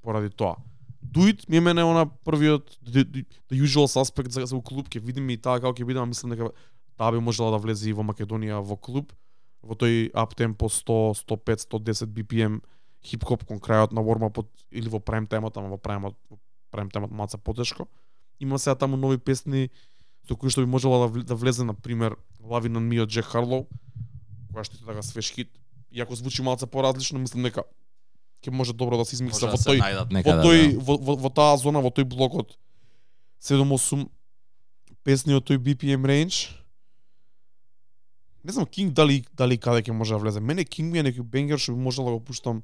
поради 0.01 0.29
тоа. 0.29 0.57
Дуит 1.01 1.47
ми 1.49 1.57
е 1.57 1.61
мене 1.61 1.83
она 1.83 2.05
првиот 2.05 2.77
the, 2.83 3.03
the, 3.03 3.25
the 3.49 3.57
usual 3.63 3.87
suspect 3.87 4.29
за, 4.29 4.45
за 4.45 4.55
у 4.55 4.61
клуб 4.61 4.89
ќе 4.89 4.99
видиме 4.99 5.33
и 5.33 5.37
таа 5.37 5.59
како 5.59 5.73
ќе 5.73 5.85
биде, 5.85 6.05
мислам 6.05 6.35
дека 6.35 6.51
таа 6.97 7.11
би 7.11 7.19
можела 7.19 7.51
да 7.51 7.57
влезе 7.57 7.89
и 7.89 7.93
во 7.93 8.03
Македонија 8.03 8.61
во 8.61 8.77
клуб 8.77 9.13
во 9.63 9.77
тој 9.77 10.11
up 10.17 10.35
tempo 10.35 10.67
100, 10.69 11.23
105, 11.23 11.65
110 11.69 12.13
BPM 12.13 12.61
хип-хоп 13.05 13.45
кон 13.45 13.61
крајот 13.61 13.93
на 13.93 14.01
warm 14.01 14.27
или 14.71 14.89
во 14.89 14.99
прайм 14.99 15.27
таймот, 15.27 15.57
ама 15.57 15.69
во 15.69 15.77
прайм 15.77 16.03
во 16.03 16.13
прайм 16.71 16.89
малку 16.93 17.37
потешко. 17.37 17.87
Има 18.41 18.59
сега 18.59 18.75
таму 18.75 18.97
нови 18.97 19.17
песни 19.17 19.69
со 20.27 20.35
кои 20.35 20.49
што 20.49 20.65
би 20.65 20.69
можела 20.69 21.07
да, 21.07 21.23
да 21.23 21.35
влезе 21.35 21.63
на 21.63 21.73
пример 21.73 22.17
Lovin 22.41 22.77
on 22.77 22.89
Me 22.89 23.01
од 23.03 23.09
Джек 23.09 23.29
Харлоу, 23.29 23.67
која 24.51 24.65
што 24.65 24.81
е 24.81 24.85
така 24.85 25.03
свеж 25.05 25.31
хит. 25.33 25.51
Иако 25.91 26.15
звучи 26.15 26.41
малце 26.41 26.65
поразлично, 26.65 27.19
мислам 27.19 27.45
дека 27.45 27.65
ќе 28.41 28.53
може 28.53 28.73
добро 28.73 28.97
да 28.97 29.05
се 29.05 29.17
измикса 29.19 29.45
во 29.45 29.53
да 29.53 29.61
се 29.61 29.69
тој 29.69 29.81
во 29.81 30.05
некаде. 30.09 30.41
тој 30.47 30.61
да. 30.73 30.79
во, 30.81 30.97
во, 30.97 31.15
во 31.27 31.29
таа 31.29 31.57
зона, 31.61 31.83
во 31.83 31.93
тој 31.93 32.07
блок 32.09 32.37
од 32.41 32.57
7-8 33.41 34.07
песни 35.05 35.37
од 35.37 35.45
тој 35.45 35.61
BPM 35.61 36.05
range. 36.05 36.49
Не 38.43 38.53
знам 38.55 38.65
King 38.65 38.93
дали 38.93 39.21
дали 39.37 39.57
каде 39.57 39.85
ќе 39.85 39.93
може 39.93 40.17
да 40.17 40.21
влезе. 40.21 40.39
Мене 40.41 40.65
King 40.65 40.89
ми 40.89 41.01
е 41.01 41.09
некој 41.11 41.25
бенгер 41.25 41.61
што 41.61 41.77
би 41.77 41.81
можел 41.81 42.09
да 42.09 42.17
го 42.17 42.23
пуштам 42.23 42.63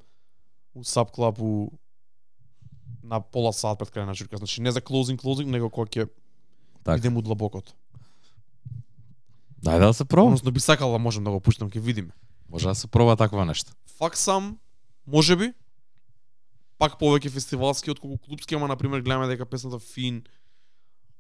у 0.74 0.82
Sub 0.82 1.14
Club 1.14 1.42
у 1.42 1.70
на 3.08 3.20
пола 3.24 3.54
сат 3.56 3.80
пред 3.80 3.92
крај 3.96 4.06
на 4.06 4.14
журка. 4.14 4.38
Значи 4.38 4.62
не 4.62 4.72
за 4.72 4.82
closing 4.82 5.18
closing, 5.18 5.48
него 5.48 5.70
кога 5.70 5.88
ќе 5.88 6.10
Така. 6.84 6.98
идем 6.98 7.18
у 7.18 7.22
длабокот. 7.22 7.74
Дај 9.64 9.80
да 9.80 9.94
се 9.94 10.06
проба. 10.06 10.28
Односно 10.28 10.52
би 10.52 10.60
сакал 10.60 10.92
да 10.92 11.00
можем 11.00 11.24
да 11.24 11.32
го 11.32 11.40
пуштам, 11.40 11.70
ќе 11.72 11.80
видиме. 11.80 12.12
Може 12.50 12.68
да 12.68 12.76
се 12.76 12.88
проба 12.88 13.16
таква 13.16 13.46
нешто. 13.46 13.72
Фак 13.98 14.18
сам, 14.18 14.58
може 15.08 15.36
би, 15.36 15.54
пак 16.78 17.00
повеќе 17.00 17.32
фестивалски 17.34 17.92
отколку 17.92 18.18
клубски, 18.18 18.56
ама 18.56 18.68
на 18.68 18.78
пример 18.78 19.02
гледаме 19.02 19.28
дека 19.28 19.46
песната 19.46 19.80
Фин 19.80 20.24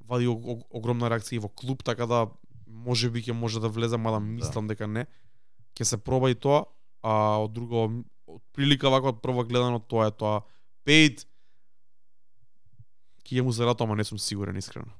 вади 0.07 0.27
огромна 0.27 1.09
реакција 1.09 1.35
и 1.35 1.43
во 1.43 1.49
клуб, 1.49 1.83
така 1.83 2.05
да 2.05 2.27
може 2.67 3.09
би 3.09 3.23
ќе 3.23 3.31
може 3.31 3.59
да 3.59 3.69
влезе, 3.69 3.97
мада 3.97 4.19
мислам 4.19 4.67
дека 4.67 4.87
не. 4.87 5.07
Ќе 5.75 5.83
се 5.83 5.97
проба 5.97 6.31
и 6.31 6.35
тоа, 6.35 6.65
а 7.03 7.41
од 7.43 7.51
друго 7.53 7.89
од 8.27 8.43
прилика 8.53 8.89
вака 8.89 9.11
од 9.11 9.21
прва 9.21 9.43
гледано 9.43 9.79
тоа 9.79 10.07
е 10.07 10.11
тоа. 10.11 10.43
Paid 10.87 11.25
ќе 13.35 13.41
му 13.41 13.51
зарато, 13.51 13.83
ама 13.83 13.95
не 13.95 14.03
сум 14.03 14.19
сигурен 14.19 14.57
искрено. 14.57 14.91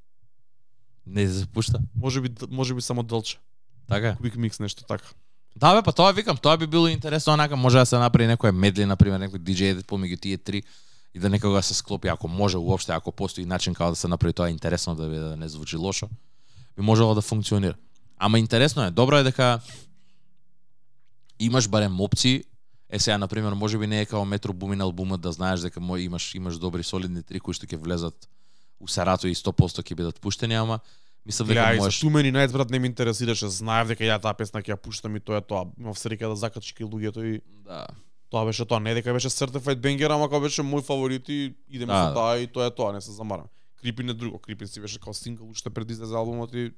Не 1.05 1.27
се 1.27 1.45
пушта. 1.45 1.79
Може 1.95 2.21
би 2.21 2.29
може 2.49 2.73
би 2.73 2.81
само 2.81 3.03
Дълче. 3.03 3.39
Така. 3.87 4.17
Quick 4.21 4.35
mix 4.35 4.59
нешто 4.59 4.83
така. 4.83 5.07
Да 5.55 5.75
бе, 5.75 5.81
па 5.81 5.91
тоа 5.91 6.11
викам, 6.11 6.37
тоа 6.37 6.57
би 6.57 6.67
било 6.67 6.87
интересно, 6.87 7.33
онака 7.33 7.55
може 7.55 7.77
да 7.77 7.85
се 7.85 7.97
направи 7.97 8.27
некоја 8.29 8.51
медли, 8.51 8.85
на 8.85 8.95
пример, 8.95 9.17
некој 9.17 9.41
DJ 9.41 9.71
едит 9.73 9.87
помеѓу 9.87 10.19
тие 10.21 10.37
три 10.37 10.61
и 11.15 11.19
да 11.19 11.29
некога 11.29 11.63
се 11.63 11.73
склопи, 11.73 12.07
ако 12.07 12.27
може 12.27 12.57
уопште, 12.57 12.91
ако 12.91 13.11
постои 13.11 13.45
начин 13.45 13.73
како 13.73 13.89
да 13.89 13.95
се 13.95 14.07
направи 14.07 14.33
тоа 14.33 14.49
интересно 14.49 14.95
да 14.95 15.07
биде 15.09 15.33
да 15.33 15.37
не 15.37 15.49
звучи 15.49 15.77
лошо, 15.77 16.09
би 16.75 16.81
можело 16.81 17.15
да 17.15 17.21
функционира. 17.21 17.73
Ама 18.17 18.39
интересно 18.39 18.83
е, 18.83 18.91
добро 18.91 19.17
е 19.17 19.23
дека 19.23 19.59
имаш 21.39 21.67
барем 21.69 22.01
опции. 22.01 22.43
Е 22.89 22.99
сега 22.99 23.17
на 23.17 23.27
пример, 23.27 23.53
можеби 23.53 23.87
не 23.87 24.01
е 24.01 24.05
како 24.05 24.25
Метро 24.25 24.53
Бумин 24.53 24.81
албумот 24.81 25.21
да 25.21 25.31
знаеш 25.31 25.59
дека 25.59 25.79
мо 25.79 25.97
имаш 25.97 26.35
имаш 26.35 26.57
добри 26.57 26.83
солидни 26.83 27.23
три 27.23 27.39
кои 27.39 27.53
што 27.53 27.67
ќе 27.67 27.75
влезат 27.75 28.29
у 28.79 28.87
Сарато 28.87 29.27
и 29.27 29.35
100% 29.35 29.83
ќе 29.83 29.95
бидат 29.95 30.21
пуштени, 30.21 30.55
ама 30.55 30.79
мислам 31.25 31.47
дека 31.47 31.75
можеш 31.75 31.99
Too 31.99 32.11
Many 32.13 32.31
Nights, 32.31 32.53
брат, 32.53 32.69
не 32.69 32.79
ме 32.79 32.87
интересираше. 32.87 33.49
Знаев 33.51 33.91
дека 33.91 34.07
ја 34.07 34.21
таа 34.21 34.33
песна 34.33 34.63
ќе 34.63 34.75
ја 34.75 34.79
пуштам 34.79 35.15
и 35.15 35.19
тоа 35.19 35.41
е 35.41 35.41
тоа. 35.41 35.67
Имав 35.77 35.99
среќа 35.99 36.31
да 36.31 36.35
закачи 36.35 36.73
ки 36.73 36.87
луѓето 36.87 37.25
и 37.27 37.41
да 37.67 37.87
тоа 38.29 38.45
беше 38.45 38.65
тоа. 38.65 38.79
Не 38.79 38.93
дека 38.93 39.13
беше 39.13 39.29
Certified 39.29 39.83
Banger, 39.83 40.13
ама 40.13 40.29
кога 40.31 40.47
беше 40.47 40.63
мој 40.63 40.83
фаворит 40.83 41.29
и 41.29 41.55
идеме 41.67 41.91
Да, 41.91 42.03
со 42.03 42.07
да. 42.07 42.13
таа 42.13 42.39
и 42.39 42.47
тоа 42.47 42.71
е 42.71 42.71
тоа, 42.71 42.93
не 42.93 43.01
се 43.01 43.11
замарам. 43.11 43.51
Крипин 43.81 44.09
е 44.09 44.13
друго, 44.13 44.39
Крипин 44.39 44.67
си 44.67 44.79
беше 44.79 44.99
као 44.99 45.13
сингл 45.13 45.43
уште 45.49 45.69
пред 45.69 45.91
излезе 45.91 46.15
албумот 46.15 46.53
и 46.53 46.71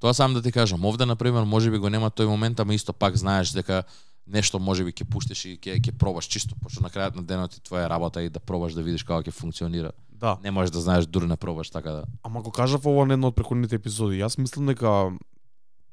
Тоа 0.00 0.14
сам 0.14 0.34
да 0.34 0.42
ти 0.42 0.52
кажам, 0.52 0.84
овде 0.84 1.06
на 1.06 1.16
пример 1.16 1.48
можеби 1.48 1.78
го 1.78 1.88
нема 1.88 2.10
тој 2.10 2.28
момент, 2.28 2.60
ама 2.60 2.74
исто 2.74 2.92
пак 2.92 3.16
знаеш 3.16 3.50
дека 3.56 3.84
нешто 4.26 4.58
можеби 4.58 4.92
ќе 4.92 5.04
пуштиш 5.04 5.44
и 5.44 5.58
ќе 5.58 5.78
ќе 5.80 5.92
пробаш 5.98 6.26
чисто, 6.26 6.54
пошто 6.56 6.82
на 6.82 6.90
крајот 6.90 7.16
на 7.16 7.22
денот 7.22 7.54
и 7.56 7.60
твоја 7.60 7.88
работа 7.88 8.22
и 8.22 8.28
да 8.28 8.40
пробаш 8.40 8.72
да 8.74 8.82
видиш 8.82 9.02
како 9.02 9.22
ќе 9.22 9.30
функционира. 9.32 9.92
да. 10.10 10.38
Не 10.42 10.50
можеш 10.50 10.70
да 10.70 10.80
знаеш 10.80 11.06
дури 11.06 11.26
не 11.26 11.36
пробаш 11.36 11.70
така 11.70 11.90
да. 11.90 12.04
Ама 12.22 12.42
го 12.42 12.50
кажав 12.50 12.86
ова 12.86 13.06
на 13.06 13.14
една 13.14 13.26
од 13.28 13.34
претходните 13.36 13.76
епизоди. 13.76 14.18
Јас 14.18 14.38
мислам 14.38 14.66
дека 14.66 15.12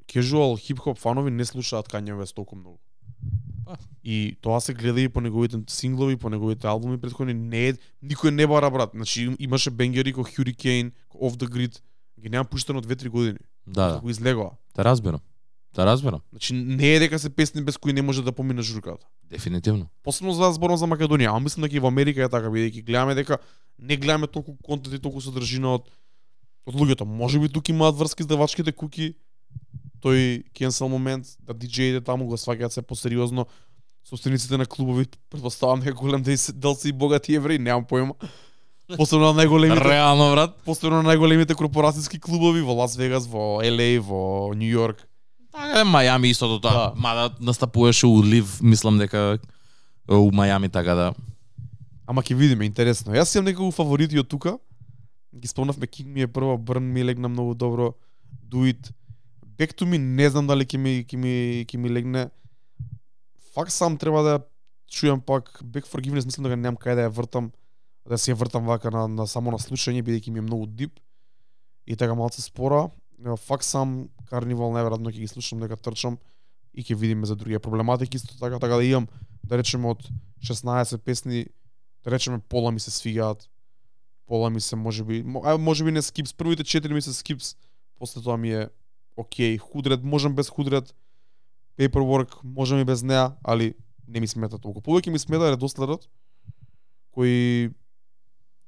casual 0.08 0.58
хип-хоп 0.58 0.98
фанови 0.98 1.30
не 1.30 1.44
слушаат 1.44 1.88
Kanye 1.88 2.14
West 2.14 2.34
толку 2.34 2.56
многу. 2.56 2.78
Па. 3.64 3.76
И 4.04 4.36
тоа 4.40 4.60
се 4.60 4.74
гледа 4.74 5.00
и 5.00 5.08
по 5.08 5.20
неговите 5.20 5.56
синглови, 5.68 6.16
по 6.16 6.28
неговите 6.30 6.66
албуми 6.66 6.98
претходни 7.00 7.34
не 7.34 7.68
е 7.68 7.72
никој 8.04 8.30
не 8.30 8.46
бара 8.46 8.70
брат. 8.70 8.90
Значи 8.94 9.22
им- 9.22 9.36
имаше 9.38 9.70
бенгери 9.70 10.12
како 10.12 10.28
Hurricane, 10.28 10.92
Off 11.14 11.36
the 11.36 11.48
Grid, 11.48 11.80
ги 12.20 12.28
нема 12.28 12.44
пуштено 12.44 12.82
2-3 12.82 13.08
години. 13.08 13.38
Да, 13.66 13.88
да. 13.88 13.94
Како 13.94 14.10
излегоа. 14.10 14.50
Те 14.74 14.84
разбирам. 14.84 15.20
Те 15.74 15.84
разбирам. 15.84 16.20
Значи 16.30 16.54
не 16.54 16.94
е 16.94 16.98
дека 16.98 17.18
се 17.18 17.30
песни 17.30 17.62
без 17.62 17.76
кои 17.76 17.92
не 17.92 18.02
може 18.02 18.22
да 18.22 18.32
помине 18.32 18.62
журката. 18.62 19.06
Дефинитивно. 19.24 19.86
Посебно 20.02 20.32
за 20.32 20.52
зборам 20.52 20.76
за 20.76 20.86
Македонија, 20.86 21.28
ама 21.28 21.40
мислам 21.40 21.62
дека 21.62 21.76
и 21.76 21.80
во 21.80 21.88
Америка 21.88 22.22
е 22.22 22.28
така, 22.28 22.48
бидејќи 22.48 22.84
гледаме 22.84 23.14
дека 23.14 23.38
не 23.78 23.96
гледаме 23.96 24.26
толку 24.26 24.56
контент 24.62 24.94
и 24.94 24.98
толку 24.98 25.20
содржина 25.20 25.74
од 25.74 25.90
од 26.66 26.74
луѓето. 26.74 27.04
Може 27.04 27.38
би 27.38 27.48
тука 27.48 27.72
имаат 27.72 27.96
врски 27.96 28.22
издавачките 28.22 28.72
куки, 28.72 29.14
тој 30.00 30.44
кенсел 30.54 30.88
момент, 30.88 31.26
да 31.40 31.52
диџеите 31.54 32.00
таму 32.04 32.26
го 32.26 32.36
сваќаат 32.36 32.68
се 32.70 32.82
посериозно. 32.82 33.46
Собствениците 34.04 34.56
на 34.56 34.66
клубови, 34.66 35.06
предпоставам 35.30 35.80
дека 35.80 35.94
голем 35.94 36.22
дел 36.22 36.36
се- 36.74 36.88
и 36.88 36.92
богати 36.92 37.34
евреи, 37.34 37.58
немам 37.58 37.84
појма. 37.84 38.14
Посебно 38.96 39.32
на 39.32 39.42
најголемите, 39.42 39.80
Реално 39.84 40.30
брат. 40.30 40.56
посебно 40.64 41.02
на 41.02 41.08
најголемите 41.08 41.54
корпорацијски 41.54 42.20
клубови 42.20 42.60
во 42.60 42.72
Лас 42.74 42.96
Вегас, 42.96 43.26
во 43.26 43.60
LA, 43.62 43.98
во 43.98 44.52
Йорк. 44.54 45.08
Така 45.54 45.80
е 45.80 45.86
Мајами 45.86 46.32
истото 46.34 46.58
тоа. 46.58 46.72
Да. 46.74 46.92
Мада 46.98 47.30
настапуваше 47.40 48.06
у 48.06 48.22
Лив, 48.22 48.58
мислам 48.62 48.98
дека 48.98 49.38
у 50.10 50.30
Мајами 50.34 50.70
така 50.72 50.94
да. 50.98 51.06
Ама 52.06 52.22
ќе 52.26 52.34
видиме, 52.34 52.66
интересно. 52.66 53.14
Јас 53.14 53.36
имам 53.36 53.46
неколку 53.52 53.76
фаворити 53.76 54.18
од 54.18 54.28
тука. 54.28 54.58
Ги 55.30 55.48
спомнавме 55.48 55.86
King 55.86 56.10
ми 56.10 56.26
е 56.26 56.26
прва, 56.26 56.58
Burn 56.58 56.90
ми 56.90 57.04
легна 57.04 57.28
многу 57.28 57.54
добро. 57.54 57.94
It. 58.54 58.90
Back 59.58 59.74
to 59.74 59.86
Me 59.86 59.98
не 59.98 60.30
знам 60.30 60.46
дали 60.46 60.66
ќе 60.66 60.78
ми 60.78 61.04
ќе 61.06 61.16
ми 61.16 61.64
ќе 61.66 61.78
ми 61.78 61.88
легне. 61.90 62.30
Фак 63.54 63.70
сам 63.70 63.96
треба 63.96 64.22
да 64.22 64.38
ја 64.38 64.42
чујам 64.90 65.22
пак 65.22 65.62
Back 65.62 65.86
Forgiveness, 65.86 66.26
мислам 66.26 66.50
дека 66.50 66.58
немам 66.58 66.76
кај 66.76 66.98
да 66.98 67.06
ја 67.06 67.14
вртам, 67.14 67.52
да 68.06 68.18
се 68.18 68.34
ја 68.34 68.38
вртам 68.42 68.66
вака 68.66 68.90
на, 68.90 69.06
на 69.06 69.26
само 69.26 69.54
на 69.54 69.58
слушање 69.58 70.02
бидејќи 70.02 70.30
ми 70.30 70.42
е 70.42 70.46
многу 70.50 70.66
дип 70.66 70.98
и 71.86 71.96
така 71.96 72.14
малце 72.14 72.42
спора. 72.42 72.90
Нема 73.18 73.36
Фак 73.36 73.64
сам 73.64 74.08
Карнивал 74.30 74.72
најверојатно 74.74 75.12
ќе 75.12 75.22
ги 75.22 75.28
слушам 75.28 75.60
дека 75.62 75.76
трчам 75.76 76.18
и 76.74 76.82
ќе 76.82 76.96
видиме 76.96 77.26
за 77.26 77.36
други. 77.36 77.58
проблематики 77.58 78.16
исто 78.16 78.38
така. 78.38 78.58
Така 78.58 78.76
да 78.76 78.84
имам 78.84 79.08
да 79.44 79.58
речеме 79.58 79.88
од 79.88 80.08
16 80.42 80.98
песни 80.98 81.46
да 82.04 82.10
речеме 82.10 82.38
пола 82.38 82.72
ми 82.72 82.80
се 82.80 82.90
свигаат 82.90 83.48
пола 84.26 84.50
ми 84.50 84.60
се 84.60 84.76
можеби 84.76 85.22
ај 85.22 85.56
можеби 85.56 85.92
не 85.92 86.02
скипс. 86.02 86.32
Првите 86.32 86.64
4 86.64 86.92
ми 86.92 87.02
се 87.02 87.14
скипс 87.14 87.56
после 87.98 88.22
тоа 88.22 88.36
ми 88.36 88.52
е 88.52 88.68
окей. 89.16 89.58
Худред 89.58 90.04
можам 90.04 90.34
без 90.34 90.48
худред 90.48 90.94
paperwork 91.78 92.38
можам 92.44 92.78
и 92.78 92.84
без 92.84 93.02
неа 93.02 93.32
али 93.42 93.74
не 94.08 94.20
ми 94.20 94.26
смета 94.26 94.58
толку. 94.58 94.80
Повеќе 94.80 95.10
ми 95.10 95.18
смета 95.18 95.52
редоследот 95.54 96.08
кој 97.14 97.72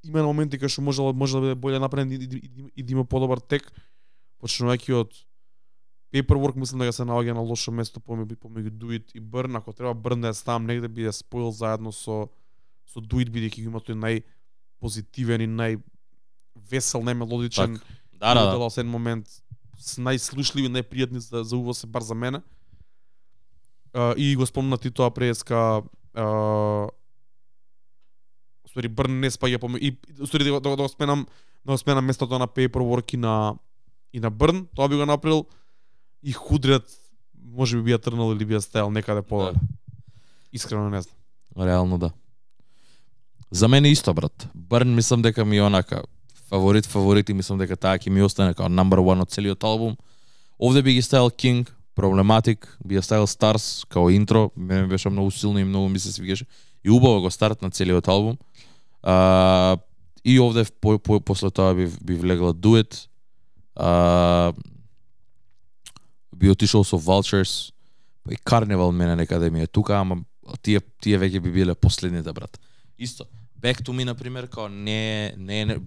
има 0.06 0.22
на 0.22 0.30
моменти 0.30 0.58
кај 0.58 0.70
што 0.70 0.82
може 0.82 1.02
може 1.02 1.34
да 1.34 1.40
биде 1.40 1.54
боле 1.54 1.78
направен 1.78 2.12
и, 2.12 2.14
и, 2.14 2.28
и, 2.36 2.70
и 2.76 2.82
да 2.82 2.92
има 2.92 3.04
подобар 3.04 3.38
тек 3.38 3.72
почнувајќи 4.42 4.94
од 5.00 5.14
paperwork 6.14 6.56
мислам 6.56 6.84
дека 6.84 6.94
се 6.94 7.06
наоѓа 7.08 7.34
на 7.36 7.44
лошо 7.44 7.72
место 7.72 8.00
помеѓу 8.00 8.38
помеѓу 8.40 8.70
Duit 8.70 9.14
и 9.14 9.20
Burn 9.20 9.58
ако 9.58 9.72
треба 9.72 9.94
Burn 9.94 10.22
да 10.22 10.32
ја 10.32 10.38
ставам 10.38 10.66
негде 10.66 10.88
би 10.88 11.06
ја 11.06 11.12
споил 11.12 11.52
заедно 11.52 11.92
со 11.92 12.26
со 12.86 13.00
Duit 13.00 13.30
бидејќи 13.32 13.64
го 13.64 13.74
има 13.74 13.80
тој 13.80 13.98
нај 14.00 14.22
позитивен 14.80 15.42
и 15.42 15.46
нај 15.50 15.80
весел, 16.70 17.02
најмелодичен 17.02 17.78
Така. 17.78 17.94
Да, 18.18 18.34
да, 18.34 18.58
да. 18.58 18.64
еден 18.64 18.90
момент 18.90 19.28
с 19.78 19.98
најслушливи, 20.00 20.72
најпријатни 20.72 21.20
за, 21.20 21.44
за 21.44 21.56
уво 21.56 21.74
се 21.74 21.86
бар 21.86 22.02
за 22.02 22.14
мене. 22.14 22.40
А, 23.92 24.14
и 24.16 24.36
го 24.36 24.46
спомна 24.46 24.78
ти 24.78 24.90
тоа 24.90 25.10
преска 25.10 25.82
а, 26.14 26.88
Устори 28.64 28.88
Брн 28.88 29.20
не 29.20 29.30
спаѓа 29.30 29.60
поме 29.60 29.78
и 29.78 29.96
устори 30.20 30.44
да, 30.44 30.60
да, 30.60 30.76
да 30.76 30.82
го 30.82 30.88
спменам 30.88 31.26
да 31.64 31.72
го 31.72 31.78
спменам 31.78 32.04
местото 32.04 32.38
на 32.38 32.48
Paperwork 32.48 33.14
и 33.14 33.16
на 33.16 33.54
и 34.16 34.20
на 34.20 34.30
Брн, 34.30 34.64
тоа 34.74 34.88
би 34.88 34.96
го 34.96 35.06
направил 35.06 35.44
и 36.22 36.32
Худрет 36.32 36.88
може 37.52 37.76
би 37.76 37.82
би 37.82 37.92
ја 37.92 38.00
трнал 38.00 38.32
или 38.32 38.48
би 38.48 38.56
ја 38.56 38.62
стајал 38.64 38.88
некаде 38.88 39.20
подале. 39.20 39.52
Да. 39.52 39.60
Искрено 40.52 40.88
не 40.88 41.02
знам. 41.02 41.16
Реално 41.68 41.98
да. 41.98 42.10
За 43.50 43.68
мене 43.68 43.92
исто 43.92 44.14
брат. 44.14 44.48
Burn 44.56 44.94
мислам 44.94 45.22
дека 45.22 45.44
ми 45.44 45.56
е 45.56 45.62
онака 45.62 46.02
фаворит 46.48 46.86
фаворит 46.86 47.28
и 47.28 47.34
мислам 47.34 47.58
дека 47.58 47.76
таа 47.76 47.98
ќе 47.98 48.10
ми 48.10 48.22
остане 48.24 48.54
како 48.54 48.72
number 48.72 49.02
one 49.04 49.20
од 49.20 49.30
целиот 49.30 49.64
албум. 49.64 49.96
Овде 50.58 50.82
би 50.82 50.94
ги 50.96 51.02
ставил 51.02 51.28
King, 51.28 51.68
Problematic, 51.96 52.64
би 52.84 52.96
ја 52.96 53.04
ставил 53.04 53.26
Stars 53.26 53.84
као 53.88 54.08
интро, 54.10 54.50
мене 54.56 54.86
беше 54.86 55.12
многу 55.12 55.30
силно 55.30 55.58
и 55.58 55.64
многу 55.64 55.88
ми 55.88 55.98
се 55.98 56.12
свигаше. 56.12 56.46
И 56.84 56.90
убаво 56.90 57.20
го 57.20 57.30
старт 57.30 57.62
на 57.62 57.70
целиот 57.70 58.08
албум. 58.08 58.38
А, 59.02 59.76
и 60.24 60.40
овде 60.40 60.64
по, 60.80 60.98
по, 60.98 61.20
после 61.20 61.50
тоа 61.50 61.74
би, 61.74 61.86
би 62.02 62.14
влегла 62.14 62.54
Duet. 62.54 63.08
А, 63.76 64.52
би 66.36 66.50
отишол 66.50 66.84
со 66.84 66.96
Vultures. 66.96 67.72
Па 68.24 68.32
и 68.32 68.36
Carnival 68.36 68.90
мене 68.90 69.16
некаде 69.16 69.44
да 69.44 69.50
ми 69.50 69.62
е 69.62 69.66
тука, 69.66 70.00
ама 70.00 70.24
тие 70.62 70.80
тие 71.00 71.18
веќе 71.18 71.40
би 71.40 71.52
биле 71.52 71.74
последните 71.74 72.32
брат. 72.32 72.58
Исто. 72.98 73.24
Back 73.60 73.82
to 73.82 73.92
me 73.92 74.04
например, 74.04 74.48
као 74.48 74.68
не 74.68 75.34
не, 75.36 75.64
не 75.64 75.78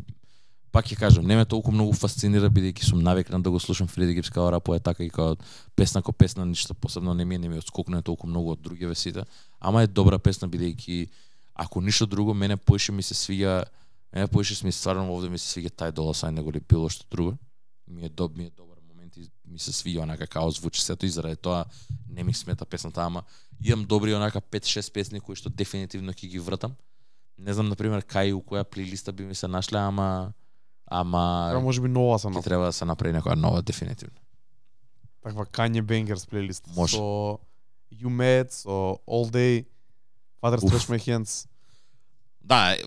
пак 0.72 0.86
ќе 0.86 0.98
кажам, 0.98 1.26
не 1.26 1.36
ме 1.36 1.46
толку 1.46 1.72
многу 1.72 1.94
фасцинира 1.98 2.50
бидејќи 2.50 2.86
сум 2.90 3.02
навикнат 3.04 3.42
да 3.42 3.50
го 3.50 3.60
слушам 3.60 3.88
Фреди 3.88 4.14
Гипс 4.14 4.30
као 4.30 4.50
е 4.76 4.80
така 4.80 5.04
и 5.04 5.10
као 5.10 5.36
песна 5.76 6.02
ко 6.02 6.14
песна 6.14 6.46
ништо 6.46 6.74
посебно 6.74 7.14
не 7.14 7.26
ми 7.26 7.36
е, 7.36 7.40
не 7.40 7.50
ми 7.50 7.58
отскокнува 7.58 8.02
толку 8.02 8.28
многу 8.28 8.52
од 8.52 8.62
други 8.62 8.86
весите, 8.86 9.26
ама 9.60 9.84
е 9.84 9.88
добра 9.88 10.20
песна 10.20 10.48
бидејќи 10.48 11.10
ако 11.56 11.82
ништо 11.82 12.06
друго 12.06 12.34
мене 12.34 12.58
поише 12.58 12.92
ми 12.92 13.04
се 13.04 13.14
свиѓа 13.14 13.66
мене 14.14 14.28
поише 14.28 14.66
ми 14.66 14.72
се 14.72 14.80
стварно 14.80 15.12
овде 15.14 15.30
ми 15.30 15.38
се 15.38 15.60
свиѓа 15.60 15.72
тај 15.76 15.92
доласај 15.92 16.32
него 16.32 16.52
ли 16.52 16.60
било 16.60 16.90
што 16.90 17.06
друго. 17.12 17.38
Ми 17.90 18.06
е 18.06 18.10
доб 18.10 18.38
ми 18.38 18.46
е 18.46 18.50
добар 18.50 18.78
момент 18.88 19.18
и 19.18 19.32
ми 19.46 19.60
се 19.60 19.72
свиѓа 19.72 20.04
онака 20.04 20.28
као 20.28 20.52
звучи 20.52 20.82
сето 20.82 21.06
и 21.06 21.10
заради 21.10 21.36
тоа 21.36 21.66
не 22.10 22.24
ми 22.24 22.34
смета 22.34 22.66
песната, 22.66 23.02
ама 23.02 23.24
имам 23.64 23.86
добри 23.86 24.14
онака 24.14 24.42
5-6 24.42 24.92
песни 24.92 25.20
кои 25.20 25.36
што 25.36 25.50
дефинитивно 25.50 26.14
ќе 26.14 26.28
ги 26.28 26.40
вратам. 26.40 26.76
Не 27.38 27.54
знам 27.54 27.70
на 27.70 27.76
пример 27.76 28.04
кај 28.04 28.34
у 28.34 28.42
која 28.42 28.64
плейлиста 28.64 29.12
би 29.12 29.26
ми 29.26 29.36
се 29.36 29.48
нашле, 29.48 29.80
ама 29.80 30.34
ама 30.86 31.50
Треба 31.52 31.62
може 31.64 31.82
би 31.82 31.88
нова 31.90 32.20
се 32.20 32.28
ќе 32.28 32.34
на 32.34 32.42
треба 32.42 32.66
да 32.66 32.74
се 32.74 32.86
направи 32.86 33.14
некоја 33.18 33.36
нова 33.36 33.62
дефинитивно. 33.62 34.20
таква 35.24 35.46
Kanye 35.46 35.82
Bangers 35.82 36.30
плейлист 36.30 36.68
Може. 36.76 36.98
со 36.98 37.40
You 37.92 38.10
Mad, 38.10 38.52
со 38.52 39.00
All 39.08 39.30
Day, 39.32 39.66
Father. 40.42 40.58
Stretch 40.58 40.90
My 40.90 41.00
Hands. 41.00 41.48
Да, 42.42 42.78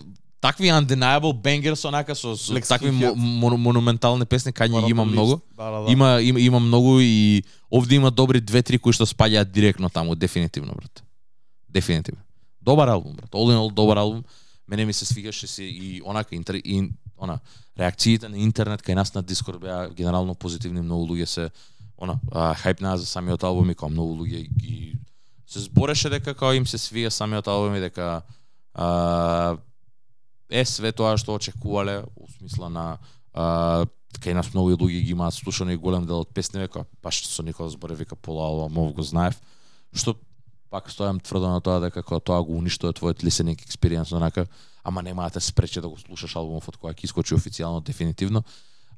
такви 0.42 0.72
undeniable 0.74 1.32
bangers 1.32 1.86
онака 1.88 2.14
со, 2.14 2.34
со 2.36 2.52
Black 2.52 2.68
такви 2.68 2.90
мо, 2.90 3.56
монументални 3.56 4.26
песни 4.26 4.52
кај 4.52 4.66
има 4.66 5.04
Marathon 5.06 5.12
многу. 5.12 5.40
Да, 5.56 5.70
да, 5.70 5.80
да. 5.86 5.92
Има, 5.92 6.20
има 6.22 6.40
има 6.40 6.60
многу 6.60 6.98
и 7.00 7.42
овде 7.70 7.94
има 7.94 8.10
добри 8.10 8.40
две-три 8.40 8.78
кои 8.78 8.92
што 8.92 9.06
спаѓаат 9.06 9.54
директно 9.54 9.88
таму, 9.88 10.14
дефинитивно 10.14 10.74
брат. 10.74 11.02
Дефинитивно. 11.68 12.20
Добар 12.60 12.88
албум 12.88 13.14
брат. 13.14 13.30
All 13.30 13.54
in 13.54 13.58
all 13.58 13.72
добар 13.72 13.96
албум. 13.96 14.24
Мене 14.68 14.84
ми 14.84 14.92
се 14.92 15.06
свигаше 15.06 15.46
се 15.46 15.62
и 15.62 16.02
онака 16.04 16.34
интер, 16.34 16.54
и, 16.54 16.90
она 17.22 17.38
реакциите 17.78 18.28
на 18.28 18.38
интернет 18.38 18.82
кај 18.82 18.94
нас 18.98 19.14
на 19.14 19.22
Дискорд 19.22 19.60
беа 19.60 19.88
генерално 19.94 20.34
позитивни, 20.34 20.82
многу 20.82 21.14
луѓе 21.14 21.24
се 21.24 21.50
она 21.96 22.18
а, 22.32 22.52
хајпнаа 22.58 22.98
за 22.98 23.06
самиот 23.06 23.44
албум 23.46 23.70
и 23.70 23.78
као 23.78 23.88
многу 23.88 24.18
луѓе 24.18 24.48
ги 24.50 24.98
се 25.46 25.60
збореше 25.60 26.10
дека 26.10 26.34
као 26.34 26.56
им 26.58 26.66
се 26.66 26.80
свија 26.82 27.14
самиот 27.14 27.46
албум 27.46 27.76
и 27.78 27.80
дека 27.80 28.22
а, 28.74 29.56
е 30.52 30.64
све 30.68 30.92
тоа 30.92 31.16
што 31.16 31.36
очекувале 31.38 32.02
у 32.16 32.28
смисла 32.36 32.68
на 32.68 32.84
а, 33.32 33.86
кај 34.20 34.36
нас 34.36 34.52
многу 34.52 34.76
луѓе 34.76 35.00
ги 35.00 35.14
имаат 35.16 35.34
слушано 35.34 35.72
и 35.72 35.80
голем 35.80 36.06
дел 36.06 36.20
од 36.20 36.34
песниве 36.34 36.68
кои 36.68 36.84
баш 37.02 37.24
со 37.26 37.42
Никола 37.42 37.70
зборе 37.70 37.96
вика 37.96 38.16
пола 38.16 38.46
албумов 38.46 38.92
го 38.94 39.02
знаев 39.02 39.40
што 39.92 40.16
пак 40.70 40.92
стојам 40.92 41.22
тврдо 41.22 41.48
на 41.48 41.60
тоа 41.60 41.80
дека 41.80 42.02
кога 42.02 42.20
тоа 42.20 42.42
го 42.44 42.58
уништува 42.60 42.92
твојот 42.92 43.24
listening 43.24 43.56
experience 43.56 44.12
онака 44.12 44.46
ама 44.84 45.02
нема 45.02 45.24
да 45.24 45.38
те 45.38 45.40
спрече 45.40 45.80
да 45.80 45.88
го 45.88 45.96
слушаш 45.96 46.36
албумот 46.36 46.68
од 46.68 46.76
која 46.76 46.92
ќе 46.92 47.08
искочи 47.08 47.34
официјално 47.34 47.80
дефинитивно 47.80 48.44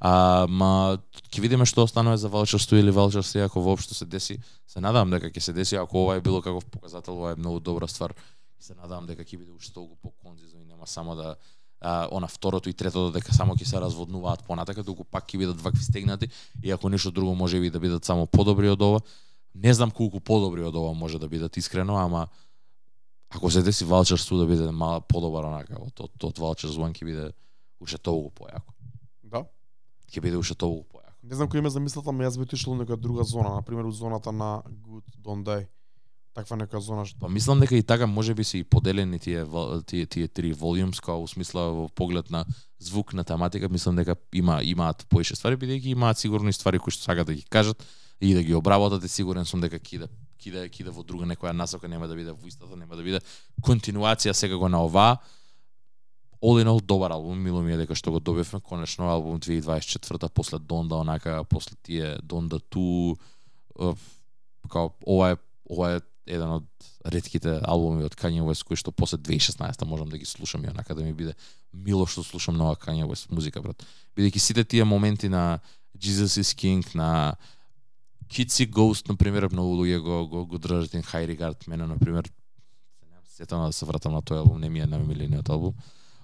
А, 0.05 0.44
ма 0.50 0.99
ќе 1.31 1.41
видиме 1.41 1.66
што 1.68 1.86
останува 1.86 2.18
за 2.20 2.28
Валчерство 2.28 2.76
или 2.76 2.92
Валчерство 2.92 3.41
ако 3.41 3.62
воопшто 3.62 3.94
се 3.94 4.05
деси. 4.05 4.39
Се 4.66 4.81
надавам 4.81 5.10
дека 5.10 5.31
ќе 5.31 5.41
се 5.41 5.52
деси 5.52 5.76
ако 5.81 6.05
ова 6.05 6.16
е 6.16 6.20
било 6.20 6.42
каков 6.42 6.66
показател, 6.66 7.16
ова 7.18 7.33
е 7.33 7.41
многу 7.41 7.60
добра 7.60 7.89
ствар. 7.89 8.15
Се 8.60 8.74
надавам 8.74 9.07
дека 9.07 9.24
ќе 9.24 9.39
биде 9.39 9.52
уште 9.52 9.73
толку 9.73 9.97
поконзи 10.02 10.49
нема 10.85 10.87
само 10.87 11.17
да 11.17 11.37
а, 11.81 12.09
она 12.11 12.27
второто 12.27 12.69
и 12.69 12.73
третото 12.73 13.13
дека 13.13 13.33
само 13.33 13.55
ќе 13.55 13.65
се 13.65 13.81
разводнуваат 13.81 14.45
понатака, 14.47 14.85
туку 14.85 15.05
пак 15.05 15.27
ќе 15.29 15.39
бидат 15.39 15.61
вакви 15.61 15.83
стегнати 15.83 16.29
и 16.63 16.71
ако 16.71 16.89
ништо 16.89 17.11
друго 17.11 17.35
може 17.35 17.61
би 17.61 17.71
да 17.71 17.81
бидат 17.81 18.05
само 18.05 18.27
подобри 18.27 18.69
од 18.69 18.81
ова. 18.81 19.01
Не 19.55 19.75
знам 19.75 19.91
колку 19.91 20.21
подобри 20.21 20.63
од 20.63 20.75
ова 20.75 20.95
може 20.95 21.19
да 21.19 21.29
бидат 21.29 21.57
искрено, 21.57 21.97
ама 21.97 22.29
ако 23.31 23.51
се 23.51 23.63
деси 23.63 23.85
Валчерство 23.85 24.37
да 24.37 24.47
биде 24.47 24.71
мала 24.71 25.01
подобар 25.01 25.45
онака 25.45 25.77
од 25.81 26.01
од, 26.01 26.25
од 26.25 26.39
Валчерс 26.39 26.77
1 26.77 26.95
ќе 26.95 27.05
биде 27.05 27.33
уште 27.81 27.99
толку 27.99 28.31
појако. 28.45 28.73
Да. 29.23 29.45
Ќе 30.09 30.21
биде 30.21 30.37
уште 30.37 30.55
толку 30.55 30.85
појако. 30.97 31.13
Не 31.23 31.35
знам 31.35 31.49
кој 31.49 31.61
ме 31.61 31.71
замислата, 31.71 32.11
ама 32.11 32.25
јас 32.25 32.37
би 32.37 32.45
отишол 32.45 32.75
во 32.75 32.85
нека 32.85 32.97
друга 32.97 33.25
зона, 33.25 33.57
на 33.57 33.63
пример 33.63 33.89
од 33.89 33.97
зоната 33.97 34.33
на 34.33 34.63
Good 34.69 35.21
Don't 35.21 35.45
Die. 35.45 35.67
Таква 36.35 36.57
нека 36.59 36.81
зона 36.81 37.05
што 37.07 37.21
Па 37.21 37.29
мислам 37.31 37.61
дека 37.63 37.77
и 37.77 37.83
така 37.83 38.07
може 38.07 38.35
би 38.35 38.45
се 38.45 38.59
и 38.59 38.65
поделени 38.65 39.19
тие 39.19 39.45
тие 39.87 40.07
тие 40.07 40.29
три 40.29 40.51
волјумс 40.55 41.01
као 41.01 41.23
у 41.23 41.29
смисла 41.31 41.69
во 41.71 41.89
поглед 41.89 42.31
на 42.31 42.45
звук 42.79 43.15
на 43.15 43.25
тематика, 43.25 43.69
мислам 43.69 43.97
дека 43.97 44.17
има 44.35 44.59
имаат 44.63 45.07
поише 45.09 45.37
ствари 45.37 45.57
бидејќи 45.57 45.95
имаат 45.95 46.19
сигурно 46.19 46.51
и 46.51 46.53
ствари 46.53 46.79
кои 46.79 46.91
што 46.91 47.07
сакаат 47.07 47.27
да 47.31 47.35
ги 47.35 47.47
кажат 47.47 47.87
и 48.21 48.35
да 48.35 48.43
ги 48.43 48.55
обработат 48.55 49.05
и 49.05 49.09
сигурен 49.09 49.45
сум 49.45 49.61
дека 49.61 49.79
кида 49.79 50.09
кида 50.39 50.69
кида 50.69 50.91
во 50.91 51.05
друга 51.07 51.25
некоја 51.25 51.53
насока 51.53 51.89
нема 51.89 52.09
да 52.09 52.17
биде 52.19 52.33
во 52.33 52.49
истата, 52.49 52.77
нема 52.77 52.97
да 52.97 53.03
биде 53.03 53.21
континуација 53.63 54.35
секако 54.35 54.69
на 54.69 54.83
ова. 54.85 55.19
All 56.43 56.61
in 56.61 56.69
all 56.69 56.83
добар 56.83 57.11
албум, 57.11 57.39
мило 57.41 57.63
ми 57.63 57.73
е 57.73 57.77
дека 57.77 57.95
што 57.95 58.13
го 58.13 58.21
добивме 58.21 58.61
конечно 58.61 59.07
албум 59.09 59.39
2024 59.41 60.29
после 60.29 60.59
Донда 60.59 60.97
онака 60.97 61.45
после 61.49 61.77
тие 61.83 62.19
Донда 62.23 62.61
ту 62.61 63.17
е, 63.81 63.95
као 64.69 64.91
ова 65.07 65.31
е 65.31 65.37
ова 65.71 65.95
е 65.97 66.01
еден 66.27 66.61
од 66.61 66.67
ретките 67.05 67.59
албуми 67.62 68.05
од 68.05 68.15
Kanye 68.17 68.44
West 68.47 68.65
кои 68.65 68.77
што 68.81 68.93
после 68.93 69.19
2016 69.19 69.85
можам 69.85 70.09
да 70.09 70.19
ги 70.19 70.25
слушам 70.25 70.65
и 70.65 70.69
онака 70.69 70.94
да 70.94 71.05
ми 71.05 71.12
биде 71.12 71.35
мило 71.73 72.07
што 72.07 72.25
слушам 72.25 72.57
нова 72.57 72.77
Kanye 72.77 73.05
West 73.05 73.31
музика 73.31 73.62
брат. 73.62 73.85
Бидејќи 74.17 74.39
сите 74.39 74.65
тие 74.65 74.85
моменти 74.85 75.28
на 75.28 75.61
Jesus 75.99 76.41
is 76.41 76.55
King 76.57 76.85
на 76.94 77.36
Kitsy 78.28 78.67
Ghost 78.70 79.09
на 79.09 79.17
пример 79.17 79.49
многу 79.53 79.85
луѓе 79.85 79.99
го 80.01 80.28
го, 80.28 80.47
го 80.47 80.59
држат 80.59 80.94
in 80.94 81.05
high 81.05 81.27
regard 81.28 81.69
мене 81.69 81.86
на 81.86 81.99
пример 81.99 82.25
се 82.27 83.07
немам 83.07 83.25
сетано 83.27 83.67
да 83.67 83.73
се 83.73 83.85
вратам 83.85 84.12
на 84.12 84.23
тој 84.23 84.39
албум, 84.39 84.61
не 84.61 84.69
ми 84.69 84.81
е 84.81 84.86
на 84.86 84.99
милениот 84.99 85.49
албум. 85.49 85.75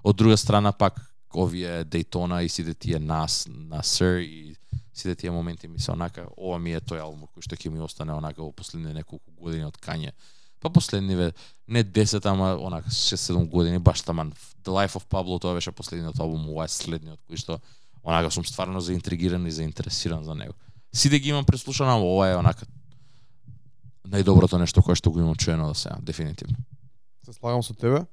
Од 0.04 0.16
друга 0.16 0.36
страна 0.36 0.72
пак 0.72 1.00
овие 1.34 1.84
Daytona 1.84 2.40
и 2.40 2.48
сите 2.48 2.74
тие 2.74 2.98
нас 2.98 3.46
на 3.48 3.82
Sir 3.82 4.20
и 4.20 4.56
сите 5.00 5.14
тие 5.14 5.30
моменти 5.30 5.68
ми 5.68 5.78
се 5.80 5.92
онака 5.92 6.26
ова 6.36 6.58
ми 6.58 6.74
е 6.76 6.80
тој 6.80 7.00
албум 7.00 7.28
кој 7.32 7.46
што 7.46 7.56
ќе 7.56 7.72
ми 7.72 7.80
остане 7.80 8.12
онака 8.12 8.42
во 8.42 8.52
последните 8.52 8.94
неколку 8.94 9.32
години 9.40 9.64
од 9.64 9.78
кање. 9.80 10.12
Па 10.60 10.68
последниве 10.68 11.32
не 11.68 11.84
10 11.84 12.26
ама 12.28 12.54
онака 12.60 12.90
6-7 12.90 13.48
години 13.48 13.78
баш 13.78 14.02
таман 14.02 14.32
The 14.64 14.72
Life 14.76 15.00
of 15.00 15.08
Pablo 15.08 15.40
тоа 15.40 15.54
беше 15.54 15.72
последниот 15.72 16.20
албум, 16.20 16.48
ова 16.52 16.64
е 16.64 16.68
следниот 16.68 17.20
кој 17.24 17.40
што 17.40 17.60
онака 18.04 18.30
сум 18.30 18.44
стварно 18.44 18.80
заинтригиран 18.80 19.46
и 19.46 19.50
заинтересиран 19.50 20.24
за 20.24 20.34
него. 20.34 20.54
Сите 20.92 21.18
ги 21.18 21.28
имам 21.28 21.44
преслушано, 21.44 21.96
ама 21.96 22.04
ова 22.04 22.28
е 22.28 22.36
онака 22.36 22.66
најдоброто 24.10 24.58
нешто 24.58 24.82
кое 24.82 24.98
што 24.98 25.10
го 25.10 25.20
имам 25.20 25.36
чуено 25.36 25.68
до 25.68 25.74
сега, 25.74 25.96
дефинитивно. 26.02 26.56
се 27.24 27.32
слагам 27.32 27.62
со 27.62 27.74
тебе. 27.74 28.04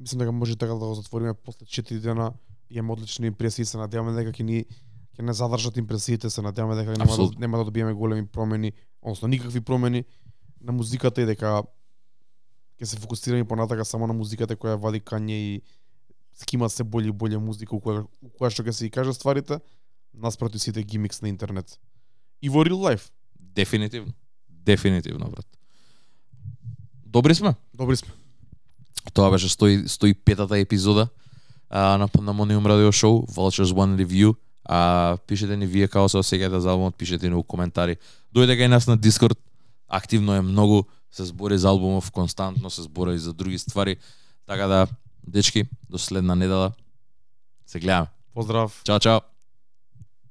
Мислам 0.00 0.18
дека 0.18 0.32
може 0.32 0.56
така 0.56 0.72
да 0.72 0.86
го 0.86 0.94
затвориме 0.94 1.34
после 1.34 1.66
4 1.66 1.98
дена. 1.98 2.32
Имаме 2.70 2.92
одлични 2.92 3.26
импресии, 3.26 3.64
се 3.64 3.78
надеваме 3.78 4.12
дека 4.12 4.32
ќе 4.32 4.42
ни 4.42 4.64
ќе 5.12 5.22
не 5.22 5.32
задржат 5.32 5.76
импресиите, 5.76 6.30
се 6.30 6.42
надеваме 6.42 6.76
дека 6.76 6.96
нема 6.96 7.16
да, 7.16 7.28
нема 7.38 7.58
да 7.58 7.64
добиеме 7.64 7.92
големи 7.92 8.26
промени, 8.26 8.72
односно 9.02 9.28
никакви 9.28 9.60
промени 9.60 10.04
на 10.60 10.72
музиката 10.72 11.22
и 11.22 11.26
дека 11.26 11.62
ќе 12.80 12.84
се 12.84 12.96
фокусираме 12.96 13.44
понатака 13.44 13.84
само 13.84 14.06
на 14.06 14.16
музиката 14.16 14.56
која 14.56 14.78
вади 14.80 15.00
Кање 15.00 15.36
и 15.36 15.62
скима 16.34 16.70
се 16.70 16.84
боле 16.84 17.08
и 17.08 17.36
музика 17.36 17.76
у 17.76 17.80
која, 17.80 18.06
у 18.22 18.28
која 18.28 18.50
што 18.50 18.62
ќе 18.62 18.72
се 18.72 18.86
и 18.86 18.90
каже 18.90 19.14
стварите, 19.14 19.60
наспроти 20.14 20.58
сите 20.58 20.82
гимикс 20.82 21.22
на 21.22 21.28
интернет. 21.28 21.78
И 22.42 22.48
во 22.48 22.64
real 22.64 22.80
life. 22.80 23.10
Дефинитивно. 23.38 24.12
Дефинитивно, 24.48 25.30
брат. 25.30 25.46
Добри 27.06 27.34
сме. 27.34 27.54
Добри 27.74 27.96
сме. 27.96 28.12
Тоа 29.12 29.30
беше 29.30 29.48
100 29.48 29.86
105-та 29.86 30.58
епизода 30.58 31.08
а, 31.70 31.98
на 31.98 32.08
Pandemonium 32.08 32.64
Radio 32.64 32.90
Show, 32.90 33.26
Vultures 33.28 33.72
One 33.72 33.96
Review. 33.96 34.34
А, 34.64 35.16
пишете 35.26 35.56
ни 35.56 35.66
вие 35.66 35.88
како 35.88 36.08
се 36.08 36.20
осеќате 36.22 36.62
за 36.62 36.70
албумот, 36.70 36.96
пишете 36.96 37.28
ни 37.28 37.34
у 37.34 37.42
коментари. 37.42 37.96
Дојде 38.34 38.56
кај 38.58 38.70
нас 38.70 38.86
на 38.86 38.96
Дискорд, 38.96 39.38
активно 39.88 40.34
е 40.34 40.42
многу, 40.42 40.84
се 41.10 41.24
збори 41.24 41.58
за 41.58 41.68
албумов 41.68 42.10
константно, 42.10 42.70
се 42.70 42.82
збори 42.82 43.14
и 43.14 43.18
за 43.18 43.32
други 43.32 43.58
ствари. 43.58 43.96
Така 44.46 44.66
да, 44.66 44.86
дечки, 45.26 45.64
до 45.90 45.98
следна 45.98 46.34
недела. 46.34 46.72
Се 47.66 47.80
гледаме. 47.80 48.06
Поздрав. 48.34 48.80
Чао, 48.84 49.00
чао. 49.00 49.31